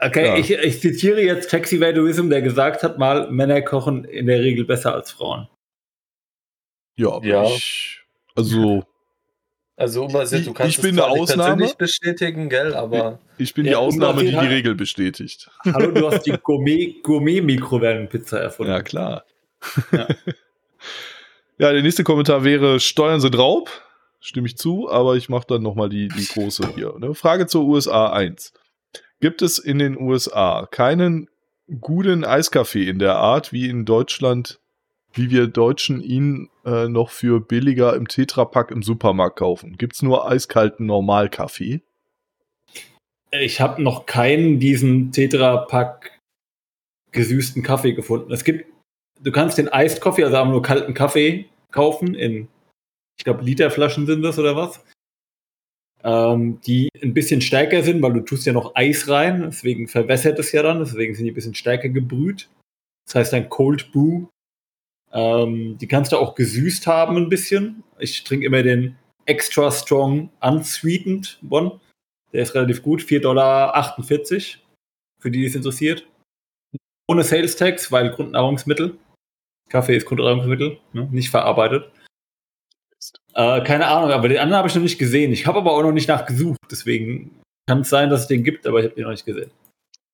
Okay, 0.00 0.26
ja. 0.26 0.36
ich, 0.36 0.50
ich, 0.50 0.80
zitiere 0.80 1.22
jetzt 1.22 1.50
Taxi 1.50 1.80
Vaduism, 1.80 2.28
der 2.28 2.42
gesagt 2.42 2.82
hat 2.82 2.98
mal, 2.98 3.30
Männer 3.30 3.62
kochen 3.62 4.04
in 4.04 4.26
der 4.26 4.40
Regel 4.40 4.66
besser 4.66 4.94
als 4.94 5.12
Frauen. 5.12 5.48
Ja, 6.96 7.20
ja. 7.22 7.44
ich 7.44 8.01
also. 8.34 8.84
Also, 9.74 10.04
Umwelt, 10.04 10.46
du 10.46 10.52
kannst 10.52 10.76
ich 10.76 10.82
bin 10.82 11.00
eine 11.00 11.08
Ausnahme. 11.08 11.62
nicht 11.62 11.78
bestätigen, 11.78 12.48
gell, 12.48 12.74
aber. 12.74 13.18
Ich 13.38 13.54
bin 13.54 13.64
die 13.64 13.74
Ausnahme, 13.74 14.22
die 14.22 14.30
die 14.30 14.36
Regel 14.36 14.74
bestätigt. 14.74 15.50
Hallo, 15.64 15.90
du 15.90 16.10
hast 16.10 16.24
die 16.24 16.32
Gourmet-Mikrowellenpizza 16.32 18.36
Gourmet 18.36 18.44
erfunden. 18.44 18.72
Ja, 18.72 18.82
klar. 18.82 19.24
Ja. 19.90 20.08
ja, 21.58 21.72
der 21.72 21.82
nächste 21.82 22.04
Kommentar 22.04 22.44
wäre: 22.44 22.80
Steuern 22.80 23.20
sind 23.20 23.36
Raub. 23.36 23.70
Stimme 24.20 24.46
ich 24.46 24.56
zu, 24.56 24.88
aber 24.88 25.16
ich 25.16 25.28
mache 25.28 25.46
dann 25.48 25.62
nochmal 25.62 25.88
die, 25.88 26.06
die 26.06 26.26
große 26.26 26.74
hier. 26.76 26.94
Ne? 26.98 27.14
Frage 27.14 27.48
zur 27.48 27.64
USA 27.64 28.12
1. 28.12 28.52
Gibt 29.20 29.42
es 29.42 29.58
in 29.58 29.80
den 29.80 29.98
USA 29.98 30.68
keinen 30.70 31.28
guten 31.80 32.24
Eiskaffee 32.24 32.88
in 32.88 32.98
der 32.98 33.16
Art, 33.16 33.52
wie 33.52 33.68
in 33.68 33.84
Deutschland 33.84 34.60
wie 35.14 35.30
wir 35.30 35.46
Deutschen 35.46 36.02
ihn 36.02 36.48
äh, 36.64 36.88
noch 36.88 37.10
für 37.10 37.40
billiger 37.40 37.94
im 37.96 38.08
Tetrapack 38.08 38.70
im 38.70 38.82
Supermarkt 38.82 39.38
kaufen. 39.38 39.76
Gibt 39.76 39.94
es 39.94 40.02
nur 40.02 40.28
eiskalten 40.28 40.86
Normalkaffee? 40.86 41.82
Ich 43.30 43.60
habe 43.60 43.82
noch 43.82 44.06
keinen 44.06 44.60
diesen 44.60 45.12
Tetrapack 45.12 46.18
gesüßten 47.12 47.62
Kaffee 47.62 47.92
gefunden. 47.92 48.32
Es 48.32 48.44
gibt, 48.44 48.66
du 49.20 49.32
kannst 49.32 49.58
den 49.58 49.70
Iced 49.72 50.00
Coffee, 50.00 50.24
also 50.24 50.44
nur 50.44 50.62
kalten 50.62 50.94
Kaffee 50.94 51.46
kaufen 51.70 52.14
in, 52.14 52.48
ich 53.18 53.24
glaube, 53.24 53.44
Literflaschen 53.44 54.06
sind 54.06 54.22
das 54.22 54.38
oder 54.38 54.56
was? 54.56 54.84
Ähm, 56.04 56.60
die 56.66 56.88
ein 57.00 57.14
bisschen 57.14 57.40
stärker 57.40 57.82
sind, 57.82 58.02
weil 58.02 58.12
du 58.12 58.20
tust 58.20 58.44
ja 58.44 58.52
noch 58.52 58.74
Eis 58.74 59.08
rein, 59.08 59.42
deswegen 59.42 59.88
verwässert 59.88 60.38
es 60.38 60.52
ja 60.52 60.62
dann, 60.62 60.80
deswegen 60.80 61.14
sind 61.14 61.24
die 61.24 61.30
ein 61.30 61.34
bisschen 61.34 61.54
stärker 61.54 61.88
gebrüht. 61.88 62.48
Das 63.06 63.14
heißt 63.14 63.34
ein 63.34 63.48
Cold 63.48 63.92
Brew 63.92 64.26
ähm, 65.12 65.78
die 65.78 65.88
kannst 65.88 66.12
du 66.12 66.16
auch 66.16 66.34
gesüßt 66.34 66.86
haben 66.86 67.16
ein 67.16 67.28
bisschen. 67.28 67.82
Ich 67.98 68.24
trinke 68.24 68.46
immer 68.46 68.62
den 68.62 68.96
Extra 69.26 69.70
Strong 69.70 70.30
Unsweetened 70.40 71.38
One. 71.48 71.80
Der 72.32 72.42
ist 72.42 72.54
relativ 72.54 72.82
gut, 72.82 73.02
4,48 73.02 73.20
Dollar 73.20 73.92
für 75.20 75.30
die, 75.30 75.40
die 75.40 75.46
es 75.46 75.54
interessiert. 75.54 76.06
Ohne 77.08 77.24
Sales 77.24 77.56
Tax, 77.56 77.92
weil 77.92 78.10
Grundnahrungsmittel. 78.10 78.96
Kaffee 79.68 79.96
ist 79.96 80.06
Grundnahrungsmittel, 80.06 80.78
ne? 80.92 81.08
nicht 81.10 81.30
verarbeitet. 81.30 81.90
Äh, 83.34 83.62
keine 83.62 83.86
Ahnung, 83.86 84.10
aber 84.10 84.28
den 84.28 84.38
anderen 84.38 84.58
habe 84.58 84.68
ich 84.68 84.74
noch 84.74 84.82
nicht 84.82 84.98
gesehen. 84.98 85.32
Ich 85.32 85.46
habe 85.46 85.58
aber 85.58 85.72
auch 85.72 85.82
noch 85.82 85.92
nicht 85.92 86.08
nachgesucht, 86.08 86.58
deswegen 86.70 87.40
kann 87.66 87.80
es 87.80 87.88
sein, 87.88 88.10
dass 88.10 88.22
es 88.22 88.26
den 88.28 88.44
gibt, 88.44 88.66
aber 88.66 88.80
ich 88.80 88.86
habe 88.86 88.94
den 88.94 89.04
noch 89.04 89.10
nicht 89.10 89.24
gesehen. 89.24 89.50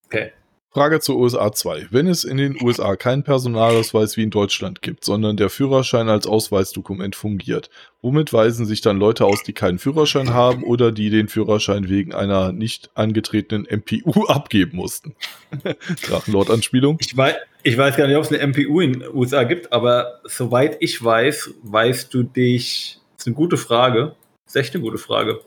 Okay. 0.07 0.33
Frage 0.70 1.01
zur 1.01 1.16
USA 1.16 1.51
2. 1.51 1.89
Wenn 1.90 2.07
es 2.07 2.24
in 2.24 2.36
den 2.36 2.62
USA 2.62 2.95
keinen 2.97 3.23
Personalausweis 3.23 4.19
wie 4.19 4.24
in 4.24 4.31
Deutschland 4.31 4.82
gibt, 4.82 5.03
sondern 5.03 5.39
der 5.39 5.49
Führerschein 5.49 6.11
als 6.11 6.27
Ausweisdokument 6.27 7.16
fungiert, 7.16 7.70
womit 8.03 8.35
weisen 8.35 8.66
sich 8.66 8.82
dann 8.82 8.99
Leute 8.99 9.24
aus, 9.24 9.43
die 9.43 9.55
keinen 9.55 9.78
Führerschein 9.78 10.35
haben 10.35 10.62
oder 10.62 10.93
die 10.93 11.09
den 11.09 11.28
Führerschein 11.28 11.89
wegen 11.89 12.12
einer 12.12 12.53
nicht 12.53 12.90
angetretenen 12.95 13.66
MPU 13.70 14.24
abgeben 14.28 14.77
mussten? 14.77 15.15
Drachenlord-Anspielung? 16.07 16.99
Ich 17.01 17.16
weiß, 17.16 17.36
ich 17.62 17.78
weiß 17.78 17.97
gar 17.97 18.07
nicht, 18.07 18.16
ob 18.16 18.24
es 18.24 18.32
eine 18.32 18.47
MPU 18.47 18.81
in 18.81 18.93
den 18.93 19.09
USA 19.15 19.45
gibt, 19.45 19.73
aber 19.73 20.20
soweit 20.24 20.77
ich 20.81 21.03
weiß, 21.03 21.55
weißt 21.62 22.12
du 22.12 22.24
dich, 22.24 23.01
das 23.16 23.23
ist 23.23 23.27
eine 23.27 23.36
gute 23.36 23.57
Frage, 23.57 24.16
das 24.45 24.55
ist 24.55 24.61
echt 24.61 24.74
eine 24.74 24.85
gute 24.85 24.99
Frage. 24.99 25.40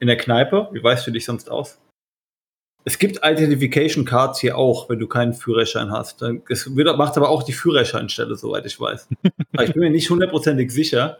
In 0.00 0.06
der 0.06 0.16
Kneipe, 0.16 0.70
wie 0.72 0.82
weißt 0.82 1.06
du 1.06 1.10
dich 1.10 1.26
sonst 1.26 1.50
aus? 1.50 1.78
Es 2.84 2.98
gibt 2.98 3.20
Identification 3.22 4.04
Cards 4.04 4.40
hier 4.40 4.58
auch, 4.58 4.88
wenn 4.88 4.98
du 4.98 5.06
keinen 5.06 5.34
Führerschein 5.34 5.92
hast. 5.92 6.20
Das 6.20 6.66
macht 6.66 7.16
aber 7.16 7.28
auch 7.28 7.44
die 7.44 7.52
Führerscheinstelle, 7.52 8.34
soweit 8.34 8.66
ich 8.66 8.80
weiß. 8.80 9.08
aber 9.52 9.64
ich 9.64 9.72
bin 9.72 9.82
mir 9.82 9.90
nicht 9.90 10.10
hundertprozentig 10.10 10.70
sicher. 10.72 11.18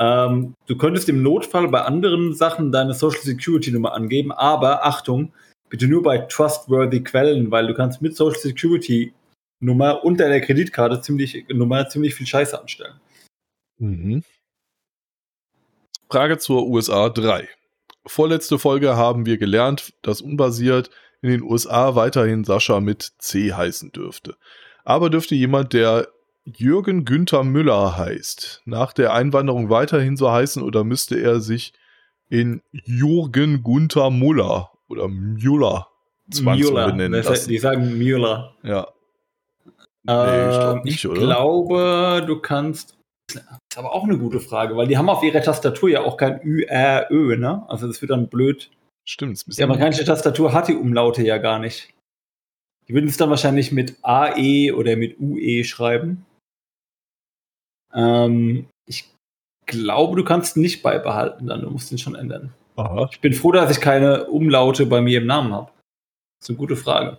Ähm, 0.00 0.54
du 0.66 0.76
könntest 0.76 1.08
im 1.08 1.22
Notfall 1.22 1.68
bei 1.68 1.82
anderen 1.82 2.34
Sachen 2.34 2.72
deine 2.72 2.94
Social 2.94 3.20
Security 3.20 3.70
Nummer 3.70 3.92
angeben, 3.92 4.32
aber 4.32 4.84
Achtung, 4.84 5.32
bitte 5.68 5.86
nur 5.86 6.02
bei 6.02 6.18
trustworthy 6.18 7.04
Quellen, 7.04 7.50
weil 7.50 7.68
du 7.68 7.74
kannst 7.74 8.02
mit 8.02 8.16
Social 8.16 8.40
Security 8.40 9.12
Nummer 9.60 10.04
und 10.04 10.18
deiner 10.18 10.40
Kreditkarte 10.40 11.00
ziemlich, 11.00 11.46
Nummer 11.48 11.88
ziemlich 11.88 12.16
viel 12.16 12.26
Scheiße 12.26 12.60
anstellen. 12.60 13.00
Mhm. 13.78 14.24
Frage 16.10 16.38
zur 16.38 16.66
USA 16.66 17.08
3 17.08 17.48
vorletzte 18.06 18.58
Folge 18.58 18.96
haben 18.96 19.26
wir 19.26 19.38
gelernt, 19.38 19.94
dass 20.02 20.20
unbasiert 20.20 20.90
in 21.20 21.30
den 21.30 21.42
USA 21.42 21.94
weiterhin 21.94 22.44
Sascha 22.44 22.80
mit 22.80 23.12
C 23.18 23.52
heißen 23.52 23.92
dürfte. 23.92 24.36
Aber 24.84 25.10
dürfte 25.10 25.34
jemand, 25.34 25.72
der 25.72 26.08
Jürgen 26.44 27.04
Günther 27.04 27.44
Müller 27.44 27.96
heißt, 27.96 28.62
nach 28.64 28.92
der 28.92 29.12
Einwanderung 29.12 29.70
weiterhin 29.70 30.16
so 30.16 30.30
heißen 30.30 30.62
oder 30.62 30.82
müsste 30.82 31.20
er 31.20 31.40
sich 31.40 31.72
in 32.28 32.62
Jürgen 32.72 33.62
Gunther 33.62 34.10
Muller 34.10 34.70
oder 34.88 35.06
Müller 35.06 35.86
Müller. 36.40 37.22
lassen. 37.30 37.48
Die 37.48 37.58
sagen 37.58 37.98
Müller. 37.98 38.54
Ja. 38.62 38.88
Äh, 40.08 40.50
ich 40.50 40.58
glaub 40.58 40.76
ich 40.78 40.84
nicht, 40.84 41.06
oder? 41.06 41.20
glaube, 41.20 42.24
du 42.26 42.40
kannst. 42.40 42.96
Das 43.34 43.58
ist 43.72 43.78
aber 43.78 43.92
auch 43.92 44.04
eine 44.04 44.18
gute 44.18 44.40
Frage, 44.40 44.76
weil 44.76 44.86
die 44.86 44.98
haben 44.98 45.08
auf 45.08 45.22
ihrer 45.22 45.42
Tastatur 45.42 45.88
ja 45.88 46.02
auch 46.02 46.16
kein 46.16 46.40
Ü, 46.42 46.62
R, 46.62 47.08
Ö, 47.10 47.36
ne? 47.36 47.64
Also 47.68 47.86
das 47.86 48.00
wird 48.00 48.10
dann 48.10 48.28
blöd. 48.28 48.70
Stimmt, 49.04 49.34
ist 49.34 49.48
ein 49.48 49.52
Die 49.52 49.62
amerikanische 49.62 50.04
Tastatur 50.04 50.52
hat 50.52 50.68
die 50.68 50.76
Umlaute 50.76 51.22
ja 51.22 51.38
gar 51.38 51.58
nicht. 51.58 51.92
Die 52.88 52.94
würden 52.94 53.08
es 53.08 53.16
dann 53.16 53.30
wahrscheinlich 53.30 53.72
mit 53.72 53.96
AE 54.02 54.72
oder 54.72 54.96
mit 54.96 55.18
UE 55.18 55.64
schreiben. 55.64 56.26
Ähm, 57.94 58.68
ich 58.86 59.10
glaube, 59.66 60.16
du 60.16 60.24
kannst 60.24 60.56
nicht 60.56 60.82
beibehalten, 60.82 61.46
dann 61.46 61.62
du 61.62 61.70
musst 61.70 61.92
ihn 61.92 61.98
schon 61.98 62.14
ändern. 62.14 62.52
Aha. 62.76 63.08
Ich 63.12 63.20
bin 63.20 63.32
froh, 63.32 63.52
dass 63.52 63.70
ich 63.70 63.80
keine 63.80 64.26
Umlaute 64.26 64.86
bei 64.86 65.00
mir 65.00 65.18
im 65.18 65.26
Namen 65.26 65.52
habe. 65.52 65.70
Das 66.38 66.46
ist 66.46 66.50
eine 66.50 66.58
gute 66.58 66.76
Frage. 66.76 67.18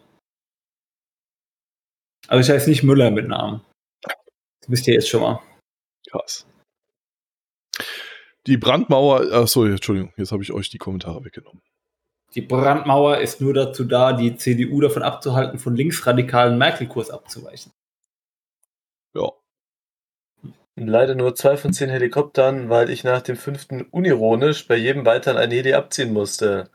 Aber 2.27 2.39
ich 2.39 2.49
heiße 2.49 2.69
nicht 2.69 2.83
Müller 2.83 3.11
mit 3.11 3.27
Namen. 3.27 3.61
Das 4.01 4.69
wisst 4.69 4.87
ihr 4.87 4.93
jetzt 4.93 5.09
schon 5.09 5.21
mal. 5.21 5.41
Krass. 6.09 6.45
Die 8.45 8.57
Brandmauer, 8.57 9.31
achso, 9.31 9.65
Entschuldigung, 9.65 10.11
jetzt 10.17 10.31
habe 10.31 10.43
ich 10.43 10.51
euch 10.51 10.69
die 10.69 10.77
Kommentare 10.77 11.23
weggenommen. 11.23 11.61
Die 12.35 12.41
Brandmauer 12.41 13.19
ist 13.19 13.41
nur 13.41 13.53
dazu 13.53 13.83
da, 13.85 14.11
die 14.13 14.35
CDU 14.35 14.81
davon 14.81 15.03
abzuhalten, 15.03 15.59
von 15.59 15.75
linksradikalen 15.75 16.57
Merkel-Kurs 16.57 17.09
abzuweichen. 17.09 17.71
Ja. 19.15 19.31
Leider 20.75 21.13
nur 21.13 21.35
zwei 21.35 21.55
von 21.55 21.71
zehn 21.71 21.89
Helikoptern, 21.89 22.69
weil 22.69 22.89
ich 22.89 23.03
nach 23.03 23.21
dem 23.21 23.37
fünften 23.37 23.83
unironisch 23.83 24.67
bei 24.67 24.75
jedem 24.75 25.05
weiteren 25.05 25.37
ein 25.37 25.51
Heli 25.51 25.73
abziehen 25.73 26.11
musste. 26.11 26.71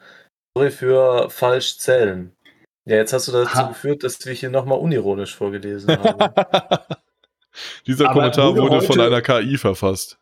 Sorry 0.56 0.70
für 0.70 1.28
falsch 1.30 1.78
zählen. 1.78 2.36
Ja, 2.84 2.96
jetzt 2.96 3.12
hast 3.12 3.26
du 3.26 3.32
dazu 3.32 3.54
Ha. 3.54 3.68
geführt, 3.68 4.04
dass 4.04 4.24
wir 4.24 4.32
hier 4.32 4.50
nochmal 4.50 4.78
unironisch 4.78 5.34
vorgelesen 5.34 5.90
haben. 5.98 6.32
Dieser 7.88 8.10
Aber 8.10 8.20
Kommentar 8.20 8.54
wurde 8.54 8.76
wurde 8.76 8.86
von 8.86 9.00
einer 9.00 9.22
KI 9.22 9.56
verfasst. 9.56 10.18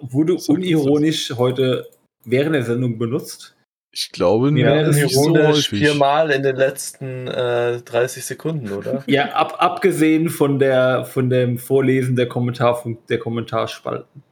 Wurde 0.00 0.38
So 0.38 0.54
unironisch 0.54 1.32
heute 1.36 1.86
während 2.24 2.54
der 2.54 2.64
Sendung 2.64 2.98
benutzt? 2.98 3.54
Ich 3.92 4.10
glaube, 4.10 4.50
Mir 4.50 4.66
wäre 4.66 4.84
das 4.86 4.96
nicht 4.96 5.14
so 5.14 5.36
häufig. 5.36 5.66
viermal 5.78 6.30
in 6.32 6.42
den 6.42 6.56
letzten 6.56 7.28
äh, 7.28 7.80
30 7.80 8.24
Sekunden, 8.24 8.72
oder? 8.72 9.04
Ja, 9.06 9.26
ab, 9.34 9.56
abgesehen 9.58 10.30
von, 10.30 10.58
der, 10.58 11.04
von 11.04 11.30
dem 11.30 11.58
Vorlesen 11.58 12.16
der, 12.16 12.28
Kommentar, 12.28 12.82
der 13.08 13.18
Kommentarspalten. 13.18 14.24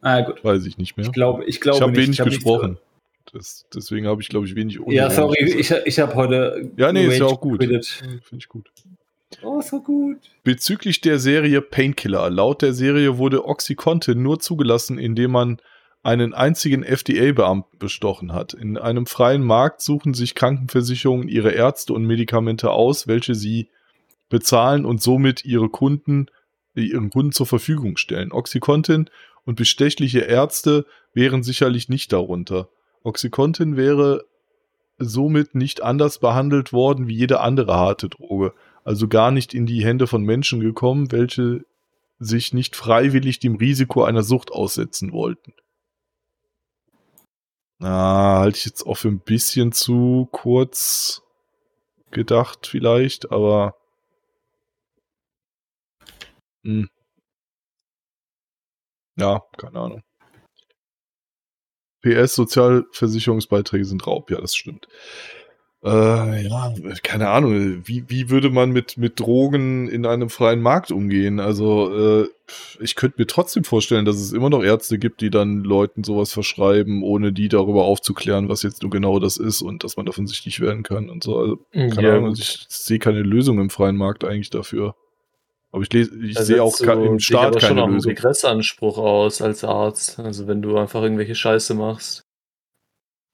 Ah, 0.00 0.20
gut. 0.20 0.44
Weiß 0.44 0.64
ich 0.66 0.78
nicht 0.78 0.96
mehr. 0.96 1.06
Ich 1.06 1.12
glaube, 1.12 1.44
ich 1.44 1.60
glaube 1.60 1.78
ich 1.78 1.82
habe 1.82 1.92
nicht. 1.92 2.06
wenig 2.06 2.20
hab 2.20 2.26
nichts 2.26 2.44
gesprochen. 2.44 2.78
Das, 3.32 3.64
deswegen 3.74 4.06
habe 4.06 4.22
ich, 4.22 4.28
glaube 4.28 4.46
ich, 4.46 4.54
wenig. 4.54 4.78
Ja, 4.86 5.10
sorry, 5.10 5.42
ich, 5.42 5.70
ich 5.70 5.98
habe 5.98 6.14
heute. 6.14 6.70
Ja, 6.76 6.92
nee, 6.92 7.06
ist 7.06 7.18
ja 7.18 7.24
auch 7.24 7.40
gut. 7.40 7.64
Finde 7.64 7.80
ich 7.80 8.48
gut. 8.48 8.70
Oh, 9.42 9.60
so 9.60 9.80
gut. 9.80 10.18
Bezüglich 10.42 11.00
der 11.00 11.18
Serie 11.18 11.60
Painkiller. 11.60 12.30
Laut 12.30 12.62
der 12.62 12.72
Serie 12.72 13.18
wurde 13.18 13.46
Oxycontin 13.46 14.22
nur 14.22 14.38
zugelassen, 14.40 14.98
indem 14.98 15.32
man 15.32 15.58
einen 16.02 16.34
einzigen 16.34 16.82
FDA-Beamten 16.82 17.78
bestochen 17.78 18.32
hat. 18.32 18.52
In 18.52 18.76
einem 18.76 19.06
freien 19.06 19.42
Markt 19.42 19.80
suchen 19.80 20.12
sich 20.12 20.34
Krankenversicherungen 20.34 21.28
ihre 21.28 21.50
Ärzte 21.52 21.94
und 21.94 22.04
Medikamente 22.04 22.70
aus, 22.70 23.08
welche 23.08 23.34
sie 23.34 23.68
bezahlen 24.28 24.84
und 24.84 25.02
somit 25.02 25.44
ihre 25.44 25.70
Kunden, 25.70 26.26
ihren 26.74 27.10
Kunden 27.10 27.32
zur 27.32 27.46
Verfügung 27.46 27.96
stellen. 27.96 28.32
Oxycontin 28.32 29.08
und 29.46 29.56
bestechliche 29.56 30.20
Ärzte 30.20 30.84
wären 31.14 31.42
sicherlich 31.42 31.88
nicht 31.88 32.12
darunter. 32.12 32.68
Oxycontin 33.02 33.76
wäre 33.76 34.24
somit 34.98 35.54
nicht 35.54 35.82
anders 35.82 36.18
behandelt 36.18 36.72
worden 36.72 37.08
wie 37.08 37.14
jede 37.14 37.40
andere 37.40 37.74
harte 37.74 38.08
Droge, 38.08 38.52
also 38.84 39.08
gar 39.08 39.30
nicht 39.30 39.54
in 39.54 39.66
die 39.66 39.84
Hände 39.84 40.06
von 40.06 40.22
Menschen 40.22 40.60
gekommen, 40.60 41.10
welche 41.10 41.64
sich 42.18 42.52
nicht 42.52 42.76
freiwillig 42.76 43.40
dem 43.40 43.56
Risiko 43.56 44.04
einer 44.04 44.22
Sucht 44.22 44.52
aussetzen 44.52 45.12
wollten. 45.12 45.54
Na, 47.78 48.38
halte 48.38 48.58
ich 48.58 48.64
jetzt 48.66 48.86
auch 48.86 48.94
für 48.96 49.08
ein 49.08 49.20
bisschen 49.20 49.72
zu 49.72 50.28
kurz 50.30 51.22
gedacht 52.10 52.66
vielleicht, 52.66 53.32
aber 53.32 53.76
hm. 56.62 56.88
ja, 59.16 59.42
keine 59.58 59.80
Ahnung. 59.80 60.02
PS, 62.02 62.34
Sozialversicherungsbeiträge 62.34 63.84
sind 63.84 64.06
Raub, 64.06 64.30
ja, 64.30 64.40
das 64.40 64.54
stimmt. 64.54 64.88
Äh, 65.84 66.46
ja, 66.46 66.72
keine 67.02 67.28
Ahnung, 67.28 67.82
wie, 67.84 68.04
wie 68.08 68.30
würde 68.30 68.48
man 68.48 68.70
mit, 68.70 68.96
mit 68.96 69.20
Drogen 69.20 69.86
in 69.88 70.06
einem 70.06 70.30
freien 70.30 70.62
Markt 70.62 70.90
umgehen? 70.90 71.40
Also, 71.40 72.22
äh, 72.22 72.28
ich 72.80 72.94
könnte 72.94 73.16
mir 73.20 73.26
trotzdem 73.26 73.64
vorstellen, 73.64 74.06
dass 74.06 74.16
es 74.16 74.32
immer 74.32 74.48
noch 74.48 74.62
Ärzte 74.62 74.98
gibt, 74.98 75.20
die 75.20 75.28
dann 75.28 75.62
Leuten 75.62 76.02
sowas 76.02 76.32
verschreiben, 76.32 77.02
ohne 77.02 77.32
die 77.34 77.48
darüber 77.48 77.84
aufzuklären, 77.84 78.48
was 78.48 78.62
jetzt 78.62 78.80
nur 78.80 78.90
genau 78.90 79.18
das 79.18 79.36
ist 79.36 79.60
und 79.60 79.84
dass 79.84 79.98
man 79.98 80.06
davon 80.06 80.26
sichtig 80.26 80.60
werden 80.60 80.84
kann 80.84 81.10
und 81.10 81.22
so. 81.22 81.36
Also, 81.38 81.58
keine 81.72 82.02
Ja, 82.02 82.16
Ahnung, 82.16 82.30
gut. 82.30 82.38
ich 82.38 82.64
sehe 82.68 82.98
keine 82.98 83.20
Lösung 83.20 83.58
im 83.60 83.68
freien 83.68 83.96
Markt 83.96 84.24
eigentlich 84.24 84.50
dafür. 84.50 84.94
Aber 85.70 85.82
ich, 85.82 85.92
lese, 85.92 86.16
ich 86.24 86.34
Da 86.34 86.44
sehe 86.44 86.62
auch 86.62 86.80
im 86.80 87.18
Staat 87.18 87.46
aber 87.48 87.60
schon 87.60 87.68
keine 87.68 87.82
auch 87.82 87.86
einen 87.86 87.94
Lösung. 87.96 88.10
Regressanspruch 88.12 88.96
aus 88.96 89.42
als 89.42 89.64
Arzt. 89.64 90.18
Also 90.18 90.46
wenn 90.46 90.62
du 90.62 90.78
einfach 90.78 91.02
irgendwelche 91.02 91.34
Scheiße 91.34 91.74
machst. 91.74 92.24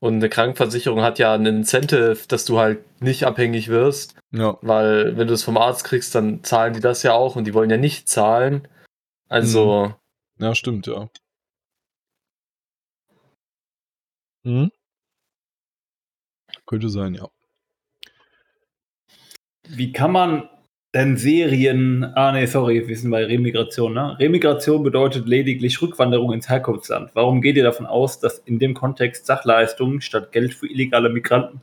Und 0.00 0.14
eine 0.14 0.30
Krankenversicherung 0.30 1.02
hat 1.02 1.18
ja 1.18 1.34
einen 1.34 1.58
Incentive, 1.58 2.18
dass 2.26 2.46
du 2.46 2.58
halt 2.58 3.02
nicht 3.02 3.24
abhängig 3.24 3.68
wirst. 3.68 4.16
Ja. 4.32 4.56
Weil 4.62 5.16
wenn 5.18 5.28
du 5.28 5.34
es 5.34 5.44
vom 5.44 5.58
Arzt 5.58 5.84
kriegst, 5.84 6.14
dann 6.14 6.42
zahlen 6.42 6.72
die 6.72 6.80
das 6.80 7.02
ja 7.02 7.12
auch 7.12 7.36
und 7.36 7.44
die 7.44 7.52
wollen 7.52 7.70
ja 7.70 7.76
nicht 7.76 8.08
zahlen. 8.08 8.66
Also, 9.28 9.94
Ja, 10.38 10.54
stimmt, 10.54 10.86
ja. 10.86 11.08
Hm? 14.44 14.70
Könnte 16.66 16.88
sein, 16.88 17.14
ja. 17.14 17.28
Wie 19.68 19.92
kann 19.92 20.12
man 20.12 20.48
denn 20.94 21.16
Serien. 21.16 22.04
Ah, 22.14 22.32
nee, 22.32 22.46
sorry, 22.46 22.86
wir 22.86 22.96
sind 22.96 23.10
bei 23.10 23.24
Remigration, 23.24 23.94
ne? 23.94 24.18
Remigration 24.18 24.82
bedeutet 24.82 25.26
lediglich 25.26 25.80
Rückwanderung 25.80 26.32
ins 26.32 26.48
Herkunftsland. 26.48 27.10
Warum 27.14 27.40
geht 27.40 27.56
ihr 27.56 27.62
davon 27.62 27.86
aus, 27.86 28.18
dass 28.20 28.38
in 28.38 28.58
dem 28.58 28.74
Kontext 28.74 29.26
Sachleistungen 29.26 30.00
statt 30.00 30.32
Geld 30.32 30.54
für 30.54 30.66
illegale 30.66 31.08
Migranten 31.10 31.60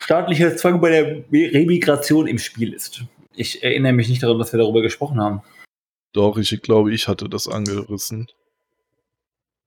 staatlicher 0.00 0.56
Zwang 0.56 0.80
bei 0.80 0.90
der 0.90 1.24
Remigration 1.32 2.26
im 2.26 2.38
Spiel 2.38 2.72
ist? 2.72 3.04
Ich 3.34 3.62
erinnere 3.62 3.92
mich 3.92 4.08
nicht 4.08 4.22
daran, 4.22 4.38
dass 4.38 4.52
wir 4.52 4.58
darüber 4.58 4.82
gesprochen 4.82 5.20
haben. 5.20 5.42
Doch, 6.12 6.36
ich 6.38 6.60
glaube, 6.62 6.92
ich 6.92 7.08
hatte 7.08 7.28
das 7.28 7.48
angerissen. 7.48 8.28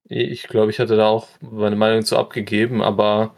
ich 0.06 0.44
glaube, 0.44 0.72
ich 0.72 0.80
hatte 0.80 0.98
da 0.98 1.08
auch 1.08 1.28
meine 1.40 1.76
Meinung 1.76 2.04
zu 2.04 2.18
abgegeben, 2.18 2.82
aber 2.82 3.34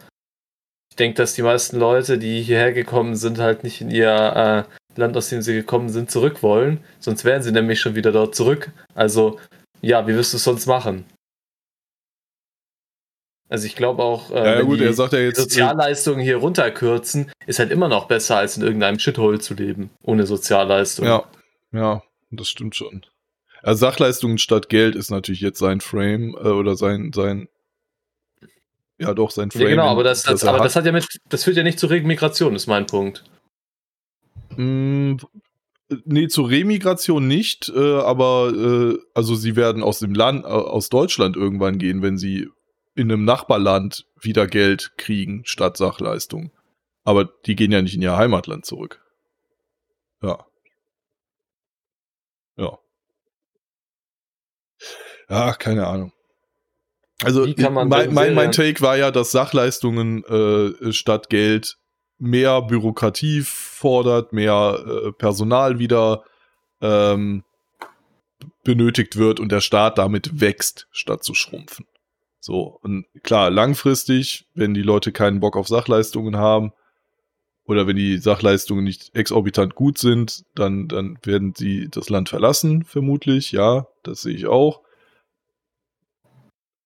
ich 0.90 0.95
denke, 0.95 1.18
dass 1.18 1.34
die 1.34 1.42
meisten 1.42 1.77
Leute, 1.77 2.18
die 2.18 2.42
hierher 2.42 2.72
gekommen 2.72 3.16
sind, 3.16 3.40
halt 3.40 3.64
nicht 3.64 3.82
in 3.82 3.90
ihr 3.90 4.68
äh, 4.69 4.74
Land, 4.96 5.18
aus 5.18 5.30
dem 5.30 5.42
sie 5.42 5.54
gekommen 5.54 5.90
sind, 5.90 6.12
zurück 6.12 6.44
wollen. 6.44 6.80
Sonst 7.00 7.26
wären 7.26 7.42
sie 7.42 7.52
nämlich 7.52 7.80
schon 7.80 7.96
wieder 7.96 8.12
dort 8.12 8.36
zurück. 8.36 8.72
Also, 8.96 9.40
ja, 9.82 10.08
wie 10.08 10.16
wirst 10.16 10.34
du 10.34 10.38
es 10.38 10.44
sonst 10.44 10.66
machen? 10.66 11.06
Also 13.50 13.68
ich 13.68 13.76
glaube 13.76 14.02
auch, 14.02 14.32
äh, 14.32 14.36
Ja, 14.36 14.56
ja, 14.56 14.62
gut, 14.62 14.80
die 14.80 14.86
er 14.86 14.94
sagt 14.94 15.14
ja 15.14 15.20
jetzt, 15.20 15.38
äh, 15.38 15.42
Sozialleistungen 15.42 16.22
hier 16.22 16.38
runterkürzen, 16.38 17.32
ist 17.46 17.60
halt 17.60 17.70
immer 17.70 17.88
noch 17.88 18.08
besser, 18.08 18.38
als 18.38 18.58
in 18.58 18.64
irgendeinem 18.64 18.98
Shithole 18.98 19.40
zu 19.40 19.54
leben, 19.54 19.92
ohne 20.02 20.26
Sozialleistung. 20.26 21.06
Ja, 21.06 21.24
ja, 21.72 22.02
das 22.32 22.48
stimmt 22.48 22.76
schon. 22.76 23.06
Also 23.62 23.80
Sachleistungen 23.80 24.40
statt 24.40 24.70
Geld 24.70 24.96
ist 24.96 25.12
natürlich 25.12 25.42
jetzt 25.42 25.60
sein 25.60 25.82
Frame 25.82 26.36
äh, 26.36 26.48
oder 26.48 26.76
sein, 26.76 27.12
sein, 27.14 27.48
ja 28.98 29.14
doch, 29.14 29.30
sein 29.30 29.52
Frame. 29.52 29.62
Ja, 29.62 29.70
genau, 29.70 29.88
aber 29.88 30.04
das, 30.04 30.24
das, 30.24 30.42
er 30.42 30.50
aber 30.50 30.60
hat. 30.60 30.66
das 30.66 30.76
hat 30.76 30.86
ja 30.86 30.92
mit, 30.92 31.06
das 31.30 31.44
führt 31.44 31.56
ja 31.56 31.64
nicht 31.64 31.78
zu 31.78 31.88
Migration, 31.88 32.56
ist 32.56 32.66
mein 32.66 32.88
Punkt. 32.88 33.24
Mm, 34.58 35.18
Nee, 36.06 36.28
zur 36.28 36.50
Remigration 36.50 37.28
nicht, 37.28 37.70
äh, 37.70 38.00
aber 38.00 38.52
äh, 38.56 38.98
also 39.14 39.36
sie 39.36 39.56
werden 39.56 39.84
aus 39.84 40.00
dem 40.00 40.14
Land, 40.14 40.46
äh, 40.46 40.48
aus 40.48 40.90
Deutschland 40.90 41.36
irgendwann 41.36 41.78
gehen, 41.78 42.02
wenn 42.02 42.18
sie 42.18 42.48
in 42.96 43.12
einem 43.12 43.26
Nachbarland 43.26 44.06
wieder 44.20 44.48
Geld 44.48 44.94
kriegen 44.98 45.42
statt 45.46 45.78
Sachleistung. 45.78 46.52
Aber 47.04 47.26
die 47.46 47.56
gehen 47.56 47.72
ja 47.72 47.82
nicht 47.82 47.96
in 47.96 48.02
ihr 48.02 48.16
Heimatland 48.16 48.66
zurück. 48.66 49.02
Ja. 50.22 50.46
Ja. 52.56 52.78
Ach, 55.28 55.58
keine 55.58 55.88
Ahnung. 55.88 56.14
Also 57.24 57.48
mein, 57.58 58.14
mein, 58.14 58.34
mein 58.34 58.52
Take 58.52 58.82
war 58.82 58.98
ja, 58.98 59.12
dass 59.12 59.32
Sachleistungen 59.32 60.24
äh, 60.26 60.92
statt 60.94 61.30
Geld 61.30 61.78
mehr 62.24 62.61
Bürokratie 62.61 63.42
fordert, 63.42 64.32
mehr 64.32 64.84
äh, 64.88 65.11
Personal 65.11 65.77
wieder 65.77 66.24
ähm, 66.82 67.43
benötigt 68.64 69.18
wird 69.18 69.42
und 69.42 69.52
der 69.52 69.60
Staat 69.60 69.98
damit 69.98 70.40
wächst, 70.40 70.88
statt 70.92 71.24
zu 71.24 71.34
schrumpfen. 71.34 71.85
So, 72.40 72.80
und 72.82 73.06
klar, 73.24 73.50
langfristig, 73.50 74.45
wenn 74.53 74.74
die 74.74 74.82
Leute 74.82 75.11
keinen 75.11 75.42
Bock 75.42 75.58
auf 75.58 75.68
Sachleistungen 75.68 76.38
haben 76.38 76.72
oder 77.66 77.88
wenn 77.88 77.98
die 77.98 78.18
Sachleistungen 78.18 78.85
nicht 78.85 79.14
exorbitant 79.14 79.76
gut 79.76 79.98
sind, 79.98 80.45
dann, 80.56 80.88
dann 80.88 81.19
werden 81.24 81.53
sie 81.56 81.90
das 81.90 82.10
Land 82.10 82.30
verlassen, 82.30 82.85
vermutlich. 82.85 83.52
Ja, 83.52 83.88
das 84.03 84.22
sehe 84.22 84.35
ich 84.35 84.45
auch. 84.45 84.82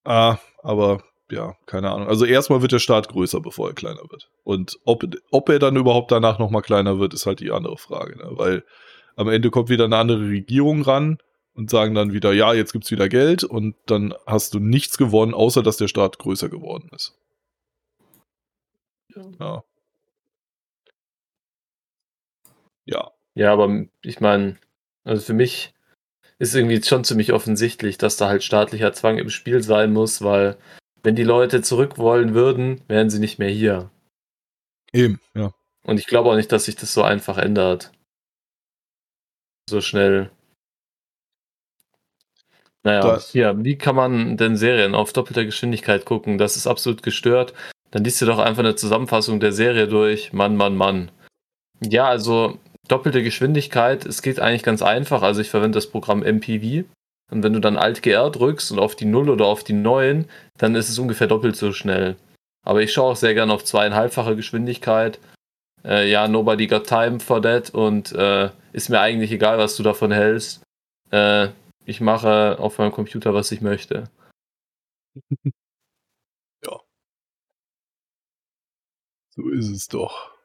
Ah, 0.03 0.37
aber 0.63 1.03
ja, 1.29 1.55
keine 1.65 1.91
Ahnung. 1.91 2.07
Also 2.07 2.25
erstmal 2.25 2.61
wird 2.61 2.71
der 2.71 2.79
Staat 2.79 3.09
größer, 3.09 3.41
bevor 3.41 3.69
er 3.69 3.75
kleiner 3.75 4.03
wird. 4.09 4.29
Und 4.43 4.79
ob, 4.85 5.03
ob 5.31 5.49
er 5.49 5.59
dann 5.59 5.75
überhaupt 5.75 6.11
danach 6.11 6.39
nochmal 6.39 6.61
kleiner 6.61 6.99
wird, 6.99 7.13
ist 7.13 7.25
halt 7.25 7.39
die 7.39 7.51
andere 7.51 7.77
Frage. 7.77 8.17
Ne? 8.17 8.29
Weil 8.31 8.63
am 9.15 9.27
Ende 9.29 9.49
kommt 9.49 9.69
wieder 9.69 9.85
eine 9.85 9.97
andere 9.97 10.21
Regierung 10.29 10.83
ran 10.83 11.17
und 11.53 11.69
sagen 11.69 11.95
dann 11.95 12.13
wieder, 12.13 12.31
ja, 12.33 12.53
jetzt 12.53 12.71
gibt's 12.71 12.91
wieder 12.91 13.09
Geld 13.09 13.43
und 13.43 13.75
dann 13.87 14.13
hast 14.25 14.53
du 14.53 14.59
nichts 14.59 14.97
gewonnen, 14.97 15.33
außer 15.33 15.63
dass 15.63 15.77
der 15.77 15.87
Staat 15.87 16.19
größer 16.19 16.49
geworden 16.49 16.89
ist. 16.93 17.17
Ja. 19.39 19.63
Ja. 22.85 23.11
Ja, 23.33 23.53
aber 23.53 23.85
ich 24.01 24.19
meine, 24.19 24.57
also 25.03 25.23
für 25.23 25.33
mich 25.33 25.73
ist 26.39 26.55
irgendwie 26.55 26.81
schon 26.81 27.03
ziemlich 27.03 27.33
offensichtlich, 27.33 27.97
dass 27.97 28.17
da 28.17 28.29
halt 28.29 28.43
staatlicher 28.43 28.93
Zwang 28.93 29.17
im 29.17 29.29
Spiel 29.29 29.61
sein 29.61 29.93
muss, 29.93 30.21
weil 30.21 30.57
wenn 31.07 31.15
die 31.15 31.23
Leute 31.23 31.61
zurück 31.61 31.97
wollen 31.97 32.33
würden, 32.33 32.81
wären 32.89 33.09
sie 33.09 33.19
nicht 33.19 33.39
mehr 33.39 33.47
hier. 33.47 33.89
Eben, 34.91 35.21
ja. 35.33 35.53
Und 35.85 36.01
ich 36.01 36.05
glaube 36.05 36.29
auch 36.29 36.35
nicht, 36.35 36.51
dass 36.51 36.65
sich 36.65 36.75
das 36.75 36.93
so 36.93 37.01
einfach 37.01 37.37
ändert. 37.37 37.93
So 39.69 39.79
schnell. 39.79 40.31
Naja, 42.83 42.99
Da- 42.99 43.19
hier, 43.21 43.63
wie 43.63 43.77
kann 43.77 43.95
man 43.95 44.35
denn 44.35 44.57
Serien 44.57 44.95
auf 44.95 45.13
doppelter 45.13 45.45
Geschwindigkeit 45.45 46.03
gucken? 46.03 46.37
Das 46.37 46.57
ist 46.57 46.67
absolut 46.67 47.03
gestört. 47.03 47.53
Dann 47.91 48.03
liest 48.03 48.21
du 48.21 48.25
doch 48.25 48.39
einfach 48.39 48.63
eine 48.63 48.75
Zusammenfassung 48.75 49.39
der 49.39 49.53
Serie 49.53 49.87
durch. 49.87 50.33
Mann, 50.33 50.57
Mann, 50.57 50.75
Mann. 50.75 51.09
Ja, 51.79 52.09
also 52.09 52.59
doppelte 52.89 53.23
Geschwindigkeit, 53.23 54.05
es 54.05 54.21
geht 54.21 54.41
eigentlich 54.41 54.63
ganz 54.63 54.81
einfach. 54.81 55.21
Also 55.21 55.39
ich 55.39 55.49
verwende 55.49 55.77
das 55.77 55.89
Programm 55.89 56.21
MPV. 56.21 56.83
Und 57.31 57.43
wenn 57.43 57.53
du 57.53 57.59
dann 57.59 57.77
Alt-GR 57.77 58.29
drückst 58.29 58.71
und 58.71 58.79
auf 58.79 58.95
die 58.95 59.05
0 59.05 59.29
oder 59.29 59.45
auf 59.45 59.63
die 59.63 59.73
9, 59.73 60.29
dann 60.57 60.75
ist 60.75 60.89
es 60.89 60.99
ungefähr 60.99 61.27
doppelt 61.27 61.55
so 61.55 61.73
schnell. 61.73 62.15
Aber 62.63 62.81
ich 62.81 62.93
schaue 62.93 63.11
auch 63.11 63.15
sehr 63.15 63.33
gerne 63.33 63.53
auf 63.53 63.63
zweieinhalbfache 63.63 64.35
Geschwindigkeit. 64.35 65.19
Äh, 65.83 66.09
ja, 66.09 66.27
nobody 66.27 66.67
got 66.67 66.87
time 66.87 67.19
for 67.19 67.41
that 67.41 67.69
und 67.71 68.11
äh, 68.13 68.49
ist 68.73 68.89
mir 68.89 68.99
eigentlich 68.99 69.31
egal, 69.31 69.57
was 69.57 69.75
du 69.75 69.83
davon 69.83 70.11
hältst. 70.11 70.63
Äh, 71.11 71.49
ich 71.85 72.01
mache 72.01 72.59
auf 72.59 72.77
meinem 72.77 72.91
Computer, 72.91 73.33
was 73.33 73.51
ich 73.51 73.61
möchte. 73.61 74.09
So 79.37 79.49
ist 79.49 79.69
es 79.69 79.87
doch. 79.87 80.35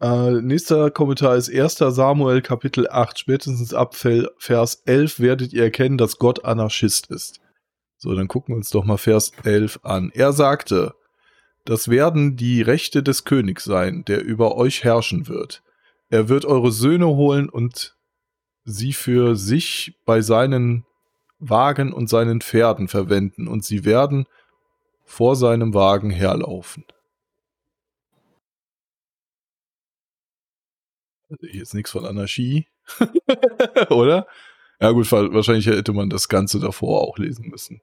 Äh, 0.00 0.40
nächster 0.40 0.90
Kommentar 0.90 1.36
ist 1.36 1.52
1. 1.52 1.76
Samuel 1.76 2.40
Kapitel 2.40 2.88
8. 2.88 3.18
Spätestens 3.18 3.74
ab 3.74 3.94
Vers 3.94 4.82
11 4.86 5.20
werdet 5.20 5.52
ihr 5.52 5.64
erkennen, 5.64 5.98
dass 5.98 6.18
Gott 6.18 6.44
Anarchist 6.44 7.10
ist. 7.10 7.40
So, 7.98 8.14
dann 8.14 8.28
gucken 8.28 8.54
wir 8.54 8.56
uns 8.56 8.70
doch 8.70 8.84
mal 8.84 8.96
Vers 8.96 9.32
11 9.44 9.80
an. 9.82 10.10
Er 10.14 10.32
sagte, 10.32 10.94
das 11.66 11.88
werden 11.88 12.36
die 12.36 12.62
Rechte 12.62 13.02
des 13.02 13.24
Königs 13.24 13.64
sein, 13.64 14.04
der 14.06 14.24
über 14.24 14.56
euch 14.56 14.84
herrschen 14.84 15.28
wird. 15.28 15.62
Er 16.08 16.30
wird 16.30 16.46
eure 16.46 16.72
Söhne 16.72 17.06
holen 17.06 17.50
und 17.50 17.94
sie 18.64 18.94
für 18.94 19.36
sich 19.36 19.98
bei 20.06 20.22
seinen 20.22 20.86
Wagen 21.38 21.92
und 21.92 22.08
seinen 22.08 22.40
Pferden 22.40 22.88
verwenden 22.88 23.48
und 23.48 23.64
sie 23.66 23.84
werden 23.84 24.26
vor 25.04 25.36
seinem 25.36 25.74
Wagen 25.74 26.10
herlaufen. 26.10 26.84
Ist 31.40 31.74
nichts 31.74 31.90
von 31.92 32.04
Anarchie. 32.04 32.66
Oder? 33.90 34.26
Ja 34.80 34.90
gut, 34.90 35.10
wa- 35.12 35.32
wahrscheinlich 35.32 35.66
hätte 35.66 35.92
man 35.92 36.10
das 36.10 36.28
Ganze 36.28 36.58
davor 36.58 37.02
auch 37.02 37.18
lesen 37.18 37.48
müssen. 37.48 37.80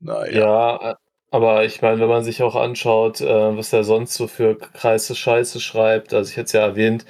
Naja. 0.00 0.32
Ja, 0.38 0.90
äh, 0.92 0.94
aber 1.30 1.64
ich 1.64 1.82
meine, 1.82 2.00
wenn 2.00 2.08
man 2.08 2.24
sich 2.24 2.42
auch 2.42 2.56
anschaut, 2.56 3.20
äh, 3.20 3.56
was 3.56 3.72
er 3.72 3.84
sonst 3.84 4.14
so 4.14 4.26
für 4.26 4.56
kreise 4.56 5.14
Scheiße 5.14 5.60
schreibt, 5.60 6.12
also 6.14 6.30
ich 6.30 6.36
hätte 6.36 6.46
es 6.46 6.52
ja 6.52 6.62
erwähnt, 6.62 7.04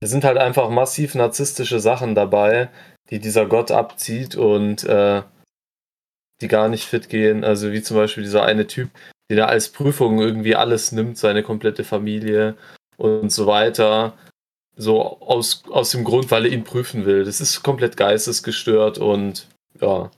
es 0.00 0.10
sind 0.10 0.24
halt 0.24 0.38
einfach 0.38 0.70
massiv 0.70 1.14
narzisstische 1.14 1.80
Sachen 1.80 2.14
dabei, 2.14 2.70
die 3.10 3.18
dieser 3.18 3.46
Gott 3.46 3.70
abzieht 3.70 4.36
und 4.36 4.84
äh, 4.84 5.22
die 6.40 6.48
gar 6.48 6.68
nicht 6.68 6.84
fit 6.84 7.08
gehen. 7.08 7.44
Also 7.44 7.72
wie 7.72 7.82
zum 7.82 7.96
Beispiel 7.96 8.22
dieser 8.22 8.44
eine 8.44 8.66
Typ, 8.66 8.90
der 9.30 9.38
da 9.38 9.46
als 9.46 9.70
Prüfung 9.70 10.20
irgendwie 10.20 10.54
alles 10.54 10.92
nimmt, 10.92 11.18
seine 11.18 11.42
komplette 11.42 11.82
Familie 11.84 12.56
und 12.96 13.30
so 13.30 13.46
weiter. 13.46 14.14
So 14.76 15.20
aus, 15.20 15.64
aus 15.70 15.90
dem 15.90 16.04
Grund, 16.04 16.30
weil 16.30 16.46
er 16.46 16.52
ihn 16.52 16.64
prüfen 16.64 17.06
will. 17.06 17.24
Das 17.24 17.40
ist 17.40 17.62
komplett 17.62 17.96
geistesgestört 17.96 18.98
und 18.98 19.48
ja. 19.80 20.10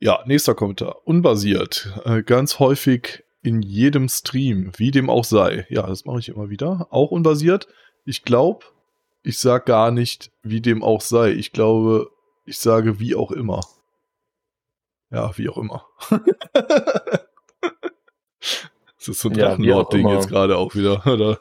Ja, 0.00 0.22
nächster 0.26 0.54
Kommentar. 0.54 1.06
Unbasiert. 1.06 1.92
Äh, 2.04 2.22
ganz 2.22 2.60
häufig 2.60 3.24
in 3.42 3.62
jedem 3.62 4.08
Stream, 4.08 4.70
wie 4.76 4.92
dem 4.92 5.10
auch 5.10 5.24
sei. 5.24 5.66
Ja, 5.70 5.86
das 5.86 6.04
mache 6.04 6.20
ich 6.20 6.28
immer 6.28 6.50
wieder. 6.50 6.86
Auch 6.90 7.10
unbasiert. 7.10 7.66
Ich 8.04 8.22
glaube, 8.22 8.64
ich 9.22 9.40
sage 9.40 9.64
gar 9.64 9.90
nicht, 9.90 10.30
wie 10.42 10.60
dem 10.60 10.84
auch 10.84 11.00
sei. 11.00 11.32
Ich 11.32 11.52
glaube, 11.52 12.10
ich 12.44 12.58
sage 12.58 13.00
wie 13.00 13.16
auch 13.16 13.32
immer. 13.32 13.60
Ja, 15.10 15.36
wie 15.36 15.48
auch 15.48 15.58
immer. 15.58 15.84
das 18.98 19.08
ist 19.08 19.20
so 19.20 19.28
ein 19.28 19.34
Ja, 19.36 19.48
Drachenlord-Ding 19.48 20.08
jetzt 20.08 20.28
gerade 20.28 20.56
auch 20.56 20.74
wieder, 20.74 21.06
oder? 21.12 21.38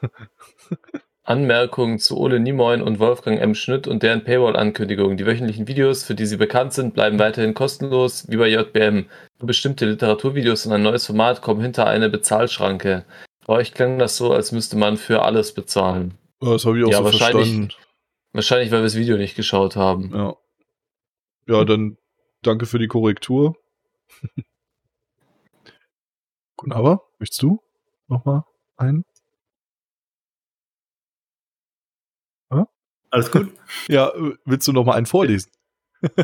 Anmerkungen 1.24 2.00
zu 2.00 2.18
Ole 2.18 2.40
Niemoyen 2.40 2.82
und 2.82 3.00
Wolfgang 3.00 3.42
M. 3.42 3.54
Schnitt 3.54 3.86
und 3.88 4.02
deren 4.02 4.24
Paywall-Ankündigungen. 4.24 5.18
Die 5.18 5.26
wöchentlichen 5.26 5.68
Videos, 5.68 6.04
für 6.06 6.16
die 6.16 6.26
sie 6.26 6.38
bekannt 6.38 6.72
sind, 6.74 6.94
bleiben 6.94 7.20
weiterhin 7.20 7.54
kostenlos, 7.54 8.26
wie 8.30 8.38
bei 8.38 8.48
JBM. 8.48 9.08
Nur 9.40 9.48
bestimmte 9.48 9.86
Literaturvideos 9.86 10.66
und 10.66 10.72
ein 10.74 10.84
neues 10.84 11.06
Format 11.06 11.42
kommen 11.42 11.62
hinter 11.62 11.86
eine 11.86 12.10
Bezahlschranke. 12.10 13.04
Bei 13.46 13.54
euch 13.56 13.74
klang 13.74 14.00
das 14.00 14.16
so, 14.16 14.32
als 14.32 14.54
müsste 14.54 14.78
man 14.78 14.96
für 14.96 15.24
alles 15.24 15.54
bezahlen. 15.54 16.14
Ja, 16.42 16.54
Das 16.54 16.66
habe 16.66 16.80
ich 16.80 16.86
auch 16.86 16.92
Ja, 16.92 16.98
so 17.00 17.04
wahrscheinlich- 17.06 17.48
verstanden. 17.48 17.74
Wahrscheinlich, 18.34 18.72
weil 18.72 18.80
wir 18.80 18.84
das 18.84 18.96
Video 18.96 19.18
nicht 19.18 19.36
geschaut 19.36 19.76
haben. 19.76 20.12
Ja. 20.14 20.36
Ja, 21.48 21.66
dann 21.66 21.98
danke 22.44 22.66
für 22.66 22.78
die 22.80 22.88
Korrektur. 22.88 23.56
Kunava, 26.58 27.02
möchtest 27.20 27.42
du 27.44 27.62
nochmal 28.08 28.44
einen? 28.78 29.06
Alles 33.10 33.32
gut? 33.32 33.48
Ja, 33.88 34.12
willst 34.44 34.68
du 34.68 34.74
nochmal 34.74 34.98
einen 34.98 35.06
vorlesen? 35.06 35.50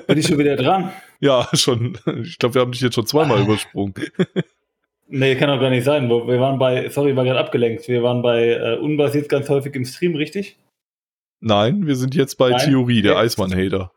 Bin 0.07 0.17
ich 0.17 0.27
schon 0.27 0.37
wieder 0.37 0.55
dran? 0.57 0.91
Ja, 1.21 1.47
schon. 1.53 1.97
Ich 2.23 2.37
glaube, 2.37 2.55
wir 2.55 2.61
haben 2.61 2.73
dich 2.73 2.81
jetzt 2.81 2.95
schon 2.95 3.07
zweimal 3.07 3.41
übersprungen. 3.43 3.93
Nee, 5.07 5.35
kann 5.37 5.47
doch 5.47 5.59
gar 5.61 5.69
nicht 5.69 5.85
sein. 5.85 6.09
Wir 6.09 6.39
waren 6.41 6.59
bei, 6.59 6.89
sorry, 6.89 7.15
war 7.15 7.23
gerade 7.23 7.39
abgelenkt. 7.39 7.87
Wir 7.87 8.03
waren 8.03 8.21
bei 8.21 8.49
äh, 8.49 8.77
unbasiert 8.77 9.29
ganz 9.29 9.47
häufig 9.47 9.73
im 9.75 9.85
Stream, 9.85 10.15
richtig? 10.15 10.57
Nein, 11.39 11.87
wir 11.87 11.95
sind 11.95 12.13
jetzt 12.15 12.35
bei 12.35 12.49
Nein? 12.49 12.59
Theorie, 12.59 13.01
der 13.01 13.13
Okay. 13.13 13.21
Eismann-Hater. 13.21 13.91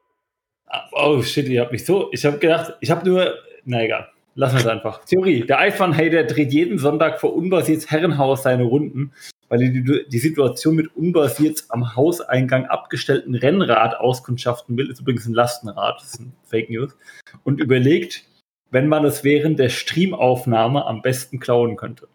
Ah, 0.67 0.89
Oh 0.93 1.21
shit, 1.23 1.49
ihr 1.49 1.63
habt 1.63 1.73
mich 1.73 1.85
so. 1.85 2.11
Ich 2.13 2.25
habe 2.25 2.39
gedacht, 2.39 2.75
ich 2.81 2.91
habe 2.93 3.05
nur. 3.09 3.35
Na 3.65 3.83
egal, 3.83 4.09
lassen 4.37 4.55
wir 4.55 4.61
es 4.61 4.67
einfach. 4.67 5.05
Theorie: 5.05 5.41
Der 5.41 5.59
Eismann-Hater 5.59 6.25
dreht 6.25 6.53
jeden 6.53 6.79
Sonntag 6.79 7.21
vor 7.21 7.35
Unbasierts 7.35 7.91
Herrenhaus 7.91 8.45
seine 8.45 8.63
Runden, 8.63 9.13
weil 9.49 9.63
er 9.63 9.71
die, 9.71 10.05
die 10.09 10.19
Situation 10.19 10.77
mit 10.77 10.95
Unbasierts 10.95 11.71
am 11.71 11.97
Hauseingang 11.97 12.67
abgestellten 12.67 13.35
Rennrad 13.35 13.99
auskundschaften 13.99 14.77
will. 14.77 14.91
Ist 14.91 15.01
übrigens 15.01 15.27
ein 15.27 15.35
Lastenrad, 15.35 16.01
das 16.01 16.15
ist 16.15 16.21
ein 16.21 16.33
Fake 16.45 16.71
News. 16.71 16.97
Und 17.43 17.61
überlegt, 17.61 18.25
wenn 18.71 18.89
man 18.89 19.05
es 19.05 19.25
während 19.25 19.59
der 19.59 19.69
Streamaufnahme 19.71 20.85
am 20.87 21.03
besten 21.03 21.41
klauen 21.41 21.77
könnte. 21.77 22.09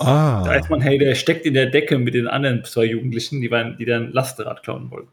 Der 0.00 0.08
Ah, 0.08 0.44
Eismann-Hater 0.48 1.14
steckt 1.14 1.44
in 1.44 1.52
der 1.52 1.66
Decke 1.66 1.98
mit 1.98 2.14
den 2.14 2.26
anderen 2.26 2.64
zwei 2.64 2.84
Jugendlichen, 2.84 3.42
die, 3.42 3.50
waren, 3.50 3.76
die 3.76 3.84
dann 3.84 4.12
Lastenrad 4.12 4.62
klauen 4.62 4.90
wollen. 4.90 5.08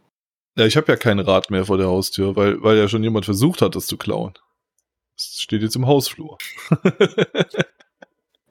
ja, 0.58 0.66
ich 0.66 0.78
habe 0.78 0.90
ja 0.90 0.96
kein 0.96 1.20
Rad 1.20 1.50
mehr 1.52 1.66
vor 1.66 1.78
der 1.78 1.88
Haustür, 1.88 2.38
weil, 2.38 2.64
weil 2.64 2.78
ja 2.78 2.88
schon 2.88 3.04
jemand 3.04 3.26
versucht 3.26 3.62
hat, 3.62 3.76
das 3.76 3.86
zu 3.86 3.98
klauen. 3.98 4.34
Das 5.18 5.42
steht 5.42 5.64
jetzt 5.64 5.76
im 5.76 5.88
Hausflur. 5.88 6.38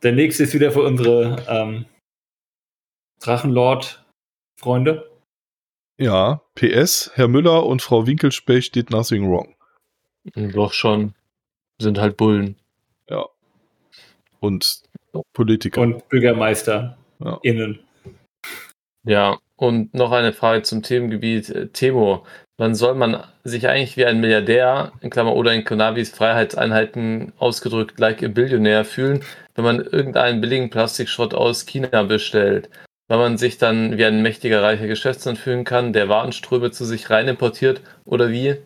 Der 0.02 0.12
nächste 0.12 0.42
ist 0.42 0.52
wieder 0.54 0.72
für 0.72 0.82
unsere 0.82 1.44
ähm, 1.48 1.86
Drachenlord-Freunde. 3.20 5.10
Ja, 5.98 6.42
PS, 6.54 7.10
Herr 7.14 7.28
Müller 7.28 7.64
und 7.64 7.80
Frau 7.82 8.06
Winkelspecht 8.06 8.74
did 8.74 8.90
nothing 8.90 9.30
wrong. 9.30 9.54
Doch 10.34 10.72
schon. 10.72 11.14
Sind 11.80 11.98
halt 11.98 12.16
Bullen. 12.16 12.56
Ja. 13.08 13.26
Und 14.40 14.82
Politiker. 15.32 15.80
Und 15.80 16.08
Bürgermeister 16.08 16.98
Ja. 17.20 17.38
innen. 17.42 17.80
Ja, 19.04 19.38
und 19.56 19.94
noch 19.94 20.10
eine 20.12 20.32
Frage 20.32 20.62
zum 20.62 20.82
Themengebiet. 20.82 21.48
Äh, 21.48 21.68
Temo, 21.68 22.26
dann 22.58 22.74
soll 22.74 22.94
man 22.94 23.22
sich 23.44 23.68
eigentlich 23.68 23.96
wie 23.96 24.06
ein 24.06 24.20
Milliardär, 24.20 24.92
in 25.00 25.10
Klammer 25.10 25.34
oder 25.34 25.52
in 25.52 25.64
Konavis 25.64 26.10
Freiheitseinheiten 26.10 27.32
ausgedrückt, 27.38 27.98
like 27.98 28.22
a 28.22 28.28
Billionär 28.28 28.84
fühlen, 28.84 29.22
wenn 29.54 29.64
man 29.64 29.80
irgendeinen 29.80 30.40
billigen 30.40 30.70
Plastikschrott 30.70 31.34
aus 31.34 31.66
China 31.66 32.02
bestellt. 32.02 32.70
Weil 33.08 33.18
man 33.18 33.38
sich 33.38 33.58
dann 33.58 33.98
wie 33.98 34.04
ein 34.04 34.22
mächtiger, 34.22 34.62
reicher 34.62 34.88
Geschäftsmann 34.88 35.36
fühlen 35.36 35.64
kann, 35.64 35.92
der 35.92 36.08
Warenströme 36.08 36.72
zu 36.72 36.84
sich 36.84 37.10
rein 37.10 37.28
importiert 37.28 37.80
oder 38.04 38.30
wie? 38.30 38.56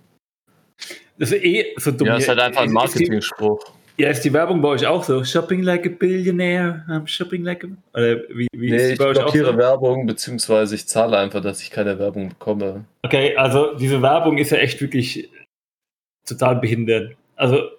Das 1.18 1.32
ist 1.32 1.44
eh 1.44 1.74
so 1.76 1.90
dumm. 1.90 2.06
Ja, 2.06 2.16
ist 2.16 2.28
halt 2.28 2.40
einfach 2.40 2.62
ein 2.62 2.72
Marketingspruch. 2.72 3.60
Ja, 3.96 4.08
ist 4.08 4.24
die 4.24 4.32
Werbung 4.32 4.62
bei 4.62 4.68
euch 4.68 4.86
auch 4.86 5.04
so? 5.04 5.22
Shopping 5.24 5.62
like 5.62 5.86
a 5.86 5.90
billionaire, 5.90 6.84
I'm 6.88 7.06
shopping 7.06 7.44
like 7.44 7.64
a... 7.64 7.68
Oder 7.92 8.16
wie, 8.30 8.48
wie 8.52 8.70
Nee, 8.70 8.92
ich 8.92 8.98
blockiere 8.98 9.52
so? 9.52 9.58
Werbung, 9.58 10.06
beziehungsweise 10.06 10.74
ich 10.74 10.86
zahle 10.86 11.18
einfach, 11.18 11.42
dass 11.42 11.62
ich 11.62 11.70
keine 11.70 11.98
Werbung 11.98 12.30
bekomme. 12.30 12.84
Okay, 13.02 13.36
also 13.36 13.74
diese 13.74 14.00
Werbung 14.00 14.38
ist 14.38 14.50
ja 14.50 14.58
echt 14.58 14.80
wirklich 14.80 15.30
total 16.26 16.56
behindert. 16.56 17.16
Also 17.36 17.70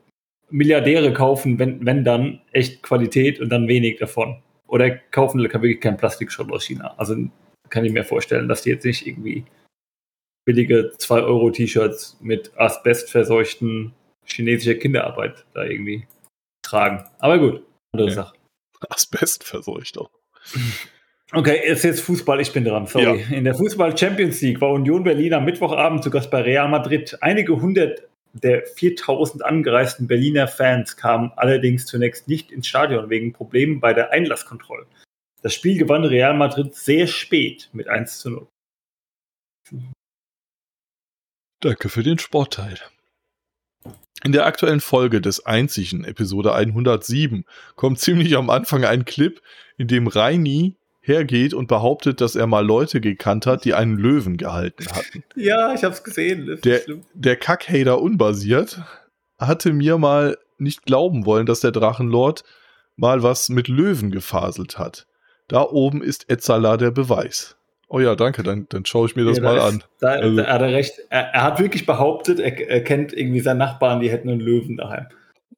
Milliardäre 0.50 1.14
kaufen, 1.14 1.58
wenn, 1.58 1.86
wenn 1.86 2.04
dann, 2.04 2.42
echt 2.52 2.84
Qualität 2.84 3.40
und 3.40 3.50
dann 3.50 3.68
wenig 3.68 3.98
davon. 4.00 4.42
Oder 4.68 4.90
kaufen 4.90 5.42
wirklich 5.42 5.82
keinen 5.82 5.98
Plastikschrott 5.98 6.52
aus 6.52 6.66
China. 6.66 6.94
Also 6.98 7.16
kann 7.70 7.86
ich 7.86 7.92
mir 7.92 8.04
vorstellen, 8.04 8.48
dass 8.48 8.62
die 8.62 8.70
jetzt 8.70 8.86
nicht 8.86 9.08
irgendwie 9.08 9.46
billige 10.46 10.92
2-Euro-T-Shirts 10.98 12.18
mit 12.22 12.52
asbestverseuchten 12.58 13.94
chinesischer 14.26 14.76
Kinderarbeit 14.76 15.46
da 15.54 15.64
irgendwie 15.64 16.08
tragen. 16.64 17.04
Aber 17.20 17.40
gut, 17.40 17.64
andere 17.94 18.10
Ja. 18.10 18.16
Sache. 18.16 18.36
Asbestverseucht 18.90 19.98
auch. 19.98 20.10
Okay, 21.34 21.62
es 21.66 21.80
ist 21.80 21.84
jetzt 21.84 22.02
Fußball, 22.02 22.42
ich 22.42 22.52
bin 22.52 22.66
dran, 22.66 22.88
sorry. 22.88 23.26
In 23.32 23.44
der 23.44 23.54
Fußball 23.56 23.98
Champions 23.98 24.42
League 24.42 24.60
war 24.60 24.72
Union 24.72 25.04
Berlin 25.04 25.34
am 25.34 25.46
Mittwochabend 25.46 26.04
zu 26.04 26.10
Gast 26.10 26.32
bei 26.32 26.42
Real 26.42 26.68
Madrid. 26.68 27.18
Einige 27.22 27.62
hundert 27.62 28.08
der 28.34 28.66
4000 28.66 29.44
angereisten 29.44 30.08
Berliner 30.08 30.48
Fans 30.48 30.98
kamen 30.98 31.32
allerdings 31.36 31.86
zunächst 31.86 32.28
nicht 32.28 32.52
ins 32.52 32.68
Stadion 32.68 33.10
wegen 33.10 33.34
Problemen 33.34 33.80
bei 33.80 33.94
der 33.94 34.12
Einlasskontrolle. 34.12 34.88
Das 35.42 35.54
Spiel 35.54 35.78
gewann 35.78 36.06
Real 36.06 36.34
Madrid 36.36 36.76
sehr 36.76 37.08
spät 37.08 37.70
mit 37.74 37.88
1 37.88 38.20
zu 38.20 38.30
0. 38.30 38.48
Danke 41.62 41.90
für 41.90 42.04
den 42.04 42.20
Sportteil. 42.20 42.80
In 44.24 44.32
der 44.32 44.46
aktuellen 44.46 44.82
Folge 44.82 45.20
des 45.20 45.46
einzigen 45.46 46.04
Episode 46.04 46.54
107 46.54 47.46
kommt 47.76 48.00
ziemlich 48.00 48.38
am 48.38 48.50
Anfang 48.50 48.86
ein 48.86 49.06
Clip, 49.06 49.42
in 49.78 49.88
dem 49.88 50.08
Reini 50.08 50.76
hergeht 51.02 51.56
und 51.56 51.68
behauptet, 51.68 52.22
dass 52.22 52.36
er 52.36 52.46
mal 52.46 52.66
Leute 52.66 53.02
gekannt 53.02 53.48
hat, 53.48 53.66
die 53.66 53.74
einen 53.74 53.98
Löwen 53.98 54.38
gehalten 54.38 54.86
hatten. 54.92 55.24
Ja, 55.36 55.74
ich 55.74 55.84
hab's 55.84 56.04
gesehen. 56.04 56.60
Der, 56.64 56.82
der 57.14 57.36
Kackhater 57.36 58.00
unbasiert 58.00 58.82
hatte 59.40 59.74
mir 59.74 59.98
mal 59.98 60.38
nicht 60.60 60.86
glauben 60.86 61.26
wollen, 61.26 61.48
dass 61.48 61.62
der 61.62 61.72
Drachenlord 61.72 62.44
mal 62.96 63.24
was 63.24 63.50
mit 63.50 63.68
Löwen 63.68 64.12
gefaselt 64.12 64.78
hat. 64.78 65.08
Da 65.48 65.64
oben 65.64 66.04
ist 66.04 66.30
Etzala 66.30 66.78
der 66.78 66.92
Beweis. 66.92 67.58
Oh 67.94 68.00
ja, 68.00 68.16
danke, 68.16 68.42
dann, 68.42 68.68
dann 68.70 68.86
schaue 68.86 69.08
ich 69.08 69.18
mir 69.18 69.26
das 69.26 69.38
Ja, 69.38 69.44
mal 69.44 69.56
da 69.58 69.68
an. 69.68 69.76
ist- 69.80 69.88
Da, 70.00 70.08
Also- 70.12 70.38
da 70.38 70.48
hat 70.48 70.62
er 70.62 70.72
recht. 70.72 70.94
Er, 71.10 71.22
er 71.34 71.44
hat 71.44 71.60
wirklich 71.60 71.86
behauptet, 71.86 72.40
er, 72.40 72.70
er 72.70 72.84
kennt 72.86 73.12
irgendwie 73.12 73.42
seinen 73.42 73.58
Nachbarn, 73.58 74.00
die 74.00 74.10
hätten 74.10 74.30
einen 74.30 74.40
Löwen 74.40 74.78
daheim. 74.78 75.08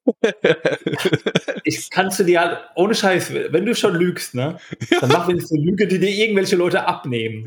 ich 1.64 1.90
kannst 1.92 2.20
du 2.20 2.24
dir 2.24 2.42
halt, 2.42 2.58
ohne 2.76 2.96
Scheiß, 2.96 3.32
wenn 3.52 3.66
du 3.66 3.76
schon 3.76 3.96
lügst, 3.96 4.34
ne, 4.36 4.58
dann 5.00 5.10
mach 5.12 5.28
wenigstens 5.28 5.58
eine 5.58 5.64
Lüge, 5.70 5.88
die 5.88 6.00
dir 6.00 6.10
irgendwelche 6.10 6.56
Leute 6.56 6.88
abnehmen. 6.88 7.46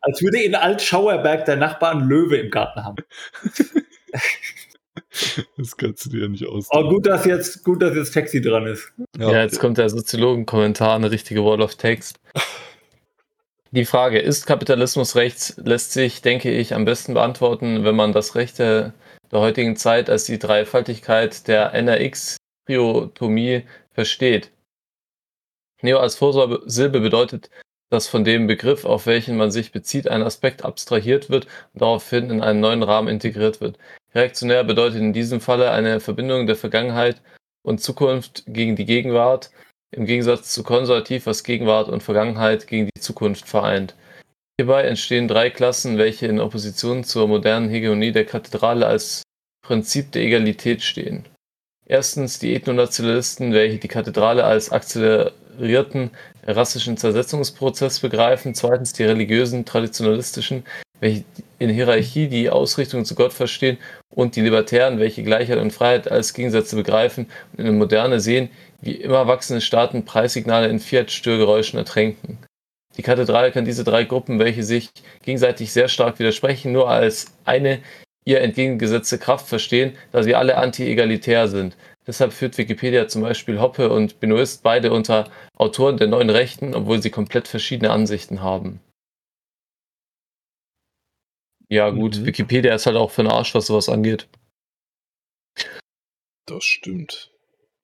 Als 0.00 0.20
würde 0.20 0.42
in 0.42 0.54
Altschauerberg 0.56 1.44
der 1.44 1.56
Nachbar 1.56 1.92
einen 1.92 2.08
Löwe 2.08 2.36
im 2.38 2.50
Garten 2.50 2.84
haben. 2.84 2.96
Das 5.56 5.76
kannst 5.76 6.04
du 6.06 6.10
dir 6.10 6.22
ja 6.22 6.28
nicht 6.28 6.46
aus. 6.46 6.66
Oh, 6.70 6.88
gut, 6.88 7.06
dass 7.06 7.24
jetzt, 7.24 7.64
gut, 7.64 7.80
dass 7.82 7.94
jetzt 7.94 8.12
Taxi 8.12 8.40
dran 8.40 8.66
ist. 8.66 8.92
Ja, 9.16 9.42
jetzt 9.42 9.58
kommt 9.58 9.78
der 9.78 9.88
Soziologen-Kommentar, 9.88 10.94
eine 10.96 11.10
richtige 11.10 11.44
Wall 11.44 11.62
of 11.62 11.76
Text. 11.76 12.20
Die 13.70 13.84
Frage, 13.84 14.18
ist 14.18 14.46
Kapitalismus 14.46 15.14
rechts, 15.14 15.54
lässt 15.62 15.92
sich, 15.92 16.22
denke 16.22 16.50
ich, 16.50 16.74
am 16.74 16.86
besten 16.86 17.12
beantworten, 17.12 17.84
wenn 17.84 17.96
man 17.96 18.14
das 18.14 18.34
Rechte 18.34 18.94
der 19.30 19.40
heutigen 19.40 19.76
Zeit 19.76 20.08
als 20.08 20.24
die 20.24 20.38
Dreifaltigkeit 20.38 21.46
der 21.48 21.74
NRX-Triotomie 21.74 23.64
versteht. 23.92 24.52
Neo 25.82 25.98
als 25.98 26.16
Vorsilbe 26.16 27.00
bedeutet, 27.00 27.50
dass 27.90 28.08
von 28.08 28.24
dem 28.24 28.46
Begriff, 28.46 28.86
auf 28.86 29.04
welchen 29.04 29.36
man 29.36 29.50
sich 29.50 29.70
bezieht, 29.70 30.08
ein 30.08 30.22
Aspekt 30.22 30.64
abstrahiert 30.64 31.28
wird 31.28 31.44
und 31.74 31.82
daraufhin 31.82 32.30
in 32.30 32.40
einen 32.40 32.60
neuen 32.60 32.82
Rahmen 32.82 33.08
integriert 33.08 33.60
wird. 33.60 33.78
Reaktionär 34.14 34.64
bedeutet 34.64 35.00
in 35.00 35.12
diesem 35.12 35.42
Falle 35.42 35.70
eine 35.72 36.00
Verbindung 36.00 36.46
der 36.46 36.56
Vergangenheit 36.56 37.20
und 37.62 37.82
Zukunft 37.82 38.44
gegen 38.46 38.76
die 38.76 38.86
Gegenwart, 38.86 39.50
im 39.90 40.06
Gegensatz 40.06 40.52
zu 40.52 40.62
konservativ, 40.62 41.26
was 41.26 41.44
Gegenwart 41.44 41.88
und 41.88 42.02
Vergangenheit 42.02 42.66
gegen 42.66 42.88
die 42.94 43.00
Zukunft 43.00 43.48
vereint. 43.48 43.94
Hierbei 44.60 44.82
entstehen 44.82 45.28
drei 45.28 45.50
Klassen, 45.50 45.98
welche 45.98 46.26
in 46.26 46.40
Opposition 46.40 47.04
zur 47.04 47.28
modernen 47.28 47.70
Hegemonie 47.70 48.12
der 48.12 48.24
Kathedrale 48.24 48.86
als 48.86 49.22
Prinzip 49.64 50.12
der 50.12 50.22
Egalität 50.22 50.82
stehen. 50.82 51.24
Erstens 51.86 52.38
die 52.38 52.54
Ethnonationalisten, 52.54 53.52
welche 53.52 53.78
die 53.78 53.88
Kathedrale 53.88 54.44
als 54.44 54.70
akzelerierten 54.70 56.10
rassischen 56.44 56.96
Zersetzungsprozess 56.96 58.00
begreifen. 58.00 58.54
Zweitens 58.54 58.92
die 58.92 59.04
religiösen 59.04 59.64
Traditionalistischen, 59.64 60.64
welche 61.00 61.24
in 61.58 61.70
Hierarchie 61.70 62.28
die 62.28 62.50
Ausrichtung 62.50 63.04
zu 63.04 63.14
Gott 63.14 63.32
verstehen. 63.32 63.78
Und 64.10 64.36
die 64.36 64.40
Libertären, 64.40 64.98
welche 64.98 65.22
Gleichheit 65.22 65.58
und 65.58 65.72
Freiheit 65.72 66.10
als 66.10 66.34
Gegensätze 66.34 66.76
begreifen 66.76 67.28
und 67.52 67.60
in 67.60 67.66
der 67.66 67.74
Moderne 67.74 68.20
sehen, 68.20 68.50
wie 68.80 68.94
immer 68.94 69.26
wachsende 69.26 69.60
Staaten 69.60 70.04
Preissignale 70.04 70.68
in 70.68 70.80
Fiat-Störgeräuschen 70.80 71.78
ertränken. 71.78 72.38
Die 72.96 73.02
Kathedrale 73.02 73.52
kann 73.52 73.64
diese 73.64 73.84
drei 73.84 74.04
Gruppen, 74.04 74.38
welche 74.38 74.64
sich 74.64 74.90
gegenseitig 75.22 75.72
sehr 75.72 75.88
stark 75.88 76.18
widersprechen, 76.18 76.72
nur 76.72 76.88
als 76.88 77.32
eine 77.44 77.80
ihr 78.24 78.40
entgegengesetzte 78.40 79.18
Kraft 79.18 79.46
verstehen, 79.46 79.96
da 80.12 80.22
sie 80.22 80.34
alle 80.34 80.58
anti-egalitär 80.58 81.48
sind. 81.48 81.76
Deshalb 82.06 82.32
führt 82.32 82.58
Wikipedia 82.58 83.08
zum 83.08 83.22
Beispiel 83.22 83.60
Hoppe 83.60 83.90
und 83.90 84.20
Benoist 84.20 84.62
beide 84.62 84.92
unter 84.92 85.30
Autoren 85.56 85.96
der 85.96 86.08
neuen 86.08 86.30
Rechten, 86.30 86.74
obwohl 86.74 87.00
sie 87.00 87.10
komplett 87.10 87.48
verschiedene 87.48 87.90
Ansichten 87.90 88.42
haben. 88.42 88.80
Ja 91.70 91.90
gut, 91.90 92.24
Wikipedia 92.24 92.74
ist 92.74 92.86
halt 92.86 92.96
auch 92.96 93.10
für 93.10 93.22
den 93.22 93.30
Arsch, 93.30 93.54
was 93.54 93.66
sowas 93.66 93.88
angeht. 93.88 94.26
Das 96.46 96.64
stimmt. 96.64 97.30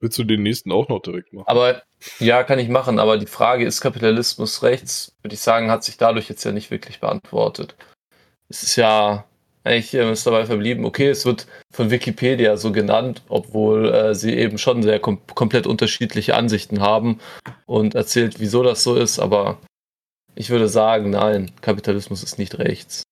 Willst 0.04 0.18
du 0.18 0.24
den 0.24 0.42
nächsten 0.42 0.70
auch 0.70 0.90
noch 0.90 1.00
direkt 1.00 1.32
machen? 1.32 1.48
Aber 1.48 1.82
ja, 2.18 2.42
kann 2.44 2.58
ich 2.58 2.68
machen, 2.68 2.98
aber 2.98 3.16
die 3.16 3.24
Frage, 3.24 3.64
ist 3.64 3.80
Kapitalismus 3.80 4.62
rechts, 4.62 5.16
würde 5.22 5.32
ich 5.32 5.40
sagen, 5.40 5.70
hat 5.70 5.82
sich 5.82 5.96
dadurch 5.96 6.28
jetzt 6.28 6.44
ja 6.44 6.52
nicht 6.52 6.70
wirklich 6.70 7.00
beantwortet. 7.00 7.74
Es 8.50 8.62
ist 8.62 8.76
ja 8.76 9.24
eigentlich 9.62 9.94
äh, 9.94 10.12
ist 10.12 10.26
dabei 10.26 10.44
verblieben, 10.44 10.84
okay, 10.84 11.08
es 11.08 11.24
wird 11.24 11.46
von 11.72 11.90
Wikipedia 11.90 12.58
so 12.58 12.70
genannt, 12.70 13.22
obwohl 13.30 13.94
äh, 13.94 14.14
sie 14.14 14.34
eben 14.34 14.58
schon 14.58 14.82
sehr 14.82 15.00
kom 15.00 15.26
komplett 15.34 15.66
unterschiedliche 15.66 16.34
Ansichten 16.34 16.82
haben 16.82 17.18
und 17.64 17.94
erzählt, 17.94 18.40
wieso 18.40 18.62
das 18.62 18.82
so 18.82 18.96
ist, 18.96 19.18
aber 19.18 19.58
ich 20.34 20.50
würde 20.50 20.68
sagen, 20.68 21.08
nein, 21.08 21.50
Kapitalismus 21.62 22.22
ist 22.22 22.38
nicht 22.38 22.58
rechts. 22.58 23.04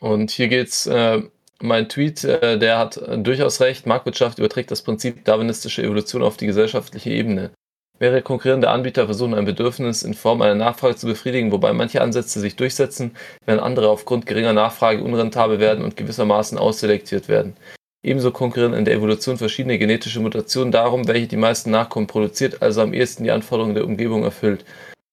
Und 0.00 0.32
hier 0.32 0.48
geht's, 0.48 0.88
äh, 0.88 1.22
mein 1.62 1.88
Tweet, 1.88 2.24
äh, 2.24 2.58
der 2.58 2.78
hat 2.78 2.96
äh, 2.96 3.18
durchaus 3.18 3.60
recht, 3.60 3.86
Marktwirtschaft 3.86 4.38
überträgt 4.38 4.70
das 4.70 4.82
Prinzip 4.82 5.24
darwinistische 5.24 5.82
Evolution 5.82 6.22
auf 6.22 6.36
die 6.36 6.46
gesellschaftliche 6.46 7.10
Ebene. 7.10 7.50
Mehrere 7.98 8.22
konkurrierende 8.22 8.68
Anbieter 8.68 9.06
versuchen 9.06 9.34
ein 9.34 9.44
Bedürfnis 9.44 10.02
in 10.02 10.14
Form 10.14 10.42
einer 10.42 10.56
Nachfrage 10.56 10.96
zu 10.96 11.06
befriedigen, 11.06 11.52
wobei 11.52 11.72
manche 11.72 12.00
Ansätze 12.00 12.40
sich 12.40 12.56
durchsetzen, 12.56 13.16
während 13.46 13.62
andere 13.62 13.90
aufgrund 13.90 14.26
geringer 14.26 14.52
Nachfrage 14.52 15.04
unrentabel 15.04 15.60
werden 15.60 15.84
und 15.84 15.96
gewissermaßen 15.96 16.58
ausselektiert 16.58 17.28
werden. 17.28 17.56
Ebenso 18.04 18.32
konkurrieren 18.32 18.74
in 18.74 18.84
der 18.84 18.94
Evolution 18.94 19.38
verschiedene 19.38 19.78
genetische 19.78 20.18
Mutationen 20.18 20.72
darum, 20.72 21.06
welche 21.06 21.28
die 21.28 21.36
meisten 21.36 21.70
Nachkommen 21.70 22.08
produziert, 22.08 22.60
also 22.60 22.80
am 22.82 22.92
ehesten 22.92 23.22
die 23.22 23.30
Anforderungen 23.30 23.76
der 23.76 23.84
Umgebung 23.84 24.24
erfüllt. 24.24 24.64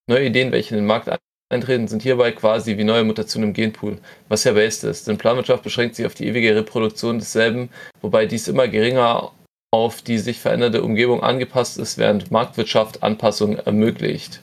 Neue 0.08 0.26
Ideen, 0.26 0.52
welche 0.52 0.74
den 0.74 0.88
Markt 0.88 1.08
eintreten, 1.50 1.88
sind 1.88 2.03
hierbei 2.03 2.32
quasi 2.32 2.78
wie 2.78 2.84
neue 2.84 3.03
Mutationen 3.03 3.50
im 3.50 3.53
Genpool, 3.53 3.98
was 4.28 4.44
ja 4.44 4.53
based 4.53 4.84
ist, 4.84 5.08
denn 5.08 5.18
Planwirtschaft 5.18 5.64
beschränkt 5.64 5.95
sich 5.95 6.06
auf 6.06 6.14
die 6.14 6.28
ewige 6.28 6.56
Reproduktion 6.56 7.19
desselben, 7.19 7.69
wobei 8.02 8.26
dies 8.26 8.48
immer 8.48 8.68
geringer 8.68 9.32
auf 9.72 10.02
die 10.02 10.18
sich 10.18 10.40
veränderte 10.40 10.84
Umgebung 10.84 11.22
angepasst 11.22 11.78
ist, 11.78 11.98
während 11.98 12.32
Marktwirtschaft 12.32 13.03
Anpassung 13.03 13.58
ermöglicht. 13.58 14.42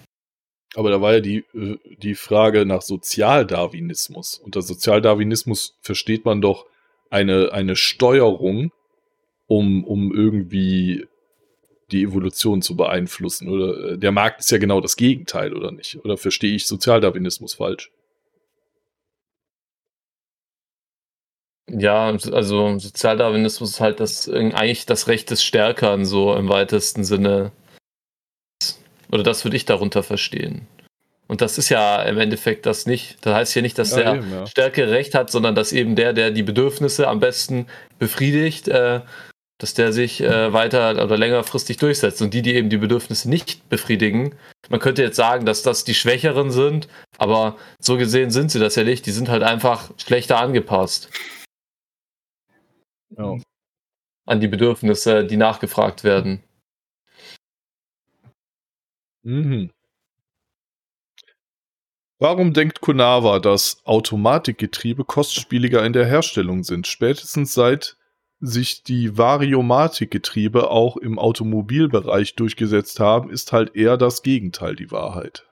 Aber 0.74 0.90
da 0.90 1.00
war 1.00 1.14
ja 1.14 1.20
die, 1.20 1.44
äh, 1.54 1.78
die 1.98 2.14
Frage 2.14 2.66
nach 2.66 2.82
Sozialdarwinismus. 2.82 4.38
Unter 4.38 4.62
Sozialdarwinismus 4.62 5.78
versteht 5.80 6.24
man 6.24 6.40
doch 6.40 6.66
eine, 7.10 7.52
eine 7.52 7.76
Steuerung, 7.76 8.72
um, 9.46 9.84
um 9.84 10.12
irgendwie 10.14 11.06
die 11.92 12.02
Evolution 12.02 12.62
zu 12.62 12.76
beeinflussen. 12.76 13.48
Oder 13.48 13.92
äh, 13.92 13.98
der 13.98 14.12
Markt 14.12 14.40
ist 14.40 14.50
ja 14.50 14.58
genau 14.58 14.80
das 14.80 14.96
Gegenteil, 14.96 15.54
oder 15.54 15.72
nicht? 15.72 15.98
Oder 16.04 16.16
verstehe 16.16 16.54
ich 16.54 16.66
Sozialdarwinismus 16.66 17.54
falsch? 17.54 17.90
Ja, 21.68 22.16
also 22.32 22.78
Sozialdarwinismus 22.78 23.70
ist 23.70 23.80
halt 23.80 23.98
das 23.98 24.28
eigentlich 24.28 24.86
das 24.86 25.08
Recht 25.08 25.30
des 25.30 25.42
Stärkeren, 25.42 26.04
so 26.04 26.34
im 26.34 26.48
weitesten 26.48 27.04
Sinne. 27.04 27.50
Oder 29.10 29.24
das 29.24 29.44
würde 29.44 29.56
ich 29.56 29.64
darunter 29.64 30.02
verstehen. 30.02 30.68
Und 31.28 31.40
das 31.40 31.58
ist 31.58 31.68
ja 31.68 32.02
im 32.02 32.18
Endeffekt 32.18 32.66
das 32.66 32.86
nicht. 32.86 33.18
Das 33.22 33.34
heißt 33.34 33.54
ja 33.56 33.62
nicht, 33.62 33.78
dass 33.78 33.90
Ja, 33.90 33.96
der 33.96 34.14
eben, 34.14 34.30
ja. 34.30 34.46
stärkere 34.46 34.92
Recht 34.92 35.14
hat, 35.14 35.30
sondern 35.30 35.56
dass 35.56 35.72
eben 35.72 35.96
der, 35.96 36.12
der 36.12 36.30
die 36.30 36.44
Bedürfnisse 36.44 37.08
am 37.08 37.18
besten 37.18 37.66
befriedigt, 37.98 38.68
äh, 38.68 39.00
dass 39.58 39.74
der 39.74 39.92
sich 39.92 40.20
äh, 40.20 40.52
weiter 40.52 41.02
oder 41.02 41.16
längerfristig 41.16 41.78
durchsetzt. 41.78 42.20
Und 42.20 42.34
die, 42.34 42.42
die 42.42 42.54
eben 42.54 42.68
die 42.68 42.76
Bedürfnisse 42.76 43.28
nicht 43.28 43.68
befriedigen, 43.68 44.34
man 44.68 44.80
könnte 44.80 45.02
jetzt 45.02 45.16
sagen, 45.16 45.46
dass 45.46 45.62
das 45.62 45.84
die 45.84 45.94
Schwächeren 45.94 46.50
sind, 46.50 46.88
aber 47.18 47.56
so 47.78 47.96
gesehen 47.96 48.30
sind 48.30 48.50
sie 48.50 48.58
das 48.58 48.74
ja 48.76 48.84
nicht. 48.84 49.06
Die 49.06 49.12
sind 49.12 49.28
halt 49.28 49.42
einfach 49.42 49.90
schlechter 49.98 50.38
angepasst 50.38 51.08
Ja. 53.16 53.36
an 54.26 54.40
die 54.40 54.48
Bedürfnisse, 54.48 55.24
die 55.24 55.36
nachgefragt 55.36 56.04
werden. 56.04 56.42
Mhm. 59.22 59.70
Warum 62.18 62.54
denkt 62.54 62.80
Kunawa, 62.80 63.40
dass 63.40 63.84
Automatikgetriebe 63.84 65.04
kostspieliger 65.04 65.84
in 65.84 65.92
der 65.92 66.06
Herstellung 66.06 66.64
sind? 66.64 66.86
Spätestens 66.86 67.52
seit 67.52 67.98
sich 68.40 68.82
die 68.82 69.16
Variomatikgetriebe 69.16 70.70
auch 70.70 70.96
im 70.96 71.18
Automobilbereich 71.18 72.34
durchgesetzt 72.34 73.00
haben, 73.00 73.30
ist 73.30 73.52
halt 73.52 73.74
eher 73.74 73.96
das 73.96 74.22
Gegenteil 74.22 74.76
die 74.76 74.90
Wahrheit. 74.90 75.46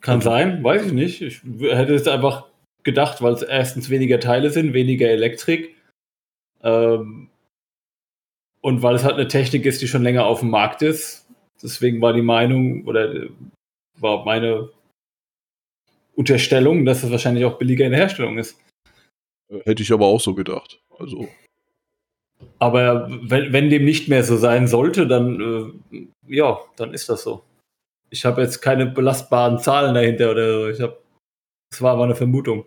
Kann 0.00 0.20
sein, 0.20 0.62
weiß 0.62 0.86
ich 0.86 0.92
nicht. 0.92 1.22
Ich 1.22 1.42
hätte 1.42 1.94
es 1.94 2.08
einfach 2.08 2.46
gedacht, 2.82 3.22
weil 3.22 3.34
es 3.34 3.42
erstens 3.42 3.90
weniger 3.90 4.18
Teile 4.18 4.50
sind, 4.50 4.72
weniger 4.72 5.08
Elektrik. 5.08 5.76
Ähm, 6.62 7.30
und 8.60 8.82
weil 8.82 8.94
es 8.94 9.04
halt 9.04 9.14
eine 9.14 9.28
Technik 9.28 9.64
ist, 9.64 9.82
die 9.82 9.88
schon 9.88 10.02
länger 10.02 10.26
auf 10.26 10.40
dem 10.40 10.50
Markt 10.50 10.82
ist. 10.82 11.28
Deswegen 11.62 12.00
war 12.00 12.12
die 12.12 12.22
Meinung 12.22 12.84
oder 12.86 13.14
äh, 13.14 13.30
war 13.98 14.24
meine 14.24 14.70
Unterstellung, 16.14 16.84
dass 16.84 17.02
es 17.02 17.10
wahrscheinlich 17.10 17.44
auch 17.44 17.58
billiger 17.58 17.84
in 17.84 17.92
der 17.92 18.00
Herstellung 18.00 18.38
ist. 18.38 18.58
Hätte 19.64 19.82
ich 19.82 19.92
aber 19.92 20.06
auch 20.06 20.20
so 20.20 20.34
gedacht. 20.34 20.80
Also, 20.98 21.28
Aber 22.58 23.08
wenn, 23.08 23.52
wenn 23.52 23.70
dem 23.70 23.84
nicht 23.84 24.08
mehr 24.08 24.24
so 24.24 24.36
sein 24.36 24.66
sollte, 24.68 25.06
dann 25.06 25.80
äh, 25.92 26.06
ja, 26.26 26.58
dann 26.76 26.94
ist 26.94 27.08
das 27.08 27.22
so. 27.22 27.44
Ich 28.10 28.24
habe 28.24 28.42
jetzt 28.42 28.60
keine 28.60 28.86
belastbaren 28.86 29.58
Zahlen 29.58 29.94
dahinter 29.94 30.30
oder 30.30 30.52
so. 30.52 30.68
Ich 30.68 30.80
habe, 30.80 30.98
das 31.70 31.80
war 31.82 31.92
aber 31.92 32.04
eine 32.04 32.14
Vermutung. 32.14 32.66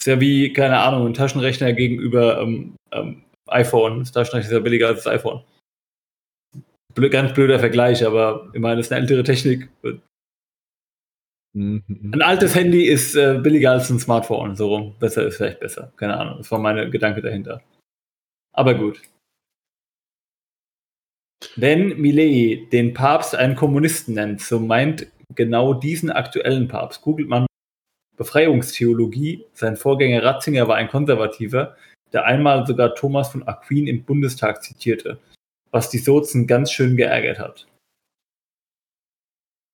Ist 0.00 0.06
ja 0.06 0.20
wie, 0.20 0.52
keine 0.52 0.78
Ahnung, 0.78 1.06
ein 1.06 1.14
Taschenrechner 1.14 1.72
gegenüber 1.72 2.40
ähm, 2.40 2.76
ähm, 2.92 3.24
iPhone. 3.46 4.00
Das 4.00 4.12
Taschenrechner 4.12 4.50
ist 4.50 4.54
ja 4.54 4.60
billiger 4.60 4.88
als 4.88 5.04
das 5.04 5.12
iPhone. 5.12 5.42
Blö 6.94 7.10
ganz 7.10 7.32
blöder 7.34 7.58
Vergleich, 7.58 8.04
aber 8.04 8.50
ich 8.54 8.60
meine, 8.60 8.76
das 8.76 8.86
ist 8.86 8.92
eine 8.92 9.02
ältere 9.02 9.22
Technik. 9.22 9.68
Mhm. 11.58 12.10
Ein 12.14 12.22
altes 12.22 12.54
Handy 12.54 12.84
ist 12.84 13.14
äh, 13.16 13.38
billiger 13.42 13.72
als 13.72 13.90
ein 13.90 13.98
Smartphone, 13.98 14.56
so 14.56 14.68
rum. 14.68 14.94
Besser 14.98 15.26
ist 15.26 15.36
vielleicht 15.36 15.60
besser. 15.60 15.92
Keine 15.96 16.16
Ahnung. 16.16 16.38
Das 16.38 16.50
war 16.50 16.58
meine 16.58 16.90
Gedanke 16.90 17.22
dahinter. 17.22 17.62
Aber 18.52 18.74
gut. 18.74 19.02
Wenn 21.56 22.00
Millet 22.00 22.72
den 22.72 22.94
Papst 22.94 23.34
einen 23.34 23.54
Kommunisten 23.54 24.14
nennt, 24.14 24.40
so 24.40 24.58
meint 24.58 25.06
genau 25.34 25.74
diesen 25.74 26.10
aktuellen 26.10 26.68
Papst. 26.68 27.02
Googelt 27.02 27.28
man 27.28 27.46
Befreiungstheologie. 28.16 29.46
Sein 29.54 29.76
Vorgänger 29.76 30.22
Ratzinger 30.22 30.68
war 30.68 30.76
ein 30.76 30.88
Konservativer, 30.88 31.76
der 32.12 32.24
einmal 32.24 32.66
sogar 32.66 32.94
Thomas 32.94 33.30
von 33.30 33.46
Aquin 33.46 33.86
im 33.86 34.04
Bundestag 34.04 34.62
zitierte, 34.62 35.18
was 35.70 35.88
die 35.88 35.98
Sozen 35.98 36.46
ganz 36.46 36.72
schön 36.72 36.96
geärgert 36.96 37.38
hat. 37.38 37.66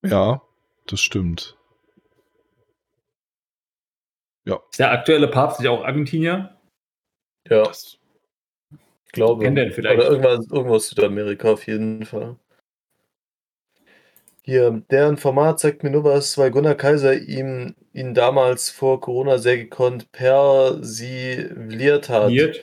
ja, 0.04 0.42
das 0.86 1.00
stimmt. 1.00 1.53
Ja. 4.44 4.60
Ist 4.70 4.78
der 4.78 4.92
aktuelle 4.92 5.28
Papst 5.28 5.60
nicht 5.60 5.68
auch 5.68 5.84
Argentinier? 5.84 6.56
Ja. 7.48 7.70
Ich 7.70 7.98
glaube. 9.12 9.44
Kennt 9.44 9.74
vielleicht? 9.74 9.98
Oder 9.98 10.10
irgendwas, 10.10 10.46
irgendwas 10.50 10.88
Südamerika 10.88 11.52
auf 11.52 11.66
jeden 11.66 12.04
Fall. 12.04 12.36
Hier, 14.46 14.82
deren 14.90 15.16
Format 15.16 15.58
zeigt 15.58 15.82
mir 15.82 15.90
nur 15.90 16.04
was, 16.04 16.36
weil 16.36 16.50
Gunnar 16.50 16.74
Kaiser 16.74 17.14
ihm, 17.14 17.74
ihn 17.94 18.12
damals 18.12 18.68
vor 18.68 19.00
Corona 19.00 19.38
sehr 19.38 19.56
gekonnt 19.56 20.12
persiliert 20.12 22.10
hat. 22.10 22.28
Liert? 22.28 22.62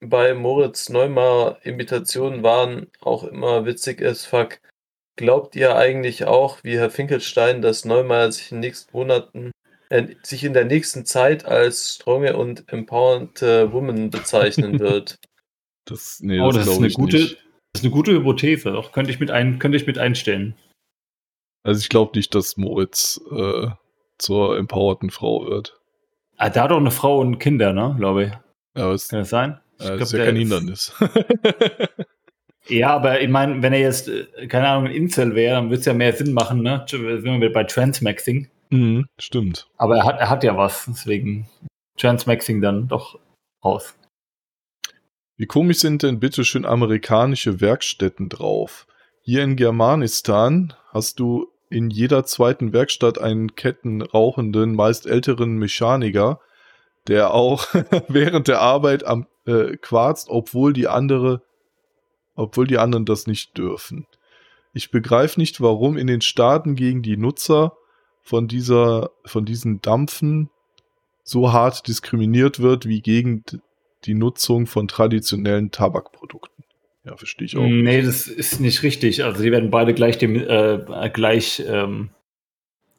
Bei 0.00 0.34
Moritz 0.34 0.90
Neumar 0.90 1.64
Imitationen 1.64 2.42
waren 2.42 2.90
auch 3.00 3.24
immer 3.24 3.64
witzig 3.64 4.02
as 4.02 4.26
fuck. 4.26 4.60
Glaubt 5.16 5.56
ihr 5.56 5.76
eigentlich 5.76 6.24
auch, 6.24 6.62
wie 6.64 6.78
Herr 6.78 6.90
Finkelstein, 6.90 7.62
dass 7.62 7.86
Neumar 7.86 8.30
sich 8.30 8.52
in 8.52 8.56
den 8.56 8.68
nächsten 8.68 8.94
Monaten, 8.96 9.52
sich 10.22 10.44
in 10.44 10.52
der 10.52 10.64
nächsten 10.64 11.04
Zeit 11.04 11.44
als 11.44 11.94
stronge 11.96 12.36
und 12.36 12.72
empowered 12.72 13.42
äh, 13.42 13.72
woman 13.72 14.10
bezeichnen 14.10 14.78
wird? 14.80 15.18
Das, 15.84 16.20
nee, 16.20 16.40
oh, 16.40 16.50
das, 16.52 16.58
ist 16.58 16.64
glaub 16.66 16.78
eine 16.78 16.86
ich 16.88 16.94
gute, 16.94 17.16
nicht. 17.16 17.34
das 17.72 17.80
ist 17.80 17.84
eine 17.84 17.92
gute 17.92 18.12
Hypothese. 18.12 18.70
Doch, 18.72 18.92
könnte 18.92 19.10
ich 19.10 19.18
mit 19.20 19.30
ein, 19.30 19.58
könnte 19.58 19.76
ich 19.76 19.86
mit 19.86 19.98
einstellen. 19.98 20.54
Also 21.62 21.80
ich 21.80 21.88
glaube 21.88 22.12
nicht, 22.16 22.34
dass 22.34 22.56
Moritz 22.56 23.20
äh, 23.30 23.68
zur 24.18 24.56
empowerten 24.56 25.10
Frau 25.10 25.46
wird. 25.46 25.78
Ah, 26.36 26.48
der 26.48 26.62
hat 26.62 26.70
doch 26.70 26.78
eine 26.78 26.90
Frau 26.90 27.18
und 27.18 27.38
Kinder, 27.38 27.72
ne, 27.72 27.94
glaube 27.98 28.24
ich. 28.24 28.30
Ja, 28.76 28.94
ist, 28.94 29.10
Kann 29.10 29.18
das 29.20 29.30
sein? 29.30 29.60
Ich 29.78 29.84
äh, 29.84 29.88
glaub, 29.88 30.00
ist 30.02 30.12
ja 30.12 30.18
der 30.18 30.26
kein 30.26 30.36
ist- 30.36 30.40
Hindernis. 30.40 30.94
Ja, 32.68 32.90
aber 32.94 33.20
ich 33.20 33.28
meine, 33.28 33.62
wenn 33.62 33.72
er 33.72 33.80
jetzt, 33.80 34.08
äh, 34.08 34.46
keine 34.46 34.68
Ahnung, 34.68 34.86
ein 34.86 34.94
Incel 34.94 35.34
wäre, 35.34 35.56
dann 35.56 35.70
würde 35.70 35.80
es 35.80 35.86
ja 35.86 35.94
mehr 35.94 36.12
Sinn 36.12 36.32
machen, 36.32 36.62
ne? 36.62 36.84
Sind 36.88 37.02
wir 37.02 37.24
wieder 37.24 37.50
bei 37.50 37.64
Transmaxing. 37.64 38.48
Mhm, 38.70 39.06
stimmt. 39.18 39.68
Aber 39.76 39.98
er 39.98 40.04
hat, 40.04 40.18
er 40.18 40.30
hat 40.30 40.44
ja 40.44 40.56
was, 40.56 40.86
deswegen 40.88 41.48
Transmaxing 41.98 42.60
dann 42.60 42.88
doch 42.88 43.18
raus. 43.64 43.94
Wie 45.36 45.46
komisch 45.46 45.78
sind 45.78 46.02
denn 46.02 46.20
bitte 46.20 46.44
schön 46.44 46.66
amerikanische 46.66 47.60
Werkstätten 47.60 48.28
drauf? 48.28 48.86
Hier 49.22 49.42
in 49.42 49.56
Germanistan 49.56 50.74
hast 50.92 51.20
du 51.20 51.48
in 51.70 51.88
jeder 51.88 52.24
zweiten 52.24 52.72
Werkstatt 52.72 53.18
einen 53.20 53.54
kettenrauchenden, 53.54 54.74
meist 54.74 55.06
älteren 55.06 55.56
Mechaniker, 55.56 56.40
der 57.06 57.32
auch 57.32 57.66
während 58.08 58.48
der 58.48 58.60
Arbeit 58.60 59.04
am 59.04 59.26
äh, 59.46 59.76
quarzt, 59.76 60.28
obwohl 60.28 60.72
die 60.72 60.88
andere, 60.88 61.42
obwohl 62.34 62.66
die 62.66 62.78
anderen 62.78 63.04
das 63.04 63.26
nicht 63.26 63.56
dürfen. 63.56 64.06
Ich 64.72 64.90
begreife 64.90 65.40
nicht, 65.40 65.60
warum 65.60 65.96
in 65.96 66.06
den 66.06 66.20
Staaten 66.20 66.76
gegen 66.76 67.02
die 67.02 67.16
Nutzer 67.16 67.76
von 68.30 68.46
dieser, 68.46 69.10
von 69.24 69.44
diesen 69.44 69.82
Dampfen 69.82 70.50
so 71.24 71.52
hart 71.52 71.88
diskriminiert 71.88 72.60
wird 72.60 72.86
wie 72.86 73.00
gegen 73.02 73.42
die 74.04 74.14
Nutzung 74.14 74.66
von 74.68 74.86
traditionellen 74.86 75.72
Tabakprodukten. 75.72 76.64
Ja, 77.04 77.16
verstehe 77.16 77.46
ich 77.46 77.56
auch. 77.56 77.62
Nee, 77.66 78.02
das 78.02 78.28
ist 78.28 78.60
nicht 78.60 78.84
richtig. 78.84 79.24
Also 79.24 79.42
die 79.42 79.50
werden 79.50 79.70
beide 79.72 79.94
gleich, 79.94 80.16
dem, 80.18 80.36
äh, 80.36 81.10
gleich 81.12 81.60
ähm, 81.66 82.10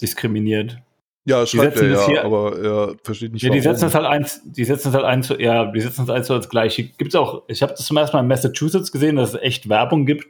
diskriminiert. 0.02 0.80
Ja, 1.24 1.46
schreibt 1.46 1.78
er 1.78 1.90
das 1.90 2.02
ja, 2.02 2.08
hier- 2.08 2.26
aber 2.26 2.60
er 2.60 2.96
versteht 3.04 3.32
nicht, 3.32 3.44
Ja, 3.44 3.52
die 3.52 3.60
warum. 3.64 3.72
setzen 3.74 3.86
es 3.88 3.96
halt 3.96 4.06
eins, 4.08 4.42
die 4.44 4.66
setzen 4.66 4.90
es 4.90 4.96
halt 4.96 5.06
eins, 5.06 5.28
zu- 5.28 5.40
ja, 5.40 5.72
die 5.72 5.80
setzen 5.80 6.04
es 6.04 6.10
eins 6.10 6.28
zu 6.28 6.34
als 6.34 6.50
gleich. 6.50 6.76
Gibt's 6.98 7.16
auch, 7.16 7.44
ich 7.48 7.62
habe 7.62 7.72
das 7.72 7.86
zum 7.86 7.96
ersten 7.96 8.18
Mal 8.18 8.22
in 8.24 8.28
Massachusetts 8.28 8.92
gesehen, 8.92 9.16
dass 9.16 9.34
es 9.36 9.42
echt 9.42 9.70
Werbung 9.70 10.06
gibt, 10.06 10.28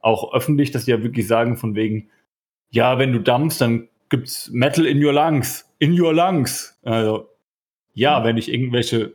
auch 0.00 0.34
öffentlich, 0.34 0.72
dass 0.72 0.84
die 0.84 0.90
ja 0.90 1.02
wirklich 1.02 1.26
sagen 1.26 1.56
von 1.56 1.74
wegen, 1.74 2.10
ja, 2.70 2.98
wenn 2.98 3.12
du 3.12 3.20
dampfst, 3.20 3.60
dann 3.60 3.88
gibt's 4.08 4.48
Metal 4.50 4.86
in 4.86 5.04
your 5.04 5.12
lungs, 5.12 5.68
in 5.78 5.98
your 5.98 6.14
lungs. 6.14 6.78
Also, 6.82 7.28
ja, 7.94 8.24
wenn 8.24 8.36
ich 8.36 8.52
irgendwelche 8.52 9.14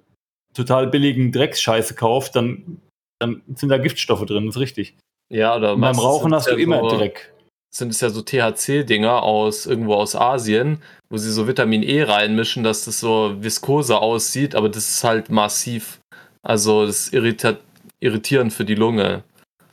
total 0.54 0.88
billigen 0.88 1.32
Drecksscheiße 1.32 1.96
kaufe, 1.96 2.32
dann, 2.34 2.82
dann 3.20 3.42
sind 3.56 3.70
da 3.70 3.78
Giftstoffe 3.78 4.26
drin, 4.26 4.46
das 4.46 4.56
ist 4.56 4.62
richtig. 4.62 4.96
Ja, 5.32 5.56
oder 5.56 5.74
Und 5.74 5.82
beim 5.82 5.98
Rauchen 5.98 6.34
hast 6.34 6.48
du 6.48 6.52
ja 6.52 6.58
immer 6.58 6.90
so, 6.90 6.98
Dreck. 6.98 7.34
Sind 7.74 7.90
es 7.90 8.02
ja 8.02 8.10
so 8.10 8.22
THC-Dinger 8.22 9.24
aus 9.24 9.66
irgendwo 9.66 9.94
aus 9.94 10.14
Asien, 10.16 10.82
wo 11.10 11.18
sie 11.18 11.32
so 11.32 11.48
Vitamin 11.48 11.84
E 11.84 12.04
reinmischen, 12.04 12.64
dass 12.64 12.84
das 12.84 13.00
so 13.00 13.36
viskose 13.40 13.98
aussieht, 13.98 14.56
aber 14.56 14.68
das 14.68 14.90
ist 14.90 15.04
halt 15.06 15.30
massiv. 15.30 16.00
Also 16.42 16.86
das 16.86 17.08
ist 17.08 17.14
irrita 17.14 17.58
irritierend 18.02 18.52
für 18.52 18.66
die 18.66 18.76
Lunge. 18.76 19.24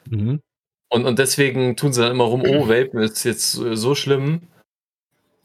Mhm. 0.08 0.40
Und, 0.90 1.06
und 1.06 1.18
deswegen 1.18 1.76
tun 1.76 1.92
sie 1.92 2.02
dann 2.02 2.12
immer 2.12 2.24
rum, 2.24 2.42
oh, 2.46 2.68
Vapen 2.68 3.00
ist 3.00 3.24
jetzt 3.24 3.52
so 3.52 3.94
schlimm. 3.94 4.42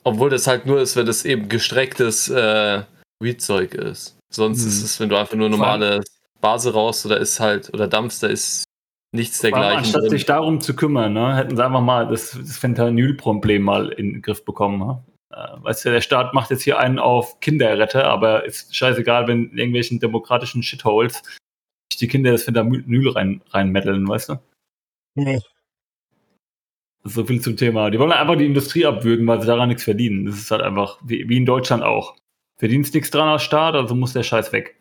Obwohl 0.03 0.29
das 0.29 0.47
halt 0.47 0.65
nur 0.65 0.81
ist, 0.81 0.95
wenn 0.95 1.05
das 1.05 1.25
eben 1.25 1.47
gestrecktes 1.49 2.29
äh, 2.29 2.83
Weedzeug 3.21 3.73
ist. 3.73 4.17
Sonst 4.29 4.61
Mhm. 4.63 4.67
ist 4.67 4.83
es, 4.83 4.99
wenn 4.99 5.09
du 5.09 5.17
einfach 5.17 5.35
nur 5.35 5.49
normale 5.49 6.03
Base 6.41 6.73
raus 6.73 7.05
oder 7.05 7.17
ist 7.17 7.39
halt, 7.39 7.73
oder 7.73 7.87
dampfst, 7.87 8.21
da 8.21 8.27
ist 8.27 8.65
nichts 9.13 9.39
dergleichen. 9.39 9.77
anstatt 9.77 10.09
sich 10.09 10.25
darum 10.25 10.59
zu 10.59 10.75
kümmern, 10.75 11.13
ne, 11.13 11.35
hätten 11.37 11.55
sie 11.55 11.63
einfach 11.63 11.81
mal 11.81 12.07
das, 12.07 12.31
das 12.31 12.57
Fentanyl-Problem 12.57 13.61
mal 13.61 13.89
in 13.89 14.13
den 14.13 14.21
Griff 14.21 14.43
bekommen. 14.43 14.79
Ne? 14.79 15.03
Äh, 15.31 15.63
weißt 15.63 15.85
du, 15.85 15.91
der 15.91 16.01
Staat 16.01 16.33
macht 16.33 16.49
jetzt 16.49 16.63
hier 16.63 16.79
einen 16.79 16.99
auf 16.99 17.39
Kinderretter, 17.39 18.05
aber 18.05 18.43
ist 18.45 18.75
scheißegal, 18.75 19.27
wenn 19.27 19.51
in 19.51 19.57
irgendwelchen 19.57 19.99
demokratischen 19.99 20.63
Shitholes 20.63 21.21
sich 21.91 21.99
die 21.99 22.07
Kinder 22.07 22.31
das 22.31 22.43
Fentanyl 22.43 23.09
rein, 23.09 23.41
reinmetteln, 23.51 24.07
weißt 24.07 24.29
du? 24.29 24.39
Ja. 25.15 25.39
So 27.03 27.25
viel 27.25 27.41
zum 27.41 27.57
Thema. 27.57 27.89
Die 27.89 27.99
wollen 27.99 28.13
einfach 28.13 28.37
die 28.37 28.45
Industrie 28.45 28.85
abwürgen, 28.85 29.27
weil 29.27 29.41
sie 29.41 29.47
daran 29.47 29.67
nichts 29.67 29.83
verdienen. 29.83 30.25
Das 30.25 30.37
ist 30.37 30.51
halt 30.51 30.61
einfach, 30.61 30.99
wie, 31.03 31.27
wie 31.27 31.37
in 31.37 31.45
Deutschland 31.45 31.83
auch. 31.83 32.15
Verdienst 32.57 32.93
nichts 32.93 33.11
dran 33.11 33.27
als 33.27 33.43
Staat, 33.43 33.75
also 33.75 33.93
muss 33.93 34.13
der 34.13 34.23
Scheiß 34.23 34.53
weg. 34.53 34.79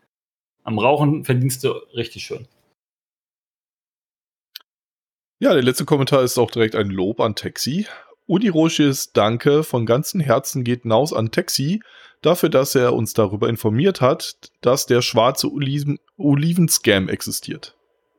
Am 0.63 0.79
Rauchen 0.79 1.25
verdienst 1.25 1.65
du 1.65 1.71
richtig 1.97 2.25
schön. 2.25 2.47
Ja, 5.41 5.53
der 5.53 5.65
letzte 5.65 5.85
Kommentar 5.85 6.23
ist 6.23 6.39
auch 6.39 6.53
direkt 6.53 6.77
ein 6.77 6.91
Lob 6.91 7.21
an 7.21 7.35
Taxi. 7.35 7.87
Unironisches 8.27 9.13
Danke 9.13 9.65
von 9.65 9.85
ganzem 9.85 10.21
Herzen 10.21 10.63
geht 10.63 10.83
hinaus 10.83 11.13
an 11.13 11.33
Taxi 11.33 11.83
dafür, 12.21 12.49
dass 12.49 12.77
er 12.77 12.95
uns 12.95 13.15
darüber 13.15 13.49
informiert 13.49 14.01
hat, 14.01 14.37
dass 14.61 14.87
der 14.87 15.03
schwarze 15.03 15.51
Oliven 15.51 15.99
Olivenscam 16.17 17.09
existiert. 17.09 17.77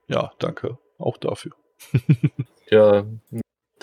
Ja, 0.09 0.33
danke 0.39 0.77
auch 0.97 1.17
dafür. 1.17 1.53
Ja, 2.71 3.05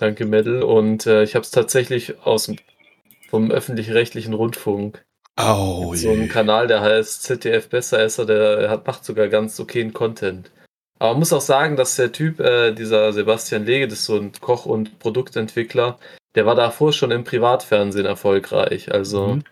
danke 0.01 0.27
Medal. 0.27 0.63
Und 0.63 1.07
äh, 1.07 1.23
ich 1.23 1.35
habe 1.35 1.45
es 1.45 1.51
tatsächlich 1.51 2.21
aus 2.25 2.47
dem, 2.47 2.57
vom 3.29 3.51
öffentlich-rechtlichen 3.51 4.35
Rundfunk. 4.35 5.05
Oh, 5.39 5.95
so 5.95 6.11
ein 6.11 6.29
Kanal, 6.29 6.67
der 6.67 6.81
heißt 6.83 7.23
ZDF 7.23 7.69
Besseresser, 7.69 8.27
der 8.27 8.69
hat, 8.69 8.87
macht 8.87 9.05
sogar 9.05 9.29
ganz 9.29 9.59
okayen 9.59 9.93
Content. 9.93 10.51
Aber 10.99 11.13
man 11.13 11.21
muss 11.21 11.33
auch 11.33 11.41
sagen, 11.41 11.77
dass 11.77 11.97
der 11.97 12.13
Typ, 12.13 12.41
äh, 12.41 12.73
dieser 12.73 13.13
Sebastian 13.13 13.65
Lege, 13.65 13.89
das 13.89 14.01
ist 14.01 14.07
so 14.07 14.17
ein 14.17 14.33
Koch- 14.41 14.67
und 14.67 14.99
Produktentwickler, 14.99 15.99
der 16.35 16.45
war 16.45 16.55
davor 16.55 16.93
schon 16.93 17.11
im 17.11 17.25
Privatfernsehen 17.25 18.05
erfolgreich. 18.05 18.93
Also. 18.93 19.37
Mhm. 19.37 19.45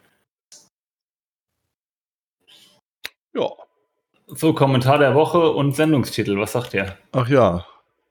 Ja. 3.35 3.51
So, 4.27 4.53
Kommentar 4.53 4.99
der 4.99 5.15
Woche 5.15 5.51
und 5.51 5.75
Sendungstitel. 5.75 6.39
Was 6.39 6.53
sagt 6.53 6.75
ihr? 6.75 6.99
Ach 7.13 7.29
ja. 7.29 7.67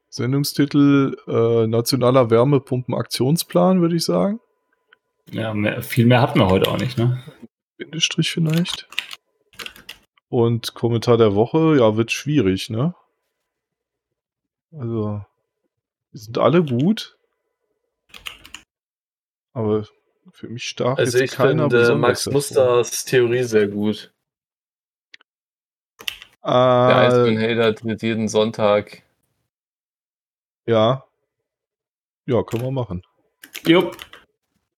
Sendungstitel 0.10 1.18
äh, 1.28 1.68
Nationaler 1.68 2.30
Wärmepumpen-Aktionsplan, 2.30 3.82
würde 3.82 3.96
ich 3.96 4.06
sagen. 4.06 4.40
Ja, 5.30 5.54
mehr, 5.54 5.82
viel 5.84 6.06
mehr 6.06 6.22
hatten 6.22 6.40
wir 6.40 6.48
heute 6.48 6.70
auch 6.70 6.78
nicht, 6.78 6.98
ne? 6.98 7.22
Bindestrich 7.78 8.32
vielleicht. 8.32 8.88
Und 10.30 10.74
Kommentar 10.74 11.18
der 11.18 11.36
Woche, 11.36 11.78
ja, 11.78 11.96
wird 11.98 12.12
schwierig, 12.12 12.70
ne? 12.70 12.96
Also, 14.72 15.22
die 16.14 16.18
sind 16.18 16.38
alle 16.38 16.64
gut. 16.64 17.18
Aber 19.54 19.86
für 20.32 20.50
mich 20.50 20.66
stark 20.66 21.00
Also 21.00 21.18
jetzt 21.18 21.32
ich 21.32 21.38
keiner 21.38 21.64
finde 21.64 21.80
besonders 21.80 22.26
Max. 22.26 22.34
Musters 22.34 23.06
Theorie 23.06 23.44
sehr 23.44 23.68
gut. 23.68 24.14
Der 26.44 26.54
Äh, 26.54 27.08
Eisbären-Hater 27.08 27.76
tritt 27.76 28.04
jeden 28.04 28.28
Sonntag. 28.28 29.04
Ja. 30.68 31.04
Ja, 32.26 32.44
können 32.44 32.64
wir 32.64 32.72
machen. 32.72 33.04
Jupp. 33.66 33.98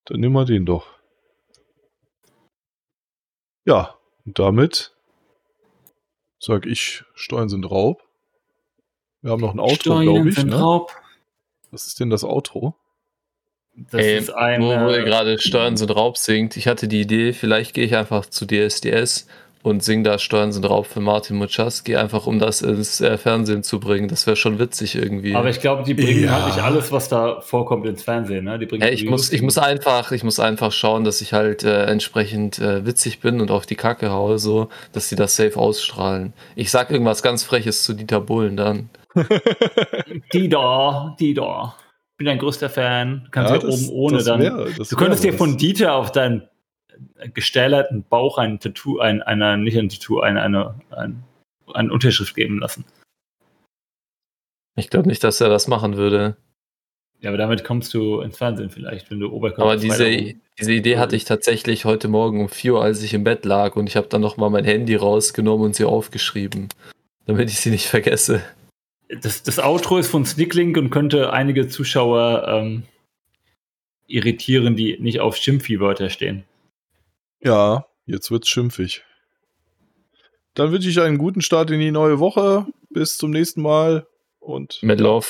Dann 0.05 0.19
nehmen 0.19 0.33
wir 0.33 0.45
den 0.45 0.65
doch. 0.65 0.87
Ja, 3.65 3.95
und 4.25 4.39
damit 4.39 4.95
sag 6.39 6.65
ich, 6.65 7.03
Steuern 7.13 7.49
sind 7.49 7.65
Raub. 7.65 8.03
Wir 9.21 9.31
haben 9.31 9.41
noch 9.41 9.53
ein 9.53 9.59
Outro, 9.59 9.99
glaube 9.99 10.29
ich. 10.29 10.35
sind 10.35 10.49
Ne? 10.49 10.59
Raub. 10.59 10.95
Was 11.71 11.85
ist 11.87 11.99
denn 11.99 12.09
das 12.09 12.23
Outro? 12.23 12.75
Das 13.75 14.01
Ey, 14.01 14.17
ist 14.17 14.31
ein. 14.31 14.61
wo, 14.61 14.67
wo 14.67 14.89
ihr 14.89 15.03
gerade 15.03 15.39
Steuern 15.39 15.77
sind 15.77 15.91
Raub 15.95 16.17
singt. 16.17 16.57
Ich 16.57 16.67
hatte 16.67 16.87
die 16.87 17.01
Idee, 17.01 17.33
vielleicht 17.33 17.73
gehe 17.73 17.85
ich 17.85 17.95
einfach 17.95 18.25
zu 18.25 18.45
DSDS 18.45 19.27
und 19.61 19.83
sing 19.83 20.03
da 20.05 20.17
Steuern 20.19 20.51
sind 20.53 20.63
Raub 20.69 20.85
für 20.88 21.01
Martin 21.01 21.35
Muchaski, 21.35 21.97
einfach 21.97 22.27
um 22.27 22.39
das 22.39 22.61
ins 22.61 23.01
äh, 23.01 23.17
Fernsehen 23.17 23.61
zu 23.61 23.79
bringen. 23.79 24.07
Das 24.07 24.25
wäre 24.25 24.38
schon 24.38 24.57
witzig 24.57 24.95
irgendwie. 24.95 25.35
aber 25.35 25.49
ich 25.49 25.59
glaube, 25.59 25.83
die 25.83 25.93
bringen 25.93 26.23
Ja. 26.23 26.31
halt 26.31 26.45
nicht 26.47 26.63
alles, 26.63 26.91
was 26.93 27.09
da 27.09 27.41
vorkommt, 27.41 27.85
ins 27.85 28.03
Fernsehen, 28.03 28.45
ne? 28.45 28.57
Die 28.57 28.65
bringen 28.65 28.83
Ja, 28.83 28.89
ich, 28.89 29.05
muss, 29.05 29.31
ich 29.33 29.41
muss 29.41 29.57
einfach, 29.57 30.11
ich 30.13 30.23
muss 30.23 30.39
einfach 30.39 30.71
schauen, 30.71 31.03
dass 31.03 31.19
ich 31.21 31.33
halt 31.33 31.63
äh, 31.63 31.83
entsprechend 31.88 32.57
äh, 32.59 32.85
witzig 32.85 33.19
bin 33.19 33.41
und 33.41 33.51
auf 33.51 33.65
die 33.65 33.75
Kacke 33.75 34.11
haue, 34.11 34.39
so, 34.39 34.69
dass 34.93 35.09
sie 35.09 35.15
das 35.17 35.35
safe 35.35 35.57
ausstrahlen. 35.57 36.33
Ich 36.55 36.71
sag 36.71 36.89
irgendwas 36.89 37.21
ganz 37.21 37.43
Freches 37.43 37.83
zu 37.83 37.93
Dieter 37.93 38.21
Bohlen 38.21 38.55
dann. 38.55 38.89
Die 40.33 40.49
da, 40.49 41.15
die 41.19 41.33
da. 41.33 41.75
Bin 42.17 42.25
dein 42.25 42.38
größter 42.39 42.69
Fan. 42.69 43.27
Kannst 43.31 43.51
Ja, 43.51 43.57
das- 43.59 43.88
oben 43.88 43.89
ohne 43.93 44.17
das 44.17 44.25
dann. 44.25 44.39
wär- 44.41 44.67
das 44.77 44.89
du 44.89 44.95
könntest 44.95 45.23
dir 45.23 45.33
von. 45.33 45.57
Dieter 45.57 45.95
auf 45.95 46.11
deinen 46.11 46.43
gestählerten 47.33 48.03
Bauch 48.03 48.37
ein 48.37 48.59
Tattoo, 48.59 48.99
ein, 48.99 49.21
eine, 49.21 49.57
nicht 49.57 49.77
ein 49.77 49.89
Tattoo, 49.89 50.19
eine, 50.19 50.41
eine, 50.41 50.75
ein, 50.91 51.23
eine 51.73 51.91
Unterschrift 51.91 52.35
geben 52.35 52.59
lassen. 52.59 52.85
Ich 54.75 54.89
glaube 54.89 55.07
nicht, 55.07 55.23
dass 55.23 55.41
er 55.41 55.49
das 55.49 55.67
machen 55.67 55.97
würde. 55.97 56.37
Ja, 57.21 57.29
aber 57.29 57.37
damit 57.37 57.65
kommst 57.65 57.93
du 57.93 58.21
ins 58.21 58.37
Fernsehen 58.37 58.69
vielleicht, 58.69 59.11
wenn 59.11 59.19
du 59.19 59.29
Oberkörper. 59.29 59.63
Aber 59.63 59.75
diese, 59.75 60.35
diese 60.57 60.71
Idee 60.71 60.97
hatte 60.97 61.17
ich 61.17 61.25
tatsächlich 61.25 61.83
heute 61.83 62.07
Morgen 62.07 62.39
um 62.39 62.49
4 62.49 62.75
Uhr, 62.75 62.83
als 62.83 63.03
ich 63.03 63.13
im 63.13 63.25
Bett 63.25 63.43
lag 63.43 63.75
und 63.75 63.87
ich 63.87 63.97
habe 63.97 64.07
dann 64.07 64.21
nochmal 64.21 64.49
mein 64.49 64.63
Handy 64.63 64.95
rausgenommen 64.95 65.65
und 65.65 65.75
sie 65.75 65.83
aufgeschrieben, 65.83 66.69
damit 67.25 67.49
ich 67.49 67.59
sie 67.59 67.71
nicht 67.71 67.87
vergesse. 67.87 68.41
Das, 69.21 69.43
das 69.43 69.59
Outro 69.59 69.97
ist 69.97 70.09
von 70.09 70.25
Snicklink 70.25 70.77
und 70.77 70.91
könnte 70.91 71.33
einige 71.33 71.67
Zuschauer 71.67 72.45
ähm, 72.47 72.83
irritieren, 74.07 74.75
die 74.75 74.97
nicht 74.99 75.19
auf 75.19 75.35
Schimpfi-Wörter 75.35 76.09
stehen. 76.09 76.45
Ja, 77.41 77.85
jetzt 78.05 78.31
wird's 78.31 78.49
schimpfig. 78.49 79.03
Dann 80.53 80.71
wünsche 80.71 80.89
ich 80.89 80.99
einen 80.99 81.17
guten 81.17 81.41
Start 81.41 81.71
in 81.71 81.79
die 81.79 81.91
neue 81.91 82.19
Woche. 82.19 82.65
Bis 82.89 83.17
zum 83.17 83.31
nächsten 83.31 83.61
Mal 83.61 84.07
und 84.39 84.81
Mit 84.81 84.99
Love. 84.99 85.27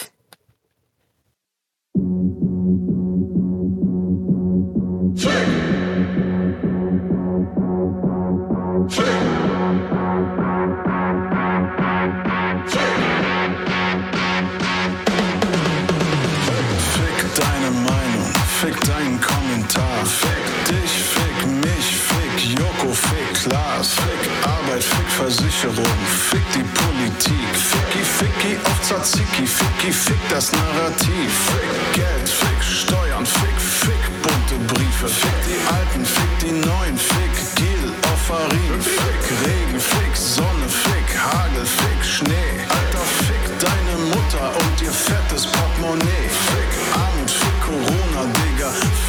Fick 22.99 23.29
Joko, 23.43 23.83
fick 23.83 24.23
Arbeit, 24.43 24.83
fick 24.83 25.07
Versicherung, 25.07 25.99
fick 26.29 26.45
die 26.53 26.63
Politik. 26.63 27.49
Ficki, 27.53 28.03
ficki 28.03 28.57
auf 28.65 28.79
Tzatziki, 28.81 29.45
ficki, 29.47 29.91
fick 29.91 30.21
das 30.29 30.51
Narrativ. 30.51 31.31
Fick 31.47 31.93
Geld, 31.93 32.27
fick 32.27 32.61
Steuern, 32.63 33.25
fick, 33.25 33.57
fick 33.57 34.03
bunte 34.21 34.57
Briefe. 34.73 35.07
Fick 35.07 35.37
die 35.47 35.59
Alten, 35.75 36.05
fick 36.05 36.33
die 36.41 36.51
Neuen, 36.51 36.97
fick 36.97 37.35
Gil 37.55 37.93
auf 38.11 38.31
Arin. 38.31 38.81
Fick 38.81 39.23
Regen, 39.45 39.79
fick 39.79 40.15
Sonne, 40.15 40.67
fick 40.67 41.09
Hagel, 41.17 41.65
fick 41.65 42.01
Schnee. 42.03 42.53
Alter, 42.67 43.05
fick 43.25 43.43
deine 43.59 43.95
Mutter 44.13 44.47
und 44.63 44.81
ihr 44.81 44.91
fettes 44.91 45.45
Portemonnaie. 45.47 46.29
Fick 46.49 46.71
Armut, 46.93 47.31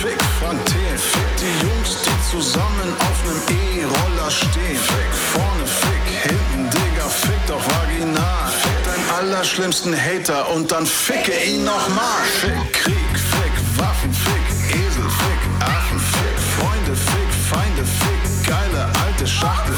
fick 0.00 0.20
Digga. 0.40 0.98
Fick 0.98 1.36
die 1.38 1.66
Jungs, 1.66 1.96
die 2.04 2.30
zusammen 2.30 2.90
auf 2.98 3.18
nem 3.24 3.58
E-Roller 3.58 4.30
stehen. 4.30 4.76
Fick 4.76 5.12
vorne, 5.32 5.66
fick 5.66 6.06
hinten, 6.22 6.70
Digga. 6.70 7.08
Fick 7.08 7.46
doch 7.46 7.62
vaginal. 7.62 8.48
Fick 8.62 8.84
deinen 8.84 9.10
allerschlimmsten 9.18 9.94
Hater 9.94 10.50
und 10.50 10.70
dann 10.70 10.86
ficke 10.86 11.32
ihn 11.44 11.64
nochmal. 11.64 12.22
Fick 12.40 12.72
Krieg, 12.72 13.14
fick 13.14 13.54
Waffen, 13.78 14.12
fick 14.12 14.46
Esel, 14.70 15.08
fick 15.22 15.42
Affen, 15.60 16.00
fick 16.14 16.36
Freunde, 16.56 16.94
fick 16.94 17.30
Feinde, 17.50 17.84
fick 17.84 18.46
geile 18.46 18.86
alte 19.04 19.26
Schachtel, 19.26 19.69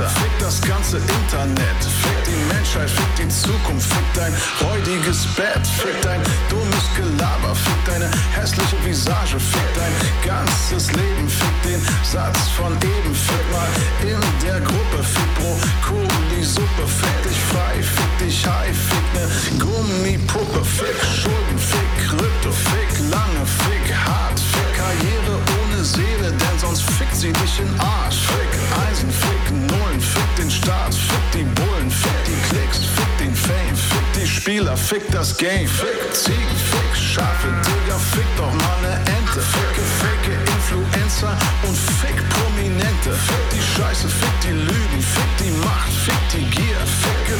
Insta, 0.00 0.08
fick 0.20 0.38
das 0.38 0.60
ganze 0.62 0.96
Internet, 0.96 1.80
fick 1.84 2.24
die 2.24 2.54
Menschheit, 2.54 2.88
fick 2.88 3.16
die 3.16 3.28
Zukunft, 3.28 3.92
fick 3.92 4.04
dein 4.14 4.32
räudiges 4.62 5.26
Bett, 5.36 5.66
fick 5.66 6.00
dein 6.02 6.20
dummes 6.48 6.86
Gelaber, 6.96 7.54
fick 7.54 7.84
deine 7.86 8.10
hässliche 8.32 8.76
Visage, 8.84 9.38
fick 9.38 9.68
dein 9.74 9.92
ganzes 10.24 10.92
Leben, 10.92 11.28
fick 11.28 11.62
den 11.64 11.80
Satz 12.02 12.48
von 12.56 12.72
eben, 12.72 13.14
fick 13.14 13.44
mal 13.52 13.68
in 14.02 14.20
der 14.44 14.60
Gruppe, 14.60 15.02
fick 15.02 15.30
Brokkoli-Suppe, 15.36 16.86
fick 16.86 17.22
dich 17.24 17.40
frei, 17.52 17.82
fick 17.82 18.26
dich 18.26 18.46
high, 18.46 18.76
fick 18.76 19.06
ne 19.14 19.58
Gummipuppe, 19.58 20.64
fick 20.64 20.96
Schulden, 21.04 21.58
fick 21.58 22.08
Krypto, 22.08 22.52
fick 22.52 23.10
lange, 23.10 23.44
fick 23.44 23.94
hart, 23.94 24.38
fick 24.38 24.76
Karriere 24.76 25.59
ohne 25.80 25.84
Seele, 25.84 26.30
denn 26.30 26.58
sonst 26.58 26.82
fickt 26.82 27.16
sie 27.16 27.32
dich 27.32 27.60
in 27.60 27.80
Arsch. 27.80 28.20
Fick 28.26 28.52
Eisen, 28.88 29.10
fick 29.10 29.50
Nullen, 29.50 30.00
fick 30.00 30.36
den 30.36 30.50
Staat, 30.50 30.94
fick 30.94 31.26
die 31.32 31.44
Bullen, 31.60 31.90
fick 31.90 32.24
die 32.26 32.40
Klicks, 32.48 32.78
fick 32.78 33.18
den 33.18 33.34
Fame, 33.34 33.76
fick 33.76 34.22
die 34.22 34.26
Spieler, 34.26 34.76
fick 34.76 35.10
das 35.10 35.36
Game. 35.36 35.66
Fick 35.66 36.12
Ziegen, 36.12 36.56
fick 36.70 36.96
Schafe, 36.96 37.48
Digga, 37.64 37.98
fick 38.12 38.28
doch 38.36 38.52
mal 38.52 38.80
ne 38.82 38.94
Ente. 39.16 39.40
Ficke, 39.40 39.82
ficke 40.00 40.34
Influencer 40.52 41.36
und 41.66 41.76
fick 41.76 42.16
Prominente. 42.28 43.12
Fick 43.12 43.44
die 43.52 43.64
Scheiße, 43.76 44.08
fick 44.08 44.40
die 44.42 44.56
Lügen, 44.56 45.00
fick 45.00 45.32
die 45.38 45.52
Macht, 45.64 45.92
fick 46.04 46.22
die 46.32 46.44
Gier. 46.50 46.80
Ficke 47.02 47.36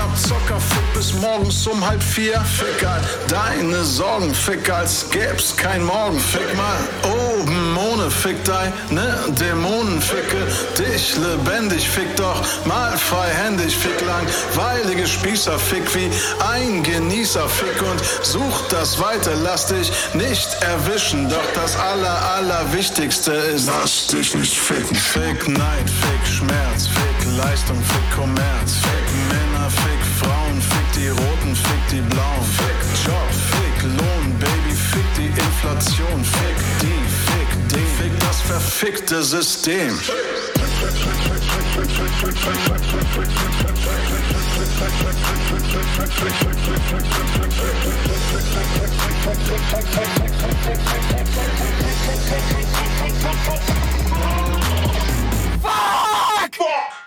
Telefonabzocker, 0.00 0.60
fick 0.60 0.94
bis 0.94 1.12
morgens 1.14 1.66
um 1.66 1.86
halb 1.86 2.02
vier. 2.02 2.40
Fick 2.40 2.86
all 2.86 3.00
deine 3.28 3.84
Sorgen, 3.84 4.34
fick 4.34 4.70
als 4.70 5.06
gäb's 5.10 5.54
kein 5.56 5.84
Morgen. 5.84 6.18
Fick 6.18 6.56
mal 6.56 6.78
oben 7.04 7.76
ohne, 7.76 8.10
fick 8.10 8.42
deine 8.44 9.14
Dämonen. 9.28 10.00
Ficke 10.00 10.46
dich 10.78 11.16
lebendig, 11.16 11.88
fick 11.88 12.16
doch 12.16 12.42
mal 12.64 12.96
freihändig. 12.96 13.76
Fick 13.76 14.00
langweilige 14.00 15.06
Spießer, 15.06 15.58
fick 15.58 15.94
wie 15.94 16.10
ein 16.50 16.82
Genießer. 16.82 17.48
Fick 17.48 17.82
und 17.82 18.00
such 18.22 18.68
das 18.70 18.98
Weite, 18.98 19.32
lass 19.42 19.66
dich 19.66 19.92
nicht 20.14 20.48
erwischen. 20.62 21.28
Doch 21.28 21.52
das 21.54 21.76
aller, 21.76 22.22
allerwichtigste 22.36 23.32
ist, 23.32 23.66
lass 23.66 24.06
dich 24.06 24.34
nicht 24.34 24.58
ficken. 24.58 24.96
Fick 24.96 25.48
Neid, 25.48 25.90
fick 25.90 26.26
Schmerz, 26.26 26.86
fick 26.86 27.36
Leistung, 27.36 27.76
fick 27.82 28.16
Kommerz. 28.16 28.76
Fick 28.76 29.10
fick 29.30 29.49
die 31.10 31.22
Roten, 31.22 31.56
fick 31.56 31.88
die 31.90 32.00
Blauen. 32.02 32.44
Fick 32.56 33.04
Job, 33.04 33.30
fick 33.50 33.82
Lohn, 33.82 34.38
Baby, 34.38 34.74
fick 34.74 35.14
die 35.16 35.26
Inflation. 35.26 36.24
Fick 36.24 36.56
die, 36.80 37.02
fick 37.26 37.68
den, 37.68 37.86
fick 37.98 38.20
das 38.20 38.40
verfickte 38.42 39.22
System. 39.22 39.98
Fuck! 55.62 56.99